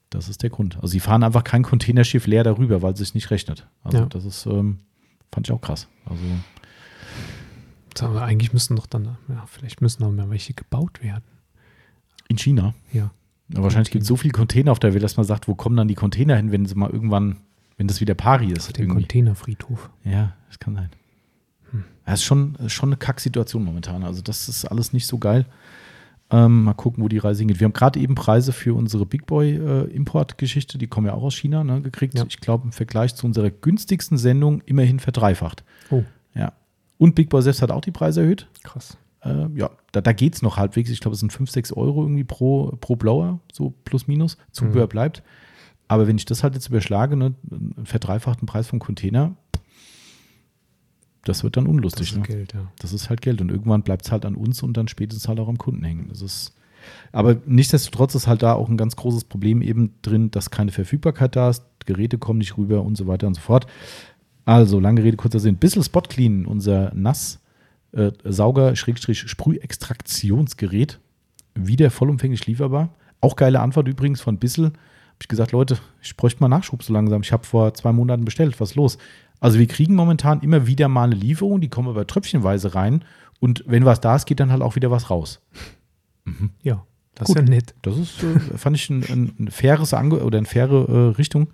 Das 0.09 0.27
ist 0.27 0.41
der 0.41 0.49
Grund. 0.49 0.77
Also 0.77 0.87
sie 0.87 0.99
fahren 0.99 1.21
einfach 1.23 1.43
kein 1.43 1.61
Containerschiff 1.61 2.25
leer 2.25 2.43
darüber, 2.43 2.81
weil 2.81 2.93
es 2.93 2.99
sich 2.99 3.13
nicht 3.13 3.29
rechnet. 3.29 3.67
Also 3.83 3.99
Ja. 3.99 4.05
das 4.07 4.25
ist, 4.25 4.47
ähm, 4.47 4.79
fand 5.31 5.47
ich 5.47 5.51
auch 5.53 5.61
krass. 5.61 5.87
Also 6.07 6.21
Sagen 7.95 8.13
wir, 8.13 8.23
eigentlich 8.23 8.53
müssen 8.53 8.75
doch 8.75 8.87
dann, 8.87 9.17
ja, 9.29 9.45
vielleicht 9.45 9.81
müssen 9.81 10.03
noch 10.03 10.11
mehr 10.11 10.29
welche 10.29 10.53
gebaut 10.53 11.01
werden. 11.01 11.23
in 12.27 12.37
China. 12.37 12.73
Ja. 12.91 13.11
Ja, 13.49 13.61
wahrscheinlich 13.61 13.91
gibt 13.91 14.03
es 14.03 14.07
so 14.07 14.15
viele 14.15 14.31
Container 14.31 14.71
auf 14.71 14.79
der 14.79 14.93
Welt, 14.93 15.03
dass 15.03 15.17
man 15.17 15.25
sagt, 15.25 15.47
wo 15.47 15.55
kommen 15.55 15.75
dann 15.75 15.87
die 15.87 15.95
Container 15.95 16.35
hin, 16.37 16.51
wenn 16.51 16.65
sie 16.65 16.75
mal 16.75 16.89
irgendwann, 16.89 17.37
wenn 17.77 17.87
das 17.87 18.01
wieder 18.01 18.15
pari 18.15 18.51
ist. 18.51 18.67
Auf 18.67 18.73
den 18.73 18.85
irgendwie. 18.85 19.01
Containerfriedhof. 19.01 19.89
Ja, 20.03 20.33
das 20.47 20.59
kann 20.59 20.75
sein. 20.75 20.89
Hm. 21.71 21.83
Das 22.05 22.21
ist 22.21 22.25
schon, 22.25 22.57
schon 22.67 22.89
eine 22.89 22.97
Kacksituation 22.97 23.63
momentan. 23.63 24.03
Also, 24.03 24.21
das 24.21 24.49
ist 24.49 24.65
alles 24.65 24.93
nicht 24.93 25.05
so 25.05 25.17
geil. 25.19 25.45
Ähm, 26.31 26.63
mal 26.63 26.73
gucken, 26.73 27.03
wo 27.03 27.09
die 27.09 27.19
Reise 27.19 27.39
hingeht. 27.39 27.59
Wir 27.59 27.65
haben 27.65 27.73
gerade 27.73 27.99
eben 27.99 28.15
Preise 28.15 28.53
für 28.53 28.73
unsere 28.73 29.05
Big 29.05 29.27
Boy-Import-Geschichte, 29.27 30.77
die 30.79 30.87
kommen 30.87 31.05
ja 31.05 31.13
auch 31.13 31.23
aus 31.23 31.35
China, 31.35 31.63
ne, 31.63 31.81
gekriegt. 31.81 32.17
Ja. 32.17 32.25
Ich 32.27 32.39
glaube, 32.39 32.63
im 32.63 32.71
Vergleich 32.71 33.13
zu 33.13 33.27
unserer 33.27 33.51
günstigsten 33.51 34.17
Sendung 34.17 34.61
immerhin 34.61 34.99
verdreifacht. 34.99 35.63
Oh. 35.91 36.03
Und 37.03 37.15
Big 37.15 37.29
Boy 37.29 37.41
selbst 37.41 37.61
hat 37.61 37.69
auch 37.71 37.81
die 37.81 37.91
Preise 37.91 38.21
erhöht. 38.21 38.47
krass. 38.63 38.97
Äh, 39.21 39.47
ja, 39.55 39.69
da, 39.91 40.01
da 40.01 40.13
geht 40.13 40.35
es 40.35 40.41
noch 40.41 40.55
halbwegs. 40.57 40.89
Ich 40.89 40.99
glaube, 41.01 41.13
es 41.15 41.19
sind 41.19 41.33
5, 41.33 41.49
6 41.51 41.73
Euro 41.73 42.01
irgendwie 42.03 42.23
pro, 42.23 42.75
pro 42.79 42.95
Blower, 42.95 43.39
so 43.51 43.73
plus 43.85 44.07
minus. 44.07 44.37
Zubehör 44.51 44.85
Mhm. 44.85 44.89
bleibt. 44.89 45.23
Aber 45.89 46.07
wenn 46.07 46.15
ich 46.17 46.25
das 46.25 46.43
halt 46.43 46.55
jetzt 46.55 46.69
überschlage, 46.69 47.15
ne, 47.17 47.33
einen 47.51 47.85
verdreifachten 47.85 48.45
Preis 48.47 48.67
vom 48.67 48.79
Container, 48.79 49.35
das 51.25 51.43
wird 51.43 51.55
dann 51.57 51.65
Das 51.65 51.71
unlustig. 51.73 52.11
ist 52.11 52.17
ne? 52.17 52.23
Geld, 52.23 52.53
ja. 52.53 52.71
Das 52.79 52.91
ist 52.93 53.09
halt 53.09 53.21
Geld. 53.21 53.41
Und 53.41 53.49
irgendwann 53.49 53.83
bleibt 53.83 54.05
es 54.05 54.11
halt 54.11 54.25
an 54.25 54.35
uns 54.35 54.61
und 54.63 54.75
dann 54.75 54.87
spätestens 54.87 55.27
halt 55.27 55.39
auch 55.39 55.47
am 55.47 55.57
Kunden 55.57 55.83
hängen. 55.83 56.07
Das 56.09 56.21
ist. 56.21 56.53
Aber 57.13 57.37
nichtsdestotrotz 57.45 58.13
ist 58.15 58.27
halt 58.27 58.43
da 58.43 58.53
auch 58.53 58.67
ein 58.67 58.75
ganz 58.77 58.95
großes 58.97 59.23
Problem 59.25 59.61
eben 59.61 59.93
drin, 60.01 60.31
dass 60.31 60.51
keine 60.51 60.71
Verfügbarkeit 60.71 61.35
da 61.35 61.49
ist, 61.49 61.63
Geräte 61.85 62.17
kommen 62.17 62.39
nicht 62.39 62.57
rüber 62.57 62.81
und 62.83 62.97
so 62.97 63.07
weiter 63.07 63.27
und 63.27 63.35
so 63.35 63.41
fort. 63.41 63.67
Also, 64.45 64.79
lange 64.79 65.03
Rede, 65.03 65.17
kurzer 65.17 65.39
Sinn. 65.39 65.57
Bissel 65.57 65.83
Spot 65.83 66.01
Clean, 66.01 66.45
unser 66.45 66.91
Nass 66.93 67.39
äh, 67.93 68.11
wieder 71.55 71.91
vollumfänglich 71.91 72.45
lieferbar. 72.47 72.89
Auch 73.21 73.35
geile 73.35 73.59
Antwort 73.59 73.87
übrigens 73.87 74.21
von 74.21 74.37
Bissel. 74.37 74.65
Habe 74.65 75.21
ich 75.21 75.27
gesagt, 75.27 75.51
Leute, 75.51 75.77
ich 76.01 76.17
bräuchte 76.17 76.41
mal 76.41 76.49
Nachschub 76.49 76.83
so 76.83 76.91
langsam. 76.91 77.21
Ich 77.21 77.31
habe 77.31 77.45
vor 77.45 77.73
zwei 77.73 77.91
Monaten 77.91 78.25
bestellt. 78.25 78.59
Was 78.59 78.71
ist 78.71 78.75
los? 78.75 78.97
Also 79.39 79.59
wir 79.59 79.67
kriegen 79.67 79.95
momentan 79.95 80.41
immer 80.41 80.67
wieder 80.67 80.87
mal 80.87 81.03
eine 81.03 81.15
Lieferung, 81.15 81.61
die 81.61 81.69
kommen 81.69 81.89
aber 81.89 82.07
tröpfchenweise 82.07 82.75
rein. 82.75 83.03
Und 83.39 83.63
wenn 83.67 83.85
was 83.85 84.01
da 84.01 84.15
ist, 84.15 84.25
geht 84.25 84.39
dann 84.39 84.51
halt 84.51 84.61
auch 84.61 84.75
wieder 84.75 84.89
was 84.89 85.09
raus. 85.09 85.41
Ja, 86.61 86.85
das 87.15 87.27
Gut. 87.27 87.37
ist 87.37 87.43
ja 87.43 87.49
nett. 87.49 87.75
Das 87.81 87.97
ist, 87.97 88.23
äh, 88.23 88.57
fand 88.57 88.77
ich 88.77 88.89
ein, 88.89 89.03
ein, 89.03 89.35
ein 89.37 89.51
faires 89.51 89.93
Ange 89.93 90.23
oder 90.23 90.37
eine 90.37 90.47
faire 90.47 90.87
äh, 90.89 91.09
Richtung. 91.17 91.49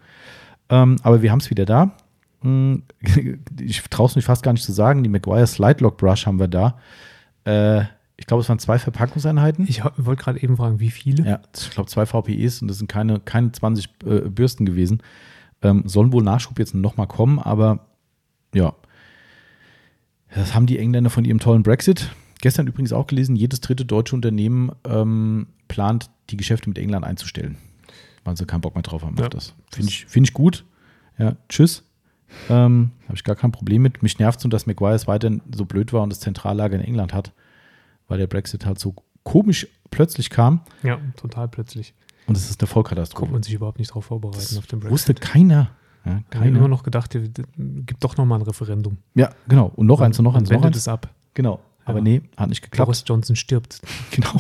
Ähm, 0.70 0.98
aber 1.02 1.22
wir 1.22 1.32
haben 1.32 1.40
es 1.40 1.50
wieder 1.50 1.66
da. 1.66 1.98
Hm, 2.42 2.84
Ich 3.60 3.82
traue 3.84 4.08
es 4.08 4.16
mich 4.16 4.26
fast 4.26 4.44
gar 4.44 4.54
nicht 4.54 4.64
zu 4.64 4.72
sagen. 4.72 5.04
Die 5.04 5.10
Maguire 5.10 5.48
Slide 5.48 5.84
Lock 5.84 5.98
Brush 5.98 6.26
haben 6.26 6.40
wir 6.40 6.48
da. 6.48 6.78
Äh, 7.46 7.84
ich 8.18 8.26
glaube, 8.26 8.42
es 8.42 8.50
waren 8.50 8.60
zwei 8.60 8.78
Verpackungseinheiten. 8.80 9.66
Ich 9.68 9.82
wollte 9.98 10.24
gerade 10.24 10.44
eben 10.44 10.58
fragen, 10.58 10.80
wie 10.80 10.92
viele? 10.92 11.24
Ja, 11.26 11.40
ich 11.56 11.70
glaube 11.72 11.90
zwei 11.90 12.06
VPEs 12.06 12.62
und 12.62 12.68
das 12.68 12.78
sind 12.78 12.88
keine, 12.88 13.20
keine 13.22 13.52
20 13.52 13.90
äh, 14.06 14.20
Bürsten 14.30 14.66
gewesen. 14.66 15.02
Ähm, 15.62 15.84
sollen 15.86 16.12
wohl 16.14 16.24
Nachschub 16.24 16.60
jetzt 16.60 16.74
nochmal 16.76 17.08
kommen, 17.08 17.40
aber 17.40 17.88
ja. 18.54 18.74
Das 20.34 20.54
haben 20.54 20.66
die 20.66 20.78
Engländer 20.78 21.10
von 21.10 21.26
ihrem 21.26 21.40
tollen 21.40 21.64
Brexit. 21.64 22.12
Gestern 22.42 22.68
übrigens 22.68 22.94
auch 22.94 23.08
gelesen, 23.08 23.36
jedes 23.36 23.62
dritte 23.62 23.86
deutsche 23.86 24.16
Unternehmen 24.16 24.72
ähm, 24.86 25.48
plant, 25.68 26.10
die 26.30 26.38
Geschäfte 26.38 26.70
mit 26.70 26.78
England 26.78 27.06
einzustellen. 27.06 27.58
Weil 28.24 28.38
sie 28.38 28.46
keinen 28.46 28.62
Bock 28.62 28.76
mehr 28.76 28.84
drauf 28.84 29.04
haben 29.04 29.16
Ja. 29.18 29.24
auf 29.24 29.30
das. 29.30 29.56
Finde 29.72 29.90
ich, 29.90 30.06
find 30.06 30.28
ich 30.28 30.34
gut. 30.34 30.66
Ja, 31.18 31.36
tschüss. 31.50 31.84
Ähm, 32.50 32.92
Habe 33.06 33.16
ich 33.16 33.24
gar 33.24 33.36
kein 33.36 33.52
Problem 33.52 33.82
mit. 33.82 34.04
Mich 34.04 34.20
nervt 34.20 34.40
so, 34.40 34.50
dass 34.50 34.66
McGuire's 34.66 35.08
weiterhin 35.08 35.42
so 35.54 35.66
blöd 35.66 35.94
war 35.94 36.04
und 36.04 36.10
das 36.12 36.20
Zentrallager 36.20 36.76
in 36.76 36.82
England 36.82 37.14
hat, 37.14 37.34
weil 38.08 38.18
der 38.18 38.28
Brexit 38.28 38.66
halt 38.66 38.80
so 38.80 38.96
komisch 39.24 39.68
plötzlich 39.92 40.30
kam. 40.30 40.62
Ja, 40.84 41.00
total 41.16 41.48
plötzlich. 41.48 41.94
Und 42.28 42.36
es 42.38 42.50
ist 42.50 42.62
eine 42.62 42.68
Vollkatastrophe. 42.68 43.20
Konnte 43.22 43.34
man 43.34 43.44
sich 43.44 43.54
überhaupt 43.54 43.80
nicht 43.80 43.90
darauf 43.92 44.06
vorbereiten 44.06 44.38
Das 44.40 44.58
auf 44.58 44.68
den 44.68 44.80
Brexit. 44.80 44.92
wusste 44.92 45.14
keiner. 45.16 45.72
Ja, 46.06 46.22
keiner. 46.30 46.46
immer 46.58 46.68
noch 46.70 46.84
gedacht, 46.84 47.14
es 47.16 47.30
gibt 47.58 48.04
doch 48.04 48.16
noch 48.18 48.26
mal 48.26 48.36
ein 48.36 48.42
Referendum. 48.44 48.98
ja, 49.16 49.32
genau. 49.48 49.72
Und 49.76 49.86
noch 49.88 50.00
eins 50.02 50.18
und 50.20 50.24
noch 50.26 50.34
eins 50.36 50.50
und 50.50 50.56
noch 50.56 50.62
wendet 50.64 50.76
eins. 50.76 50.84
es 50.84 50.88
ab. 50.88 51.10
Genau. 51.34 51.60
Aber 51.86 51.98
Ja. 51.98 52.04
nee, 52.04 52.22
hat 52.38 52.50
nicht 52.50 52.62
geklappt. 52.62 52.86
Boris 52.86 53.04
Johnson 53.06 53.36
stirbt. 53.36 53.82
Genau. 54.12 54.32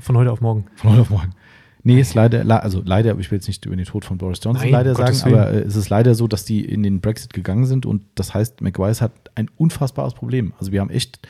Von 0.00 0.16
heute 0.16 0.30
auf 0.32 0.40
morgen. 0.40 0.66
Von 0.76 0.90
heute 0.90 1.02
auf 1.02 1.10
morgen. 1.10 1.32
Nee, 1.94 2.00
ist 2.00 2.14
leider, 2.14 2.44
le- 2.44 2.62
also 2.62 2.82
leider, 2.84 3.18
ich 3.18 3.30
will 3.30 3.38
jetzt 3.38 3.48
nicht 3.48 3.64
über 3.66 3.74
den 3.76 3.84
Tod 3.84 4.04
von 4.04 4.18
Boris 4.18 4.40
Johnson 4.42 4.62
Nein, 4.64 4.72
leider 4.72 4.90
um 4.90 4.96
sagen, 4.96 5.06
Gottes 5.08 5.24
Willen. 5.24 5.34
aber 5.38 5.50
äh, 5.52 5.60
es 5.60 5.76
ist 5.76 5.88
leider 5.88 6.14
so, 6.14 6.28
dass 6.28 6.44
die 6.44 6.64
in 6.64 6.82
den 6.82 7.00
Brexit 7.00 7.32
gegangen 7.32 7.66
sind 7.66 7.86
und 7.86 8.02
das 8.14 8.34
heißt, 8.34 8.60
McWise 8.60 9.00
hat 9.00 9.12
ein 9.34 9.48
unfassbares 9.56 10.14
Problem. 10.14 10.52
Also 10.58 10.70
wir 10.72 10.80
haben 10.80 10.90
echt, 10.90 11.20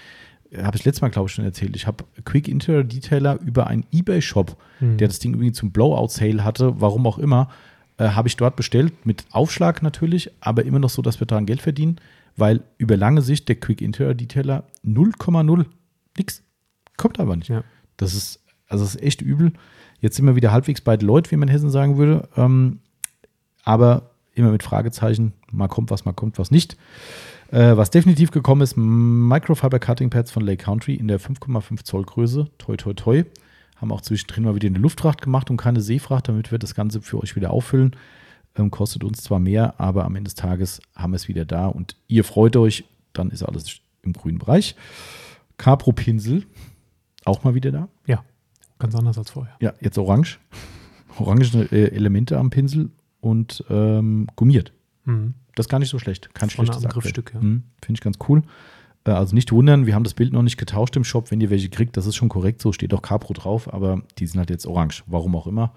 habe 0.56 0.76
ich 0.76 0.84
letztes 0.84 1.00
Mal, 1.02 1.08
glaube 1.10 1.28
ich, 1.28 1.34
schon 1.34 1.44
erzählt, 1.44 1.76
ich 1.76 1.86
habe 1.86 2.04
Quick 2.24 2.48
Interior 2.48 2.82
Detailer 2.84 3.38
über 3.40 3.66
einen 3.66 3.84
Ebay-Shop, 3.92 4.56
Hm. 4.80 4.96
der 4.96 5.08
das 5.08 5.18
Ding 5.18 5.32
irgendwie 5.34 5.52
zum 5.52 5.70
Blowout-Sale 5.72 6.42
hatte, 6.44 6.80
warum 6.80 7.06
auch 7.06 7.18
immer, 7.18 7.50
äh, 7.98 8.08
habe 8.10 8.28
ich 8.28 8.36
dort 8.36 8.56
bestellt, 8.56 9.06
mit 9.06 9.24
Aufschlag 9.30 9.82
natürlich, 9.82 10.30
aber 10.40 10.64
immer 10.64 10.78
noch 10.78 10.90
so, 10.90 11.02
dass 11.02 11.20
wir 11.20 11.26
daran 11.26 11.46
Geld 11.46 11.60
verdienen, 11.62 11.96
weil 12.36 12.62
über 12.78 12.96
lange 12.96 13.22
Sicht 13.22 13.48
der 13.48 13.56
Quick 13.56 13.80
Interior 13.82 14.14
Detailer 14.14 14.64
0,0 14.84 15.66
nix. 16.16 16.42
Kommt 16.96 17.18
aber 17.20 17.36
nicht. 17.36 17.48
Ja. 17.48 17.62
Das 17.96 18.14
ist, 18.14 18.40
also 18.68 18.84
das 18.84 18.94
ist 18.96 19.02
echt 19.02 19.22
übel. 19.22 19.52
Jetzt 20.00 20.16
sind 20.16 20.26
wir 20.26 20.36
wieder 20.36 20.52
halbwegs 20.52 20.80
bei 20.80 20.96
Leute, 20.96 21.30
wie 21.30 21.36
man 21.36 21.48
in 21.48 21.52
Hessen 21.52 21.70
sagen 21.70 21.98
würde. 21.98 22.28
Ähm, 22.36 22.80
aber 23.64 24.10
immer 24.34 24.50
mit 24.50 24.62
Fragezeichen. 24.62 25.32
Mal 25.50 25.68
kommt 25.68 25.90
was, 25.90 26.04
mal 26.04 26.12
kommt 26.12 26.38
was 26.38 26.50
nicht. 26.50 26.76
Äh, 27.50 27.76
was 27.76 27.90
definitiv 27.90 28.30
gekommen 28.30 28.60
ist, 28.60 28.76
Microfiber 28.76 29.78
Cutting 29.78 30.10
Pads 30.10 30.30
von 30.30 30.44
Lake 30.44 30.64
Country 30.64 30.94
in 30.94 31.08
der 31.08 31.20
5,5 31.20 31.84
Zoll 31.84 32.04
Größe. 32.04 32.48
Toi, 32.58 32.76
toi, 32.76 32.94
toi. 32.94 33.24
Haben 33.76 33.92
auch 33.92 34.00
zwischendrin 34.00 34.44
mal 34.44 34.54
wieder 34.54 34.66
eine 34.66 34.78
Luftfracht 34.78 35.22
gemacht 35.22 35.50
und 35.50 35.56
keine 35.56 35.80
Seefracht, 35.80 36.28
damit 36.28 36.50
wir 36.50 36.58
das 36.58 36.74
Ganze 36.74 37.00
für 37.00 37.20
euch 37.20 37.36
wieder 37.36 37.50
auffüllen. 37.50 37.96
Ähm, 38.56 38.70
kostet 38.70 39.04
uns 39.04 39.22
zwar 39.22 39.38
mehr, 39.38 39.78
aber 39.78 40.04
am 40.04 40.16
Ende 40.16 40.28
des 40.28 40.34
Tages 40.34 40.80
haben 40.94 41.12
wir 41.12 41.16
es 41.16 41.28
wieder 41.28 41.44
da 41.44 41.66
und 41.66 41.96
ihr 42.08 42.24
freut 42.24 42.56
euch, 42.56 42.84
dann 43.12 43.30
ist 43.30 43.42
alles 43.42 43.80
im 44.02 44.12
grünen 44.12 44.38
Bereich. 44.38 44.74
Capro 45.58 45.92
Pinsel, 45.92 46.44
auch 47.24 47.44
mal 47.44 47.54
wieder 47.54 47.70
da. 47.70 47.88
Ja, 48.06 48.24
ganz 48.78 48.94
anders 48.94 49.18
als 49.18 49.30
vorher. 49.30 49.56
Ja, 49.60 49.74
jetzt 49.80 49.98
orange. 49.98 50.38
Orange 51.18 51.68
äh, 51.72 51.88
Elemente 51.88 52.38
am 52.38 52.50
Pinsel 52.50 52.90
und 53.20 53.64
ähm, 53.70 54.28
gummiert. 54.36 54.72
Mhm. 55.04 55.34
das 55.54 55.66
ist 55.66 55.70
gar 55.70 55.78
nicht 55.78 55.88
so 55.88 55.98
schlecht. 55.98 56.32
Kein 56.34 56.50
Vorne 56.50 56.72
schlechtes. 56.72 56.92
Griffstück, 56.92 57.32
ja. 57.34 57.40
Mhm, 57.40 57.64
Finde 57.82 57.98
ich 57.98 58.02
ganz 58.02 58.18
cool. 58.28 58.42
Äh, 59.04 59.12
also 59.12 59.34
nicht 59.34 59.50
wundern, 59.52 59.86
wir 59.86 59.94
haben 59.94 60.04
das 60.04 60.14
Bild 60.14 60.32
noch 60.32 60.42
nicht 60.42 60.58
getauscht 60.58 60.96
im 60.96 61.04
Shop. 61.04 61.30
Wenn 61.30 61.40
ihr 61.40 61.50
welche 61.50 61.70
kriegt, 61.70 61.96
das 61.96 62.06
ist 62.06 62.16
schon 62.16 62.28
korrekt 62.28 62.62
so, 62.62 62.72
steht 62.72 62.94
auch 62.94 63.02
Capro 63.02 63.32
drauf, 63.32 63.72
aber 63.72 64.02
die 64.18 64.26
sind 64.26 64.38
halt 64.38 64.50
jetzt 64.50 64.66
orange. 64.66 65.02
Warum 65.06 65.34
auch 65.34 65.46
immer. 65.46 65.72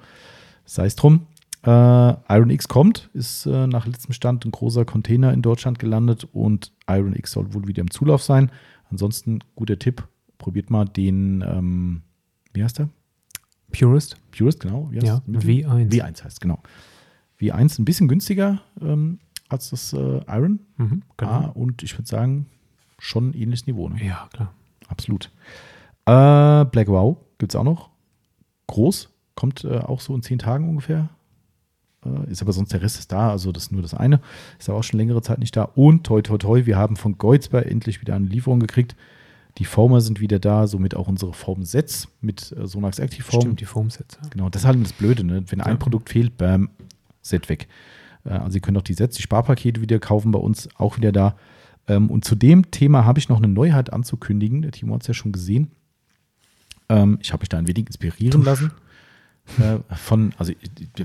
Sei 0.66 0.86
es 0.86 0.96
drum. 0.96 1.28
Äh, 1.64 1.70
Iron 1.70 2.50
X 2.50 2.68
kommt, 2.68 3.10
ist 3.14 3.46
äh, 3.46 3.68
nach 3.68 3.86
letztem 3.86 4.14
Stand 4.14 4.46
ein 4.46 4.52
großer 4.52 4.84
Container 4.84 5.32
in 5.32 5.42
Deutschland 5.42 5.78
gelandet 5.78 6.28
und 6.32 6.72
Iron 6.88 7.16
X 7.16 7.32
soll 7.32 7.54
wohl 7.54 7.68
wieder 7.68 7.82
im 7.82 7.92
Zulauf 7.92 8.24
sein. 8.24 8.52
Ansonsten 8.90 9.40
guter 9.56 9.78
Tipp, 9.78 10.08
probiert 10.40 10.72
mal 10.72 10.86
den, 10.86 11.44
ähm, 11.48 12.02
wie 12.54 12.64
heißt 12.64 12.80
der? 12.80 12.90
Purist? 13.72 14.18
Purist, 14.32 14.60
genau. 14.60 14.90
Ja, 14.94 15.22
das? 15.26 15.44
W1. 15.44 15.90
W1 15.90 16.24
heißt, 16.24 16.42
genau. 16.42 16.62
W1 17.40 17.80
ein 17.80 17.86
bisschen 17.86 18.08
günstiger 18.08 18.62
ähm, 18.82 19.20
als 19.50 19.70
das 19.70 19.94
äh, 19.94 20.22
Iron. 20.28 20.60
Mhm, 20.78 21.04
Ah, 21.18 21.46
und 21.54 21.82
ich 21.84 21.98
würde 21.98 22.08
sagen, 22.08 22.46
schon 23.00 23.30
ein 23.30 23.34
ähnliches 23.34 23.68
Niveau. 23.68 23.90
Ne? 23.90 24.04
Ja, 24.06 24.28
klar. 24.34 24.54
Absolut. 24.88 25.32
Äh, 26.06 26.66
Black 26.66 26.88
Wow 26.88 27.18
gibt 27.38 27.54
es 27.54 27.56
auch 27.56 27.64
noch. 27.64 27.90
Groß, 28.68 29.10
kommt 29.36 29.64
äh, 29.64 29.80
auch 29.80 30.02
so 30.02 30.16
in 30.16 30.22
zehn 30.22 30.40
Tagen 30.40 30.68
ungefähr. 30.70 31.10
Äh, 32.06 32.30
ist 32.32 32.42
aber 32.42 32.54
sonst 32.54 32.74
der 32.74 32.82
Rest 32.82 33.00
ist 33.00 33.12
da, 33.12 33.32
also 33.32 33.52
das 33.52 33.64
ist 33.64 33.72
nur 33.72 33.82
das 33.82 33.94
eine. 33.94 34.20
Ist 34.60 34.70
aber 34.70 34.80
auch 34.80 34.84
schon 34.84 35.00
längere 35.00 35.22
Zeit 35.22 35.40
nicht 35.40 35.56
da. 35.56 35.64
Und 35.64 36.06
toi 36.06 36.22
toi 36.22 36.38
toi, 36.38 36.66
wir 36.66 36.78
haben 36.78 36.96
von 36.98 37.18
Geuzberg 37.18 37.66
endlich 37.66 38.02
wieder 38.02 38.16
eine 38.16 38.28
Lieferung 38.28 38.60
gekriegt. 38.60 38.96
Die 39.58 39.66
Former 39.66 40.00
sind 40.02 40.20
wieder 40.22 40.40
da, 40.40 40.66
somit 40.68 40.96
auch 40.96 41.08
unsere 41.08 41.34
Form-Sets 41.34 42.08
mit 42.22 42.54
äh, 42.58 42.66
Sonax 42.68 43.00
Active 43.00 43.24
Form. 43.24 43.42
Stimmt, 43.42 43.60
die 43.62 43.66
Foamsets. 43.66 44.18
Ja. 44.22 44.30
Genau, 44.30 44.50
das 44.50 44.62
ist 44.62 44.68
halt 44.68 44.82
das 44.84 44.94
Blöde, 44.94 45.24
ne? 45.24 45.44
Wenn 45.48 45.62
ein 45.62 45.72
Ja. 45.72 45.78
Produkt 45.78 46.10
fehlt, 46.10 46.38
bam, 46.38 46.70
Set 47.22 47.50
weg. 47.50 47.68
Äh, 48.24 48.30
Also 48.30 48.58
ihr 48.58 48.62
könnt 48.62 48.78
auch 48.78 48.82
die 48.84 48.94
Sets, 48.94 49.18
die 49.18 49.22
Sparpakete 49.24 49.82
wieder 49.82 50.00
kaufen 50.00 50.32
bei 50.32 50.40
uns, 50.40 50.70
auch 50.78 50.98
wieder 50.98 51.12
da. 51.12 51.36
Ähm, 51.88 52.10
Und 52.10 52.24
zu 52.26 52.36
dem 52.36 52.72
Thema 52.72 53.06
habe 53.06 53.20
ich 53.20 53.28
noch 53.30 53.38
eine 53.38 53.48
Neuheit 53.50 53.92
anzukündigen. 53.92 54.62
Der 54.62 54.72
Timo 54.72 54.94
hat 54.96 55.02
es 55.02 55.08
ja 55.08 55.14
schon 55.14 55.32
gesehen. 55.32 55.72
Ähm, 56.90 57.18
Ich 57.22 57.34
habe 57.34 57.42
mich 57.42 57.50
da 57.50 57.58
ein 57.58 57.68
wenig 57.68 57.88
inspirieren 57.88 58.44
lassen. 58.44 58.72
Äh, 59.60 59.80
Von, 59.96 60.34
also 60.38 60.54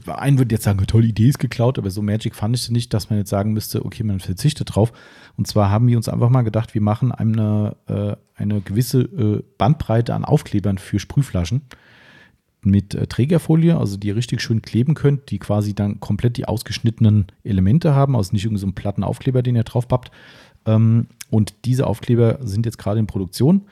ein 0.07 0.39
würde 0.39 0.55
jetzt 0.55 0.65
sagen, 0.65 0.85
tolle 0.87 1.07
Idee 1.07 1.29
ist 1.29 1.39
geklaut, 1.39 1.79
aber 1.79 1.91
so 1.91 2.03
Magic 2.03 2.35
fand 2.35 2.55
ich 2.55 2.63
es 2.63 2.71
nicht, 2.71 2.95
dass 2.95 3.11
man 3.11 3.19
jetzt 3.19 3.31
sagen 3.31 3.53
müsste, 3.53 3.85
okay, 3.85 4.05
man 4.05 4.21
verzichtet 4.21 4.75
drauf. 4.75 4.93
Und 5.37 5.47
zwar 5.47 5.71
haben 5.71 5.89
wir 5.89 5.97
uns 5.97 6.09
einfach 6.09 6.31
mal 6.31 6.43
gedacht, 6.43 6.75
wir 6.75 6.81
machen 6.81 7.13
eine, 7.13 7.77
äh, 7.89 8.15
eine 8.35 8.61
gewisse 8.61 9.01
äh, 9.03 9.43
Bandbreite 9.59 10.15
an 10.15 10.25
Aufklebern 10.25 10.79
für 10.79 10.99
Sprühflaschen 10.99 11.63
mit 12.63 12.99
Trägerfolie, 13.11 13.79
also 13.79 13.97
die 13.97 14.09
ihr 14.09 14.17
richtig 14.17 14.41
schön 14.41 14.61
kleben 14.61 14.95
könnt, 14.95 15.31
die 15.31 15.39
quasi 15.39 15.75
dann 15.75 16.01
komplett 16.01 16.37
die 16.37 16.47
ausgeschnittenen 16.47 17.27
Elemente 17.45 17.95
haben, 17.95 18.17
also 18.17 18.33
nicht 18.33 18.45
irgendein 18.45 18.69
so 18.69 18.73
platten 18.75 19.05
Aufkleber, 19.05 19.43
den 19.43 19.55
ihr 19.55 19.63
drauf 19.63 19.87
pappt. 19.87 20.11
Ähm, 20.67 21.07
und 21.31 21.55
diese 21.65 21.87
Aufkleber 21.87 22.39
sind 22.43 22.67
jetzt 22.67 22.79
gerade 22.79 22.99
in 23.01 23.07
Produktion. 23.07 23.63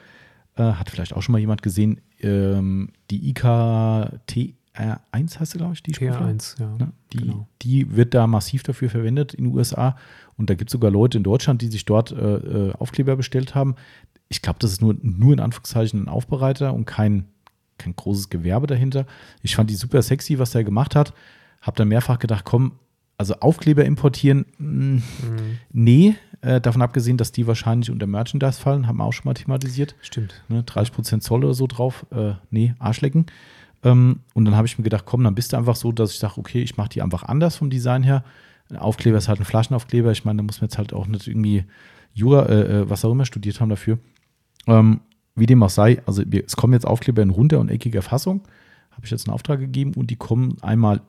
Hat 0.56 0.88
vielleicht 0.88 1.16
auch 1.16 1.22
schon 1.22 1.32
mal 1.32 1.40
jemand 1.40 1.62
gesehen. 1.62 2.00
Ähm, 2.24 2.88
die 3.10 3.34
IKTR1 3.34 5.38
heißt 5.38 5.52
sie, 5.52 5.59
glaube 5.59 5.74
ich, 5.74 5.82
die 5.82 5.94
Sprühflasche? 5.94 6.24
TR1, 6.24 6.60
ja. 6.60 6.76
Ne? 6.78 6.92
Die, 7.12 7.18
genau. 7.18 7.48
die 7.62 7.94
wird 7.94 8.14
da 8.14 8.26
massiv 8.26 8.62
dafür 8.62 8.90
verwendet 8.90 9.34
in 9.34 9.44
den 9.44 9.55
USA. 9.55 9.96
Und 10.36 10.51
da 10.51 10.55
gibt 10.55 10.70
es 10.70 10.72
sogar 10.72 10.90
Leute 10.90 11.18
in 11.18 11.24
Deutschland, 11.24 11.62
die 11.62 11.68
sich 11.68 11.84
dort 11.84 12.12
äh, 12.12 12.16
äh, 12.16 12.72
Aufkleber 12.72 13.16
bestellt 13.16 13.55
haben. 13.55 13.76
Ich 14.28 14.42
glaube, 14.42 14.59
das 14.59 14.72
ist 14.72 14.80
nur, 14.80 14.96
nur 15.01 15.32
in 15.32 15.40
Anführungszeichen 15.40 16.02
ein 16.02 16.09
Aufbereiter 16.09 16.72
und 16.72 16.86
kein, 16.86 17.26
kein 17.78 17.94
großes 17.94 18.30
Gewerbe 18.30 18.66
dahinter. 18.66 19.06
Ich 19.42 19.55
fand 19.55 19.70
die 19.70 19.74
super 19.74 20.02
sexy, 20.02 20.38
was 20.38 20.52
der 20.52 20.64
gemacht 20.64 20.96
hat. 20.96 21.12
Hab 21.60 21.76
dann 21.76 21.88
mehrfach 21.88 22.18
gedacht, 22.18 22.44
komm, 22.44 22.72
also 23.16 23.34
Aufkleber 23.40 23.84
importieren, 23.84 24.44
mh, 24.58 24.66
Mhm. 24.66 25.02
nee. 25.72 26.14
Äh, 26.40 26.60
davon 26.60 26.82
abgesehen, 26.82 27.16
dass 27.16 27.32
die 27.32 27.46
wahrscheinlich 27.46 27.90
unter 27.90 28.06
Merchandise 28.06 28.60
fallen, 28.60 28.86
haben 28.86 28.98
wir 28.98 29.04
auch 29.04 29.12
schon 29.14 29.24
mal 29.24 29.32
thematisiert 29.34 29.94
Stimmt. 30.02 30.42
ne, 30.50 30.62
30% 30.62 31.20
Zoll 31.22 31.42
oder 31.42 31.54
so 31.54 31.66
drauf. 31.66 32.04
Äh, 32.10 32.34
nee, 32.50 32.74
Arschlecken. 32.78 33.24
Ähm, 33.82 34.20
und 34.34 34.44
dann 34.44 34.54
habe 34.54 34.66
ich 34.66 34.76
mir 34.76 34.84
gedacht, 34.84 35.04
komm, 35.06 35.24
dann 35.24 35.34
bist 35.34 35.52
du 35.52 35.56
einfach 35.56 35.76
so, 35.76 35.90
dass 35.90 36.12
ich 36.12 36.18
sage, 36.18 36.34
okay, 36.36 36.60
ich 36.62 36.76
mache 36.76 36.90
die 36.90 37.00
einfach 37.00 37.22
anders 37.22 37.56
vom 37.56 37.70
Design 37.70 38.02
her. 38.02 38.24
Ein 38.68 38.76
Aufkleber 38.76 39.16
ist 39.16 39.28
halt 39.28 39.40
ein 39.40 39.46
Flaschenaufkleber. 39.46 40.10
Ich 40.12 40.24
meine, 40.26 40.38
da 40.38 40.42
muss 40.42 40.60
man 40.60 40.66
jetzt 40.68 40.76
halt 40.76 40.92
auch 40.92 41.06
nicht 41.06 41.26
irgendwie 41.28 41.64
Jura, 42.12 42.44
äh, 42.46 42.80
äh, 42.80 42.90
was 42.90 43.04
auch 43.06 43.12
immer 43.12 43.24
studiert 43.24 43.60
haben 43.60 43.70
dafür. 43.70 43.98
Ähm, 44.66 45.00
wie 45.34 45.46
dem 45.46 45.62
auch 45.62 45.70
sei, 45.70 46.02
also 46.06 46.22
wir, 46.26 46.44
es 46.46 46.56
kommen 46.56 46.74
jetzt 46.74 46.86
Aufkleber 46.86 47.22
in 47.22 47.30
runder 47.30 47.58
und 47.58 47.70
eckiger 47.70 48.02
Fassung. 48.02 48.42
Habe 48.90 49.04
ich 49.06 49.10
jetzt 49.10 49.26
einen 49.26 49.34
Auftrag 49.34 49.60
gegeben 49.60 49.92
und 49.94 50.10
die 50.10 50.16
kommen 50.16 50.56
einmal 50.62 51.00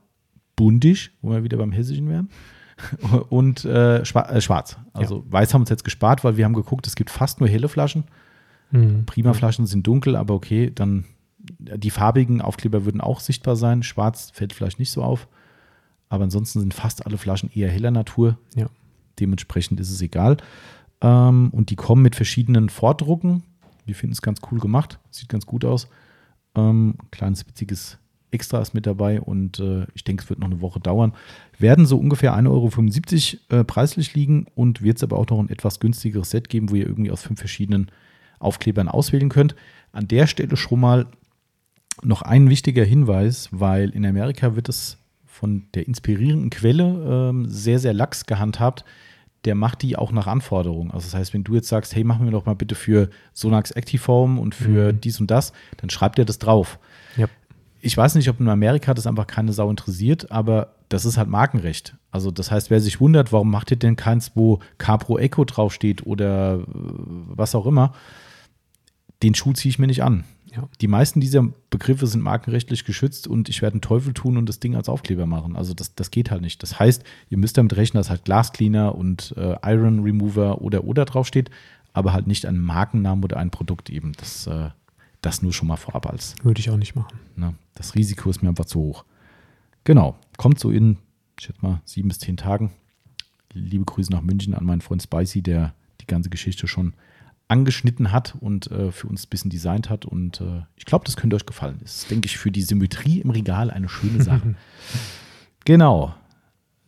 buntig, 0.55 1.11
wo 1.21 1.31
wir 1.31 1.43
wieder 1.43 1.57
beim 1.57 1.71
Hessischen 1.71 2.09
wären, 2.09 2.29
und 3.29 3.65
äh, 3.65 3.99
äh, 3.99 4.05
schwarz. 4.41 4.77
Also 4.93 5.23
weiß 5.29 5.53
haben 5.53 5.61
wir 5.61 5.63
uns 5.63 5.69
jetzt 5.69 5.83
gespart, 5.83 6.23
weil 6.23 6.37
wir 6.37 6.45
haben 6.45 6.53
geguckt, 6.53 6.87
es 6.87 6.95
gibt 6.95 7.09
fast 7.09 7.39
nur 7.39 7.49
helle 7.49 7.69
Flaschen. 7.69 8.05
Mhm. 8.71 9.05
Prima-Flaschen 9.05 9.65
sind 9.65 9.87
dunkel, 9.87 10.15
aber 10.15 10.33
okay, 10.33 10.71
dann 10.73 11.05
die 11.39 11.91
farbigen 11.91 12.41
Aufkleber 12.41 12.85
würden 12.85 13.01
auch 13.01 13.19
sichtbar 13.19 13.55
sein. 13.55 13.83
Schwarz 13.83 14.31
fällt 14.33 14.53
vielleicht 14.53 14.79
nicht 14.79 14.91
so 14.91 15.03
auf. 15.03 15.27
Aber 16.09 16.23
ansonsten 16.23 16.59
sind 16.59 16.73
fast 16.73 17.05
alle 17.05 17.17
Flaschen 17.17 17.49
eher 17.53 17.69
heller 17.69 17.91
Natur. 17.91 18.37
Ja. 18.55 18.67
Dementsprechend 19.19 19.79
ist 19.79 19.91
es 19.91 20.01
egal. 20.01 20.37
Ähm, 21.01 21.49
und 21.51 21.69
die 21.69 21.75
kommen 21.75 22.01
mit 22.01 22.15
verschiedenen 22.15 22.69
Vordrucken. 22.69 23.43
Wir 23.85 23.95
finden 23.95 24.13
es 24.13 24.21
ganz 24.21 24.39
cool 24.51 24.59
gemacht. 24.59 24.99
Sieht 25.11 25.29
ganz 25.29 25.45
gut 25.45 25.65
aus. 25.65 25.87
Ähm, 26.55 26.95
kleines 27.11 27.47
witziges 27.47 27.99
Extra 28.31 28.59
ist 28.61 28.73
mit 28.73 28.85
dabei 28.85 29.21
und 29.21 29.59
äh, 29.59 29.85
ich 29.93 30.03
denke, 30.03 30.23
es 30.23 30.29
wird 30.29 30.39
noch 30.39 30.47
eine 30.47 30.61
Woche 30.61 30.79
dauern. 30.79 31.13
Werden 31.57 31.85
so 31.85 31.97
ungefähr 31.97 32.35
1,75 32.37 33.37
Euro 33.49 33.61
äh, 33.61 33.63
preislich 33.63 34.13
liegen 34.13 34.47
und 34.55 34.81
wird 34.81 34.97
es 34.97 35.03
aber 35.03 35.17
auch 35.17 35.27
noch 35.29 35.39
ein 35.39 35.49
etwas 35.49 35.79
günstigeres 35.79 36.31
Set 36.31 36.49
geben, 36.49 36.69
wo 36.69 36.75
ihr 36.75 36.85
irgendwie 36.87 37.11
aus 37.11 37.21
fünf 37.23 37.39
verschiedenen 37.39 37.91
Aufklebern 38.39 38.89
auswählen 38.89 39.29
könnt. 39.29 39.55
An 39.91 40.07
der 40.07 40.27
Stelle 40.27 40.57
schon 40.57 40.79
mal 40.81 41.05
noch 42.03 42.21
ein 42.21 42.49
wichtiger 42.49 42.83
Hinweis, 42.83 43.47
weil 43.51 43.89
in 43.91 44.05
Amerika 44.05 44.55
wird 44.55 44.67
es 44.67 44.97
von 45.25 45.67
der 45.73 45.87
inspirierenden 45.87 46.49
Quelle 46.49 47.29
ähm, 47.29 47.45
sehr, 47.47 47.79
sehr 47.79 47.93
lax 47.93 48.25
gehandhabt. 48.25 48.83
Der 49.45 49.55
macht 49.55 49.81
die 49.83 49.95
auch 49.95 50.11
nach 50.11 50.27
Anforderungen. 50.27 50.91
Also 50.91 51.05
das 51.05 51.13
heißt, 51.13 51.33
wenn 51.33 51.43
du 51.43 51.55
jetzt 51.55 51.67
sagst, 51.67 51.95
hey, 51.95 52.03
mach 52.03 52.19
mir 52.19 52.31
doch 52.31 52.45
mal 52.45 52.55
bitte 52.55 52.75
für 52.75 53.09
Sonax 53.33 53.71
Activeform 53.71 54.39
und 54.39 54.55
für 54.55 54.91
Mhm. 54.93 55.01
dies 55.01 55.19
und 55.21 55.29
das, 55.31 55.53
dann 55.77 55.89
schreibt 55.89 56.19
er 56.19 56.25
das 56.25 56.39
drauf. 56.39 56.79
Ja. 57.15 57.27
Ich 57.85 57.95
weiß 57.95 58.15
nicht, 58.15 58.27
ob 58.29 58.39
in 58.39 58.49
Amerika 58.49 58.95
das 58.95 59.05
einfach 59.05 59.27
keine 59.27 59.53
Sau 59.53 59.69
interessiert, 59.69 60.31
aber 60.31 60.73
das 60.89 61.05
ist 61.05 61.17
halt 61.17 61.29
Markenrecht. 61.29 61.95
Also 62.09 62.31
das 62.31 62.49
heißt, 62.49 62.71
wer 62.71 62.81
sich 62.81 62.99
wundert, 62.99 63.31
warum 63.31 63.51
macht 63.51 63.69
ihr 63.69 63.77
denn 63.77 63.95
keins, 63.95 64.31
wo 64.33 64.57
Capro 64.79 65.19
Echo 65.19 65.45
draufsteht 65.45 66.03
oder 66.03 66.55
äh, 66.55 66.63
was 66.65 67.53
auch 67.53 67.67
immer, 67.67 67.93
den 69.21 69.35
Schuh 69.35 69.53
ziehe 69.53 69.69
ich 69.69 69.77
mir 69.77 69.85
nicht 69.85 70.01
an. 70.01 70.23
Ja. 70.51 70.67
Die 70.81 70.87
meisten 70.87 71.21
dieser 71.21 71.47
Begriffe 71.69 72.07
sind 72.07 72.23
markenrechtlich 72.23 72.85
geschützt 72.85 73.27
und 73.27 73.49
ich 73.49 73.61
werde 73.61 73.75
einen 73.75 73.81
Teufel 73.81 74.13
tun 74.13 74.37
und 74.37 74.49
das 74.49 74.59
Ding 74.59 74.75
als 74.75 74.89
Aufkleber 74.89 75.27
machen. 75.27 75.55
Also 75.55 75.75
das, 75.75 75.93
das 75.93 76.09
geht 76.09 76.31
halt 76.31 76.41
nicht. 76.41 76.63
Das 76.63 76.79
heißt, 76.79 77.03
ihr 77.29 77.37
müsst 77.37 77.55
damit 77.55 77.75
rechnen, 77.75 77.99
dass 77.99 78.09
halt 78.09 78.25
Glass 78.25 78.51
Cleaner 78.51 78.95
und 78.95 79.35
äh, 79.37 79.57
Iron 79.63 79.99
Remover 79.99 80.59
oder 80.61 80.85
oder 80.85 81.05
draufsteht, 81.05 81.51
aber 81.93 82.13
halt 82.13 82.25
nicht 82.25 82.47
ein 82.47 82.57
Markennamen 82.57 83.23
oder 83.23 83.37
ein 83.37 83.51
Produkt 83.51 83.91
eben. 83.91 84.13
Das, 84.17 84.47
äh, 84.47 84.69
das 85.25 85.41
nur 85.41 85.53
schon 85.53 85.67
mal 85.67 85.75
vorab 85.77 86.07
als. 86.07 86.35
Würde 86.43 86.59
ich 86.59 86.69
auch 86.69 86.77
nicht 86.77 86.95
machen. 86.95 87.17
Ne? 87.35 87.55
Das 87.73 87.95
Risiko 87.95 88.29
ist 88.29 88.41
mir 88.41 88.49
einfach 88.49 88.65
zu 88.65 88.79
hoch. 88.79 89.05
Genau. 89.83 90.17
Kommt 90.37 90.59
so 90.59 90.69
in, 90.71 90.97
ich 91.37 91.45
schätze 91.45 91.59
mal, 91.61 91.81
sieben 91.85 92.09
bis 92.09 92.19
zehn 92.19 92.37
Tagen. 92.37 92.71
Liebe 93.53 93.85
Grüße 93.85 94.11
nach 94.11 94.21
München 94.21 94.53
an 94.53 94.65
meinen 94.65 94.81
Freund 94.81 95.01
Spicy, 95.01 95.41
der 95.41 95.73
die 96.01 96.07
ganze 96.07 96.29
Geschichte 96.29 96.67
schon 96.67 96.93
angeschnitten 97.47 98.11
hat 98.11 98.35
und 98.39 98.71
äh, 98.71 98.91
für 98.91 99.07
uns 99.07 99.25
ein 99.25 99.29
bisschen 99.29 99.49
designt 99.51 99.89
hat. 99.89 100.05
Und 100.05 100.41
äh, 100.41 100.63
ich 100.75 100.85
glaube, 100.85 101.05
das 101.05 101.15
könnte 101.15 101.35
euch 101.35 101.45
gefallen. 101.45 101.79
Ist, 101.83 102.09
denke 102.11 102.25
ich, 102.25 102.37
für 102.37 102.51
die 102.51 102.61
Symmetrie 102.63 103.21
im 103.21 103.29
Regal 103.29 103.71
eine 103.71 103.89
schöne 103.89 104.23
Sache. 104.23 104.55
genau. 105.65 106.13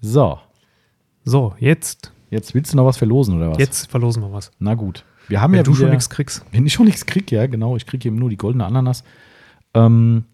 So, 0.02 0.40
So, 1.24 1.56
jetzt, 1.60 2.12
jetzt 2.30 2.54
willst 2.54 2.74
du 2.74 2.78
noch 2.78 2.86
was 2.86 2.98
verlosen 2.98 3.36
oder 3.36 3.52
was? 3.52 3.58
jetzt 3.58 3.90
verlosen 3.90 4.22
wir 4.24 4.32
was. 4.32 4.52
Na 4.60 4.76
gut. 4.76 5.06
Wir 5.28 5.42
haben 5.42 5.52
Wenn 5.54 5.58
ja 5.58 5.64
du 5.64 5.74
schon 5.74 5.84
wieder- 5.86 5.92
nichts 5.92 6.10
kriegst. 6.10 6.44
Wenn 6.52 6.66
ich 6.66 6.74
schon 6.74 6.86
nichts 6.86 7.06
kriege, 7.06 7.36
ja, 7.36 7.48
genau. 7.48 7.76
Ich 7.76 7.86
kriege 7.86 8.08
eben 8.08 8.18
nur 8.18 8.30
die 8.30 8.38
goldene 8.38 8.66
Ananas. 8.66 9.04
Ähm, 9.74 10.26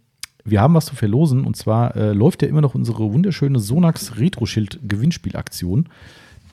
wir 0.45 0.61
haben 0.61 0.73
was 0.73 0.85
zu 0.85 0.95
verlosen 0.95 1.45
und 1.45 1.55
zwar 1.55 1.95
äh, 1.95 2.11
läuft 2.13 2.41
ja 2.41 2.47
immer 2.47 2.61
noch 2.61 2.75
unsere 2.75 3.11
wunderschöne 3.13 3.59
Sonax 3.59 4.17
Retro-Schild 4.17 4.79
Gewinnspielaktion, 4.83 5.87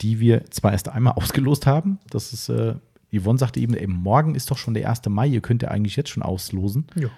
die 0.01 0.19
wir 0.19 0.45
zwar 0.49 0.71
erst 0.71 0.89
einmal 0.89 1.13
ausgelost 1.17 1.67
haben. 1.67 1.99
Das 2.09 2.33
ist, 2.33 2.49
äh, 2.49 2.75
Yvonne 3.13 3.37
sagte 3.37 3.59
eben, 3.59 3.73
ey, 3.73 3.87
morgen 3.87 4.35
ist 4.35 4.49
doch 4.49 4.57
schon 4.57 4.73
der 4.73 4.89
1. 4.89 5.01
Mai, 5.09 5.27
ihr 5.27 5.41
könnt 5.41 5.61
ja 5.63 5.69
eigentlich 5.69 5.95
jetzt 5.97 6.09
schon 6.09 6.23
auslosen. 6.23 6.87
Ja. 6.95 7.09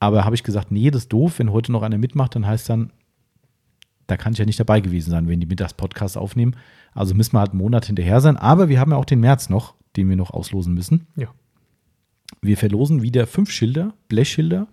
Aber 0.00 0.24
habe 0.24 0.34
ich 0.36 0.44
gesagt, 0.44 0.70
nee, 0.70 0.90
das 0.90 1.02
ist 1.02 1.12
doof. 1.12 1.38
Wenn 1.38 1.50
heute 1.50 1.72
noch 1.72 1.82
einer 1.82 1.98
mitmacht, 1.98 2.34
dann 2.36 2.46
heißt 2.46 2.68
dann, 2.70 2.90
da 4.06 4.16
kann 4.16 4.34
ich 4.34 4.38
ja 4.38 4.44
nicht 4.44 4.60
dabei 4.60 4.80
gewesen 4.80 5.10
sein, 5.10 5.26
wenn 5.28 5.40
die 5.40 5.46
Mittags-Podcast 5.46 6.16
aufnehmen. 6.18 6.56
Also 6.92 7.14
müssen 7.14 7.32
wir 7.34 7.40
halt 7.40 7.50
einen 7.52 7.60
Monat 7.60 7.86
hinterher 7.86 8.20
sein. 8.20 8.36
Aber 8.36 8.68
wir 8.68 8.78
haben 8.78 8.90
ja 8.92 8.96
auch 8.98 9.04
den 9.06 9.20
März 9.20 9.48
noch, 9.48 9.74
den 9.96 10.08
wir 10.08 10.16
noch 10.16 10.30
auslosen 10.30 10.74
müssen. 10.74 11.06
Ja. 11.16 11.28
Wir 12.40 12.56
verlosen 12.56 13.02
wieder 13.02 13.26
fünf 13.26 13.50
Schilder, 13.50 13.94
Blechschilder, 14.08 14.66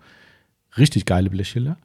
richtig 0.78 1.06
geile 1.06 1.30
Blechschilder. 1.30 1.78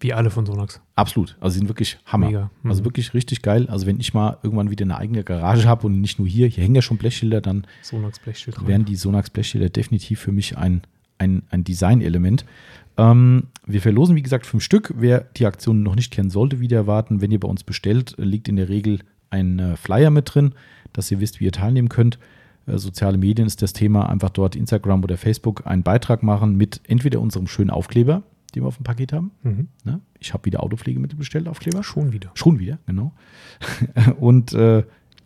Wie 0.00 0.14
alle 0.14 0.30
von 0.30 0.46
Sonax. 0.46 0.80
Absolut. 0.94 1.36
Also 1.40 1.54
sie 1.54 1.58
sind 1.58 1.68
wirklich 1.68 1.98
Hammer. 2.06 2.26
Mega. 2.26 2.50
Mhm. 2.62 2.70
Also 2.70 2.84
wirklich 2.84 3.12
richtig 3.12 3.42
geil. 3.42 3.66
Also 3.68 3.86
wenn 3.86 4.00
ich 4.00 4.14
mal 4.14 4.38
irgendwann 4.42 4.70
wieder 4.70 4.84
eine 4.84 4.96
eigene 4.96 5.24
Garage 5.24 5.68
habe 5.68 5.86
und 5.86 6.00
nicht 6.00 6.18
nur 6.18 6.26
hier, 6.26 6.46
hier 6.46 6.64
hängen 6.64 6.74
ja 6.74 6.82
schon 6.82 6.96
Blechschilder, 6.96 7.42
dann 7.42 7.66
Sonax 7.82 8.18
Blechschilder 8.18 8.66
wären 8.66 8.86
die 8.86 8.96
Sonax 8.96 9.28
Blechschilder 9.28 9.68
definitiv 9.68 10.20
für 10.20 10.32
mich 10.32 10.56
ein, 10.56 10.80
ein, 11.18 11.42
ein 11.50 11.64
Design-Element. 11.64 12.46
Ähm, 12.96 13.48
wir 13.66 13.82
verlosen, 13.82 14.16
wie 14.16 14.22
gesagt, 14.22 14.46
fünf 14.46 14.62
Stück. 14.62 14.94
Wer 14.96 15.20
die 15.36 15.44
Aktion 15.44 15.82
noch 15.82 15.96
nicht 15.96 16.12
kennen 16.12 16.30
sollte, 16.30 16.60
wieder 16.60 16.78
erwarten. 16.78 17.20
Wenn 17.20 17.30
ihr 17.30 17.40
bei 17.40 17.48
uns 17.48 17.62
bestellt, 17.62 18.14
liegt 18.16 18.48
in 18.48 18.56
der 18.56 18.70
Regel 18.70 19.00
ein 19.28 19.58
äh, 19.58 19.76
Flyer 19.76 20.10
mit 20.10 20.34
drin, 20.34 20.54
dass 20.94 21.10
ihr 21.10 21.20
wisst, 21.20 21.40
wie 21.40 21.44
ihr 21.44 21.52
teilnehmen 21.52 21.90
könnt. 21.90 22.18
Äh, 22.66 22.78
soziale 22.78 23.18
Medien 23.18 23.46
ist 23.46 23.62
das 23.62 23.72
Thema. 23.72 24.08
Einfach 24.08 24.30
dort 24.30 24.56
Instagram 24.56 25.02
oder 25.04 25.16
Facebook 25.16 25.66
einen 25.66 25.82
Beitrag 25.82 26.22
machen 26.22 26.56
mit 26.56 26.80
entweder 26.86 27.20
unserem 27.20 27.46
schönen 27.46 27.70
Aufkleber, 27.70 28.22
die 28.54 28.62
wir 28.62 28.68
auf 28.68 28.76
dem 28.76 28.84
Paket 28.84 29.12
haben. 29.12 29.30
Mhm. 29.42 29.68
Ne? 29.84 30.00
Ich 30.18 30.32
habe 30.32 30.44
wieder 30.44 30.62
Autopflegemittel 30.62 31.18
bestellt, 31.18 31.48
Aufkleber. 31.48 31.82
Schon 31.82 32.12
wieder. 32.12 32.30
Schon 32.34 32.58
wieder, 32.58 32.78
genau. 32.86 33.12
und 34.20 34.52
äh, 34.52 34.84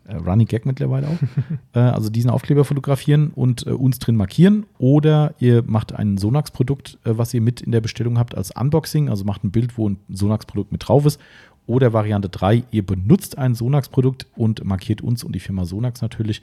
Running 0.09 0.47
Gag 0.47 0.67
mittlerweile 0.67 1.09
auch. 1.09 1.19
äh, 1.75 1.79
also 1.79 2.11
diesen 2.11 2.31
Aufkleber 2.31 2.65
fotografieren 2.65 3.31
und 3.35 3.67
äh, 3.67 3.71
uns 3.71 3.99
drin 3.99 4.17
markieren. 4.17 4.67
Oder 4.79 5.35
ihr 5.39 5.63
macht 5.67 5.93
ein 5.93 6.19
Sonax-Produkt, 6.19 6.99
äh, 7.05 7.17
was 7.17 7.33
ihr 7.35 7.41
mit 7.41 7.63
in 7.63 7.73
der 7.73 7.81
Bestellung 7.81 8.19
habt, 8.19 8.37
als 8.37 8.51
Unboxing. 8.51 9.09
Also 9.09 9.25
macht 9.25 9.45
ein 9.45 9.51
Bild, 9.51 9.79
wo 9.79 9.89
ein 9.89 9.99
Sonax-Produkt 10.09 10.73
mit 10.73 10.87
drauf 10.87 11.07
ist. 11.07 11.21
Oder 11.67 11.95
Variante 11.95 12.29
3, 12.29 12.65
ihr 12.73 12.85
benutzt 12.85 13.39
ein 13.39 13.55
Sonax-Produkt 13.55 14.27
und 14.37 14.65
markiert 14.65 15.01
uns 15.01 15.25
und 15.25 15.35
die 15.35 15.41
Firma 15.41 15.65
Sonax 15.65 16.03
natürlich. 16.03 16.43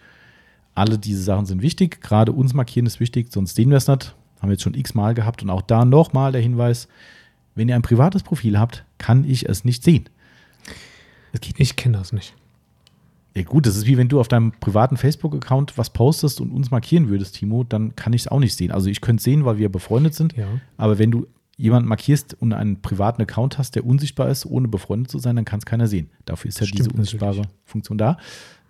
Alle 0.73 0.98
diese 0.98 1.22
Sachen 1.22 1.45
sind 1.45 1.61
wichtig. 1.61 2.02
Gerade 2.02 2.31
uns 2.31 2.53
markieren 2.53 2.85
ist 2.85 2.99
wichtig, 2.99 3.31
sonst 3.31 3.56
sehen 3.56 3.69
wir 3.69 3.77
es 3.77 3.88
nicht. 3.88 4.15
Haben 4.39 4.49
wir 4.49 4.53
jetzt 4.53 4.64
schon 4.64 4.73
x-mal 4.73 5.14
gehabt. 5.14 5.43
Und 5.43 5.49
auch 5.49 5.61
da 5.61 5.85
nochmal 5.85 6.31
der 6.31 6.41
Hinweis, 6.41 6.88
wenn 7.56 7.69
ihr 7.69 7.76
ein 7.76 7.81
privates 7.81 8.23
Profil 8.23 8.57
habt, 8.57 8.85
kann 8.98 9.23
ich 9.23 9.48
es 9.48 9.65
nicht 9.65 9.84
sehen. 9.84 10.10
Ich 11.57 11.76
kenne 11.76 11.98
das 11.98 12.14
nicht. 12.14 12.35
Ja 13.34 13.43
gut, 13.43 13.65
das 13.65 13.77
ist 13.77 13.85
wie 13.85 13.98
wenn 13.98 14.10
du 14.10 14.19
auf 14.19 14.27
deinem 14.27 14.52
privaten 14.52 14.98
Facebook-Account 14.98 15.77
was 15.77 15.91
postest 15.91 16.41
und 16.41 16.52
uns 16.52 16.69
markieren 16.69 17.07
würdest, 17.07 17.35
Timo, 17.35 17.64
dann 17.64 17.95
kann 17.95 18.11
ich 18.11 18.23
es 18.23 18.27
auch 18.27 18.39
nicht 18.39 18.56
sehen. 18.56 18.72
Also 18.72 18.89
ich 18.89 18.99
könnte 18.99 19.22
es 19.22 19.23
sehen, 19.23 19.45
weil 19.45 19.57
wir 19.57 19.69
befreundet 19.69 20.14
sind, 20.15 20.35
ja. 20.35 20.48
aber 20.76 20.99
wenn 20.99 21.11
du 21.11 21.27
jemanden 21.56 21.88
markierst 21.88 22.35
und 22.41 22.52
einen 22.52 22.81
privaten 22.81 23.22
Account 23.22 23.57
hast, 23.57 23.76
der 23.76 23.85
unsichtbar 23.85 24.30
ist, 24.30 24.45
ohne 24.45 24.68
befreundet 24.68 25.11
zu 25.11 25.19
sein, 25.19 25.35
dann 25.38 25.45
kann 25.45 25.60
es 25.60 25.65
keiner 25.65 25.88
sehen. 25.88 26.10
Dafür 26.26 26.49
ist 26.49 26.60
ja 26.60 26.65
Stimmt, 26.65 26.80
diese 26.80 26.91
unsichtbare 26.91 27.38
natürlich. 27.38 27.57
Funktion 27.65 27.98
da. 27.98 28.18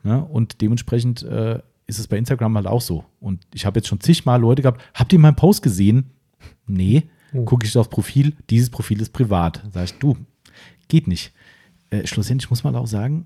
Ne? 0.03 0.23
Und 0.23 0.61
dementsprechend 0.61 1.23
äh, 1.23 1.59
ist 1.91 1.99
es 1.99 2.07
bei 2.07 2.17
Instagram 2.17 2.55
halt 2.55 2.67
auch 2.67 2.81
so. 2.81 3.03
Und 3.19 3.45
ich 3.53 3.65
habe 3.65 3.79
jetzt 3.79 3.89
schon 3.89 3.99
zigmal 3.99 4.39
Leute 4.39 4.61
gehabt, 4.61 4.81
habt 4.93 5.11
ihr 5.11 5.19
meinen 5.19 5.35
Post 5.35 5.61
gesehen? 5.61 6.11
Nee. 6.65 7.09
Oh. 7.33 7.43
Gucke 7.43 7.65
ich 7.65 7.77
aufs 7.77 7.89
Profil, 7.89 8.33
dieses 8.49 8.69
Profil 8.69 9.01
ist 9.01 9.11
privat. 9.11 9.61
Sag 9.73 9.83
ich, 9.83 9.93
du, 9.99 10.15
geht 10.87 11.07
nicht. 11.07 11.33
Äh, 11.89 12.07
schlussendlich 12.07 12.49
muss 12.49 12.63
man 12.63 12.75
auch 12.77 12.87
sagen, 12.87 13.25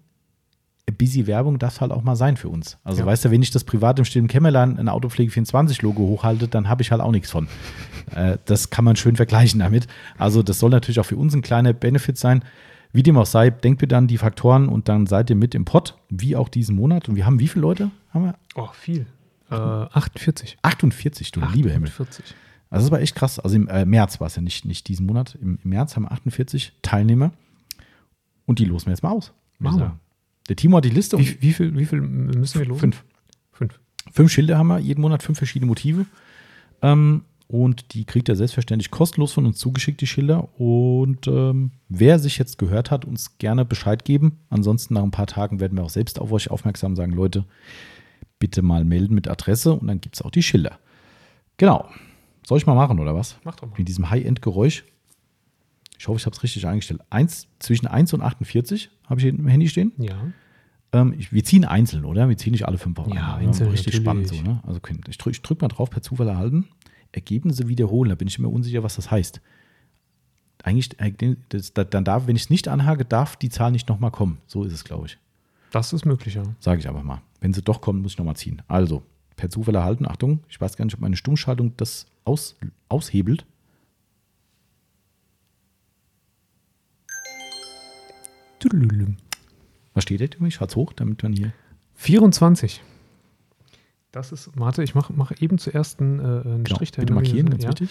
busy 0.98 1.28
Werbung 1.28 1.60
darf 1.60 1.80
halt 1.80 1.92
auch 1.92 2.04
mal 2.04 2.16
sein 2.16 2.38
für 2.38 2.50
uns. 2.50 2.78
Also 2.84 3.02
ja. 3.02 3.06
weißt 3.06 3.26
du, 3.26 3.32
wenn 3.32 3.42
ich 3.44 3.52
das 3.52 3.64
privat 3.64 4.00
im 4.00 4.06
stillen 4.06 4.28
Kämmerlein 4.28 4.80
ein 4.80 4.90
Autopflege 4.90 5.32
24 5.32 5.82
Logo 5.84 6.04
hochhalte, 6.04 6.48
dann 6.48 6.68
habe 6.68 6.82
ich 6.82 6.92
halt 6.92 7.02
auch 7.02 7.12
nichts 7.12 7.30
von. 7.30 7.48
äh, 8.16 8.38
das 8.46 8.72
kann 8.72 8.84
man 8.84 8.96
schön 8.96 9.16
vergleichen 9.16 9.60
damit. 9.60 9.88
Also 10.18 10.42
das 10.42 10.60
soll 10.60 10.72
natürlich 10.72 11.00
auch 11.00 11.06
für 11.06 11.18
uns 11.18 11.36
ein 11.36 11.42
kleiner 11.44 11.74
Benefit 11.74 12.18
sein. 12.18 12.44
Wie 12.96 13.04
dem 13.04 13.18
auch 13.18 13.26
sei, 13.26 13.50
denkt 13.50 13.82
bitte 13.82 13.98
an 13.98 14.08
die 14.08 14.18
Faktoren 14.18 14.70
und 14.70 14.88
dann 14.88 15.06
seid 15.06 15.30
ihr 15.30 15.36
mit 15.36 15.54
im 15.54 15.66
Pott, 15.66 15.98
wie 16.08 16.38
auch 16.38 16.48
diesen 16.48 16.78
Monat. 16.78 17.10
Und 17.10 17.18
wir 17.18 17.26
haben 17.26 17.42
wie 17.42 17.50
viele 17.50 17.64
Leute? 17.64 17.92
Haben 18.12 18.24
wir? 18.24 18.36
Oh, 18.56 18.70
viel. 18.72 19.06
Äh, 19.52 19.56
48. 19.56 20.58
48, 20.62 21.32
du 21.32 21.42
48. 21.42 21.56
liebe 21.58 21.74
Himmel. 21.74 21.90
40. 21.90 22.24
Also 22.70 22.86
das 22.86 22.92
war 22.92 23.02
echt 23.02 23.14
krass. 23.14 23.38
Also 23.38 23.58
im 23.58 23.68
äh, 23.68 23.84
März 23.84 24.22
war 24.22 24.28
es 24.28 24.38
ja 24.38 24.42
nicht, 24.42 24.64
nicht 24.64 24.88
diesen 24.88 25.06
Monat. 25.06 25.38
Im, 25.42 25.60
Im, 25.62 25.72
März 25.72 25.98
haben 25.98 26.04
wir 26.04 26.12
48 26.14 26.72
Teilnehmer. 26.84 27.34
Und 28.46 28.60
die 28.60 28.66
losen 28.66 28.86
wir 28.86 28.92
jetzt 28.94 29.04
mal 29.04 29.12
aus. 29.12 29.34
Machen 29.60 29.80
wir. 29.80 30.00
Der 30.48 30.56
Timo 30.56 30.78
hat 30.78 30.86
die 30.86 30.90
Liste. 30.90 31.20
Wie, 31.20 31.42
wie, 31.42 31.52
viel, 31.52 31.78
wie 31.78 31.86
viel 31.86 32.00
müssen 32.00 32.60
wir 32.60 32.66
losen? 32.66 32.80
Fünf. 32.80 33.04
Fünf. 33.52 33.80
Fünf 34.10 34.32
Schilder 34.32 34.58
haben 34.58 34.68
wir, 34.68 34.80
jeden 34.80 35.02
Monat 35.02 35.22
fünf 35.22 35.38
verschiedene 35.38 35.68
Motive. 35.68 36.06
Ähm, 36.82 37.24
und 37.48 37.94
die 37.94 38.06
kriegt 38.06 38.28
er 38.28 38.36
selbstverständlich 38.36 38.90
kostenlos 38.92 39.34
von 39.34 39.46
uns 39.46 39.58
zugeschickt, 39.58 40.02
die 40.02 40.08
Schilder. 40.08 40.50
Und 40.60 41.28
ähm, 41.28 41.72
wer 41.90 42.18
sich 42.18 42.38
jetzt 42.38 42.58
gehört 42.58 42.90
hat, 42.90 43.06
uns 43.06 43.38
gerne 43.38 43.66
Bescheid 43.66 44.04
geben. 44.04 44.40
Ansonsten 44.50 44.96
nach 44.96 45.04
ein 45.04 45.12
paar 45.12 45.28
Tagen 45.28 45.60
werden 45.60 45.78
wir 45.78 45.84
auch 45.84 45.90
selbst 45.90 46.20
auf 46.20 46.32
euch 46.32 46.50
aufmerksam 46.50 46.96
sagen, 46.96 47.12
Leute, 47.12 47.46
bitte 48.40 48.62
mal 48.62 48.84
melden 48.84 49.14
mit 49.14 49.28
Adresse 49.28 49.74
und 49.74 49.88
dann 49.88 50.02
gibt 50.02 50.16
es 50.16 50.22
auch 50.22 50.32
die 50.32 50.44
Schilder. 50.44 50.80
Genau. 51.58 51.88
Soll 52.46 52.58
ich 52.58 52.66
mal 52.66 52.76
machen, 52.76 53.00
oder 53.00 53.16
was? 53.16 53.38
Mach 53.44 53.56
doch 53.56 53.70
mal. 53.70 53.78
Mit 53.78 53.88
diesem 53.88 54.10
High-End-Geräusch. 54.10 54.84
Ich 55.98 56.08
hoffe, 56.08 56.18
ich 56.18 56.26
habe 56.26 56.36
es 56.36 56.44
richtig 56.44 56.68
eingestellt. 56.68 57.02
Eins, 57.10 57.48
zwischen 57.60 57.88
1 57.88 58.14
und 58.14 58.22
48 58.22 58.90
habe 59.08 59.20
ich 59.20 59.28
im 59.28 59.48
Handy 59.48 59.68
stehen. 59.68 59.94
Ja. 59.98 60.16
Ähm, 60.94 61.16
wir 61.18 61.44
ziehen 61.44 61.66
einzeln, 61.66 62.06
oder? 62.06 62.28
Wir 62.28 62.38
ziehen 62.38 62.52
nicht 62.52 62.68
alle 62.68 62.78
fünf 62.78 63.00
auf 63.00 63.08
Ja, 63.14 63.36
einzeln. 63.36 63.70
Richtig 63.70 63.94
natürlich. 63.94 64.04
spannend 64.04 64.28
so, 64.28 64.42
ne? 64.42 64.62
Also 64.66 64.80
ich 65.08 65.18
drücke 65.18 65.40
drück 65.42 65.62
mal 65.62 65.68
drauf, 65.68 65.90
per 65.90 66.02
Zufall 66.02 66.28
erhalten. 66.28 66.68
Ergebnisse 67.16 67.68
wiederholen, 67.68 68.10
da 68.10 68.16
bin 68.16 68.28
ich 68.28 68.38
immer 68.38 68.52
unsicher, 68.52 68.84
was 68.84 68.96
das 68.96 69.10
heißt. 69.10 69.42
Eigentlich, 70.64 71.00
äh, 71.00 71.36
das, 71.50 71.74
dann 71.74 72.04
darf, 72.04 72.28
wenn 72.28 72.36
ich 72.36 72.44
es 72.44 72.50
nicht 72.50 72.68
anhake, 72.68 73.06
darf 73.06 73.36
die 73.36 73.50
Zahl 73.50 73.72
nicht 73.72 73.88
nochmal 73.88 74.12
kommen. 74.12 74.40
So 74.48 74.64
ist 74.64 74.74
es, 74.74 74.84
glaube 74.84 75.08
ich. 75.08 75.18
Das 75.72 75.94
ist 75.94 76.06
möglich, 76.06 76.36
ja. 76.36 76.44
Sage 76.60 76.80
ich 76.80 76.88
aber 76.88 77.04
mal. 77.04 77.22
Wenn 77.42 77.54
sie 77.54 77.62
doch 77.62 77.82
kommen, 77.82 78.02
muss 78.02 78.14
ich 78.14 78.18
nochmal 78.18 78.36
ziehen. 78.36 78.62
Also, 78.68 79.04
per 79.36 79.50
Zufall 79.50 79.76
erhalten. 79.76 80.08
Achtung, 80.08 80.40
ich 80.50 80.60
weiß 80.60 80.78
gar 80.78 80.86
nicht, 80.86 80.96
ob 80.96 81.02
meine 81.02 81.16
Stummschaltung 81.16 81.74
das 81.78 82.08
aus, 82.24 82.56
aushebelt. 82.90 83.46
Was 89.94 90.04
steht 90.04 90.22
da? 90.22 90.46
Ich 90.46 90.60
halte 90.60 90.76
hoch, 90.76 90.94
damit 90.94 91.22
man 91.22 91.34
hier. 91.34 91.54
24. 91.96 92.82
Das 94.16 94.32
ist, 94.32 94.50
warte, 94.56 94.82
ich 94.82 94.96
mache 94.96 95.12
mach 95.14 95.34
eben 95.42 95.58
zuerst 95.58 96.00
einen, 96.00 96.20
äh, 96.20 96.24
einen 96.24 96.64
genau, 96.64 96.78
Strich 96.78 96.94
Bitte 96.94 97.12
markieren, 97.12 97.50
ganz 97.50 97.64
ja. 97.64 97.70
wichtig. 97.70 97.90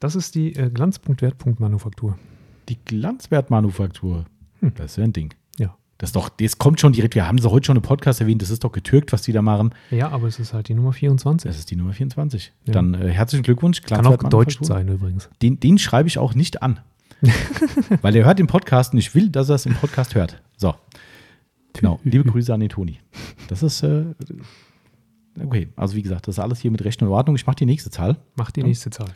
Das 0.00 0.16
ist 0.16 0.34
die 0.34 0.56
äh, 0.56 0.68
Glanzpunkt-Wertpunkt-Manufaktur. 0.68 2.18
Die 2.68 2.76
Glanzwertmanufaktur. 2.84 4.24
Hm. 4.58 4.72
Das 4.74 4.90
ist 4.90 4.96
ja 4.96 5.04
ein 5.04 5.12
Ding. 5.12 5.32
Ja. 5.58 5.76
Das 5.98 6.08
ist 6.08 6.16
doch, 6.16 6.28
das 6.28 6.58
kommt 6.58 6.80
schon 6.80 6.92
direkt. 6.92 7.14
Wir 7.14 7.28
haben 7.28 7.38
sie 7.38 7.48
heute 7.48 7.66
schon 7.66 7.76
im 7.76 7.82
Podcast 7.82 8.20
erwähnt. 8.20 8.42
Das 8.42 8.50
ist 8.50 8.64
doch 8.64 8.72
getürkt, 8.72 9.12
was 9.12 9.22
die 9.22 9.30
da 9.30 9.42
machen. 9.42 9.72
Ja, 9.92 10.08
aber 10.08 10.26
es 10.26 10.40
ist 10.40 10.54
halt 10.54 10.66
die 10.66 10.74
Nummer 10.74 10.92
24. 10.92 11.48
Das 11.48 11.56
ist 11.56 11.70
die 11.70 11.76
Nummer 11.76 11.92
24. 11.92 12.52
Ja. 12.66 12.72
Dann 12.72 12.94
äh, 12.94 13.08
herzlichen 13.08 13.44
Glückwunsch. 13.44 13.80
Kann 13.82 14.04
auch 14.08 14.16
deutsch 14.16 14.58
sein 14.62 14.88
übrigens. 14.88 15.30
Den, 15.40 15.60
den 15.60 15.78
schreibe 15.78 16.08
ich 16.08 16.18
auch 16.18 16.34
nicht 16.34 16.64
an. 16.64 16.80
Weil 18.02 18.16
er 18.16 18.24
hört 18.24 18.40
den 18.40 18.48
Podcast 18.48 18.92
und 18.92 18.98
ich 18.98 19.14
will, 19.14 19.28
dass 19.28 19.48
er 19.48 19.54
es 19.54 19.66
im 19.66 19.74
Podcast 19.74 20.16
hört. 20.16 20.42
So. 20.56 20.74
Genau. 21.74 22.00
Liebe 22.04 22.28
Grüße 22.28 22.52
an 22.52 22.58
den 22.58 22.70
Toni. 22.70 22.98
Das 23.46 23.62
ist, 23.62 23.84
äh, 23.84 24.06
Okay, 25.44 25.68
also 25.76 25.96
wie 25.96 26.02
gesagt, 26.02 26.28
das 26.28 26.36
ist 26.36 26.38
alles 26.38 26.60
hier 26.60 26.70
mit 26.70 26.84
Recht 26.84 27.02
und 27.02 27.08
Ordnung. 27.08 27.36
Ich 27.36 27.46
mache 27.46 27.56
die 27.56 27.66
nächste 27.66 27.90
Zahl. 27.90 28.16
Mach 28.36 28.50
die 28.50 28.62
nächste 28.62 28.90
Zahl. 28.90 29.08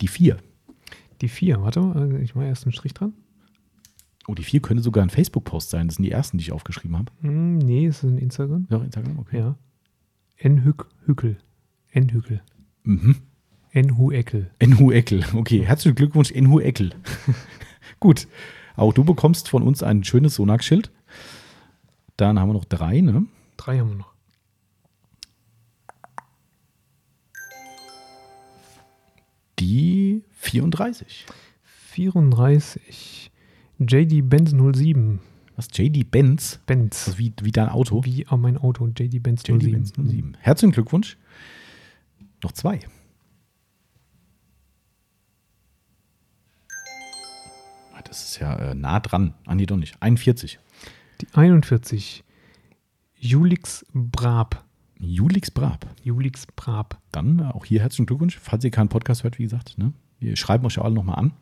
Die 0.00 0.08
4. 0.08 0.36
Die 1.20 1.28
4, 1.28 1.62
warte 1.62 1.80
mal, 1.80 2.20
ich 2.20 2.34
mache 2.34 2.46
erst 2.46 2.64
einen 2.64 2.72
Strich 2.72 2.94
dran. 2.94 3.14
Oh, 4.28 4.34
die 4.34 4.42
4 4.42 4.60
könnte 4.60 4.82
sogar 4.82 5.02
ein 5.04 5.10
Facebook-Post 5.10 5.70
sein. 5.70 5.88
Das 5.88 5.96
sind 5.96 6.04
die 6.04 6.10
ersten, 6.10 6.38
die 6.38 6.42
ich 6.42 6.52
aufgeschrieben 6.52 6.98
habe. 6.98 7.12
Hm, 7.20 7.58
nee, 7.58 7.86
es 7.86 7.98
ist 7.98 8.10
ein 8.10 8.18
Instagram. 8.18 8.66
Ja, 8.70 8.78
Instagram, 8.78 9.18
okay. 9.18 9.38
Ja. 9.38 9.56
N-Hückel. 10.36 11.38
N-Hückel. 11.92 12.42
Mhm. 12.82 13.16
N-Hu-Eckel. 13.70 14.50
N-Hu-Eckel. 14.58 15.24
Okay, 15.34 15.64
herzlichen 15.64 15.94
Glückwunsch, 15.94 16.30
N-Hu-Eckel. 16.32 16.90
Gut. 18.00 18.26
Auch 18.76 18.92
du 18.92 19.04
bekommst 19.04 19.48
von 19.48 19.62
uns 19.62 19.82
ein 19.82 20.04
schönes 20.04 20.34
Sonax-Schild. 20.34 20.90
Dann 22.16 22.38
haben 22.38 22.48
wir 22.48 22.54
noch 22.54 22.64
drei, 22.64 23.00
ne? 23.00 23.26
Drei 23.56 23.78
haben 23.78 23.90
wir 23.90 23.96
noch. 23.96 24.12
Die 29.58 30.22
34. 30.32 31.26
34. 31.62 33.30
JD 33.78 34.28
Benz 34.28 34.50
07. 34.50 35.20
Was? 35.56 35.68
JD 35.72 36.10
Benz? 36.10 36.60
Benz. 36.66 37.08
Also 37.08 37.18
wie, 37.18 37.32
wie 37.42 37.52
dein 37.52 37.68
Auto? 37.68 38.04
Wie 38.04 38.26
auch 38.28 38.36
mein 38.36 38.58
Auto, 38.58 38.86
JD 38.88 39.22
Benz 39.22 39.42
07. 39.42 39.60
JD 39.60 39.72
Benz 39.72 39.92
07. 39.94 40.36
Herzlichen 40.40 40.72
Glückwunsch. 40.72 41.16
Noch 42.42 42.52
zwei. 42.52 42.80
Das 48.04 48.22
ist 48.22 48.38
ja 48.38 48.54
äh, 48.56 48.74
nah 48.74 49.00
dran. 49.00 49.34
Ah, 49.46 49.54
nee, 49.54 49.66
doch 49.66 49.76
nicht. 49.76 50.00
41. 50.00 50.58
Die 51.20 51.28
41. 51.32 52.24
Julix 53.14 53.86
Brab. 53.92 54.64
Julix 54.98 55.50
Brab. 55.50 55.86
Julix 56.02 56.46
Brab. 56.46 57.00
Dann 57.12 57.38
äh, 57.38 57.44
auch 57.44 57.64
hier 57.64 57.80
herzlichen 57.80 58.06
Glückwunsch. 58.06 58.38
Falls 58.38 58.64
ihr 58.64 58.70
keinen 58.70 58.88
Podcast 58.88 59.24
hört, 59.24 59.38
wie 59.38 59.44
gesagt, 59.44 59.78
ne? 59.78 59.92
wir 60.18 60.36
schreiben 60.36 60.66
euch 60.66 60.76
ja 60.76 60.82
alle 60.82 60.94
nochmal 60.94 61.18
an. 61.18 61.32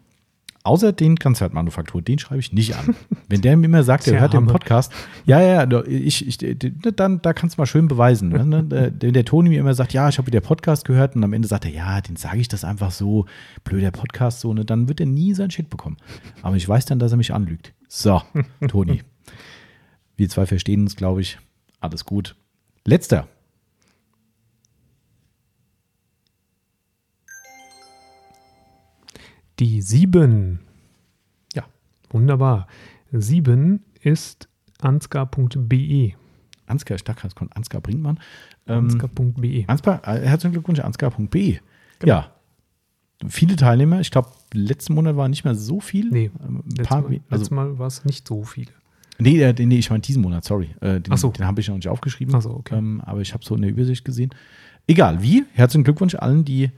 Außer 0.66 0.92
den 0.92 1.18
Konzertmanufaktur, 1.18 2.00
den 2.00 2.18
schreibe 2.18 2.40
ich 2.40 2.54
nicht 2.54 2.74
an. 2.74 2.96
Wenn 3.28 3.42
der 3.42 3.54
mir 3.54 3.66
immer 3.66 3.82
sagt, 3.82 4.08
er 4.08 4.18
hört 4.18 4.32
den 4.32 4.46
Podcast, 4.46 4.90
ja, 5.26 5.38
ja, 5.38 5.82
ich, 5.84 6.26
ich, 6.26 6.38
dann, 6.96 7.20
da 7.20 7.34
kannst 7.34 7.58
du 7.58 7.60
mal 7.60 7.66
schön 7.66 7.86
beweisen. 7.86 8.30
Ne? 8.30 8.46
ne 8.46 8.92
wenn 8.98 9.12
der 9.12 9.26
Toni 9.26 9.50
mir 9.50 9.60
immer 9.60 9.74
sagt, 9.74 9.92
ja, 9.92 10.08
ich 10.08 10.16
habe 10.16 10.26
wieder 10.26 10.40
Podcast 10.40 10.86
gehört 10.86 11.16
und 11.16 11.24
am 11.24 11.34
Ende 11.34 11.48
sagt 11.48 11.66
er, 11.66 11.70
ja, 11.70 12.00
den 12.00 12.16
sage 12.16 12.38
ich 12.38 12.48
das 12.48 12.64
einfach 12.64 12.92
so, 12.92 13.26
blöder 13.62 13.90
Podcast, 13.90 14.40
so, 14.40 14.54
ne, 14.54 14.64
dann 14.64 14.88
wird 14.88 15.00
er 15.00 15.06
nie 15.06 15.34
seinen 15.34 15.50
Shit 15.50 15.68
bekommen. 15.68 15.98
Aber 16.40 16.56
ich 16.56 16.66
weiß 16.66 16.86
dann, 16.86 16.98
dass 16.98 17.12
er 17.12 17.18
mich 17.18 17.34
anlügt. 17.34 17.74
So, 17.88 18.22
Toni. 18.66 19.02
Wir 20.16 20.28
zwei 20.28 20.46
verstehen 20.46 20.82
uns, 20.82 20.96
glaube 20.96 21.20
ich. 21.20 21.38
Alles 21.80 22.04
gut. 22.04 22.36
Letzter. 22.84 23.28
Die 29.58 29.80
sieben. 29.82 30.60
Ja, 31.54 31.64
wunderbar. 32.10 32.66
Sieben 33.12 33.84
ist 34.02 34.48
ansgar.be. 34.80 36.12
Ansgar, 36.66 36.96
ich 36.96 37.04
dachte, 37.04 37.26
es 37.26 37.34
kommt 37.34 37.56
Ansgar 37.56 37.80
Brinkmann. 37.80 38.18
Ähm, 38.66 38.84
Ansgar.be. 38.84 39.64
Ansgar, 39.66 40.06
äh, 40.08 40.26
herzlichen 40.26 40.52
Glückwunsch, 40.52 40.80
Ansgar.be. 40.80 41.28
Genau. 41.28 41.60
Ja, 42.02 42.32
viele 43.28 43.56
Teilnehmer. 43.56 44.00
Ich 44.00 44.10
glaube, 44.10 44.30
letzten 44.52 44.94
Monat 44.94 45.16
war 45.16 45.28
nicht 45.28 45.44
mehr 45.44 45.54
so 45.54 45.80
viel. 45.80 46.10
Nee, 46.10 46.30
ähm, 46.42 46.62
letztes, 46.66 46.86
paar, 46.88 47.02
Mal, 47.02 47.20
also, 47.30 47.54
Mal 47.54 47.78
war 47.78 47.86
es 47.86 48.04
nicht 48.04 48.26
so 48.26 48.42
viele. 48.42 48.72
Nee, 49.18 49.40
äh, 49.40 49.54
nee, 49.66 49.78
ich 49.78 49.90
meine 49.90 50.00
diesen 50.00 50.22
Monat, 50.22 50.44
sorry. 50.44 50.70
Äh, 50.80 51.00
den, 51.00 51.12
Ach 51.12 51.18
so. 51.18 51.30
den 51.30 51.46
habe 51.46 51.60
ich 51.60 51.68
noch 51.68 51.76
nicht 51.76 51.88
aufgeschrieben. 51.88 52.34
Ach 52.34 52.42
so, 52.42 52.50
okay. 52.50 52.76
Ähm, 52.76 53.00
aber 53.04 53.20
ich 53.20 53.32
habe 53.32 53.44
so 53.44 53.54
eine 53.54 53.68
Übersicht 53.68 54.04
gesehen. 54.04 54.30
Egal 54.86 55.22
wie, 55.22 55.44
herzlichen 55.52 55.84
Glückwunsch 55.84 56.14
allen, 56.14 56.44
die 56.44 56.70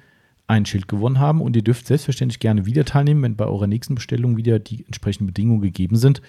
ein 0.47 0.65
Schild 0.65 0.87
gewonnen 0.87 1.19
haben 1.19 1.41
und 1.41 1.57
ihr 1.57 1.63
dürft 1.63 1.87
selbstverständlich 1.87 2.39
gerne 2.39 2.67
wieder 2.67 2.85
teilnehmen, 2.85 3.23
wenn 3.23 3.37
bei 3.37 3.47
eurer 3.47 3.67
nächsten 3.67 3.95
Bestellung 3.97 4.37
wieder 4.37 4.59
die 4.59 4.85
entsprechenden 4.85 5.27
Bedingungen 5.27 5.61
gegeben 5.61 5.97
sind. 5.97 6.23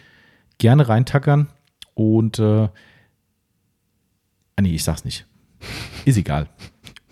Gerne 0.57 0.89
reintackern 0.89 1.49
und 1.93 2.39
äh, 2.39 2.43
ah 2.63 2.71
nee, 4.61 4.73
ich 4.73 4.83
sag's 4.83 5.05
nicht. 5.05 5.27
Ist 6.05 6.17
egal. 6.17 6.49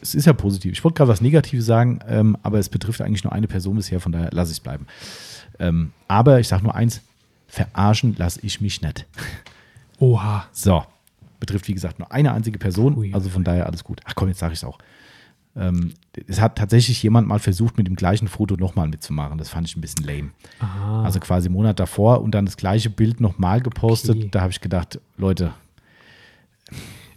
Es 0.01 0.15
ist 0.15 0.25
ja 0.25 0.33
positiv. 0.33 0.73
Ich 0.73 0.83
wollte 0.83 0.97
gerade 0.97 1.09
was 1.09 1.21
Negatives 1.21 1.65
sagen, 1.65 1.99
ähm, 2.07 2.37
aber 2.41 2.57
es 2.59 2.69
betrifft 2.69 3.01
eigentlich 3.01 3.23
nur 3.23 3.33
eine 3.33 3.47
Person 3.47 3.75
bisher, 3.75 3.99
von 3.99 4.11
daher 4.11 4.31
lasse 4.31 4.51
ich 4.51 4.57
es 4.57 4.63
bleiben. 4.63 4.87
Ähm, 5.59 5.91
aber 6.07 6.39
ich 6.39 6.47
sage 6.47 6.63
nur 6.63 6.75
eins: 6.75 7.01
Verarschen 7.47 8.15
lasse 8.17 8.39
ich 8.43 8.61
mich 8.61 8.81
nicht. 8.81 9.05
Oha. 9.99 10.45
So. 10.51 10.83
Betrifft, 11.39 11.67
wie 11.67 11.73
gesagt, 11.73 11.99
nur 11.99 12.11
eine 12.11 12.33
einzige 12.33 12.57
Person. 12.57 12.97
Ui. 12.97 13.13
Also 13.13 13.29
von 13.29 13.43
daher 13.43 13.67
alles 13.67 13.83
gut. 13.83 14.01
Ach 14.05 14.15
komm, 14.15 14.29
jetzt 14.29 14.39
sage 14.39 14.53
ich 14.53 14.59
es 14.59 14.63
auch. 14.63 14.79
Ähm, 15.57 15.93
es 16.27 16.41
hat 16.41 16.57
tatsächlich 16.57 17.01
jemand 17.01 17.27
mal 17.27 17.39
versucht, 17.39 17.77
mit 17.77 17.87
dem 17.87 17.95
gleichen 17.95 18.27
Foto 18.27 18.55
nochmal 18.55 18.87
mitzumachen. 18.87 19.37
Das 19.37 19.49
fand 19.49 19.67
ich 19.67 19.75
ein 19.77 19.81
bisschen 19.81 20.05
lame. 20.05 20.31
Aha. 20.59 21.03
Also 21.03 21.19
quasi 21.19 21.47
einen 21.47 21.55
Monat 21.55 21.79
davor 21.79 22.21
und 22.21 22.31
dann 22.31 22.45
das 22.45 22.57
gleiche 22.57 22.89
Bild 22.89 23.21
nochmal 23.21 23.61
gepostet. 23.61 24.17
Okay. 24.17 24.27
Da 24.31 24.41
habe 24.41 24.51
ich 24.51 24.59
gedacht, 24.59 24.99
Leute. 25.17 25.53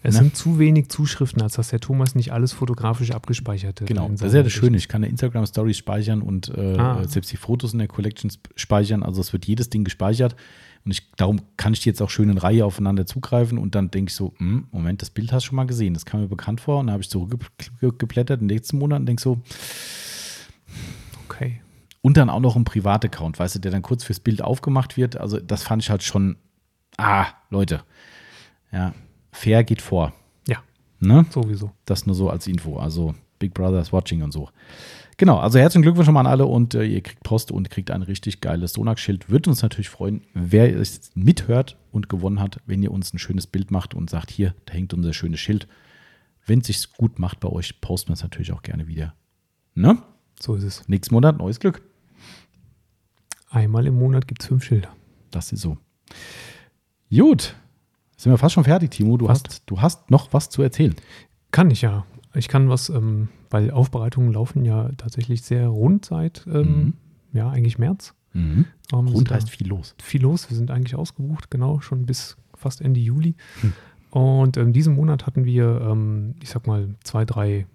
Es 0.09 0.15
ne? 0.15 0.21
sind 0.23 0.37
zu 0.37 0.59
wenig 0.59 0.89
Zuschriften, 0.89 1.43
als 1.43 1.55
dass 1.55 1.69
der 1.69 1.81
Thomas 1.81 2.15
nicht 2.15 2.33
alles 2.33 2.53
fotografisch 2.53 3.11
abgespeichert 3.11 3.81
hat. 3.81 3.89
Genau, 3.89 4.09
das 4.09 4.23
ist 4.23 4.35
ja 4.35 4.43
das 4.43 4.53
Schöne. 4.53 4.79
Ich 4.79 4.89
kann 4.89 5.03
eine 5.03 5.11
Instagram-Story 5.11 5.75
speichern 5.75 6.23
und 6.23 6.49
äh, 6.57 6.77
ah. 6.79 7.07
selbst 7.07 7.31
die 7.31 7.37
Fotos 7.37 7.75
in 7.75 7.79
der 7.79 7.89
Collection 7.89 8.31
speichern. 8.57 9.03
Also 9.03 9.21
es 9.21 9.33
wird 9.33 9.47
jedes 9.47 9.69
Ding 9.69 9.85
gespeichert. 9.85 10.35
Und 10.85 10.93
ich, 10.93 11.11
darum 11.17 11.43
kann 11.59 11.75
ich 11.75 11.81
die 11.81 11.91
jetzt 11.91 12.01
auch 12.01 12.09
schön 12.09 12.31
in 12.31 12.39
Reihe 12.39 12.65
aufeinander 12.65 13.05
zugreifen 13.05 13.59
und 13.59 13.75
dann 13.75 13.91
denke 13.91 14.11
ich 14.11 14.15
so, 14.15 14.33
hm, 14.39 14.69
Moment, 14.71 15.03
das 15.03 15.11
Bild 15.11 15.33
hast 15.33 15.45
du 15.45 15.49
schon 15.49 15.57
mal 15.57 15.67
gesehen, 15.67 15.93
das 15.93 16.07
kam 16.07 16.21
mir 16.21 16.29
bekannt 16.29 16.61
vor 16.61 16.81
und 16.81 16.87
dann 16.87 16.95
habe 16.95 17.03
ich 17.03 17.11
zurückgeblättert 17.11 18.41
in 18.41 18.49
den 18.49 18.55
nächsten 18.55 18.79
Monat 18.79 19.01
und 19.01 19.07
denke 19.07 19.21
so, 19.21 19.39
okay. 21.27 21.61
Und 22.01 22.17
dann 22.17 22.31
auch 22.31 22.41
noch 22.41 22.57
ein 22.57 22.65
Privataccount, 22.65 23.39
weißt 23.39 23.57
du, 23.57 23.59
der 23.59 23.73
dann 23.73 23.83
kurz 23.83 24.05
fürs 24.05 24.21
Bild 24.21 24.41
aufgemacht 24.41 24.97
wird. 24.97 25.19
Also 25.19 25.39
das 25.41 25.65
fand 25.65 25.83
ich 25.83 25.91
halt 25.91 26.03
schon, 26.03 26.37
ah, 26.97 27.27
Leute, 27.51 27.83
ja, 28.73 28.95
fair 29.33 29.65
geht 29.65 29.83
vor. 29.83 30.13
Ja, 30.47 30.59
ne? 31.01 31.27
sowieso. 31.31 31.73
Das 31.85 32.07
nur 32.07 32.15
so 32.15 32.31
als 32.31 32.47
Info, 32.47 32.79
also 32.79 33.15
Big 33.39 33.55
Brother 33.55 33.81
is 33.81 33.93
watching 33.93 34.23
und 34.23 34.33
so. 34.33 34.49
Genau, 35.17 35.39
also 35.39 35.59
herzlichen 35.59 35.83
Glückwunsch 35.83 36.07
schon 36.07 36.15
mal 36.15 36.21
an 36.21 36.27
alle 36.29 36.47
und 36.47 36.75
äh, 36.75 36.85
ihr 36.85 37.01
kriegt 37.01 37.25
Post 37.25 37.51
und 37.51 37.71
kriegt 37.71 37.91
ein 37.91 38.03
richtig 38.03 38.41
geiles 38.41 38.75
Sonax-Schild. 38.75 39.29
Würde 39.29 39.51
uns 39.51 39.63
natürlich 39.63 39.89
freuen, 39.89 40.23
wer 40.33 40.75
es 40.77 41.11
mithört 41.17 41.77
und 41.91 42.09
gewonnen 42.09 42.41
hat, 42.41 42.61
wenn 42.67 42.83
ihr 42.83 42.93
uns 42.93 43.13
ein 43.13 43.19
schönes 43.19 43.49
Bild 43.49 43.73
macht 43.73 43.95
und 43.95 44.11
sagt, 44.11 44.31
hier, 44.31 44.55
da 44.67 44.75
hängt 44.75 44.95
unser 44.95 45.13
schönes 45.13 45.41
Schild. 45.41 45.67
Wenn 46.47 46.61
es 46.61 46.69
sich 46.69 46.93
gut 46.93 47.19
macht 47.19 47.41
bei 47.41 47.49
euch, 47.49 47.81
posten 47.81 48.11
wir 48.11 48.15
es 48.15 48.23
natürlich 48.23 48.53
auch 48.53 48.63
gerne 48.63 48.87
wieder. 48.87 49.13
Ne? 49.75 49.99
So 50.41 50.55
ist 50.55 50.63
es. 50.63 50.89
Nächsten 50.89 51.15
Monat 51.15 51.37
neues 51.37 51.59
Glück. 51.59 51.83
Einmal 53.51 53.87
im 53.87 53.95
Monat 53.95 54.29
gibt 54.29 54.43
es 54.43 54.49
fünf 54.49 54.63
Schilder. 54.63 54.95
Das 55.33 55.53
ist 55.53 55.63
so. 55.63 55.79
Gut. 57.11 57.57
Sind 58.19 58.31
wir 58.33 58.37
fast 58.37 58.55
schon 58.55 58.65
fertig, 58.65 58.91
Timo. 58.91 59.17
Du, 59.17 59.31
hast, 59.31 59.63
du 59.65 59.81
hast 59.81 60.11
noch 60.11 60.35
was 60.35 60.51
zu 60.51 60.61
erzählen. 60.61 60.95
Kann 61.53 61.71
ich 61.71 61.81
ja. 61.81 62.05
Ich 62.35 62.49
kann 62.49 62.69
was 62.69 62.91
ähm, 62.91 63.29
weil 63.51 63.71
Aufbereitungen 63.71 64.33
laufen 64.33 64.65
ja 64.65 64.91
tatsächlich 64.97 65.43
sehr 65.43 65.69
rund 65.69 66.05
seit, 66.05 66.47
ähm, 66.47 66.63
mhm. 66.63 66.93
ja, 67.33 67.49
eigentlich 67.51 67.79
März. 67.79 68.15
Mhm. 68.33 68.67
Ähm, 68.93 69.09
rund 69.09 69.31
heißt 69.31 69.51
viel 69.51 69.69
los. 69.69 69.95
Viel 70.03 70.23
los. 70.23 70.51
Wir 70.51 70.57
sind 70.57 70.71
eigentlich 70.71 70.95
ausgebucht, 70.95 71.51
genau, 71.51 71.81
schon 71.81 72.07
bis 72.07 72.37
fast 72.55 72.81
Ende 72.81 73.01
Juli. 73.01 73.35
Mhm. 73.63 73.73
Und 74.11 74.57
in 74.57 74.69
ähm, 74.69 74.73
diesem 74.73 74.95
Monat 74.95 75.27
hatten 75.27 75.45
wir, 75.45 75.81
ähm, 75.81 76.35
ich 76.43 76.51
sag 76.51 76.67
mal, 76.67 76.95
zwei, 77.05 77.25
drei 77.25 77.67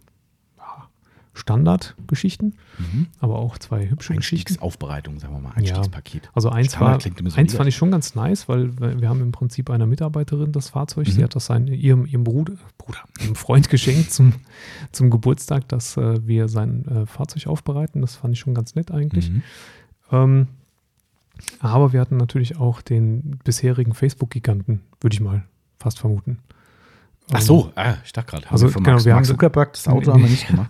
Standardgeschichten, 1.34 2.54
mhm. 2.78 3.08
aber 3.20 3.40
auch 3.40 3.58
zwei 3.58 3.90
hübsche 3.90 4.14
Geschichten. 4.14 4.60
Aufbereitung, 4.60 5.20
sagen 5.20 5.34
wir 5.34 5.40
mal, 5.40 5.52
Einstiegspaket. 5.54 6.26
Ja. 6.26 6.32
Also 6.34 6.50
eins, 6.50 6.80
war, 6.80 7.00
so 7.00 7.10
eins 7.36 7.54
fand 7.56 7.68
ich 7.68 7.76
schon 7.76 7.90
ganz 7.90 8.14
nice, 8.14 8.48
weil 8.48 8.78
wir 9.02 9.10
haben 9.10 9.22
im 9.22 9.32
Prinzip 9.32 9.72
einer 9.72 9.88
Mitarbeiterin 9.88 10.52
das 10.52 10.70
Fahrzeug, 10.70 11.08
mhm. 11.08 11.12
sie 11.12 11.24
hat 11.24 11.36
das 11.36 11.48
seinen, 11.48 11.68
ihrem, 11.68 12.06
ihrem 12.06 12.24
Bruder, 12.24 12.54
Bruder, 12.78 13.00
ihrem 13.20 13.36
Freund 13.36 13.70
geschenkt 13.72 14.12
zum, 14.12 14.34
zum 14.92 15.10
Geburtstag, 15.10 15.68
dass 15.70 15.98
äh, 15.98 16.26
wir 16.28 16.48
sein 16.48 16.86
äh, 16.86 17.06
Fahrzeug 17.08 17.48
aufbereiten. 17.48 18.02
Das 18.02 18.16
fand 18.16 18.34
ich 18.34 18.40
schon 18.40 18.54
ganz 18.54 18.76
nett 18.76 18.92
eigentlich. 18.92 19.32
Mhm. 19.32 19.44
Ähm, 20.12 20.48
aber 21.60 21.94
wir 21.94 22.00
hatten 22.00 22.18
natürlich 22.18 22.58
auch 22.58 22.82
den 22.82 23.40
bisherigen 23.44 23.96
Facebook-Giganten, 23.96 24.82
würde 25.02 25.16
ich 25.16 25.20
mal 25.20 25.44
fast 25.80 26.00
vermuten. 26.00 26.38
Ach 27.32 27.42
so, 27.42 27.72
ah, 27.76 27.96
ich 28.04 28.12
dachte 28.12 28.32
gerade. 28.32 28.52
Also, 28.52 28.68
genau, 28.68 28.92
Max, 28.92 29.06
wir 29.06 29.14
Mark 29.14 29.26
Zuckerberg, 29.26 29.74
das 29.74 29.88
Auto 29.88 30.12
haben 30.12 30.24
wir 30.24 30.30
nicht 30.30 30.48
gemacht. 30.48 30.70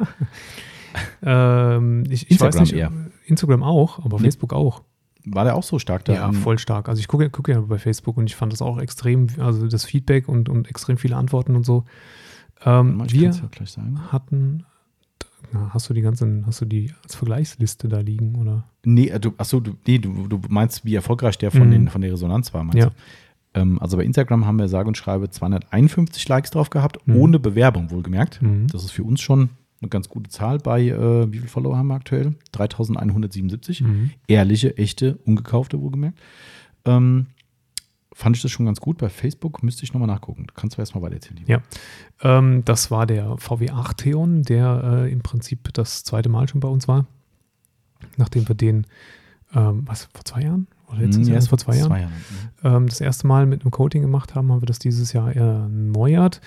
ähm, 1.24 2.04
ich, 2.10 2.30
ich 2.30 2.40
weiß 2.40 2.60
nicht, 2.60 2.74
eher. 2.74 2.92
Instagram 3.26 3.64
auch, 3.64 4.04
aber 4.06 4.18
nee. 4.18 4.24
Facebook 4.24 4.54
auch. 4.54 4.82
War 5.26 5.46
der 5.46 5.56
auch 5.56 5.64
so 5.64 5.80
stark 5.80 6.04
da? 6.06 6.14
Ja, 6.14 6.32
voll 6.34 6.60
stark. 6.60 6.90
Also 6.90 7.00
ich 7.00 7.08
gucke 7.08 7.30
guck 7.30 7.48
ja 7.48 7.62
bei 7.62 7.78
Facebook 7.78 8.18
und 8.18 8.26
ich 8.26 8.36
fand 8.36 8.52
das 8.52 8.62
auch 8.62 8.78
extrem, 8.78 9.28
also 9.38 9.68
das 9.68 9.86
Feedback 9.86 10.28
und, 10.28 10.50
und 10.50 10.70
extrem 10.70 10.98
viele 10.98 11.16
Antworten 11.16 11.56
und 11.56 11.66
so. 11.66 11.86
Ähm, 12.66 13.02
wir 13.10 13.30
ja 13.30 14.12
hatten, 14.12 14.66
na, 15.54 15.70
hast 15.74 15.90
du 15.90 15.94
die 15.94 16.02
ganzen, 16.02 16.46
hast 16.46 16.62
du 16.62 16.66
die 16.66 16.92
als 17.04 17.16
Vergleichsliste 17.16 17.88
da 17.88 18.00
liegen 18.00 18.36
oder? 18.36 18.66
Nee, 18.84 19.08
äh, 19.08 19.20
du, 19.20 19.34
achso, 19.38 19.62
du, 19.62 19.76
nee, 19.88 19.98
du, 19.98 20.28
du 20.28 20.42
meinst, 20.50 20.84
wie 20.84 20.96
erfolgreich 20.96 21.38
der 21.38 21.52
von, 21.52 21.68
mhm. 21.68 21.72
den, 21.72 21.88
von 21.88 22.02
der 22.02 22.12
Resonanz 22.12 22.54
war, 22.54 22.64
meinst 22.64 22.80
ja. 22.80 22.88
du? 22.88 22.96
Ähm, 23.54 23.80
also 23.80 23.98
bei 23.98 24.04
Instagram 24.04 24.46
haben 24.46 24.58
wir 24.58 24.68
sage 24.68 24.88
und 24.88 24.98
schreibe 24.98 25.30
251 25.30 26.28
Likes 26.28 26.52
drauf 26.52 26.70
gehabt, 26.70 27.06
mhm. 27.06 27.16
ohne 27.16 27.40
Bewerbung 27.40 27.92
wohlgemerkt. 27.92 28.42
Mhm. 28.42 28.68
Das 28.68 28.84
ist 28.84 28.92
für 28.92 29.04
uns 29.04 29.22
schon 29.22 29.50
eine 29.82 29.90
ganz 29.90 30.10
gute 30.10 30.30
Zahl 30.30 30.60
bei, 30.60 30.82
äh, 30.88 31.32
wie 31.32 31.38
viele 31.38 31.50
Follower 31.50 31.78
haben 31.78 31.88
wir 31.88 31.96
aktuell? 31.96 32.36
3177. 32.54 33.82
Mhm. 33.82 34.12
Ehrliche, 34.28 34.78
echte, 34.78 35.18
ungekaufte 35.26 35.80
wohlgemerkt. 35.82 36.20
Ähm, 36.86 37.28
fand 38.14 38.36
ich 38.36 38.42
das 38.42 38.52
schon 38.52 38.66
ganz 38.66 38.80
gut. 38.80 38.98
Bei 38.98 39.10
Facebook 39.10 39.64
müsste 39.64 39.84
ich 39.84 39.94
nochmal 39.94 40.08
nachgucken. 40.08 40.48
Kannst 40.56 40.78
du 40.78 40.82
erstmal 40.82 41.04
weiter 41.04 41.16
erzählen. 41.16 41.44
Ja, 41.48 41.62
ähm, 42.22 42.64
das 42.66 42.92
war 42.92 43.06
der 43.06 43.36
VW8 43.36 43.98
Theon, 43.98 44.44
der 44.44 45.04
äh, 45.06 45.12
im 45.12 45.22
Prinzip 45.22 45.74
das 45.74 46.04
zweite 46.04 46.30
Mal 46.30 46.48
schon 46.48 46.62
bei 46.62 46.70
uns 46.70 46.88
war. 46.88 47.06
Nachdem 48.18 48.48
wir 48.48 48.56
den, 48.56 48.86
ähm, 49.54 49.84
was, 49.86 50.06
vor 50.14 50.26
zwei 50.26 50.42
Jahren? 50.42 50.68
Oder 50.88 51.00
letztes 51.00 51.28
hm, 51.28 51.34
Jahr, 51.34 51.42
vor 51.44 51.58
zwei 51.58 51.78
Jahren, 51.78 51.88
zwei 51.88 52.02
Jahren 52.02 52.14
ähm, 52.64 52.88
das 52.88 53.02
erste 53.02 53.28
Mal 53.28 53.46
mit 53.46 53.62
einem 53.62 53.72
Coating 53.72 54.02
gemacht 54.02 54.36
haben, 54.36 54.52
haben 54.52 54.62
wir 54.62 54.68
das 54.68 54.80
dieses 54.80 55.14
Jahr 55.14 55.36
erneuert. 55.36 56.42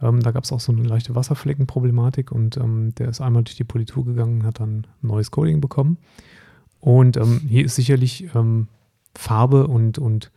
Ähm, 0.00 0.20
da 0.20 0.32
gab 0.32 0.44
es 0.44 0.52
auch 0.52 0.60
so 0.60 0.72
eine 0.72 0.82
leichte 0.82 1.14
Wasserfleckenproblematik 1.14 2.32
und 2.32 2.56
ähm, 2.56 2.94
der 2.96 3.08
ist 3.08 3.20
einmal 3.20 3.44
durch 3.44 3.56
die 3.56 3.64
Politur 3.64 4.04
gegangen 4.04 4.44
hat 4.44 4.60
dann 4.60 4.86
ein 5.02 5.06
neues 5.06 5.30
Coating 5.30 5.60
bekommen. 5.60 5.98
Und 6.80 7.16
ähm, 7.16 7.42
hier 7.48 7.64
ist 7.64 7.76
sicherlich 7.76 8.34
ähm, 8.34 8.66
Farbe 9.14 9.68
und, 9.68 9.98
und 9.98 10.32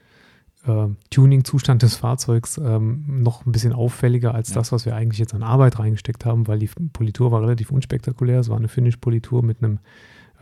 äh, 0.68 0.88
Tuning-Zustand 1.10 1.82
des 1.82 1.96
Fahrzeugs 1.96 2.60
ähm, 2.64 3.24
noch 3.24 3.46
ein 3.46 3.52
bisschen 3.52 3.74
auffälliger 3.74 4.36
als 4.36 4.50
ja. 4.50 4.56
das, 4.56 4.72
was 4.72 4.86
wir 4.86 4.96
eigentlich 4.96 5.20
jetzt 5.20 5.34
an 5.34 5.44
Arbeit 5.44 5.80
reingesteckt 5.80 6.26
haben, 6.26 6.48
weil 6.48 6.60
die 6.60 6.70
Politur 6.94 7.32
war 7.32 7.42
relativ 7.42 7.72
unspektakulär. 7.72 8.40
Es 8.40 8.50
war 8.50 8.58
eine 8.58 8.68
Finish-Politur 8.68 9.44
mit 9.44 9.64
einem 9.64 9.80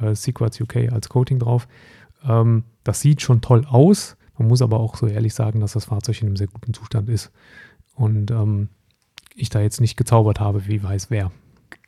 äh, 0.02 0.16
Sequats 0.16 0.60
UK 0.60 0.92
als 0.92 1.10
Coating 1.10 1.40
drauf. 1.40 1.68
Ähm, 2.28 2.64
das 2.84 3.02
sieht 3.02 3.22
schon 3.22 3.42
toll 3.42 3.66
aus. 3.70 4.16
Man 4.38 4.48
muss 4.48 4.62
aber 4.62 4.80
auch 4.80 4.96
so 4.96 5.08
ehrlich 5.08 5.34
sagen, 5.34 5.60
dass 5.60 5.74
das 5.74 5.86
Fahrzeug 5.86 6.22
in 6.22 6.28
einem 6.28 6.38
sehr 6.38 6.48
guten 6.48 6.74
Zustand 6.74 7.10
ist. 7.10 7.32
Und 7.96 8.32
ähm, 8.32 8.70
ich 9.36 9.50
da 9.50 9.62
jetzt 9.62 9.80
nicht 9.82 9.96
gezaubert 9.98 10.40
habe, 10.40 10.68
wie 10.68 10.82
weiß 10.84 11.10
wer. 11.10 11.32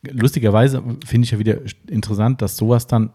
Lustigerweise 0.03 0.83
finde 1.05 1.25
ich 1.25 1.31
ja 1.31 1.39
wieder 1.39 1.57
interessant, 1.87 2.41
dass 2.41 2.57
sowas 2.57 2.87
dann 2.87 3.11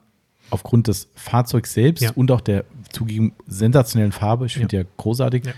aufgrund 0.50 0.88
des 0.88 1.08
Fahrzeugs 1.14 1.72
selbst 1.72 2.02
Ja. 2.02 2.10
und 2.14 2.30
auch 2.32 2.40
der 2.40 2.64
zugegeben 2.92 3.32
sensationellen 3.46 4.10
Farbe, 4.12 4.46
ich 4.46 4.54
finde 4.54 4.76
ja. 4.78 4.82
großartig, 4.96 5.44
Ja. 5.44 5.52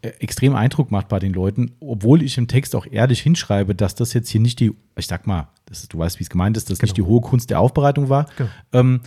äh, 0.00 0.08
extrem 0.20 0.54
Eindruck 0.54 0.90
macht 0.90 1.08
bei 1.08 1.18
den 1.18 1.34
Leuten, 1.34 1.72
obwohl 1.80 2.22
ich 2.22 2.38
im 2.38 2.48
Text 2.48 2.74
auch 2.74 2.86
ehrlich 2.90 3.20
hinschreibe, 3.20 3.74
dass 3.74 3.94
das 3.94 4.14
jetzt 4.14 4.30
hier 4.30 4.40
nicht 4.40 4.60
die, 4.60 4.72
ich 4.96 5.06
sag 5.06 5.26
mal, 5.26 5.48
das 5.66 5.86
du 5.88 5.98
weißt, 5.98 6.18
wie 6.18 6.22
es 6.24 6.30
gemeint 6.30 6.56
ist, 6.56 6.70
dass 6.70 6.80
nicht 6.80 6.96
die 6.96 7.02
Genau. 7.02 7.12
hohe 7.14 7.20
Kunst 7.20 7.50
der 7.50 7.60
Aufbereitung 7.60 8.08
war. 8.08 8.26
Genau. 8.38 8.50
Ähm, 8.72 9.00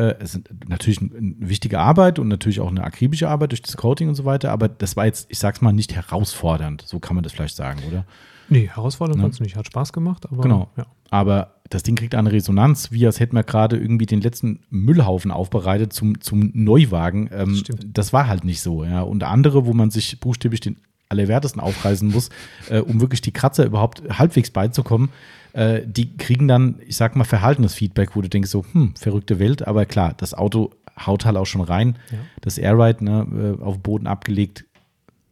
äh, 0.00 0.16
es 0.20 0.34
ist 0.34 0.42
natürlich 0.68 1.00
eine, 1.00 1.10
wichtige 1.38 1.78
Arbeit 1.78 2.18
und 2.18 2.28
natürlich 2.28 2.60
auch 2.60 2.68
eine 2.68 2.82
akribische 2.82 3.28
Arbeit 3.28 3.52
durch 3.52 3.62
das 3.62 3.76
Coating 3.76 4.08
und 4.08 4.14
so 4.14 4.24
weiter, 4.24 4.50
aber 4.50 4.68
das 4.68 4.96
war 4.96 5.06
jetzt, 5.06 5.26
ich 5.30 5.38
sag's 5.38 5.60
mal, 5.60 5.72
nicht 5.72 5.94
herausfordernd. 5.94 6.82
So 6.86 6.98
kann 6.98 7.14
man 7.14 7.22
das 7.22 7.32
vielleicht 7.32 7.56
sagen, 7.56 7.80
oder? 7.88 8.04
Nee, 8.48 8.68
herausfordernd 8.72 9.18
Ne? 9.18 9.22
fand's 9.22 9.40
nicht. 9.40 9.54
Hat 9.56 9.66
Spaß 9.66 9.92
gemacht, 9.92 10.26
aber 10.30 10.42
Genau. 10.42 10.70
ja. 10.76 10.86
Aber 11.10 11.54
das 11.68 11.82
Ding 11.82 11.94
kriegt 11.96 12.14
eine 12.14 12.32
Resonanz, 12.32 12.90
wie 12.90 13.06
als 13.06 13.20
hätten 13.20 13.36
wir 13.36 13.44
gerade 13.44 13.76
irgendwie 13.76 14.06
den 14.06 14.20
letzten 14.20 14.60
Müllhaufen 14.70 15.30
aufbereitet 15.30 15.92
zum, 15.92 16.20
zum 16.20 16.50
Neuwagen. 16.54 17.28
Ähm, 17.32 17.54
Stimmt. 17.54 17.86
das 17.92 18.12
war 18.12 18.26
halt 18.26 18.44
nicht 18.44 18.60
so. 18.60 18.84
Ja. 18.84 19.02
Und 19.02 19.22
andere, 19.22 19.66
wo 19.66 19.72
man 19.72 19.90
sich 19.90 20.18
buchstäblich 20.18 20.60
den 20.60 20.78
Allerwertesten 21.08 21.60
aufreißen 21.60 22.10
muss, 22.10 22.30
äh, 22.70 22.80
um 22.80 23.00
wirklich 23.00 23.20
die 23.20 23.32
Kratzer 23.32 23.64
überhaupt 23.66 24.02
halbwegs 24.18 24.50
beizukommen, 24.50 25.10
äh, 25.52 25.82
die 25.86 26.16
kriegen 26.16 26.48
dann, 26.48 26.76
ich 26.86 26.96
sag 26.96 27.16
mal, 27.16 27.24
verhaltenes 27.24 27.74
Feedback, 27.74 28.16
wo 28.16 28.22
du 28.22 28.28
denkst 28.28 28.50
so, 28.50 28.64
hm, 28.72 28.94
verrückte 28.96 29.38
Welt. 29.38 29.66
Aber 29.66 29.86
klar, 29.86 30.14
das 30.16 30.34
Auto 30.34 30.70
haut 31.06 31.24
halt 31.24 31.36
auch 31.36 31.46
schon 31.46 31.62
rein. 31.62 31.98
Ja. 32.10 32.18
Das 32.40 32.58
Airride 32.58 33.04
ne, 33.04 33.56
äh, 33.60 33.62
auf 33.62 33.76
den 33.76 33.82
Boden 33.82 34.06
abgelegt, 34.06 34.64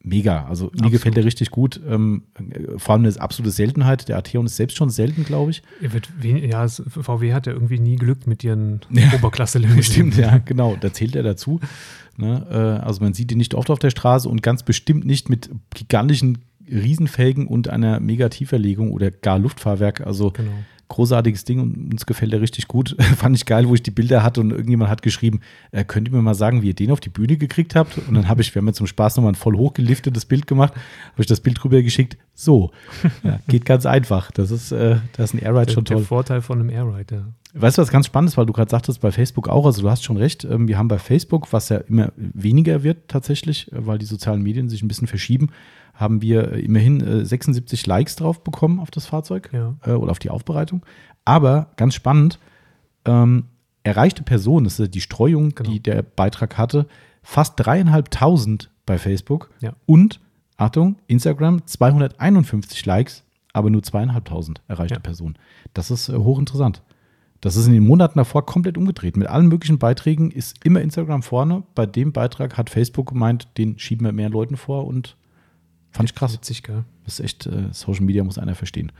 mega. 0.03 0.47
Also 0.47 0.67
mir 0.67 0.71
Absolut. 0.73 0.93
gefällt 0.93 1.17
der 1.17 1.25
richtig 1.25 1.51
gut. 1.51 1.81
Ähm, 1.89 2.25
äh, 2.39 2.79
vor 2.79 2.95
allem 2.95 3.05
eine 3.05 3.21
absolute 3.21 3.51
Seltenheit. 3.51 4.09
Der 4.09 4.17
Arteon 4.17 4.47
ist 4.47 4.57
selbst 4.57 4.77
schon 4.77 4.91
selten, 4.91 5.25
glaube 5.25 5.51
ich. 5.51 5.63
Wird 5.81 6.09
ja, 6.23 6.67
VW 6.69 7.33
hat 7.33 7.47
ja 7.47 7.53
irgendwie 7.53 7.79
nie 7.79 7.97
Glück 7.97 8.27
mit 8.27 8.45
ihren 8.45 8.81
Ja. 8.91 9.13
oberklasse 9.15 9.61
Stimmt, 9.83 10.17
ja, 10.17 10.39
genau. 10.39 10.77
Da 10.81 10.93
zählt 10.93 11.17
er 11.17 11.23
dazu. 11.23 11.61
Ne? 12.17 12.47
Äh, 12.51 12.85
also 12.85 13.03
man 13.03 13.15
sieht 13.15 13.31
ihn 13.31 13.39
nicht 13.39 13.55
oft 13.55 13.71
auf 13.71 13.79
der 13.79 13.91
Straße 13.91 14.29
und 14.29 14.43
ganz 14.43 14.63
bestimmt 14.63 15.05
nicht 15.05 15.29
mit 15.29 15.51
gigantischen 15.75 16.39
Riesenfelgen 16.71 17.47
und 17.47 17.69
einer 17.69 18.01
Megatieferlegung 18.01 18.93
oder 18.93 19.11
gar 19.11 19.39
Luftfahrwerk. 19.39 20.07
Also 20.07 20.31
Genau. 20.31 20.51
großartiges 20.89 21.45
Ding 21.45 21.61
und 21.61 21.93
uns 21.93 22.07
gefällt 22.07 22.33
er 22.33 22.41
richtig 22.41 22.67
gut. 22.69 22.97
Fand 23.17 23.37
ich 23.37 23.45
geil, 23.45 23.69
wo 23.69 23.75
ich 23.75 23.83
die 23.83 23.91
Bilder 23.91 24.23
hatte 24.23 24.41
und 24.41 24.51
irgendjemand 24.53 24.91
hat 24.91 25.03
geschrieben, 25.03 25.41
äh, 25.71 25.85
könnt 25.85 26.09
ihr 26.09 26.15
mir 26.15 26.23
mal 26.23 26.35
sagen, 26.35 26.63
wie 26.63 26.69
ihr 26.69 26.75
den 26.75 26.91
auf 26.91 27.01
die 27.01 27.11
Bühne 27.11 27.37
gekriegt 27.37 27.75
habt? 27.75 27.99
Und 28.09 28.15
dann 28.15 28.29
habe 28.29 28.41
ich, 28.41 28.55
wir 28.55 28.61
haben 28.61 28.67
jetzt 28.69 28.79
zum 28.79 28.87
Spaß 28.87 29.17
nochmal 29.17 29.33
ein 29.33 29.37
voll 29.37 29.57
hochgeliftetes 29.57 30.25
Bild 30.25 30.47
gemacht, 30.47 30.73
habe 30.75 31.21
ich 31.21 31.27
das 31.27 31.41
Bild 31.41 31.63
drüber 31.63 31.83
geschickt. 31.83 32.17
So, 32.35 32.71
ja, 33.23 33.39
geht 33.49 33.65
ganz 33.67 33.85
einfach. 33.85 34.31
Das 34.31 34.51
ist, 34.51 34.73
äh, 34.73 34.97
das 35.13 35.31
ist 35.31 35.35
ein 35.35 35.45
Airride 35.45 35.67
Der, 35.67 35.73
schon 35.75 35.85
toll. 35.85 35.97
der 35.99 36.07
Vorteil 36.07 36.41
von 36.41 36.59
einem 36.61 36.71
Airride, 36.71 37.15
ja. 37.15 37.27
Weißt 37.55 37.79
du, 37.79 37.83
was 37.83 37.91
ganz 37.91 38.07
spannend 38.07 38.31
ist, 38.31 38.37
weil 38.37 38.47
du 38.47 38.53
gerade 38.53 38.71
sagtest, 38.71 39.01
bei 39.01 39.11
Facebook 39.11 39.49
auch, 39.49 39.65
also 39.65 39.83
du 39.83 39.91
hast 39.91 40.05
schon 40.05 40.17
recht, 40.19 40.45
ähm, 40.45 40.69
wir 40.69 40.77
haben 40.79 40.89
bei 40.89 40.99
Facebook, 40.99 41.53
was 41.53 41.71
ja 41.71 41.79
immer 41.79 42.13
weniger 42.17 42.83
wird 42.83 43.09
tatsächlich, 43.09 43.73
äh, 43.73 43.87
weil 43.87 43.99
die 43.99 44.07
sozialen 44.07 44.43
Medien 44.43 44.69
sich 44.69 44.83
ein 44.83 44.89
bisschen 44.89 45.07
verschieben, 45.09 45.49
haben 45.95 46.21
wir 46.23 46.53
äh, 46.53 46.61
immerhin 46.61 47.01
äh, 47.01 47.25
76 47.25 47.87
Likes 47.87 48.17
drauf 48.17 48.45
bekommen 48.45 48.79
auf 48.81 48.91
das 48.91 49.07
Fahrzeug 49.07 49.51
Ja. 49.53 49.75
äh, 49.85 49.93
oder 49.93 50.11
auf 50.13 50.19
die 50.19 50.31
Aufbereitung. 50.31 50.85
Aber 51.25 51.71
ganz 51.77 51.95
spannend, 51.95 52.39
ähm, 53.07 53.45
erreichte 53.83 54.23
Personen, 54.23 54.65
das 54.65 54.79
ist 54.79 54.95
die 54.95 55.01
Streuung, 55.01 55.55
Genau. 55.55 55.71
die 55.71 55.81
der 55.81 56.03
Beitrag 56.03 56.59
hatte, 56.59 56.87
fast 57.23 57.55
dreieinhalbtausend 57.57 58.71
bei 58.87 58.99
Facebook 58.99 59.51
Ja. 59.61 59.73
und, 59.87 60.21
Achtung, 60.57 60.97
Instagram 61.07 61.65
251 61.67 62.85
Likes, 62.87 63.25
aber 63.53 63.71
nur 63.71 63.83
zweieinhalbtausend 63.83 64.61
erreichte 64.69 64.95
Ja. 64.97 65.01
Personen. 65.01 65.37
Das 65.75 65.91
ist 65.91 66.09
äh, 66.09 66.15
hochinteressant. 66.17 66.83
Das 67.41 67.57
ist 67.57 67.67
in 67.67 67.73
den 67.73 67.87
Monaten 67.87 68.19
davor 68.19 68.45
komplett 68.47 68.77
umgedreht. 68.77 69.17
Mit 69.17 69.29
allen 69.29 69.47
möglichen 69.47 69.79
Beiträgen 69.79 70.31
ist 70.31 70.65
immer 70.65 70.81
Instagram 70.81 71.23
vorne. 71.23 71.63
Bei 71.75 71.87
dem 71.87 72.13
Beitrag 72.13 72.57
hat 72.57 72.69
Facebook 72.69 73.11
gemeint, 73.11 73.49
den 73.59 73.79
schieben 73.79 74.05
wir 74.07 74.13
mehr 74.13 74.29
Leuten 74.29 74.57
vor 74.57 74.87
und 74.87 75.17
fand 75.93 76.09
ich 76.11 76.17
krass. 76.17 76.33
Witzig, 76.35 76.65
gell? 76.65 76.85
Das 77.05 77.21
ist 77.21 77.25
echt, 77.25 77.47
äh, 77.47 77.69
Social 77.73 78.05
Media 78.05 78.25
muss 78.25 78.39
einer 78.39 78.55
verstehen. 78.57 78.91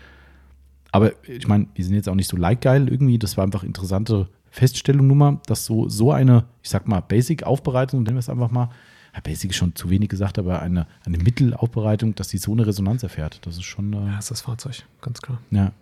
Aber 0.93 1.13
ich 1.27 1.49
meine, 1.49 1.67
wir 1.75 1.85
sind 1.85 1.95
jetzt 1.95 2.09
auch 2.09 2.15
nicht 2.15 2.31
so 2.31 2.37
like-geil 2.37 2.89
irgendwie. 2.89 3.19
Das 3.19 3.37
war 3.37 3.45
einfach 3.45 3.65
interessante 3.65 4.29
Feststellung 4.51 5.07
nun 5.09 5.19
mal, 5.19 5.41
dass 5.47 5.65
so, 5.65 5.89
so 5.89 6.13
eine, 6.13 6.45
ich 6.63 6.71
sag 6.71 6.89
mal, 6.89 7.01
Basic-Aufbereitung, 7.01 8.03
nennen 8.03 8.17
wir 8.17 8.21
es 8.21 8.31
einfach 8.31 8.51
mal, 8.51 8.71
ja, 9.15 9.21
Basic 9.21 9.51
ist 9.51 9.57
schon 9.57 9.75
zu 9.75 9.91
wenig 9.91 10.09
gesagt, 10.09 10.39
aber 10.39 10.63
eine, 10.63 10.87
eine 11.05 11.19
Mittelaufbereitung, 11.19 12.15
dass 12.15 12.29
die 12.29 12.39
so 12.39 12.53
eine 12.53 12.67
Resonanz 12.67 13.03
erfährt. 13.03 13.41
Das 13.47 13.57
ist 13.57 13.65
schon, 13.65 13.93
äh, 13.93 14.07
Ja, 14.07 14.19
ist 14.19 14.31
das 14.31 14.43
Fahrzeug, 14.43 14.85
ganz 15.01 15.21
klar. 15.21 15.41
ja. 15.51 15.73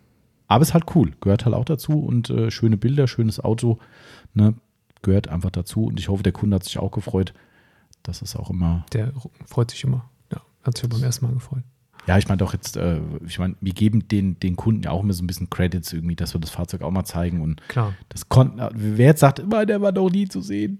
Aber 0.48 0.62
ist 0.62 0.74
halt 0.74 0.84
cool, 0.94 1.12
gehört 1.20 1.44
halt 1.44 1.54
auch 1.54 1.64
dazu 1.64 1.92
und 1.98 2.30
äh, 2.30 2.50
schöne 2.50 2.76
Bilder, 2.76 3.08
schönes 3.08 3.40
Auto, 3.40 3.78
ne, 4.34 4.54
gehört 5.02 5.28
einfach 5.28 5.50
dazu. 5.50 5.86
Und 5.86 5.98
ich 5.98 6.08
hoffe, 6.08 6.22
der 6.22 6.32
Kunde 6.32 6.54
hat 6.56 6.64
sich 6.64 6.78
auch 6.78 6.90
gefreut. 6.92 7.34
Das 8.02 8.22
ist 8.22 8.36
auch 8.36 8.50
immer, 8.50 8.86
Der 8.92 9.12
freut 9.46 9.70
sich 9.72 9.82
immer. 9.84 10.08
Ja, 10.32 10.40
hat 10.62 10.78
sich 10.78 10.88
beim 10.88 11.02
ersten 11.02 11.26
Mal 11.26 11.34
gefreut. 11.34 11.64
ja, 12.06 12.16
ich 12.18 12.28
meine 12.28 12.38
doch 12.38 12.52
jetzt, 12.52 12.76
äh, 12.76 13.00
ich 13.26 13.38
meine, 13.40 13.56
wir 13.60 13.72
geben 13.72 14.06
den, 14.06 14.38
den 14.38 14.54
Kunden 14.54 14.82
ja 14.84 14.90
auch 14.92 15.02
immer 15.02 15.12
so 15.12 15.24
ein 15.24 15.26
bisschen 15.26 15.50
Credits 15.50 15.92
irgendwie, 15.92 16.14
dass 16.14 16.32
wir 16.34 16.40
das 16.40 16.50
Fahrzeug 16.50 16.82
auch 16.82 16.92
mal 16.92 17.04
zeigen 17.04 17.40
und 17.40 17.60
Klar. 17.66 17.94
das 18.10 18.28
konnten, 18.28 18.60
wer 18.74 19.06
jetzt 19.06 19.20
sagt, 19.20 19.40
immer, 19.40 19.66
der 19.66 19.80
war 19.80 19.90
noch 19.90 20.10
nie 20.10 20.28
zu 20.28 20.40
sehen. 20.40 20.78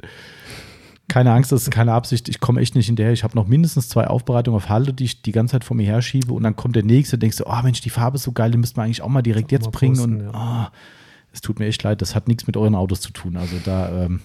Keine 1.08 1.32
Angst, 1.32 1.52
das 1.52 1.62
ist 1.62 1.70
keine 1.70 1.92
Absicht. 1.92 2.28
Ich 2.28 2.40
komme 2.40 2.60
echt 2.60 2.74
nicht 2.74 2.86
hinterher. 2.86 3.12
Ich 3.12 3.22
habe 3.22 3.36
noch 3.36 3.46
mindestens 3.46 3.88
zwei 3.88 4.08
Aufbereitungen 4.08 4.56
auf 4.56 4.68
Halde, 4.68 4.92
die 4.92 5.04
ich 5.04 5.22
die 5.22 5.32
ganze 5.32 5.52
Zeit 5.52 5.64
vor 5.64 5.76
mir 5.76 5.86
herschiebe. 5.86 6.32
Und 6.32 6.42
dann 6.42 6.56
kommt 6.56 6.74
der 6.74 6.82
nächste, 6.82 7.16
denkst 7.16 7.36
du, 7.36 7.44
oh 7.46 7.62
Mensch, 7.62 7.80
die 7.80 7.90
Farbe 7.90 8.16
ist 8.16 8.24
so 8.24 8.32
geil, 8.32 8.50
die 8.50 8.58
müssten 8.58 8.76
wir 8.76 8.82
eigentlich 8.82 9.02
auch 9.02 9.08
mal 9.08 9.22
direkt 9.22 9.52
jetzt 9.52 9.66
mal 9.66 9.70
bringen. 9.70 9.94
posten, 9.94 10.28
und 10.28 10.34
oh, 10.34 10.66
es 11.32 11.40
tut 11.40 11.58
mir 11.60 11.66
echt 11.66 11.82
leid, 11.82 12.02
das 12.02 12.14
hat 12.14 12.26
nichts 12.28 12.46
mit 12.46 12.56
euren 12.56 12.74
Autos 12.74 13.00
zu 13.00 13.12
tun. 13.12 13.36
Also 13.36 13.56
da 13.64 14.04
ähm, 14.04 14.20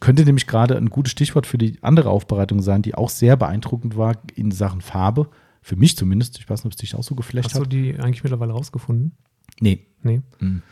könnte 0.00 0.24
nämlich 0.24 0.48
gerade 0.48 0.76
ein 0.76 0.90
gutes 0.90 1.12
Stichwort 1.12 1.46
für 1.46 1.58
die 1.58 1.78
andere 1.82 2.10
Aufbereitung 2.10 2.62
sein, 2.62 2.82
die 2.82 2.96
auch 2.96 3.08
sehr 3.08 3.36
beeindruckend 3.36 3.96
war 3.96 4.16
in 4.34 4.50
Sachen 4.50 4.80
Farbe. 4.80 5.28
Für 5.64 5.76
mich 5.76 5.96
zumindest. 5.96 6.38
Ich 6.40 6.50
weiß 6.50 6.64
nicht, 6.64 6.66
ob 6.66 6.72
es 6.72 6.78
dich 6.78 6.96
auch 6.96 7.04
so 7.04 7.14
geflasht 7.14 7.50
Hast 7.50 7.56
du 7.56 7.60
hat. 7.60 7.72
die 7.72 7.94
eigentlich 8.00 8.24
mittlerweile 8.24 8.52
rausgefunden? 8.52 9.12
Nee. 9.60 9.86
Nee. 10.02 10.22
Mhm. 10.40 10.62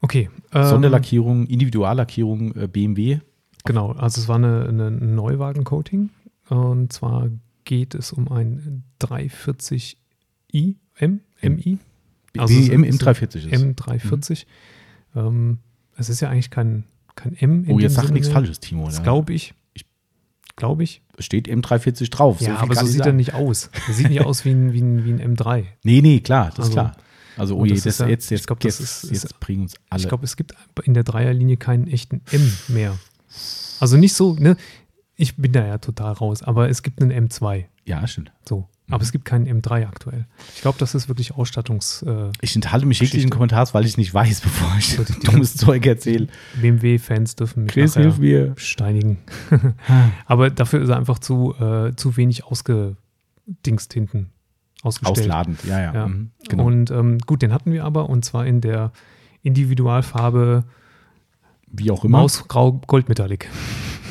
Okay. 0.00 0.30
ähm, 0.54 0.64
Sonderlackierung, 0.64 1.46
Individuallackierung 1.46 2.54
äh, 2.54 2.68
BMW. 2.68 3.18
Genau, 3.64 3.92
also 3.92 4.20
es 4.20 4.28
war 4.28 4.36
eine, 4.36 4.66
eine 4.68 4.86
ein 4.88 5.14
Neuwagen-Coating. 5.14 6.10
Und 6.48 6.92
zwar 6.92 7.28
geht 7.64 7.94
es 7.94 8.12
um 8.12 8.30
ein 8.32 8.84
340i, 9.00 9.94
M, 10.96 11.20
MI. 11.42 11.78
Also 12.38 12.54
es 12.58 12.68
M, 12.68 12.84
ist- 12.84 13.02
M340 13.02 13.50
ist. 13.50 13.62
M340. 13.62 14.46
Ähm, 15.16 15.58
es 15.96 16.08
ist 16.08 16.20
ja 16.20 16.30
eigentlich 16.30 16.50
kein, 16.50 16.84
kein 17.16 17.34
M. 17.36 17.64
oh, 17.68 17.78
jetzt 17.78 17.92
dem 17.92 17.96
sag 17.96 18.02
Sinne 18.04 18.14
nichts. 18.14 18.28
Falsches, 18.28 18.60
Timo. 18.60 18.86
Das 18.86 18.96
oder? 18.96 19.04
glaube 19.04 19.32
ich. 19.32 19.54
Glaube 20.56 20.82
ich. 20.82 21.00
Es 21.16 21.24
steht 21.24 21.48
M340 21.48 22.10
drauf. 22.10 22.40
ja, 22.40 22.48
viel 22.48 22.56
aber 22.56 22.74
so 22.74 22.84
sieht 22.86 23.00
er 23.00 23.04
sagen. 23.06 23.16
nicht 23.16 23.32
aus. 23.34 23.70
Er 23.88 23.94
sieht 23.94 24.10
nicht 24.10 24.20
aus 24.22 24.44
wie 24.44 24.50
ein, 24.50 24.72
wie 24.74 24.80
ein, 24.82 25.04
wie 25.04 25.12
ein 25.12 25.36
M3. 25.36 25.64
Nee, 25.84 26.02
nee, 26.02 26.20
klar, 26.20 26.46
das 26.48 26.54
ist 26.54 26.60
Also, 26.60 26.72
klar. 26.72 26.96
Also, 27.36 27.56
oh 27.56 27.64
je, 27.64 27.72
das 27.74 27.84
das, 27.84 27.94
ist 27.94 28.00
ja- 28.00 28.08
jetzt, 28.08 28.24
ich 28.26 28.30
jetzt, 28.32 28.46
glaub, 28.46 28.60
das 28.60 28.78
jetzt, 28.78 29.04
ist- 29.04 29.10
jetzt 29.10 29.24
ist- 29.24 29.40
bringen 29.40 29.62
uns 29.62 29.74
alle. 29.88 30.02
Ich 30.02 30.08
glaube, 30.08 30.24
es 30.24 30.36
gibt 30.36 30.54
in 30.84 30.92
der 30.94 31.04
Dreierlinie 31.04 31.56
keinen 31.56 31.86
echten 31.86 32.20
M 32.30 32.52
mehr. 32.68 32.98
Also 33.80 33.96
nicht 33.96 34.14
so, 34.14 34.34
ne? 34.34 34.56
Ich 35.16 35.36
bin 35.36 35.52
da 35.52 35.66
ja 35.66 35.78
total 35.78 36.12
raus, 36.14 36.42
aber 36.42 36.68
es 36.70 36.82
gibt 36.82 37.00
einen 37.02 37.28
M2. 37.28 37.64
ja, 37.84 38.06
stimmt. 38.06 38.32
So. 38.48 38.68
Mhm. 38.86 38.94
Aber 38.94 39.02
es 39.04 39.12
gibt 39.12 39.24
keinen 39.24 39.46
M3 39.46 39.86
aktuell. 39.86 40.26
Ich 40.54 40.62
glaube, 40.62 40.78
das 40.78 40.94
ist 40.94 41.08
wirklich 41.08 41.32
Ausstattungs. 41.32 42.02
Äh, 42.02 42.30
Ich 42.40 42.56
enthalte 42.56 42.86
mich 42.86 42.98
jeglichen. 43.00 43.30
Kommentars, 43.30 43.72
weil 43.74 43.84
ich 43.84 43.92
es 43.92 43.96
nicht 43.98 44.12
weiß, 44.12 44.40
bevor 44.42 44.74
ich 44.78 44.96
die 44.96 45.20
dummes 45.26 45.56
Zeug 45.56 45.86
erzähle. 45.86 46.26
BMW-Fans 46.60 47.36
dürfen 47.36 47.64
mich 47.64 47.72
Chris, 47.72 47.94
hilf 47.94 48.18
mir. 48.18 48.54
steinigen. 48.56 49.18
aber 50.26 50.50
dafür 50.50 50.80
ist 50.82 50.88
er 50.88 50.96
einfach 50.96 51.18
zu, 51.20 51.54
äh, 51.60 51.94
zu 51.94 52.16
wenig 52.16 52.44
ausgedingst 52.44 53.92
hinten. 53.92 54.30
Ausgestellt. 54.82 55.18
Ausladend, 55.18 55.64
ja, 55.64 55.78
ja. 55.80 55.94
Ja. 55.94 56.08
Mhm, 56.08 56.30
genau. 56.48 56.64
Und 56.64 56.90
ähm, 56.90 57.18
gut, 57.18 57.42
den 57.42 57.52
hatten 57.52 57.70
wir 57.72 57.84
aber 57.84 58.08
und 58.08 58.24
zwar 58.24 58.46
in 58.46 58.60
der 58.62 58.92
Individualfarbe 59.42 60.64
Wie 61.72 61.90
auch 61.90 62.04
immer. 62.04 62.18
Mausgrau 62.18 62.80
Goldmetallic. 62.86 63.48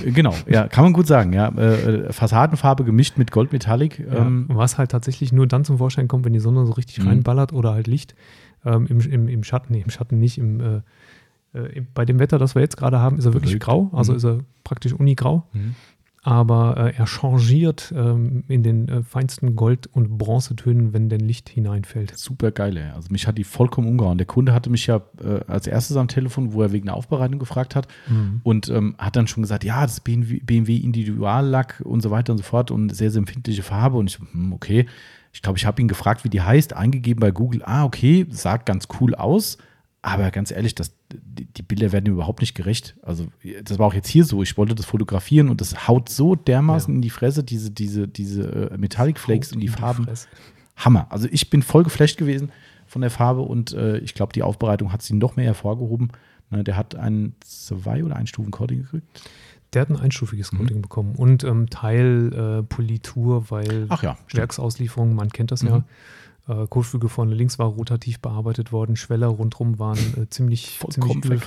Genau, 0.06 0.34
ja, 0.48 0.68
kann 0.70 0.86
man 0.86 0.94
gut 0.94 1.08
sagen. 1.08 1.34
Ja, 1.34 1.50
äh, 1.50 2.06
äh, 2.08 2.14
Fassadenfarbe 2.14 2.86
gemischt 2.86 3.18
mit 3.18 3.32
Goldmetallic. 3.32 4.00
Ja, 4.00 4.26
Ähm, 4.28 4.46
was 4.48 4.78
halt 4.78 4.92
tatsächlich 4.92 5.34
nur 5.34 5.46
dann 5.46 5.66
zum 5.66 5.78
Vorschein 5.78 6.08
kommt, 6.08 6.24
wenn 6.24 6.32
die 6.34 6.40
Sonne 6.40 6.66
so 6.66 6.72
richtig 6.72 7.00
Mhm. 7.00 7.08
reinballert 7.08 7.52
oder 7.52 7.74
halt 7.74 7.88
Licht 7.88 8.16
ähm, 8.66 8.88
im, 8.88 9.00
im, 9.02 9.28
im 9.28 9.44
Schatten, 9.44 9.74
nee, 9.74 9.82
im 9.82 9.90
Schatten 9.90 10.18
nicht, 10.20 10.38
im, 10.38 10.62
äh, 10.62 11.58
äh, 11.58 11.82
bei 11.94 12.06
dem 12.06 12.20
Wetter, 12.20 12.38
das 12.38 12.56
wir 12.56 12.62
jetzt 12.62 12.78
gerade 12.78 13.00
haben, 13.00 13.18
ist 13.18 13.26
er 13.26 13.34
wirklich 13.34 13.52
Bewölkt. 13.60 13.66
grau, 13.66 13.90
also 13.92 14.14
Mhm. 14.14 14.18
ist 14.18 14.24
er 14.24 14.38
praktisch 14.64 14.94
unigrau, 14.94 15.44
Mhm. 15.54 15.76
Aber 16.22 16.78
äh, 16.78 16.98
er 16.98 17.08
changiert 17.08 17.94
ähm, 17.96 18.44
in 18.48 18.64
den 18.64 18.90
äh, 18.90 19.04
feinsten 19.04 19.56
Gold- 19.56 19.88
und 19.88 20.18
Bronzetönen, 20.18 20.94
wenn 20.94 21.10
denn 21.10 21.22
Licht 21.22 21.48
hineinfällt. 21.50 22.18
Super 22.18 22.52
geil, 22.52 22.76
ey. 22.78 22.90
Also 22.92 23.10
mich 23.12 23.26
hat 23.26 23.38
die 23.38 23.44
vollkommen 23.44 23.88
umgehauen. 23.88 24.18
Der 24.18 24.28
Kunde 24.28 24.54
hatte 24.54 24.70
mich 24.70 24.88
ja 24.88 25.02
äh, 25.24 25.40
als 25.48 25.68
erstes 25.68 25.96
am 25.96 26.08
Telefon, 26.08 26.54
wo 26.54 26.62
er 26.62 26.72
wegen 26.72 26.88
der 26.88 26.96
Aufbereitung 26.96 27.40
gefragt 27.40 27.76
hat 27.76 27.88
und 28.44 28.70
ähm, 28.70 28.96
hat 28.98 29.16
dann 29.16 29.28
schon 29.28 29.44
gesagt, 29.44 29.64
ja, 29.64 29.82
das 29.84 29.94
ist 29.94 30.04
BMW, 30.04 30.40
BMW 30.40 30.78
Individuallack 30.78 31.82
und 31.86 32.02
so 32.02 32.12
weiter 32.12 32.34
und 32.34 32.38
so 32.38 32.44
fort 32.44 32.72
und 32.72 32.94
sehr, 32.94 33.12
sehr 33.12 33.20
empfindliche 33.20 33.64
Farbe. 33.64 33.98
Und 33.98 34.10
ich, 34.10 34.20
hm, 34.20 34.52
okay, 34.52 34.86
ich 35.32 35.42
glaube, 35.42 35.58
ich 35.58 35.66
habe 35.66 35.82
ihn 35.82 35.88
gefragt, 35.88 36.24
wie 36.24 36.30
die 36.30 36.42
heißt, 36.42 36.74
eingegeben 36.74 37.22
bei 37.22 37.32
Google, 37.32 37.62
ah, 37.64 37.86
okay, 37.86 38.26
sah 38.30 38.58
ganz 38.58 38.88
cool 39.00 39.16
aus, 39.16 39.58
aber 40.02 40.32
ganz 40.32 40.52
ehrlich, 40.52 40.76
das, 40.76 40.94
die, 41.12 41.46
die 41.46 41.62
Bilder 41.62 41.92
werden 41.92 42.06
überhaupt 42.06 42.42
nicht 42.42 42.56
gerecht. 42.56 42.96
Also, 43.02 43.28
das 43.64 43.80
war 43.80 43.88
auch 43.88 43.94
jetzt 43.94 44.08
hier 44.08 44.26
so. 44.26 44.44
Ich 44.44 44.58
wollte 44.58 44.76
das 44.76 44.86
fotografieren 44.86 45.50
und 45.50 45.62
das 45.62 45.88
haut 45.88 46.10
so 46.10 46.36
dermaßen 46.36 46.94
ja. 46.94 46.96
in 46.98 47.02
die 47.02 47.10
Fresse, 47.10 47.44
diese, 47.44 47.72
diese, 47.72 48.08
diese 48.08 48.72
äh, 48.72 48.78
Metallic 48.78 49.20
Flakes 49.20 49.52
und 49.52 49.60
die, 49.60 49.68
die 49.68 49.72
Farben. 49.72 50.06
Fresse. 50.06 50.28
Hammer. 50.76 51.08
Also, 51.10 51.28
ich 51.32 51.50
bin 51.50 51.62
voll 51.62 51.84
geflasht 51.84 52.18
gewesen 52.18 52.52
von 52.86 53.02
der 53.02 53.12
Farbe 53.12 53.42
und 53.42 53.74
äh, 53.74 53.98
ich 54.00 54.14
glaube, 54.14 54.34
die 54.34 54.44
Aufbereitung 54.44 54.92
hat 54.92 55.02
sie 55.02 55.16
noch 55.16 55.36
mehr 55.36 55.46
hervorgehoben. 55.46 56.12
Ne, 56.52 56.64
der 56.64 56.78
hat 56.78 56.96
ein 56.96 57.36
zwei- 57.42 58.04
oder 58.04 58.16
ein 58.16 58.28
Stufen-Coating 58.28 58.84
gekriegt. 58.84 59.06
Der 59.74 59.84
hat 59.84 59.90
ein 59.90 59.98
einstufiges 59.98 60.50
Coating 60.50 60.78
mhm. 60.78 60.82
bekommen 60.82 61.16
und 61.16 61.44
ähm, 61.44 61.70
Teilpolitur, 61.70 63.38
äh, 63.38 63.52
weil 63.52 63.86
Ach 63.90 64.02
ja, 64.02 64.18
Werksauslieferung, 64.32 65.14
man 65.14 65.30
kennt 65.30 65.52
das 65.52 65.62
mhm. 65.62 65.70
ja. 65.70 65.84
Äh, 66.50 66.66
Kotflügel 66.68 67.10
vorne 67.10 67.36
links 67.36 67.60
war 67.60 67.68
rotativ 67.68 68.20
bearbeitet 68.20 68.72
worden, 68.72 68.96
Schweller 68.96 69.28
rundherum 69.28 69.78
waren 69.78 70.00
äh, 70.18 70.28
ziemlich, 70.30 70.80
ziemlich 70.90 71.16
übel. 71.18 71.40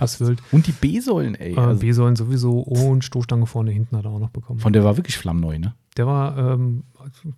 Und 0.52 0.68
die 0.68 0.72
B-Säulen, 0.72 1.34
ey. 1.34 1.54
Äh, 1.54 1.58
also 1.58 1.80
B-Säulen 1.80 2.14
sowieso 2.14 2.60
und 2.60 3.02
Stoßstange 3.02 3.46
vorne 3.46 3.72
hinten 3.72 3.96
hat 3.96 4.04
er 4.04 4.12
auch 4.12 4.20
noch 4.20 4.30
bekommen. 4.30 4.60
Von 4.60 4.72
der 4.72 4.84
war 4.84 4.96
wirklich 4.96 5.18
flammneu, 5.18 5.58
ne? 5.58 5.74
Der 5.96 6.06
war 6.06 6.38
ähm, 6.38 6.84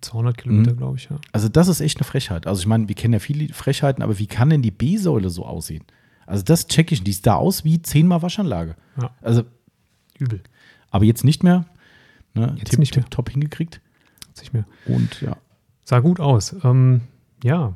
200 0.01 0.37
Kilometer, 0.37 0.73
mhm. 0.73 0.77
glaube 0.77 0.97
ich, 0.97 1.09
ja. 1.09 1.17
Also 1.31 1.49
das 1.49 1.67
ist 1.67 1.81
echt 1.81 1.97
eine 1.97 2.05
Frechheit. 2.05 2.45
Also 2.45 2.59
ich 2.59 2.67
meine, 2.67 2.87
wir 2.87 2.95
kennen 2.95 3.13
ja 3.13 3.19
viele 3.19 3.51
Frechheiten, 3.51 4.03
aber 4.03 4.19
wie 4.19 4.27
kann 4.27 4.51
denn 4.51 4.61
die 4.61 4.71
B-Säule 4.71 5.31
so 5.31 5.45
aussehen? 5.45 5.83
Also 6.27 6.43
das 6.43 6.67
check 6.67 6.91
ich. 6.91 7.03
Die 7.03 7.13
sieht 7.13 7.25
da 7.25 7.35
aus 7.35 7.63
wie 7.63 7.81
zehnmal 7.81 8.21
Waschanlage. 8.21 8.75
Ja. 9.01 9.09
Also 9.21 9.43
übel. 10.19 10.41
Aber 10.91 11.05
jetzt 11.05 11.23
nicht 11.23 11.43
mehr. 11.43 11.65
Ne? 12.35 12.55
Jetzt 12.57 12.71
Tipp, 12.71 12.79
nicht 12.79 12.95
mehr. 12.95 13.05
top 13.09 13.29
hingekriegt. 13.29 13.81
Jetzt 14.27 14.41
nicht 14.41 14.53
mehr. 14.53 14.65
Und 14.85 15.21
ja. 15.21 15.37
Sah 15.83 15.99
gut 15.99 16.19
aus. 16.19 16.55
Ähm, 16.63 17.01
ja, 17.43 17.75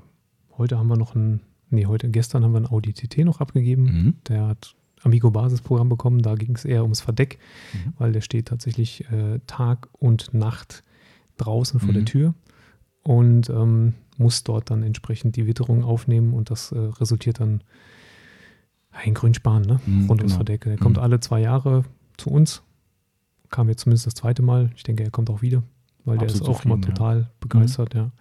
heute 0.57 0.77
haben 0.77 0.87
wir 0.87 0.97
noch 0.97 1.15
ein, 1.15 1.41
nee, 1.69 1.85
heute, 1.85 2.09
gestern 2.09 2.43
haben 2.43 2.53
wir 2.53 2.61
ein 2.61 2.69
Audi 2.69 2.93
TT 2.93 3.19
noch 3.19 3.39
abgegeben. 3.39 3.83
Mhm. 3.83 4.13
Der 4.27 4.47
hat 4.47 4.75
Amigo 5.03 5.31
Basisprogramm 5.31 5.89
bekommen. 5.89 6.21
Da 6.21 6.35
ging 6.35 6.55
es 6.55 6.65
eher 6.65 6.83
ums 6.83 7.01
Verdeck, 7.01 7.39
mhm. 7.73 7.93
weil 7.97 8.11
der 8.11 8.21
steht 8.21 8.47
tatsächlich 8.47 9.09
äh, 9.11 9.39
Tag 9.47 9.87
und 9.93 10.33
Nacht 10.33 10.83
draußen 11.37 11.79
vor 11.79 11.89
mhm. 11.89 11.93
der 11.93 12.05
Tür 12.05 12.33
und 13.03 13.49
ähm, 13.49 13.93
muss 14.17 14.43
dort 14.43 14.69
dann 14.69 14.83
entsprechend 14.83 15.35
die 15.37 15.47
Witterung 15.47 15.83
aufnehmen 15.83 16.33
und 16.33 16.51
das 16.51 16.71
äh, 16.71 16.77
resultiert 16.77 17.39
dann 17.39 17.63
ein 18.91 19.13
Grünsparen, 19.13 19.63
ne? 19.63 19.79
Mhm, 19.85 20.07
Rund 20.07 20.21
ums 20.21 20.33
genau. 20.33 20.35
Verdeck. 20.35 20.63
Der 20.65 20.77
kommt 20.77 20.97
mhm. 20.97 21.03
alle 21.03 21.19
zwei 21.19 21.39
Jahre 21.39 21.85
zu 22.17 22.29
uns. 22.29 22.61
Kam 23.49 23.69
jetzt 23.69 23.83
zumindest 23.83 24.07
das 24.07 24.15
zweite 24.15 24.41
Mal. 24.41 24.71
Ich 24.75 24.83
denke, 24.83 25.03
er 25.03 25.11
kommt 25.11 25.29
auch 25.29 25.41
wieder, 25.41 25.63
weil 26.05 26.19
Absolut 26.19 26.47
der 26.47 26.51
ist 26.51 26.59
auch 26.59 26.65
immer 26.65 26.81
total 26.81 27.21
ja. 27.21 27.29
begeistert, 27.39 27.93
ja. 27.93 28.11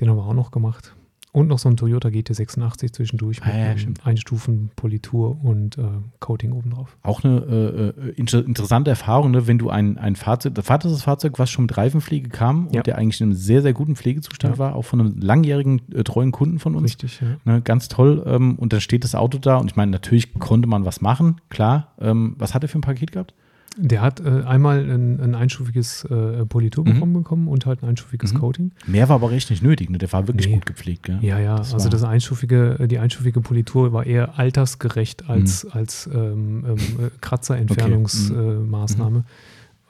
Den 0.00 0.10
haben 0.10 0.16
wir 0.16 0.26
auch 0.26 0.34
noch 0.34 0.50
gemacht. 0.50 0.94
Und 1.36 1.48
noch 1.48 1.58
so 1.58 1.68
ein 1.68 1.76
Toyota 1.76 2.08
GT86 2.08 2.94
zwischendurch 2.94 3.44
mit 3.44 3.54
ah, 3.54 3.58
ja, 3.58 3.74
Einstufen, 4.04 4.70
Politur 4.74 5.38
und 5.44 5.76
äh, 5.76 5.82
Coating 6.18 6.52
obendrauf. 6.52 6.96
Auch 7.02 7.24
eine 7.24 7.94
äh, 7.96 8.08
äh 8.08 8.10
inter 8.12 8.42
interessante 8.42 8.88
Erfahrung, 8.88 9.32
ne? 9.32 9.46
wenn 9.46 9.58
du 9.58 9.68
ein, 9.68 9.98
ein 9.98 10.16
Fahrzeug, 10.16 10.54
das 10.54 10.66
war 10.70 10.78
das 10.78 11.02
Fahrzeug, 11.02 11.38
was 11.38 11.50
schon 11.50 11.64
mit 11.66 11.76
Reifenpflege 11.76 12.30
kam 12.30 12.70
ja. 12.72 12.80
und 12.80 12.86
der 12.86 12.96
eigentlich 12.96 13.20
in 13.20 13.26
einem 13.26 13.36
sehr, 13.36 13.60
sehr 13.60 13.74
guten 13.74 13.96
Pflegezustand 13.96 14.54
ja. 14.54 14.58
war, 14.58 14.76
auch 14.76 14.86
von 14.86 14.98
einem 14.98 15.20
langjährigen, 15.20 15.82
äh, 15.92 16.04
treuen 16.04 16.32
Kunden 16.32 16.58
von 16.58 16.74
uns. 16.74 16.84
Richtig, 16.84 17.20
ja. 17.20 17.36
Ne? 17.44 17.60
Ganz 17.60 17.88
toll. 17.88 18.24
Ähm, 18.26 18.54
und 18.54 18.72
dann 18.72 18.80
steht 18.80 19.04
das 19.04 19.14
Auto 19.14 19.36
da 19.36 19.58
und 19.58 19.70
ich 19.70 19.76
meine, 19.76 19.92
natürlich 19.92 20.32
konnte 20.38 20.66
man 20.66 20.86
was 20.86 21.02
machen, 21.02 21.42
klar. 21.50 21.92
Ähm, 22.00 22.34
was 22.38 22.54
hat 22.54 22.62
er 22.62 22.70
für 22.70 22.78
ein 22.78 22.80
Paket 22.80 23.12
gehabt? 23.12 23.34
Der 23.78 24.00
hat 24.00 24.20
äh, 24.20 24.42
einmal 24.44 24.78
ein, 24.78 25.20
ein 25.20 25.34
einstufiges 25.34 26.04
äh, 26.04 26.46
Politur 26.46 26.88
mhm. 26.88 27.12
bekommen 27.12 27.48
und 27.48 27.66
halt 27.66 27.82
ein 27.82 27.90
einstufiges 27.90 28.32
mhm. 28.32 28.38
Coating. 28.38 28.72
Mehr 28.86 29.08
war 29.08 29.16
aber 29.16 29.32
echt 29.32 29.50
nicht 29.50 29.62
nötig, 29.62 29.90
ne? 29.90 29.98
Der 29.98 30.10
war 30.12 30.26
wirklich 30.26 30.46
nee. 30.46 30.54
gut 30.54 30.66
gepflegt, 30.66 31.04
gell? 31.04 31.18
Ja, 31.20 31.38
ja. 31.38 31.56
Das 31.56 31.74
also 31.74 31.88
das 31.88 32.02
einstufige, 32.02 32.78
äh, 32.80 32.88
die 32.88 32.98
einstufige 32.98 33.40
Politur 33.40 33.92
war 33.92 34.06
eher 34.06 34.38
altersgerecht 34.38 35.28
als, 35.28 35.64
mhm. 35.64 35.70
als 35.72 36.10
ähm, 36.12 36.64
ähm, 36.66 36.76
äh, 36.76 37.10
Kratzerentfernungsmaßnahme. 37.20 39.24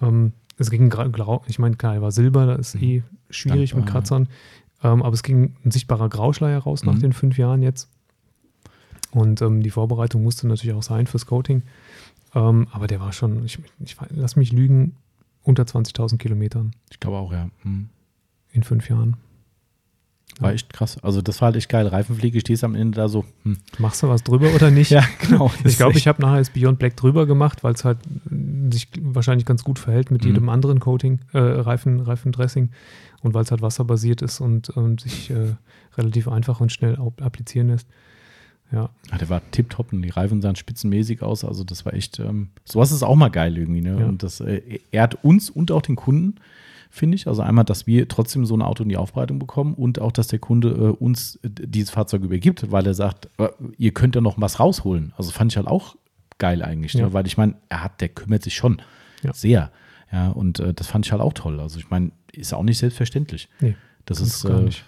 Okay. 0.01 0.07
Mhm. 0.07 0.07
Äh, 0.07 0.09
ähm, 0.09 0.33
es 0.59 0.71
ging, 0.71 0.93
ich 1.49 1.59
meine, 1.59 1.77
klar, 1.77 1.95
er 1.95 2.03
war 2.03 2.13
Silber, 2.13 2.47
da 2.47 2.55
ist 2.55 2.77
mhm. 2.77 2.83
eh 2.83 3.03
schwierig 3.31 3.71
Dankbar, 3.71 3.85
mit 3.85 3.93
Kratzern. 3.93 4.29
Ähm, 4.83 5.03
aber 5.03 5.15
es 5.15 5.23
ging 5.23 5.55
ein 5.65 5.71
sichtbarer 5.71 6.09
Grauschleier 6.09 6.59
raus 6.59 6.85
nach 6.85 6.95
mhm. 6.95 7.01
den 7.01 7.13
fünf 7.13 7.39
Jahren 7.39 7.63
jetzt. 7.63 7.89
Und 9.13 9.41
ähm, 9.43 9.63
die 9.63 9.71
Vorbereitung 9.71 10.23
musste 10.23 10.47
natürlich 10.47 10.75
auch 10.75 10.83
sein 10.83 11.07
fürs 11.07 11.27
Coating. 11.27 11.63
Ähm, 12.35 12.69
aber 12.73 12.87
der 12.87 13.01
war 13.01 13.13
schon, 13.13 13.45
ich, 13.45 13.59
ich 13.81 13.97
lass 14.11 14.37
mich 14.37 14.53
lügen, 14.53 14.97
unter 15.43 15.63
20.000 15.63 16.19
Kilometern. 16.19 16.73
Ich 16.91 17.01
glaube 17.01 17.19
auch, 17.19 17.33
ja. 17.33 17.49
Hm. 17.63 17.89
In 18.51 18.63
fünf 18.63 18.89
Jahren. 18.89 19.17
War 20.41 20.53
echt 20.53 20.73
krass. 20.73 20.99
Also 21.03 21.23
das 21.23 21.41
war 21.41 21.47
halt 21.47 21.57
echt 21.57 21.69
geil. 21.69 21.87
Reifenpflege, 21.87 22.41
stehst 22.41 22.63
am 22.65 22.75
Ende 22.75 22.97
da 22.97 23.09
so. 23.09 23.25
Hm. 23.45 23.57
Machst 23.79 24.03
du 24.03 24.09
was 24.09 24.23
drüber 24.23 24.55
oder 24.55 24.71
nicht? 24.71 24.91
ja, 24.91 25.05
genau. 25.21 25.51
Ich 25.65 25.77
glaube, 25.77 25.97
ich 25.97 26.07
habe 26.07 26.21
nachher 26.21 26.39
das 26.39 26.51
Beyond 26.51 26.79
Black 26.79 26.97
drüber 26.97 27.27
gemacht, 27.27 27.65
weil 27.65 27.75
es 27.75 27.85
halt 27.85 27.99
sich 28.71 28.89
wahrscheinlich 29.01 29.47
ganz 29.47 29.65
gut 29.65 29.79
verhält 29.79 30.11
mit 30.11 30.23
mhm. 30.23 30.29
jedem 30.29 30.49
anderen 30.49 30.81
Coating, 30.81 31.21
äh, 31.33 31.39
Reifen, 31.39 32.01
Reifendressing 32.01 32.71
und 33.23 33.35
weil 33.35 33.45
es 33.45 33.51
halt 33.51 33.63
wasserbasiert 33.63 34.21
ist 34.21 34.41
und, 34.41 34.69
und 34.71 35.01
sich 35.01 35.31
äh, 35.31 35.55
relativ 35.97 36.29
einfach 36.29 36.61
und 36.61 36.73
schnell 36.73 36.99
applizieren 37.21 37.69
lässt. 37.69 37.89
Ja. 38.73 38.91
ja. 39.11 39.19
Der 39.19 39.29
war 39.29 39.43
tipptopp 39.51 39.93
und 39.93 40.03
die 40.03 40.11
Reifen 40.11 40.43
sahen 40.43 40.57
spitzenmäßig 40.57 41.23
aus. 41.23 41.45
Also 41.45 41.65
das 41.65 41.85
war 41.85 41.95
echt, 41.95 42.19
ähm, 42.19 42.49
sowas 42.65 42.93
ist 42.93 43.03
auch 43.03 43.15
mal 43.15 43.29
geil 43.29 43.57
irgendwie. 43.57 43.81
Ne? 43.81 44.01
Ja. 44.01 44.07
Und 44.07 44.23
das 44.23 44.41
äh, 44.41 44.81
ehrt 44.91 45.25
uns 45.25 45.51
und 45.51 45.71
auch 45.71 45.83
den 45.83 45.97
Kunden, 45.97 46.37
finde 46.91 47.17
ich. 47.17 47.29
Also 47.29 47.43
einmal, 47.43 47.65
dass 47.65 47.87
wir 47.87 48.09
trotzdem 48.09 48.45
so 48.45 48.57
ein 48.57 48.63
Auto 48.63 48.83
in 48.83 48.89
die 48.89 48.97
Aufbereitung 48.97 49.39
bekommen 49.39 49.75
und 49.75 50.01
auch, 50.01 50.13
dass 50.13 50.29
der 50.29 50.39
Kunde 50.39 50.71
äh, 50.71 51.03
uns 51.03 51.37
äh, 51.37 51.49
dieses 51.51 51.91
Fahrzeug 51.91 52.23
übergibt, 52.23 52.71
weil 52.71 52.87
er 52.87 52.95
sagt, 52.95 53.29
äh, 53.39 53.49
ihr 53.79 53.93
könnt 53.93 54.15
ja 54.15 54.21
noch 54.21 54.41
was 54.41 54.61
rausholen. 54.61 55.13
Also 55.17 55.31
fand 55.31 55.53
ich 55.53 55.57
halt 55.57 55.69
auch 55.69 55.97
geil 56.39 56.63
eigentlich. 56.63 56.95
Ne? 56.95 57.01
Ja. 57.01 57.07
Ne? 57.07 57.13
Weil 57.13 57.27
ich 57.27 57.37
meine, 57.37 57.55
er 57.69 57.85
hat, 57.85 58.01
der 58.01 58.09
kümmert 58.09 58.43
sich 58.43 58.55
schon 58.55 58.83
sehr. 59.33 59.73
Ja, 60.13 60.29
und 60.29 60.61
äh, 60.61 60.73
das 60.73 60.87
fand 60.87 61.05
ich 61.05 61.13
halt 61.13 61.21
auch 61.21 61.33
toll. 61.33 61.59
Also 61.59 61.79
ich 61.79 61.91
meine, 61.91 62.13
ist 62.33 62.55
auch 62.55 62.63
nicht 62.63 62.79
selbstverständlich. 62.79 63.49
Nee, 63.61 63.75
das 64.05 64.21
ist 64.21 64.45
gar 64.45 64.61
nicht 64.61 64.85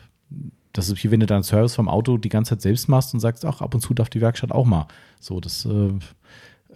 das 0.78 0.88
ist 0.88 0.98
hier, 0.98 1.10
wenn 1.10 1.18
du 1.18 1.26
deinen 1.26 1.42
Service 1.42 1.74
vom 1.74 1.88
Auto 1.88 2.18
die 2.18 2.28
ganze 2.28 2.50
Zeit 2.50 2.62
selbst 2.62 2.88
machst 2.88 3.12
und 3.12 3.18
sagst, 3.18 3.44
ach, 3.44 3.60
ab 3.60 3.74
und 3.74 3.80
zu 3.80 3.94
darf 3.94 4.10
die 4.10 4.20
Werkstatt 4.20 4.52
auch 4.52 4.64
mal. 4.64 4.86
So, 5.18 5.40
das 5.40 5.64
äh, 5.66 5.90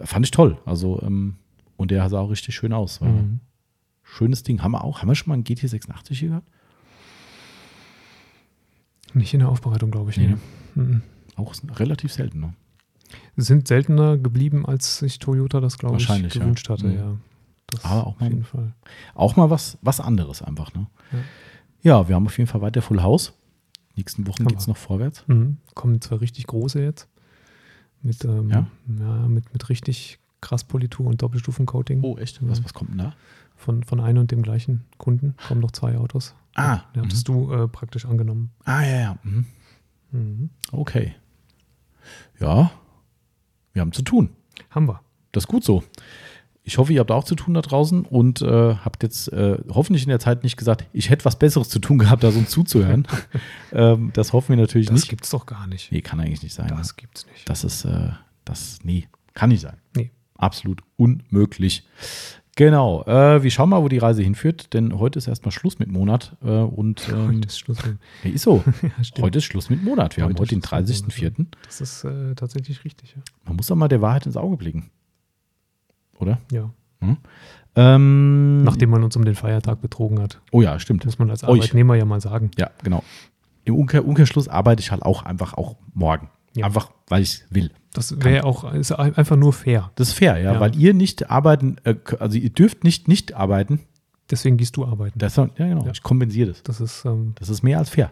fand 0.01 0.25
ich 0.25 0.31
toll. 0.31 0.57
Also, 0.65 1.01
ähm, 1.01 1.37
und 1.77 1.89
der 1.89 2.09
sah 2.09 2.19
auch 2.19 2.29
richtig 2.29 2.53
schön 2.53 2.73
aus. 2.73 2.99
Mhm. 2.99 3.39
Schönes 4.03 4.43
Ding. 4.43 4.61
Haben 4.61 4.73
wir 4.73 4.83
auch, 4.83 5.01
haben 5.01 5.07
wir 5.07 5.15
schon 5.15 5.29
mal 5.29 5.35
einen 5.35 5.45
GT86 5.45 6.15
hier 6.15 6.29
gehabt? 6.29 6.47
Nicht 9.13 9.33
in 9.33 9.39
der 9.39 9.47
Aufbereitung, 9.47 9.89
glaube 9.89 10.11
ich. 10.11 10.17
Nee. 10.17 10.35
Mhm. 10.75 11.01
Auch 11.37 11.55
relativ 11.75 12.11
selten, 12.11 12.41
ne? 12.41 12.53
Sind 13.37 13.69
seltener 13.69 14.17
geblieben, 14.17 14.65
als 14.65 14.97
sich 14.97 15.17
Toyota 15.19 15.61
das, 15.61 15.77
glaube 15.77 15.95
ich, 15.97 16.07
gewünscht 16.07 16.67
ja. 16.67 16.73
hatte, 16.73 16.87
mhm. 16.87 16.97
ja. 16.97 17.17
Das 17.67 17.85
Aber 17.85 18.07
auch 18.07 18.19
mal, 18.19 18.29
jeden 18.29 18.43
Fall. 18.43 18.73
Auch 19.15 19.37
mal 19.37 19.49
was, 19.49 19.77
was 19.81 20.01
anderes 20.01 20.41
einfach, 20.41 20.73
ne? 20.73 20.87
Ja. 21.13 21.19
ja, 21.83 22.09
wir 22.09 22.15
haben 22.15 22.25
auf 22.25 22.37
jeden 22.37 22.49
Fall 22.49 22.59
weiter 22.59 22.81
Full 22.81 23.01
House 23.01 23.33
nächsten 23.95 24.27
Wochen 24.27 24.45
geht 24.45 24.59
es 24.59 24.67
noch 24.67 24.77
vorwärts. 24.77 25.23
Mhm. 25.27 25.57
Kommen 25.73 26.01
zwei 26.01 26.15
richtig 26.15 26.47
große 26.47 26.81
jetzt. 26.81 27.07
Mit, 28.01 28.25
ähm, 28.25 28.49
ja? 28.49 28.67
ja? 28.99 29.27
mit, 29.27 29.51
mit 29.53 29.69
richtig 29.69 30.19
krass 30.41 30.63
Politur 30.63 31.07
und 31.07 31.21
Doppelstufencoating. 31.21 32.03
Oh, 32.03 32.17
echt? 32.17 32.45
Was, 32.47 32.63
was 32.63 32.73
kommt 32.73 32.91
denn 32.91 32.97
da? 32.97 33.15
Von, 33.55 33.83
von 33.83 33.99
einem 33.99 34.19
und 34.19 34.31
dem 34.31 34.43
gleichen 34.43 34.83
Kunden 34.97 35.35
kommen 35.47 35.61
noch 35.61 35.71
zwei 35.71 35.97
Autos. 35.97 36.35
Ah. 36.55 36.81
Ja, 36.95 37.03
hattest 37.03 37.29
mhm. 37.29 37.33
du 37.33 37.53
äh, 37.53 37.67
praktisch 37.67 38.05
angenommen. 38.05 38.51
Ah, 38.65 38.81
ja, 38.81 38.99
ja. 38.99 39.17
Mhm. 39.23 39.45
Mhm. 40.11 40.49
Okay. 40.71 41.15
Ja, 42.39 42.71
wir 43.71 43.81
haben 43.81 43.93
zu 43.93 44.01
tun. 44.01 44.29
Haben 44.69 44.87
wir. 44.87 45.01
Das 45.31 45.45
ist 45.45 45.47
gut 45.47 45.63
so. 45.63 45.83
Ich 46.65 46.77
hoffe, 46.77 46.93
ihr 46.93 47.01
habt 47.01 47.11
auch 47.11 47.25
zu 47.25 47.35
tun 47.35 47.53
da 47.53 47.61
draußen 47.61 48.05
und 48.05 48.41
äh, 48.41 48.75
habt 48.75 49.03
jetzt 49.03 49.31
äh, 49.33 49.57
hoffentlich 49.69 50.03
in 50.03 50.09
der 50.09 50.19
Zeit 50.19 50.43
nicht 50.43 50.55
gesagt, 50.55 50.85
ich 50.93 51.09
hätte 51.09 51.25
was 51.25 51.37
Besseres 51.37 51.67
zu 51.67 51.79
tun 51.79 51.97
gehabt, 51.97 52.23
als 52.23 52.35
uns 52.35 52.49
zuzuhören. 52.51 53.05
ähm, 53.73 54.11
das 54.13 54.31
hoffen 54.31 54.49
wir 54.49 54.57
natürlich 54.57 54.87
das 54.87 54.93
nicht. 54.93 55.03
Das 55.03 55.09
gibt's 55.09 55.29
doch 55.31 55.45
gar 55.45 55.67
nicht. 55.67 55.91
Nee, 55.91 56.01
kann 56.01 56.21
eigentlich 56.21 56.41
nicht 56.41 56.53
sein. 56.53 56.69
Das 56.69 56.89
ne? 56.89 56.93
gibt's 56.95 57.25
nicht. 57.27 57.49
Das 57.49 57.65
ist, 57.65 57.83
äh, 57.83 58.11
das, 58.45 58.79
nee, 58.83 59.09
kann 59.33 59.49
nicht 59.49 59.61
sein. 59.61 59.75
Nee. 59.95 60.11
Absolut 60.37 60.81
unmöglich. 60.95 61.85
Genau. 62.55 63.03
Äh, 63.07 63.43
wir 63.43 63.51
schauen 63.51 63.69
mal, 63.69 63.83
wo 63.83 63.89
die 63.89 63.97
Reise 63.97 64.21
hinführt, 64.21 64.73
denn 64.73 64.97
heute 64.99 65.19
ist 65.19 65.27
erstmal 65.27 65.51
Schluss 65.51 65.79
mit 65.79 65.91
Monat. 65.91 66.37
Äh, 66.41 66.47
und, 66.47 67.09
ähm, 67.11 67.27
heute 67.27 67.47
ist 67.47 67.59
Schluss 67.59 67.85
mit 67.85 67.97
ja, 68.23 68.31
Ist 68.31 68.43
so. 68.43 68.63
ja, 68.81 68.89
heute 69.21 69.39
ist 69.39 69.43
Schluss 69.43 69.69
mit 69.69 69.83
Monat. 69.83 70.15
Wir 70.15 70.23
heute 70.23 70.35
haben 70.35 70.39
heute 70.39 70.55
den 70.55 70.61
30.04. 70.61 71.47
Das 71.65 71.81
ist 71.81 72.05
äh, 72.05 72.35
tatsächlich 72.35 72.85
richtig, 72.85 73.15
ja. 73.17 73.21
Man 73.43 73.57
muss 73.57 73.67
doch 73.67 73.75
mal 73.75 73.89
der 73.89 74.01
Wahrheit 74.01 74.27
ins 74.27 74.37
Auge 74.37 74.55
blicken 74.55 74.91
oder? 76.23 76.39
Ja. 76.51 76.71
Hm? 76.99 77.17
Ähm, 77.75 78.63
Nachdem 78.63 78.89
man 78.89 79.03
uns 79.03 79.15
um 79.15 79.25
den 79.25 79.35
Feiertag 79.35 79.81
betrogen 79.81 80.21
hat. 80.21 80.41
Oh 80.51 80.61
ja, 80.61 80.79
stimmt. 80.79 81.05
Muss 81.05 81.19
man 81.19 81.29
als 81.29 81.43
Arbeitnehmer 81.43 81.93
Euch. 81.93 81.99
ja 81.99 82.05
mal 82.05 82.21
sagen. 82.21 82.51
Ja, 82.57 82.69
genau. 82.83 83.03
Im 83.65 83.75
Umkehr, 83.75 84.05
Umkehrschluss 84.05 84.47
arbeite 84.47 84.81
ich 84.81 84.91
halt 84.91 85.03
auch 85.03 85.23
einfach 85.23 85.53
auch 85.53 85.77
morgen. 85.93 86.29
Ja. 86.55 86.65
Einfach, 86.65 86.91
weil 87.07 87.23
ich 87.23 87.43
will. 87.49 87.71
Das 87.93 88.23
wäre 88.23 88.43
auch 88.43 88.71
ist 88.73 88.91
einfach 88.91 89.35
nur 89.35 89.53
fair. 89.53 89.91
Das 89.95 90.09
ist 90.09 90.13
fair, 90.15 90.37
ja, 90.37 90.53
ja. 90.53 90.59
weil 90.59 90.75
ihr 90.75 90.93
nicht 90.93 91.29
arbeiten, 91.29 91.77
äh, 91.83 91.95
also 92.19 92.37
ihr 92.37 92.49
dürft 92.49 92.83
nicht 92.83 93.07
nicht 93.07 93.33
arbeiten. 93.33 93.81
Deswegen 94.29 94.57
gehst 94.57 94.77
du 94.77 94.85
arbeiten. 94.85 95.17
Das, 95.19 95.35
ja, 95.35 95.47
genau. 95.57 95.85
Ja. 95.85 95.91
Ich 95.91 96.01
kompensiere 96.01 96.49
das. 96.49 96.63
Das 96.63 96.79
ist, 96.79 97.05
ähm, 97.05 97.33
das 97.35 97.49
ist 97.49 97.61
mehr 97.61 97.77
als 97.77 97.89
fair. 97.89 98.11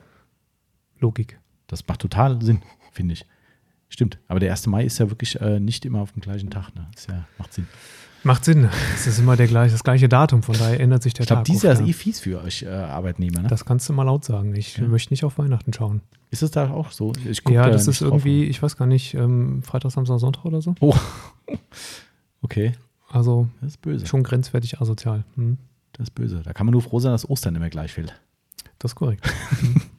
Logik. 0.99 1.39
Das 1.67 1.87
macht 1.87 2.01
total 2.01 2.41
Sinn, 2.41 2.61
finde 2.91 3.13
ich. 3.13 3.25
Stimmt, 3.93 4.17
aber 4.29 4.39
der 4.39 4.51
1. 4.51 4.67
Mai 4.67 4.85
ist 4.85 4.99
ja 4.99 5.09
wirklich 5.11 5.39
äh, 5.41 5.59
nicht 5.59 5.83
immer 5.85 5.99
auf 5.99 6.13
dem 6.13 6.21
gleichen 6.21 6.49
Tag. 6.49 6.73
Ne? 6.73 6.87
Das 6.95 7.07
ja, 7.07 7.25
macht 7.37 7.53
Sinn. 7.53 7.67
Macht 8.23 8.45
Sinn. 8.45 8.69
Es 8.95 9.05
ist 9.05 9.19
immer 9.19 9.35
der 9.35 9.47
gleich, 9.47 9.71
das 9.71 9.83
gleiche 9.83 10.07
Datum, 10.07 10.43
von 10.43 10.55
daher 10.57 10.79
ändert 10.79 11.03
sich 11.03 11.13
der 11.13 11.23
ich 11.23 11.27
glaub, 11.27 11.39
Tag. 11.39 11.49
Ich 11.53 11.59
glaube, 11.59 11.63
dieses 11.63 11.63
Jahr 11.63 11.73
ja. 11.73 11.81
ist 11.81 11.89
eh 11.89 11.93
fies 11.93 12.19
für 12.21 12.41
euch 12.41 12.63
äh, 12.63 12.67
Arbeitnehmer. 12.69 13.41
Ne? 13.41 13.47
Das 13.49 13.65
kannst 13.65 13.89
du 13.89 13.93
mal 13.93 14.03
laut 14.03 14.23
sagen. 14.23 14.55
Ich 14.55 14.77
Ja. 14.77 14.87
möchte 14.87 15.11
nicht 15.11 15.25
auf 15.25 15.37
Weihnachten 15.39 15.73
schauen. 15.73 16.01
ist 16.29 16.41
es 16.41 16.51
da 16.51 16.69
auch 16.71 16.91
so? 16.91 17.11
Ja, 17.49 17.63
da 17.65 17.71
das 17.71 17.87
ist 17.87 17.99
drauf. 18.01 18.09
irgendwie, 18.11 18.45
ich 18.45 18.61
weiß 18.63 18.77
gar 18.77 18.85
nicht, 18.85 19.13
ähm, 19.15 19.61
Freitag, 19.63 19.91
Samstag, 19.91 20.19
Sonntag 20.19 20.45
oder 20.45 20.61
so. 20.61 20.73
Okay, 22.43 22.73
Also 23.09 23.47
das 23.61 23.71
ist 23.73 23.81
böse. 23.81 24.05
schon 24.07 24.23
grenzwertig 24.23 24.81
asozial. 24.81 25.23
Hm. 25.35 25.57
Das 25.93 26.05
ist 26.07 26.15
böse. 26.15 26.41
Da 26.43 26.53
kann 26.53 26.65
man 26.65 26.71
nur 26.71 26.81
froh 26.81 26.99
sein, 26.99 27.11
dass 27.11 27.29
Ostern 27.29 27.55
immer 27.55 27.69
gleich 27.69 27.91
fällt. 27.93 28.19
Das 28.79 28.91
ist 28.91 28.95
korrekt. 28.95 29.29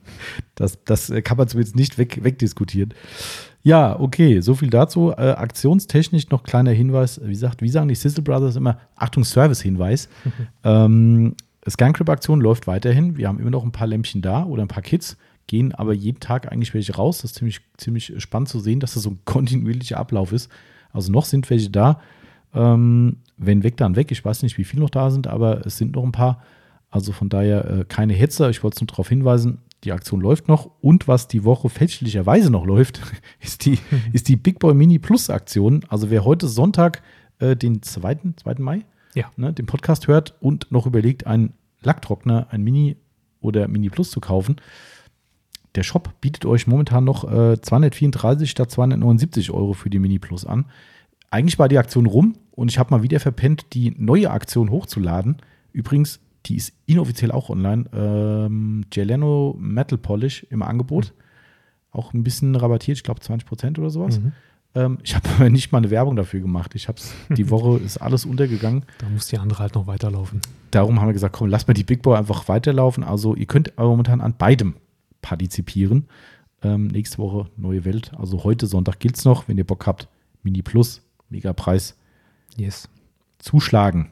Das, 0.54 0.82
das 0.84 1.12
kann 1.24 1.36
man 1.36 1.48
zumindest 1.48 1.76
nicht 1.76 1.98
weg, 1.98 2.22
wegdiskutieren. 2.22 2.94
Ja, 3.62 3.98
okay, 3.98 4.40
so 4.40 4.54
viel 4.54 4.70
dazu. 4.70 5.12
Äh, 5.12 5.32
aktionstechnisch 5.32 6.30
noch 6.30 6.42
kleiner 6.42 6.72
Hinweis. 6.72 7.20
Wie 7.22 7.30
gesagt, 7.30 7.62
wie 7.62 7.68
sagen 7.68 7.88
die 7.88 7.94
Sizzle 7.94 8.22
Brothers 8.22 8.56
immer? 8.56 8.80
Achtung, 8.96 9.24
Service-Hinweis. 9.24 10.08
ähm, 10.64 11.36
Scancrip-Aktion 11.68 12.40
läuft 12.40 12.66
weiterhin. 12.66 13.16
Wir 13.16 13.28
haben 13.28 13.38
immer 13.38 13.50
noch 13.50 13.62
ein 13.62 13.70
paar 13.70 13.86
Lämpchen 13.86 14.20
da 14.20 14.44
oder 14.44 14.62
ein 14.62 14.68
paar 14.68 14.82
Kits, 14.82 15.16
gehen 15.46 15.72
aber 15.72 15.92
jeden 15.92 16.18
Tag 16.18 16.50
eigentlich 16.50 16.74
welche 16.74 16.96
raus. 16.96 17.18
Das 17.18 17.30
ist 17.30 17.36
ziemlich, 17.36 17.60
ziemlich 17.76 18.14
spannend 18.18 18.48
zu 18.48 18.58
sehen, 18.58 18.80
dass 18.80 18.94
das 18.94 19.04
so 19.04 19.10
ein 19.10 19.20
kontinuierlicher 19.24 19.96
Ablauf 19.96 20.32
ist. 20.32 20.50
Also 20.92 21.12
noch 21.12 21.24
sind 21.24 21.48
welche 21.48 21.70
da. 21.70 22.00
Ähm, 22.54 23.18
wenn 23.36 23.62
weg, 23.62 23.76
dann 23.76 23.94
weg. 23.94 24.10
Ich 24.10 24.24
weiß 24.24 24.42
nicht, 24.42 24.58
wie 24.58 24.64
viele 24.64 24.82
noch 24.82 24.90
da 24.90 25.10
sind, 25.10 25.28
aber 25.28 25.64
es 25.64 25.78
sind 25.78 25.94
noch 25.94 26.02
ein 26.02 26.12
paar. 26.12 26.42
Also 26.90 27.12
von 27.12 27.28
daher 27.28 27.70
äh, 27.70 27.84
keine 27.88 28.12
Hetze. 28.12 28.50
Ich 28.50 28.62
wollte 28.62 28.74
es 28.76 28.80
nur 28.82 28.88
darauf 28.88 29.08
hinweisen, 29.08 29.58
die 29.84 29.92
Aktion 29.92 30.20
läuft 30.20 30.48
noch. 30.48 30.70
Und 30.80 31.08
was 31.08 31.28
die 31.28 31.44
Woche 31.44 31.68
fälschlicherweise 31.68 32.50
noch 32.50 32.64
läuft, 32.66 33.00
ist 33.40 33.64
die, 33.64 33.78
ist 34.12 34.28
die 34.28 34.36
Big 34.36 34.58
Boy 34.58 34.74
Mini 34.74 34.98
Plus 34.98 35.30
Aktion. 35.30 35.84
Also 35.88 36.10
wer 36.10 36.24
heute 36.24 36.48
Sonntag 36.48 37.02
äh, 37.38 37.56
den 37.56 37.82
2. 37.82 38.18
2. 38.36 38.54
Mai 38.58 38.84
Ja. 39.14 39.30
ne, 39.36 39.52
den 39.52 39.66
Podcast 39.66 40.08
hört 40.08 40.34
und 40.40 40.70
noch 40.70 40.86
überlegt, 40.86 41.26
einen 41.26 41.52
Lacktrockner, 41.82 42.46
ein 42.50 42.62
Mini 42.62 42.96
oder 43.40 43.66
Mini 43.68 43.90
Plus 43.90 44.10
zu 44.10 44.20
kaufen, 44.20 44.56
der 45.74 45.82
Shop 45.82 46.12
bietet 46.20 46.44
euch 46.44 46.66
momentan 46.66 47.04
noch 47.04 47.24
äh, 47.24 47.60
234 47.60 48.50
statt 48.50 48.70
279 48.70 49.50
Euro 49.50 49.72
für 49.72 49.88
die 49.90 49.98
Mini 49.98 50.18
Plus 50.18 50.44
an. 50.44 50.66
Eigentlich 51.30 51.58
war 51.58 51.68
die 51.68 51.78
Aktion 51.78 52.04
rum 52.06 52.36
und 52.50 52.70
ich 52.70 52.78
habe 52.78 52.94
mal 52.94 53.02
wieder 53.02 53.18
verpennt, 53.20 53.66
die 53.72 53.94
neue 53.96 54.30
Aktion 54.30 54.70
hochzuladen. 54.70 55.38
Übrigens, 55.72 56.20
die 56.46 56.56
ist 56.56 56.72
inoffiziell 56.86 57.30
auch 57.30 57.50
online. 57.50 57.84
Ähm, 57.94 58.84
Geleno 58.90 59.56
Metal 59.58 59.98
Polish 59.98 60.44
im 60.50 60.62
Angebot. 60.62 61.12
Auch 61.90 62.14
ein 62.14 62.24
bisschen 62.24 62.54
rabattiert, 62.56 62.96
ich 62.98 63.04
glaube 63.04 63.20
20% 63.20 63.78
oder 63.78 63.90
sowas. 63.90 64.18
Mhm. 64.18 64.32
Ähm, 64.74 64.98
ich 65.02 65.14
habe 65.14 65.28
aber 65.36 65.50
nicht 65.50 65.72
mal 65.72 65.78
eine 65.78 65.90
Werbung 65.90 66.16
dafür 66.16 66.40
gemacht. 66.40 66.74
Ich 66.74 66.88
habe 66.88 67.00
die 67.30 67.50
Woche 67.50 67.78
ist 67.84 67.98
alles 67.98 68.24
untergegangen. 68.24 68.84
Da 68.98 69.08
muss 69.08 69.26
die 69.28 69.38
andere 69.38 69.60
halt 69.60 69.74
noch 69.74 69.86
weiterlaufen. 69.86 70.40
Darum 70.70 71.00
haben 71.00 71.08
wir 71.08 71.12
gesagt, 71.12 71.34
komm, 71.36 71.48
lass 71.48 71.66
mal 71.66 71.74
die 71.74 71.84
Big 71.84 72.02
Boy 72.02 72.16
einfach 72.16 72.48
weiterlaufen. 72.48 73.04
Also 73.04 73.34
ihr 73.36 73.46
könnt 73.46 73.76
aber 73.78 73.90
momentan 73.90 74.20
an 74.20 74.34
beidem 74.36 74.74
partizipieren. 75.20 76.06
Ähm, 76.62 76.86
nächste 76.88 77.18
Woche 77.18 77.50
neue 77.56 77.84
Welt. 77.84 78.12
Also 78.18 78.42
heute 78.44 78.66
Sonntag 78.66 78.98
gilt 79.00 79.16
es 79.16 79.24
noch. 79.24 79.48
Wenn 79.48 79.58
ihr 79.58 79.66
Bock 79.66 79.86
habt, 79.86 80.08
Mini 80.42 80.62
Plus, 80.62 81.02
Megapreis, 81.28 81.96
Yes. 82.56 82.88
zuschlagen. 83.38 84.10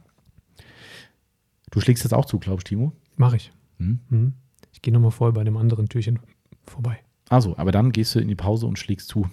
Du 1.70 1.80
schlägst 1.80 2.05
jetzt 2.05 2.12
auch 2.12 2.24
zu, 2.24 2.38
glaube 2.38 2.59
ich, 2.60 2.64
Timo. 2.64 2.92
Mache 3.16 3.36
ich. 3.36 3.52
Hm? 3.78 4.01
Mhm. 4.09 4.32
Ich 4.72 4.82
gehe 4.82 4.92
nochmal 4.92 5.10
vorher 5.10 5.32
bei 5.32 5.44
dem 5.44 5.56
anderen 5.56 5.88
Türchen 5.88 6.18
vorbei. 6.64 6.98
Also, 7.28 7.56
aber 7.56 7.72
dann 7.72 7.92
gehst 7.92 8.14
du 8.14 8.18
in 8.20 8.28
die 8.28 8.34
Pause 8.34 8.66
und 8.66 8.78
schlägst 8.78 9.09
zu 9.09 9.28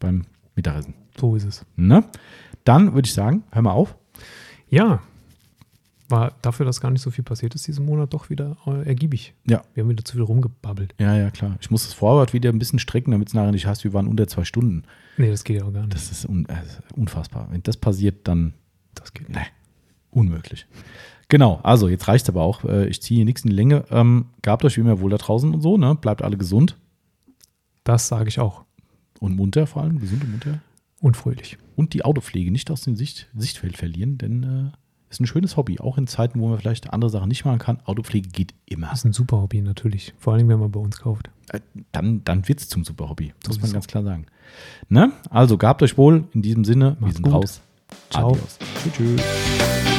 beim 0.00 0.24
Mittagessen. 0.56 0.94
So 1.18 1.36
ist 1.36 1.44
es. 1.44 1.66
Ne? 1.76 2.04
Dann 2.64 2.94
würde 2.94 3.06
ich 3.06 3.14
sagen, 3.14 3.44
hör 3.50 3.62
mal 3.62 3.72
auf. 3.72 3.96
Ja. 4.68 5.02
War 6.08 6.34
dafür, 6.42 6.66
dass 6.66 6.80
gar 6.80 6.90
nicht 6.90 7.02
so 7.02 7.10
viel 7.10 7.24
passiert 7.24 7.54
ist 7.54 7.66
diesen 7.66 7.86
Monat, 7.86 8.12
doch 8.12 8.30
wieder 8.30 8.56
äh, 8.66 8.86
ergiebig. 8.86 9.34
Ja. 9.48 9.62
Wir 9.74 9.82
haben 9.82 9.90
wieder 9.90 10.04
zu 10.04 10.14
viel 10.14 10.22
rumgebabbelt. 10.22 10.94
Ja, 10.98 11.16
ja, 11.16 11.30
klar. 11.30 11.56
Ich 11.60 11.70
muss 11.70 11.84
das 11.84 11.94
Vorwort 11.94 12.32
wieder 12.32 12.50
ein 12.50 12.58
bisschen 12.58 12.78
strecken, 12.78 13.10
damit 13.10 13.28
es 13.28 13.34
nachher 13.34 13.52
nicht 13.52 13.66
heißt, 13.66 13.84
wir 13.84 13.92
waren 13.92 14.06
unter 14.06 14.26
zwei 14.26 14.44
Stunden. 14.44 14.84
Nee, 15.16 15.30
das 15.30 15.44
geht 15.44 15.58
ja 15.60 15.64
auch 15.64 15.72
gar 15.72 15.82
nicht. 15.82 15.94
Das 15.94 16.10
ist 16.10 16.26
un 16.26 16.46
äh, 16.46 16.56
unfassbar. 16.94 17.48
Wenn 17.50 17.62
das 17.62 17.76
passiert, 17.76 18.28
dann 18.28 18.54
Das 18.94 19.12
geht 19.12 19.28
nee, 19.28 19.46
unmöglich. 20.10 20.66
Genau, 21.28 21.60
also 21.62 21.88
jetzt 21.88 22.06
reicht 22.08 22.28
aber 22.28 22.42
auch. 22.42 22.64
Äh, 22.64 22.86
Ich 22.88 23.00
ziehe 23.02 23.16
hier 23.18 23.24
nichts 23.24 23.42
in 23.44 23.50
die 23.50 23.56
Länge. 23.56 23.84
Ähm, 23.90 24.26
gabt 24.42 24.64
euch 24.64 24.76
wie 24.76 24.80
immer 24.82 25.00
wohl 25.00 25.10
da 25.10 25.16
draußen 25.16 25.52
und 25.54 25.60
so, 25.62 25.76
ne? 25.78 25.94
Bleibt 25.94 26.22
alle 26.22 26.36
gesund 26.36 26.76
Das 27.84 28.08
sage 28.08 28.28
ich 28.28 28.38
auch. 28.40 28.64
und 29.20 29.34
munter 29.36 29.66
vor 29.66 29.82
allem, 29.82 29.98
gesund 30.00 30.22
und 30.24 30.30
munter. 30.32 30.60
Und 31.00 31.16
fröhlich. 31.16 31.58
Und 31.76 31.92
die 31.94 32.04
Autopflege 32.04 32.50
nicht 32.50 32.70
aus 32.70 32.82
dem 32.82 32.94
Sicht 32.96 33.28
Sichtfeld 33.36 33.76
verlieren, 33.76 34.16
denn 34.18 34.42
äh, 34.42 35.10
ist 35.10 35.20
ein 35.20 35.26
schönes 35.26 35.56
Hobby. 35.56 35.78
Auch 35.80 35.98
in 35.98 36.06
Zeiten, 36.06 36.40
wo 36.40 36.48
man 36.48 36.58
vielleicht 36.58 36.92
andere 36.92 37.10
Sachen 37.10 37.28
nicht 37.28 37.44
machen 37.44 37.58
kann. 37.58 37.78
Autopflege 37.84 38.28
geht 38.30 38.54
immer. 38.66 38.88
Das 38.88 39.00
ist 39.00 39.04
ein 39.04 39.12
super 39.12 39.40
Hobby 39.40 39.60
natürlich. 39.60 40.12
Vor 40.18 40.34
allem, 40.34 40.48
wenn 40.48 40.58
man 40.60 40.70
bei 40.72 40.80
uns 40.80 40.98
kauft. 40.98 41.30
Äh, 41.50 41.60
Dann, 41.92 42.22
dann 42.24 42.46
wird 42.48 42.60
es 42.60 42.68
zum 42.68 42.84
super 42.84 43.08
Hobby. 43.08 43.32
Muss 43.46 43.60
man 43.60 43.72
ganz 43.72 43.86
klar 43.86 44.02
sagen. 44.02 44.26
Ne? 44.88 45.12
Also 45.30 45.56
gabt 45.58 45.82
euch 45.82 45.96
wohl. 45.98 46.24
In 46.32 46.42
diesem 46.42 46.64
Sinne, 46.64 46.96
wir 46.98 47.00
Macht's 47.02 47.16
sind 47.16 47.24
gut. 47.24 47.34
raus. 47.34 47.60
Ciao. 48.10 48.30
Adios. 48.32 48.58
Tschüss. 48.82 48.92
tschüss. 48.94 49.93